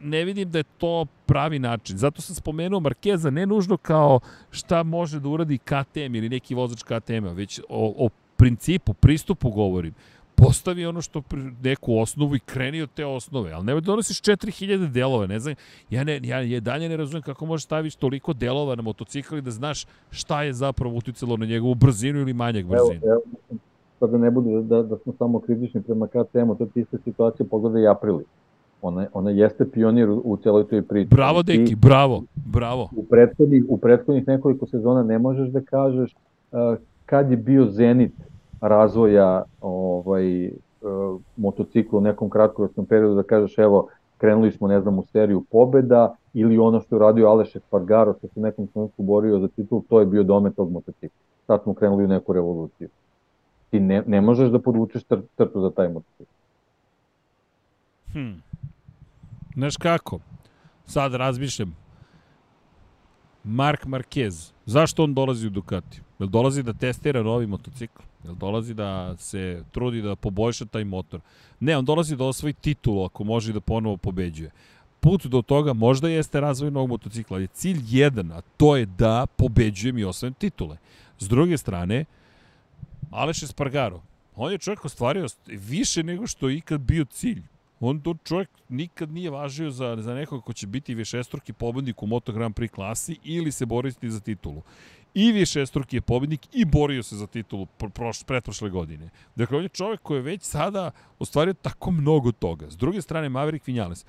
Ne 0.04 0.24
vidim 0.26 0.52
da 0.52 0.58
je 0.58 0.64
to 0.64 1.06
pravi 1.26 1.60
način. 1.60 1.98
Zato 1.98 2.22
sam 2.22 2.36
spomenuo 2.36 2.80
Markeza 2.80 3.30
ne 3.30 3.46
nužno 3.46 3.78
kao 3.78 4.20
šta 4.52 4.84
može 4.84 5.20
da 5.20 5.30
uradi 5.30 5.58
KTM 5.58 6.16
ili 6.16 6.30
neki 6.30 6.56
vozač 6.56 6.84
KTM-a, 6.84 7.32
već 7.32 7.60
o, 7.70 8.06
o 8.06 8.10
principu, 8.38 8.94
pristupu 8.94 9.50
govorim 9.50 9.94
postavi 10.46 10.86
ono 10.86 11.02
što 11.02 11.22
neku 11.64 11.98
osnovu 11.98 12.36
i 12.36 12.40
kreni 12.40 12.82
od 12.82 12.90
te 12.94 13.06
osnove, 13.06 13.52
ali 13.52 13.66
nemoj 13.66 13.82
da 13.82 13.86
donosiš 13.86 14.22
4000 14.22 14.92
delova, 14.92 15.28
ne 15.28 15.40
znam, 15.40 15.56
ja, 15.90 16.04
ne, 16.04 16.20
ja, 16.24 16.42
ja 16.42 16.60
dalje 16.60 16.90
ne 16.90 16.98
razumem 16.98 17.22
kako 17.22 17.46
možeš 17.46 17.66
staviti 17.66 18.00
toliko 18.00 18.34
delova 18.34 18.76
na 18.76 18.82
motocikl 18.82 19.38
i 19.38 19.42
da 19.42 19.52
znaš 19.52 19.86
šta 20.12 20.44
je 20.44 20.54
zapravo 20.54 20.96
uticalo 20.96 21.38
na 21.38 21.46
njegovu 21.46 21.76
brzinu 21.76 22.20
ili 22.20 22.34
manjak 22.34 22.66
brzinu. 22.66 23.00
Evo, 23.04 23.22
evo, 24.00 24.08
da 24.08 24.18
ne 24.18 24.32
bude 24.32 24.62
da, 24.62 24.84
da 24.84 24.98
smo 24.98 25.14
samo 25.18 25.40
kritični 25.40 25.82
prema 25.82 26.08
KTM-u, 26.08 26.56
to 26.56 26.64
je 26.64 26.82
ista 26.82 26.98
situacija, 27.04 27.46
pogledaj 27.50 27.88
Aprili. 27.88 28.24
Ona, 28.82 29.08
ona 29.14 29.30
jeste 29.30 29.72
pionir 29.72 30.10
u, 30.10 30.22
u 30.26 30.38
celoj 30.38 30.68
toj 30.68 30.82
priči. 30.82 31.10
Bravo, 31.10 31.44
deki, 31.44 31.76
bravo, 31.76 32.24
bravo. 32.36 32.90
U 32.96 33.04
prethodnih, 33.04 33.64
u 33.68 33.78
prethodnih 33.78 34.28
nekoliko 34.28 34.66
sezona 34.66 35.04
ne 35.04 35.20
možeš 35.20 35.50
da 35.50 35.62
kažeš 35.62 36.16
uh, 36.52 36.78
kad 37.06 37.32
je 37.32 37.38
bio 37.38 37.66
Zenit 37.66 38.14
razvoja 38.62 39.44
ovaj, 39.62 40.46
e, 40.46 40.52
motocikla 41.38 42.00
u 42.00 42.02
nekom 42.02 42.30
kratkoročnom 42.30 42.86
periodu 42.86 43.16
da 43.16 43.24
kažeš 43.24 43.58
evo 43.58 43.88
krenuli 44.18 44.52
smo 44.52 44.68
ne 44.68 44.82
znam 44.82 45.00
u 45.00 45.04
seriju 45.12 45.46
pobeda 45.52 46.16
ili 46.34 46.58
ono 46.58 46.80
što 46.80 46.96
je 46.96 47.00
radio 47.00 47.28
Aleš 47.28 47.56
Espargaro 47.56 48.14
što 48.14 48.28
se 48.28 48.34
u 48.36 48.42
nekom 48.44 48.68
trenutku 48.68 49.04
borio 49.04 49.40
za 49.40 49.48
titul, 49.48 49.82
to 49.90 50.00
je 50.00 50.06
bio 50.06 50.24
domet 50.24 50.56
tog 50.56 50.72
motocikla. 50.72 51.20
Sad 51.48 51.64
smo 51.64 51.74
krenuli 51.74 52.04
u 52.04 52.08
neku 52.08 52.34
revoluciju. 52.34 52.90
Ti 53.72 53.80
ne, 53.80 54.04
ne 54.08 54.22
možeš 54.22 54.50
da 54.50 54.60
podvučeš 54.60 55.04
tr, 55.04 55.20
trtu 55.36 55.62
za 55.62 55.72
taj 55.72 55.90
motocikl. 55.90 56.32
Hmm. 58.14 58.42
Znaš 59.56 59.78
kako? 59.78 60.20
Sad 60.86 61.14
razmišljam. 61.14 61.76
Mark 63.44 63.86
Marquez, 63.86 64.52
zašto 64.66 65.04
on 65.04 65.14
dolazi 65.14 65.48
u 65.48 65.50
Ducati? 65.50 66.02
Jel 66.20 66.30
dolazi 66.30 66.64
da 66.64 66.74
testira 66.74 67.24
novi 67.24 67.48
motocikl? 67.48 68.02
Jel 68.23 68.35
dolazi 68.35 68.73
da 68.73 69.18
se 69.18 69.64
trudi 69.72 70.02
da 70.02 70.15
poboljša 70.15 70.65
taj 70.65 70.84
motor? 70.84 71.19
Ne, 71.60 71.77
on 71.77 71.85
dolazi 71.85 72.15
da 72.15 72.23
osvoji 72.23 72.53
titulu 72.53 73.03
ako 73.06 73.23
može 73.23 73.53
da 73.53 73.60
ponovo 73.60 73.98
pobeđuje. 73.98 74.52
Put 74.99 75.26
do 75.26 75.41
toga 75.41 75.73
možda 75.73 76.10
jeste 76.10 76.39
razvoj 76.39 76.72
novog 76.72 76.89
motocikla, 76.89 77.38
ali 77.38 77.48
cilj 77.48 77.81
jedan, 77.88 78.31
a 78.31 78.41
to 78.57 78.76
je 78.77 78.85
da 78.85 79.26
pobeđujem 79.35 79.98
i 79.98 80.03
osvojim 80.03 80.34
titule. 80.34 80.77
S 81.19 81.27
druge 81.27 81.57
strane, 81.57 82.06
Aleš 83.11 83.43
Espargaro, 83.43 84.02
on 84.35 84.52
je 84.52 84.57
čovjek 84.57 84.85
ostvario 84.85 85.27
više 85.48 86.03
nego 86.03 86.27
što 86.27 86.49
je 86.49 86.57
ikad 86.57 86.81
bio 86.81 87.06
cilj. 87.06 87.41
On 87.80 87.99
to 88.02 88.15
čovjek 88.23 88.49
nikad 88.69 89.11
nije 89.11 89.30
važio 89.30 89.72
za, 89.72 89.98
za 89.99 90.14
nekog 90.14 90.43
ko 90.43 90.53
će 90.53 90.68
biti 90.68 90.95
višestruki 90.95 91.53
pobednik 91.53 92.03
u 92.03 92.07
Moto 92.07 92.31
Grand 92.31 92.56
Prix 92.56 92.72
klasi 92.72 93.18
ili 93.23 93.52
se 93.52 93.65
boriti 93.65 94.10
za 94.10 94.19
titulu 94.19 94.61
i 95.14 95.32
višestruki 95.32 95.98
je 95.98 96.02
pobednik 96.02 96.56
i 96.56 96.66
borio 96.66 97.04
se 97.04 97.16
za 97.16 97.28
titulu 97.28 97.66
proš, 97.94 98.24
pretprošle 98.24 98.70
godine. 98.70 99.10
Dakle, 99.36 99.58
on 99.58 99.64
je 99.64 99.70
čovek 99.70 100.02
koji 100.02 100.18
je 100.18 100.22
već 100.22 100.44
sada 100.44 100.92
ostvario 101.20 101.54
tako 101.54 101.92
mnogo 101.92 102.32
toga. 102.32 102.70
S 102.70 102.78
druge 102.78 103.02
strane, 103.02 103.30
Maverick 103.30 103.68
Vinales. 103.68 104.06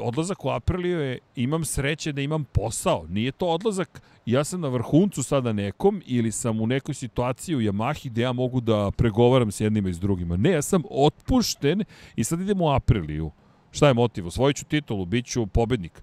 odlazak 0.00 0.44
u 0.44 0.50
Apriliju 0.50 1.00
je, 1.00 1.18
imam 1.36 1.64
sreće 1.64 2.12
da 2.12 2.20
imam 2.20 2.44
posao. 2.44 3.06
Nije 3.08 3.32
to 3.32 3.46
odlazak, 3.46 4.02
ja 4.26 4.44
sam 4.44 4.60
na 4.60 4.68
vrhuncu 4.68 5.22
sada 5.22 5.52
nekom 5.52 6.02
ili 6.06 6.32
sam 6.32 6.60
u 6.60 6.66
nekoj 6.66 6.94
situaciji 6.94 7.56
u 7.56 7.60
Yamahi 7.60 8.10
gde 8.10 8.22
ja 8.22 8.32
mogu 8.32 8.60
da 8.60 8.90
pregovaram 8.90 9.52
s 9.52 9.60
jednima 9.60 9.88
i 9.88 9.94
s 9.94 10.00
drugima. 10.00 10.36
Ne, 10.36 10.50
ja 10.50 10.62
sam 10.62 10.82
otpušten 10.90 11.84
i 12.16 12.24
sad 12.24 12.40
idem 12.40 12.60
u 12.60 12.70
Apriliju. 12.74 13.30
Šta 13.70 13.88
je 13.88 13.94
motiv? 13.94 14.26
Osvojit 14.26 14.56
ću 14.56 14.64
titulu, 14.64 15.04
bit 15.04 15.26
ću 15.26 15.46
pobednik. 15.46 16.02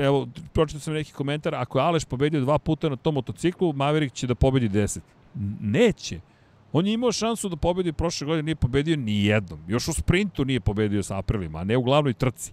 Evo, 0.00 0.28
pročitao 0.52 0.80
sam 0.80 0.94
neki 0.94 1.12
komentar, 1.12 1.54
ako 1.54 1.78
je 1.78 1.84
Aleš 1.84 2.04
pobedio 2.04 2.40
dva 2.40 2.58
puta 2.58 2.88
na 2.88 2.96
tom 2.96 3.14
motociklu, 3.14 3.72
Maverick 3.72 4.14
će 4.14 4.26
da 4.26 4.34
pobedi 4.34 4.68
10. 4.68 5.00
Neće. 5.60 6.20
On 6.72 6.86
je 6.86 6.92
imao 6.92 7.12
šansu 7.12 7.48
da 7.48 7.56
pobedi 7.56 7.92
prošle 7.92 8.26
godine, 8.26 8.42
nije 8.42 8.56
pobedio 8.56 8.96
ni 8.96 9.24
jednom. 9.24 9.60
Još 9.68 9.88
u 9.88 9.92
sprintu 9.92 10.44
nije 10.44 10.60
pobedio 10.60 11.02
sa 11.02 11.18
Aprilima, 11.18 11.58
a 11.58 11.64
ne 11.64 11.76
u 11.76 11.82
glavnoj 11.82 12.12
trci. 12.12 12.52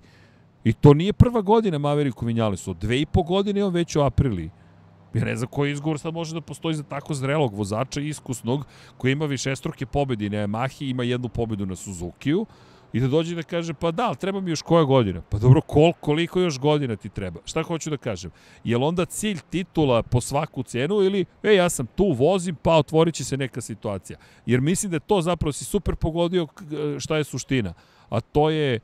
I 0.63 0.73
to 0.73 0.93
nije 0.93 1.13
prva 1.13 1.41
godina 1.41 1.77
Maveriku 1.77 2.25
Vinjalesu. 2.25 2.73
Dve 2.73 3.01
i 3.01 3.05
po 3.05 3.23
godine 3.23 3.63
on 3.63 3.73
već 3.73 3.95
u 3.95 4.01
Apriliji. 4.01 4.49
Ja 5.13 5.25
ne 5.25 5.35
znam 5.35 5.49
koji 5.51 5.71
izgovor 5.71 5.99
sad 5.99 6.13
može 6.13 6.33
da 6.33 6.41
postoji 6.41 6.75
za 6.75 6.83
tako 6.83 7.13
zrelog 7.13 7.53
vozača 7.53 8.01
iskusnog 8.01 8.65
koji 8.97 9.11
ima 9.11 9.25
više 9.25 9.55
struke 9.55 9.85
pobedi 9.85 10.29
na 10.29 10.37
Yamahi, 10.37 10.89
ima 10.89 11.03
jednu 11.03 11.29
pobedu 11.29 11.65
na 11.65 11.75
Suzukiju 11.75 12.45
i 12.93 12.99
da 12.99 13.07
dođe 13.07 13.35
da 13.35 13.43
kaže 13.43 13.73
pa 13.73 13.91
da, 13.91 14.07
ali 14.07 14.15
treba 14.15 14.41
mi 14.41 14.49
još 14.49 14.61
koja 14.61 14.83
godina. 14.83 15.21
Pa 15.29 15.37
dobro, 15.37 15.61
kol, 15.61 15.93
koliko 15.99 16.39
još 16.39 16.59
godina 16.59 16.95
ti 16.95 17.09
treba? 17.09 17.39
Šta 17.45 17.63
hoću 17.63 17.89
da 17.89 17.97
kažem? 17.97 18.31
Je 18.63 18.77
li 18.77 18.83
onda 18.83 19.05
cilj 19.05 19.39
titula 19.49 20.03
po 20.03 20.21
svaku 20.21 20.63
cenu 20.63 21.01
ili 21.01 21.25
e, 21.43 21.55
ja 21.55 21.69
sam 21.69 21.85
tu, 21.85 22.11
vozim, 22.11 22.55
pa 22.55 22.77
otvorit 22.77 23.15
će 23.15 23.23
se 23.23 23.37
neka 23.37 23.61
situacija. 23.61 24.19
Jer 24.45 24.61
mislim 24.61 24.89
da 24.91 24.95
je 24.95 25.07
to 25.07 25.21
zapravo 25.21 25.51
si 25.51 25.65
super 25.65 25.95
pogodio 25.95 26.47
šta 26.99 27.17
je 27.17 27.23
suština. 27.23 27.73
A 28.09 28.21
to 28.21 28.49
je, 28.49 28.79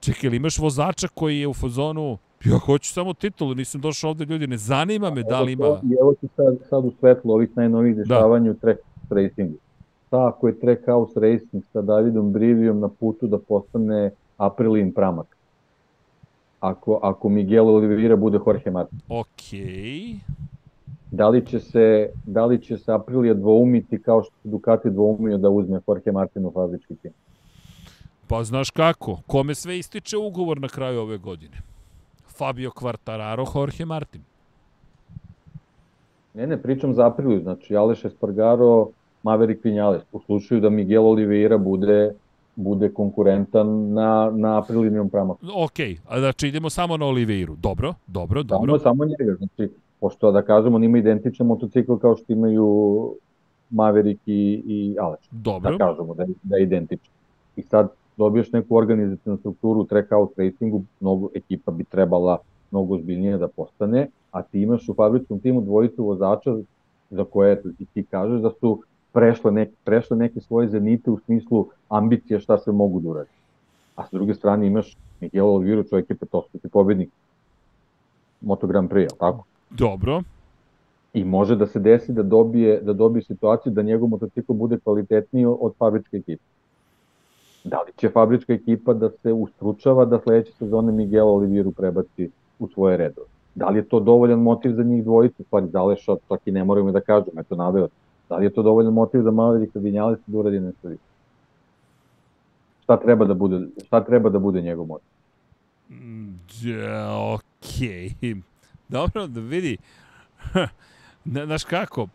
čekaj, 0.00 0.28
ili 0.28 0.36
imaš 0.36 0.58
vozača 0.58 1.08
koji 1.08 1.40
je 1.40 1.48
u 1.48 1.54
fazonu 1.54 2.18
Ja 2.44 2.58
hoću 2.58 2.92
samo 2.92 3.12
titulu, 3.14 3.54
nisam 3.54 3.80
došao 3.80 4.10
ovde 4.10 4.24
ljudi, 4.24 4.46
ne 4.46 4.56
zanima 4.56 5.10
me 5.10 5.22
da 5.22 5.40
li 5.40 5.52
ima... 5.52 5.66
Evo 6.00 6.14
ti 6.20 6.28
sad, 6.36 6.56
sad 6.68 6.84
u 6.84 6.92
svetlu 7.00 7.32
ovih 7.32 7.48
najnovih 7.56 7.96
da. 7.96 8.02
dešavanja 8.02 8.44
da. 8.44 8.50
u 8.50 8.54
track 8.54 8.80
racingu. 9.10 9.58
Šta 10.08 10.28
ako 10.28 10.48
je 10.48 10.60
Trackhouse 10.60 11.20
Racing 11.20 11.64
sa 11.72 11.82
Davidom 11.82 12.32
Brivijom 12.32 12.80
na 12.80 12.88
putu 12.88 13.26
da 13.26 13.38
postane 13.38 14.10
Aprilin 14.36 14.92
pramak? 14.92 15.36
Ako, 16.60 17.00
ako 17.02 17.28
Miguel 17.28 17.68
Oliveira 17.68 18.16
bude 18.16 18.38
Jorge 18.46 18.70
Martin. 18.70 18.98
Okej. 19.08 19.60
Okay. 19.60 20.18
Da 21.10 21.28
li 21.28 21.46
će 21.46 21.60
se, 21.60 22.10
da 22.24 22.46
li 22.46 22.62
će 22.62 22.78
se 22.78 22.92
Aprilija 22.92 23.34
dvoumiti 23.34 24.02
kao 24.02 24.22
što 24.22 24.32
se 24.42 24.48
Ducati 24.48 24.90
dvoumio 24.90 25.38
da 25.38 25.50
uzme 25.50 25.80
Jorge 25.88 26.12
Martin 26.12 26.46
u 26.46 26.50
fabrički 26.50 26.96
tim? 26.96 27.12
Pa 28.28 28.44
znaš 28.44 28.70
kako, 28.70 29.18
kome 29.26 29.54
sve 29.54 29.78
ističe 29.78 30.16
ugovor 30.16 30.60
na 30.60 30.68
kraju 30.68 31.00
ove 31.00 31.18
godine? 31.18 31.56
Fabio 32.38 32.70
Quartararo, 32.70 33.46
Jorge 33.54 33.84
Martin. 33.84 34.22
Ne, 36.34 36.46
ne, 36.46 36.62
pričam 36.62 36.94
za 36.94 37.06
aprilu, 37.06 37.40
znači 37.40 37.76
Aleš 37.76 38.04
Espargaro, 38.04 38.88
Maverick 39.22 39.64
Vinales, 39.64 40.02
u 40.12 40.20
slučaju 40.20 40.60
da 40.60 40.70
Miguel 40.70 41.06
Oliveira 41.06 41.58
bude 41.58 42.12
bude 42.58 42.88
konkurentan 42.92 43.92
na, 43.92 44.30
na 44.34 44.58
aprilinijom 44.58 45.08
pramaku. 45.10 45.46
Ok, 45.54 45.78
a 46.08 46.18
znači 46.18 46.48
idemo 46.48 46.70
samo 46.70 46.96
na 46.96 47.06
Oliveiru. 47.06 47.56
Dobro, 47.56 47.94
dobro, 48.06 48.42
dobro. 48.42 48.78
Samo, 48.78 48.78
samo 48.78 49.04
njega, 49.04 49.34
znači, 49.38 49.74
pošto 50.00 50.32
da 50.32 50.42
kažemo, 50.42 50.76
on 50.76 50.84
ima 50.84 50.98
identičan 50.98 51.46
motocikl 51.46 51.96
kao 51.96 52.16
što 52.16 52.32
imaju 52.32 52.66
Maverick 53.70 54.20
i, 54.26 54.62
i 54.66 54.96
Aleš. 55.00 55.28
Dobro. 55.30 55.70
Da 55.70 55.78
kažemo 55.78 56.14
da 56.14 56.22
je, 56.22 56.28
da 56.42 56.56
je 56.56 56.62
identičan. 56.62 57.12
I 57.56 57.62
sad 57.62 57.88
dobiješ 58.16 58.52
neku 58.52 58.76
organizacijnu 58.76 59.38
strukturu 59.38 59.80
u 59.80 59.84
trackout 59.84 60.32
racingu, 60.36 60.82
mnogo 61.00 61.28
ekipa 61.34 61.72
bi 61.72 61.84
trebala 61.84 62.38
mnogo 62.70 62.94
ozbiljnije 62.94 63.38
da 63.38 63.48
postane, 63.48 64.08
a 64.30 64.42
ti 64.42 64.60
imaš 64.60 64.88
u 64.88 64.94
fabričkom 64.94 65.40
timu 65.40 65.60
dvojicu 65.60 66.04
vozača 66.04 66.56
za 67.10 67.24
koje 67.24 67.62
ti 67.94 68.04
kažeš 68.10 68.40
da 68.40 68.50
su 68.60 68.82
prešle, 69.18 69.52
nek, 69.52 69.70
prešle 69.84 70.16
neke 70.16 70.40
svoje 70.40 70.68
zenite 70.68 71.10
u 71.10 71.18
smislu 71.18 71.66
ambicije 71.88 72.40
šta 72.40 72.58
se 72.58 72.72
mogu 72.72 73.00
da 73.00 73.08
uradi. 73.08 73.30
A 73.96 74.06
s 74.06 74.10
druge 74.12 74.34
strane 74.34 74.66
imaš 74.66 74.96
Miguel 75.20 75.46
Oliveira, 75.46 75.82
čovjek 75.82 76.10
je 76.10 76.16
petostruki 76.16 76.68
pobednik 76.68 77.10
Moto 78.40 78.66
Grand 78.66 78.90
Prix, 78.90 79.16
tako? 79.18 79.44
Dobro. 79.70 80.22
I 81.12 81.24
može 81.24 81.56
da 81.56 81.66
se 81.66 81.80
desi 81.80 82.12
da 82.12 82.22
dobije, 82.22 82.80
da 82.80 82.92
dobije 82.92 83.22
situaciju 83.22 83.72
da 83.72 83.82
njegov 83.82 84.08
motocikl 84.08 84.52
bude 84.52 84.78
kvalitetniji 84.78 85.46
od 85.46 85.74
fabričke 85.78 86.16
ekipe. 86.16 86.42
Da 87.64 87.82
li 87.82 87.92
će 87.96 88.08
fabrička 88.08 88.52
ekipa 88.52 88.94
da 88.94 89.10
se 89.10 89.32
ustručava 89.32 90.04
da 90.04 90.20
sledeće 90.20 90.52
sezone 90.52 90.92
Miguel 90.92 91.28
Oliviru 91.28 91.72
prebaci 91.72 92.30
u 92.58 92.68
svoje 92.68 92.96
redove? 92.96 93.26
Da 93.54 93.68
li 93.68 93.78
je 93.78 93.88
to 93.88 94.00
dovoljan 94.00 94.38
motiv 94.38 94.72
za 94.72 94.82
njih 94.82 95.04
dvojicu? 95.04 95.42
Stvari, 95.42 95.66
da 95.66 95.94
što, 95.96 96.18
čak 96.28 96.40
i 96.46 96.52
ne 96.52 96.64
moramo 96.64 96.92
da 96.92 97.00
kažem, 97.00 97.38
eto 97.38 97.56
naveo. 97.56 97.88
Da 98.28 98.36
li 98.36 98.44
je 98.44 98.52
to 98.54 98.62
dovoljan 98.62 98.92
motiv 98.92 99.22
za 99.22 99.30
Mavericka 99.30 99.78
Vinjales 99.78 100.18
da 100.26 100.38
uradi 100.38 100.60
nešto 100.60 100.88
više? 100.88 101.02
Šta 102.82 103.00
treba 103.00 103.24
da 103.24 103.34
bude, 103.34 103.66
šta 103.86 104.04
treba 104.04 104.30
da 104.30 104.38
bude 104.38 104.62
njegov 104.62 104.86
motiv? 104.86 105.08
Ja, 106.62 107.34
okej. 107.34 108.10
Okay. 108.20 108.42
Dobro, 108.88 109.26
da 109.26 109.40
vidi. 109.40 109.76
Ne, 111.24 111.46
znaš 111.46 111.64
kako, 111.64 112.08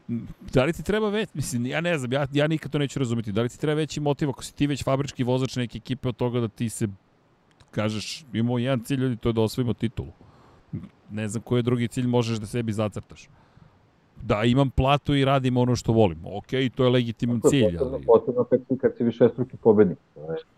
da 0.53 0.63
li 0.63 0.73
ti 0.73 0.83
treba 0.83 1.09
već, 1.09 1.29
mislim, 1.33 1.65
ja 1.65 1.81
ne 1.81 1.97
znam, 1.97 2.13
ja, 2.13 2.27
ja 2.31 2.47
nikad 2.47 2.71
to 2.71 2.77
neću 2.77 2.99
razumeti, 2.99 3.31
da 3.31 3.41
li 3.41 3.49
ti 3.49 3.59
treba 3.59 3.77
veći 3.77 3.99
motiv 3.99 4.29
ako 4.29 4.43
si 4.43 4.55
ti 4.55 4.67
već 4.67 4.83
fabrički 4.83 5.23
vozač 5.23 5.55
neke 5.55 5.77
ekipe 5.77 6.09
od 6.09 6.15
toga 6.15 6.39
da 6.39 6.47
ti 6.47 6.69
se, 6.69 6.87
kažeš, 7.71 8.25
imamo 8.33 8.59
jedan 8.59 8.79
cilj 8.79 8.99
ljudi, 8.99 9.17
to 9.17 9.29
je 9.29 9.33
da 9.33 9.41
osvojimo 9.41 9.73
titulu. 9.73 10.11
Ne 11.11 11.27
znam 11.27 11.43
koji 11.43 11.63
drugi 11.63 11.87
cilj 11.87 12.07
možeš 12.07 12.37
da 12.37 12.45
sebi 12.45 12.73
zacrtaš. 12.73 13.27
Da 14.27 14.43
imam 14.43 14.69
platu 14.69 15.15
i 15.15 15.25
radim 15.25 15.57
ono 15.57 15.75
što 15.75 15.93
volim. 15.93 16.17
Ok, 16.25 16.47
to 16.75 16.83
je 16.83 16.89
legitiman 16.89 17.41
je 17.43 17.49
cilj. 17.49 17.77
Potrebno, 17.77 17.95
ali... 17.95 18.05
potrebno 18.05 18.45
si, 18.49 18.77
kad 18.77 18.97
si 18.97 19.03
više 19.03 19.29
struki 19.29 19.57
pobednik. 19.57 19.97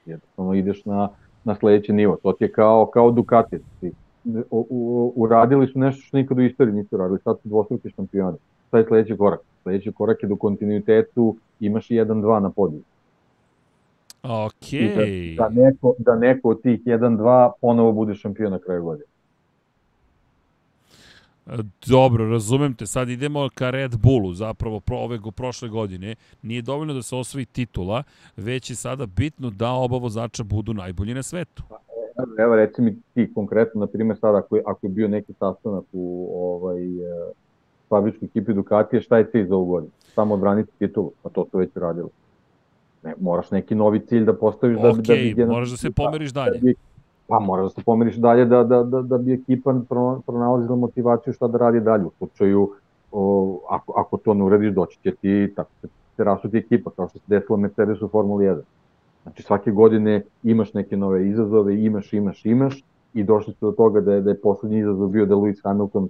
Jednostavno 0.05 0.53
ideš 0.53 0.85
na, 0.85 1.09
na 1.43 1.55
sledeći 1.55 1.93
nivo. 1.93 2.17
To 2.23 2.33
ti 2.33 2.43
je 2.43 2.51
kao, 2.51 2.85
kao 2.85 3.11
Ducati. 3.11 3.59
Ti 3.81 3.91
u, 4.25 4.67
u, 4.69 5.13
uradili 5.15 5.67
su 5.67 5.79
nešto 5.79 6.01
što 6.01 6.17
nikad 6.17 6.37
u 6.37 6.41
istoriji 6.41 6.75
nisu 6.75 6.95
uradili, 6.95 7.19
sad 7.23 7.37
su 7.41 7.49
dvostruki 7.49 7.89
šampioni. 7.89 8.37
Šta 8.67 8.77
je 8.77 8.85
sledeći 8.85 9.17
korak? 9.17 9.39
Sledeći 9.63 9.91
korak 9.91 10.23
je 10.23 10.27
da 10.27 10.33
u 10.33 10.37
kontinuitetu 10.37 11.35
imaš 11.59 11.87
1-2 11.87 12.39
na 12.39 12.49
podiju. 12.49 12.81
Ok. 14.23 14.71
Da, 15.37 15.43
da, 15.43 15.49
neko, 15.49 15.95
da 15.97 16.15
neko 16.15 16.49
od 16.49 16.61
tih 16.61 16.81
1-2 16.85 17.51
ponovo 17.61 17.91
bude 17.91 18.15
šampion 18.15 18.51
na 18.51 18.59
kraju 18.59 18.83
godine. 18.83 19.05
Dobro, 21.87 22.29
razumem 22.29 22.73
te. 22.73 22.85
Sad 22.85 23.09
idemo 23.09 23.49
ka 23.53 23.69
Red 23.69 23.95
Bullu, 23.97 24.33
zapravo 24.33 24.79
pro, 24.79 24.97
ove 24.97 25.17
go, 25.17 25.31
prošle 25.31 25.69
godine. 25.69 26.15
Nije 26.41 26.61
dovoljno 26.61 26.93
da 26.93 27.01
se 27.01 27.15
osvoji 27.15 27.45
titula, 27.45 28.03
već 28.37 28.69
je 28.69 28.75
sada 28.75 29.05
bitno 29.05 29.49
da 29.49 29.71
oba 29.71 29.97
vozača 29.97 30.43
budu 30.43 30.73
najbolji 30.73 31.13
na 31.13 31.23
svetu. 31.23 31.63
Pa, 31.69 32.23
evo 32.43 32.55
reci 32.55 32.81
mi 32.81 32.97
ti 33.13 33.31
konkretno, 33.33 33.79
na 33.79 33.87
primjer 33.87 34.17
sad 34.17 34.35
ako 34.35 34.55
je, 34.55 34.63
ako 34.65 34.85
je 34.85 34.89
bio 34.89 35.07
neki 35.07 35.33
sastanak 35.33 35.83
u 35.91 36.29
ovaj, 36.35 36.83
e, 36.83 37.31
fabričkoj 37.89 38.25
ekipi 38.25 38.53
Ducatije, 38.53 39.01
šta 39.01 39.17
je 39.17 39.31
cilj 39.31 39.47
za 39.47 39.55
ovu 39.55 39.65
godinu? 39.65 39.91
Samo 40.15 40.33
odbraniti 40.33 40.71
titulu, 40.79 41.11
pa 41.23 41.29
to 41.29 41.45
su 41.51 41.57
već 41.57 41.69
radili. 41.75 42.09
Ne, 43.03 43.13
moraš 43.19 43.51
neki 43.51 43.75
novi 43.75 43.99
cilj 43.99 44.25
da 44.25 44.33
postaviš 44.33 44.77
okay, 44.77 44.81
da 44.81 45.01
bi... 45.01 45.07
Da 45.07 45.13
bi 45.13 45.27
jedan, 45.27 45.47
moraš 45.47 45.69
da 45.69 45.77
se 45.77 45.91
pomeriš 45.91 46.31
dalje. 46.31 46.59
Da 46.59 46.65
bi, 46.65 46.75
pa 47.27 47.39
moraš 47.39 47.63
da 47.63 47.69
se 47.69 47.83
pomeriš 47.85 48.15
dalje 48.15 48.45
da, 48.45 48.63
da, 48.63 48.83
da, 48.83 49.01
da 49.01 49.17
bi 49.17 49.33
ekipa 49.33 49.75
pronalazila 50.25 50.75
motivaciju 50.75 51.33
šta 51.33 51.47
da 51.47 51.57
radi 51.57 51.79
dalje. 51.79 52.05
U 52.05 52.11
slučaju, 52.17 52.69
o, 53.11 53.59
ako, 53.69 53.93
ako 53.97 54.17
to 54.17 54.33
ne 54.33 54.43
uradiš, 54.43 54.73
doći 54.73 54.99
će 55.03 55.11
ti, 55.11 55.53
tako 55.55 55.69
se, 55.81 55.87
se 56.15 56.23
rasuti 56.23 56.57
ekipa, 56.57 56.91
kao 56.91 57.09
što 57.09 57.19
se 57.19 57.25
desilo 57.27 57.57
Mercedes 57.57 58.01
u 58.01 58.07
Formuli 58.07 58.45
1. 58.45 58.61
Znači 59.23 59.43
svake 59.43 59.71
godine 59.71 60.21
imaš 60.43 60.73
neke 60.73 60.97
nove 60.97 61.29
izazove, 61.29 61.83
imaš, 61.83 62.13
imaš, 62.13 62.45
imaš 62.45 62.83
i 63.13 63.23
došli 63.23 63.53
ste 63.53 63.65
do 63.65 63.71
toga 63.71 64.01
da 64.01 64.13
je, 64.13 64.21
da 64.21 64.29
je 64.29 64.41
poslednji 64.41 64.79
izazov 64.79 65.07
bio 65.07 65.25
da 65.25 65.35
Lewis 65.35 65.63
Hamilton 65.63 66.09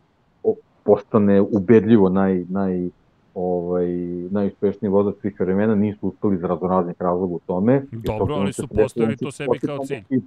postane 0.85 1.41
ubedljivo 1.41 2.09
naj, 2.09 2.45
naj, 2.49 2.89
ovaj, 3.35 3.87
najuspešniji 4.31 4.89
vozač 4.89 5.15
svih 5.21 5.39
vremena, 5.39 5.75
nisu 5.75 6.07
uspeli 6.07 6.35
iz 6.35 6.43
raznoraznih 6.43 6.95
razloga 6.99 7.33
u 7.33 7.39
tome. 7.39 7.83
Dobro, 7.91 8.35
ali 8.35 8.53
su 8.53 8.67
postavili 8.67 9.17
to 9.17 9.31
sebi 9.31 9.59
kao 9.59 9.85
cilj. 9.85 10.21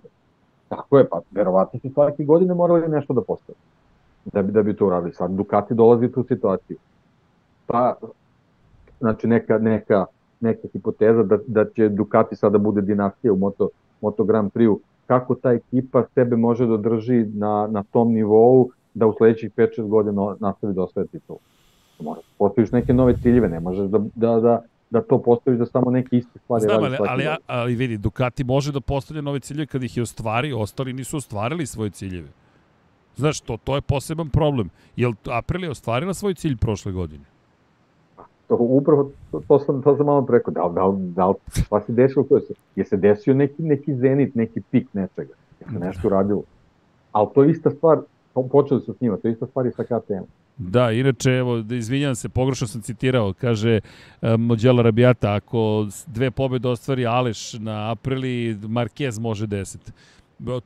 Tako 0.69 0.99
je, 0.99 1.09
pa 1.09 1.21
verovatno 1.31 1.81
su 1.81 1.91
svake 1.91 2.25
godine 2.25 2.55
morali 2.55 2.89
nešto 2.89 3.15
da 3.15 3.21
postave 3.21 3.59
da 4.25 4.43
bi, 4.43 4.53
da 4.53 4.63
bi 4.63 4.77
to 4.77 4.87
uradili. 4.87 5.13
Sad 5.13 5.31
Ducati 5.31 5.75
dolazi 5.75 6.07
u 6.07 6.13
tu 6.13 6.25
situaciju. 6.29 6.77
Pa, 7.67 7.95
znači 9.01 9.27
neka, 9.27 9.59
neka 9.59 10.07
neka 10.41 10.69
hipoteza 10.73 11.23
da, 11.23 11.39
da 11.47 11.65
će 11.71 11.89
Ducati 11.89 12.37
sada 12.37 12.59
bude 12.59 12.81
dinastija 12.81 13.33
u 13.33 13.37
Moto, 13.37 13.69
Moto 14.01 14.25
Grand 14.25 14.53
Prix-u. 14.53 14.81
Kako 15.07 15.35
ta 15.35 15.53
ekipa 15.53 16.05
sebe 16.15 16.37
može 16.37 16.67
da 16.67 16.77
drži 16.77 17.25
na, 17.25 17.69
na 17.71 17.83
tom 17.83 18.13
nivou 18.13 18.71
da 18.95 19.07
u 19.07 19.13
sledećih 19.13 19.51
5-6 19.57 19.89
godina 19.89 20.37
nastavi 20.41 20.75
da 20.75 20.83
osvaja 20.83 21.07
titul? 21.07 21.37
Moraš 22.01 22.25
da 22.25 22.35
postaviš 22.39 22.73
neke 22.73 22.93
nove 22.93 23.17
ciljeve, 23.17 23.49
ne 23.49 23.61
možeš 23.61 23.87
da, 23.87 23.99
da, 24.15 24.41
da, 24.41 24.63
da 24.91 25.03
to 25.03 25.23
postaviš 25.23 25.59
da 25.59 25.67
samo 25.67 25.91
neke 25.91 26.17
iste 26.17 26.39
stvari 26.39 26.63
Znam, 26.63 26.85
ali, 26.85 26.97
ali, 27.09 27.25
ali 27.47 27.75
vidi, 27.75 27.99
Ducati 27.99 28.45
može 28.45 28.73
da 28.73 28.81
postavlja 28.81 29.23
nove 29.23 29.41
ciljeve 29.41 29.67
kad 29.67 29.83
ih 29.83 29.97
je 29.97 30.03
ostvari, 30.03 30.53
ostali 30.53 30.93
nisu 30.93 31.17
ostvarili 31.17 31.67
svoje 31.67 31.91
ciljeve. 31.91 32.29
Znaš, 33.17 33.41
to, 33.41 33.57
to 33.65 33.75
je 33.75 33.81
poseban 33.81 34.29
problem. 34.29 34.71
Jel 34.97 35.13
Aprilia 35.31 35.71
ostvarila 35.71 36.15
svoj 36.15 36.35
cilj 36.35 36.57
prošle 36.57 36.93
godine? 36.93 37.25
To, 38.49 38.57
upravo 38.61 39.11
to, 39.31 39.43
to, 39.49 39.59
sam, 39.59 39.83
to 39.83 39.97
sam 39.97 40.07
malo 40.07 40.23
preko, 40.23 40.51
da, 40.51 40.71
da, 40.75 40.93
da, 40.97 41.33
šta 41.65 41.81
se 41.81 41.93
desilo, 41.93 42.25
to 42.25 42.37
je, 42.37 42.43
je 42.77 42.85
se 42.85 42.97
desio 42.97 43.35
neki, 43.35 43.63
neki 43.63 43.95
zenit, 43.95 44.35
neki 44.35 44.61
pik 44.71 44.89
nečega, 44.93 45.35
je 45.61 45.67
se 45.73 45.79
nešto 45.79 46.09
radilo. 46.09 46.43
Ali 47.13 47.29
to 47.35 47.43
je 47.43 47.51
ista 47.51 47.71
stvar, 47.71 47.99
počeli 48.51 48.81
su 48.81 48.95
s 48.95 49.01
njima, 49.01 49.17
to 49.17 49.29
je 49.29 49.33
ista 49.33 49.47
stvar 49.47 49.67
i 49.67 49.71
sa 49.71 49.85
KTM. 49.85 50.25
Da, 50.59 50.93
inače, 50.93 51.31
evo, 51.31 51.63
da 51.63 51.75
izvinjam 51.75 52.15
se, 52.15 52.29
pogrešno 52.29 52.67
sam 52.67 52.83
citirao, 52.83 53.33
kaže 53.33 53.81
um, 54.21 54.41
Mođela 54.41 54.83
Rabijata, 54.83 55.35
ako 55.35 55.89
dve 56.07 56.31
pobede 56.31 56.69
ostvari 56.69 57.07
Aleš 57.07 57.53
na 57.53 57.91
Aprili, 57.91 58.57
Marquez 58.63 59.21
može 59.21 59.47
deset. 59.47 59.93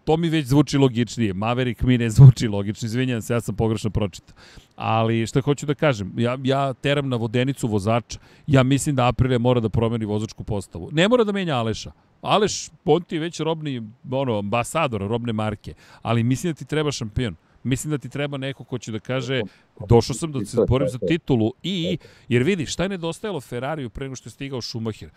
To 0.04 0.16
mi 0.16 0.28
već 0.28 0.46
zvuči 0.46 0.78
logičnije. 0.78 1.34
Maverick 1.34 1.82
mi 1.82 1.98
ne 1.98 2.10
zvuči 2.10 2.48
logično. 2.48 2.86
Izvinjam 2.86 3.22
se, 3.22 3.32
ja 3.32 3.40
sam 3.40 3.56
pogrešno 3.56 3.90
pročitao. 3.90 4.36
Ali 4.76 5.26
šta 5.26 5.40
hoću 5.40 5.66
da 5.66 5.74
kažem, 5.74 6.12
ja, 6.16 6.38
ja 6.44 6.72
teram 6.72 7.08
na 7.08 7.16
vodenicu 7.16 7.68
vozača. 7.68 8.18
Ja 8.46 8.62
mislim 8.62 8.96
da 8.96 9.08
Aprilia 9.08 9.38
mora 9.38 9.60
da 9.60 9.68
promeni 9.68 10.04
vozačku 10.04 10.44
postavu. 10.44 10.88
Ne 10.92 11.08
mora 11.08 11.24
da 11.24 11.32
menja 11.32 11.56
Aleša. 11.56 11.92
Aleš, 12.20 12.70
on 12.84 13.02
ti 13.02 13.16
je 13.16 13.20
već 13.20 13.40
robni 13.40 13.82
ono, 14.10 14.38
ambasador 14.38 15.00
robne 15.00 15.32
marke. 15.32 15.74
Ali 16.02 16.22
mislim 16.22 16.52
da 16.52 16.58
ti 16.58 16.64
treba 16.64 16.92
šampion. 16.92 17.36
Mislim 17.62 17.90
da 17.90 17.98
ti 17.98 18.08
treba 18.08 18.36
neko 18.36 18.64
ko 18.64 18.78
će 18.78 18.92
da 18.92 18.98
kaže 18.98 19.42
došao 19.88 20.14
sam 20.14 20.32
da 20.32 20.44
se 20.44 20.64
borim 20.68 20.88
za 20.88 20.98
titulu 20.98 21.52
i, 21.62 21.98
jer 22.28 22.42
vidi, 22.42 22.66
šta 22.66 22.82
je 22.82 22.88
nedostajalo 22.88 23.40
Ferrariju 23.40 23.90
pre 23.90 24.04
nego 24.04 24.16
što 24.16 24.28
je 24.28 24.32
stigao 24.32 24.62
Schumacher? 24.62 25.10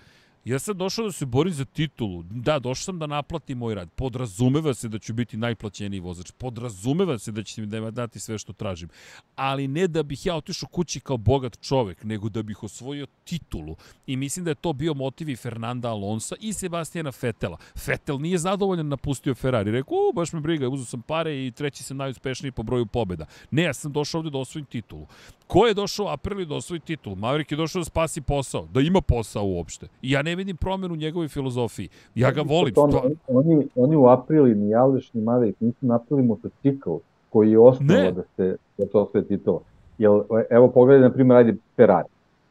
Ja 0.45 0.59
sam 0.59 0.77
došao 0.77 1.05
da 1.05 1.11
se 1.11 1.25
borim 1.25 1.53
za 1.53 1.65
titulu. 1.65 2.23
Da, 2.23 2.59
došao 2.59 2.83
sam 2.83 2.99
da 2.99 3.07
naplatim 3.07 3.57
moj 3.57 3.75
rad. 3.75 3.89
Podrazumeva 3.91 4.73
se 4.73 4.89
da 4.89 4.99
ću 4.99 5.13
biti 5.13 5.37
najplaćeniji 5.37 5.99
vozač. 5.99 6.31
Podrazumeva 6.31 7.17
se 7.19 7.31
da 7.31 7.43
će 7.43 7.61
mi 7.61 7.67
da 7.67 7.91
dati 7.91 8.19
sve 8.19 8.37
što 8.37 8.53
tražim. 8.53 8.89
Ali 9.35 9.67
ne 9.67 9.87
da 9.87 10.03
bih 10.03 10.25
ja 10.25 10.35
otišao 10.35 10.69
kući 10.69 10.99
kao 10.99 11.17
bogat 11.17 11.61
čovek, 11.61 12.03
nego 12.03 12.29
da 12.29 12.43
bih 12.43 12.63
osvojio 12.63 13.05
titulu. 13.23 13.75
I 14.07 14.17
mislim 14.17 14.45
da 14.45 14.51
je 14.51 14.55
to 14.55 14.73
bio 14.73 14.93
motiv 14.93 15.29
i 15.29 15.35
Fernanda 15.35 15.89
Alonsa 15.89 16.35
i 16.39 16.53
Sebastijana 16.53 17.11
Fetela. 17.11 17.57
Fetel 17.77 18.21
nije 18.21 18.37
zadovoljan 18.37 18.87
napustio 18.87 19.35
Ferrari. 19.35 19.71
Rekao, 19.71 19.97
u, 19.97 20.13
baš 20.13 20.33
me 20.33 20.39
briga, 20.39 20.69
uzao 20.69 20.85
sam 20.85 21.01
pare 21.01 21.45
i 21.45 21.51
treći 21.51 21.83
sam 21.83 21.97
najuspešniji 21.97 22.51
po 22.51 22.63
broju 22.63 22.85
pobeda. 22.85 23.25
Ne, 23.51 23.63
ja 23.63 23.73
sam 23.73 23.91
došao 23.91 24.19
ovde 24.19 24.29
da 24.29 24.37
osvojim 24.37 24.65
titulu. 24.65 25.07
Ko 25.47 25.67
je 25.67 25.73
došao 25.73 26.07
Aprili 26.07 26.45
da 26.45 26.55
osvoji 26.55 26.79
titul? 26.79 27.15
Maverick 27.15 27.51
je 27.51 27.57
došao 27.57 27.79
da 27.79 27.85
spasi 27.85 28.21
posao, 28.21 28.67
da 28.67 28.81
ima 28.81 29.01
posao 29.01 29.45
uopšte. 29.45 29.87
I 30.01 30.11
ja 30.11 30.21
ne 30.21 30.34
vidim 30.35 30.57
promenu 30.57 30.93
u 30.93 30.97
njegovoj 30.97 31.27
filozofiji. 31.27 31.89
Ja 32.15 32.31
ga 32.31 32.41
volim. 32.41 32.73
To, 32.73 32.87
to... 32.87 33.09
Oni, 33.27 33.67
oni 33.75 33.95
u 33.95 34.07
Aprili, 34.07 34.55
ni 34.55 34.75
Aleš, 34.75 35.13
ni 35.13 35.21
Maverick, 35.21 35.61
nisu 35.61 35.85
napravili 35.85 36.27
motocikl 36.27 36.89
koji 37.29 37.51
je 37.51 37.59
osnova 37.59 38.11
da 38.11 38.23
se 38.35 38.57
da 38.77 38.85
to 38.85 39.01
osvoje 39.01 39.27
titul. 39.27 39.59
Jel, 39.97 40.21
evo 40.49 40.67
pogledaj, 40.71 41.09
na 41.09 41.13
primjer, 41.13 41.37
ajde 41.37 41.55
Ferrari. 41.75 42.07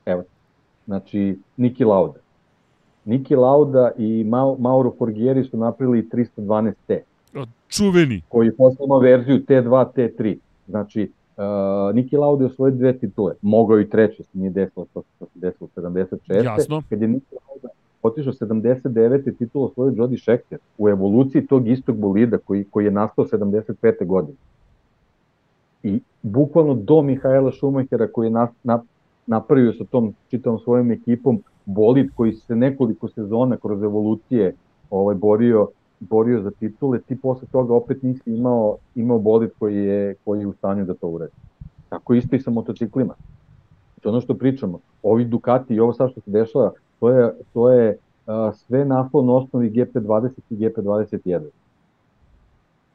Evo, 0.07 0.23
znači, 0.87 1.39
Niki 1.57 1.85
Lauda. 1.85 2.19
Niki 3.05 3.37
Lauda 3.37 3.91
i 3.99 4.25
Mauro 4.59 4.93
Forgieri 4.99 5.45
su 5.45 5.57
napravili 5.57 6.09
312T. 6.13 6.99
Čuveni. 7.69 8.23
Koji 8.29 8.47
je 8.47 8.57
poslao 8.57 8.99
verziju 8.99 9.39
T2, 9.39 9.87
T3. 9.97 10.37
Znači, 10.69 11.11
Uh, 11.37 11.95
Niki 11.95 12.17
Lauda 12.17 12.45
je 12.45 12.51
osvojio 12.51 12.77
dve 12.77 12.99
titule. 12.99 13.35
Mogao 13.43 13.81
i 13.81 13.89
treće, 13.89 14.23
se 14.23 14.39
nije 14.39 14.51
desilo, 14.51 14.87
to 14.95 15.03
se 15.19 15.27
desilo 15.35 15.69
76. 15.77 16.45
Jasno. 16.45 16.83
Kad 16.89 17.03
je 17.03 17.09
Niki 17.09 17.35
Lauda 17.49 17.69
otišao 18.05 18.33
79. 18.33 19.39
titulu 19.39 19.65
osvojio 19.65 19.93
Jody 19.93 20.21
Scheckter 20.21 20.59
u 20.79 20.89
evoluciji 20.89 21.47
tog 21.47 21.69
istog 21.69 21.97
bolida 21.97 22.39
koji, 22.39 22.65
koji 22.65 22.85
je 22.85 22.91
nastao 22.91 23.25
75. 23.25 24.07
godine. 24.07 24.37
I 25.83 26.01
bukvalno 26.23 26.75
do 26.75 27.03
Mihajla 27.03 27.53
Šumahera 27.53 28.09
koji 28.13 28.27
je 28.27 28.31
na, 28.31 28.49
na, 28.63 28.83
napravio 29.27 29.73
sa 29.73 29.85
tom 29.85 30.15
čitavom 30.31 30.59
svojom 30.59 30.91
ekipom 30.91 31.43
bolid 31.65 32.11
koji 32.17 32.33
se 32.33 32.57
nekoliko 32.57 33.09
sezona 33.09 33.57
kroz 33.57 33.83
evolucije 33.83 34.55
ovaj, 34.91 35.15
borio 35.15 35.69
borio 36.01 36.43
za 36.43 36.51
titule, 36.51 37.01
ti 37.01 37.17
posle 37.21 37.49
toga 37.53 37.75
opet 37.75 38.03
nisi 38.03 38.31
imao, 38.31 38.77
imao 38.95 39.19
bolid 39.19 39.51
koji 39.59 39.77
je, 39.77 40.15
koji 40.25 40.41
je 40.41 40.47
u 40.47 40.53
stanju 40.53 40.85
da 40.85 40.95
to 40.95 41.09
uredi. 41.09 41.33
Tako 41.89 42.15
isto 42.15 42.37
i 42.37 42.41
sa 42.41 42.51
motociklima. 42.51 43.15
To 44.03 44.09
ono 44.09 44.21
što 44.21 44.35
pričamo, 44.35 44.79
ovi 45.03 45.25
Ducati 45.25 45.75
i 45.75 45.81
ovo 45.81 45.93
sad 45.93 46.11
što 46.11 46.21
se 46.21 46.31
dešava, 46.31 46.73
to 47.01 47.11
je, 47.11 47.33
to 47.53 47.71
je 47.71 47.99
a, 48.27 48.53
sve 48.53 48.85
nastalo 48.85 49.25
na 49.25 49.35
osnovi 49.35 49.71
GP20 49.71 50.31
i 50.51 50.57
GP21. 50.57 51.41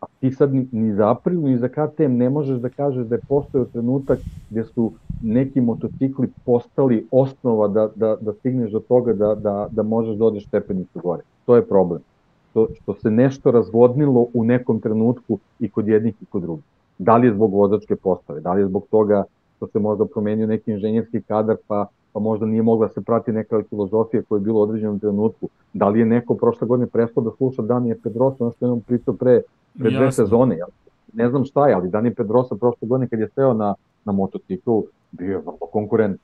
A 0.02 0.06
ti 0.20 0.32
sad 0.32 0.54
ni, 0.54 0.68
ni 0.72 0.94
za 0.94 1.12
Aprilu, 1.12 1.48
ni 1.48 1.58
za 1.58 1.68
KTM 1.68 2.18
ne 2.18 2.30
možeš 2.30 2.60
da 2.60 2.70
kažeš 2.70 3.08
da 3.08 3.16
je 3.16 3.22
postojao 3.28 3.66
trenutak 3.66 4.20
gde 4.50 4.64
su 4.64 4.94
neki 5.22 5.62
motocikli 5.62 6.32
postali 6.46 7.08
osnova 7.12 7.68
da, 7.68 7.90
da, 7.96 8.18
da 8.22 8.34
stigneš 8.34 8.72
do 8.72 8.80
toga 8.80 9.14
da, 9.14 9.36
da, 9.36 9.68
da 9.72 9.84
možeš 9.84 10.16
da 10.16 10.26
odeš 10.26 10.48
stepenicu 10.48 11.00
gore. 11.00 11.24
To 11.46 11.56
je 11.56 11.68
problem 11.68 12.02
što, 12.50 12.68
što 12.82 12.94
se 12.94 13.12
nešto 13.12 13.52
razvodnilo 13.52 14.28
u 14.34 14.44
nekom 14.44 14.80
trenutku 14.80 15.40
i 15.60 15.70
kod 15.70 15.88
jednih 15.88 16.16
i 16.22 16.26
kod 16.26 16.42
drugih. 16.42 16.64
Da 16.98 17.18
li 17.18 17.28
je 17.28 17.34
zbog 17.34 17.54
vozačke 17.54 17.96
postave, 17.96 18.42
da 18.42 18.54
li 18.54 18.62
je 18.62 18.68
zbog 18.68 18.86
toga 18.92 19.24
što 19.56 19.68
se 19.68 19.80
možda 19.80 20.06
promenio 20.06 20.48
neki 20.48 20.72
inženjerski 20.72 21.22
kadar 21.22 21.56
pa, 21.68 21.88
pa 22.14 22.20
možda 22.20 22.46
nije 22.46 22.62
mogla 22.62 22.88
da 22.88 22.94
se 22.94 23.02
prati 23.02 23.32
neka 23.32 23.64
filozofija 23.70 24.24
koja 24.30 24.38
je 24.38 24.44
bila 24.44 24.60
u 24.60 24.62
određenom 24.62 25.00
trenutku. 25.00 25.50
Da 25.74 25.90
li 25.90 26.00
je 26.00 26.06
neko 26.06 26.36
prošle 26.36 26.68
godine 26.68 26.88
prestao 26.88 27.24
da 27.24 27.32
sluša 27.38 27.62
Danije 27.62 27.98
Pedrosa, 28.04 28.44
ono 28.44 28.54
što 28.56 28.66
je 28.66 28.70
nam 28.70 28.82
pričao 28.82 29.14
pre, 29.14 29.42
pre 29.80 29.92
dve 29.92 30.12
sezone. 30.12 30.58
Ja, 30.58 30.66
ne 31.14 31.30
znam 31.30 31.46
šta 31.46 31.68
je, 31.68 31.74
ali 31.74 31.90
Danije 31.90 32.14
Pedrosa 32.14 32.56
prošle 32.56 32.88
godine 32.88 33.08
kad 33.08 33.20
je 33.20 33.28
steo 33.28 33.54
na, 33.54 33.76
na 34.06 34.12
motociklu, 34.12 34.86
bio 35.12 35.32
je 35.32 35.38
vrlo 35.38 35.68
konkurent. 35.72 36.22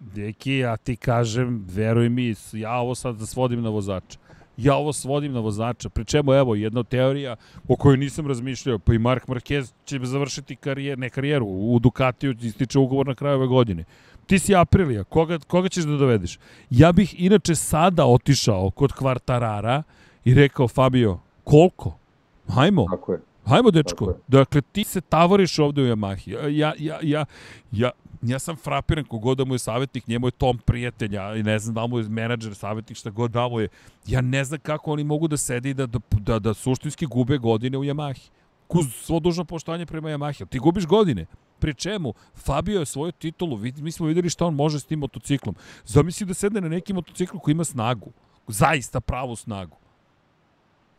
Deki, 0.00 0.58
ja 0.58 0.76
ti 0.76 0.96
kažem, 0.96 1.64
veruj 1.74 2.08
mi, 2.08 2.34
ja 2.52 2.78
ovo 2.78 2.94
sad 2.94 3.16
da 3.16 3.26
svodim 3.26 3.62
na 3.62 3.70
vozača 3.70 4.25
ja 4.56 4.76
ovo 4.76 4.92
svodim 4.92 5.32
na 5.32 5.40
vozača, 5.40 5.88
pri 5.88 6.04
čemu 6.04 6.32
evo 6.32 6.54
jedna 6.54 6.82
teorija 6.82 7.36
o 7.68 7.76
kojoj 7.76 7.96
nisam 7.96 8.26
razmišljao, 8.26 8.78
pa 8.78 8.94
i 8.94 8.98
Mark 8.98 9.26
Marquez 9.26 9.72
će 9.84 9.98
završiti 10.02 10.56
karijer, 10.56 10.98
ne 10.98 11.10
karijeru, 11.10 11.46
u 11.46 11.78
Ducatiju 11.78 12.34
ističe 12.40 12.78
ugovor 12.78 13.06
na 13.06 13.14
kraju 13.14 13.36
ove 13.36 13.46
godine. 13.46 13.84
Ti 14.26 14.38
si 14.38 14.54
Aprilija, 14.54 15.04
koga, 15.04 15.38
koga 15.38 15.68
ćeš 15.68 15.84
da 15.84 15.96
dovedeš? 15.96 16.38
Ja 16.70 16.92
bih 16.92 17.14
inače 17.18 17.54
sada 17.54 18.06
otišao 18.06 18.70
kod 18.70 18.92
Kvartarara 18.92 19.82
i 20.24 20.34
rekao 20.34 20.68
Fabio, 20.68 21.18
koliko? 21.44 21.98
Hajmo. 22.48 22.86
Tako 22.90 23.12
je. 23.12 23.20
Hajmo, 23.46 23.70
dečko. 23.70 24.14
Dakle, 24.28 24.60
ti 24.60 24.84
se 24.84 25.00
tavoriš 25.00 25.58
ovde 25.58 25.82
u 25.82 25.86
Yamahi. 25.86 26.48
Ja, 26.48 26.74
ja, 26.78 26.98
ja, 27.02 27.24
ja, 27.72 27.90
ja 28.22 28.38
sam 28.38 28.56
frapiran 28.56 29.04
kogod 29.04 29.38
da 29.38 29.44
mu 29.44 29.54
je 29.54 29.58
savjetnik, 29.58 30.06
njemu 30.06 30.26
je 30.26 30.30
Tom 30.30 30.58
prijatelja 30.58 31.36
i 31.36 31.42
ne 31.42 31.58
znam 31.58 31.74
da 31.74 31.86
mu 31.86 31.98
je 31.98 32.08
menadžer, 32.08 32.54
savjetnik, 32.54 32.98
šta 32.98 33.10
god 33.10 33.30
da 33.30 33.48
mu 33.48 33.60
je. 33.60 33.68
Ja 34.06 34.20
ne 34.20 34.44
znam 34.44 34.60
kako 34.60 34.92
oni 34.92 35.04
mogu 35.04 35.28
da 35.28 35.36
sedi 35.36 35.70
i 35.70 35.74
da, 35.74 35.86
da, 35.86 35.98
da, 36.10 36.38
da 36.38 36.54
suštinski 36.54 37.06
gube 37.06 37.38
godine 37.38 37.78
u 37.78 37.84
Yamahi. 37.84 38.30
Kuz 38.66 38.86
svo 38.94 39.20
dužno 39.20 39.44
poštovanje 39.44 39.86
prema 39.86 40.08
Yamahi. 40.08 40.48
Ti 40.48 40.58
gubiš 40.58 40.86
godine. 40.86 41.26
Pri 41.58 41.74
čemu, 41.74 42.14
Fabio 42.34 42.80
je 42.80 42.86
svoju 42.86 43.12
titulu, 43.12 43.58
mi 43.58 43.92
smo 43.92 44.06
videli 44.06 44.30
šta 44.30 44.46
on 44.46 44.54
može 44.54 44.80
s 44.80 44.84
tim 44.84 44.98
motociklom. 44.98 45.54
Zamisli 45.84 46.26
da 46.26 46.34
sedne 46.34 46.60
na 46.60 46.68
neki 46.68 46.92
motocikl 46.92 47.36
koji 47.38 47.52
ima 47.52 47.64
snagu. 47.64 48.12
Zaista 48.48 49.00
pravu 49.00 49.36
snagu. 49.36 49.76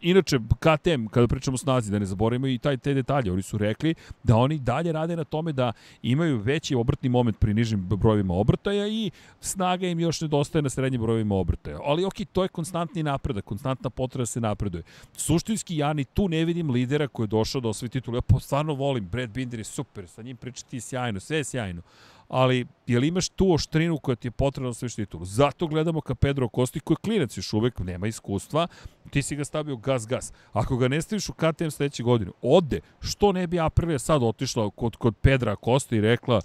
Inače, 0.02 0.40
KTM, 0.60 1.08
kada 1.08 1.28
pričamo 1.28 1.56
o 1.56 1.58
snazi, 1.58 1.92
da 1.92 2.00
ne 2.00 2.06
zaboravimo 2.06 2.48
i 2.48 2.58
taj 2.58 2.78
te 2.78 2.94
detalje, 2.94 3.32
oni 3.32 3.42
su 3.42 3.58
rekli 3.58 3.96
da 4.24 4.36
oni 4.36 4.60
dalje 4.60 4.92
rade 4.92 5.16
na 5.16 5.24
tome 5.24 5.54
da 5.54 5.74
imaju 6.02 6.38
veći 6.38 6.76
obrtni 6.76 7.10
moment 7.10 7.40
pri 7.40 7.54
nižim 7.54 7.82
brojevima 7.82 8.34
obrtaja 8.34 8.88
i 8.88 9.12
snaga 9.42 9.88
im 9.88 10.00
još 10.00 10.22
nedostaje 10.22 10.62
na 10.62 10.70
srednjim 10.70 11.02
brojevima 11.02 11.36
obrtaja. 11.36 11.80
Ali 11.84 12.06
ok, 12.06 12.16
to 12.32 12.44
je 12.44 12.50
konstantni 12.50 13.04
napredak, 13.04 13.46
konstantna 13.46 13.90
potreba 13.90 14.22
da 14.22 14.26
se 14.26 14.42
napreduje. 14.42 14.84
Suštinski 15.14 15.78
ja 15.78 15.94
ni 15.94 16.06
tu 16.06 16.30
ne 16.30 16.46
vidim 16.46 16.70
lidera 16.72 17.08
koji 17.08 17.24
je 17.24 17.28
došao 17.28 17.62
da 17.62 17.70
osvoji 17.70 17.90
titul. 17.90 18.16
Ja 18.16 18.22
stvarno 18.40 18.74
volim, 18.74 19.08
Brad 19.08 19.30
Binder 19.30 19.60
je 19.60 19.64
super, 19.64 20.08
sa 20.08 20.22
njim 20.22 20.38
pričati 20.38 20.82
sjajno, 20.82 21.20
sve 21.20 21.38
je 21.38 21.44
sjajno 21.44 21.82
ali 22.28 22.66
jel 22.88 23.04
imaš 23.04 23.30
tu 23.30 23.54
oštrinu 23.54 23.98
koja 23.98 24.16
ti 24.16 24.28
je 24.28 24.32
potrebna 24.32 24.72
za 24.72 24.88
titulu? 24.88 25.26
Zato 25.26 25.68
gledamo 25.68 26.02
ka 26.02 26.16
Pedro 26.16 26.50
Kosti 26.50 26.80
koji 26.80 26.96
je 26.96 27.04
klinac 27.04 27.38
još 27.38 27.54
uvek, 27.54 27.80
nema 27.80 28.08
iskustva, 28.08 28.68
ti 29.10 29.22
si 29.22 29.36
ga 29.36 29.46
stavio 29.46 29.76
gas 29.88 30.08
gas. 30.08 30.34
Ako 30.54 30.78
ga 30.78 30.88
ne 30.88 31.02
staviš 31.02 31.30
u 31.30 31.34
KTM 31.34 31.70
sledeće 31.70 32.04
godine, 32.04 32.32
ode, 32.42 32.80
što 33.00 33.32
ne 33.32 33.48
bi 33.48 33.60
Aprilia 33.60 34.00
sad 34.00 34.24
otišla 34.24 34.70
kod, 34.70 34.96
kod 34.96 35.16
Pedra 35.22 35.56
Kosti 35.56 35.96
i 35.96 36.02
rekla, 36.02 36.42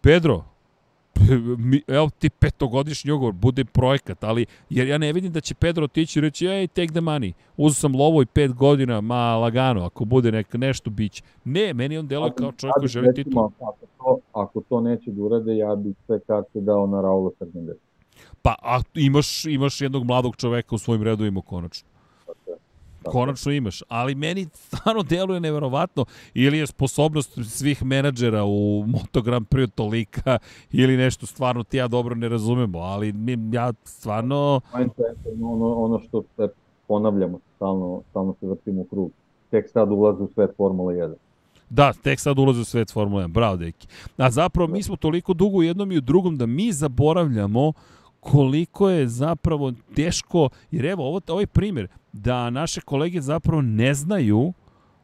Pedro, 0.00 0.44
mi, 1.58 1.82
evo 1.88 2.10
ti 2.18 2.30
petogodišnji 2.30 3.10
ugovor, 3.10 3.32
bude 3.32 3.64
projekat, 3.64 4.24
ali 4.24 4.46
jer 4.70 4.88
ja 4.88 4.98
ne 4.98 5.12
vidim 5.12 5.32
da 5.32 5.40
će 5.40 5.54
Pedro 5.54 5.84
otići 5.84 6.18
i 6.18 6.22
reći, 6.22 6.46
ej, 6.46 6.66
take 6.66 6.92
the 6.92 7.00
money, 7.00 7.32
uzao 7.56 7.74
sam 7.74 7.96
lovo 7.96 8.22
i 8.22 8.26
pet 8.26 8.52
godina, 8.52 9.00
ma 9.00 9.36
lagano, 9.36 9.84
ako 9.84 10.04
bude 10.04 10.32
nek, 10.32 10.54
nešto 10.54 10.90
biće. 10.90 11.22
Ne, 11.44 11.74
meni 11.74 11.98
on 11.98 12.06
deluje 12.06 12.32
kao 12.38 12.52
čovjek 12.52 12.74
koji 12.74 12.88
želi 12.88 13.14
titul. 13.14 13.44
Ako 13.44 13.86
to, 13.98 14.18
ako 14.32 14.60
to 14.68 14.80
neće 14.80 15.10
da 15.10 15.22
urade, 15.22 15.56
ja 15.56 15.74
bih 15.76 15.94
sve 16.06 16.20
karte 16.20 16.60
dao 16.60 16.86
na 16.86 17.00
Raula 17.00 17.30
Fernandez. 17.38 17.76
Pa 18.42 18.54
a, 18.62 18.80
imaš, 18.94 19.44
imaš 19.44 19.80
jednog 19.80 20.04
mladog 20.04 20.36
čoveka 20.36 20.74
u 20.74 20.78
svojim 20.78 21.02
redovima 21.02 21.40
konačno. 21.40 21.88
Konačno 23.04 23.52
imaš, 23.52 23.82
ali 23.88 24.14
meni 24.14 24.46
stvarno 24.52 25.02
deluje 25.02 25.40
neverovatno 25.40 26.04
ili 26.34 26.58
je 26.58 26.66
sposobnost 26.66 27.38
svih 27.44 27.84
menadžera 27.84 28.44
u 28.44 28.84
Moto 28.86 29.22
Grand 29.22 29.46
Prix 29.46 29.70
tolika 29.74 30.38
ili 30.72 30.96
nešto 30.96 31.26
stvarno 31.26 31.62
ti 31.62 31.76
ja 31.76 31.88
dobro 31.88 32.14
ne 32.14 32.28
razumemo, 32.28 32.78
ali 32.78 33.12
mi, 33.12 33.38
ja 33.52 33.72
stvarno... 33.84 34.60
Ono, 35.42 35.74
ono 35.74 35.98
što 35.98 36.22
se 36.36 36.48
ponavljamo, 36.88 37.38
stalno, 37.56 38.02
stalno 38.10 38.34
se 38.40 38.46
vrtimo 38.46 38.80
u 38.80 38.84
krug. 38.84 39.10
Tek 39.50 39.70
sad 39.70 39.90
ulaze 39.90 40.22
u 40.22 40.28
svet 40.34 40.50
Formula 40.56 40.92
1. 40.92 41.14
Da, 41.70 41.92
tek 41.92 42.20
sad 42.20 42.38
ulaze 42.38 42.60
u 42.60 42.64
svet 42.64 42.92
Formula 42.92 43.22
1. 43.22 43.28
Bravo, 43.28 43.56
deki. 43.56 43.86
A 44.16 44.30
zapravo 44.30 44.68
mi 44.68 44.82
smo 44.82 44.96
toliko 44.96 45.34
dugo 45.34 45.58
u 45.58 45.62
jednom 45.62 45.92
i 45.92 45.98
u 45.98 46.00
drugom 46.00 46.36
da 46.36 46.46
mi 46.46 46.72
zaboravljamo 46.72 47.72
koliko 48.24 48.90
je 48.90 49.08
zapravo 49.08 49.72
teško, 49.94 50.48
jer 50.70 50.86
evo, 50.86 51.08
ovo, 51.08 51.20
ovaj 51.28 51.46
primjer, 51.46 51.88
da 52.12 52.50
naše 52.50 52.80
kolege 52.80 53.20
zapravo 53.20 53.62
ne 53.62 53.94
znaju 53.94 54.52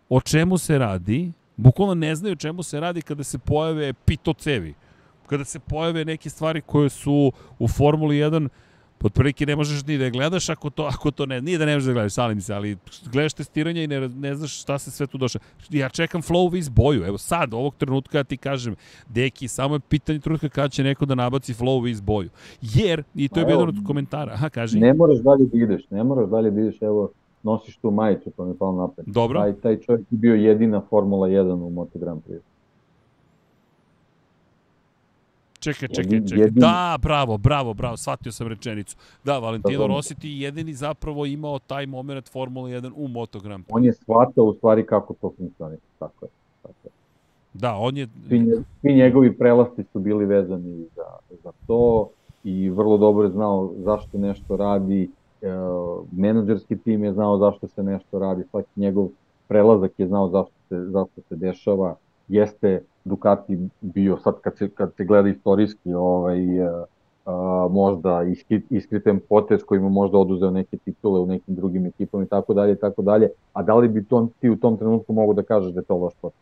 o 0.08 0.20
čemu 0.20 0.58
se 0.58 0.78
radi, 0.78 1.32
bukvalno 1.56 1.94
ne 1.94 2.14
znaju 2.14 2.32
o 2.32 2.36
čemu 2.36 2.62
se 2.62 2.80
radi 2.80 3.02
kada 3.02 3.24
se 3.24 3.38
pojave 3.38 3.92
pitocevi, 3.92 4.74
kada 5.26 5.44
se 5.44 5.58
pojave 5.58 6.04
neke 6.04 6.30
stvari 6.30 6.60
koje 6.60 6.88
su 6.88 7.32
u 7.58 7.68
Formuli 7.68 8.16
1 8.16 8.48
otprilike 9.04 9.46
ne 9.46 9.56
možeš 9.56 9.86
ni 9.86 9.98
da 9.98 10.10
gledaš 10.10 10.48
ako 10.48 10.70
to, 10.70 10.82
ako 10.82 11.10
to 11.10 11.26
ne, 11.26 11.40
nije 11.40 11.58
da 11.58 11.66
ne 11.66 11.74
možeš 11.74 11.86
da 11.86 11.92
gledaš, 11.92 12.12
salim 12.12 12.40
se, 12.40 12.54
ali 12.54 12.76
gledaš 13.12 13.32
testiranje 13.32 13.84
i 13.84 13.86
ne, 13.86 14.08
ne 14.08 14.34
znaš 14.34 14.60
šta 14.60 14.78
se 14.78 14.90
sve 14.90 15.06
tu 15.06 15.18
došlo. 15.18 15.40
Ja 15.70 15.88
čekam 15.88 16.22
flow 16.22 16.58
iz 16.58 16.68
boju, 16.68 17.04
evo 17.04 17.18
sad, 17.18 17.54
ovog 17.54 17.74
trenutka 17.74 18.18
ja 18.18 18.24
ti 18.24 18.36
kažem, 18.36 18.76
deki, 19.08 19.48
samo 19.48 19.74
je 19.74 19.80
pitanje 19.80 20.18
trenutka 20.18 20.48
kada 20.48 20.68
će 20.68 20.84
neko 20.84 21.06
da 21.06 21.14
nabaci 21.14 21.54
flow 21.54 21.90
iz 21.90 22.00
boju. 22.00 22.28
Jer, 22.62 23.02
i 23.14 23.28
to 23.28 23.40
je 23.40 23.46
jedan 23.48 23.68
od 23.68 23.76
komentara, 23.86 24.32
aha, 24.32 24.48
kaži. 24.48 24.80
Ne 24.80 24.94
moraš 24.94 25.18
dalje 25.18 25.44
da 25.44 25.58
ideš, 25.58 25.90
ne 25.90 26.04
moraš 26.04 26.28
dalje 26.30 26.50
da 26.50 26.60
ideš, 26.60 26.82
evo, 26.82 27.10
nosiš 27.42 27.76
tu 27.76 27.90
majicu, 27.90 28.30
pa 28.36 28.44
mi 28.44 28.50
je 28.50 28.58
palo 28.58 28.86
napred. 28.86 29.06
Dobro. 29.06 29.40
Taj, 29.40 29.54
taj 29.54 29.80
čovjek 29.80 30.12
je 30.12 30.18
bio 30.18 30.34
jedina 30.34 30.82
Formula 30.90 31.28
1 31.28 31.52
u 31.52 31.70
Moto 31.70 31.98
Grand 31.98 32.22
Prix. 32.28 32.40
Čekaj, 35.60 35.88
čekaj, 35.88 36.20
čekaj. 36.28 36.50
Da, 36.50 36.98
bravo, 37.02 37.38
bravo, 37.38 37.74
bravo, 37.74 37.96
shvatio 37.96 38.32
sam 38.32 38.48
rečenicu. 38.48 38.96
Da, 39.24 39.38
Valentino 39.38 39.86
Rossi 39.86 40.14
ti 40.14 40.30
jedini 40.30 40.74
zapravo 40.74 41.26
imao 41.26 41.58
taj 41.58 41.86
moment 41.86 42.28
Formula 42.28 42.68
1 42.68 42.92
u 42.96 43.08
Moto 43.08 43.40
Grand 43.40 43.64
Prix. 43.64 43.76
On 43.76 43.84
je 43.84 43.92
shvatao 43.92 44.44
u 44.44 44.54
stvari 44.54 44.86
kako 44.86 45.14
to 45.14 45.32
funkcioniše, 45.36 45.82
tako 45.98 46.24
je. 46.24 46.30
Tako 46.62 46.74
je. 46.84 46.90
Da, 47.54 47.74
on 47.76 47.96
je... 47.96 48.08
Svi, 48.28 48.64
svi 48.80 48.94
njegovi 48.94 49.36
prelasti 49.38 49.84
su 49.92 49.98
bili 49.98 50.26
vezani 50.26 50.86
za, 50.96 51.36
za 51.42 51.52
to 51.66 52.08
i 52.44 52.70
vrlo 52.70 52.98
dobro 52.98 53.24
je 53.24 53.30
znao 53.30 53.72
zašto 53.76 54.18
nešto 54.18 54.56
radi, 54.56 55.10
e, 55.42 55.46
menadžerski 56.12 56.76
tim 56.78 57.04
je 57.04 57.12
znao 57.12 57.38
zašto 57.38 57.68
se 57.68 57.82
nešto 57.82 58.18
radi, 58.18 58.44
svaki 58.50 58.80
njegov 58.80 59.08
prelazak 59.48 59.92
je 59.98 60.06
znao 60.06 60.28
zašto 60.28 60.54
se, 60.68 60.84
zašto 60.84 61.20
se 61.28 61.36
dešava, 61.36 61.96
jeste 62.28 62.82
Ducati 63.04 63.58
bio 63.80 64.16
sad 64.16 64.40
kad 64.40 64.56
se, 64.58 64.68
kad 64.68 64.94
se 64.96 65.04
gleda 65.04 65.28
istorijski 65.28 65.92
ovaj, 65.92 66.62
a, 66.62 66.84
a, 67.26 67.68
možda 67.70 68.24
iskriten 68.70 69.20
potez 69.28 69.62
koji 69.64 69.80
mu 69.80 69.88
možda 69.88 70.18
oduzeo 70.18 70.50
neke 70.50 70.76
titule 70.76 71.20
u 71.20 71.26
nekim 71.26 71.54
drugim 71.54 71.86
ekipama 71.86 72.24
i 72.24 72.26
tako 72.26 72.54
dalje 72.54 72.76
tako 72.76 73.02
dalje, 73.02 73.28
a 73.52 73.62
da 73.62 73.74
li 73.74 73.88
bi 73.88 74.04
to, 74.04 74.28
ti 74.40 74.50
u 74.50 74.56
tom 74.56 74.76
trenutku 74.76 75.12
mogu 75.12 75.34
da 75.34 75.42
kažeš 75.42 75.72
da 75.72 75.80
je 75.80 75.84
to 75.84 75.96
loš 75.96 76.14
potez? 76.20 76.40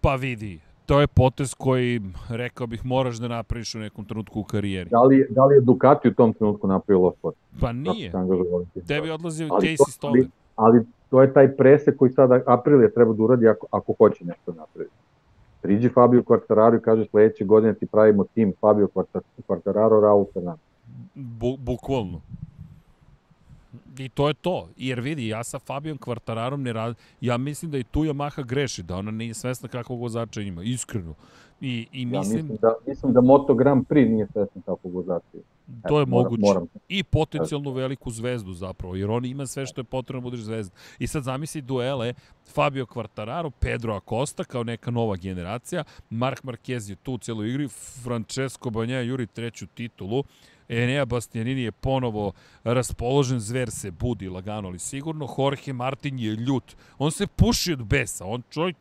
Pa 0.00 0.14
vidi, 0.14 0.60
to 0.86 1.00
je 1.00 1.06
potez 1.06 1.54
koji, 1.54 2.00
rekao 2.30 2.66
bih, 2.66 2.86
moraš 2.86 3.16
da 3.16 3.28
napraviš 3.28 3.74
u 3.74 3.78
nekom 3.78 4.04
trenutku 4.04 4.40
u 4.40 4.44
karijeri. 4.44 4.90
Da 4.90 5.02
li, 5.02 5.26
da 5.30 5.44
li 5.44 5.54
je 5.54 5.60
Ducati 5.60 6.08
u 6.08 6.14
tom 6.14 6.32
trenutku 6.32 6.66
napravio 6.66 7.02
loš 7.02 7.14
potez? 7.22 7.42
Pa 7.60 7.72
nije. 7.72 8.12
Tebi 8.88 9.10
odlazi 9.10 9.44
Casey 9.44 9.90
Stoller. 9.90 10.26
Ali, 10.56 10.76
ali 10.76 10.86
to 11.10 11.22
je 11.22 11.32
taj 11.32 11.56
presek 11.56 11.96
koji 11.96 12.10
sada 12.10 12.40
Aprilia 12.46 12.90
treba 12.90 13.12
da 13.12 13.22
uradi 13.22 13.48
ako, 13.48 13.66
ako 13.70 13.92
hoće 13.98 14.24
nešto 14.24 14.52
napraviti 14.52 15.01
priđi 15.62 15.88
Fabio 15.88 16.22
Quartararo 16.22 16.78
i 16.78 16.82
kaže 16.82 17.06
sledeće 17.10 17.44
godine 17.44 17.74
ti 17.74 17.86
pravimo 17.86 18.24
tim 18.34 18.52
Fabio 18.60 18.88
Quartararo, 19.48 20.00
Raul 20.00 20.26
Fernandez. 20.34 20.66
Bu, 21.14 21.56
bukvalno. 21.56 22.20
I 23.98 24.08
to 24.08 24.28
je 24.28 24.34
to. 24.34 24.68
Jer 24.76 25.00
vidi, 25.00 25.28
ja 25.28 25.44
sa 25.44 25.58
Fabijom 25.58 25.98
Kvartararom 25.98 26.62
ne 26.62 26.72
rad... 26.72 26.96
Ja 27.20 27.36
mislim 27.36 27.70
da 27.70 27.78
i 27.78 27.84
tu 27.84 28.00
Yamaha 28.00 28.46
greši, 28.46 28.82
da 28.82 28.96
ona 28.96 29.10
nije 29.10 29.34
svesna 29.34 29.68
kakvog 29.68 30.00
vozača 30.00 30.40
ima, 30.40 30.62
iskreno. 30.62 31.14
I, 31.60 31.86
i 31.92 32.06
mislim... 32.06 32.14
Ja 32.14 32.20
mislim 32.20 32.58
da, 32.62 32.74
mislim 32.86 33.12
da 33.12 33.20
Moto 33.20 33.54
Grand 33.54 33.86
Prix 33.86 34.10
nije 34.10 34.26
svesna 34.32 34.62
kakvog 34.66 34.94
vozača 34.94 35.26
ima. 35.34 35.42
To 35.88 36.00
je 36.00 36.06
moguće. 36.06 36.42
Moram. 36.42 36.66
I 36.88 37.02
potencijalno 37.02 37.72
veliku 37.72 38.10
zvezdu 38.10 38.52
zapravo, 38.52 38.96
jer 38.96 39.10
on 39.10 39.24
ima 39.24 39.46
sve 39.46 39.66
što 39.66 39.80
je 39.80 39.84
potrebno 39.84 40.20
da 40.20 40.24
budeš 40.24 40.40
zvezda. 40.40 40.76
I 40.98 41.06
sad 41.06 41.22
zamisli 41.22 41.62
duele 41.62 42.14
Fabio 42.54 42.86
Quartararo, 42.86 43.50
Pedro 43.50 43.94
Acosta 43.94 44.44
kao 44.44 44.64
neka 44.64 44.90
nova 44.90 45.16
generacija, 45.16 45.84
Mark 46.10 46.42
Marquez 46.42 46.90
je 46.90 46.96
tu 46.96 47.12
u 47.12 47.18
cijeloj 47.18 47.48
igri, 47.48 47.68
Francesco 48.02 48.70
Banja 48.70 49.00
juri 49.00 49.26
treću 49.26 49.66
titulu, 49.66 50.24
Enea 50.68 51.04
Bastianini 51.04 51.62
je 51.62 51.72
ponovo 51.72 52.32
raspoložen, 52.64 53.40
zver 53.40 53.70
se 53.70 53.90
budi 53.90 54.28
lagano, 54.28 54.68
ali 54.68 54.78
sigurno. 54.78 55.28
Jorge 55.38 55.72
Martin 55.72 56.18
je 56.18 56.30
ljut. 56.30 56.76
On 56.98 57.10
se 57.10 57.26
puši 57.26 57.72
od 57.72 57.84
besa. 57.84 58.24
On 58.26 58.42
čovjek 58.50 58.76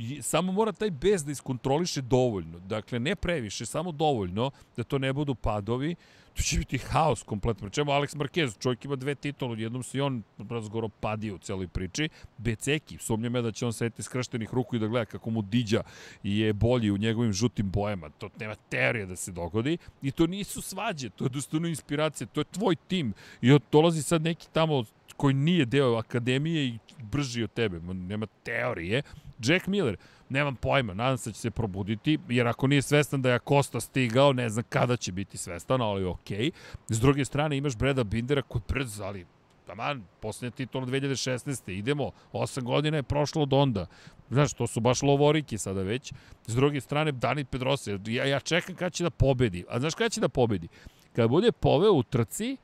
I 0.00 0.22
samo 0.22 0.52
mora 0.52 0.72
taj 0.72 0.90
bes 0.90 1.24
da 1.24 1.32
iskontroliše 1.32 2.00
dovoljno. 2.00 2.58
Dakle, 2.58 2.98
ne 2.98 3.14
previše, 3.16 3.66
samo 3.66 3.92
dovoljno 3.92 4.50
da 4.76 4.84
to 4.84 4.98
ne 4.98 5.12
budu 5.12 5.34
padovi. 5.34 5.94
To 6.36 6.42
će 6.42 6.58
biti 6.58 6.78
haos 6.78 7.22
kompletno. 7.22 7.66
Pričemu 7.66 7.90
Alex 7.90 8.16
Marquez, 8.16 8.62
čovjek 8.62 8.84
ima 8.84 8.96
dve 8.96 9.14
titule, 9.14 9.60
jednom 9.60 9.82
se 9.82 9.98
i 9.98 10.00
on 10.00 10.22
razgoro 10.50 10.88
padio 10.88 11.34
u 11.34 11.38
celoj 11.38 11.68
priči. 11.68 12.08
Beceki, 12.38 12.98
sumnjam 12.98 13.34
ja 13.34 13.42
da 13.42 13.52
će 13.52 13.66
on 13.66 13.72
sedeti 13.72 14.02
skrštenih 14.02 14.54
ruku 14.54 14.76
i 14.76 14.78
da 14.78 14.86
gleda 14.86 15.04
kako 15.04 15.30
mu 15.30 15.42
diđa 15.42 15.82
je 16.22 16.52
bolji 16.52 16.90
u 16.90 16.98
njegovim 16.98 17.32
žutim 17.32 17.70
bojama. 17.70 18.10
To 18.10 18.28
nema 18.40 18.54
teorije 18.68 19.06
da 19.06 19.16
se 19.16 19.32
dogodi. 19.32 19.78
I 20.02 20.10
to 20.10 20.26
nisu 20.26 20.62
svađe, 20.62 21.10
to 21.10 21.24
je 21.24 21.28
dostojno 21.28 21.68
inspiracija, 21.68 22.26
to 22.26 22.40
je 22.40 22.44
tvoj 22.44 22.76
tim. 22.76 23.12
I 23.42 23.58
dolazi 23.72 24.02
sad 24.02 24.22
neki 24.22 24.48
tamo 24.52 24.84
koji 25.16 25.34
nije 25.34 25.64
deo 25.64 25.96
akademije 25.96 26.66
i 26.66 26.78
brži 27.02 27.42
od 27.42 27.52
tebe. 27.52 27.80
Nema 27.94 28.26
teorije. 28.42 29.02
Jack 29.38 29.66
Miller, 29.66 29.96
nemam 30.30 30.56
pojma, 30.56 30.94
nadam 30.94 31.18
se 31.18 31.30
da 31.30 31.34
će 31.34 31.40
se 31.40 31.50
probuditi, 31.50 32.18
jer 32.28 32.46
ako 32.46 32.66
nije 32.66 32.82
svestan 32.82 33.22
da 33.22 33.32
je 33.32 33.38
Costa 33.48 33.80
stigao, 33.80 34.32
ne 34.32 34.48
znam 34.48 34.64
kada 34.68 34.96
će 34.96 35.12
biti 35.12 35.38
svestan, 35.38 35.80
ali 35.80 36.04
okej. 36.04 36.50
S 36.88 37.00
druge 37.00 37.24
strane 37.24 37.56
imaš 37.56 37.76
Breda 37.76 38.04
Bindera 38.04 38.42
koji 38.42 38.62
brz, 38.68 39.00
ali 39.00 39.26
taman, 39.66 40.02
posljednja 40.20 40.50
titula 40.50 40.86
2016. 40.86 41.70
Idemo, 41.70 42.10
8 42.32 42.62
godina 42.62 42.96
je 42.96 43.02
prošlo 43.02 43.42
od 43.42 43.52
onda. 43.52 43.86
Znaš, 44.30 44.52
to 44.52 44.66
su 44.66 44.80
baš 44.80 45.02
lovoriki 45.02 45.58
sada 45.58 45.82
već. 45.82 46.12
S 46.46 46.54
druge 46.54 46.80
strane, 46.80 47.12
Dani 47.12 47.44
Pedrosa, 47.44 47.98
ja, 48.06 48.24
ja 48.24 48.40
čekam 48.40 48.74
kada 48.74 48.90
će 48.90 49.04
da 49.04 49.10
pobedi. 49.10 49.64
A 49.68 49.80
znaš 49.80 49.94
kada 49.94 50.08
će 50.08 50.20
da 50.20 50.28
pobedi? 50.28 50.68
Kada 51.12 51.28
bude 51.28 51.52
poveo 51.52 51.92
u 51.92 52.02
trci, 52.02 52.56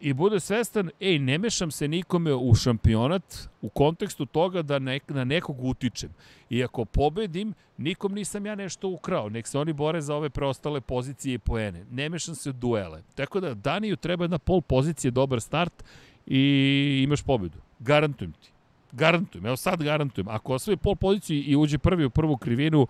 i 0.00 0.12
bude 0.12 0.40
svestan, 0.40 0.90
ej, 1.00 1.18
ne 1.18 1.38
mešam 1.38 1.70
se 1.70 1.88
nikome 1.88 2.34
u 2.34 2.54
šampionat 2.54 3.48
u 3.62 3.68
kontekstu 3.68 4.26
toga 4.26 4.62
da 4.62 4.78
nek, 4.78 5.08
na 5.08 5.24
nekog 5.24 5.64
utičem. 5.64 6.10
I 6.50 6.64
ako 6.64 6.84
pobedim, 6.84 7.54
nikom 7.78 8.12
nisam 8.12 8.46
ja 8.46 8.54
nešto 8.54 8.88
ukrao, 8.88 9.28
nek 9.28 9.46
se 9.46 9.58
oni 9.58 9.72
bore 9.72 10.00
za 10.00 10.14
ove 10.14 10.30
preostale 10.30 10.80
pozicije 10.80 11.34
i 11.34 11.38
poene. 11.38 11.84
Ne 11.90 12.08
mešam 12.08 12.34
se 12.34 12.50
u 12.50 12.52
duele. 12.52 13.02
Tako 13.14 13.40
da 13.40 13.54
Daniju 13.54 13.96
treba 13.96 14.24
jedna 14.24 14.38
pol 14.38 14.60
pozicije, 14.60 15.10
dobar 15.10 15.40
start 15.40 15.84
i 16.26 17.00
imaš 17.04 17.22
pobedu. 17.22 17.58
Garantujem 17.78 18.32
ti. 18.32 18.50
Garantujem, 18.92 19.46
evo 19.46 19.56
sad 19.56 19.82
garantujem. 19.82 20.28
Ako 20.28 20.54
osvoji 20.54 20.76
pol 20.76 20.96
poziciju 20.96 21.42
i 21.46 21.56
uđe 21.56 21.78
prvi 21.78 22.04
u 22.04 22.10
prvu 22.10 22.36
krivinu, 22.36 22.86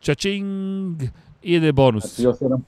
čačing, 0.00 1.02
ide 1.42 1.72
bonus. 1.72 2.02
Znači, 2.02 2.22
još 2.22 2.36
jedan 2.40 2.62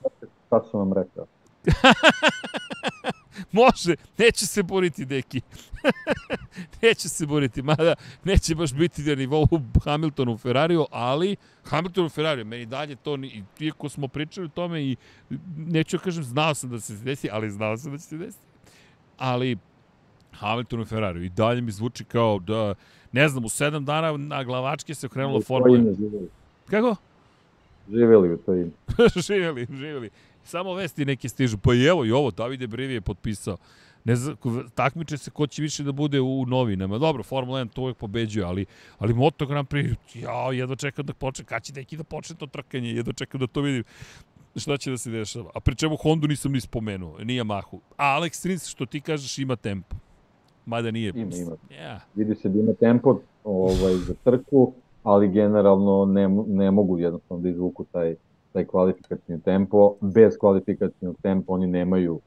sad 0.50 0.62
sam 0.70 0.80
vam 0.80 0.92
rekao. 0.92 1.26
Može, 3.52 3.94
neće 4.18 4.46
se 4.46 4.62
boriti 4.62 5.04
deki. 5.04 5.40
neće 6.82 7.08
se 7.08 7.26
boriti, 7.26 7.62
mada 7.62 7.94
neće 8.24 8.54
baš 8.54 8.74
biti 8.74 9.02
na 9.02 9.14
nivou 9.14 9.46
Hamiltonu 9.84 10.38
Ferrariju, 10.38 10.86
ali 10.90 11.36
Hamiltonu 11.64 12.08
Ferrariju, 12.08 12.44
meni 12.44 12.66
dalje 12.66 12.96
to, 12.96 13.18
iako 13.60 13.88
smo 13.88 14.08
pričali 14.08 14.46
o 14.46 14.50
tome 14.50 14.82
i 14.82 14.96
neću 15.56 15.96
da 15.96 16.02
kažem, 16.02 16.24
znao 16.24 16.54
sam 16.54 16.70
da 16.70 16.80
se 16.80 16.94
desi, 16.94 17.28
ali 17.32 17.50
znao 17.50 17.76
sam 17.76 17.92
da 17.92 17.98
će 17.98 18.04
se 18.04 18.16
desiti. 18.16 18.46
Ali 19.18 19.58
Hamiltonu 20.32 20.84
Ferrariju 20.84 21.24
i 21.24 21.28
dalje 21.28 21.60
mi 21.60 21.72
zvuči 21.72 22.04
kao 22.04 22.38
da, 22.38 22.74
ne 23.12 23.28
znam, 23.28 23.44
u 23.44 23.48
sedam 23.48 23.84
dana 23.84 24.16
na 24.16 24.44
glavačke 24.44 24.94
se 24.94 25.06
okrenula 25.06 25.40
Formula. 25.40 25.94
Kako? 26.70 26.96
Živeli 27.90 28.34
u 28.34 28.36
to 28.36 28.54
ime. 28.54 28.70
živeli, 29.26 29.66
živeli. 29.70 30.10
Samo 30.44 30.74
vesti 30.74 31.04
neke 31.04 31.28
stižu. 31.28 31.58
Pa 31.58 31.74
i 31.74 31.84
evo 31.84 32.04
i 32.04 32.12
ovo, 32.12 32.30
Davide 32.30 32.66
Brivi 32.66 32.94
je 32.94 33.00
potpisao. 33.00 33.56
Ne 34.04 34.16
znam, 34.16 34.36
takmiče 34.74 35.18
se 35.18 35.30
ko 35.30 35.46
će 35.46 35.62
više 35.62 35.82
da 35.82 35.92
bude 35.92 36.20
u 36.20 36.46
novinama. 36.46 36.98
Dobro, 36.98 37.22
Formula 37.22 37.60
1 37.60 37.68
to 37.68 37.82
uvek 37.82 37.96
pobeđuje, 37.96 38.44
ali, 38.44 38.66
ali 38.98 39.14
Moto 39.14 39.46
Grand 39.46 39.68
Prix, 39.68 39.96
ja 40.14 40.52
jedva 40.52 40.76
čekam 40.76 41.06
da 41.06 41.12
počne, 41.12 41.44
kad 41.44 41.62
će 41.62 41.72
neki 41.72 41.96
da 41.96 42.04
počne 42.04 42.36
to 42.36 42.46
trkanje, 42.46 42.90
jedva 42.90 43.12
čekam 43.12 43.40
da 43.40 43.46
to 43.46 43.60
vidim. 43.60 43.84
šta 44.56 44.76
će 44.76 44.90
da 44.90 44.98
se 44.98 45.10
dešava. 45.10 45.50
A 45.54 45.60
pri 45.60 45.74
čemu 45.74 45.96
Hondu 45.96 46.28
nisam 46.28 46.52
ni 46.52 46.60
spomenuo, 46.60 47.18
ni 47.24 47.40
Yamahu. 47.40 47.78
A 47.96 48.20
Alex 48.20 48.46
Rins, 48.46 48.66
što 48.66 48.86
ti 48.86 49.00
kažeš, 49.00 49.38
ima 49.38 49.56
tempo. 49.56 49.96
Mada 50.66 50.90
nije. 50.90 51.12
Ima, 51.14 51.36
ima. 51.36 51.56
Yeah. 51.70 51.98
Vidi 52.14 52.34
se 52.34 52.48
da 52.48 52.58
ima 52.58 52.72
tempo 52.72 53.20
ovaj, 53.44 53.94
za 53.94 54.14
trku, 54.24 54.72
ali 55.02 55.28
generalno 55.28 56.04
ne, 56.04 56.28
ne 56.46 56.70
mogu 56.70 56.98
jednostavno 56.98 57.42
da 57.42 57.48
izvuku 57.48 57.84
taj, 57.84 58.16
taj 58.52 58.64
kvalifikacijni 58.64 59.40
tempo. 59.40 59.94
Bez 60.00 60.38
kvalifikacijnog 60.40 61.16
tempa 61.22 61.52
oni 61.52 61.66
nemaju 61.66 62.20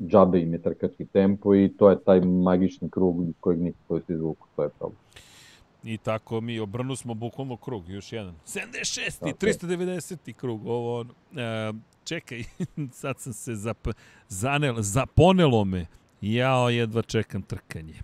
džabe 0.00 0.40
im 0.40 0.52
je 0.52 0.62
trkački 0.62 1.04
tempo 1.04 1.54
i 1.54 1.68
to 1.78 1.90
je 1.90 2.04
taj 2.04 2.20
magični 2.20 2.90
krug 2.90 3.28
iz 3.28 3.34
kojeg 3.40 3.60
niko 3.60 3.78
koji 3.88 4.02
se 4.06 4.12
izvuku, 4.12 4.46
to 4.56 4.62
je 4.62 4.68
problem. 4.68 4.98
I 5.84 5.98
tako 5.98 6.40
mi 6.40 6.60
obrnu 6.60 6.96
smo 6.96 7.14
bukvalno 7.14 7.56
krug, 7.56 7.88
još 7.88 8.12
jedan. 8.12 8.34
76. 8.46 9.20
Tako. 9.20 9.46
390. 9.46 10.32
krug, 10.32 10.66
ovo 10.66 11.00
ono. 11.00 11.12
E, 11.36 11.72
čekaj, 12.04 12.42
sad 13.00 13.18
sam 13.18 13.32
se 13.32 13.54
zap, 13.54 13.88
zanel, 14.28 14.74
zaponelo 14.78 15.64
me. 15.64 15.86
Jao, 16.20 16.70
jedva 16.70 17.02
čekam 17.02 17.42
trkanje. 17.42 17.94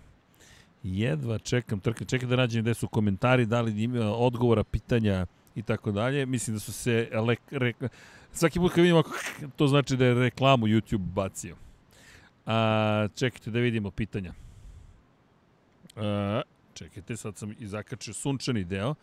Jedva 0.83 1.39
čekam 1.39 1.79
trkanje. 1.79 2.07
Čekaj 2.07 2.29
da 2.29 2.35
nađem 2.35 2.61
gde 2.61 2.73
su 2.73 2.87
komentari, 2.87 3.45
da 3.45 3.61
li 3.61 3.83
ima 3.83 4.15
odgovora, 4.15 4.63
pitanja 4.63 5.25
i 5.55 5.61
tako 5.61 5.91
dalje. 5.91 6.25
Mislim 6.25 6.55
da 6.55 6.59
su 6.59 6.73
se 6.73 7.09
le, 7.27 7.35
re, 7.51 7.73
svaki 8.31 8.59
put 8.59 8.73
kad 8.73 8.83
vidim 8.83 8.97
ako, 8.97 9.11
to 9.55 9.67
znači 9.67 9.97
da 9.97 10.05
je 10.05 10.13
reklamu 10.13 10.67
YouTube 10.67 10.97
bacio. 10.97 11.55
A, 12.45 13.07
čekajte 13.15 13.51
da 13.51 13.59
vidimo 13.59 13.91
pitanja. 13.91 14.33
A, 15.95 16.41
čekajte, 16.73 17.17
sad 17.17 17.37
sam 17.37 17.53
i 17.59 17.67
zakačio 17.67 18.13
sunčani 18.13 18.63
deo. 18.63 18.95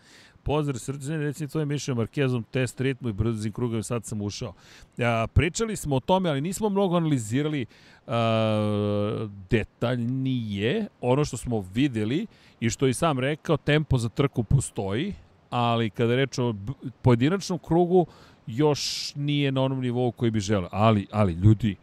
Pozdrav 0.42 0.78
srđane, 0.78 1.24
recimo 1.24 1.48
tvoje 1.48 1.66
mišljenje 1.66 1.96
Markezom, 1.96 2.44
test 2.50 2.80
ritmu 2.80 3.08
i 3.08 3.12
brzim 3.12 3.52
krugom, 3.52 3.82
sad 3.82 4.04
sam 4.04 4.22
ušao. 4.22 4.54
A, 4.98 5.26
pričali 5.34 5.76
smo 5.76 5.96
o 5.96 6.00
tome, 6.00 6.30
ali 6.30 6.40
nismo 6.40 6.68
mnogo 6.68 6.96
analizirali 6.96 7.66
a, 8.06 9.28
detaljnije 9.50 10.86
ono 11.00 11.24
što 11.24 11.36
smo 11.36 11.66
videli 11.74 12.26
i 12.60 12.70
što 12.70 12.86
i 12.86 12.94
sam 12.94 13.18
rekao, 13.18 13.56
tempo 13.56 13.98
za 13.98 14.08
trku 14.08 14.44
postoji, 14.44 15.14
ali 15.52 15.90
kada 15.90 16.16
reč 16.16 16.38
o 16.38 16.54
pojedinačnom 17.02 17.58
krugu, 17.58 18.06
još 18.46 19.12
nije 19.14 19.52
na 19.52 19.62
onom 19.62 19.80
nivou 19.80 20.12
koji 20.12 20.30
bi 20.30 20.40
želeo. 20.40 20.68
Ali, 20.72 21.06
ali, 21.10 21.32
ljudi, 21.32 21.76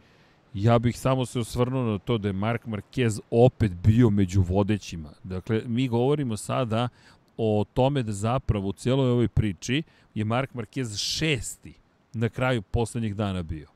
Ja 0.54 0.78
bih 0.78 0.98
samo 0.98 1.26
se 1.26 1.38
osvrnuo 1.38 1.92
na 1.92 1.98
to 1.98 2.18
da 2.18 2.28
je 2.28 2.32
Mark 2.32 2.66
Marquez 2.66 3.20
opet 3.30 3.72
bio 3.72 4.10
među 4.10 4.42
vodećima. 4.42 5.10
Dakle, 5.24 5.62
mi 5.66 5.88
govorimo 5.88 6.36
sada 6.36 6.88
o 7.36 7.64
tome 7.74 8.02
da 8.02 8.12
zapravo 8.12 8.68
u 8.68 8.72
cijeloj 8.72 9.10
ovoj 9.10 9.28
priči 9.28 9.82
je 10.14 10.24
Mark 10.24 10.50
Marquez 10.54 10.98
šesti 10.98 11.74
na 12.12 12.28
kraju 12.28 12.62
poslednjih 12.62 13.16
dana 13.16 13.42
bio. 13.42 13.68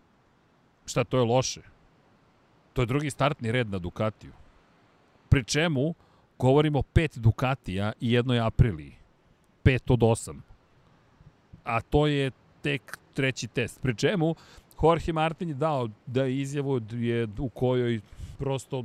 Šta, 0.87 1.05
to 1.05 1.19
je 1.19 1.25
loše? 1.25 1.63
To 2.73 2.83
je 2.83 2.87
drugi 2.87 3.11
startni 3.11 3.53
red 3.53 3.71
na 3.71 3.79
Ducatiju. 3.79 4.33
Pri 5.29 5.45
čemu 5.45 5.95
govorimo 6.39 6.83
pet 6.83 7.19
Ducatija 7.19 7.93
i 8.01 8.13
jednoj 8.13 8.41
Apriliji. 8.41 9.04
Pet 9.65 9.91
od 9.91 10.03
osam. 10.03 10.43
A 11.65 11.81
to 11.81 12.07
je 12.07 12.31
tek 12.63 12.99
treći 13.15 13.47
test. 13.47 13.81
Pri 13.83 13.97
čemu 13.97 14.35
Jorge 14.83 15.13
Martin 15.13 15.49
je 15.49 15.55
dao 15.55 15.89
da 16.07 16.27
izjavu 16.27 16.81
je 16.93 17.29
u 17.39 17.49
kojoj 17.49 18.01
prosto 18.39 18.85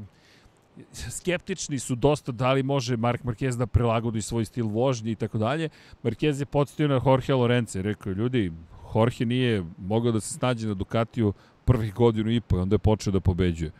skeptični 0.93 1.79
su 1.79 1.95
dosta 1.95 2.31
da 2.31 2.53
li 2.53 2.63
može 2.63 2.97
Mark 2.97 3.23
Marquez 3.23 3.57
da 3.57 3.67
prilagodi 3.67 4.21
svoj 4.21 4.45
stil 4.45 4.67
vožnje 4.67 5.11
i 5.11 5.15
tako 5.15 5.37
dalje. 5.37 5.69
Marquez 6.03 6.39
je 6.39 6.45
podstio 6.45 6.87
na 6.87 7.01
Jorge 7.05 7.33
Lorenze. 7.33 7.81
Rekao, 7.81 8.13
ljudi, 8.13 8.51
Jorge 8.95 9.25
nije 9.25 9.65
mogao 9.77 10.11
da 10.11 10.19
se 10.19 10.33
snađe 10.33 10.67
na 10.67 10.73
Ducatiju 10.73 11.33
prvih 11.65 11.93
godinu 11.93 12.31
i 12.31 12.41
po 12.41 12.57
i 12.57 12.59
onda 12.59 12.73
je 12.73 12.79
počeo 12.79 13.13
da 13.13 13.19
pobeđuje. 13.19 13.71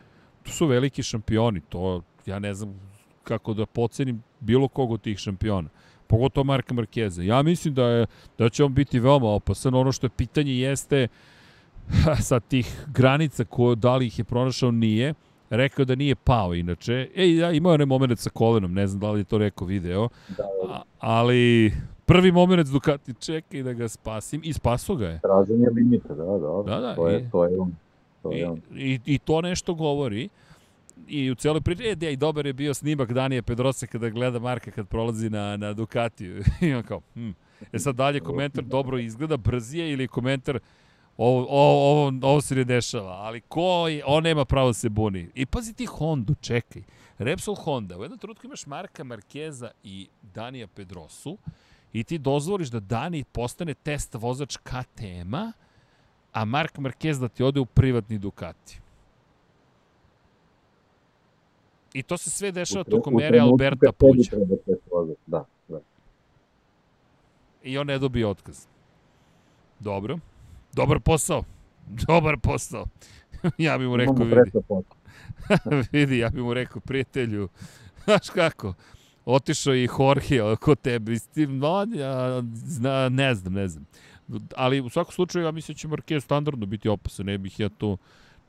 To 0.44 0.52
su 0.52 0.68
veliki 0.68 1.04
šampioni, 1.04 1.62
to 1.70 2.04
ja 2.26 2.40
ne 2.40 2.54
znam 2.54 2.80
kako 3.24 3.54
da 3.54 3.66
pocenim 3.66 4.24
bilo 4.40 4.68
kog 4.68 4.92
od 4.92 5.02
tih 5.02 5.18
šampiona. 5.18 5.70
Pogotovo 6.10 6.44
Marka 6.44 6.74
Markeza. 6.74 7.24
Ja 7.24 7.42
mislim 7.42 7.74
da, 7.74 7.86
je, 7.86 8.06
da 8.38 8.50
će 8.50 8.64
on 8.64 8.74
biti 8.74 9.00
veoma 9.00 9.28
opasan. 9.28 9.76
Ono 9.76 9.92
što 9.92 10.06
je 10.06 10.12
pitanje 10.18 10.54
jeste 10.54 11.04
uh, 11.04 11.40
sa 12.30 12.40
tih 12.40 12.86
granica 12.94 13.44
ko, 13.44 13.76
da 13.76 13.96
li 13.96 14.08
ih 14.08 14.20
je 14.20 14.24
pronašao 14.24 14.72
nije. 14.72 15.14
Rekao 15.50 15.86
da 15.86 15.96
nije 15.96 16.16
pao 16.16 16.54
inače. 16.54 17.10
E, 17.16 17.36
ja 17.36 17.52
imao 17.52 17.74
je 17.74 17.86
moment 17.86 18.20
sa 18.20 18.30
kolenom, 18.30 18.74
ne 18.74 18.88
znam 18.88 19.00
da 19.00 19.12
li 19.12 19.20
je 19.20 19.24
to 19.24 19.38
rekao 19.38 19.68
video. 19.68 20.08
Da, 20.38 20.44
da. 20.68 20.74
A, 20.74 20.82
ali 21.00 21.74
prvi 22.06 22.32
moment 22.32 22.68
Ducati 22.68 23.14
čekaj 23.14 23.64
da 23.64 23.74
ga 23.74 23.88
spasim 23.88 24.42
i 24.44 24.54
spaso 24.54 24.96
ga 24.96 25.08
je. 25.08 25.20
Traženje 25.20 25.68
limita, 25.76 26.14
da, 26.14 26.24
da. 26.24 26.64
Da, 26.66 26.80
da. 26.80 26.96
To 26.96 27.08
je, 27.08 27.20
i, 27.20 27.30
to 27.32 27.46
je 27.46 27.60
on. 27.60 27.76
To 28.24 28.32
je 28.32 28.50
on. 28.50 28.62
I, 28.76 28.82
i, 28.82 29.00
I 29.06 29.20
to 29.20 29.42
nešto 29.42 29.74
govori 29.74 30.30
i 31.08 31.32
u 31.32 31.36
celoj 31.36 31.62
priči, 31.62 31.84
e, 31.84 31.96
da, 31.96 32.10
i 32.10 32.16
dobar 32.16 32.46
je 32.46 32.54
bio 32.54 32.74
snimak 32.74 33.12
Danije 33.12 33.42
Pedrosa 33.42 33.88
kada 33.88 34.10
gleda 34.10 34.40
Marka 34.40 34.72
kad 34.72 34.88
prolazi 34.88 35.30
na, 35.30 35.58
na 35.58 35.74
Ducatiju. 35.74 36.44
I 36.62 36.74
on 36.74 36.84
kao, 36.84 37.02
hm. 37.14 37.30
E 37.72 37.80
sad 37.80 37.96
dalje 37.96 38.20
komentar 38.20 38.64
dobro 38.64 38.98
izgleda, 38.98 39.38
brzije 39.38 39.92
ili 39.92 40.08
komentar 40.08 40.60
ovo, 41.18 41.46
ovo, 41.50 41.92
ovo, 41.92 42.14
ovo 42.22 42.42
se 42.42 42.56
ne 42.56 42.64
dešava, 42.64 43.12
ali 43.12 43.42
ko 43.42 43.88
je, 43.88 44.04
on 44.06 44.24
nema 44.24 44.46
pravo 44.46 44.70
da 44.70 44.74
se 44.74 44.90
buni. 44.90 45.30
I 45.36 45.46
pazi 45.46 45.74
ti 45.74 45.86
Hondu, 45.86 46.36
čekaj. 46.42 46.82
Repsol 47.18 47.56
Honda, 47.56 47.98
u 47.98 48.04
jednom 48.04 48.20
trenutku 48.20 48.48
imaš 48.48 48.66
Marka 48.66 49.04
Markeza 49.04 49.72
i 49.84 50.08
Danija 50.22 50.68
Pedrosu 50.68 51.38
i 51.94 52.04
ti 52.04 52.18
dozvoliš 52.18 52.70
da 52.70 52.80
Dani 52.80 53.24
postane 53.24 53.74
test 53.74 54.16
vozač 54.16 54.58
KTM-a, 54.58 55.52
a 56.34 56.46
Mark 56.46 56.78
Marquez 56.78 57.20
da 57.20 57.28
ti 57.28 57.44
ode 57.44 57.60
u 57.60 57.66
privatni 57.66 58.18
Ducati. 58.18 58.80
I 62.00 62.04
to 62.04 62.18
se 62.18 62.30
sve 62.30 62.52
dešava 62.52 62.84
tokom 62.84 63.20
ere 63.20 63.40
Alberta 63.40 63.92
Puća. 63.92 64.38
Da, 65.28 65.46
da. 65.68 65.80
I 67.64 67.78
on 67.78 67.88
ne 67.88 67.98
dobije 68.00 68.28
otkaz. 68.28 68.66
Dobro. 69.80 70.20
Dobar 70.74 71.00
posao. 71.00 71.44
Dobar 72.08 72.38
posao. 72.38 72.86
ja 73.58 73.78
bih 73.78 73.88
mu 73.88 73.98
rekao, 73.98 74.16
vidi. 74.16 74.52
vidi, 75.92 76.18
ja 76.18 76.30
bih 76.30 76.44
mu 76.44 76.54
rekao, 76.54 76.82
prijatelju, 76.82 77.50
znaš 78.04 78.30
kako, 78.30 78.74
otišao 79.26 79.76
i 79.76 79.88
Jorge 80.00 80.56
kod 80.62 80.82
tebe, 80.82 81.20
s 81.20 81.28
tim, 81.28 81.58
no, 81.58 81.88
ja, 81.94 82.42
zna, 82.54 83.10
ne 83.10 83.36
znam, 83.36 83.54
ne 83.54 83.68
znam. 83.68 83.86
Ali 84.56 84.82
u 84.82 84.90
svakom 84.90 85.12
slučaju, 85.12 85.46
ja 85.46 85.52
mislim 85.52 85.74
da 85.74 85.80
će 85.80 85.88
Marquez 85.88 86.20
standardno 86.20 86.66
biti 86.66 86.90
opasan, 86.90 87.26
ne 87.26 87.38
bih 87.38 87.60
ja 87.60 87.70
to, 87.70 87.98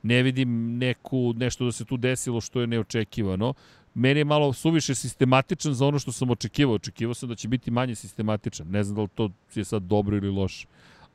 ne 0.03 0.23
vidim 0.23 0.77
neku, 0.77 1.33
nešto 1.37 1.65
da 1.65 1.71
se 1.71 1.85
tu 1.85 1.97
desilo 1.97 2.41
što 2.41 2.61
je 2.61 2.67
neočekivano. 2.67 3.53
Meni 3.93 4.19
je 4.19 4.25
malo 4.25 4.53
suviše 4.53 4.95
sistematičan 4.95 5.73
za 5.73 5.85
ono 5.85 5.99
što 5.99 6.11
sam 6.11 6.29
očekivao. 6.29 6.75
Očekivao 6.75 7.13
sam 7.13 7.29
da 7.29 7.35
će 7.35 7.47
biti 7.47 7.71
manje 7.71 7.95
sistematičan. 7.95 8.67
Ne 8.67 8.83
znam 8.83 8.95
da 8.95 9.01
li 9.01 9.07
to 9.15 9.29
je 9.55 9.65
sad 9.65 9.83
dobro 9.83 10.17
ili 10.17 10.29
loše 10.29 10.67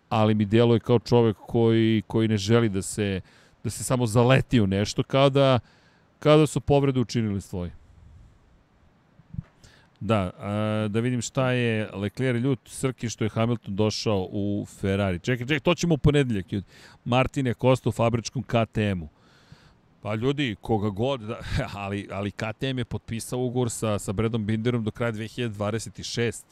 ali 0.08 0.34
mi 0.34 0.44
deluje 0.44 0.81
kao 0.81 0.98
čovek 0.98 1.36
koji, 1.47 2.02
koji 2.06 2.28
ne 2.28 2.36
želi 2.36 2.68
da 2.68 2.82
se, 2.82 3.20
da 3.65 3.70
se 3.70 3.84
samo 3.84 4.06
zaleti 4.06 4.60
u 4.60 4.66
nešto, 4.66 5.02
kao 5.02 5.31
da, 5.31 5.58
kao 6.18 6.39
da 6.39 6.47
su 6.47 6.60
povrede 6.60 7.00
učinili 7.00 7.40
svoje. 7.40 7.70
Da, 10.00 10.31
a, 10.39 10.89
da 10.89 11.00
vidim 11.00 11.23
šta 11.23 11.50
je 11.50 11.91
Leclerc 11.92 12.42
ljut 12.42 12.60
Srki 12.65 13.08
što 13.08 13.25
je 13.25 13.31
Hamilton 13.31 13.76
došao 13.76 14.28
u 14.31 14.66
Ferrari. 14.81 15.18
Čekaj, 15.18 15.47
čekaj, 15.47 15.60
to 15.60 15.75
ćemo 15.75 15.94
u 15.94 15.99
ponedeljak. 15.99 16.47
Martin 17.05 17.47
je 17.47 17.55
Kosta 17.55 17.89
u 17.89 17.92
fabričkom 17.92 18.42
KTM-u. 18.42 19.08
Pa 20.02 20.15
ljudi, 20.15 20.57
koga 20.60 20.89
god, 20.89 21.20
da, 21.20 21.39
ali, 21.84 22.08
ali 22.12 22.31
KTM 22.31 22.78
je 22.78 22.84
potpisao 22.84 23.41
ugovor 23.41 23.70
sa, 23.70 23.99
sa 23.99 24.12
Bredom 24.12 24.47
Binderom 24.47 24.84
do 24.84 24.91
kraja 24.91 25.12
2026. 25.12 26.42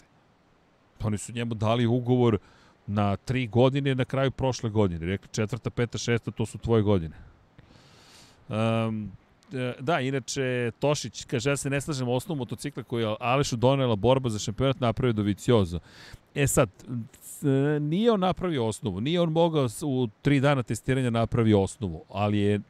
Oni 1.02 1.18
su 1.18 1.32
njemu 1.32 1.54
dali 1.54 1.86
ugovor 1.86 2.38
na 2.86 3.16
tri 3.16 3.46
godine 3.46 3.94
na 3.94 4.04
kraju 4.04 4.30
prošle 4.30 4.70
godine. 4.70 5.06
Rekli 5.06 5.28
četvrta, 5.32 5.70
peta, 5.70 5.98
šesta, 5.98 6.30
to 6.30 6.46
su 6.46 6.58
tvoje 6.58 6.82
godine. 6.82 7.16
Um, 8.48 9.12
da, 9.80 10.00
inače, 10.00 10.70
Tošić 10.78 11.24
kaže, 11.24 11.50
ja 11.50 11.56
se 11.56 11.70
ne 11.70 11.80
slažem 11.80 12.08
osnovu 12.08 12.38
motocikla 12.38 12.82
koji 12.82 13.02
je 13.02 13.16
Alešu 13.20 13.56
donela 13.56 13.96
borba 13.96 14.28
za 14.28 14.38
šampionat 14.38 14.80
napravio 14.80 15.12
do 15.12 15.22
Viciozo. 15.22 15.80
E 16.34 16.46
sad, 16.46 16.70
nije 17.80 18.12
on 18.12 18.20
napravio 18.20 18.66
osnovu, 18.66 19.00
nije 19.00 19.20
on 19.20 19.32
mogao 19.32 19.68
u 19.82 20.08
tri 20.22 20.40
dana 20.40 20.62
testiranja 20.62 21.10
napravi 21.10 21.54
osnovu, 21.54 22.04
ali 22.08 22.38
je 22.38 22.60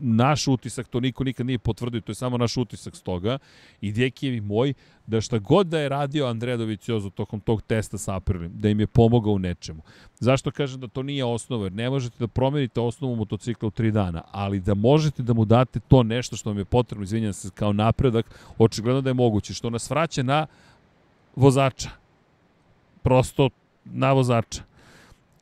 naš 0.00 0.48
utisak, 0.48 0.88
to 0.88 1.00
niko 1.00 1.24
nikad 1.24 1.46
nije 1.46 1.58
potvrdio, 1.58 2.00
to 2.00 2.10
je 2.10 2.14
samo 2.14 2.38
naš 2.38 2.56
utisak 2.56 2.96
s 2.96 3.02
toga, 3.02 3.38
i 3.80 3.92
Djekijev 3.92 4.44
moj, 4.44 4.74
da 5.06 5.20
šta 5.20 5.38
god 5.38 5.66
da 5.66 5.78
je 5.78 5.88
radio 5.88 6.26
Andrea 6.26 6.56
Doviciozo 6.56 7.10
tokom 7.10 7.40
tog 7.40 7.62
testa 7.62 7.98
sa 7.98 8.16
Aprilim, 8.16 8.52
da 8.54 8.68
im 8.68 8.80
je 8.80 8.86
pomogao 8.86 9.32
u 9.32 9.38
nečemu. 9.38 9.82
Zašto 10.18 10.50
kažem 10.50 10.80
da 10.80 10.88
to 10.88 11.02
nije 11.02 11.24
osnova? 11.24 11.64
Jer 11.64 11.72
ne 11.72 11.90
možete 11.90 12.16
da 12.18 12.26
promenite 12.26 12.80
osnovu 12.80 13.16
motocikla 13.16 13.66
u 13.66 13.70
tri 13.70 13.90
dana, 13.90 14.22
ali 14.30 14.60
da 14.60 14.74
možete 14.74 15.22
da 15.22 15.32
mu 15.32 15.44
date 15.44 15.80
to 15.88 16.02
nešto 16.02 16.36
što 16.36 16.50
vam 16.50 16.58
je 16.58 16.64
potrebno, 16.64 17.04
izvinjam 17.04 17.32
se, 17.32 17.50
kao 17.54 17.72
napredak, 17.72 18.26
očigledno 18.58 19.00
da 19.00 19.10
je 19.10 19.14
moguće, 19.14 19.54
što 19.54 19.70
nas 19.70 19.90
vraća 19.90 20.22
na 20.22 20.46
vozača. 21.36 21.90
Prosto 23.02 23.50
na 23.84 24.12
vozača. 24.12 24.69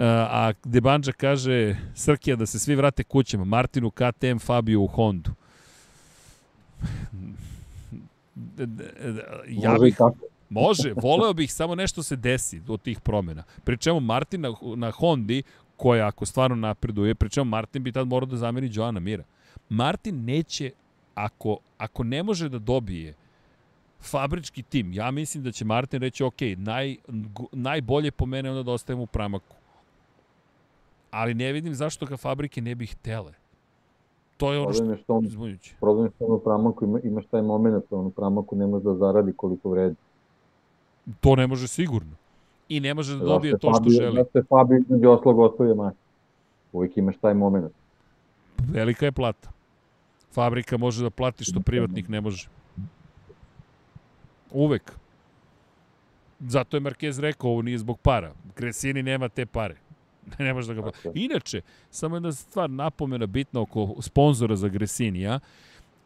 A 0.04 0.52
Debanđa 0.64 1.12
kaže 1.12 1.76
Srkija 1.94 2.36
da 2.36 2.46
se 2.46 2.58
svi 2.58 2.74
vrate 2.74 3.04
kućama, 3.04 3.44
Martinu 3.44 3.90
KTM, 3.90 4.38
Fabio 4.38 4.80
u 4.80 4.86
Hondu. 4.86 5.30
ja 9.48 9.76
bih, 9.82 9.96
Može, 10.50 10.92
voleo 11.02 11.32
bih 11.32 11.52
samo 11.52 11.74
nešto 11.74 12.02
se 12.02 12.16
desi 12.16 12.60
od 12.68 12.82
tih 12.82 13.00
promena. 13.00 13.42
Pričemu 13.64 14.00
Martin 14.00 14.40
na, 14.40 14.54
na 14.76 14.90
Hondi, 14.90 15.42
koja 15.76 16.06
ako 16.06 16.26
stvarno 16.26 16.56
napreduje, 16.56 17.14
pričemu 17.14 17.44
Martin 17.44 17.82
bi 17.82 17.92
tad 17.92 18.08
morao 18.08 18.26
da 18.26 18.36
zameni 18.36 18.70
Joana 18.72 19.00
Mira. 19.00 19.24
Martin 19.68 20.24
neće, 20.24 20.70
ako, 21.14 21.58
ako 21.78 22.04
ne 22.04 22.22
može 22.22 22.48
da 22.48 22.58
dobije 22.58 23.14
fabrički 24.00 24.62
tim, 24.62 24.92
ja 24.92 25.10
mislim 25.10 25.42
da 25.42 25.52
će 25.52 25.64
Martin 25.64 26.00
reći, 26.00 26.24
ok, 26.24 26.40
naj, 26.56 26.96
najbolje 27.52 28.10
po 28.10 28.26
mene 28.26 28.50
onda 28.50 28.62
da 28.62 28.72
ostavimo 28.72 29.02
u 29.02 29.06
pramaku. 29.06 29.57
Ali 31.10 31.34
ne 31.34 31.52
vidim 31.52 31.74
zašto 31.74 32.06
ga 32.06 32.16
fabrike 32.16 32.60
ne 32.60 32.74
bi 32.74 32.86
htele. 32.86 33.32
To 34.36 34.52
je 34.52 34.58
ono 34.60 34.72
što, 34.72 34.84
je 34.84 34.96
što 34.96 35.14
on. 35.14 35.28
Problem 35.80 36.06
je 36.06 36.10
što 36.16 36.24
on 36.24 36.32
u 36.32 36.38
pramaku 36.38 36.84
ima, 36.84 37.00
imaš 37.04 37.26
taj 37.26 37.42
moment, 37.42 37.84
on 37.90 38.06
u 38.06 38.10
pramaku 38.10 38.56
ne 38.56 38.66
može 38.66 38.84
da 38.84 38.94
zaradi 38.94 39.32
koliko 39.36 39.70
vredi. 39.70 39.96
To 41.20 41.36
ne 41.36 41.46
može 41.46 41.68
sigurno. 41.68 42.12
I 42.68 42.80
ne 42.80 42.94
može 42.94 43.18
da 43.18 43.24
dobije 43.24 43.58
to 43.58 43.72
što 43.74 43.90
želi. 43.90 44.16
Da 44.16 44.24
se 44.24 44.46
Fabio 44.48 44.78
između 44.78 45.10
oslog 45.10 45.38
ostavuje 45.38 45.74
mać. 45.74 45.94
Uvijek 46.72 46.96
imaš 46.96 47.16
taj 47.16 47.34
moment. 47.34 47.72
Velika 48.58 49.04
je 49.04 49.12
plata. 49.12 49.50
Fabrika 50.32 50.76
može 50.76 51.02
da 51.02 51.10
plati 51.10 51.44
što 51.44 51.60
privatnik 51.60 52.08
ne 52.08 52.20
može. 52.20 52.48
Uvek. 54.52 54.92
Zato 56.40 56.76
je 56.76 56.80
Marquez 56.80 57.20
rekao, 57.20 57.50
ovo 57.50 57.62
nije 57.62 57.78
zbog 57.78 57.98
para. 57.98 58.32
Kresini 58.54 59.02
nema 59.02 59.28
te 59.28 59.46
pare. 59.46 59.76
ne 60.38 60.54
može 60.54 60.74
da 60.74 60.74
ga 60.74 60.82
plati. 60.82 61.10
Inače, 61.14 61.60
samo 61.90 62.16
jedna 62.16 62.32
stvar 62.32 62.70
napomena 62.70 63.26
bitna 63.26 63.60
oko 63.60 63.94
sponzora 64.00 64.56
za 64.56 64.68
Gresinija, 64.68 65.40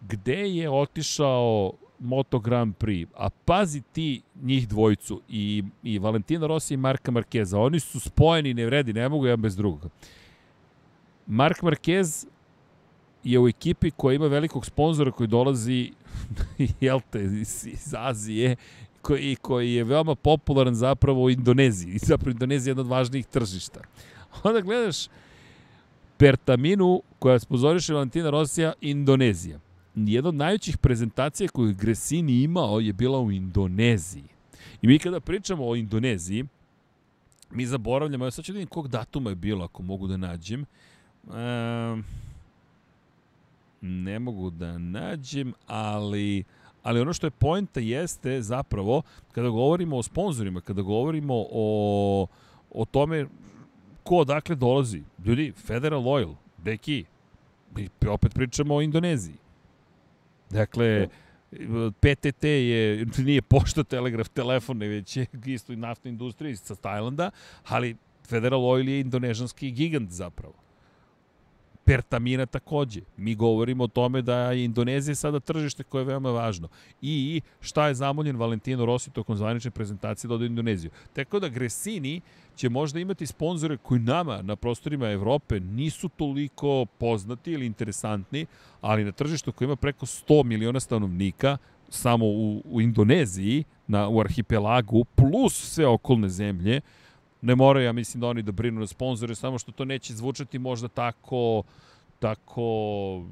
gde 0.01 0.49
je 0.49 0.71
otišao 0.71 1.73
Moto 1.99 2.39
Grand 2.39 2.75
Prix, 2.77 3.07
a 3.15 3.31
pazi 3.31 3.81
ti 3.93 4.23
njih 4.43 4.69
dvojicu 4.69 5.21
i, 5.29 5.65
i 5.83 5.99
Valentina 5.99 6.47
Rossi 6.47 6.75
i 6.75 6.77
Marka 6.77 7.11
Markeza, 7.11 7.59
oni 7.59 7.81
su 7.81 8.01
spojeni, 8.01 8.55
ne 8.55 8.67
vredi, 8.67 8.93
ne 8.93 9.09
mogu 9.09 9.27
jedan 9.27 9.43
bez 9.43 9.57
drugoga. 9.57 9.89
Mark 11.27 11.63
Marquez 11.63 12.27
je 13.25 13.39
u 13.39 13.49
ekipi 13.49 13.91
koja 13.91 14.15
ima 14.15 14.27
velikog 14.27 14.67
sponzora 14.67 15.11
koji 15.11 15.27
dolazi 15.27 15.93
jel 16.81 17.01
te, 17.11 17.25
iz, 17.25 17.67
iz 17.67 17.95
Azije 17.99 18.57
koji, 19.03 19.37
koji 19.37 19.75
je 19.75 19.85
veoma 19.85 20.15
popularan 20.15 20.75
zapravo 20.75 21.23
u 21.23 21.31
Indoneziji. 21.31 21.99
Zapravo 21.99 22.31
Indonezija 22.31 22.71
je 22.71 22.73
jedna 22.73 22.81
od 22.81 22.89
važnijih 22.89 23.27
tržišta. 23.27 23.81
Onda 24.45 24.61
gledaš 24.61 24.97
Pertaminu 26.17 27.03
koja 27.19 27.39
spozoriše 27.39 27.95
Valentina 27.95 28.31
Rosija 28.31 28.73
Indonezija 28.81 29.59
jedna 29.95 30.29
od 30.29 30.35
najvećih 30.35 30.79
prezentacija 30.79 31.49
koju 31.49 31.75
Gresini 31.75 32.43
imao 32.43 32.81
je 32.81 32.93
bila 32.93 33.21
u 33.21 33.31
Indoneziji. 33.31 34.25
I 34.83 34.87
mi 34.87 34.99
kada 34.99 35.21
pričamo 35.21 35.69
o 35.69 35.77
Indoneziji, 35.77 36.45
mi 37.51 37.67
zaboravljamo, 37.67 38.25
ja 38.25 38.31
sad 38.31 38.45
ću 38.45 38.53
da 38.53 38.57
vidim 38.57 38.69
kog 38.69 38.89
datuma 38.89 39.31
je 39.31 39.37
bilo, 39.37 39.65
ako 39.65 39.83
mogu 39.83 40.07
da 40.07 40.17
nađem. 40.17 40.63
E, 40.63 40.67
ne 43.81 44.19
mogu 44.19 44.51
da 44.51 44.79
nađem, 44.79 45.55
ali, 45.67 46.45
ali 46.83 47.01
ono 47.01 47.13
što 47.13 47.27
je 47.27 47.31
poenta 47.31 47.81
jeste 47.81 48.43
zapravo, 48.43 49.03
kada 49.33 49.49
govorimo 49.49 49.97
o 49.97 50.03
sponsorima, 50.03 50.61
kada 50.61 50.83
govorimo 50.83 51.35
o, 51.53 52.27
o 52.71 52.85
tome 52.85 53.27
ko 54.03 54.17
odakle 54.17 54.57
dolazi. 54.57 55.03
Ljudi, 55.25 55.53
Federal 55.57 56.09
Oil, 56.09 56.35
Beki, 56.59 57.05
mi 57.77 57.89
opet 58.09 58.35
pričamo 58.35 58.75
o 58.75 58.83
Indoneziji. 58.83 59.37
Dakle, 60.51 61.09
PTT 62.01 62.45
je, 62.45 63.07
nije 63.19 63.43
pošta, 63.43 63.85
telegraf, 63.85 64.29
telefon, 64.29 64.79
već 64.79 65.17
je 65.17 65.27
isto 65.47 65.73
i 65.73 65.77
naftna 65.77 66.11
industrija 66.11 66.57
sa 66.57 66.75
Tajlanda, 66.75 67.31
ali 67.65 67.97
Federal 68.29 68.65
Oil 68.65 68.89
je 68.89 69.01
indonežanski 69.01 69.71
gigant 69.71 70.11
zapravo. 70.11 70.55
Pertamina 71.85 72.47
takođe. 72.47 73.01
Mi 73.17 73.35
govorimo 73.35 73.85
o 73.85 73.89
tome 73.89 74.23
da 74.23 74.53
je 74.53 74.65
Indonezija 74.65 75.15
sada 75.15 75.41
tržište 75.41 75.83
koje 75.85 76.01
je 76.01 76.07
veoma 76.07 76.31
važno. 76.31 76.69
I 77.03 77.41
šta 77.61 77.89
je 77.89 77.95
zamoljen 77.95 78.37
Valentino 78.37 78.87
Rossi 78.87 79.11
tokom 79.11 79.37
zvanične 79.37 79.71
prezentacije 79.71 80.29
da 80.29 80.35
ode 80.35 80.47
Indoneziju. 80.47 80.91
Tako 81.13 81.41
da 81.41 81.49
Gresini 81.49 82.21
će 82.57 82.69
možda 82.69 83.01
imati 83.01 83.27
sponzore 83.27 83.77
koji 83.77 84.01
nama 84.01 84.43
na 84.43 84.57
prostorima 84.57 85.11
Evrope 85.11 85.61
nisu 85.61 86.09
toliko 86.09 86.87
poznati 86.99 87.53
ili 87.53 87.67
interesantni, 87.67 88.47
ali 88.81 89.05
na 89.05 89.13
tržištu 89.13 89.53
koji 89.53 89.67
ima 89.67 89.77
preko 89.77 90.07
100 90.07 90.45
miliona 90.45 90.81
stanovnika, 90.81 91.59
samo 91.89 92.27
u, 92.27 92.63
u 92.65 92.81
Indoneziji, 92.81 93.65
na, 93.87 94.09
u 94.09 94.21
arhipelagu, 94.21 95.05
plus 95.05 95.55
sve 95.55 95.87
okolne 95.87 96.29
zemlje, 96.29 96.81
ne 97.43 97.55
moraju, 97.55 97.87
ja 97.87 97.93
mislim 97.93 98.21
da 98.21 98.27
oni 98.27 98.43
da 98.43 98.53
brinu 98.53 98.81
na 98.81 98.87
sponzore, 98.87 99.35
samo 99.35 99.59
što 99.59 99.73
to 99.73 99.85
neće 99.85 100.15
zvučati 100.15 100.59
možda 100.59 100.89
tako 100.89 101.63
tako 102.19 103.23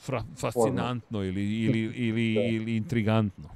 fra, 0.00 0.22
fascinantno 0.36 1.24
ili, 1.24 1.62
ili, 1.64 1.80
ili, 1.80 2.34
da. 2.34 2.40
ili 2.40 2.76
intrigantno. 2.76 3.48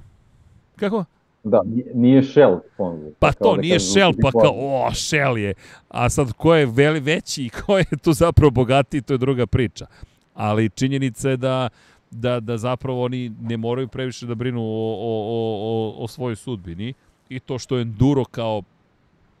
Kako? 0.75 1.05
Da, 1.43 1.61
nije 1.93 2.23
Shell 2.23 2.59
sponzor. 2.73 3.11
Pa 3.19 3.31
to, 3.31 3.55
da 3.55 3.61
nije 3.61 3.79
Shell, 3.79 4.13
pa 4.21 4.31
kao, 4.31 4.53
o, 4.55 4.91
Shell 4.93 5.37
je. 5.37 5.53
A 5.89 6.09
sad, 6.09 6.33
ko 6.33 6.55
je 6.55 6.65
veli 6.65 6.99
veći 6.99 7.45
i 7.45 7.49
ko 7.59 7.77
je 7.77 7.85
tu 8.03 8.13
zapravo 8.13 8.51
bogatiji, 8.51 9.01
to 9.01 9.13
je 9.13 9.17
druga 9.17 9.45
priča. 9.45 9.85
Ali 10.33 10.69
činjenica 10.69 11.29
je 11.29 11.37
da, 11.37 11.69
da, 12.11 12.39
da 12.39 12.57
zapravo 12.57 13.03
oni 13.03 13.31
ne 13.41 13.57
moraju 13.57 13.87
previše 13.87 14.25
da 14.25 14.35
brinu 14.35 14.61
o, 14.61 14.95
o, 14.99 15.13
o, 15.61 16.03
o 16.03 16.07
svojoj 16.07 16.35
sudbini. 16.35 16.93
I 17.29 17.39
to 17.39 17.59
što 17.59 17.75
je 17.75 17.81
Enduro 17.81 18.25
kao 18.25 18.61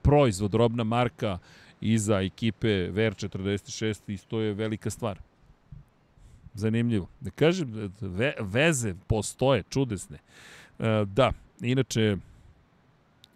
proizvod, 0.01 0.53
robna 0.53 0.83
marka 0.83 1.37
iza 1.81 2.21
ekipe 2.21 2.67
VR46 2.67 4.01
isto 4.07 4.39
je 4.39 4.53
velika 4.53 4.89
stvar. 4.89 5.19
Zanimljivo. 6.53 7.07
Da 7.19 7.29
kažem, 7.29 7.91
ve, 8.01 8.33
veze 8.39 8.93
postoje, 9.07 9.63
čudesne. 9.69 10.17
E, 10.79 11.05
da, 11.05 11.31
inače, 11.61 12.17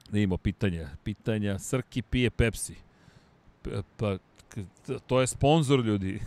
da 0.10 0.20
imamo 0.20 0.38
pitanja. 0.38 0.90
Pitanja, 1.04 1.60
Srki 1.60 2.02
pije 2.02 2.30
Pepsi. 2.30 2.76
Pa, 3.98 4.18
to 5.08 5.22
je 5.22 5.28
sponsor 5.28 5.86
ljudi. 5.86 6.20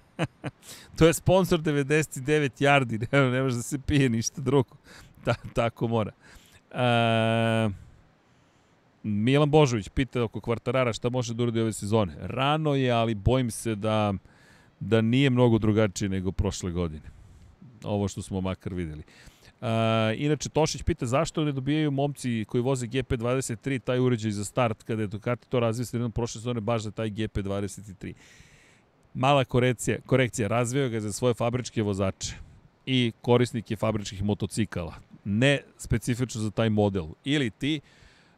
to 0.98 1.06
je 1.06 1.14
sponsor 1.14 1.60
99 1.60 2.62
yardi, 2.62 2.98
ne, 3.12 3.30
ne 3.34 3.42
može 3.42 3.56
da 3.56 3.62
se 3.62 3.78
pije 3.78 4.08
ništa 4.08 4.40
drugo. 4.40 4.76
Ta, 5.24 5.34
tako 5.54 5.88
mora. 5.88 6.12
E, 6.70 7.89
Milan 9.02 9.50
Božović 9.50 9.88
pita 9.88 10.22
oko 10.22 10.40
kvartarara 10.40 10.92
šta 10.92 11.08
može 11.08 11.34
da 11.34 11.42
uradi 11.42 11.60
ove 11.60 11.72
sezone. 11.72 12.16
Rano 12.20 12.74
je, 12.74 12.90
ali 12.90 13.14
bojim 13.14 13.50
se 13.50 13.74
da, 13.74 14.14
da 14.80 15.00
nije 15.00 15.30
mnogo 15.30 15.58
drugačije 15.58 16.08
nego 16.08 16.32
prošle 16.32 16.70
godine. 16.70 17.10
Ovo 17.84 18.08
što 18.08 18.22
smo 18.22 18.40
makar 18.40 18.74
videli. 18.74 19.02
Uh, 19.60 19.66
inače, 20.16 20.48
Tošić 20.48 20.82
pita 20.82 21.06
zašto 21.06 21.44
ne 21.44 21.52
dobijaju 21.52 21.90
momci 21.90 22.44
koji 22.48 22.62
voze 22.62 22.86
GP23 22.86 23.78
taj 23.78 23.98
uređaj 23.98 24.30
za 24.30 24.44
start 24.44 24.82
kada 24.82 25.02
je 25.02 25.06
Ducati 25.06 25.48
to 25.48 25.60
razvio 25.60 25.86
jednom 25.92 26.12
prošle 26.12 26.38
sezone 26.40 26.60
baš 26.60 26.82
za 26.82 26.90
taj 26.90 27.10
GP23. 27.10 28.12
Mala 29.14 29.44
korekcija, 29.44 29.98
korekcija 30.06 30.48
razvio 30.48 30.88
ga 30.88 31.00
za 31.00 31.12
svoje 31.12 31.34
fabričke 31.34 31.82
vozače 31.82 32.34
i 32.86 33.12
korisnike 33.20 33.76
fabričkih 33.76 34.24
motocikala. 34.24 34.94
Ne 35.24 35.60
specifično 35.76 36.40
za 36.40 36.50
taj 36.50 36.70
model. 36.70 37.06
Ili 37.24 37.50
ti, 37.50 37.80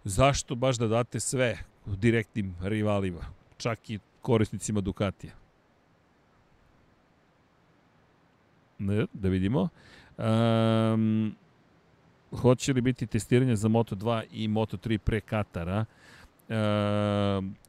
zašto 0.05 0.55
baš 0.55 0.79
da 0.79 0.87
date 0.87 1.21
sve 1.21 1.59
direktnim 1.87 2.55
rivalima, 2.63 3.21
čak 3.57 3.91
i 3.91 3.99
korisnicima 4.23 4.81
Ducatija? 4.81 5.33
Ne, 8.79 9.07
da 9.13 9.29
vidimo. 9.29 9.69
Um, 10.19 11.37
hoće 12.37 12.73
li 12.73 12.81
biti 12.81 13.07
testiranje 13.07 13.57
za 13.57 13.69
Moto2 13.69 14.23
i 14.33 14.49
Moto3 14.49 14.99
pre 14.99 15.21
Katara? 15.21 15.85
E, 16.49 16.55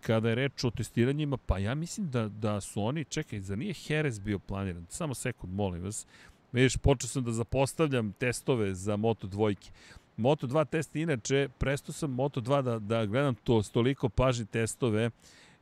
kada 0.02 0.30
je 0.30 0.36
reč 0.36 0.64
o 0.64 0.72
testiranjima, 0.72 1.38
pa 1.38 1.58
ja 1.58 1.76
mislim 1.76 2.10
da, 2.10 2.28
da 2.28 2.62
su 2.62 2.84
oni, 2.84 3.06
čekaj, 3.06 3.40
za 3.40 3.56
nije 3.56 3.74
Jerez 3.88 4.20
bio 4.20 4.40
planiran? 4.40 4.86
Samo 4.90 5.14
sekund, 5.14 5.54
molim 5.54 5.84
vas. 5.84 6.08
Vidiš, 6.52 6.78
počeo 6.78 7.08
sam 7.08 7.24
da 7.24 7.32
zapostavljam 7.32 8.12
testove 8.12 8.74
za 8.74 8.96
Moto 8.96 9.28
dvojke. 9.28 9.72
Moto2 10.18 10.66
test 10.66 10.96
inače, 10.96 11.50
presto 11.58 11.92
sam 11.92 12.18
Moto2 12.18 12.62
da, 12.62 12.80
da 12.80 13.06
gledam 13.06 13.36
to 13.36 13.64
stoliko 13.64 14.10
pažnje 14.10 14.46
testove 14.46 15.10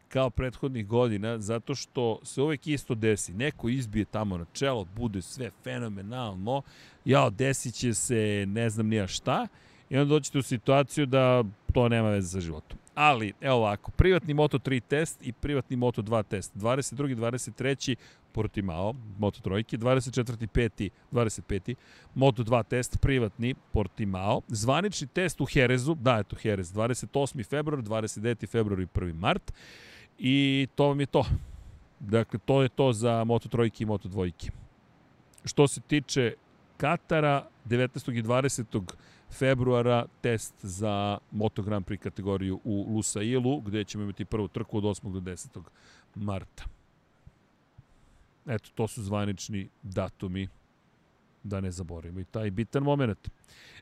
kao 0.08 0.30
prethodnih 0.30 0.88
godina, 0.88 1.40
zato 1.40 1.76
što 1.76 2.20
se 2.24 2.42
uvek 2.42 2.68
isto 2.68 2.96
desi. 2.96 3.34
Neko 3.34 3.70
izbije 3.70 4.06
tamo 4.06 4.38
na 4.38 4.46
čelo, 4.54 4.88
bude 4.96 5.22
sve 5.22 5.52
fenomenalno, 5.64 6.62
jao, 7.06 7.30
desit 7.30 7.74
će 7.74 7.94
se 7.94 8.46
ne 8.48 8.70
znam 8.70 8.88
nija 8.88 9.08
šta, 9.08 9.48
i 9.90 9.98
onda 9.98 10.10
doćete 10.10 10.38
u 10.38 10.42
situaciju 10.42 11.06
da 11.06 11.44
to 11.74 11.90
nema 11.90 12.10
veze 12.10 12.28
sa 12.28 12.40
životom. 12.40 12.78
Ali, 12.96 13.34
evo 13.42 13.56
ovako, 13.56 13.92
privatni 13.92 14.34
Moto3 14.34 14.82
test 14.88 15.20
i 15.22 15.32
privatni 15.32 15.78
Moto2 15.78 16.24
test. 16.24 16.56
22. 16.56 17.16
23. 17.16 17.96
Portimao, 18.34 18.94
Moto 19.20 19.42
trojke, 19.42 19.78
24. 19.78 20.48
5. 20.48 20.90
25. 21.12 21.76
Moto2 22.16 22.64
test, 22.64 22.98
privatni 23.02 23.56
Portimao. 23.74 24.42
Zvanični 24.48 25.08
test 25.08 25.42
u 25.42 25.46
Herezu, 25.46 25.96
da, 25.96 26.18
eto 26.20 26.36
Herez, 26.36 26.74
28. 26.74 27.50
februar, 27.50 27.84
29. 27.84 28.48
februar 28.48 28.80
i 28.80 28.86
1. 28.86 29.14
mart. 29.14 29.54
I 30.20 30.68
to 30.76 30.88
vam 30.88 31.00
je 31.00 31.06
to. 31.06 31.26
Dakle, 32.00 32.40
to 32.46 32.62
je 32.62 32.70
to 32.70 32.94
za 32.94 33.24
Moto 33.24 33.50
trojke 33.50 33.84
i 33.84 33.88
Moto 33.88 34.10
dvojke. 34.10 34.52
Što 35.46 35.68
se 35.68 35.82
tiče 35.82 36.34
Katara, 36.78 37.48
19. 37.66 38.18
i 38.20 38.24
20 38.24 38.94
februara 39.32 40.06
test 40.22 40.54
za 40.62 41.18
Moto 41.32 41.62
Grand 41.62 41.86
Prix 41.86 41.98
kategoriju 41.98 42.60
u 42.64 42.86
Lusailu, 42.96 43.62
gde 43.62 43.84
ćemo 43.84 44.04
imati 44.04 44.26
prvu 44.26 44.48
trku 44.48 44.78
od 44.78 44.84
8. 44.84 45.12
do 45.12 45.20
10. 45.20 45.62
marta. 46.16 46.64
Eto, 48.48 48.70
to 48.76 48.88
su 48.88 49.04
zvanični 49.04 49.70
datumi 49.84 50.48
da 51.44 51.62
ne 51.62 51.72
zaboravimo 51.72 52.20
i 52.20 52.26
taj 52.26 52.52
bitan 52.52 52.84
moment. 52.84 53.30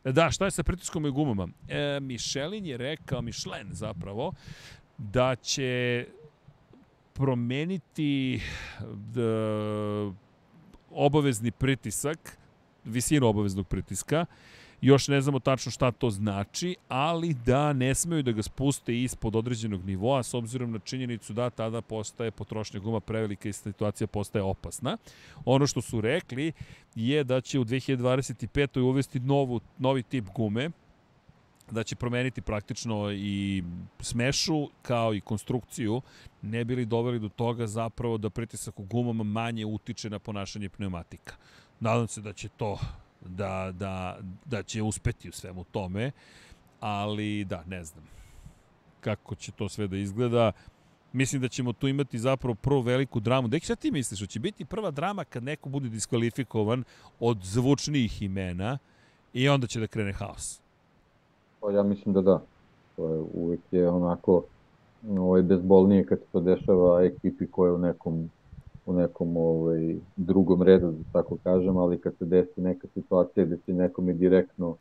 Da, 0.04 0.32
šta 0.32 0.46
je 0.46 0.52
sa 0.52 0.64
pritiskom 0.64 1.06
i 1.06 1.12
gumama? 1.12 1.48
E, 1.68 2.00
Michelin 2.00 2.66
je 2.66 2.78
rekao, 2.78 3.22
Michelin 3.22 3.68
zapravo, 3.72 4.34
da 4.98 5.36
će 5.36 6.06
promeniti 7.14 8.42
d, 9.14 9.22
obavezni 10.92 11.52
pritisak, 11.52 12.38
visinu 12.86 13.28
obaveznog 13.28 13.68
pritiska, 13.68 14.26
Još 14.82 15.08
ne 15.08 15.22
znamo 15.22 15.40
tačno 15.40 15.72
šta 15.72 15.92
to 15.92 16.10
znači, 16.10 16.76
ali 16.88 17.34
da 17.46 17.74
ne 17.74 17.96
smeju 17.96 18.24
da 18.24 18.32
ga 18.32 18.44
spuste 18.44 19.02
ispod 19.02 19.36
određenog 19.36 19.86
nivoa 19.86 20.24
s 20.24 20.34
obzirom 20.34 20.72
na 20.72 20.80
činjenicu 20.80 21.34
da 21.34 21.50
tada 21.50 21.82
postaje 21.82 22.32
potrošnja 22.32 22.80
guma 22.80 23.00
prevelika 23.00 23.50
i 23.50 23.54
situacija 23.54 24.08
postaje 24.08 24.44
opasna. 24.44 24.98
Ono 25.46 25.68
što 25.68 25.82
su 25.82 26.02
rekli 26.02 26.52
je 26.96 27.24
da 27.24 27.42
će 27.42 27.60
u 27.60 27.66
2025. 27.66 28.80
uvesti 28.80 29.20
novu, 29.20 29.60
novi 29.78 30.04
tip 30.04 30.26
gume, 30.36 30.70
da 31.72 31.84
će 31.84 31.96
promeniti 31.96 32.42
praktično 32.42 33.12
i 33.12 33.64
smešu 34.00 34.70
kao 34.82 35.14
i 35.14 35.22
konstrukciju, 35.22 36.02
ne 36.42 36.66
bili 36.66 36.86
doveli 36.86 37.20
do 37.20 37.30
toga 37.30 37.68
zapravo 37.68 38.18
da 38.18 38.30
pritisak 38.30 38.80
u 38.80 38.84
gumama 38.84 39.24
manje 39.24 39.66
utiče 39.66 40.10
na 40.10 40.20
ponašanje 40.20 40.70
pneumatika. 40.70 41.36
Nadam 41.80 42.08
se 42.08 42.22
da 42.22 42.34
će 42.34 42.50
to 42.50 42.80
da, 43.26 43.72
da, 43.72 44.20
da 44.46 44.64
će 44.64 44.82
uspeti 44.82 45.30
u 45.30 45.32
svemu 45.32 45.64
tome, 45.64 46.12
ali 46.80 47.46
da, 47.46 47.64
ne 47.68 47.84
znam 47.84 48.04
kako 49.02 49.36
će 49.36 49.52
to 49.52 49.70
sve 49.70 49.88
da 49.88 49.98
izgleda. 49.98 50.52
Mislim 51.14 51.42
da 51.42 51.48
ćemo 51.48 51.74
tu 51.74 51.88
imati 51.88 52.20
zapravo 52.20 52.56
prvu 52.56 52.82
veliku 52.82 53.20
dramu. 53.20 53.48
Deki, 53.48 53.66
šta 53.66 53.76
ti 53.76 53.92
misliš? 53.92 54.20
Hoće 54.20 54.40
biti 54.40 54.66
prva 54.66 54.92
drama 54.92 55.24
kad 55.24 55.44
neko 55.44 55.70
bude 55.70 55.90
diskvalifikovan 55.90 56.84
od 57.20 57.38
zvučnijih 57.44 58.22
imena 58.22 58.78
i 59.34 59.50
onda 59.50 59.68
će 59.68 59.80
da 59.80 59.88
krene 59.88 60.14
haos? 60.14 60.62
Pa 61.60 61.72
ja 61.72 61.84
mislim 61.84 62.14
da 62.14 62.22
da. 62.22 62.42
To 62.96 63.10
je, 63.14 63.24
uvek 63.34 63.60
je 63.72 63.90
onako 63.90 64.44
ovaj, 65.10 65.42
bezbolnije 65.42 66.06
kad 66.06 66.20
se 66.20 66.26
to 66.32 66.40
dešava 66.40 67.04
ekipi 67.04 67.48
koja 67.48 67.70
je 67.70 67.74
u 67.74 67.78
nekom 67.78 68.30
u 68.90 68.94
nekom 68.94 69.38
ovaj, 69.38 69.96
drugom 70.16 70.62
redu, 70.62 70.92
da 70.92 71.22
tako 71.22 71.38
kažem, 71.44 71.78
ali 71.78 71.98
kad 71.98 72.14
se 72.18 72.26
desi 72.26 72.62
neka 72.62 72.88
situacija 72.94 73.46
gde 73.46 73.58
se 73.66 73.74
nekom 73.74 74.08
je 74.08 74.14
direktno 74.14 74.76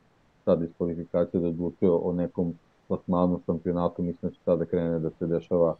ta 0.44 0.56
diskvalifikacija 0.56 1.40
da 1.40 1.48
odlučuje 1.48 1.90
o 1.90 2.12
nekom 2.12 2.54
plasmanu 2.88 3.40
šampionatu, 3.46 4.02
mislim 4.02 4.30
da 4.30 4.34
će 4.34 4.40
tada 4.44 4.64
krene 4.64 4.98
da 4.98 5.10
se 5.10 5.26
dešava 5.26 5.74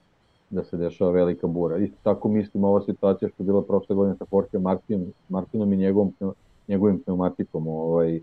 da 0.50 0.64
se 0.64 0.76
dešava 0.76 1.10
velika 1.10 1.46
bura. 1.46 1.76
Isto 1.76 1.96
tako 2.02 2.28
mislim 2.28 2.64
ova 2.64 2.80
situacija 2.80 3.28
što 3.28 3.42
je 3.42 3.46
bila 3.46 3.62
prošle 3.62 3.96
godine 3.96 4.16
sa 4.16 4.24
Jorge 4.32 4.58
Martinom, 4.58 5.12
Martinom 5.28 5.72
i 5.72 5.76
njegovom, 5.76 6.12
njegovim 6.68 6.98
pneumatikom. 6.98 7.68
Ovaj, 7.68 8.20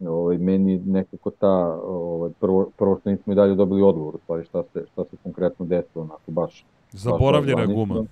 ovaj, 0.00 0.38
meni 0.38 0.78
nekako 0.78 1.30
ta, 1.30 1.80
ovaj, 1.86 2.30
prvo, 2.40 2.70
prvo 2.78 2.98
što 3.00 3.10
nismo 3.10 3.32
i 3.32 3.36
dalje 3.36 3.54
dobili 3.54 3.82
odgovor, 3.82 4.14
stvari 4.24 4.44
šta 4.44 4.62
se, 4.72 4.84
šta 4.92 5.04
se 5.04 5.16
konkretno 5.22 5.66
desilo, 5.66 6.04
onako 6.04 6.30
baš. 6.30 6.66
Zaboravljena 6.90 7.66
baš 7.66 7.74
guma. 7.74 8.04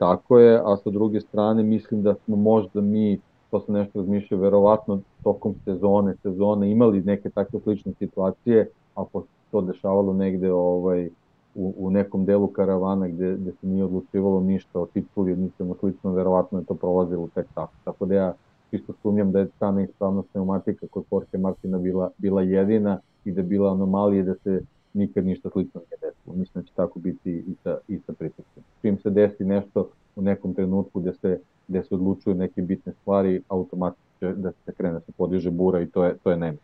Tako 0.00 0.38
je, 0.38 0.60
a 0.64 0.76
sa 0.76 0.90
druge 0.90 1.20
strane 1.20 1.62
mislim 1.62 2.02
da 2.02 2.14
smo 2.14 2.36
možda 2.36 2.80
mi, 2.80 3.20
to 3.50 3.60
sam 3.60 3.74
nešto 3.74 3.98
razmišljao, 3.98 4.40
verovatno 4.40 5.00
tokom 5.22 5.54
sezone, 5.64 6.14
sezone 6.22 6.70
imali 6.70 7.02
neke 7.02 7.30
takve 7.30 7.60
slične 7.60 7.92
situacije, 7.98 8.70
a 8.94 9.04
pošto 9.04 9.28
to 9.50 9.60
dešavalo 9.60 10.12
negde 10.12 10.52
ovaj, 10.52 11.10
u, 11.54 11.74
u 11.78 11.90
nekom 11.90 12.24
delu 12.24 12.46
karavana 12.46 13.08
gde, 13.08 13.36
gde 13.36 13.52
se 13.52 13.66
nije 13.66 13.84
odlučivalo 13.84 14.40
ništa 14.40 14.80
o 14.80 14.86
tituli, 14.86 15.36
ničemu 15.36 15.74
slično, 15.80 16.12
verovatno 16.12 16.58
je 16.58 16.64
to 16.64 16.74
prolazilo 16.74 17.28
tek 17.34 17.46
tako. 17.54 17.72
Tako 17.84 18.06
da 18.06 18.14
ja 18.14 18.32
čisto 18.70 18.92
sumnjam 19.02 19.32
da 19.32 19.38
je 19.38 19.48
ta 19.58 19.70
neispravnost 19.70 20.28
pneumatika 20.32 20.86
kod 20.90 21.04
Jorge 21.10 21.38
Martina 21.38 21.78
bila, 21.78 22.10
bila 22.18 22.42
jedina 22.42 22.98
i 23.24 23.32
da 23.32 23.42
bila 23.42 23.72
anomalije 23.72 24.22
da 24.22 24.34
se 24.34 24.60
nikad 24.94 25.26
ništa 25.26 25.50
slično 25.50 25.80
nije 25.80 26.10
desilo. 26.10 26.36
Mislim 26.36 26.62
da 26.62 26.68
će 26.68 26.74
tako 26.74 26.98
biti 26.98 27.30
i 27.30 27.54
sa, 27.62 27.78
i 27.88 27.98
sa 28.06 28.12
pritiskom. 28.12 28.62
Čim 28.82 28.98
se 28.98 29.10
desi 29.10 29.44
nešto 29.44 29.90
u 30.16 30.22
nekom 30.22 30.54
trenutku 30.54 31.00
gde 31.00 31.12
se, 31.12 31.40
gde 31.68 31.82
se 31.82 31.94
odlučuju 31.94 32.34
neke 32.34 32.62
bitne 32.62 32.92
stvari, 32.92 33.42
automatski 33.48 34.02
će 34.20 34.32
da 34.32 34.52
se 34.52 34.72
krene 34.72 34.94
da 34.94 35.00
se 35.00 35.12
podiže 35.12 35.50
bura 35.50 35.80
i 35.80 35.86
to 35.86 36.04
je, 36.04 36.16
to 36.22 36.30
je 36.30 36.36
nema. 36.36 36.58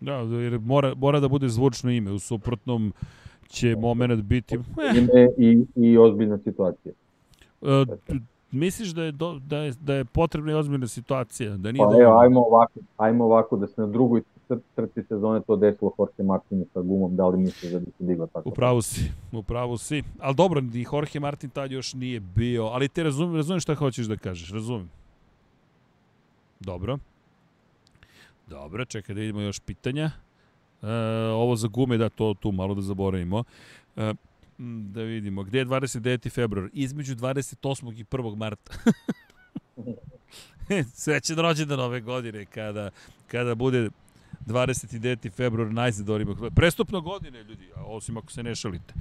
Da, 0.00 0.12
jer 0.12 0.58
mora, 0.60 0.94
mora 0.94 1.20
da 1.20 1.28
bude 1.28 1.48
zvučno 1.48 1.90
ime, 1.90 2.12
u 2.12 2.18
suprotnom 2.18 2.92
će 3.48 3.76
moment 3.76 4.22
biti... 4.22 4.54
Eh. 4.54 4.98
Ime 4.98 5.28
i, 5.36 5.64
i 5.74 5.98
ozbiljna 5.98 6.38
situacija. 6.38 6.92
E, 7.62 7.84
misliš 8.50 8.88
da 8.88 9.02
je, 9.02 9.12
do, 9.12 9.38
da 9.46 9.58
je, 9.58 9.72
da 9.80 9.94
je 9.94 10.04
potrebna 10.04 10.52
i 10.52 10.54
ozbiljna 10.54 10.86
situacija? 10.86 11.56
Da 11.56 11.72
nije 11.72 11.84
pa 11.84 11.90
da... 11.90 12.02
evo, 12.02 12.18
ajmo 12.18 12.40
ovako, 12.40 12.80
ajmo 12.96 13.24
ovako 13.24 13.56
da 13.56 13.66
se 13.66 13.80
na 13.80 13.86
drugoj 13.86 14.22
trci 14.76 15.02
sezone 15.08 15.40
to 15.46 15.56
desilo 15.56 15.92
Jorge 15.98 16.22
Martinu 16.22 16.66
sa 16.72 16.80
gumom, 16.80 17.16
da 17.16 17.28
li 17.28 17.38
misliš 17.38 17.72
da 17.72 17.78
bi 17.78 17.86
se 17.98 18.04
digla 18.04 18.26
tako? 18.26 18.48
Upravo 18.48 18.82
si, 18.82 19.10
upravo 19.32 19.78
si. 19.78 20.02
Ali 20.18 20.34
dobro, 20.34 20.60
ni 20.60 20.86
Jorge 20.92 21.20
Martin 21.20 21.50
tad 21.50 21.72
još 21.72 21.94
nije 21.94 22.20
bio, 22.20 22.64
ali 22.64 22.88
te 22.88 23.02
razumem, 23.02 23.36
razumem 23.36 23.60
šta 23.60 23.74
hoćeš 23.74 24.06
da 24.06 24.16
kažeš, 24.16 24.52
razumem. 24.52 24.90
Dobro. 26.60 26.98
Dobro, 28.46 28.84
čekaj 28.84 29.14
da 29.14 29.20
vidimo 29.20 29.40
još 29.40 29.60
pitanja. 29.60 30.10
E, 30.82 30.86
ovo 31.32 31.56
za 31.56 31.68
gume, 31.68 31.96
da, 31.96 32.08
to 32.08 32.34
tu 32.40 32.52
malo 32.52 32.74
da 32.74 32.82
zaboravimo. 32.82 33.44
E, 33.96 34.14
da 34.92 35.02
vidimo, 35.02 35.42
gde 35.42 35.58
je 35.58 35.66
29. 35.66 36.30
februar? 36.30 36.68
Između 36.72 37.14
28. 37.14 38.00
i 38.00 38.04
1. 38.04 38.36
marta. 38.36 38.72
Srećen 40.94 41.38
rođendan 41.38 41.80
ove 41.80 42.00
godine 42.00 42.44
kada, 42.44 42.90
kada 43.26 43.54
bude 43.54 43.90
29. 44.46 45.32
februar 45.32 45.72
najzad 45.72 46.10
orima. 46.10 46.50
Prestupno 46.54 47.00
godine, 47.00 47.44
ljudi, 47.44 47.68
osim 47.76 48.16
ako 48.16 48.32
se 48.32 48.42
ne 48.42 48.54
šalite, 48.54 48.94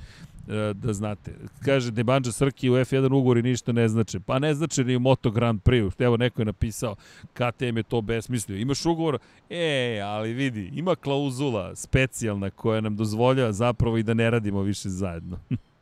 e, 0.48 0.74
da 0.74 0.94
znate. 0.94 1.36
Kaže 1.66 1.92
Debanđa 1.92 2.32
Srki 2.32 2.70
u 2.70 2.74
F1 2.74 3.14
ugovori 3.14 3.42
ništa 3.42 3.72
ne 3.72 3.88
znače. 3.88 4.20
Pa 4.20 4.40
ne 4.40 4.54
znače 4.54 4.84
ni 4.84 4.96
u 4.96 5.00
Moto 5.00 5.32
Grand 5.32 5.62
Prix. 5.62 6.04
Evo, 6.04 6.18
neko 6.18 6.42
je 6.42 6.46
napisao, 6.46 6.96
KTM 7.34 7.78
je 7.78 7.84
to 7.84 8.02
besmislio. 8.02 8.58
Imaš 8.58 8.86
ugovor, 8.86 9.18
e, 9.50 10.02
ali 10.04 10.34
vidi, 10.34 10.72
ima 10.74 10.96
klauzula 10.96 11.76
specijalna 11.76 12.50
koja 12.50 12.82
nam 12.82 12.96
dozvolja 12.96 13.52
zapravo 13.52 13.98
i 13.98 14.04
da 14.04 14.14
ne 14.14 14.30
radimo 14.30 14.62
više 14.62 14.90
zajedno. 14.90 15.40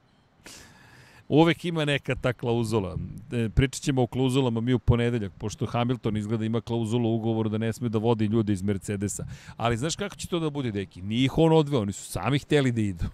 uvek 1.28 1.66
ima 1.66 1.86
neka 1.86 2.16
ta 2.16 2.34
klauzula. 2.34 2.98
E, 3.32 3.50
pričat 3.50 3.82
ćemo 3.82 4.04
o 4.04 4.08
klauzulama 4.08 4.62
mi 4.62 4.74
u 4.74 4.80
ponedeljak, 4.80 5.32
pošto 5.38 5.66
Hamilton 5.66 6.18
izgleda 6.18 6.45
ima 6.45 6.62
klauzulu 6.62 7.10
u 7.10 7.16
ugovoru 7.16 7.50
da 7.50 7.58
ne 7.58 7.74
sme 7.74 7.90
da 7.90 7.98
vodi 7.98 8.26
ljude 8.26 8.54
iz 8.54 8.62
Mercedesa. 8.62 9.26
Ali 9.58 9.78
znaš 9.78 9.95
kako 9.95 10.16
će 10.16 10.28
to 10.28 10.40
da 10.40 10.50
bude, 10.50 10.72
deki? 10.72 11.02
Nije 11.02 11.26
ih 11.26 11.38
on 11.38 11.54
odveo, 11.54 11.82
oni 11.82 11.92
su 11.92 12.12
sami 12.12 12.40
hteli 12.40 12.72
da 12.72 12.82
idu. 12.82 13.06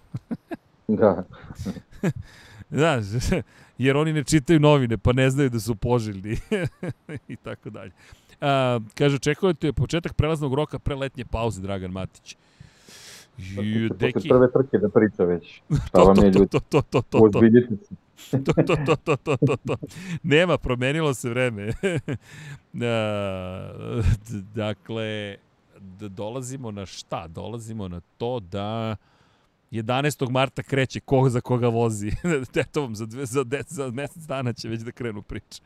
da. 0.88 1.24
da, 2.70 3.00
jer 3.78 3.96
oni 3.96 4.12
ne 4.12 4.24
čitaju 4.24 4.60
novine, 4.60 4.98
pa 4.98 5.12
ne 5.12 5.30
znaju 5.30 5.50
da 5.50 5.60
su 5.60 5.74
poželjni 5.74 6.36
i 7.28 7.36
tako 7.36 7.70
dalje. 7.70 7.92
A, 8.40 8.80
kaže, 8.94 9.16
očekujete 9.16 9.72
početak 9.72 10.14
prelaznog 10.14 10.54
roka 10.54 10.78
pre 10.78 10.94
letnje 10.94 11.24
pauze, 11.24 11.62
Dragan 11.62 11.90
Matić. 11.90 12.36
Ju, 13.38 13.88
deki... 13.88 14.28
prve 14.28 14.52
trke 14.52 14.78
da 14.78 14.88
priča 14.88 15.24
već. 15.24 15.62
Šta 15.86 16.02
vam 16.02 16.16
je 16.16 16.30
ljudi? 16.30 16.48
To, 16.48 16.60
to, 16.60 16.82
to, 16.82 17.02
to, 17.02 17.28
to. 17.32 17.40
se. 17.40 17.94
to, 18.30 18.52
to, 18.66 18.76
to, 18.86 18.96
to, 18.96 19.16
to, 19.16 19.36
to, 19.36 19.56
to. 19.56 19.76
Nema, 20.22 20.58
promenilo 20.58 21.14
se 21.14 21.28
vreme. 21.28 21.72
dakle, 24.54 25.36
da 25.80 26.08
dolazimo 26.08 26.70
na 26.70 26.86
šta? 26.86 27.26
Dolazimo 27.28 27.88
na 27.88 28.00
to 28.18 28.40
da 28.40 28.96
11. 29.70 30.30
marta 30.30 30.62
kreće 30.62 31.00
ko 31.00 31.28
za 31.28 31.40
koga 31.40 31.68
vozi. 31.68 32.12
Eto 32.54 32.80
vam, 32.80 32.94
za, 32.94 33.06
dve, 33.06 33.26
za, 33.26 33.44
de, 33.44 33.62
za 33.66 33.90
mesec 33.90 34.22
dana 34.22 34.52
će 34.52 34.68
već 34.68 34.80
da 34.80 34.92
krenu 34.92 35.22
priče. 35.22 35.62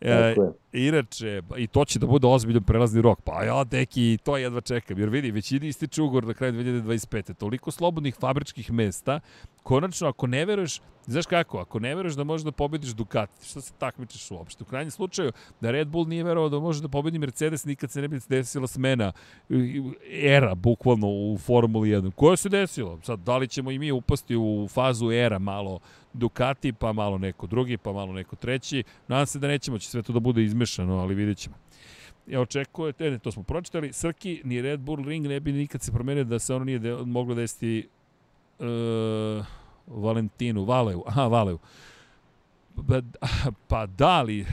E, 0.00 0.34
inače, 0.72 1.42
i 1.56 1.66
to 1.66 1.84
će 1.84 1.98
da 1.98 2.06
bude 2.06 2.26
ozbiljan 2.26 2.62
prelazni 2.62 3.02
rok. 3.02 3.20
Pa 3.20 3.44
ja, 3.44 3.64
deki, 3.64 4.18
to 4.24 4.36
jedva 4.36 4.60
čekam. 4.60 4.98
Jer 4.98 5.08
vidi, 5.08 5.30
već 5.30 5.52
ističe 5.52 6.02
ugor 6.02 6.24
na 6.26 6.34
kraju 6.34 6.52
2025. 6.52 7.34
Toliko 7.34 7.70
slobodnih 7.70 8.14
fabričkih 8.14 8.72
mesta. 8.72 9.20
Konačno, 9.68 10.08
ako 10.08 10.26
ne 10.26 10.44
veruješ, 10.44 10.80
znaš 11.06 11.26
kako, 11.26 11.58
ako 11.58 11.78
ne 11.78 11.94
veruješ 11.94 12.14
da 12.14 12.24
možeš 12.24 12.44
da 12.44 12.52
pobediš 12.52 12.90
Ducati, 12.90 13.46
što 13.46 13.60
se 13.60 13.72
takmičeš 13.78 14.30
uopšte? 14.30 14.64
U 14.64 14.66
krajnjem 14.66 14.90
slučaju, 14.90 15.32
da 15.60 15.70
Red 15.70 15.88
Bull 15.88 16.08
nije 16.08 16.24
verovao 16.24 16.48
da 16.48 16.58
može 16.58 16.82
da 16.82 16.88
pobedi 16.88 17.18
Mercedes, 17.18 17.64
nikad 17.64 17.90
se 17.90 18.00
ne 18.00 18.08
bi 18.08 18.20
desila 18.28 18.66
smena 18.66 19.12
era, 20.22 20.54
bukvalno, 20.54 21.08
u 21.08 21.38
Formuli 21.38 21.88
1. 21.88 22.10
Koja 22.10 22.36
se 22.36 22.48
desila? 22.48 22.98
Sad, 23.02 23.18
da 23.18 23.36
li 23.36 23.48
ćemo 23.48 23.70
i 23.70 23.78
mi 23.78 23.92
upasti 23.92 24.36
u 24.36 24.68
fazu 24.70 25.12
era 25.12 25.38
malo 25.38 25.78
Ducati, 26.12 26.72
pa 26.72 26.92
malo 26.92 27.18
neko 27.18 27.46
drugi, 27.46 27.76
pa 27.76 27.92
malo 27.92 28.12
neko 28.12 28.36
treći. 28.36 28.84
Nadam 29.08 29.26
se 29.26 29.38
da 29.38 29.48
nećemo, 29.48 29.78
će 29.78 29.88
sve 29.88 30.02
to 30.02 30.12
da 30.12 30.20
bude 30.20 30.42
izmešano, 30.42 30.96
ali 30.96 31.14
vidjet 31.14 31.38
ćemo. 31.38 31.56
Ja 32.26 32.40
očekujete, 32.40 33.10
ne, 33.10 33.18
to 33.18 33.32
smo 33.32 33.42
pročitali, 33.42 33.92
Srki 33.92 34.40
ni 34.44 34.62
Red 34.62 34.80
Bull 34.80 35.04
Ring 35.04 35.26
ne 35.26 35.40
bi 35.40 35.52
nikad 35.52 35.82
se 35.82 35.92
promenio 35.92 36.24
da 36.24 36.38
se 36.38 36.54
ono 36.54 36.64
nije 36.64 36.78
de, 36.78 36.96
moglo 36.96 37.34
desiti 37.34 37.88
uh, 38.58 39.46
Valentinu, 39.90 40.64
Valeu, 40.64 41.02
aha, 41.06 41.26
Valeu. 41.26 41.58
Pa, 42.88 43.00
pa 43.68 43.86
da 43.86 44.22
li, 44.22 44.46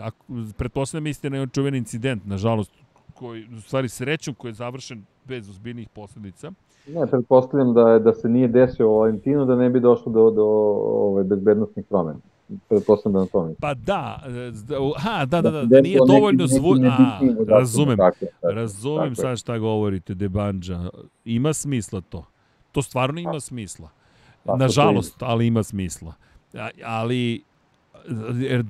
ako, 0.00 0.24
pretpostavljam 0.56 1.06
istina 1.06 1.36
je 1.36 1.46
čuveni 1.46 1.78
incident, 1.78 2.26
nažalost, 2.26 2.72
koji, 3.14 3.46
u 3.56 3.60
stvari 3.60 3.88
srećom 3.88 4.34
koji 4.34 4.50
je 4.50 4.54
završen 4.54 5.04
bez 5.24 5.48
ozbiljnih 5.48 5.88
posledica. 5.88 6.52
Ne, 6.88 7.06
pretpostavljam 7.06 7.74
da, 7.74 7.98
da 7.98 8.14
se 8.14 8.28
nije 8.28 8.48
desio 8.48 8.90
u 8.90 8.98
Valentinu, 8.98 9.44
da 9.44 9.56
ne 9.56 9.70
bi 9.70 9.80
došlo 9.80 10.12
do, 10.12 10.30
do 10.30 10.44
ove, 10.44 11.24
bezbednostnih 11.24 11.86
promena. 11.88 12.18
Pretpostavljam 12.68 13.12
da 13.12 13.20
na 13.20 13.26
tome. 13.26 13.54
Pa 13.60 13.74
da, 13.74 14.22
ha, 14.98 15.24
da, 15.24 15.42
da, 15.42 15.50
da, 15.50 15.64
da 15.64 15.80
nije 15.80 15.98
dovoljno 16.06 16.46
zvu... 16.46 16.74
A, 16.90 17.20
razumem, 17.48 17.96
tako, 17.96 18.16
tako, 18.20 18.52
razumem 18.54 19.14
tako 19.14 19.20
sad 19.20 19.38
šta 19.38 19.58
govorite, 19.58 20.14
Debanđa. 20.14 20.90
Ima 21.24 21.52
smisla 21.52 22.00
to. 22.00 22.24
To 22.72 22.82
stvarno 22.82 23.20
ima 23.20 23.40
smisla. 23.40 23.88
Nažalost, 24.56 25.22
ali 25.22 25.46
ima 25.46 25.62
smisla. 25.62 26.14
Ali, 26.84 27.42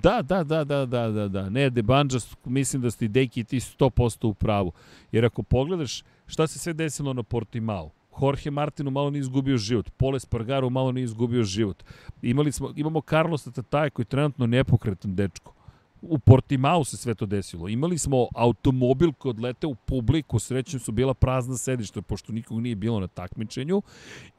da, 0.02 0.22
da, 0.22 0.44
da, 0.44 0.64
da, 0.64 0.86
da, 0.86 1.08
da, 1.08 1.28
da. 1.28 1.50
Ne, 1.50 1.70
Debanđa, 1.70 2.18
mislim 2.44 2.82
da 2.82 2.90
ste 2.90 3.08
Deki 3.08 3.44
ti 3.44 3.60
100% 3.60 4.26
u 4.26 4.34
pravu. 4.34 4.72
Jer 5.12 5.24
ako 5.24 5.42
pogledaš 5.42 6.02
šta 6.26 6.46
se 6.46 6.58
sve 6.58 6.72
desilo 6.72 7.12
na 7.12 7.22
Portimao, 7.22 7.90
Jorge 8.22 8.50
Martinu 8.50 8.90
malo 8.90 9.10
nije 9.10 9.20
izgubio 9.20 9.56
život, 9.56 9.90
Pole 9.90 10.20
Spargaru 10.20 10.70
malo 10.70 10.92
nije 10.92 11.04
izgubio 11.04 11.42
život. 11.42 11.84
Imali 12.22 12.52
smo, 12.52 12.72
imamo 12.76 13.00
Carlos 13.00 13.44
Tataja 13.44 13.90
koji 13.90 14.04
je 14.04 14.08
trenutno 14.08 14.46
nepokretan 14.46 15.14
dečko. 15.14 15.54
U 16.02 16.18
Portimao 16.18 16.84
se 16.84 16.96
sve 16.96 17.14
to 17.14 17.26
desilo. 17.26 17.68
Imali 17.68 17.98
smo 17.98 18.28
automobil 18.34 19.12
koji 19.12 19.30
odlete 19.30 19.66
u 19.66 19.74
publiku, 19.74 20.38
srećno 20.38 20.78
su 20.78 20.92
bila 20.92 21.14
prazna 21.14 21.56
sedišta, 21.56 22.02
pošto 22.02 22.32
nikog 22.32 22.60
nije 22.60 22.76
bilo 22.76 23.00
na 23.00 23.06
takmičenju. 23.06 23.82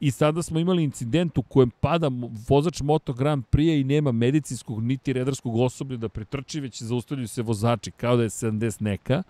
I 0.00 0.10
sada 0.10 0.42
smo 0.42 0.58
imali 0.58 0.84
incident 0.84 1.38
u 1.38 1.42
kojem 1.42 1.70
pada 1.70 2.10
vozač 2.48 2.80
Moto 2.80 3.12
Grand 3.12 3.44
Prix 3.52 3.80
i 3.80 3.84
nema 3.84 4.12
medicinskog 4.12 4.82
niti 4.82 5.12
redarskog 5.12 5.56
osoblja 5.56 5.96
da 5.96 6.08
pretrči, 6.08 6.60
već 6.60 6.82
zaustavljaju 6.82 7.28
se 7.28 7.42
vozači, 7.42 7.90
kao 7.90 8.16
da 8.16 8.22
je 8.22 8.28
70 8.28 8.82
neka. 8.82 9.22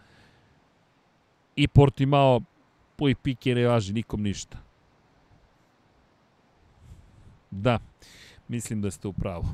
I 1.56 1.68
Portimao 1.68 2.40
i 3.08 3.14
pike 3.14 3.54
ne 3.54 3.66
važi 3.66 3.92
nikom 3.92 4.22
ništa. 4.22 4.58
Da, 7.50 7.78
mislim 8.48 8.82
da 8.82 8.90
ste 8.90 9.08
u 9.08 9.12
pravu. 9.12 9.44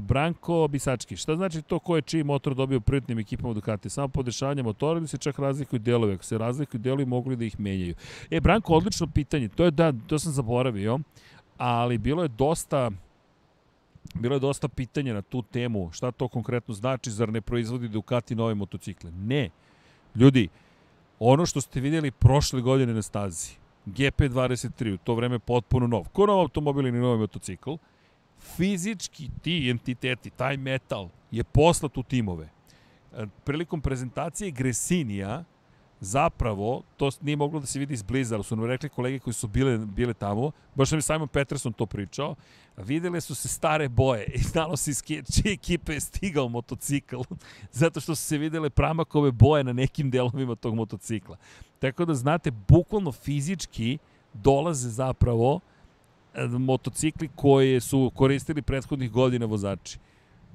Branko 0.00 0.68
Bisački, 0.68 1.16
šta 1.16 1.36
znači 1.36 1.62
to 1.62 1.78
ko 1.78 1.96
je 1.96 2.02
čiji 2.02 2.24
motor 2.24 2.54
dobio 2.54 2.80
privatnim 2.80 3.18
ekipama 3.18 3.54
Ducati? 3.54 3.90
Samo 3.90 4.08
podešavanje 4.08 4.62
motora 4.62 4.98
ili 4.98 5.08
se 5.08 5.18
čak 5.18 5.38
razlikuju 5.38 5.80
delovi? 5.80 6.14
Ako 6.14 6.24
se 6.24 6.38
razlikuju 6.38 6.80
delovi, 6.80 7.04
mogli 7.04 7.36
da 7.36 7.44
ih 7.44 7.60
menjaju? 7.60 7.94
E, 8.30 8.40
Branko, 8.40 8.74
odlično 8.74 9.06
pitanje. 9.06 9.48
To 9.48 9.64
je 9.64 9.70
da, 9.70 9.92
to 10.06 10.18
sam 10.18 10.32
zaboravio, 10.32 10.98
ali 11.58 11.98
bilo 11.98 12.22
je 12.22 12.28
dosta 12.28 12.90
bilo 14.14 14.36
je 14.36 14.40
dosta 14.40 14.68
pitanja 14.68 15.14
na 15.14 15.22
tu 15.22 15.42
temu, 15.42 15.90
šta 15.92 16.10
to 16.10 16.28
konkretno 16.28 16.74
znači, 16.74 17.10
zar 17.10 17.32
ne 17.32 17.40
proizvodi 17.40 17.88
Ducati 17.88 18.34
nove 18.34 18.54
motocikle? 18.54 19.10
Ne. 19.10 19.50
Ljudi, 20.14 20.48
ono 21.18 21.46
što 21.46 21.60
ste 21.60 21.80
vidjeli 21.80 22.10
prošle 22.10 22.60
godine 22.60 22.94
na 22.94 23.02
stazi, 23.02 23.56
GP23, 23.86 24.94
u 24.94 24.96
to 24.96 25.14
vreme 25.14 25.38
potpuno 25.38 25.86
nov, 25.86 26.08
ko 26.12 26.26
nov 26.26 26.40
automobil 26.40 26.86
ili 26.86 26.98
novi 26.98 27.18
motocikl, 27.18 27.74
fizički 28.56 29.30
ti 29.42 29.70
entiteti, 29.70 30.30
taj 30.30 30.56
metal 30.56 31.08
je 31.30 31.44
poslat 31.44 31.98
u 31.98 32.02
timove. 32.02 32.48
E, 33.12 33.26
prilikom 33.44 33.80
prezentacije 33.80 34.50
Gresinija, 34.50 35.44
zapravo, 36.00 36.82
to 36.96 37.10
nije 37.20 37.36
moglo 37.36 37.60
da 37.60 37.66
se 37.66 37.78
vidi 37.78 37.94
izbliza, 37.94 38.34
ali 38.34 38.44
su 38.44 38.56
nam 38.56 38.64
rekli 38.64 38.88
kolege 38.88 39.18
koji 39.18 39.34
su 39.34 39.48
bile, 39.48 39.78
bile 39.78 40.14
tamo, 40.14 40.50
baš 40.74 40.90
nam 40.90 40.98
je 40.98 41.02
Simon 41.02 41.28
Peterson 41.28 41.72
to 41.72 41.86
pričao, 41.86 42.34
videle 42.76 43.20
su 43.20 43.34
se 43.34 43.48
stare 43.48 43.88
boje 43.88 44.24
i 44.34 44.38
znalo 44.38 44.76
se 44.76 44.90
iz 44.90 45.02
čije 45.04 45.52
ekipe 45.52 45.92
je 45.92 46.00
stigao 46.00 46.48
motocikl, 46.48 47.20
zato 47.72 48.00
što 48.00 48.14
su 48.14 48.22
se 48.22 48.38
videle 48.38 48.70
pramakove 48.70 49.32
boje 49.32 49.64
na 49.64 49.72
nekim 49.72 50.10
delovima 50.10 50.54
tog 50.54 50.74
motocikla. 50.74 51.36
Tako 51.78 52.04
da, 52.04 52.14
znate, 52.14 52.50
bukvalno 52.50 53.12
fizički 53.12 53.98
dolaze 54.32 54.88
zapravo 54.88 55.60
e, 55.60 55.75
motocikli 56.58 57.28
koje 57.34 57.80
su 57.80 58.12
koristili 58.14 58.62
prethodnih 58.62 59.10
godina 59.10 59.46
vozači. 59.46 59.98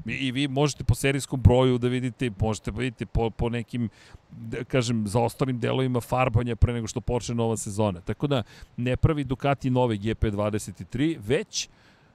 I 0.05 0.31
vi 0.31 0.47
možete 0.47 0.83
po 0.83 0.95
serijskom 0.95 1.41
broju 1.41 1.77
da 1.77 1.87
vidite, 1.87 2.31
možete 2.39 2.71
da 2.71 2.79
vidite 2.79 3.05
po, 3.05 3.29
po 3.29 3.49
nekim, 3.49 3.89
da 4.31 4.63
kažem, 4.63 5.07
za 5.07 5.19
ostalim 5.19 5.59
delovima 5.59 6.01
farbanja 6.01 6.55
pre 6.55 6.73
nego 6.73 6.87
što 6.87 7.01
počne 7.01 7.35
nova 7.35 7.57
sezona. 7.57 8.01
Tako 8.01 8.27
da 8.27 8.43
ne 8.77 8.97
pravi 8.97 9.23
Ducati 9.23 9.69
nove 9.69 9.97
GP23, 9.97 11.17
već 11.27 11.69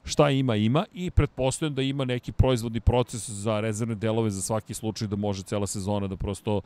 šta 0.07 0.31
ima, 0.31 0.57
ima 0.57 0.85
i 0.95 1.11
pretpostavljam 1.11 1.75
da 1.75 1.83
ima 1.83 2.05
neki 2.05 2.33
proizvodni 2.33 2.81
proces 2.81 3.31
za 3.31 3.61
rezervne 3.61 3.95
delove 3.95 4.31
za 4.31 4.43
svaki 4.43 4.75
slučaj 4.75 5.09
da 5.09 5.17
može 5.17 5.43
cela 5.43 5.67
sezona 5.67 6.07
da 6.07 6.17
prosto 6.17 6.61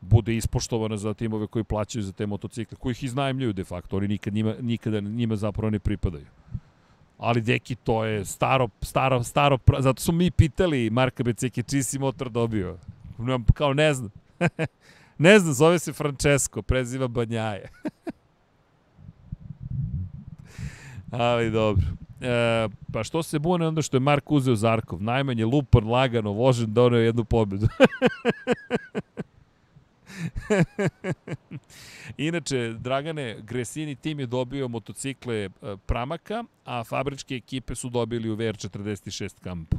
bude 0.00 0.36
ispoštovana 0.36 0.96
za 0.96 1.14
timove 1.14 1.46
koji 1.46 1.64
plaćaju 1.64 2.02
za 2.02 2.12
te 2.12 2.26
motocikle, 2.26 2.78
koji 2.80 2.92
ih 2.92 3.04
iznajemljuju 3.04 3.52
de 3.52 3.64
facto, 3.64 3.96
oni 3.96 4.08
nikad 4.08 4.34
njima, 4.34 4.54
nikada 4.60 5.00
njima 5.00 5.36
zapravo 5.36 5.70
ne 5.70 5.78
pripadaju. 5.78 6.26
Ali 7.18 7.40
deki, 7.40 7.74
to 7.74 8.04
je 8.04 8.24
staro, 8.24 8.68
staro, 8.82 9.22
staro, 9.22 9.58
zato 9.78 10.02
su 10.02 10.12
mi 10.12 10.30
pitali 10.30 10.90
Marka 10.90 11.22
Beceke, 11.22 11.62
čiji 11.62 11.82
si 11.82 11.98
motor 11.98 12.30
dobio? 12.30 12.76
Kao 13.54 13.74
ne 13.74 13.94
znam. 13.94 14.10
ne 15.18 15.38
znam, 15.38 15.54
zove 15.54 15.78
se 15.78 15.92
Francesco, 15.92 16.62
preziva 16.62 17.08
Banjaje. 17.08 17.68
Ali 21.10 21.50
dobro. 21.50 22.05
E, 22.20 22.68
pa 22.92 23.04
što 23.04 23.22
se 23.22 23.38
bune 23.38 23.66
onda 23.66 23.82
što 23.82 23.96
je 23.96 24.00
Mark 24.00 24.30
uzeo 24.30 24.56
Zarkov? 24.56 25.02
Najmanje 25.02 25.44
lupan, 25.44 25.88
lagano, 25.88 26.32
vožen, 26.32 26.72
donio 26.74 26.98
jednu 26.98 27.24
pobedu. 27.24 27.66
Inače, 32.16 32.74
Dragane, 32.78 33.36
Gresini 33.42 33.94
tim 33.94 34.20
je 34.20 34.26
dobio 34.26 34.68
motocikle 34.68 35.36
e, 35.44 35.50
Pramaka, 35.86 36.44
a 36.64 36.84
fabričke 36.84 37.34
ekipe 37.34 37.74
su 37.74 37.88
dobili 37.88 38.30
u 38.30 38.36
VR46 38.36 39.40
kampu. 39.40 39.76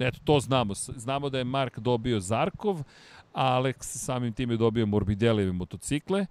Eto, 0.00 0.18
to 0.24 0.40
znamo. 0.40 0.74
Znamo 0.74 1.28
da 1.28 1.38
je 1.38 1.44
Mark 1.44 1.78
dobio 1.78 2.20
Zarkov, 2.20 2.82
a 3.34 3.60
Alex 3.60 3.76
samim 3.80 4.32
tim 4.32 4.50
je 4.50 4.56
dobio 4.56 4.86
Morbideleve 4.86 5.52
motocikle. 5.52 6.26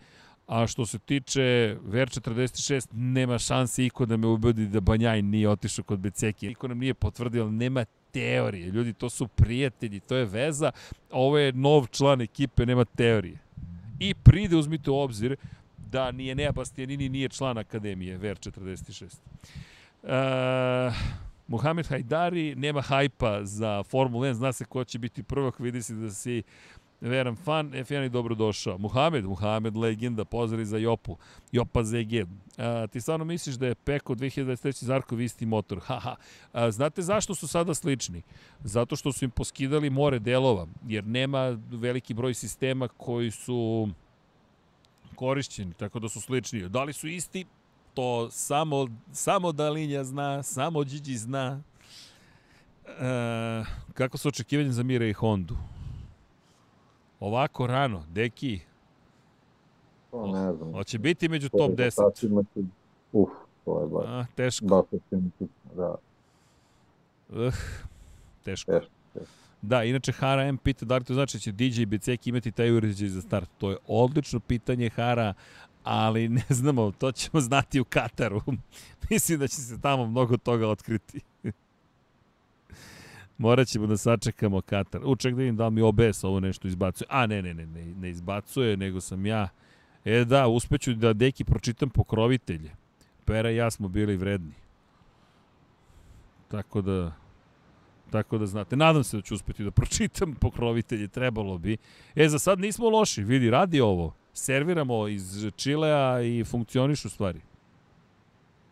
A 0.47 0.67
što 0.67 0.85
se 0.85 0.99
tiče 0.99 1.77
VR46, 1.87 2.87
nema 2.93 3.39
šanse 3.39 3.85
iko 3.85 4.05
da 4.05 4.17
me 4.17 4.27
ubedi 4.27 4.67
da 4.67 4.79
Banjaj 4.79 5.21
nije 5.21 5.49
otišao 5.49 5.83
kod 5.85 5.99
Beceki. 5.99 6.47
Niko 6.47 6.67
nam 6.67 6.77
nije 6.77 6.93
potvrdio, 6.93 7.51
nema 7.51 7.85
teorije. 8.11 8.67
Ljudi, 8.67 8.93
to 8.93 9.09
su 9.09 9.27
prijatelji, 9.27 9.99
to 9.99 10.15
je 10.15 10.25
veza. 10.25 10.71
Ovo 11.11 11.37
je 11.37 11.53
nov 11.53 11.87
član 11.87 12.21
ekipe, 12.21 12.65
nema 12.65 12.85
teorije. 12.85 13.37
I 13.99 14.13
pride, 14.13 14.55
uzmite 14.55 14.91
u 14.91 14.97
obzir, 14.97 15.35
da 15.77 16.11
nije 16.11 16.35
Nea 16.35 16.51
Bastianini 16.51 17.09
nije 17.09 17.29
član 17.29 17.57
Akademije 17.57 18.19
VR46. 18.19 19.03
Uh, 19.03 20.09
e, 20.09 20.91
Mohamed 21.47 21.87
Hajdari 21.87 22.55
nema 22.55 22.81
hajpa 22.81 23.45
za 23.45 23.83
Formula 23.83 24.27
1, 24.27 24.33
zna 24.33 24.53
se 24.53 24.65
ko 24.65 24.83
će 24.83 24.99
biti 24.99 25.23
prvak, 25.23 25.59
vidi 25.59 25.81
se 25.81 25.93
da 25.93 26.11
si 26.11 26.43
Veran 27.01 27.35
fan, 27.35 27.71
F1 27.71 28.01
je 28.01 28.09
dobro 28.09 28.35
došao. 28.35 28.77
Muhamed, 28.77 29.25
Muhamed 29.25 29.75
legenda, 29.75 30.25
pozdrav 30.25 30.65
za 30.65 30.77
Jopu. 30.77 31.17
Jopa 31.51 31.83
ZG. 31.83 32.13
A, 32.57 32.87
ti 32.87 33.01
stvarno 33.01 33.25
misliš 33.25 33.55
da 33.55 33.67
je 33.67 33.75
Peko 33.75 34.15
2023. 34.15 34.83
Zarkov 34.83 35.21
isti 35.21 35.45
motor? 35.45 35.79
Haha. 35.79 36.15
A, 36.53 36.71
znate 36.71 37.01
zašto 37.01 37.35
su 37.35 37.47
sada 37.47 37.73
slični? 37.73 38.21
Zato 38.63 38.95
što 38.95 39.11
su 39.11 39.25
im 39.25 39.31
poskidali 39.31 39.89
more 39.89 40.19
delova, 40.19 40.67
jer 40.87 41.07
nema 41.07 41.57
veliki 41.71 42.13
broj 42.13 42.33
sistema 42.33 42.87
koji 42.87 43.31
su 43.31 43.89
korišćeni, 45.15 45.73
tako 45.73 45.99
da 45.99 46.09
su 46.09 46.21
slični. 46.21 46.69
Da 46.69 46.83
li 46.83 46.93
su 46.93 47.07
isti? 47.07 47.45
To 47.93 48.29
samo, 48.31 48.87
samo 49.11 49.51
Dalinja 49.51 50.03
zna, 50.03 50.43
samo 50.43 50.83
Điđi 50.83 51.17
zna. 51.17 51.61
E, 52.87 53.63
kako 53.93 54.17
su 54.17 54.27
očekivanje 54.27 54.71
za 54.71 54.83
Mire 54.83 55.09
i 55.09 55.13
Hondu? 55.13 55.57
Ovako 57.19 57.67
rano, 57.67 58.03
deki, 58.09 58.59
To 60.11 60.27
ne 60.27 60.53
znam. 60.53 60.71
hoće 60.73 60.99
biti 60.99 61.29
među 61.29 61.49
top 61.49 61.71
10. 61.71 62.65
Uf, 63.13 63.29
to 63.65 63.81
je 63.81 63.87
baš, 63.87 64.05
A, 64.07 64.25
teško. 64.35 64.65
baš 64.65 64.85
da. 65.75 65.95
Uh, 67.29 67.53
teško. 68.43 68.71
Teško. 68.71 68.89
Da, 69.61 69.83
inače 69.83 70.11
Hara 70.11 70.43
M 70.43 70.57
pita 70.57 70.85
da 70.85 70.97
li 70.97 71.03
to 71.03 71.13
znači 71.13 71.37
da 71.37 71.41
će 71.41 71.51
DJ 71.51 71.81
i 71.81 71.85
Becek 71.85 72.27
imati 72.27 72.51
taj 72.51 72.71
uređaj 72.71 73.07
za 73.07 73.21
start. 73.21 73.49
To 73.57 73.71
je 73.71 73.77
odlično 73.87 74.39
pitanje 74.39 74.89
Hara, 74.89 75.33
ali 75.83 76.29
ne 76.29 76.43
znamo, 76.49 76.91
to 76.91 77.11
ćemo 77.11 77.41
znati 77.41 77.79
u 77.79 77.83
Kataru. 77.85 78.41
Mislim 79.09 79.39
da 79.39 79.47
će 79.47 79.55
se 79.55 79.81
tamo 79.81 80.05
mnogo 80.07 80.37
toga 80.37 80.67
otkriti. 80.67 81.19
Morat 83.37 83.67
ćemo 83.67 83.87
da 83.87 83.97
sačekamo 83.97 84.61
Katar. 84.61 85.01
U, 85.05 85.15
da 85.15 85.29
vidim 85.29 85.55
da 85.55 85.67
li 85.67 85.73
mi 85.73 85.81
OBS 85.81 86.23
ovo 86.23 86.39
nešto 86.39 86.67
izbacuje. 86.67 87.07
A, 87.09 87.27
ne, 87.27 87.41
ne, 87.41 87.53
ne, 87.53 87.65
ne, 87.65 87.85
ne 87.85 88.09
izbacuje, 88.09 88.77
nego 88.77 89.01
sam 89.01 89.25
ja. 89.25 89.49
E 90.05 90.25
da, 90.25 90.47
uspeću 90.47 90.93
da 90.93 91.13
deki 91.13 91.43
pročitam 91.43 91.89
pokrovitelje. 91.89 92.71
Pera 93.25 93.51
i 93.51 93.55
ja 93.55 93.71
smo 93.71 93.87
bili 93.87 94.17
vredni. 94.17 94.53
Tako 96.47 96.81
da, 96.81 97.11
tako 98.11 98.37
da 98.37 98.45
znate. 98.45 98.75
Nadam 98.75 99.03
se 99.03 99.17
da 99.17 99.21
ću 99.21 99.35
uspeti 99.35 99.63
da 99.63 99.71
pročitam 99.71 100.35
pokrovitelje, 100.35 101.07
trebalo 101.07 101.57
bi. 101.57 101.77
E, 102.15 102.29
za 102.29 102.39
sad 102.39 102.59
nismo 102.59 102.89
loši, 102.89 103.23
vidi, 103.23 103.49
radi 103.49 103.81
ovo. 103.81 104.13
Serviramo 104.33 105.07
iz 105.07 105.45
Čilea 105.55 106.21
i 106.21 106.43
funkcionišu 106.43 107.09
stvari. 107.09 107.41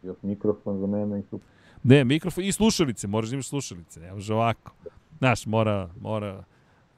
Još 0.03 0.17
mikrofon 0.21 0.79
za 0.79 0.87
mene 0.87 1.19
i 1.19 1.23
super. 1.29 1.52
Ne, 1.83 2.03
mikrofon 2.03 2.43
i 2.43 2.51
slušalice, 2.51 3.07
moraš 3.07 3.29
da 3.29 3.33
imaš 3.33 3.47
slušalice, 3.47 3.99
ne 3.99 4.13
može 4.13 4.33
ovako. 4.33 4.73
Znaš, 5.17 5.45
mora, 5.45 5.89
mora... 5.99 6.43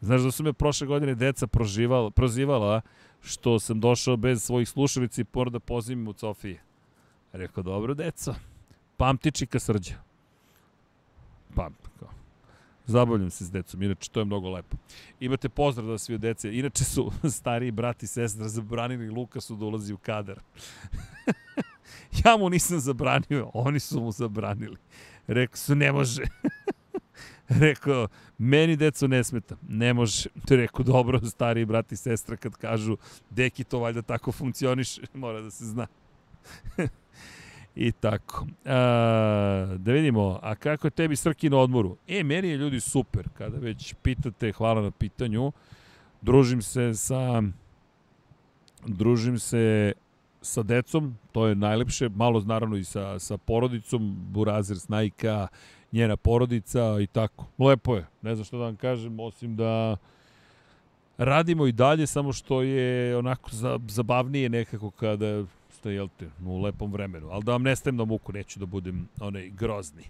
Znaš 0.02 0.22
da 0.22 0.32
su 0.32 0.44
me 0.44 0.54
prošle 0.54 0.88
godine 0.88 1.16
deca 1.16 1.48
proživala, 1.48 2.12
prozivala 2.12 2.82
što 3.22 3.60
sam 3.60 3.80
došao 3.80 4.18
bez 4.18 4.44
svojih 4.44 4.70
slušalica 4.70 5.22
i 5.22 5.26
mora 5.34 5.50
da 5.50 5.60
pozivim 5.60 6.08
u 6.08 6.14
Sofije. 6.14 6.62
Rekao, 7.34 7.64
dobro, 7.64 7.94
deco, 7.94 8.36
pamtiči 8.98 9.46
ka 9.46 9.60
srđa. 9.60 9.96
Pamti, 11.56 11.90
kao. 12.00 12.10
Zabavljam 12.86 13.30
se 13.30 13.46
s 13.46 13.52
decom, 13.52 13.82
inače 13.82 14.10
to 14.12 14.20
je 14.20 14.26
mnogo 14.26 14.50
lepo. 14.50 14.78
Imate 15.20 15.50
pozdrav 15.50 15.88
da 15.88 15.98
svi 15.98 16.16
od 16.16 16.22
dece. 16.22 16.58
Inače 16.58 16.84
su 16.84 17.12
stariji 17.40 17.72
brat 17.72 18.04
i 18.04 18.08
sestra 18.08 18.48
zabranili 18.48 19.10
Lukasu 19.10 19.56
da 19.56 19.66
ulazi 19.66 19.94
u 19.94 19.98
kadar. 19.98 20.40
ja 22.26 22.38
mu 22.38 22.50
nisam 22.50 22.80
zabranio, 22.80 23.52
oni 23.54 23.80
su 23.80 24.02
mu 24.02 24.12
zabranili. 24.12 24.78
Rekao 25.28 25.58
su, 25.58 25.76
ne 25.76 25.92
može. 25.92 26.24
Rekao, 27.48 28.08
meni 28.38 28.76
deco 28.76 29.08
ne 29.08 29.24
smeta. 29.24 29.56
Ne 29.68 29.94
može. 29.94 30.30
Rekao, 30.50 30.84
dobro, 30.84 31.20
stariji 31.20 31.66
brat 31.66 31.92
i 31.92 31.96
sestra 31.96 32.38
kad 32.38 32.56
kažu, 32.56 32.98
deki 33.30 33.64
to 33.64 33.80
valjda 33.80 34.02
tako 34.02 34.32
funkcioniše, 34.32 35.02
mora 35.14 35.42
da 35.42 35.52
se 35.52 35.66
zna. 35.66 35.88
I 37.76 37.92
tako. 37.92 38.48
A, 38.66 39.76
da 39.78 39.92
vidimo, 39.92 40.40
a 40.42 40.56
kako 40.56 40.88
je 40.88 40.92
tebi 40.92 41.16
Srki 41.16 41.50
na 41.50 41.58
odmoru? 41.58 41.98
E, 42.08 42.24
meni 42.24 42.48
je 42.48 42.58
ljudi 42.58 42.80
super, 42.80 43.28
kada 43.38 43.58
već 43.58 43.96
pitate, 44.02 44.52
hvala 44.52 44.82
na 44.82 44.92
pitanju. 44.92 45.52
Družim 46.22 46.62
se 46.62 46.94
sa 46.94 47.42
družim 48.86 49.40
se 49.40 49.94
sa 50.46 50.64
decom, 50.64 51.18
to 51.32 51.48
je 51.48 51.56
najlepše, 51.56 52.10
malo 52.10 52.42
naravno 52.42 52.78
i 52.78 52.84
sa, 52.84 53.20
sa 53.20 53.38
porodicom, 53.38 54.16
Burazer 54.30 54.80
Snajka, 54.80 55.48
njena 55.92 56.18
porodica 56.18 56.98
i 57.02 57.08
tako. 57.08 57.46
Lepo 57.60 57.96
je, 57.96 58.06
ne 58.22 58.36
znam 58.36 58.46
što 58.46 58.58
da 58.58 58.64
vam 58.64 58.76
kažem, 58.76 59.20
osim 59.20 59.56
da 59.56 59.98
radimo 61.18 61.68
i 61.68 61.72
dalje, 61.72 62.08
samo 62.08 62.34
što 62.34 62.62
je 62.62 63.18
onako 63.18 63.50
zabavnije 63.88 64.50
nekako 64.50 64.92
kada 64.92 65.46
ste, 65.70 65.92
jel 65.92 66.08
te, 66.18 66.30
u 66.46 66.62
lepom 66.62 66.92
vremenu. 66.92 67.30
Ali 67.32 67.44
da 67.44 67.52
vam 67.52 67.64
ne 67.64 67.76
stavim 67.76 67.98
na 67.98 68.06
muku, 68.06 68.34
neću 68.34 68.60
da 68.60 68.66
budem 68.66 69.10
onaj 69.20 69.50
grozni. 69.50 70.04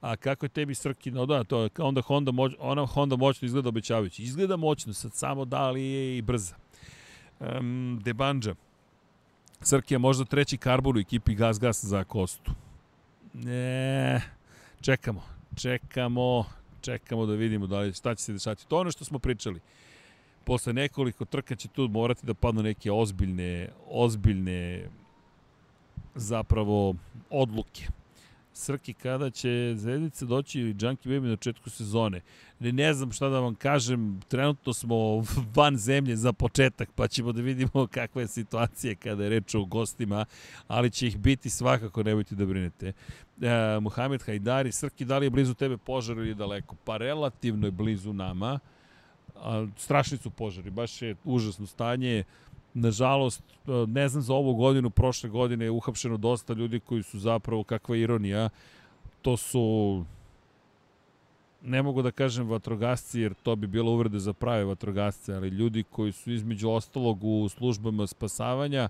A 0.00 0.16
kako 0.16 0.46
je 0.46 0.50
tebi 0.50 0.74
Srki, 0.74 1.10
no 1.10 1.26
da, 1.26 1.44
to, 1.44 1.68
onda 1.78 2.00
Honda, 2.00 2.32
moć, 2.32 2.52
ona 2.58 2.86
Honda 2.86 3.16
moćno 3.16 3.46
izgleda 3.46 3.68
obećavajući. 3.68 4.22
Izgleda 4.22 4.56
moćno, 4.56 4.92
sad 4.92 5.14
samo 5.14 5.44
da 5.44 5.70
li 5.70 5.82
je 5.82 6.18
i 6.18 6.22
brza. 6.22 6.54
Um, 7.40 8.00
Debanđa. 8.04 8.54
Srki 9.62 9.94
je 9.94 9.98
možda 9.98 10.24
treći 10.24 10.56
karbon 10.56 10.96
u 10.96 11.00
ekipi 11.00 11.34
Gas 11.34 11.60
Gas 11.60 11.84
za 11.84 12.04
Kostu. 12.04 12.52
Ne, 13.32 14.22
čekamo, 14.80 15.22
čekamo, 15.56 16.44
čekamo 16.80 17.26
da 17.26 17.34
vidimo 17.34 17.66
da 17.66 17.78
li, 17.78 17.92
šta 17.92 18.14
će 18.14 18.22
se 18.22 18.32
dešati. 18.32 18.66
To 18.68 18.76
je 18.76 18.80
ono 18.80 18.90
što 18.90 19.04
smo 19.04 19.18
pričali. 19.18 19.60
Posle 20.44 20.72
nekoliko 20.72 21.24
trka 21.24 21.56
će 21.56 21.68
tu 21.68 21.88
morati 21.88 22.26
da 22.26 22.34
padnu 22.34 22.62
neke 22.62 22.92
ozbiljne, 22.92 23.68
ozbiljne 23.88 24.88
zapravo 26.14 26.94
odluke. 27.30 27.99
Srki, 28.60 28.94
kada 28.94 29.30
će 29.30 29.74
Zvezdica 29.76 30.24
doći 30.24 30.60
i 30.60 30.74
Junkie 30.80 31.12
Baby 31.12 31.28
na 31.28 31.36
početku 31.36 31.70
sezone? 31.70 32.20
Ne, 32.58 32.72
ne 32.72 32.94
znam 32.94 33.12
šta 33.12 33.28
da 33.28 33.40
vam 33.40 33.54
kažem, 33.54 34.20
trenutno 34.28 34.72
smo 34.72 34.96
van 35.56 35.76
zemlje 35.76 36.16
za 36.16 36.32
početak, 36.32 36.88
pa 36.94 37.08
ćemo 37.08 37.32
da 37.32 37.42
vidimo 37.42 37.86
kakva 37.96 38.22
je 38.22 38.28
situacija 38.28 38.94
kada 38.94 39.24
je 39.24 39.30
reč 39.30 39.54
o 39.54 39.64
gostima, 39.64 40.24
ali 40.68 40.90
će 40.90 41.06
ih 41.06 41.18
biti 41.18 41.50
svakako, 41.50 42.02
nemojte 42.02 42.34
da 42.34 42.46
brinete. 42.46 42.92
E, 43.42 43.80
Muhamed 43.80 44.22
Hajdari, 44.22 44.72
Srki, 44.72 45.04
da 45.04 45.18
li 45.18 45.26
je 45.26 45.30
blizu 45.30 45.54
tebe 45.54 45.76
požar 45.76 46.16
ili 46.16 46.34
daleko? 46.34 46.76
Pa 46.84 46.96
relativno 46.96 47.66
je 47.66 47.70
blizu 47.70 48.12
nama. 48.12 48.58
A, 49.36 49.66
strašni 49.76 50.18
su 50.18 50.30
požari, 50.30 50.70
baš 50.70 51.02
je 51.02 51.16
užasno 51.24 51.66
stanje. 51.66 52.24
Nažalost, 52.74 53.42
ne 53.86 54.08
znam 54.08 54.22
za 54.22 54.34
ovu 54.34 54.54
godinu, 54.54 54.90
prošle 54.90 55.30
godine 55.30 55.64
je 55.64 55.70
uhapšeno 55.70 56.16
dosta 56.16 56.52
ljudi 56.52 56.80
koji 56.80 57.02
su 57.02 57.18
zapravo, 57.18 57.64
kakva 57.64 57.96
ironija, 57.96 58.48
to 59.22 59.36
su 59.36 60.04
ne 61.62 61.82
mogu 61.82 62.02
da 62.02 62.10
kažem 62.10 62.48
vatrogasci, 62.48 63.20
jer 63.20 63.34
to 63.34 63.56
bi 63.56 63.66
bilo 63.66 63.92
uvrede 63.92 64.18
za 64.18 64.32
prave 64.32 64.64
vatrogasce, 64.64 65.34
ali 65.34 65.48
ljudi 65.48 65.82
koji 65.90 66.12
su 66.12 66.32
između 66.32 66.70
ostalog 66.70 67.24
u 67.24 67.48
službama 67.48 68.06
spasavanja, 68.06 68.88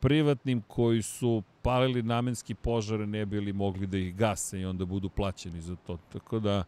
privatnim 0.00 0.62
koji 0.68 1.02
su 1.02 1.42
palili 1.62 2.02
namenski 2.02 2.54
požare, 2.54 3.06
ne 3.06 3.26
bili 3.26 3.52
mogli 3.52 3.86
da 3.86 3.98
ih 3.98 4.16
gase 4.16 4.60
i 4.60 4.64
onda 4.64 4.84
budu 4.84 5.08
plaćeni 5.08 5.60
za 5.60 5.76
to. 5.86 5.98
Tako 6.12 6.38
da, 6.38 6.64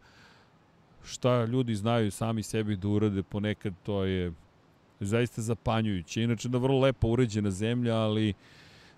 šta 1.03 1.45
ljudi 1.45 1.75
znaju 1.75 2.11
sami 2.11 2.43
sebi 2.43 2.75
da 2.75 2.87
urade, 2.87 3.23
ponekad 3.23 3.73
to 3.83 4.03
je 4.03 4.33
zaista 5.05 5.41
zapanjujuće. 5.41 6.23
Inače 6.23 6.49
da 6.49 6.57
vrlo 6.57 6.79
lepo 6.79 7.07
uređena 7.07 7.51
zemlja, 7.51 7.95
ali 7.95 8.33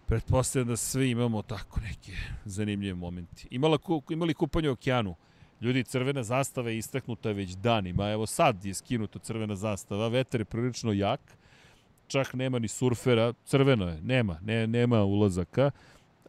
pretpostavljam 0.05 0.67
da 0.67 0.77
svi 0.77 1.09
imamo 1.09 1.41
tako 1.41 1.79
neke 1.79 2.11
zanimljive 2.45 2.93
momenti. 2.93 3.47
Imala, 3.51 3.77
imali 4.09 4.33
kupanje 4.33 4.69
u 4.69 4.73
okeanu? 4.73 5.15
Ljudi, 5.61 5.83
crvena 5.83 6.23
zastava 6.23 6.69
je 6.69 6.77
istaknuta 6.77 7.31
već 7.31 7.51
danima. 7.51 8.11
Evo 8.11 8.25
sad 8.25 8.65
je 8.65 8.73
skinuta 8.73 9.19
crvena 9.19 9.55
zastava, 9.55 10.07
vetar 10.07 10.41
je 10.41 10.45
prilično 10.45 10.93
jak, 10.93 11.21
čak 12.07 12.33
nema 12.33 12.59
ni 12.59 12.67
surfera, 12.67 13.33
crveno 13.45 13.87
je, 13.87 14.01
nema, 14.01 14.39
ne, 14.45 14.67
nema 14.67 15.03
ulazaka, 15.03 15.71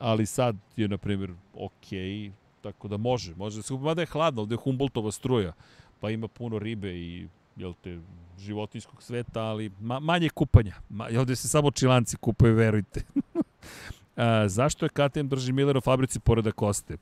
ali 0.00 0.26
sad 0.26 0.56
je, 0.76 0.88
na 0.88 0.98
primjer, 0.98 1.32
okej, 1.54 1.98
okay, 1.98 2.30
tako 2.62 2.88
da 2.88 2.96
može, 2.96 3.34
može 3.34 3.56
da 3.56 3.62
se 3.62 3.74
mada 3.74 4.02
je 4.02 4.06
hladno, 4.06 4.42
ovde 4.42 4.54
je 4.54 4.58
Humboldtova 4.58 5.12
struja, 5.12 5.52
pa 6.00 6.10
ima 6.10 6.28
puno 6.28 6.58
ribe 6.58 6.94
i 6.94 7.28
jel 7.56 7.74
te, 7.82 8.00
životinskog 8.38 9.02
sveta, 9.02 9.42
ali 9.42 9.70
ma, 9.80 10.00
manje 10.00 10.28
kupanja. 10.28 10.74
Ma, 10.88 11.08
ovde 11.18 11.36
se 11.36 11.48
samo 11.48 11.70
čilanci 11.70 12.16
kupaju, 12.16 12.54
verujte. 12.54 13.02
A, 14.16 14.48
zašto 14.48 14.84
je 14.84 14.88
KTM 14.88 15.28
drži 15.28 15.52
Miller 15.52 15.76
u 15.76 15.80
fabrici 15.80 16.20
pored 16.20 16.52
Koste? 16.52 16.96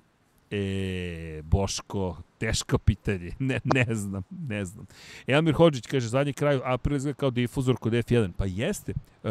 E, 0.50 1.42
Boško, 1.42 2.16
teško 2.38 2.78
pitanje. 2.78 3.32
Ne, 3.38 3.60
ne 3.64 3.94
znam, 3.94 4.22
ne 4.48 4.64
znam. 4.64 4.86
Elmir 5.26 5.54
Hođić 5.54 5.86
kaže, 5.86 6.08
zadnji 6.08 6.32
kraj 6.32 6.60
april 6.64 6.96
izgleda 6.96 7.16
kao 7.16 7.30
difuzor 7.30 7.76
kod 7.76 7.92
F1. 7.92 8.32
Pa 8.36 8.44
jeste. 8.46 8.92
E, 9.24 9.28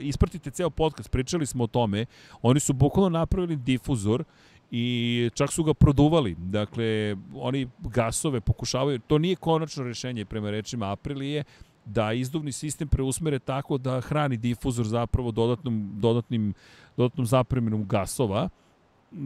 ispratite 0.00 0.50
ceo 0.50 0.70
podcast, 0.70 1.10
pričali 1.10 1.46
smo 1.46 1.64
o 1.64 1.66
tome. 1.66 2.06
Oni 2.42 2.60
su 2.60 2.72
bukvalno 2.72 3.18
napravili 3.18 3.56
difuzor 3.56 4.24
i 4.70 5.30
čak 5.34 5.52
su 5.52 5.64
ga 5.64 5.74
produvali. 5.74 6.34
Dakle, 6.38 7.16
oni 7.34 7.68
gasove 7.78 8.40
pokušavaju, 8.40 8.98
to 8.98 9.18
nije 9.18 9.36
konačno 9.36 9.84
rešenje 9.84 10.24
prema 10.24 10.50
rečima 10.50 10.92
Aprilije, 10.92 11.44
da 11.84 12.12
izduvni 12.12 12.52
sistem 12.52 12.88
preusmere 12.88 13.38
tako 13.38 13.78
da 13.78 14.00
hrani 14.00 14.36
difuzor 14.36 14.86
zapravo 14.86 15.30
dodatnom, 15.30 15.90
dodatnim, 15.94 16.54
dodatnom 16.96 17.26
zapremjenom 17.26 17.86
gasova. 17.86 18.48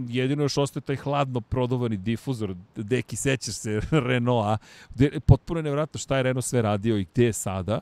Jedino 0.08 0.42
još 0.42 0.58
ostaje 0.58 0.82
taj 0.82 0.96
hladno 0.96 1.40
prodovani 1.40 1.96
difuzor, 1.96 2.54
deki 2.76 3.16
sećaš 3.16 3.54
se 3.54 3.80
Renaulta, 4.08 4.58
potpuno 5.26 5.58
je 5.58 5.64
nevratno 5.64 5.98
šta 5.98 6.16
je 6.16 6.22
Renault 6.22 6.44
sve 6.44 6.62
radio 6.62 6.98
i 6.98 7.04
gde 7.04 7.24
je 7.24 7.32
sada. 7.32 7.80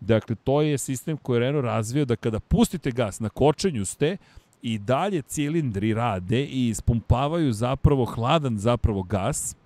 Dakle, 0.00 0.36
to 0.36 0.62
je 0.62 0.78
sistem 0.78 1.16
koji 1.16 1.36
je 1.36 1.40
Renault 1.40 1.64
razvio 1.64 2.04
da 2.04 2.16
kada 2.16 2.40
pustite 2.40 2.90
gas, 2.90 3.20
na 3.20 3.28
kočenju 3.28 3.84
ste, 3.84 4.16
i 4.62 4.78
dalje 4.78 5.22
cilindri 5.22 5.94
rade 5.94 6.44
i 6.44 6.68
ispumpavaju 6.68 7.52
zapravo 7.52 8.04
hladan 8.04 8.58
zapravo 8.58 9.02
gas 9.02 9.56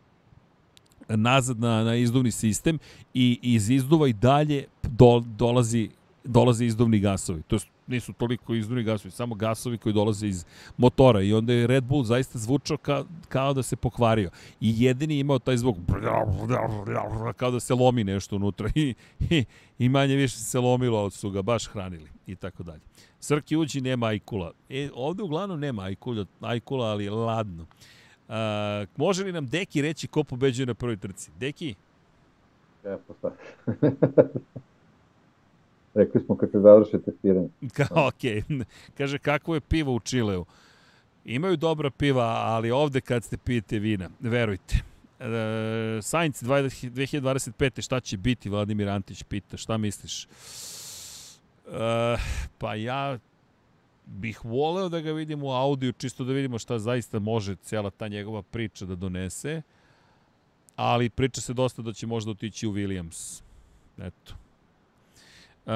nazad 1.09 1.61
na, 1.61 1.85
na 1.85 1.97
izduvni 1.97 2.31
sistem 2.31 2.79
i 3.15 3.39
iz 3.43 3.71
izduva 3.71 4.09
i 4.09 4.13
dalje 4.13 4.65
do, 4.83 5.23
dolazi 5.27 5.91
dolaze 6.25 6.67
izduvni 6.67 6.99
gasovi. 6.99 7.43
To 7.43 7.59
nisu 7.87 8.13
toliko 8.13 8.55
izduvni 8.55 8.83
gasovi, 8.83 9.11
samo 9.11 9.35
gasovi 9.35 9.79
koji 9.79 9.93
dolaze 9.93 10.27
iz 10.27 10.45
motora 10.77 11.23
i 11.23 11.33
onda 11.33 11.53
je 11.53 11.67
Red 11.67 11.85
Bull 11.85 12.05
zaista 12.05 12.39
zvučao 12.39 12.77
ka, 12.77 13.05
kao 13.29 13.55
da 13.55 13.63
se 13.63 13.77
pokvario. 13.77 14.31
I 14.61 14.85
jedini 14.85 15.19
imao 15.19 15.39
taj 15.39 15.57
zvuk 15.57 15.77
kao 17.37 17.51
da 17.51 17.61
se 17.61 17.75
lomi 17.75 18.05
nešto 18.05 18.37
unutra 18.37 18.71
i, 18.75 18.95
i, 19.21 19.45
i 19.79 19.89
manje 19.89 20.17
više 20.17 20.37
se 20.37 20.59
lomilo, 20.59 20.99
ali 20.99 21.11
su 21.11 21.31
ga 21.31 21.43
baš 21.43 21.69
hranili 21.69 22.11
i 22.27 22.37
tako 22.37 22.63
dalje. 22.63 22.81
Srki 23.21 23.57
uđi 23.57 23.81
nema 23.81 24.07
ajkula. 24.07 24.53
E, 24.69 24.89
ovde 24.95 25.23
uglavnom 25.23 25.61
nema 25.61 25.83
ajkula, 25.83 26.25
ajkula 26.41 26.87
ali 26.87 27.09
ladno. 27.09 27.67
A, 28.29 28.85
može 28.97 29.25
li 29.25 29.33
nam 29.33 29.47
Deki 29.47 29.83
reći 29.83 30.09
ko 30.09 30.25
pobeđuje 30.25 30.67
na 30.67 30.75
prvoj 30.75 30.97
trci? 30.97 31.31
Deki? 31.39 31.75
Ja, 32.85 32.99
Rekli 35.97 36.21
smo 36.21 36.37
kad 36.37 36.51
se 36.51 36.61
završi 36.61 36.99
testiranje. 37.05 37.49
Kao, 37.73 38.09
okej. 38.09 38.43
Okay. 38.43 38.65
Kaže, 38.99 39.19
kako 39.19 39.55
je 39.55 39.61
pivo 39.61 39.95
u 39.95 40.01
Čileu? 40.01 40.45
Imaju 41.25 41.57
dobra 41.57 41.91
piva, 41.91 42.25
ali 42.25 42.71
ovde 42.71 43.01
kad 43.01 43.25
ste 43.25 43.37
pijete 43.37 43.79
vina, 43.79 44.11
verujte. 44.21 44.77
E, 45.21 46.03
Sainz 46.03 46.43
2025. 46.43 47.83
šta 47.83 48.01
će 48.01 48.17
biti, 48.17 48.49
Vladimir 48.49 48.89
Antić 48.89 49.23
pita, 49.23 49.57
šta 49.57 49.79
misliš? 49.79 50.25
E, 50.25 50.29
pa 52.59 52.75
ja 52.75 53.19
bih 54.07 54.45
voleo 54.45 54.89
da 54.89 55.01
ga 55.01 55.13
vidim 55.13 55.43
u 55.43 55.53
audiju, 55.53 55.93
čisto 55.93 56.25
da 56.25 56.33
vidimo 56.33 56.59
šta 56.59 56.79
zaista 56.79 57.19
može 57.19 57.57
cijela 57.57 57.91
ta 57.91 58.09
njegova 58.09 58.43
priča 58.43 58.87
da 58.87 58.95
donese, 58.95 59.63
ali 60.77 61.11
priča 61.11 61.41
se 61.41 61.55
dosta 61.55 61.83
da 61.83 61.93
će 61.93 62.07
možda 62.07 62.31
otići 62.31 62.67
u 62.67 62.73
Williams. 62.73 63.43
Eto. 63.99 64.46
Uh, 65.67 65.73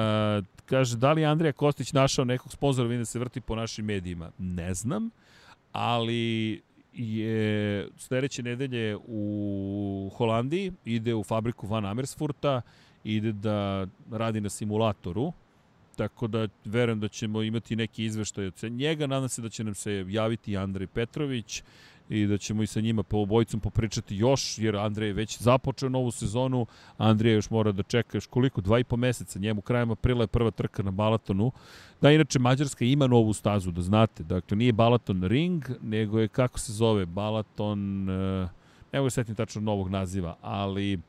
kaže, 0.65 0.97
da 0.97 1.13
li 1.13 1.25
Andrija 1.25 1.51
Kostić 1.51 1.93
našao 1.93 2.25
nekog 2.25 2.51
sponzora 2.51 2.87
vidim 2.87 3.01
da 3.01 3.05
se 3.05 3.19
vrti 3.19 3.41
po 3.41 3.55
našim 3.55 3.85
medijima? 3.85 4.31
Ne 4.37 4.73
znam, 4.73 5.09
ali 5.71 6.61
je 6.93 7.87
sledeće 7.97 8.43
nedelje 8.43 8.97
u 9.07 10.11
Holandiji, 10.15 10.71
ide 10.85 11.15
u 11.15 11.23
fabriku 11.23 11.67
Van 11.67 11.85
Amersfoorta, 11.85 12.61
ide 13.03 13.31
da 13.31 13.87
radi 14.11 14.41
na 14.41 14.49
simulatoru, 14.49 15.33
tako 15.95 16.27
da 16.27 16.47
verujem 16.65 16.99
da 16.99 17.07
ćemo 17.07 17.41
imati 17.41 17.75
neki 17.75 18.05
izveštaj 18.05 18.45
od 18.45 18.71
njega, 18.71 19.07
nadam 19.07 19.29
se 19.29 19.41
da 19.41 19.49
će 19.49 19.63
nam 19.63 19.73
se 19.73 20.05
javiti 20.07 20.57
Andrej 20.57 20.87
Petrović, 20.87 21.63
i 22.11 22.27
da 22.27 22.37
ćemo 22.37 22.63
i 22.63 22.67
sa 22.67 22.81
njima 22.81 23.03
po 23.03 23.17
obojicom 23.17 23.59
popričati 23.59 24.15
još, 24.15 24.57
jer 24.57 24.75
Andrej 24.75 25.07
je 25.07 25.13
već 25.13 25.41
započeo 25.41 25.89
novu 25.89 26.11
sezonu, 26.11 26.65
Andrija 26.97 27.35
još 27.35 27.49
mora 27.49 27.71
da 27.71 27.83
čeka 27.83 28.17
još 28.17 28.25
koliko, 28.27 28.61
dva 28.61 28.79
i 28.79 28.83
po 28.83 28.97
meseca, 28.97 29.39
njemu 29.39 29.61
krajem 29.61 29.91
aprila 29.91 30.23
je 30.23 30.27
prva 30.27 30.51
trka 30.51 30.83
na 30.83 30.91
Balatonu. 30.91 31.51
Da, 32.01 32.11
inače, 32.11 32.39
Mađarska 32.39 32.85
ima 32.85 33.07
novu 33.07 33.33
stazu, 33.33 33.71
da 33.71 33.81
znate, 33.81 34.23
dakle, 34.23 34.57
nije 34.57 34.73
Balaton 34.73 35.23
Ring, 35.23 35.65
nego 35.81 36.19
je, 36.19 36.27
kako 36.27 36.59
se 36.59 36.73
zove, 36.73 37.05
Balaton, 37.05 38.05
ne 38.91 38.99
mogu 38.99 39.09
setim 39.09 39.35
tačno 39.35 39.61
novog 39.61 39.89
naziva, 39.89 40.35
ali 40.41 40.99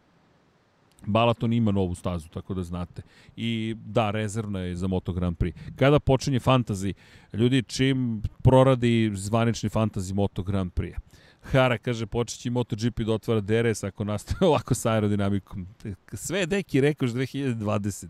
Balaton 1.07 1.53
ima 1.53 1.71
novu 1.73 1.95
stazu, 1.95 2.29
tako 2.29 2.55
da 2.55 2.63
znate. 2.63 3.03
I 3.37 3.77
da, 3.85 4.11
rezervna 4.11 4.61
je 4.61 4.77
za 4.77 4.87
Moto 4.87 5.13
Grand 5.13 5.37
Prix. 5.37 5.53
Kada 5.77 6.01
počinje 6.01 6.41
fantazi, 6.41 6.95
ljudi 7.33 7.63
čim 7.63 8.23
proradi 8.43 9.11
zvanični 9.15 9.69
fantazi 9.69 10.15
Moto 10.15 10.43
Grand 10.43 10.73
Prix. 10.73 10.95
Hara 11.43 11.79
kaže, 11.79 12.07
počeći 12.07 12.51
MotoGP 12.51 13.01
da 13.01 13.13
otvara 13.13 13.41
DRS 13.41 13.85
ako 13.85 14.05
nastaje 14.05 14.37
ovako 14.49 14.75
sa 14.75 14.93
aerodinamikom. 14.93 15.67
Sve 16.13 16.39
je 16.39 16.47
deki 16.47 16.81
rekao 16.81 17.09
2020. 17.09 18.07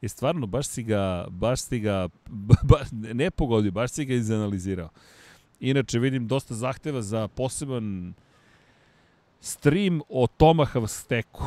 I 0.00 0.08
stvarno, 0.08 0.46
baš 0.46 0.66
si 0.66 0.82
ga, 0.82 1.26
baš 1.30 1.60
si 1.60 1.80
ga, 1.80 2.08
ba, 2.68 2.76
ne 2.92 3.30
pogodio, 3.30 3.70
baš 3.70 3.90
si 3.90 4.04
ga 4.04 4.14
izanalizirao. 4.14 4.88
Inače, 5.60 5.98
vidim 5.98 6.26
dosta 6.28 6.54
zahteva 6.54 7.02
za 7.02 7.28
poseban 7.28 8.14
stream 9.42 10.00
o 10.08 10.26
Tomahawk 10.26 10.88
steku. 10.88 11.44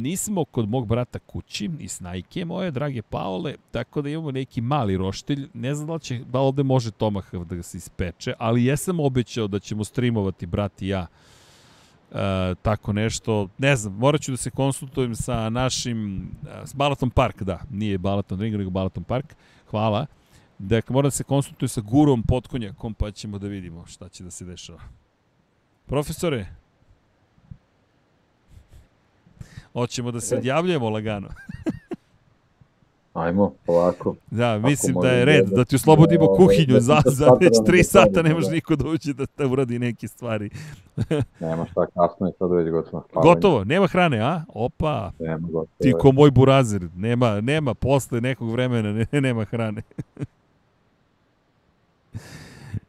Nismo 0.00 0.44
kod 0.44 0.68
mog 0.68 0.86
brata 0.86 1.18
kući 1.18 1.70
i 1.80 1.88
snajke 1.88 2.44
moje, 2.44 2.70
drage 2.70 3.02
Paole, 3.02 3.54
tako 3.70 4.02
da 4.02 4.08
imamo 4.08 4.30
neki 4.30 4.60
mali 4.60 4.96
roštilj. 4.96 5.48
Ne 5.54 5.74
znam 5.74 5.86
da 5.86 5.92
li, 5.92 6.00
će, 6.00 6.18
da 6.18 6.38
ovde 6.38 6.62
može 6.62 6.90
Tomahawk 6.90 7.44
da 7.44 7.56
ga 7.56 7.62
se 7.62 7.78
ispeče, 7.78 8.34
ali 8.38 8.64
jesam 8.64 9.00
obećao 9.00 9.46
da 9.46 9.58
ćemo 9.58 9.84
streamovati 9.84 10.46
brat 10.46 10.82
i 10.82 10.88
ja 10.88 11.06
e, 12.12 12.54
tako 12.62 12.92
nešto. 12.92 13.48
Ne 13.58 13.76
znam, 13.76 13.94
morat 13.94 14.20
ću 14.20 14.30
da 14.30 14.36
se 14.36 14.50
konsultujem 14.50 15.14
sa 15.14 15.50
našim, 15.50 16.30
e, 16.62 16.66
s 16.66 16.74
Balaton 16.74 17.10
Park, 17.10 17.42
da, 17.42 17.60
nije 17.70 17.98
Balaton 17.98 18.40
Ring, 18.40 18.56
nego 18.56 18.70
Balaton 18.70 19.04
Park. 19.04 19.34
Hvala. 19.70 20.06
Dakle, 20.58 20.92
moram 20.92 21.06
da 21.06 21.10
se 21.10 21.24
konsultujem 21.24 21.68
sa 21.68 21.80
gurom 21.80 22.22
potkonjakom, 22.22 22.94
pa 22.94 23.10
ćemo 23.10 23.38
da 23.38 23.48
vidimo 23.48 23.86
šta 23.86 24.08
će 24.08 24.24
da 24.24 24.30
se 24.30 24.44
dešava. 24.44 24.80
Profesore, 25.86 26.46
Hoćemo 29.74 30.10
da 30.10 30.20
se 30.20 30.36
odjavljujemo 30.36 30.90
lagano. 30.90 31.28
Ajmo, 33.14 33.52
polako. 33.66 34.14
Da, 34.30 34.58
mislim 34.58 34.96
da 35.02 35.10
je 35.10 35.24
red, 35.24 35.46
da 35.48 35.64
ti 35.64 35.76
oslobodimo 35.76 36.24
ovaj, 36.24 36.36
kuhinju, 36.36 36.80
za, 36.80 37.02
za 37.06 37.30
već 37.40 37.52
tri 37.66 37.84
sata 37.84 38.22
ne 38.22 38.34
može 38.34 38.50
niko 38.50 38.76
da 38.76 38.88
uđe 38.88 39.12
da, 39.12 39.24
da 39.38 39.46
uradi 39.46 39.78
neke 39.78 40.08
stvari. 40.08 40.50
nema 41.40 41.66
šta, 41.70 41.86
kasno 41.86 42.26
je 42.26 42.32
sad 42.38 42.50
već 42.50 42.70
gotovo. 42.70 43.04
Gotovo, 43.14 43.64
nema 43.64 43.86
hrane, 43.86 44.20
a? 44.20 44.44
Opa, 44.48 45.12
nema, 45.18 45.46
gotovo. 45.46 45.66
ti 45.78 45.92
ko 46.00 46.12
moj 46.12 46.30
burazer, 46.30 46.88
nema, 46.96 47.40
nema, 47.40 47.74
posle 47.74 48.20
nekog 48.20 48.50
vremena 48.50 48.92
ne, 48.92 49.06
nema 49.28 49.44
hrane. 49.44 49.82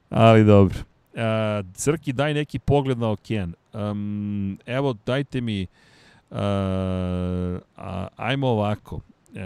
Ali 0.09 0.43
dobro. 0.43 0.77
Uh, 1.13 1.21
Crki, 1.73 2.13
daj 2.13 2.33
neki 2.33 2.59
pogled 2.59 2.99
na 2.99 3.11
okean. 3.11 3.53
Um, 3.73 4.57
evo, 4.65 4.95
dajte 5.05 5.41
mi... 5.41 5.63
Uh, 5.63 5.69
Uh, 6.35 6.41
a, 7.77 8.07
ajmo 8.15 8.47
ovako. 8.47 8.95
Uh, 8.95 9.41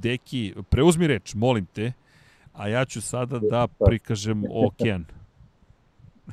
deki, 0.00 0.54
preuzmi 0.70 1.06
reč, 1.06 1.34
molim 1.34 1.66
te, 1.66 1.92
a 2.52 2.68
ja 2.68 2.84
ću 2.84 3.00
sada 3.02 3.38
da 3.38 3.66
prikažem 3.86 4.44
okean. 4.50 5.04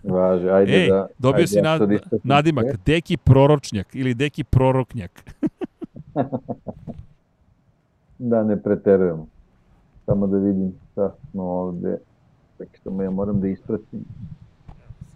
Važe, 0.04 0.50
ajde 0.50 0.74
Ej, 0.74 0.90
da... 0.90 1.08
dobio 1.18 1.38
ajde, 1.38 1.48
si 1.48 1.62
nad, 1.62 1.82
nadimak, 2.24 2.66
Deki 2.86 3.18
proročnjak 3.18 3.96
ili 3.96 4.14
Deki 4.14 4.44
proroknjak. 4.44 5.36
da 8.20 8.44
ne 8.44 8.62
preterujemo. 8.64 9.28
Samo 10.06 10.28
da 10.28 10.38
vidim 10.38 10.74
šta 10.92 11.12
smo 11.32 11.44
ovde. 11.44 11.98
Čekaj, 12.58 12.80
samo 12.84 13.04
ja 13.04 13.12
moram 13.12 13.42
da 13.42 13.48
ispratim. 13.48 14.06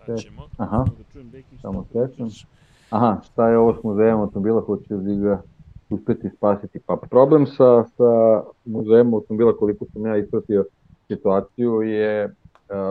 Sad 0.06 0.20
ćemo. 0.20 0.48
Aha, 0.58 0.86
da 0.98 1.04
čujem 1.12 1.30
Deki 1.30 1.58
samo 1.62 1.86
sečem. 1.94 2.30
Aha, 2.90 3.22
šta 3.24 3.50
je 3.50 3.58
ovo 3.58 3.74
s 3.74 3.84
muzejem 3.84 4.20
automobila, 4.20 4.62
hoće 4.62 4.94
li 4.94 5.18
ga 5.20 5.42
uspeti 5.90 6.30
spasiti? 6.30 6.80
Pa 6.86 6.98
problem 7.10 7.46
sa, 7.48 7.84
sa 7.84 8.42
muzejem 8.66 9.14
automobila, 9.14 9.58
koliko 9.58 9.86
sam 9.94 10.06
ja 10.06 10.18
ispratio 10.18 10.66
situaciju, 11.08 11.82
je 11.82 12.36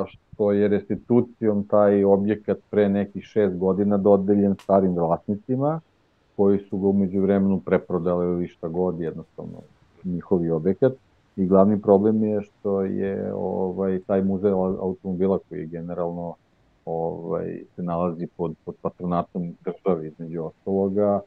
što 0.07 0.53
je 0.53 0.69
restitucijom 0.69 1.65
taj 1.65 2.05
objekat 2.05 2.59
pre 2.71 2.89
nekih 2.89 3.25
šest 3.25 3.57
godina 3.57 3.97
dodeljen 3.97 4.55
starim 4.63 4.95
vlasnicima, 4.95 5.81
koji 6.37 6.59
su 6.59 6.79
ga 6.79 6.89
umeđu 6.89 7.21
vremenu 7.21 7.61
preprodali 7.61 8.27
ili 8.27 8.49
šta 8.49 8.69
god, 8.69 9.01
jednostavno 9.01 9.59
njihovi 10.05 10.51
objekat. 10.51 10.93
I 11.37 11.47
glavni 11.47 11.83
problem 11.83 12.25
je 12.25 12.43
što 12.43 12.83
je 12.83 13.33
ovaj 13.35 14.01
taj 14.07 14.23
muzej 14.23 14.53
automobila 14.81 15.39
koji 15.49 15.61
je 15.61 15.67
generalno 15.67 16.35
ovaj, 16.89 17.63
se 17.77 17.83
nalazi 17.83 18.27
pod, 18.37 18.55
pod 18.65 18.75
patronatom 18.83 19.55
države 19.65 20.07
između 20.07 20.45
ostaloga, 20.45 21.21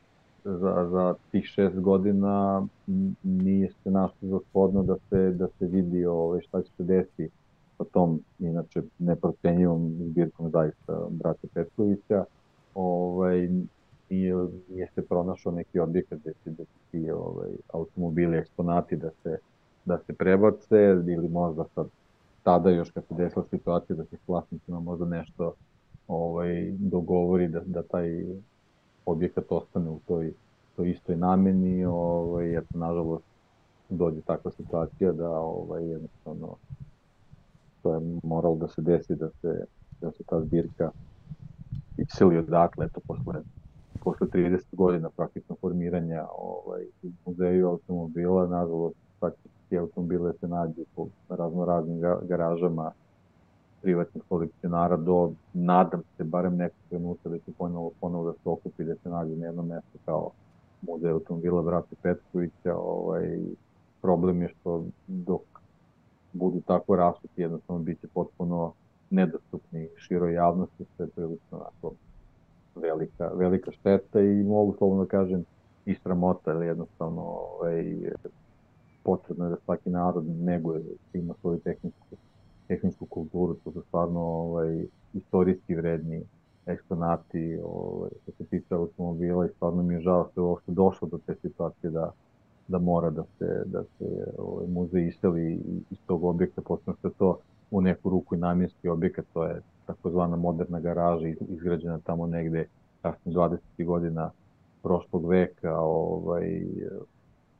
za, 0.43 0.87
za 0.91 1.15
tih 1.31 1.45
šest 1.45 1.79
godina 1.79 2.67
nije 3.23 3.69
se 3.83 3.91
našlo 3.91 4.29
za 4.29 4.39
shodno 4.49 4.83
da 4.83 4.95
se, 5.09 5.31
da 5.31 5.47
se 5.47 5.65
vidi 5.65 6.05
ovaj, 6.05 6.41
šta 6.41 6.61
će 6.61 6.71
se 6.77 6.83
desiti 6.83 7.29
sa 7.77 7.83
tom, 7.83 8.19
inače, 8.39 8.81
neprocenjivom 8.99 9.91
zbirkom 9.99 10.49
zaista 10.49 11.07
brata 11.09 11.47
Petkovića. 11.53 12.25
Ovaj, 12.75 13.49
nije, 14.09 14.35
nije 14.69 14.87
se 14.95 15.01
pronašao 15.07 15.51
neki 15.51 15.79
objekat 15.79 16.19
gde 16.19 16.33
će 16.43 16.49
da 16.49 16.63
ti 16.91 17.11
ovaj, 17.11 17.49
automobili, 17.73 18.37
eksponati 18.37 18.95
da 18.95 19.09
se, 19.23 19.37
da 19.85 19.97
se 19.97 20.13
prebace 20.13 20.77
ili 21.07 21.29
možda 21.29 21.65
sad 21.75 21.87
tada 22.43 22.69
još 22.69 22.91
kad 22.91 23.03
se 23.07 23.13
desila 23.13 23.45
situacija 23.49 23.95
da 23.95 24.05
se 24.05 24.17
s 24.17 24.27
vlasnicima 24.27 24.79
možda 24.79 25.05
nešto 25.05 25.53
ovaj, 26.07 26.71
dogovori 26.77 27.47
da, 27.47 27.59
da 27.65 27.83
taj 27.83 28.25
objekat 29.05 29.45
ostane 29.49 29.89
u 29.89 29.99
toj, 30.07 30.33
toj 30.75 30.91
istoj 30.91 31.15
nameni, 31.15 31.85
ovaj, 31.85 32.57
eto, 32.57 32.77
nažalost, 32.77 33.25
dođe 33.89 34.21
takva 34.21 34.51
situacija 34.51 35.11
da 35.11 35.29
ovaj, 35.29 35.83
jednostavno 35.85 36.55
to 37.83 37.93
je 37.93 38.01
moralo 38.23 38.55
da 38.55 38.67
se 38.67 38.81
desi 38.81 39.15
da 39.15 39.29
se, 39.29 39.65
da 40.01 40.11
se 40.11 40.23
ta 40.23 40.41
zbirka 40.41 40.91
iseli 41.97 42.37
odatle, 42.37 42.85
eto, 42.85 43.01
posle 43.07 43.41
posle 44.03 44.27
30 44.27 44.59
godina 44.71 45.09
praktično 45.09 45.55
formiranja 45.61 46.25
ovaj, 46.37 46.83
muzeju 47.25 47.67
automobila, 47.67 48.47
nažalost, 48.47 48.95
ti 49.69 49.77
automobile 49.77 50.33
se 50.33 50.47
nađu 50.47 50.81
po 50.95 51.07
razno 51.29 51.65
raznim 51.65 52.01
garažama 52.21 52.91
privatnih 53.81 54.23
kolekcionara 54.29 54.97
do, 54.97 55.31
nadam 55.53 56.01
se, 56.17 56.23
barem 56.23 56.55
nekog 56.55 56.79
trenutka 56.89 57.29
da 57.29 57.37
će 57.37 57.51
ponovo, 57.57 57.91
ponovo 57.99 58.25
da 58.25 58.33
se 58.33 58.49
okupi, 58.49 58.83
da 58.83 58.95
se 58.95 59.09
nađe 59.09 59.35
na 59.35 59.45
jedno 59.45 59.63
mesto 59.63 59.97
kao 60.05 60.31
muzej 60.81 61.11
automobila 61.11 61.61
Brate 61.61 61.95
Petkovića. 62.01 62.75
Ovaj, 62.75 63.39
problem 64.01 64.41
je 64.41 64.49
što 64.49 64.83
dok 65.07 65.41
budu 66.33 66.61
tako 66.67 66.95
rasuti, 66.95 67.41
jednostavno 67.41 67.83
bit 67.83 68.01
će 68.01 68.07
potpuno 68.13 68.73
nedostupni 69.09 69.89
široj 69.95 70.33
javnosti, 70.33 70.85
što 70.93 71.03
je 71.03 71.09
prilično 71.09 71.57
onako 71.57 71.95
velika, 72.75 73.31
velika 73.35 73.71
šteta 73.71 74.21
i 74.21 74.43
mogu 74.43 74.75
slobodno 74.77 75.03
da 75.03 75.09
kažem 75.09 75.45
i 75.85 75.95
sramota, 75.95 76.51
ali 76.51 76.65
jednostavno 76.65 77.21
ovaj, 77.21 77.95
potrebno 79.03 79.45
je 79.45 79.49
da 79.49 79.57
svaki 79.65 79.89
narod 79.89 80.25
neguje, 80.27 80.79
da 80.79 81.19
ima 81.19 81.33
svoju 81.41 81.59
tehničku, 81.59 82.15
tehničku 82.67 83.05
kulturu, 83.05 83.55
to 83.63 83.71
su 83.71 83.81
stvarno 83.87 84.19
ovaj, 84.19 84.85
istorijski 85.13 85.75
vredni 85.75 86.23
eksponati 86.65 87.59
ovaj, 87.63 88.09
što 88.23 88.31
se 88.31 88.45
tiče 88.45 88.75
automobila 88.75 89.45
i 89.45 89.49
stvarno 89.55 89.83
mi 89.83 89.93
je 89.93 90.01
žao 90.01 90.27
što 90.31 90.41
je 90.41 90.45
uopšte 90.45 90.71
došlo 90.71 91.07
do 91.07 91.19
te 91.25 91.35
situacije 91.41 91.91
da, 91.91 92.11
da 92.67 92.79
mora 92.79 93.09
da 93.09 93.23
se, 93.23 93.63
da 93.65 93.83
se 93.83 94.33
ovaj, 94.37 94.67
muzej 94.67 95.07
iseli 95.07 95.59
iz 95.89 95.97
tog 96.05 96.23
objekta, 96.23 96.61
posebno 96.61 96.93
što 96.99 97.07
je 97.07 97.13
to 97.17 97.37
u 97.71 97.81
neku 97.81 98.09
ruku 98.09 98.35
i 98.35 98.39
namjenski 98.39 98.89
objekat, 98.89 99.25
to 99.33 99.45
je 99.45 99.61
takozvana 99.85 100.35
moderna 100.35 100.79
garaža 100.79 101.27
izgrađena 101.27 101.99
tamo 101.99 102.27
negde 102.27 102.67
kasnije 103.01 103.35
20. 103.37 103.85
godina 103.85 104.31
prošlog 104.83 105.25
veka, 105.25 105.79
ovaj, 105.79 106.65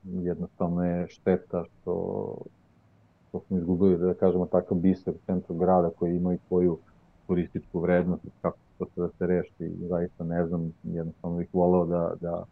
jednostavno 0.04 0.86
je 0.86 1.08
šteta 1.08 1.64
što, 1.64 2.36
što 3.30 3.40
smo 3.40 3.58
izgubili, 3.58 3.98
da 3.98 4.14
kažemo, 4.14 4.46
takav 4.46 4.78
biser 4.78 5.14
u 5.14 5.26
centru 5.26 5.56
grada 5.56 5.90
koji 5.90 6.16
ima 6.16 6.34
i 6.34 6.40
svoju 6.48 6.78
turističku 7.28 7.80
vrednost, 7.80 8.24
kako 8.42 8.58
to 8.78 8.86
se 8.86 9.02
da 9.02 9.10
se 9.10 9.28
reši, 9.28 9.72
zaista 9.90 10.24
ne 10.24 10.46
znam, 10.46 10.74
jednostavno 10.84 11.38
bih 11.38 11.50
voleo 11.54 11.86
da, 11.86 12.14
da, 12.22 12.44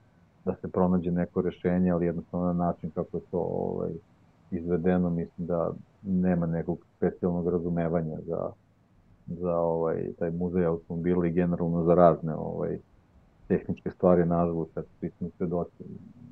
da 0.46 0.56
se 0.56 0.68
pronađe 0.68 1.12
neko 1.12 1.42
rešenje, 1.42 1.92
ali 1.92 2.06
jednostavno 2.06 2.46
na 2.46 2.54
način 2.54 2.92
kako 2.96 3.18
je 3.18 3.24
to 3.32 3.40
ovaj, 3.40 3.92
izvedeno, 4.52 5.10
mislim 5.10 5.48
da 5.48 5.72
nema 6.02 6.46
nekog 6.46 6.80
specijalnog 6.98 7.50
razumevanja 7.50 8.18
za, 8.28 8.52
za 9.28 9.58
ovaj, 9.58 10.14
taj 10.20 10.32
muzej 10.32 10.66
automobila 10.66 11.28
i 11.28 11.32
generalno 11.32 11.84
za 11.84 11.96
razne 11.96 12.36
ovaj, 12.36 12.78
tehničke 13.50 13.92
stvari, 13.92 14.26
nažalost, 14.26 14.78
eto, 14.78 14.88
svi 15.00 15.10
smo 15.18 15.30
svedoci 15.38 15.84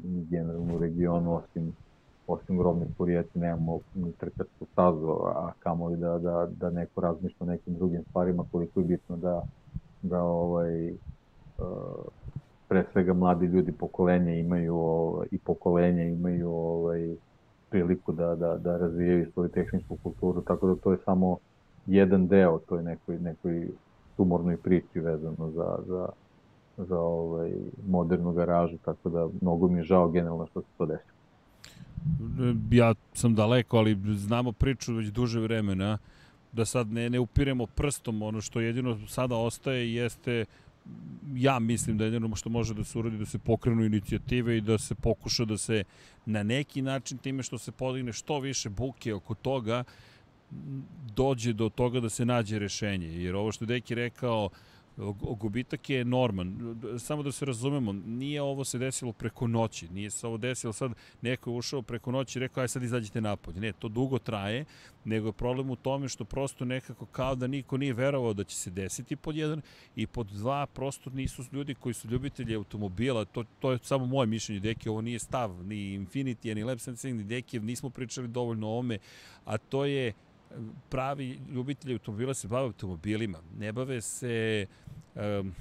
generalno 0.04 0.76
u 0.76 0.80
regionu, 0.80 1.36
osim, 1.36 1.74
osim 2.28 2.58
grobnih 2.58 2.88
porijeci, 2.98 3.40
nemamo 3.40 3.80
ni 3.96 4.12
trkačku 4.12 4.66
stazu, 4.72 5.08
a 5.26 5.52
kamoli 5.60 5.98
da, 5.98 6.18
da, 6.18 6.48
da 6.60 6.70
neko 6.70 7.02
razmišlja 7.02 7.38
o 7.40 7.46
nekim 7.46 7.74
drugim 7.74 8.04
stvarima, 8.10 8.46
koliko 8.52 8.80
je 8.80 8.86
bitno 8.86 9.18
da, 9.18 9.42
da 10.02 10.22
ovaj, 10.24 10.92
uh, 10.92 12.06
pre 12.68 12.86
svega 12.92 13.14
mladi 13.14 13.46
ljudi 13.46 13.72
pokolenja 13.72 14.34
imaju 14.34 14.76
ovaj, 14.76 15.28
i 15.32 15.38
pokolenja 15.38 16.04
imaju 16.04 16.52
ovaj, 16.52 17.16
priliku 17.70 18.12
da, 18.12 18.36
da, 18.36 18.58
da 18.58 18.78
razvijaju 18.78 19.32
svoju 19.34 19.50
tehničku 19.50 19.98
kulturu, 20.04 20.42
tako 20.42 20.68
da 20.68 20.76
to 20.76 20.92
je 20.92 20.98
samo 21.06 21.38
jedan 21.86 22.28
deo 22.28 22.60
toj 22.60 22.84
nekoj, 22.84 23.20
nekoj 23.20 23.68
tumornoj 24.18 24.58
priči 24.58 25.00
vezano 25.00 25.52
za, 25.56 25.78
za, 25.88 26.08
za 26.78 27.00
ovaj, 27.00 27.52
modernu 27.88 28.34
garažu, 28.34 28.78
tako 28.86 29.10
da 29.10 29.28
mnogo 29.42 29.68
mi 29.68 29.80
je 29.80 29.84
žao 29.84 30.10
generalno 30.10 30.48
što 30.48 30.62
se 30.62 30.68
to 30.78 30.86
desilo. 30.86 31.18
Ja 32.72 32.94
sam 33.14 33.36
daleko, 33.36 33.78
ali 33.78 33.98
znamo 34.16 34.52
priču 34.52 34.94
već 34.94 35.08
duže 35.08 35.40
vremena, 35.40 35.98
da 36.52 36.66
sad 36.66 36.92
ne, 36.92 37.10
ne 37.10 37.20
upiremo 37.20 37.66
prstom, 37.66 38.22
ono 38.22 38.42
što 38.42 38.60
jedino 38.60 38.98
sada 39.08 39.36
ostaje 39.36 39.94
jeste 39.94 40.46
ja 41.36 41.60
mislim 41.60 41.98
da 41.98 42.06
jedino 42.06 42.36
što 42.36 42.50
može 42.50 42.74
da 42.74 42.84
se 42.84 43.00
uradi 43.00 43.18
da 43.18 43.26
se 43.26 43.40
pokrenu 43.40 43.86
inicijative 43.86 44.58
i 44.58 44.62
da 44.62 44.78
se 44.78 44.96
pokuša 44.96 45.46
da 45.46 45.58
se 45.58 45.84
na 46.26 46.44
neki 46.44 46.82
način 46.82 47.18
time 47.18 47.44
što 47.44 47.58
se 47.58 47.72
podigne 47.72 48.14
što 48.14 48.40
više 48.40 48.70
buke 48.70 49.14
oko 49.14 49.36
toga 49.36 49.84
dođe 51.16 51.54
do 51.54 51.70
toga 51.70 52.00
da 52.00 52.10
se 52.10 52.26
nađe 52.26 52.60
rešenje. 52.60 53.08
Jer 53.08 53.36
ovo 53.36 53.52
što 53.52 53.66
Deki 53.66 53.96
rekao, 53.96 54.46
uh, 54.46 54.52
gubitak 55.40 55.90
je 55.90 56.02
enorman. 56.02 56.78
Samo 57.00 57.24
da 57.24 57.32
se 57.32 57.46
razumemo, 57.46 57.94
nije 57.94 58.42
ovo 58.42 58.64
se 58.64 58.78
desilo 58.78 59.14
preko 59.14 59.48
noći, 59.48 59.88
nije 59.90 60.10
se 60.10 60.28
ovo 60.28 60.38
desilo 60.38 60.74
sad, 60.74 60.92
neko 61.22 61.50
je 61.50 61.58
ušao 61.58 61.82
preko 61.82 62.12
noći 62.12 62.40
i 62.40 62.42
rekao, 62.42 62.62
aj 62.62 62.68
sad 62.68 62.84
izađite 62.84 63.22
napolje. 63.22 63.60
Ne, 63.60 63.74
to 63.74 63.88
dugo 63.88 64.20
traje, 64.20 64.66
nego 65.06 65.28
je 65.28 65.34
problem 65.34 65.70
u 65.70 65.76
tome 65.76 66.10
što 66.10 66.26
prosto 66.26 66.66
nekako 66.66 67.06
kao 67.06 67.36
da 67.36 67.48
niko 67.48 67.78
nije 67.78 67.94
verovao 67.94 68.34
da 68.34 68.44
će 68.44 68.56
se 68.56 68.72
desiti 68.72 69.16
pod 69.16 69.36
jedan 69.36 69.62
i 69.96 70.08
pod 70.08 70.28
dva 70.28 70.66
prosto 70.66 71.10
nisu 71.10 71.44
ljudi 71.52 71.76
koji 71.76 71.94
su 71.94 72.08
ljubitelji 72.08 72.56
automobila, 72.56 73.26
to, 73.26 73.44
to 73.60 73.72
je 73.72 73.80
samo 73.84 74.06
moje 74.06 74.28
mišljenje, 74.28 74.60
Deki, 74.60 74.90
ovo 74.90 75.02
nije 75.02 75.20
stav, 75.20 75.66
ni 75.66 76.00
Infinity, 76.00 76.56
ni 76.56 76.64
Lab 76.64 76.80
Sensing, 76.80 77.18
ni 77.18 77.24
Deki, 77.24 77.60
nismo 77.60 77.90
pričali 77.90 78.28
dovoljno 78.28 78.68
o 78.68 78.80
ome, 78.80 78.98
a 79.46 79.58
to 79.58 79.86
je 79.86 80.14
pravi 80.90 81.40
ljubitelji 81.50 81.94
automobila 81.94 82.34
se 82.34 82.48
bave 82.48 82.66
automobilima, 82.66 83.40
ne 83.58 83.72
bave 83.72 84.02
se 84.02 84.66
um, 85.16 85.54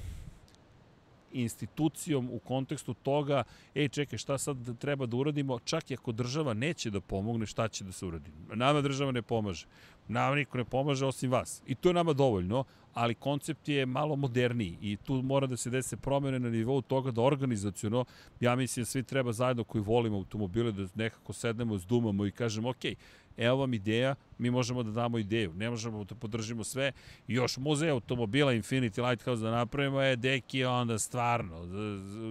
institucijom 1.33 2.28
u 2.33 2.39
kontekstu 2.39 2.94
toga, 2.94 3.42
ej 3.75 3.89
čekaj 3.89 4.18
šta 4.18 4.39
sad 4.39 4.78
treba 4.78 5.07
da 5.07 5.16
uradimo, 5.16 5.58
čak 5.58 5.91
i 5.91 5.94
ako 5.94 6.12
država 6.12 6.55
neće 6.55 6.91
da 6.91 7.00
pomogne, 7.00 7.47
šta 7.47 7.68
će 7.68 7.84
da 7.84 7.92
se 7.92 8.07
uradi. 8.07 8.31
Nama 8.55 8.81
država 8.81 9.12
ne 9.12 9.23
pomaže. 9.23 9.66
Nama 10.08 10.36
niko 10.36 10.58
ne 10.58 10.65
pomaže 10.65 11.07
osim 11.07 11.31
vas. 11.31 11.62
I 11.66 11.75
to 11.75 11.89
je 11.89 11.94
nama 11.94 12.12
dovoljno, 12.12 12.65
ali 12.94 13.15
koncept 13.15 13.68
je 13.68 13.86
malo 13.86 14.16
moderniji 14.16 14.78
i 14.81 14.97
tu 14.97 15.23
mora 15.23 15.47
da 15.47 15.57
se 15.57 15.70
dese 15.70 15.97
promene 15.97 16.39
na 16.39 16.50
nivou 16.50 16.83
toga 16.83 17.10
da 17.10 17.23
organizacijono, 17.23 18.05
ja 18.41 18.57
mislim 18.57 18.83
da 18.83 18.86
svi 18.86 19.02
treba 19.02 19.33
zajedno 19.33 19.65
koji 19.65 19.84
volimo 19.84 20.16
automobile 20.16 20.73
da 20.73 20.86
nekako 20.94 21.33
sednemo, 21.33 21.78
zdumamo 21.78 22.26
i 22.26 22.33
kažemo, 22.33 22.70
ok, 22.70 22.84
evo 23.36 23.56
vam 23.56 23.74
ideja, 23.74 24.15
mi 24.39 24.50
možemo 24.50 24.82
da 24.82 24.90
damo 24.90 25.18
ideju, 25.18 25.52
ne 25.55 25.70
možemo 25.70 26.05
da 26.05 26.15
podržimo 26.15 26.65
sve, 26.65 26.92
još 27.26 27.56
muzej 27.56 27.90
automobila 27.90 28.52
Infinity 28.52 29.08
Lighthouse 29.08 29.42
da 29.42 29.50
napravimo 29.50 30.00
je 30.00 30.16
deki 30.16 30.65
onda 30.65 30.98
stvarno, 30.98 31.56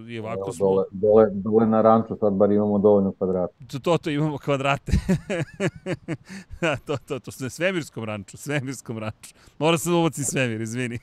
i 0.10 0.20
ovako 0.20 0.52
smo... 0.52 0.66
Dole, 0.66 0.86
dole, 0.92 1.30
dole 1.32 1.66
na 1.66 1.82
ranču 1.82 2.18
sad 2.20 2.34
bar 2.34 2.52
imamo 2.52 2.80
dovoljno 2.80 3.12
kvadrata. 3.12 3.54
To, 3.72 3.80
to, 3.80 3.98
to 3.98 4.10
imamo 4.10 4.38
kvadrate. 4.38 4.92
to, 6.86 6.98
to, 6.98 7.20
to, 7.20 7.32
to, 7.32 7.50
svemirskom 7.50 8.04
ranču, 8.04 8.38
svemirskom 8.38 8.98
ranču. 8.98 9.36
Mora 9.60 9.78
se 9.78 9.90
da 9.90 9.96
uvoci 9.96 10.24
svemir, 10.24 10.62
izvini. 10.62 11.00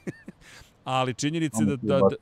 Ali 0.84 1.14
činjenica 1.14 1.64
da, 1.64 1.76
da, 1.76 1.98
da, 1.98 2.16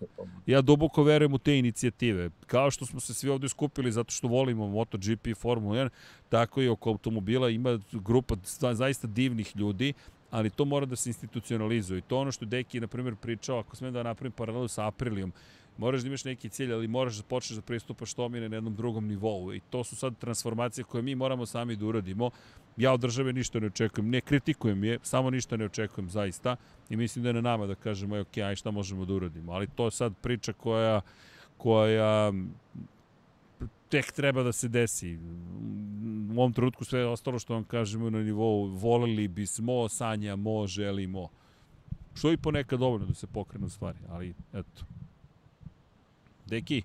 ja 0.47 0.61
duboko 0.61 1.03
verujem 1.03 1.35
u 1.35 1.39
te 1.39 1.59
inicijative. 1.59 2.31
Kao 2.47 2.71
što 2.71 2.87
smo 2.87 3.01
se 3.01 3.15
svi 3.15 3.31
ovde 3.31 3.49
skupili 3.49 3.93
zato 3.93 4.13
što 4.13 4.29
volimo 4.29 4.69
MotoGP 4.69 5.27
i 5.27 5.35
Formula 5.35 5.75
1, 5.77 5.89
tako 6.29 6.63
i 6.63 6.69
oko 6.69 6.91
automobila 6.91 7.51
ima 7.51 7.79
grupa 7.93 8.37
zaista 8.73 9.07
divnih 9.07 9.57
ljudi, 9.57 9.93
ali 10.31 10.51
to 10.51 10.65
mora 10.65 10.87
da 10.87 10.97
se 10.97 11.11
institucionalizuje. 11.11 11.99
I 11.99 12.03
to 12.03 12.19
ono 12.19 12.33
što 12.33 12.45
Deki, 12.45 12.81
na 12.81 12.87
primjer, 12.87 13.17
pričao, 13.17 13.59
ako 13.59 13.77
smem 13.77 13.93
da 13.93 14.03
napravim 14.03 14.33
paralelu 14.33 14.69
sa 14.69 14.87
Aprilijom, 14.87 15.33
moraš 15.81 16.01
da 16.01 16.09
imaš 16.09 16.25
neki 16.25 16.49
cilj, 16.49 16.73
ali 16.73 16.89
moraš 16.89 17.17
da 17.17 17.23
počneš 17.23 17.57
da 17.57 17.63
pristupaš 17.63 18.15
tome 18.15 18.41
na 18.41 18.57
jednom 18.57 18.75
drugom 18.77 19.07
nivou. 19.09 19.55
I 19.55 19.61
to 19.71 19.85
su 19.85 19.97
sad 19.97 20.19
transformacije 20.19 20.85
koje 20.85 21.03
mi 21.03 21.15
moramo 21.15 21.47
sami 21.47 21.77
da 21.77 21.87
uradimo. 21.87 22.31
Ja 22.77 22.93
od 22.93 23.01
države 23.01 23.33
ništa 23.33 23.61
ne 23.61 23.67
očekujem, 23.67 24.11
ne 24.11 24.21
kritikujem 24.21 24.85
je, 24.85 24.99
samo 25.03 25.31
ništa 25.31 25.57
ne 25.57 25.65
očekujem 25.65 26.11
zaista. 26.11 26.57
I 26.91 26.97
mislim 26.97 27.23
da 27.23 27.29
je 27.29 27.35
na 27.35 27.41
nama 27.41 27.67
da 27.67 27.75
kažemo, 27.75 28.21
ok, 28.21 28.39
aj 28.39 28.57
šta 28.57 28.71
možemo 28.71 29.05
da 29.05 29.15
uradimo. 29.15 29.53
Ali 29.53 29.67
to 29.67 29.85
je 29.85 29.91
sad 29.91 30.13
priča 30.23 30.53
koja, 30.53 31.01
koja 31.57 32.33
tek 33.89 34.13
treba 34.13 34.43
da 34.43 34.53
se 34.53 34.69
desi. 34.69 35.17
U 36.37 36.41
ovom 36.41 36.53
trenutku 36.53 36.85
sve 36.85 37.07
ostalo 37.07 37.39
što 37.39 37.55
vam 37.55 37.65
kažemo 37.65 38.11
na 38.11 38.23
nivou 38.23 38.67
voleli 38.67 39.29
bismo, 39.29 39.89
sanjamo, 39.89 40.67
želimo. 40.67 41.29
Što 42.15 42.33
i 42.33 42.37
ponekad 42.37 42.81
dovoljno 42.81 43.07
da 43.07 43.15
se 43.15 43.27
pokrenu 43.27 43.69
stvari, 43.69 43.99
ali 44.09 44.35
eto. 44.53 45.00
Deki, 46.51 46.83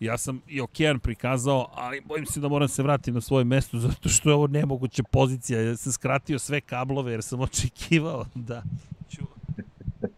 ja 0.00 0.18
sam 0.18 0.42
i 0.48 0.60
okean 0.60 0.98
prikazao, 0.98 1.68
ali 1.74 2.00
bojim 2.00 2.26
se 2.26 2.40
da 2.40 2.48
moram 2.48 2.68
se 2.68 2.82
vratiti 2.82 3.12
na 3.12 3.20
svoje 3.20 3.44
mesto, 3.44 3.78
zato 3.88 4.08
što 4.08 4.30
je 4.30 4.34
ovo 4.34 4.46
nemoguća 4.46 5.02
pozicija. 5.02 5.60
Ja 5.60 5.76
sam 5.76 5.92
skratio 5.92 6.38
sve 6.38 6.60
kablove 6.60 7.12
jer 7.12 7.22
sam 7.22 7.40
očekivao 7.50 8.26
da 8.34 8.62
ću 9.10 9.22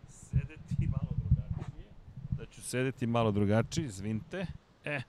sedeti 0.09 0.87
malo 0.87 1.11
drugačije. 1.17 1.87
Da 2.31 2.47
ću 2.47 2.63
sedeti 2.63 3.07
malo 3.07 3.33
drugačije, 3.33 3.85
izvinite. 3.85 4.47
E, 4.85 5.01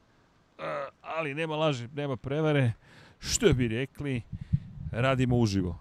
ali 1.01 1.34
nema 1.34 1.56
laži, 1.56 1.88
nema 1.95 2.17
prevare. 2.17 2.74
Što 3.19 3.53
bi 3.53 3.67
rekli, 3.67 4.22
radimo 4.92 5.38
uživo. 5.38 5.77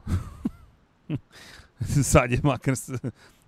Sad 2.12 2.30
je 2.30 2.40
makar 2.42 2.74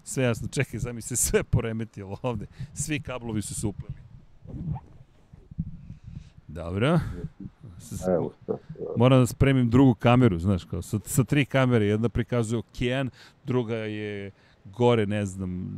sve 0.05 0.25
jasno. 0.25 0.49
Čekaj, 0.49 0.81
sad 0.81 0.95
mi 0.95 1.03
se 1.03 1.17
sve 1.17 1.45
poremetilo 1.45 2.19
ovde. 2.23 2.47
Svi 2.75 3.01
kablovi 3.01 3.43
su 3.43 3.55
se 3.55 3.67
upleli. 3.67 4.06
Dobro. 6.49 7.01
Evo, 8.09 8.33
Moram 8.97 9.21
da 9.21 9.27
spremim 9.27 9.71
drugu 9.71 9.95
kameru, 9.95 10.39
znaš, 10.39 10.65
kao, 10.65 10.83
sa, 10.83 10.99
sa 11.05 11.25
tri 11.25 11.45
kamere. 11.45 11.87
Jedna 11.87 12.09
prikazuje 12.09 12.59
okean, 12.59 13.11
druga 13.45 13.77
je 13.77 14.31
gore, 14.65 15.07
ne 15.07 15.27
znam, 15.27 15.69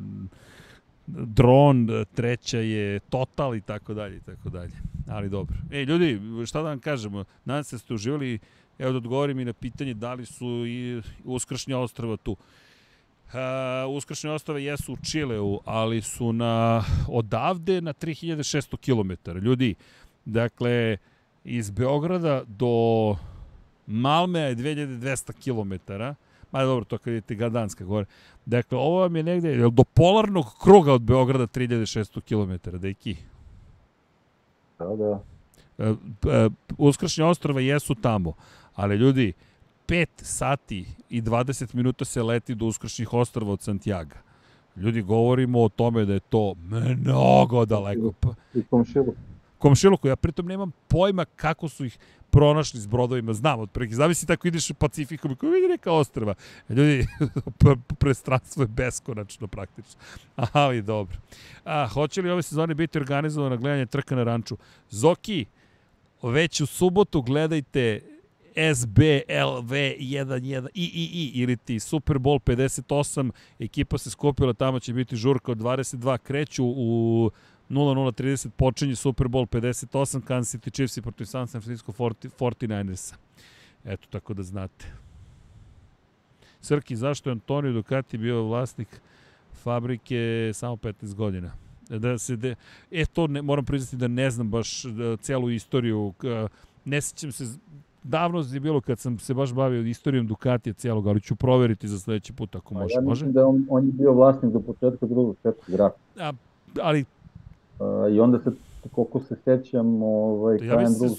dron, 1.06 1.88
treća 2.14 2.58
je 2.58 3.00
total 3.00 3.55
i 3.55 3.60
tako 3.60 3.94
dalje 3.94 4.16
i 4.16 4.20
tako 4.20 4.50
dalje. 4.50 4.72
Ali 5.08 5.28
dobro. 5.28 5.56
Ej, 5.70 5.84
ljudi, 5.84 6.20
šta 6.47 6.62
da 6.62 6.68
vam 6.68 6.78
kažemo? 6.78 7.24
Nadam 7.44 7.64
se 7.64 7.76
da 7.76 7.80
ste 7.80 7.94
uživali. 7.94 8.38
Evo 8.78 8.92
da 8.92 8.97
odgovorim 8.98 9.40
i 9.40 9.44
na 9.44 9.52
pitanje 9.52 9.94
da 9.94 10.14
li 10.14 10.26
su 10.26 10.66
i 10.66 11.02
uskršnje 11.24 11.76
ostrava 11.76 12.16
tu. 12.16 12.36
Uh, 13.28 13.97
uskršnje 13.97 14.31
ostrava 14.31 14.60
jesu 14.60 14.92
u 14.92 14.97
Čileu, 14.97 15.60
ali 15.65 16.02
su 16.02 16.32
na 16.32 16.84
odavde 17.08 17.81
na 17.81 17.92
3600 17.92 18.76
km. 18.76 19.31
Ljudi, 19.39 19.74
dakle, 20.24 20.97
iz 21.44 21.70
Beograda 21.70 22.42
do 22.47 23.16
Malmea 23.86 24.47
je 24.47 24.57
2200 24.57 25.32
km. 25.32 25.92
Ma 26.52 26.65
dobro, 26.65 26.84
to 26.84 26.98
kad 26.98 27.12
idete 27.12 27.34
Gadanska 27.34 27.84
gore. 27.84 28.07
Dakle, 28.47 28.78
ovo 28.78 29.00
vam 29.00 29.16
je 29.16 29.23
negde 29.23 29.70
do 29.70 29.84
polarnog 29.84 30.47
kruga 30.62 30.92
od 30.92 31.02
Beograda 31.02 31.47
3600 31.47 32.20
km, 32.20 32.76
deki. 32.78 33.16
Da, 34.78 34.86
da. 34.86 35.20
E, 35.78 35.94
e, 36.31 36.50
Uskršnje 36.78 37.24
ostrava 37.24 37.60
jesu 37.60 37.94
tamo, 37.94 38.32
ali 38.74 38.97
ljudi, 38.97 39.32
5 39.89 40.07
sati 40.23 40.86
i 41.10 41.23
20 41.23 41.75
minuta 41.75 42.05
se 42.05 42.23
leti 42.23 42.55
do 42.55 42.67
Uskršnjih 42.67 43.15
ostrava 43.15 43.52
od 43.52 43.62
Santiago. 43.62 44.15
Ljudi, 44.76 45.02
govorimo 45.02 45.62
o 45.62 45.68
tome 45.68 46.05
da 46.05 46.12
je 46.12 46.20
to 46.20 46.55
mnogo 46.58 47.65
daleko. 47.65 48.12
I 48.55 48.62
komšilu 48.62 49.15
komšiluku. 49.58 50.08
Ja 50.08 50.17
pritom 50.17 50.47
nemam 50.47 50.70
pojma 50.89 51.25
kako 51.25 51.68
su 51.68 51.84
ih 51.84 51.99
pronašli 52.31 52.81
s 52.81 52.86
brodovima, 52.86 53.33
znam 53.33 53.60
otprilike. 53.60 53.94
Zavisi 53.94 54.26
tako 54.26 54.49
ideš 54.49 54.70
u 54.70 54.75
Pacifikom 54.75 55.31
i 55.31 55.47
vidi 55.47 55.68
neka 55.68 55.92
ostrava. 55.92 56.34
Ljudi, 56.68 57.07
prestranstvo 58.00 58.62
je 58.62 58.67
beskonačno 58.67 59.47
praktično. 59.47 60.00
Ali 60.36 60.83
dobro. 60.83 61.17
A, 61.65 61.89
hoće 61.89 62.23
li 62.23 62.31
ove 62.31 62.42
sezone 62.42 62.75
biti 62.75 62.99
organizovano 62.99 63.57
gledanje 63.57 63.86
trka 63.86 64.17
na 64.17 64.25
ranču? 64.25 64.57
Zoki, 64.91 65.47
već 66.23 66.60
u 66.60 66.67
subotu 66.67 67.23
gledajte 67.23 68.00
SBLV11 68.58 70.68
III 70.74 71.30
ili 71.34 71.56
ti 71.56 71.80
Super 71.80 72.16
Bowl 72.16 72.38
58. 72.38 73.30
Ekipa 73.58 73.98
se 73.98 74.10
skupila, 74.10 74.52
tamo 74.52 74.80
će 74.80 74.92
biti 74.92 75.16
žurka 75.16 75.52
od 75.52 75.58
22. 75.58 76.18
Kreću 76.18 76.64
u 76.66 77.30
0-0-30 77.70 78.50
počinje 78.50 78.96
Super 78.96 79.26
Bowl 79.26 79.46
58, 79.46 80.20
Kansas 80.20 80.60
City 80.60 80.74
Chiefs 80.74 80.96
i 80.96 81.02
protiv 81.02 81.24
San 81.24 81.46
Francisco 81.46 81.92
49ersa. 81.92 83.14
Eto, 83.84 84.06
tako 84.10 84.34
da 84.34 84.42
znate. 84.42 84.86
Srki, 86.60 86.96
zašto 86.96 87.30
je 87.30 87.32
Antonio 87.32 87.72
Ducati 87.72 88.18
bio 88.18 88.42
vlasnik 88.42 89.00
fabrike 89.62 90.50
samo 90.54 90.76
15 90.76 91.14
godina? 91.14 91.52
Da 91.88 92.18
se 92.18 92.36
de... 92.36 92.54
E, 92.90 93.06
to 93.06 93.26
ne, 93.26 93.42
moram 93.42 93.64
priznati 93.64 93.96
da 93.96 94.08
ne 94.08 94.30
znam 94.30 94.50
baš 94.50 94.82
da, 94.82 95.16
celu 95.16 95.50
istoriju. 95.50 96.14
Ne 96.84 97.00
sećam 97.00 97.32
se, 97.32 97.44
davno 98.08 98.44
je 98.52 98.60
bilo 98.60 98.80
kad 98.80 98.98
sam 98.98 99.18
se 99.18 99.34
baš 99.34 99.54
bavio 99.54 99.80
istorijom 99.82 100.26
Ducatija 100.26 100.72
cijelog, 100.72 101.06
ali 101.06 101.20
ću 101.20 101.36
proveriti 101.36 101.88
za 101.88 101.98
sledeći 101.98 102.32
put 102.32 102.56
ako 102.56 102.74
može. 102.74 102.94
Ja 102.94 103.00
mislim 103.00 103.32
da 103.32 103.46
on, 103.46 103.66
on 103.68 103.86
je 103.86 103.92
bio 103.92 104.12
vlasnik 104.12 104.52
do 104.52 104.60
početka 104.60 105.06
drugog 105.06 105.36
svetskog 105.42 105.74
rata. 105.74 105.96
A, 106.20 106.32
ali 106.82 107.04
Uh, 107.80 108.12
I 108.12 108.20
onda 108.20 108.38
se, 108.38 108.50
koliko 108.92 109.20
se 109.20 109.36
sećam, 109.44 110.02
ovaj, 110.02 110.54
ja 110.54 110.72
krajem 110.72 110.92
drugog 110.92 111.16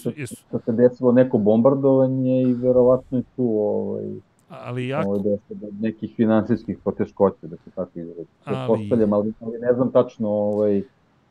da 0.52 0.58
se 0.58 0.72
desilo 0.72 1.12
neko 1.12 1.38
bombardovanje 1.38 2.42
i 2.42 2.52
verovatno 2.52 3.18
je 3.18 3.24
tu 3.36 3.44
ovaj, 3.58 4.04
ali 4.48 4.88
jako... 4.88 5.08
Ovaj, 5.08 5.36
da 5.48 5.66
nekih 5.80 6.14
finansijskih 6.16 6.78
poteškoća, 6.84 7.46
da 7.46 7.56
se 7.56 7.70
tako 7.74 7.98
izrazi. 7.98 8.28
Ali... 8.44 8.66
Postavljam, 8.66 9.12
ali, 9.12 9.32
ali 9.40 9.58
ne 9.58 9.72
znam 9.74 9.92
tačno 9.92 10.28
ovaj, 10.28 10.82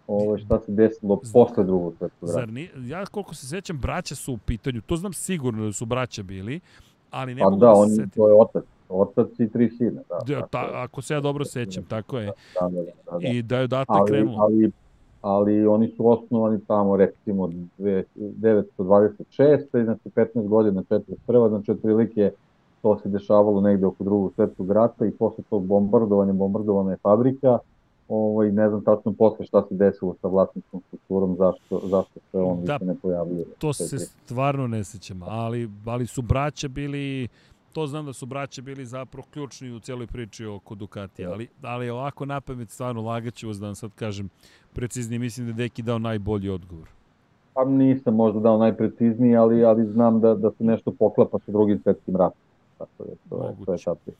ovo 0.09 0.37
šta 0.37 0.59
se 0.59 0.71
desilo 0.71 1.19
Z... 1.23 1.33
posle 1.33 1.63
drugog 1.63 1.93
svetskog 1.97 2.29
rata. 2.29 2.39
Zar 2.39 2.49
ni, 2.49 2.69
ja 2.77 3.05
koliko 3.05 3.35
se 3.35 3.47
sećam, 3.47 3.77
braća 3.77 4.15
su 4.15 4.33
u 4.33 4.37
pitanju, 4.37 4.81
to 4.81 4.95
znam 4.95 5.13
sigurno 5.13 5.65
da 5.65 5.73
su 5.73 5.85
braća 5.85 6.23
bili, 6.23 6.59
ali 7.11 7.35
ne 7.35 7.41
pa 7.41 7.49
mogu 7.49 7.59
da, 7.59 7.67
da 7.67 7.87
se 7.87 7.95
setim. 7.95 8.09
To 8.09 8.27
je 8.27 8.33
otac, 8.33 8.63
otac 8.89 9.39
i 9.39 9.49
tri 9.49 9.69
sina. 9.69 10.01
Da, 10.09 10.19
da, 10.35 10.47
ta, 10.47 10.69
ako 10.73 11.01
se 11.01 11.13
ja 11.13 11.21
dobro 11.21 11.45
sećam, 11.45 11.83
tako 11.83 12.17
je. 12.17 12.25
Da, 12.25 12.33
da, 12.69 12.81
da, 12.81 12.91
da. 13.19 13.27
I 13.27 13.41
da 13.41 13.57
je 13.57 13.63
odatak 13.63 13.95
ali, 13.99 14.11
krenulo. 14.11 14.41
Ali 14.41 14.71
ali 15.21 15.67
oni 15.67 15.87
su 15.87 16.09
osnovani 16.09 16.59
tamo 16.67 16.97
recimo 16.97 17.49
1926. 17.77 19.83
znači 19.83 20.09
15 20.15 20.47
godina 20.47 20.83
41. 20.83 21.49
znači 21.49 21.71
otprilike 21.71 22.31
to 22.81 22.99
se 22.99 23.09
dešavalo 23.09 23.61
negde 23.61 23.85
oko 23.85 24.03
drugog 24.03 24.33
svetskog 24.35 24.71
rata 24.71 25.05
i 25.05 25.11
posle 25.11 25.43
tog 25.49 25.65
bombardovanja, 25.65 26.33
bombardovana 26.33 26.91
je 26.91 26.97
fabrika, 26.97 27.59
ovaj, 28.09 28.51
ne 28.51 28.69
znam 28.69 28.83
tačno 28.83 29.13
posle 29.13 29.45
šta 29.45 29.65
se 29.69 29.75
desilo 29.75 30.15
sa 30.21 30.27
vlasničkom 30.27 30.81
strukturom, 30.87 31.35
zašto, 31.37 31.79
zašto 31.83 32.19
se 32.31 32.37
on 32.37 32.65
da, 32.65 32.73
više 32.73 32.85
ne 32.85 32.95
pojavljuje. 33.01 33.45
To 33.57 33.73
se 33.73 33.99
stvarno 33.99 34.67
ne 34.67 34.83
sećam, 34.83 35.23
ali, 35.23 35.69
ali 35.85 36.07
su 36.07 36.21
braća 36.21 36.67
bili 36.67 37.27
to 37.73 37.87
znam 37.87 38.05
da 38.05 38.13
su 38.13 38.25
braće 38.25 38.61
bili 38.61 38.85
zapravo 38.85 39.27
ključni 39.33 39.71
u 39.71 39.79
cijeloj 39.79 40.07
priči 40.07 40.45
oko 40.45 40.75
Ducatija, 40.75 41.31
ali, 41.31 41.47
ali 41.61 41.89
ovako 41.89 42.25
na 42.25 42.41
pamet 42.41 42.69
stvarno 42.69 43.01
lagaću 43.01 43.47
vas 43.47 43.59
da 43.59 43.65
vam 43.65 43.75
sad 43.75 43.91
kažem 43.95 44.29
preciznije, 44.73 45.19
mislim 45.19 45.45
da 45.45 45.51
je 45.51 45.55
Deki 45.55 45.81
dao 45.81 45.99
najbolji 45.99 46.49
odgovor. 46.49 46.89
Pa 47.53 47.65
nisam 47.65 48.15
možda 48.15 48.39
dao 48.39 48.57
najprecizniji, 48.57 49.35
ali, 49.35 49.63
ali 49.63 49.85
znam 49.85 50.19
da, 50.21 50.35
da 50.35 50.51
se 50.51 50.63
nešto 50.63 50.91
poklapa 50.91 51.37
sa 51.45 51.51
drugim 51.51 51.79
svetskim 51.83 52.15
ratom. 52.15 52.41
Tako 52.77 53.03
da 53.03 53.03
to 53.29 53.35
je, 53.47 53.65
to 53.65 53.73
je 53.73 53.79
tako. 53.85 54.11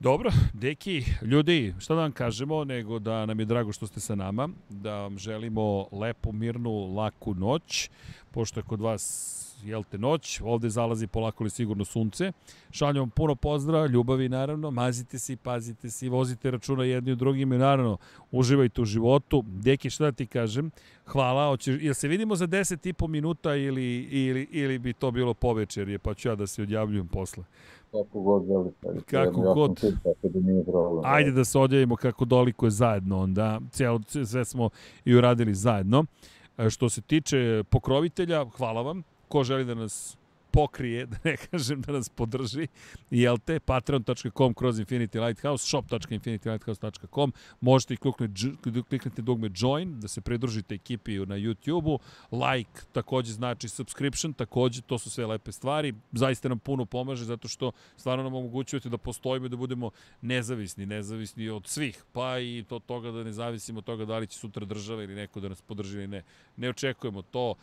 Dobro, 0.00 0.30
deki, 0.52 1.04
ljudi, 1.22 1.74
šta 1.78 1.94
da 1.94 2.00
vam 2.00 2.12
kažemo, 2.12 2.64
nego 2.64 2.98
da 2.98 3.26
nam 3.26 3.40
je 3.40 3.44
drago 3.44 3.72
što 3.72 3.86
ste 3.86 4.00
sa 4.00 4.14
nama, 4.14 4.48
da 4.68 4.94
vam 4.94 5.18
želimo 5.18 5.86
lepu, 5.92 6.32
mirnu, 6.32 6.94
laku 6.94 7.34
noć, 7.34 7.90
pošto 8.30 8.60
je 8.60 8.64
kod 8.64 8.80
vas 8.80 9.36
jel 9.64 9.82
te, 9.90 9.98
noć, 9.98 10.40
ovde 10.44 10.70
zalazi 10.70 11.06
polako 11.06 11.44
li 11.44 11.50
sigurno 11.50 11.84
sunce. 11.84 12.32
Šaljem 12.70 13.00
vam 13.00 13.10
puno 13.10 13.34
pozdrava, 13.34 13.86
ljubavi 13.86 14.28
naravno, 14.28 14.70
mazite 14.70 15.18
se 15.18 15.32
i 15.32 15.36
pazite 15.36 15.90
se 15.90 16.06
i 16.06 16.08
vozite 16.08 16.50
računa 16.50 16.84
jedni 16.84 17.12
u 17.12 17.16
drugim 17.16 17.52
i 17.52 17.58
naravno 17.58 17.98
uživajte 18.30 18.80
u 18.80 18.84
životu. 18.84 19.44
Deki, 19.46 19.90
šta 19.90 20.04
da 20.04 20.12
ti 20.12 20.26
kažem? 20.26 20.70
Hvala, 21.06 21.48
hoće, 21.48 21.72
jel 21.80 21.94
se 21.94 22.08
vidimo 22.08 22.36
za 22.36 22.46
10 22.46 22.88
i 22.88 22.92
po 22.92 23.06
minuta 23.06 23.54
ili, 23.54 23.98
ili, 24.02 24.48
ili 24.50 24.78
bi 24.78 24.92
to 24.92 25.10
bilo 25.10 25.34
povečerje, 25.34 25.98
pa 25.98 26.14
ću 26.14 26.28
ja 26.28 26.34
da 26.34 26.46
se 26.46 26.62
odjavljujem 26.62 27.08
posle. 27.08 27.44
Kako 27.92 28.20
god 28.20 28.46
želite. 28.46 29.04
Kako 29.06 29.44
ja 29.44 29.54
god. 29.54 29.80
Tim, 29.80 29.98
tako 30.04 30.28
da 30.28 30.40
nije 30.40 30.64
problem. 30.64 31.02
Ajde 31.04 31.30
da 31.30 31.44
se 31.44 31.58
odjavimo 31.58 31.96
kako 31.96 32.24
doliko 32.24 32.66
je 32.66 32.70
zajedno 32.70 33.18
onda. 33.18 33.60
Cijelo, 33.70 34.00
sve 34.26 34.44
smo 34.44 34.70
i 35.04 35.14
uradili 35.14 35.54
zajedno. 35.54 36.04
E, 36.58 36.70
što 36.70 36.88
se 36.88 37.00
tiče 37.00 37.64
pokrovitelja, 37.70 38.44
hvala 38.56 38.82
vam 38.82 39.02
ko 39.28 39.44
želi 39.44 39.64
da 39.64 39.74
nas 39.74 40.16
pokrije, 40.52 41.06
da 41.12 41.16
ne 41.24 41.36
kažem 41.36 41.82
da 41.82 41.92
nas 41.92 42.08
podrži, 42.08 42.66
jel 43.10 43.38
te, 43.38 43.60
patreon.com 43.60 44.54
kroz 44.54 44.80
Infinity 44.80 45.26
Lighthouse, 45.26 45.66
shop.infinitylighthouse.com, 45.66 47.32
možete 47.60 47.94
i 47.94 47.96
kliknuti, 47.96 48.82
kliknuti 48.88 49.22
dugme 49.22 49.50
join, 49.54 50.00
da 50.00 50.08
se 50.08 50.20
pridružite 50.20 50.74
ekipi 50.74 51.18
na 51.18 51.36
YouTube-u, 51.36 51.98
like 52.32 52.80
takođe 52.92 53.32
znači 53.32 53.68
subscription, 53.68 54.32
takođe 54.32 54.82
to 54.82 54.98
su 54.98 55.10
sve 55.10 55.26
lepe 55.26 55.52
stvari, 55.52 55.94
zaista 56.12 56.48
nam 56.48 56.58
puno 56.58 56.84
pomaže 56.84 57.24
zato 57.24 57.48
što 57.48 57.72
stvarno 57.96 58.24
nam 58.24 58.34
omogućujete 58.34 58.88
da 58.88 58.98
postojimo 58.98 59.46
i 59.46 59.48
da 59.48 59.56
budemo 59.56 59.90
nezavisni, 60.20 60.86
nezavisni 60.86 61.48
od 61.48 61.66
svih, 61.66 62.04
pa 62.12 62.38
i 62.38 62.64
to 62.68 62.78
toga 62.78 63.10
da 63.10 63.24
ne 63.24 63.32
zavisimo 63.32 63.78
od 63.78 63.84
toga 63.84 64.04
da 64.04 64.18
li 64.18 64.26
će 64.26 64.38
sutra 64.38 64.66
država 64.66 65.02
ili 65.02 65.14
neko 65.14 65.40
da 65.40 65.48
nas 65.48 65.62
podrži 65.62 65.96
ili 65.96 66.08
ne. 66.08 66.22
Ne 66.56 66.68
očekujemo 66.68 67.22
to, 67.22 67.54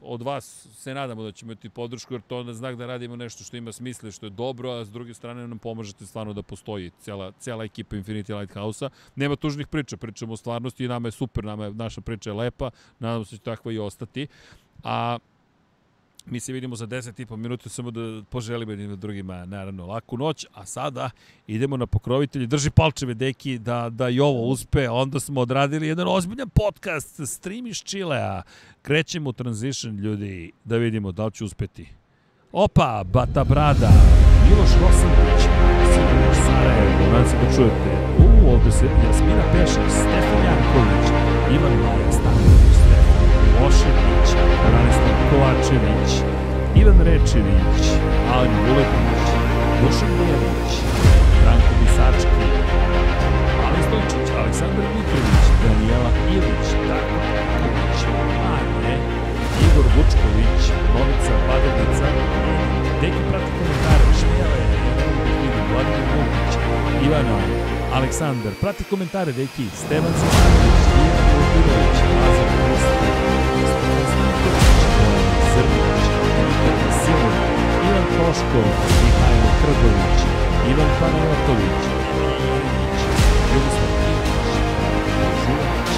od 0.00 0.22
vas 0.22 0.66
se 0.72 0.94
nadamo 0.94 1.22
da 1.22 1.32
ćemo 1.32 1.52
imati 1.52 1.68
podršku, 1.68 2.14
jer 2.14 2.22
to 2.22 2.38
onda 2.38 2.54
znak 2.54 2.76
da 2.76 2.86
radimo 2.86 3.16
nešto 3.16 3.44
što 3.44 3.56
ima 3.56 3.72
smisla, 3.72 4.10
što 4.10 4.26
je 4.26 4.30
dobro, 4.30 4.70
a 4.70 4.84
s 4.84 4.90
druge 4.90 5.14
strane 5.14 5.48
nam 5.48 5.58
pomažete 5.58 6.06
stvarno 6.06 6.32
da 6.32 6.42
postoji 6.42 6.90
cela, 7.00 7.32
cela 7.32 7.64
ekipa 7.64 7.96
Infinity 7.96 8.38
Lighthouse-a. 8.38 8.90
Nema 9.16 9.36
tužnih 9.36 9.66
priča, 9.66 9.96
pričamo 9.96 10.32
o 10.32 10.36
stvarnosti 10.36 10.84
i 10.84 10.88
nama 10.88 11.08
je 11.08 11.12
super, 11.12 11.44
nama 11.44 11.64
je, 11.64 11.74
naša 11.74 12.00
priča 12.00 12.30
je 12.30 12.34
lepa, 12.34 12.70
nadam 12.98 13.24
se 13.24 13.36
da 13.36 13.38
će 13.38 13.44
takva 13.44 13.72
i 13.72 13.78
ostati. 13.78 14.26
A 14.84 15.18
Mi 16.30 16.40
se 16.40 16.52
vidimo 16.52 16.76
za 16.76 16.86
10 16.86 17.20
i 17.22 17.26
po 17.26 17.36
minuta, 17.36 17.68
samo 17.68 17.90
da 17.90 18.22
poželimo 18.30 18.72
jednim 18.72 19.00
drugima, 19.00 19.44
naravno, 19.44 19.86
laku 19.86 20.16
noć, 20.16 20.46
a 20.54 20.66
sada 20.66 21.10
idemo 21.46 21.76
na 21.76 21.86
pokrovitelji. 21.86 22.46
Drži 22.46 22.70
palčeve, 22.70 23.14
deki, 23.14 23.58
da, 23.58 23.90
da 23.90 24.08
i 24.08 24.20
ovo 24.20 24.42
uspe. 24.42 24.88
Onda 24.88 25.20
smo 25.20 25.40
odradili 25.40 25.88
jedan 25.88 26.08
ozbiljan 26.08 26.48
podcast, 26.48 27.20
stream 27.26 27.66
iz 27.66 27.76
Čilea. 27.76 28.42
Krećemo 28.82 29.30
u 29.30 29.32
transition, 29.32 29.96
ljudi, 29.96 30.52
da 30.64 30.76
vidimo 30.76 31.12
da 31.12 31.24
li 31.24 31.32
će 31.32 31.44
uspeti. 31.44 31.88
Opa, 32.52 33.04
Bata 33.12 33.44
Brada, 33.44 33.90
Miloš 34.48 34.70
Rosanović, 34.80 35.42
Sarajevo, 36.46 37.12
nadam 37.12 37.28
se 37.28 37.36
da 37.36 37.56
čujete. 37.56 37.90
U, 38.18 38.48
ovde 38.52 38.72
se 38.72 38.86
Jasmina 39.06 39.52
Pešić, 39.52 39.90
Stefan 39.90 40.44
Janković, 40.44 41.06
Ivan 41.54 41.72
Stanović, 42.12 42.74
Stefan 42.74 42.87
Milošević, 43.58 44.30
Branislav 44.66 45.16
Kovačević, 45.30 46.10
Ivan 46.80 46.98
Rečević, 47.06 47.84
Alen 48.34 48.54
Vuletić, 48.64 49.26
Dušan 49.80 50.12
Bjelić, 50.18 50.70
Branko 51.42 51.72
Bisački, 51.80 52.44
Alen 53.64 53.82
Stojčić, 53.86 54.28
Aleksandar 54.40 54.86
Mitrović, 54.94 55.44
Danijela 55.62 56.10
Ilić, 56.34 56.66
Darko 56.88 57.16
Peković, 57.26 58.00
Manje, 58.42 58.94
Igor 59.66 59.86
Vučković, 59.94 60.62
Novica 60.94 61.34
Badevica, 61.46 62.08
Deki 63.00 63.22
prati 63.28 63.50
komentare, 63.58 64.06
Šmijale, 64.18 64.62
Vladimir 65.70 66.06
Vukić, 66.12 66.52
Ivana, 67.06 67.38
Aleksandar, 67.96 68.52
prati 68.60 68.84
komentare, 68.84 69.32
Deki, 69.32 69.66
Stevan 69.82 70.14
Sasanović, 70.20 70.78
Ivan 71.04 71.26
Vukirović, 71.34 71.98
Lazar 72.22 72.47
Toško, 78.28 78.60
Mihajlo 79.02 79.50
Krgović, 79.60 80.20
Ivan 80.70 80.90
Panajotović, 81.00 81.82
Jeremić, 82.44 83.00
Jugoslav 83.52 83.92
Ilić, 84.10 84.28
Žulić, 85.42 85.90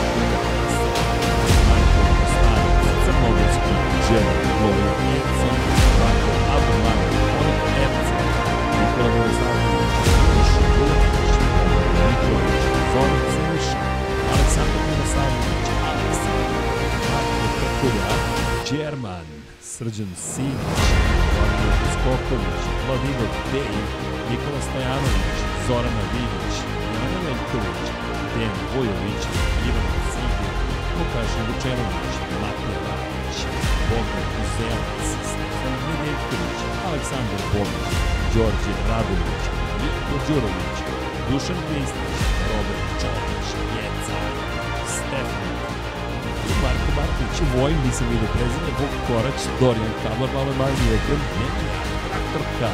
Marko 1.69 2.03
Kostanac, 2.19 2.85
Crnogorski, 3.05 3.75
Đelo, 4.07 4.91
Econ, 5.17 5.59
Marko 6.01 6.33
Abumano, 6.55 7.09
Onik 7.41 7.63
Erce, 7.85 8.19
Nikola 8.79 9.09
Miroslavljević, 9.15 9.95
Miša 10.35 10.65
Vulević, 10.77 11.35
Nikolić, 11.97 12.65
Zoran 12.93 13.23
Siniša, 13.33 13.81
Aleksandar 14.33 14.83
Miroslavljević, 14.89 15.69
Aleksandar, 15.89 16.63
Marko 17.11 17.47
Krkulja, 17.57 18.09
Đerman, 18.71 19.29
Srđan 19.63 20.13
Simić, 20.17 21.30
Skoković, 21.95 22.63
Vladimir 22.87 23.31
Dej, 23.53 23.75
Nikola 24.29 24.61
Stojanović, 24.67 25.39
Zorana 25.67 26.05
Vivić, 26.13 26.55
Jana 26.95 27.19
Veljković, 27.27 27.87
Dejan 28.33 28.59
Vujović, 28.73 29.23
Ivan 29.69 29.89
Sigir, 30.13 30.53
Lukašin 30.97 31.45
Vučenović, 31.49 32.15
Matija 32.43 32.79
Rakić, 32.87 33.37
Bogdan 33.89 34.29
Uzelac, 34.43 35.07
Stefan 35.31 35.77
Nedeljković, 35.87 36.59
Aleksandar 36.87 37.43
Bogić, 37.53 37.91
Đorđe 38.33 38.73
Radović, 38.89 39.45
Niko 39.81 40.17
Đurović, 40.27 40.79
Dušan 41.29 41.61
Kristić, 41.67 42.19
Robert 42.51 42.87
Čović, 43.01 43.47
Jeca, 43.77 44.19
Stefan 44.95 45.50
Marko 46.63 46.91
Marković, 46.99 47.37
Vojn, 47.55 47.77
nisam 47.87 48.07
vidio 48.13 48.29
prezime, 48.35 48.71
Vuk 48.79 48.95
Korać, 49.07 49.41
Dorijan 49.61 49.95
Kablar, 50.03 50.31
malo 50.35 50.53
manji 50.61 50.87
ekran, 50.97 51.23
Nemanja, 51.39 51.77
Traktorka, 52.05 52.71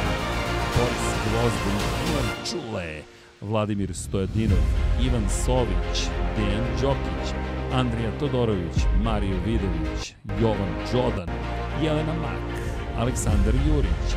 Boris 0.75 1.07
Gvozdin, 1.23 1.77
Ivan 2.07 2.29
Čule, 2.47 3.01
Vladimir 3.41 3.95
Stojadinov, 3.95 4.63
Ivan 5.01 5.25
Sović, 5.29 5.97
Dejan 6.37 6.67
Đokić, 6.81 7.27
Andrija 7.73 8.11
Todorović, 8.19 8.77
Mario 9.03 9.37
Vidović, 9.45 10.15
Jovan 10.41 10.73
Đodan, 10.91 11.29
Jelena 11.83 12.13
Mak, 12.13 12.47
Aleksandar 12.99 13.55
Jurić, 13.67 14.07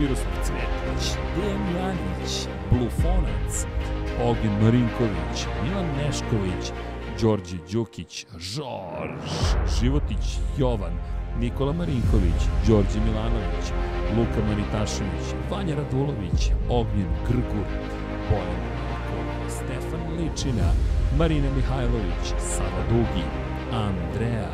Miroslav 0.00 0.36
Cvetić, 0.44 1.04
Dejan 1.36 1.64
Janić, 1.76 2.32
Blufonac, 2.70 3.66
Ognjen 4.24 4.62
Marinković, 4.62 5.38
Milan 5.64 5.86
Nešković, 5.96 6.72
Đorđe 7.22 7.56
Đukić, 7.72 8.26
Žorž, 8.38 9.30
Životić 9.80 10.38
Jovan, 10.58 10.92
Nikola 11.40 11.72
Marinković, 11.72 12.40
Đorđe 12.66 13.00
Milanović, 13.06 13.66
Luka 14.16 14.40
Manitašević, 14.48 15.26
Vanja 15.50 15.74
Radulović, 15.76 16.50
Ognjen 16.68 17.10
Grgur, 17.28 17.66
Bojan 18.30 18.78
Stefan 19.48 20.00
Ličina, 20.18 20.72
Marina 21.18 21.50
Mihajlović, 21.56 22.24
Sava 22.38 22.82
Dugi, 22.90 23.24
Andreja, 23.72 24.50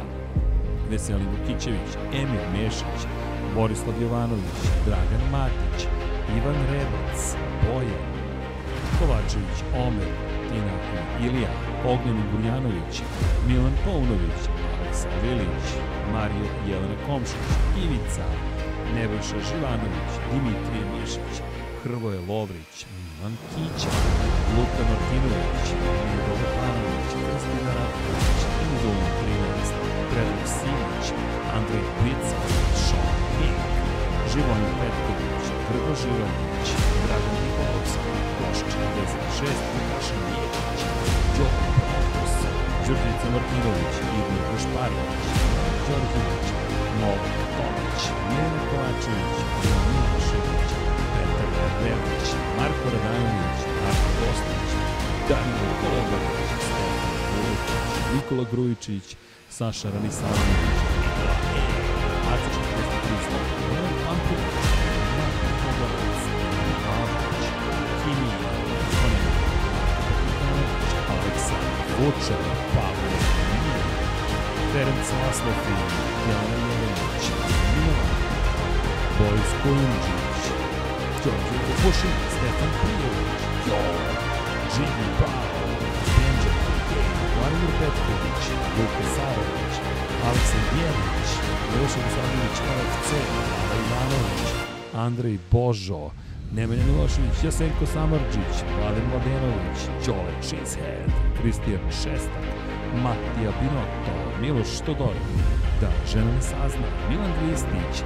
Veselin 0.91 1.29
Vukićević, 1.29 1.91
Emir 2.13 2.45
Mešić, 2.53 3.01
Borislav 3.55 4.03
Jovanović, 4.03 4.61
Dragan 4.87 5.25
Matić, 5.33 5.87
Ivan 6.37 6.57
Rebac, 6.73 7.37
Bojan, 7.67 8.05
Kovačević, 8.99 9.59
Omer, 9.87 10.11
Tina 10.49 10.75
i 11.21 11.27
Ilija, 11.27 11.74
Ognjen 11.93 12.21
Gurjanović, 12.31 12.95
Milan 13.49 13.77
Paunović, 13.85 14.41
Aleksa 14.81 15.09
Vilić, 15.23 15.67
Mario 16.13 16.49
Jelena 16.69 16.97
Komšić, 17.07 17.45
Ivica, 17.85 18.27
Nebojša 18.95 19.39
Živanović, 19.49 20.11
Dimitrije 20.31 20.85
Mišić, 20.93 21.35
Hrvoje 21.83 22.21
Lovrić, 22.29 22.75
Milan 22.97 23.35
Kića, 23.51 23.93
Luka 24.55 24.83
Martinović, 24.91 25.67
Nedovo 26.09 26.47
Panović, 26.57 27.11
Kristina 27.25 27.73
Ratković, 27.79 28.41
Indulin 28.65 29.11
13, 29.21 29.75
Predrag 30.11 30.47
Simić, 30.57 31.07
Andrej 31.57 31.87
Plica, 31.97 32.37
Sean 32.85 33.17
Pink, 33.37 33.63
Živojin 34.33 34.73
Petković, 34.81 35.45
Grgo 35.67 35.93
Živanović, 36.03 36.69
Dragan 37.05 37.35
Nikolovski, 37.43 38.24
Goš 38.55 38.63
46, 38.63 39.51
Vukašin 39.75 40.23
Jekić, 40.39 40.81
Đoka 41.37 41.69
Prokus, 41.87 42.35
Đurđica 42.87 43.27
Martinović, 43.35 43.95
Igor 44.19 44.41
Gašparović, 44.49 45.25
Đorđević, 45.87 46.47
Novak 47.01 47.35
Tomić, 47.57 48.03
Milena 48.29 48.63
Kovačević, 48.71 49.37
Ivan 49.65 49.85
Milošević, 49.91 50.71
Petar 51.15 51.51
Verlić, 51.81 52.29
Marko 52.59 52.87
Radanović, 52.95 53.61
Marko 53.85 54.11
Kostić, 54.19 54.71
Danilo 55.29 55.71
Kolovarović, 55.81 56.51
Stefan 56.67 57.15
Vuličić, 57.33 57.85
Nikola 58.15 58.45
Grujičić, 58.53 59.07
Saša 59.57 59.89
Ranisavljević, 59.95 60.74
Vučar, 72.05 72.43
Pavle, 72.75 73.17
Milan, 73.51 73.89
Ferenc 74.73 75.09
Laslofi, 75.21 75.77
Jana 76.29 76.57
Jelenić, 76.67 77.25
Milan, 77.75 78.11
Boris 79.19 79.51
Kojundžić, 79.63 80.43
Đorđe 81.23 81.57
Vukušin, 81.67 82.15
Stefan 82.35 82.73
Prijović, 82.81 83.41
Jo, 83.69 83.81
Žigi 84.75 85.09
Bao, 85.21 85.69
Benjamin 86.17 86.79
Gej, 86.89 87.09
Vladimir 87.37 87.73
Petković, 87.79 88.43
Luka 88.77 89.05
Sarović, 89.15 89.75
Aleksa 90.27 90.61
Bjelić, 90.71 91.29
Miloša 91.71 92.01
Vladimić, 92.13 92.57
LFC, 92.79 93.11
Vlada 93.35 93.77
Ivanović, 93.85 94.49
Andrej 95.05 95.39
Božo, 95.53 96.03
Nemanja 96.57 96.83
Milošević, 96.87 97.45
Jasenko 97.45 97.87
Samarđić, 97.87 98.57
Vladen 98.79 99.05
Mladenović, 99.11 99.79
Đole 100.07 100.35
Cheesehead, 100.43 101.11
Kristijan 101.41 101.91
Šestak, 101.91 102.45
Matija 103.03 103.53
Binotto, 103.61 104.15
Miloš 104.41 104.79
Todorović, 104.87 105.45
Da 105.81 105.91
žena 106.13 106.33
ne 106.35 106.43
sazna, 106.43 106.89
Milan 107.11 107.33
Ristić, 107.43 108.05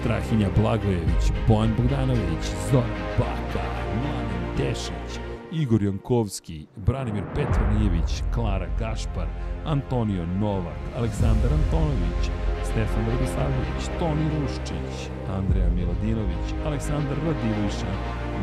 Strahinja 0.00 0.48
Blagojević, 0.56 1.24
Bojan 1.48 1.74
Bogdanović, 1.76 2.44
Zoran 2.70 2.96
Baka, 3.18 3.64
Mladen 4.02 4.44
Dešić, 4.56 5.25
Igor 5.52 5.82
Jankovski, 5.82 6.66
Branimir 6.76 7.24
Petronijević, 7.34 8.22
Klara 8.34 8.66
Gašpar, 8.78 9.26
Antonio 9.64 10.26
Novak, 10.26 10.78
Aleksandar 10.96 11.52
Antonović, 11.52 12.22
Stefan 12.64 13.04
Radosavljević, 13.10 13.84
Toni 13.98 14.26
Ruščić, 14.34 14.94
Andreja 15.38 15.70
Miladinović, 15.70 16.46
Aleksandar 16.66 17.18
Radiviša, 17.26 17.92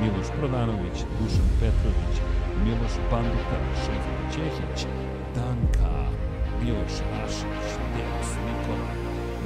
Miloš 0.01 0.27
Prodanović, 0.39 0.97
Dušan 1.19 1.49
Petrović, 1.59 2.15
Miloš 2.63 2.95
Banduka, 3.11 3.57
Šefko 3.81 4.15
Čehić, 4.33 4.87
Danka, 5.35 5.95
Miloš 6.61 6.95
Rašić, 7.11 7.69
Deus 7.93 8.29
Nikola, 8.45 8.91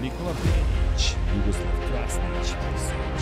Nikola 0.02 0.34
Benić, 0.44 1.16
Jugoslav 1.36 1.78
Krasnić, 1.88 2.48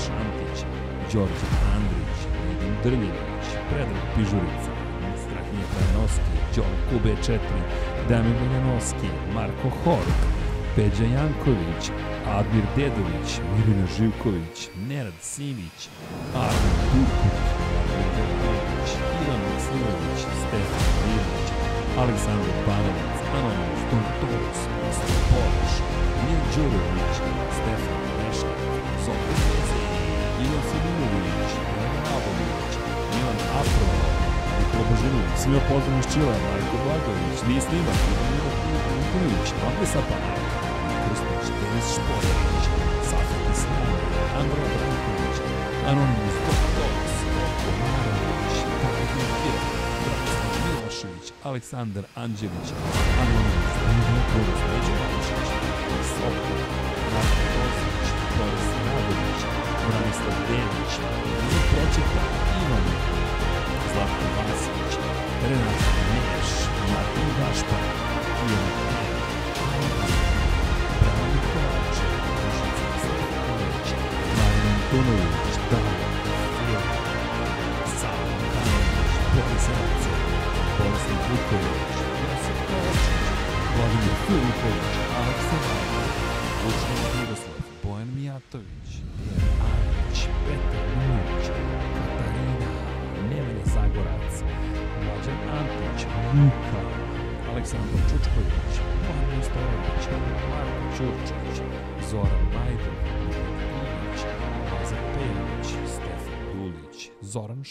Šantić, 0.03 0.84
Đorđe 1.13 1.47
Andrić, 1.75 2.17
Nedim 2.45 2.73
Drljević, 2.83 3.45
Predrag 3.69 4.05
Pižurica, 4.15 4.71
Strahinje 5.23 5.65
Trajnovski, 5.73 6.33
Đon 6.55 6.73
Kube 6.89 7.13
4, 7.27 7.39
Damir 8.09 8.35
Miljanovski, 8.41 9.09
Marko 9.35 9.69
Hork, 9.83 10.19
Peđa 10.75 11.05
Janković, 11.15 11.83
Admir 12.37 12.65
Dedović, 12.75 13.29
Mirina 13.51 13.87
Živković, 13.97 14.57
Nerad 14.89 15.17
Simić, 15.21 15.79
Armin 16.45 16.75
Durković, 16.91 17.47
Admir 17.79 18.07
Dedović, 18.15 18.89
Ivan 19.21 19.41
Maslimović, 19.49 20.19
Stefan 20.41 20.85
Ilić, 21.13 21.47
Aleksandar 22.01 22.57
Banovac, 22.67 23.17
Anonymous, 23.37 23.81
Don 23.89 24.05
Toros, 24.19 24.59
Ostav 24.87 25.17
Poliš, 25.29 25.73
Mijan 26.21 26.43
Đurović, 26.53 27.15
Stefan 27.57 28.01
Lešnik, 28.17 28.59
Zoran 29.05 29.35
Veze, 29.47 29.84
Ivan 30.45 30.63
Similović, 30.69 31.51
Ivan 31.73 32.05
Avović, 32.15 32.73
Milan 33.13 33.39
Afro, 33.59 33.87
Nikola 34.57 34.83
Božinović, 34.89 35.35
svima 35.41 35.61
pozdrav 35.69 35.99
iz 36.01 36.07
Čila, 36.13 36.35
Marko 36.45 36.75
Blagović, 36.83 37.39
Nije 37.47 37.61
snimak, 37.67 37.99
Ivan 38.11 38.95
Nikolić, 38.97 39.47
Vande 39.61 39.85
Sapana, 39.93 40.33
Krstić, 41.03 41.45
Denis 41.59 41.87
Šporević, 41.95 42.63
Safet 43.09 43.43
Islami, 43.53 43.95
Andrej 44.39 44.67
Branković, 44.73 45.37
Anonymous, 45.89 46.37
Don 46.45 46.59
Toros, 46.75 47.15
Roko 47.35 47.71
Marović, 47.81 48.55
David 48.81 49.11
Mikir, 49.17 49.57
Branislav 60.25 60.47
Denić, 60.49 60.93
Ivan 61.27 61.63
Pročeta, 61.71 62.23
Ivan, 62.61 62.85
Zlatko 63.93 64.25
Vasić, 64.37 64.99
Renat 65.43 65.83
Neš, 66.09 66.49
Martin 66.91 67.29
Gašpar, 67.37 67.83
Ivan 68.45 68.94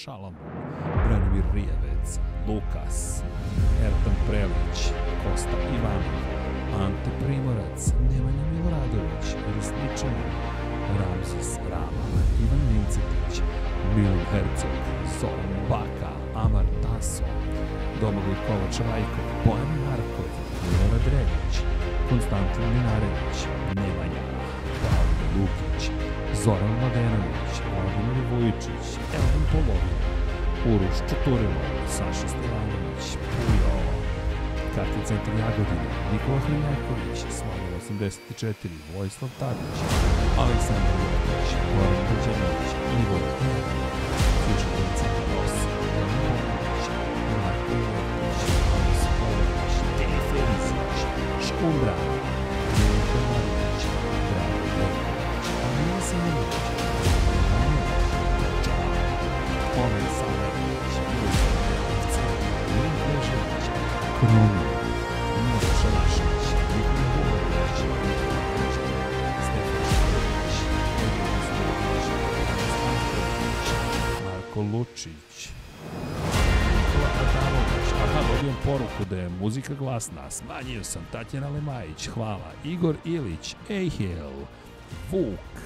Šalamun, 0.05 0.37
Branimir 1.07 1.45
Rijavec, 1.55 2.19
Lukas, 2.49 3.23
Ertan 3.87 4.17
Prelić, 4.27 4.79
Kosta 5.23 5.57
Ivanov, 5.77 6.25
Ante 6.85 7.11
Primorac, 7.21 7.81
Nemanja 8.11 8.45
Miloradović, 8.53 9.27
Risničanin, 9.55 10.33
Ramzis 11.01 11.51
Rama, 11.71 12.05
Ivan 12.45 12.63
Vincetić, 12.71 13.43
Milan 13.97 14.21
Herceg, 14.33 14.77
Zoran 15.21 15.55
Baka, 15.71 16.13
Amar 16.35 16.67
Taso, 16.83 17.25
Domagoj 18.01 18.37
Kovač 18.47 18.77
Rajkov, 18.89 19.27
Bojan 19.45 19.73
Markov, 19.87 20.31
Milorad 20.69 21.07
Rević, 21.15 21.55
Konstantin 22.09 22.67
Minarević, 22.75 23.39
Nemanja, 23.77 24.25
Pavle 24.81 25.27
Lukić, 25.35 26.04
Zoran 26.45 26.75
Mladenović, 26.81 27.55
Vladimir 27.73 28.19
Vujičić, 28.31 28.87
Elvin 29.19 29.45
Polovin, 29.53 29.97
Uroš 30.71 30.99
Čuturilov, 31.09 31.69
Saša 31.97 32.29
Stevanović, 32.33 33.07
Pujo, 33.33 33.77
Karti 34.75 35.01
centar 35.09 35.35
Jagodina, 35.43 35.91
Nikola 36.13 36.41
Hrijaković, 36.45 37.21
Slavor 37.37 37.71
84, 37.81 38.69
Vojislav 38.93 39.31
Tadić, 39.41 39.77
Aleksandar 40.43 40.97
Jokić, 41.03 41.49
Goran 41.75 42.03
Buđanović, 42.09 42.71
Ivo 43.01 43.19
Evan, 43.51 43.79
Fišković 44.43 44.93
centar 45.01 45.29
8, 45.45 45.69
Ivan 45.89 46.13
Popović, 46.25 46.85
Marko 47.31 47.73
Jokić, 47.85 48.41
Anis 48.77 49.03
Polović, 49.19 49.75
Dejan 49.97 50.23
Ferizić, 50.29 50.99
Škundra, 51.47 51.97
poruku 78.99 79.11
da 79.15 79.21
je 79.21 79.29
muzika 79.29 79.75
glasna, 79.75 80.31
smanjio 80.31 80.85
sam, 80.85 81.03
Tatjana 81.13 81.49
Lemajić, 81.49 82.09
hvala, 82.09 82.53
Igor 82.65 82.97
Ilić, 83.05 83.57
Ejhel, 83.69 84.33
Vuk, 85.11 85.63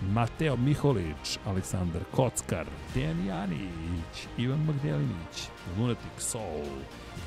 Mateo 0.00 0.56
Miholić, 0.56 1.38
Aleksandar 1.46 2.02
Kockar, 2.10 2.66
Dejan 2.94 3.26
Janić, 3.26 4.26
Ivan 4.38 4.64
Magdelinić, 4.64 5.48
Lunatic 5.78 6.18
Soul, 6.18 6.66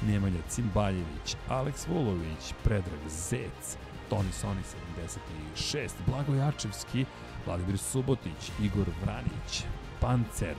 Nemanja 0.07 0.41
Cimbaljević, 0.49 1.35
Aleks 1.49 1.87
Vulović, 1.87 2.53
Predrag 2.63 3.09
Zec, 3.09 3.77
Toni 4.09 4.31
Soni 4.31 4.61
76, 5.55 5.89
Blago 6.07 6.35
Jačevski, 6.35 7.05
Vladimir 7.45 7.77
Subotić, 7.77 8.51
Igor 8.61 8.87
Vranić, 9.03 9.63
Pancer, 9.99 10.55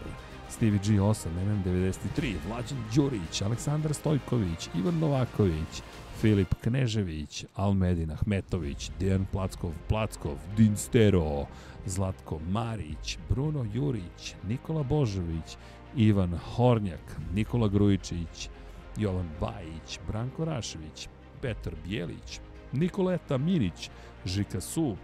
Stevie 0.48 0.80
G8, 0.80 1.28
MM93, 1.46 2.34
Vlađan 2.48 2.78
Đurić, 2.94 3.42
Aleksandar 3.42 3.94
Stojković, 3.94 4.68
Ivan 4.74 4.98
Novaković, 4.98 5.82
Filip 6.20 6.54
Knežević, 6.62 7.44
Almedin 7.54 8.10
Ahmetović, 8.10 8.90
Dejan 9.00 9.26
Plackov, 9.32 9.72
Plackov, 9.88 10.36
Dinstero, 10.56 11.46
Zlatko 11.86 12.38
Marić, 12.50 13.18
Bruno 13.28 13.66
Jurić, 13.74 14.34
Nikola 14.48 14.82
Božović, 14.82 15.56
Ivan 15.96 16.38
Hornjak, 16.38 17.20
Nikola 17.34 17.68
Grujičić, 17.68 18.48
Jovan 18.96 19.28
Bajić, 19.40 20.00
Branko 20.08 20.44
Rašević, 20.44 21.08
Petar 21.42 21.74
Bijelić, 21.84 22.40
Nikoleta 22.72 23.38
Minić, 23.38 23.90
Žika 24.24 24.60
Su, 24.60 24.96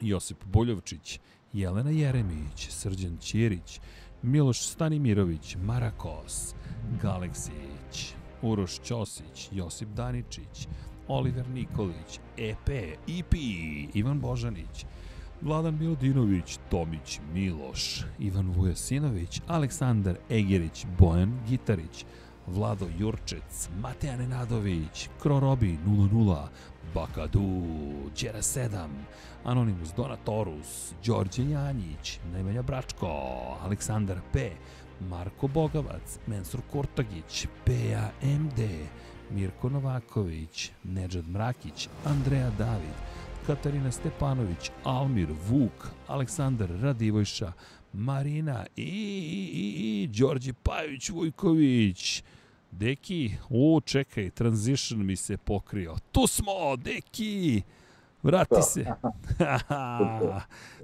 Josip 0.00 0.44
Boljovčić, 0.44 1.20
Jelena 1.52 1.90
Jeremić, 1.90 2.68
Srđan 2.70 3.16
Ćirić, 3.20 3.80
Miloš 4.22 4.60
Stanimirović, 4.60 5.56
Marakos, 5.62 6.54
Galeksić, 7.02 8.14
Uroš 8.42 8.80
Ćosić, 8.80 9.48
Josip 9.52 9.88
Daničić, 9.88 10.68
Oliver 11.08 11.48
Nikolić, 11.48 12.20
EP, 12.36 12.68
IP, 13.06 13.34
Ivan 13.94 14.20
Božanić, 14.20 14.86
Vladan 15.40 15.78
Milodinović, 15.80 16.58
Tomić 16.70 17.20
Miloš, 17.34 18.04
Ivan 18.18 18.50
Vujasinović, 18.50 19.40
Aleksandar 19.46 20.16
Egerić, 20.30 20.86
Bojan 20.98 21.40
Gitarić, 21.48 22.04
Vlado 22.46 22.86
Jurčec, 22.98 23.68
Mateja 23.82 24.16
Nenadović, 24.16 25.08
Krorobi 25.22 25.78
00, 25.86 26.48
Bakadu, 26.94 27.62
Đera 28.20 28.42
7, 28.42 28.88
Anonimus 29.44 29.92
Donatorus, 29.96 30.94
Đorđe 31.06 31.50
Janjić, 31.50 32.18
Nemanja 32.32 32.62
Bračko, 32.62 33.06
Aleksandar 33.64 34.18
P, 34.32 34.50
Marko 35.00 35.48
Bogavac, 35.48 36.18
Mensur 36.26 36.60
Kurtagić, 36.72 37.46
Peja 37.64 38.10
MD, 38.22 38.68
Mirko 39.30 39.68
Novaković, 39.68 40.70
Nedžad 40.84 41.28
Mrakić, 41.28 41.88
Andreja 42.04 42.50
David, 42.58 42.94
Katarina 43.46 43.92
Stepanović, 43.92 44.70
Almir 44.84 45.28
Vuk, 45.48 45.88
Aleksandar 46.06 46.68
Radivojša, 46.82 47.52
Marina 47.92 48.66
i, 48.76 48.82
i, 48.82 49.50
i, 49.54 50.02
i 50.02 50.06
Đorđe 50.06 50.52
Pajović 50.52 51.10
Vujković. 51.10 52.22
Deki, 52.70 53.30
u, 53.48 53.80
čekaj, 53.84 54.30
transition 54.30 55.06
mi 55.06 55.16
se 55.16 55.36
pokrio. 55.36 55.96
Tu 56.12 56.26
smo, 56.26 56.76
Deki! 56.76 57.62
Vrati 58.22 58.62
se. 58.62 58.84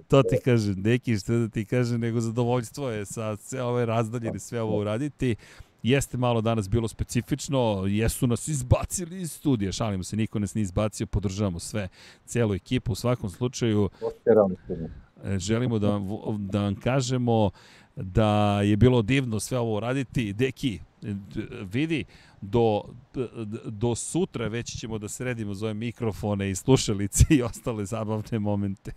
to 0.09 0.23
ti 0.23 0.37
kažem, 0.45 0.83
Deki, 0.83 1.19
što 1.19 1.33
da 1.33 1.49
ti 1.49 1.65
kažem, 1.65 2.01
nego 2.01 2.21
zadovoljstvo 2.21 2.91
je 2.91 3.05
sa 3.05 3.37
sve 3.37 3.63
ove 3.63 3.87
razdaljene, 3.87 4.39
sve 4.39 4.63
ovo 4.63 4.81
uraditi. 4.81 5.37
Jeste 5.83 6.17
malo 6.17 6.41
danas 6.41 6.69
bilo 6.69 6.89
specifično, 6.89 7.85
jesu 7.87 8.27
nas 8.27 8.49
izbacili 8.49 9.21
iz 9.21 9.33
studija, 9.33 9.73
šalimo 9.73 10.05
se, 10.05 10.17
niko 10.17 10.39
nas 10.39 10.55
nije 10.55 10.63
izbacio, 10.63 11.07
podržavamo 11.07 11.59
sve, 11.59 11.89
celu 12.27 12.55
ekipu, 12.55 12.93
u 12.93 12.95
svakom 12.95 13.31
slučaju 13.31 13.91
želimo 15.39 15.79
da 15.79 15.89
vam, 15.89 16.09
da 16.39 16.61
vam 16.61 16.75
kažemo 16.75 17.51
da 17.97 18.61
je 18.63 18.77
bilo 18.77 19.03
divno 19.03 19.41
sve 19.41 19.59
ovo 19.59 19.81
raditi. 19.81 20.33
Deki, 20.33 20.81
vidi, 21.73 22.05
do, 22.45 22.83
do 23.65 23.95
sutra 23.95 24.49
već 24.49 24.81
ćemo 24.81 24.99
da 24.99 25.09
sredimo 25.09 25.55
za 25.55 25.67
ove 25.67 25.75
mikrofone 25.75 26.51
i 26.51 26.55
slušalice 26.55 27.25
i 27.31 27.43
ostale 27.43 27.85
zabavne 27.85 28.39
momente. 28.39 28.93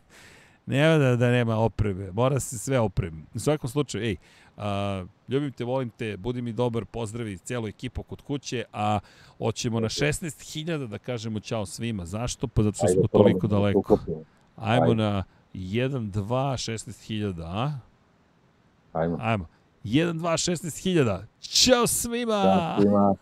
Nema 0.65 0.97
da, 0.97 1.15
da 1.15 1.31
nema 1.31 1.57
opreme, 1.57 2.11
mora 2.11 2.39
se 2.39 2.57
sve 2.57 2.79
opremi. 2.79 3.23
U 3.33 3.39
svakom 3.39 3.69
slučaju, 3.69 4.03
ej, 4.03 4.15
a, 4.57 5.05
ljubim 5.27 5.51
te, 5.51 5.63
volim 5.63 5.89
te, 5.89 6.17
budi 6.17 6.41
mi 6.41 6.53
dobar, 6.53 6.85
pozdravi 6.85 7.37
cijelu 7.37 7.67
ekipu 7.67 8.03
kod 8.03 8.21
kuće, 8.21 8.63
a 8.73 8.99
hoćemo 9.37 9.79
na 9.79 9.89
16.000 9.89 10.87
da 10.87 10.97
kažemo 10.97 11.39
čao 11.39 11.65
svima. 11.65 12.05
Zašto? 12.05 12.47
Pa 12.47 12.63
zato 12.63 12.77
što 12.77 12.87
smo 12.87 13.07
toliko 13.07 13.47
daleko. 13.47 13.97
Ajmo 14.55 14.93
na 14.93 15.23
1, 15.53 16.11
2, 16.11 16.23
16.000, 16.71 17.43
a? 17.45 17.79
Ajmo. 18.93 19.17
Ajmo. 19.21 19.47
1, 19.83 20.13
2, 20.13 20.51
16.000. 20.51 21.23
Ćao 21.41 21.87
svima! 21.87 22.43
Ćao 22.43 22.81
svima! 22.81 23.15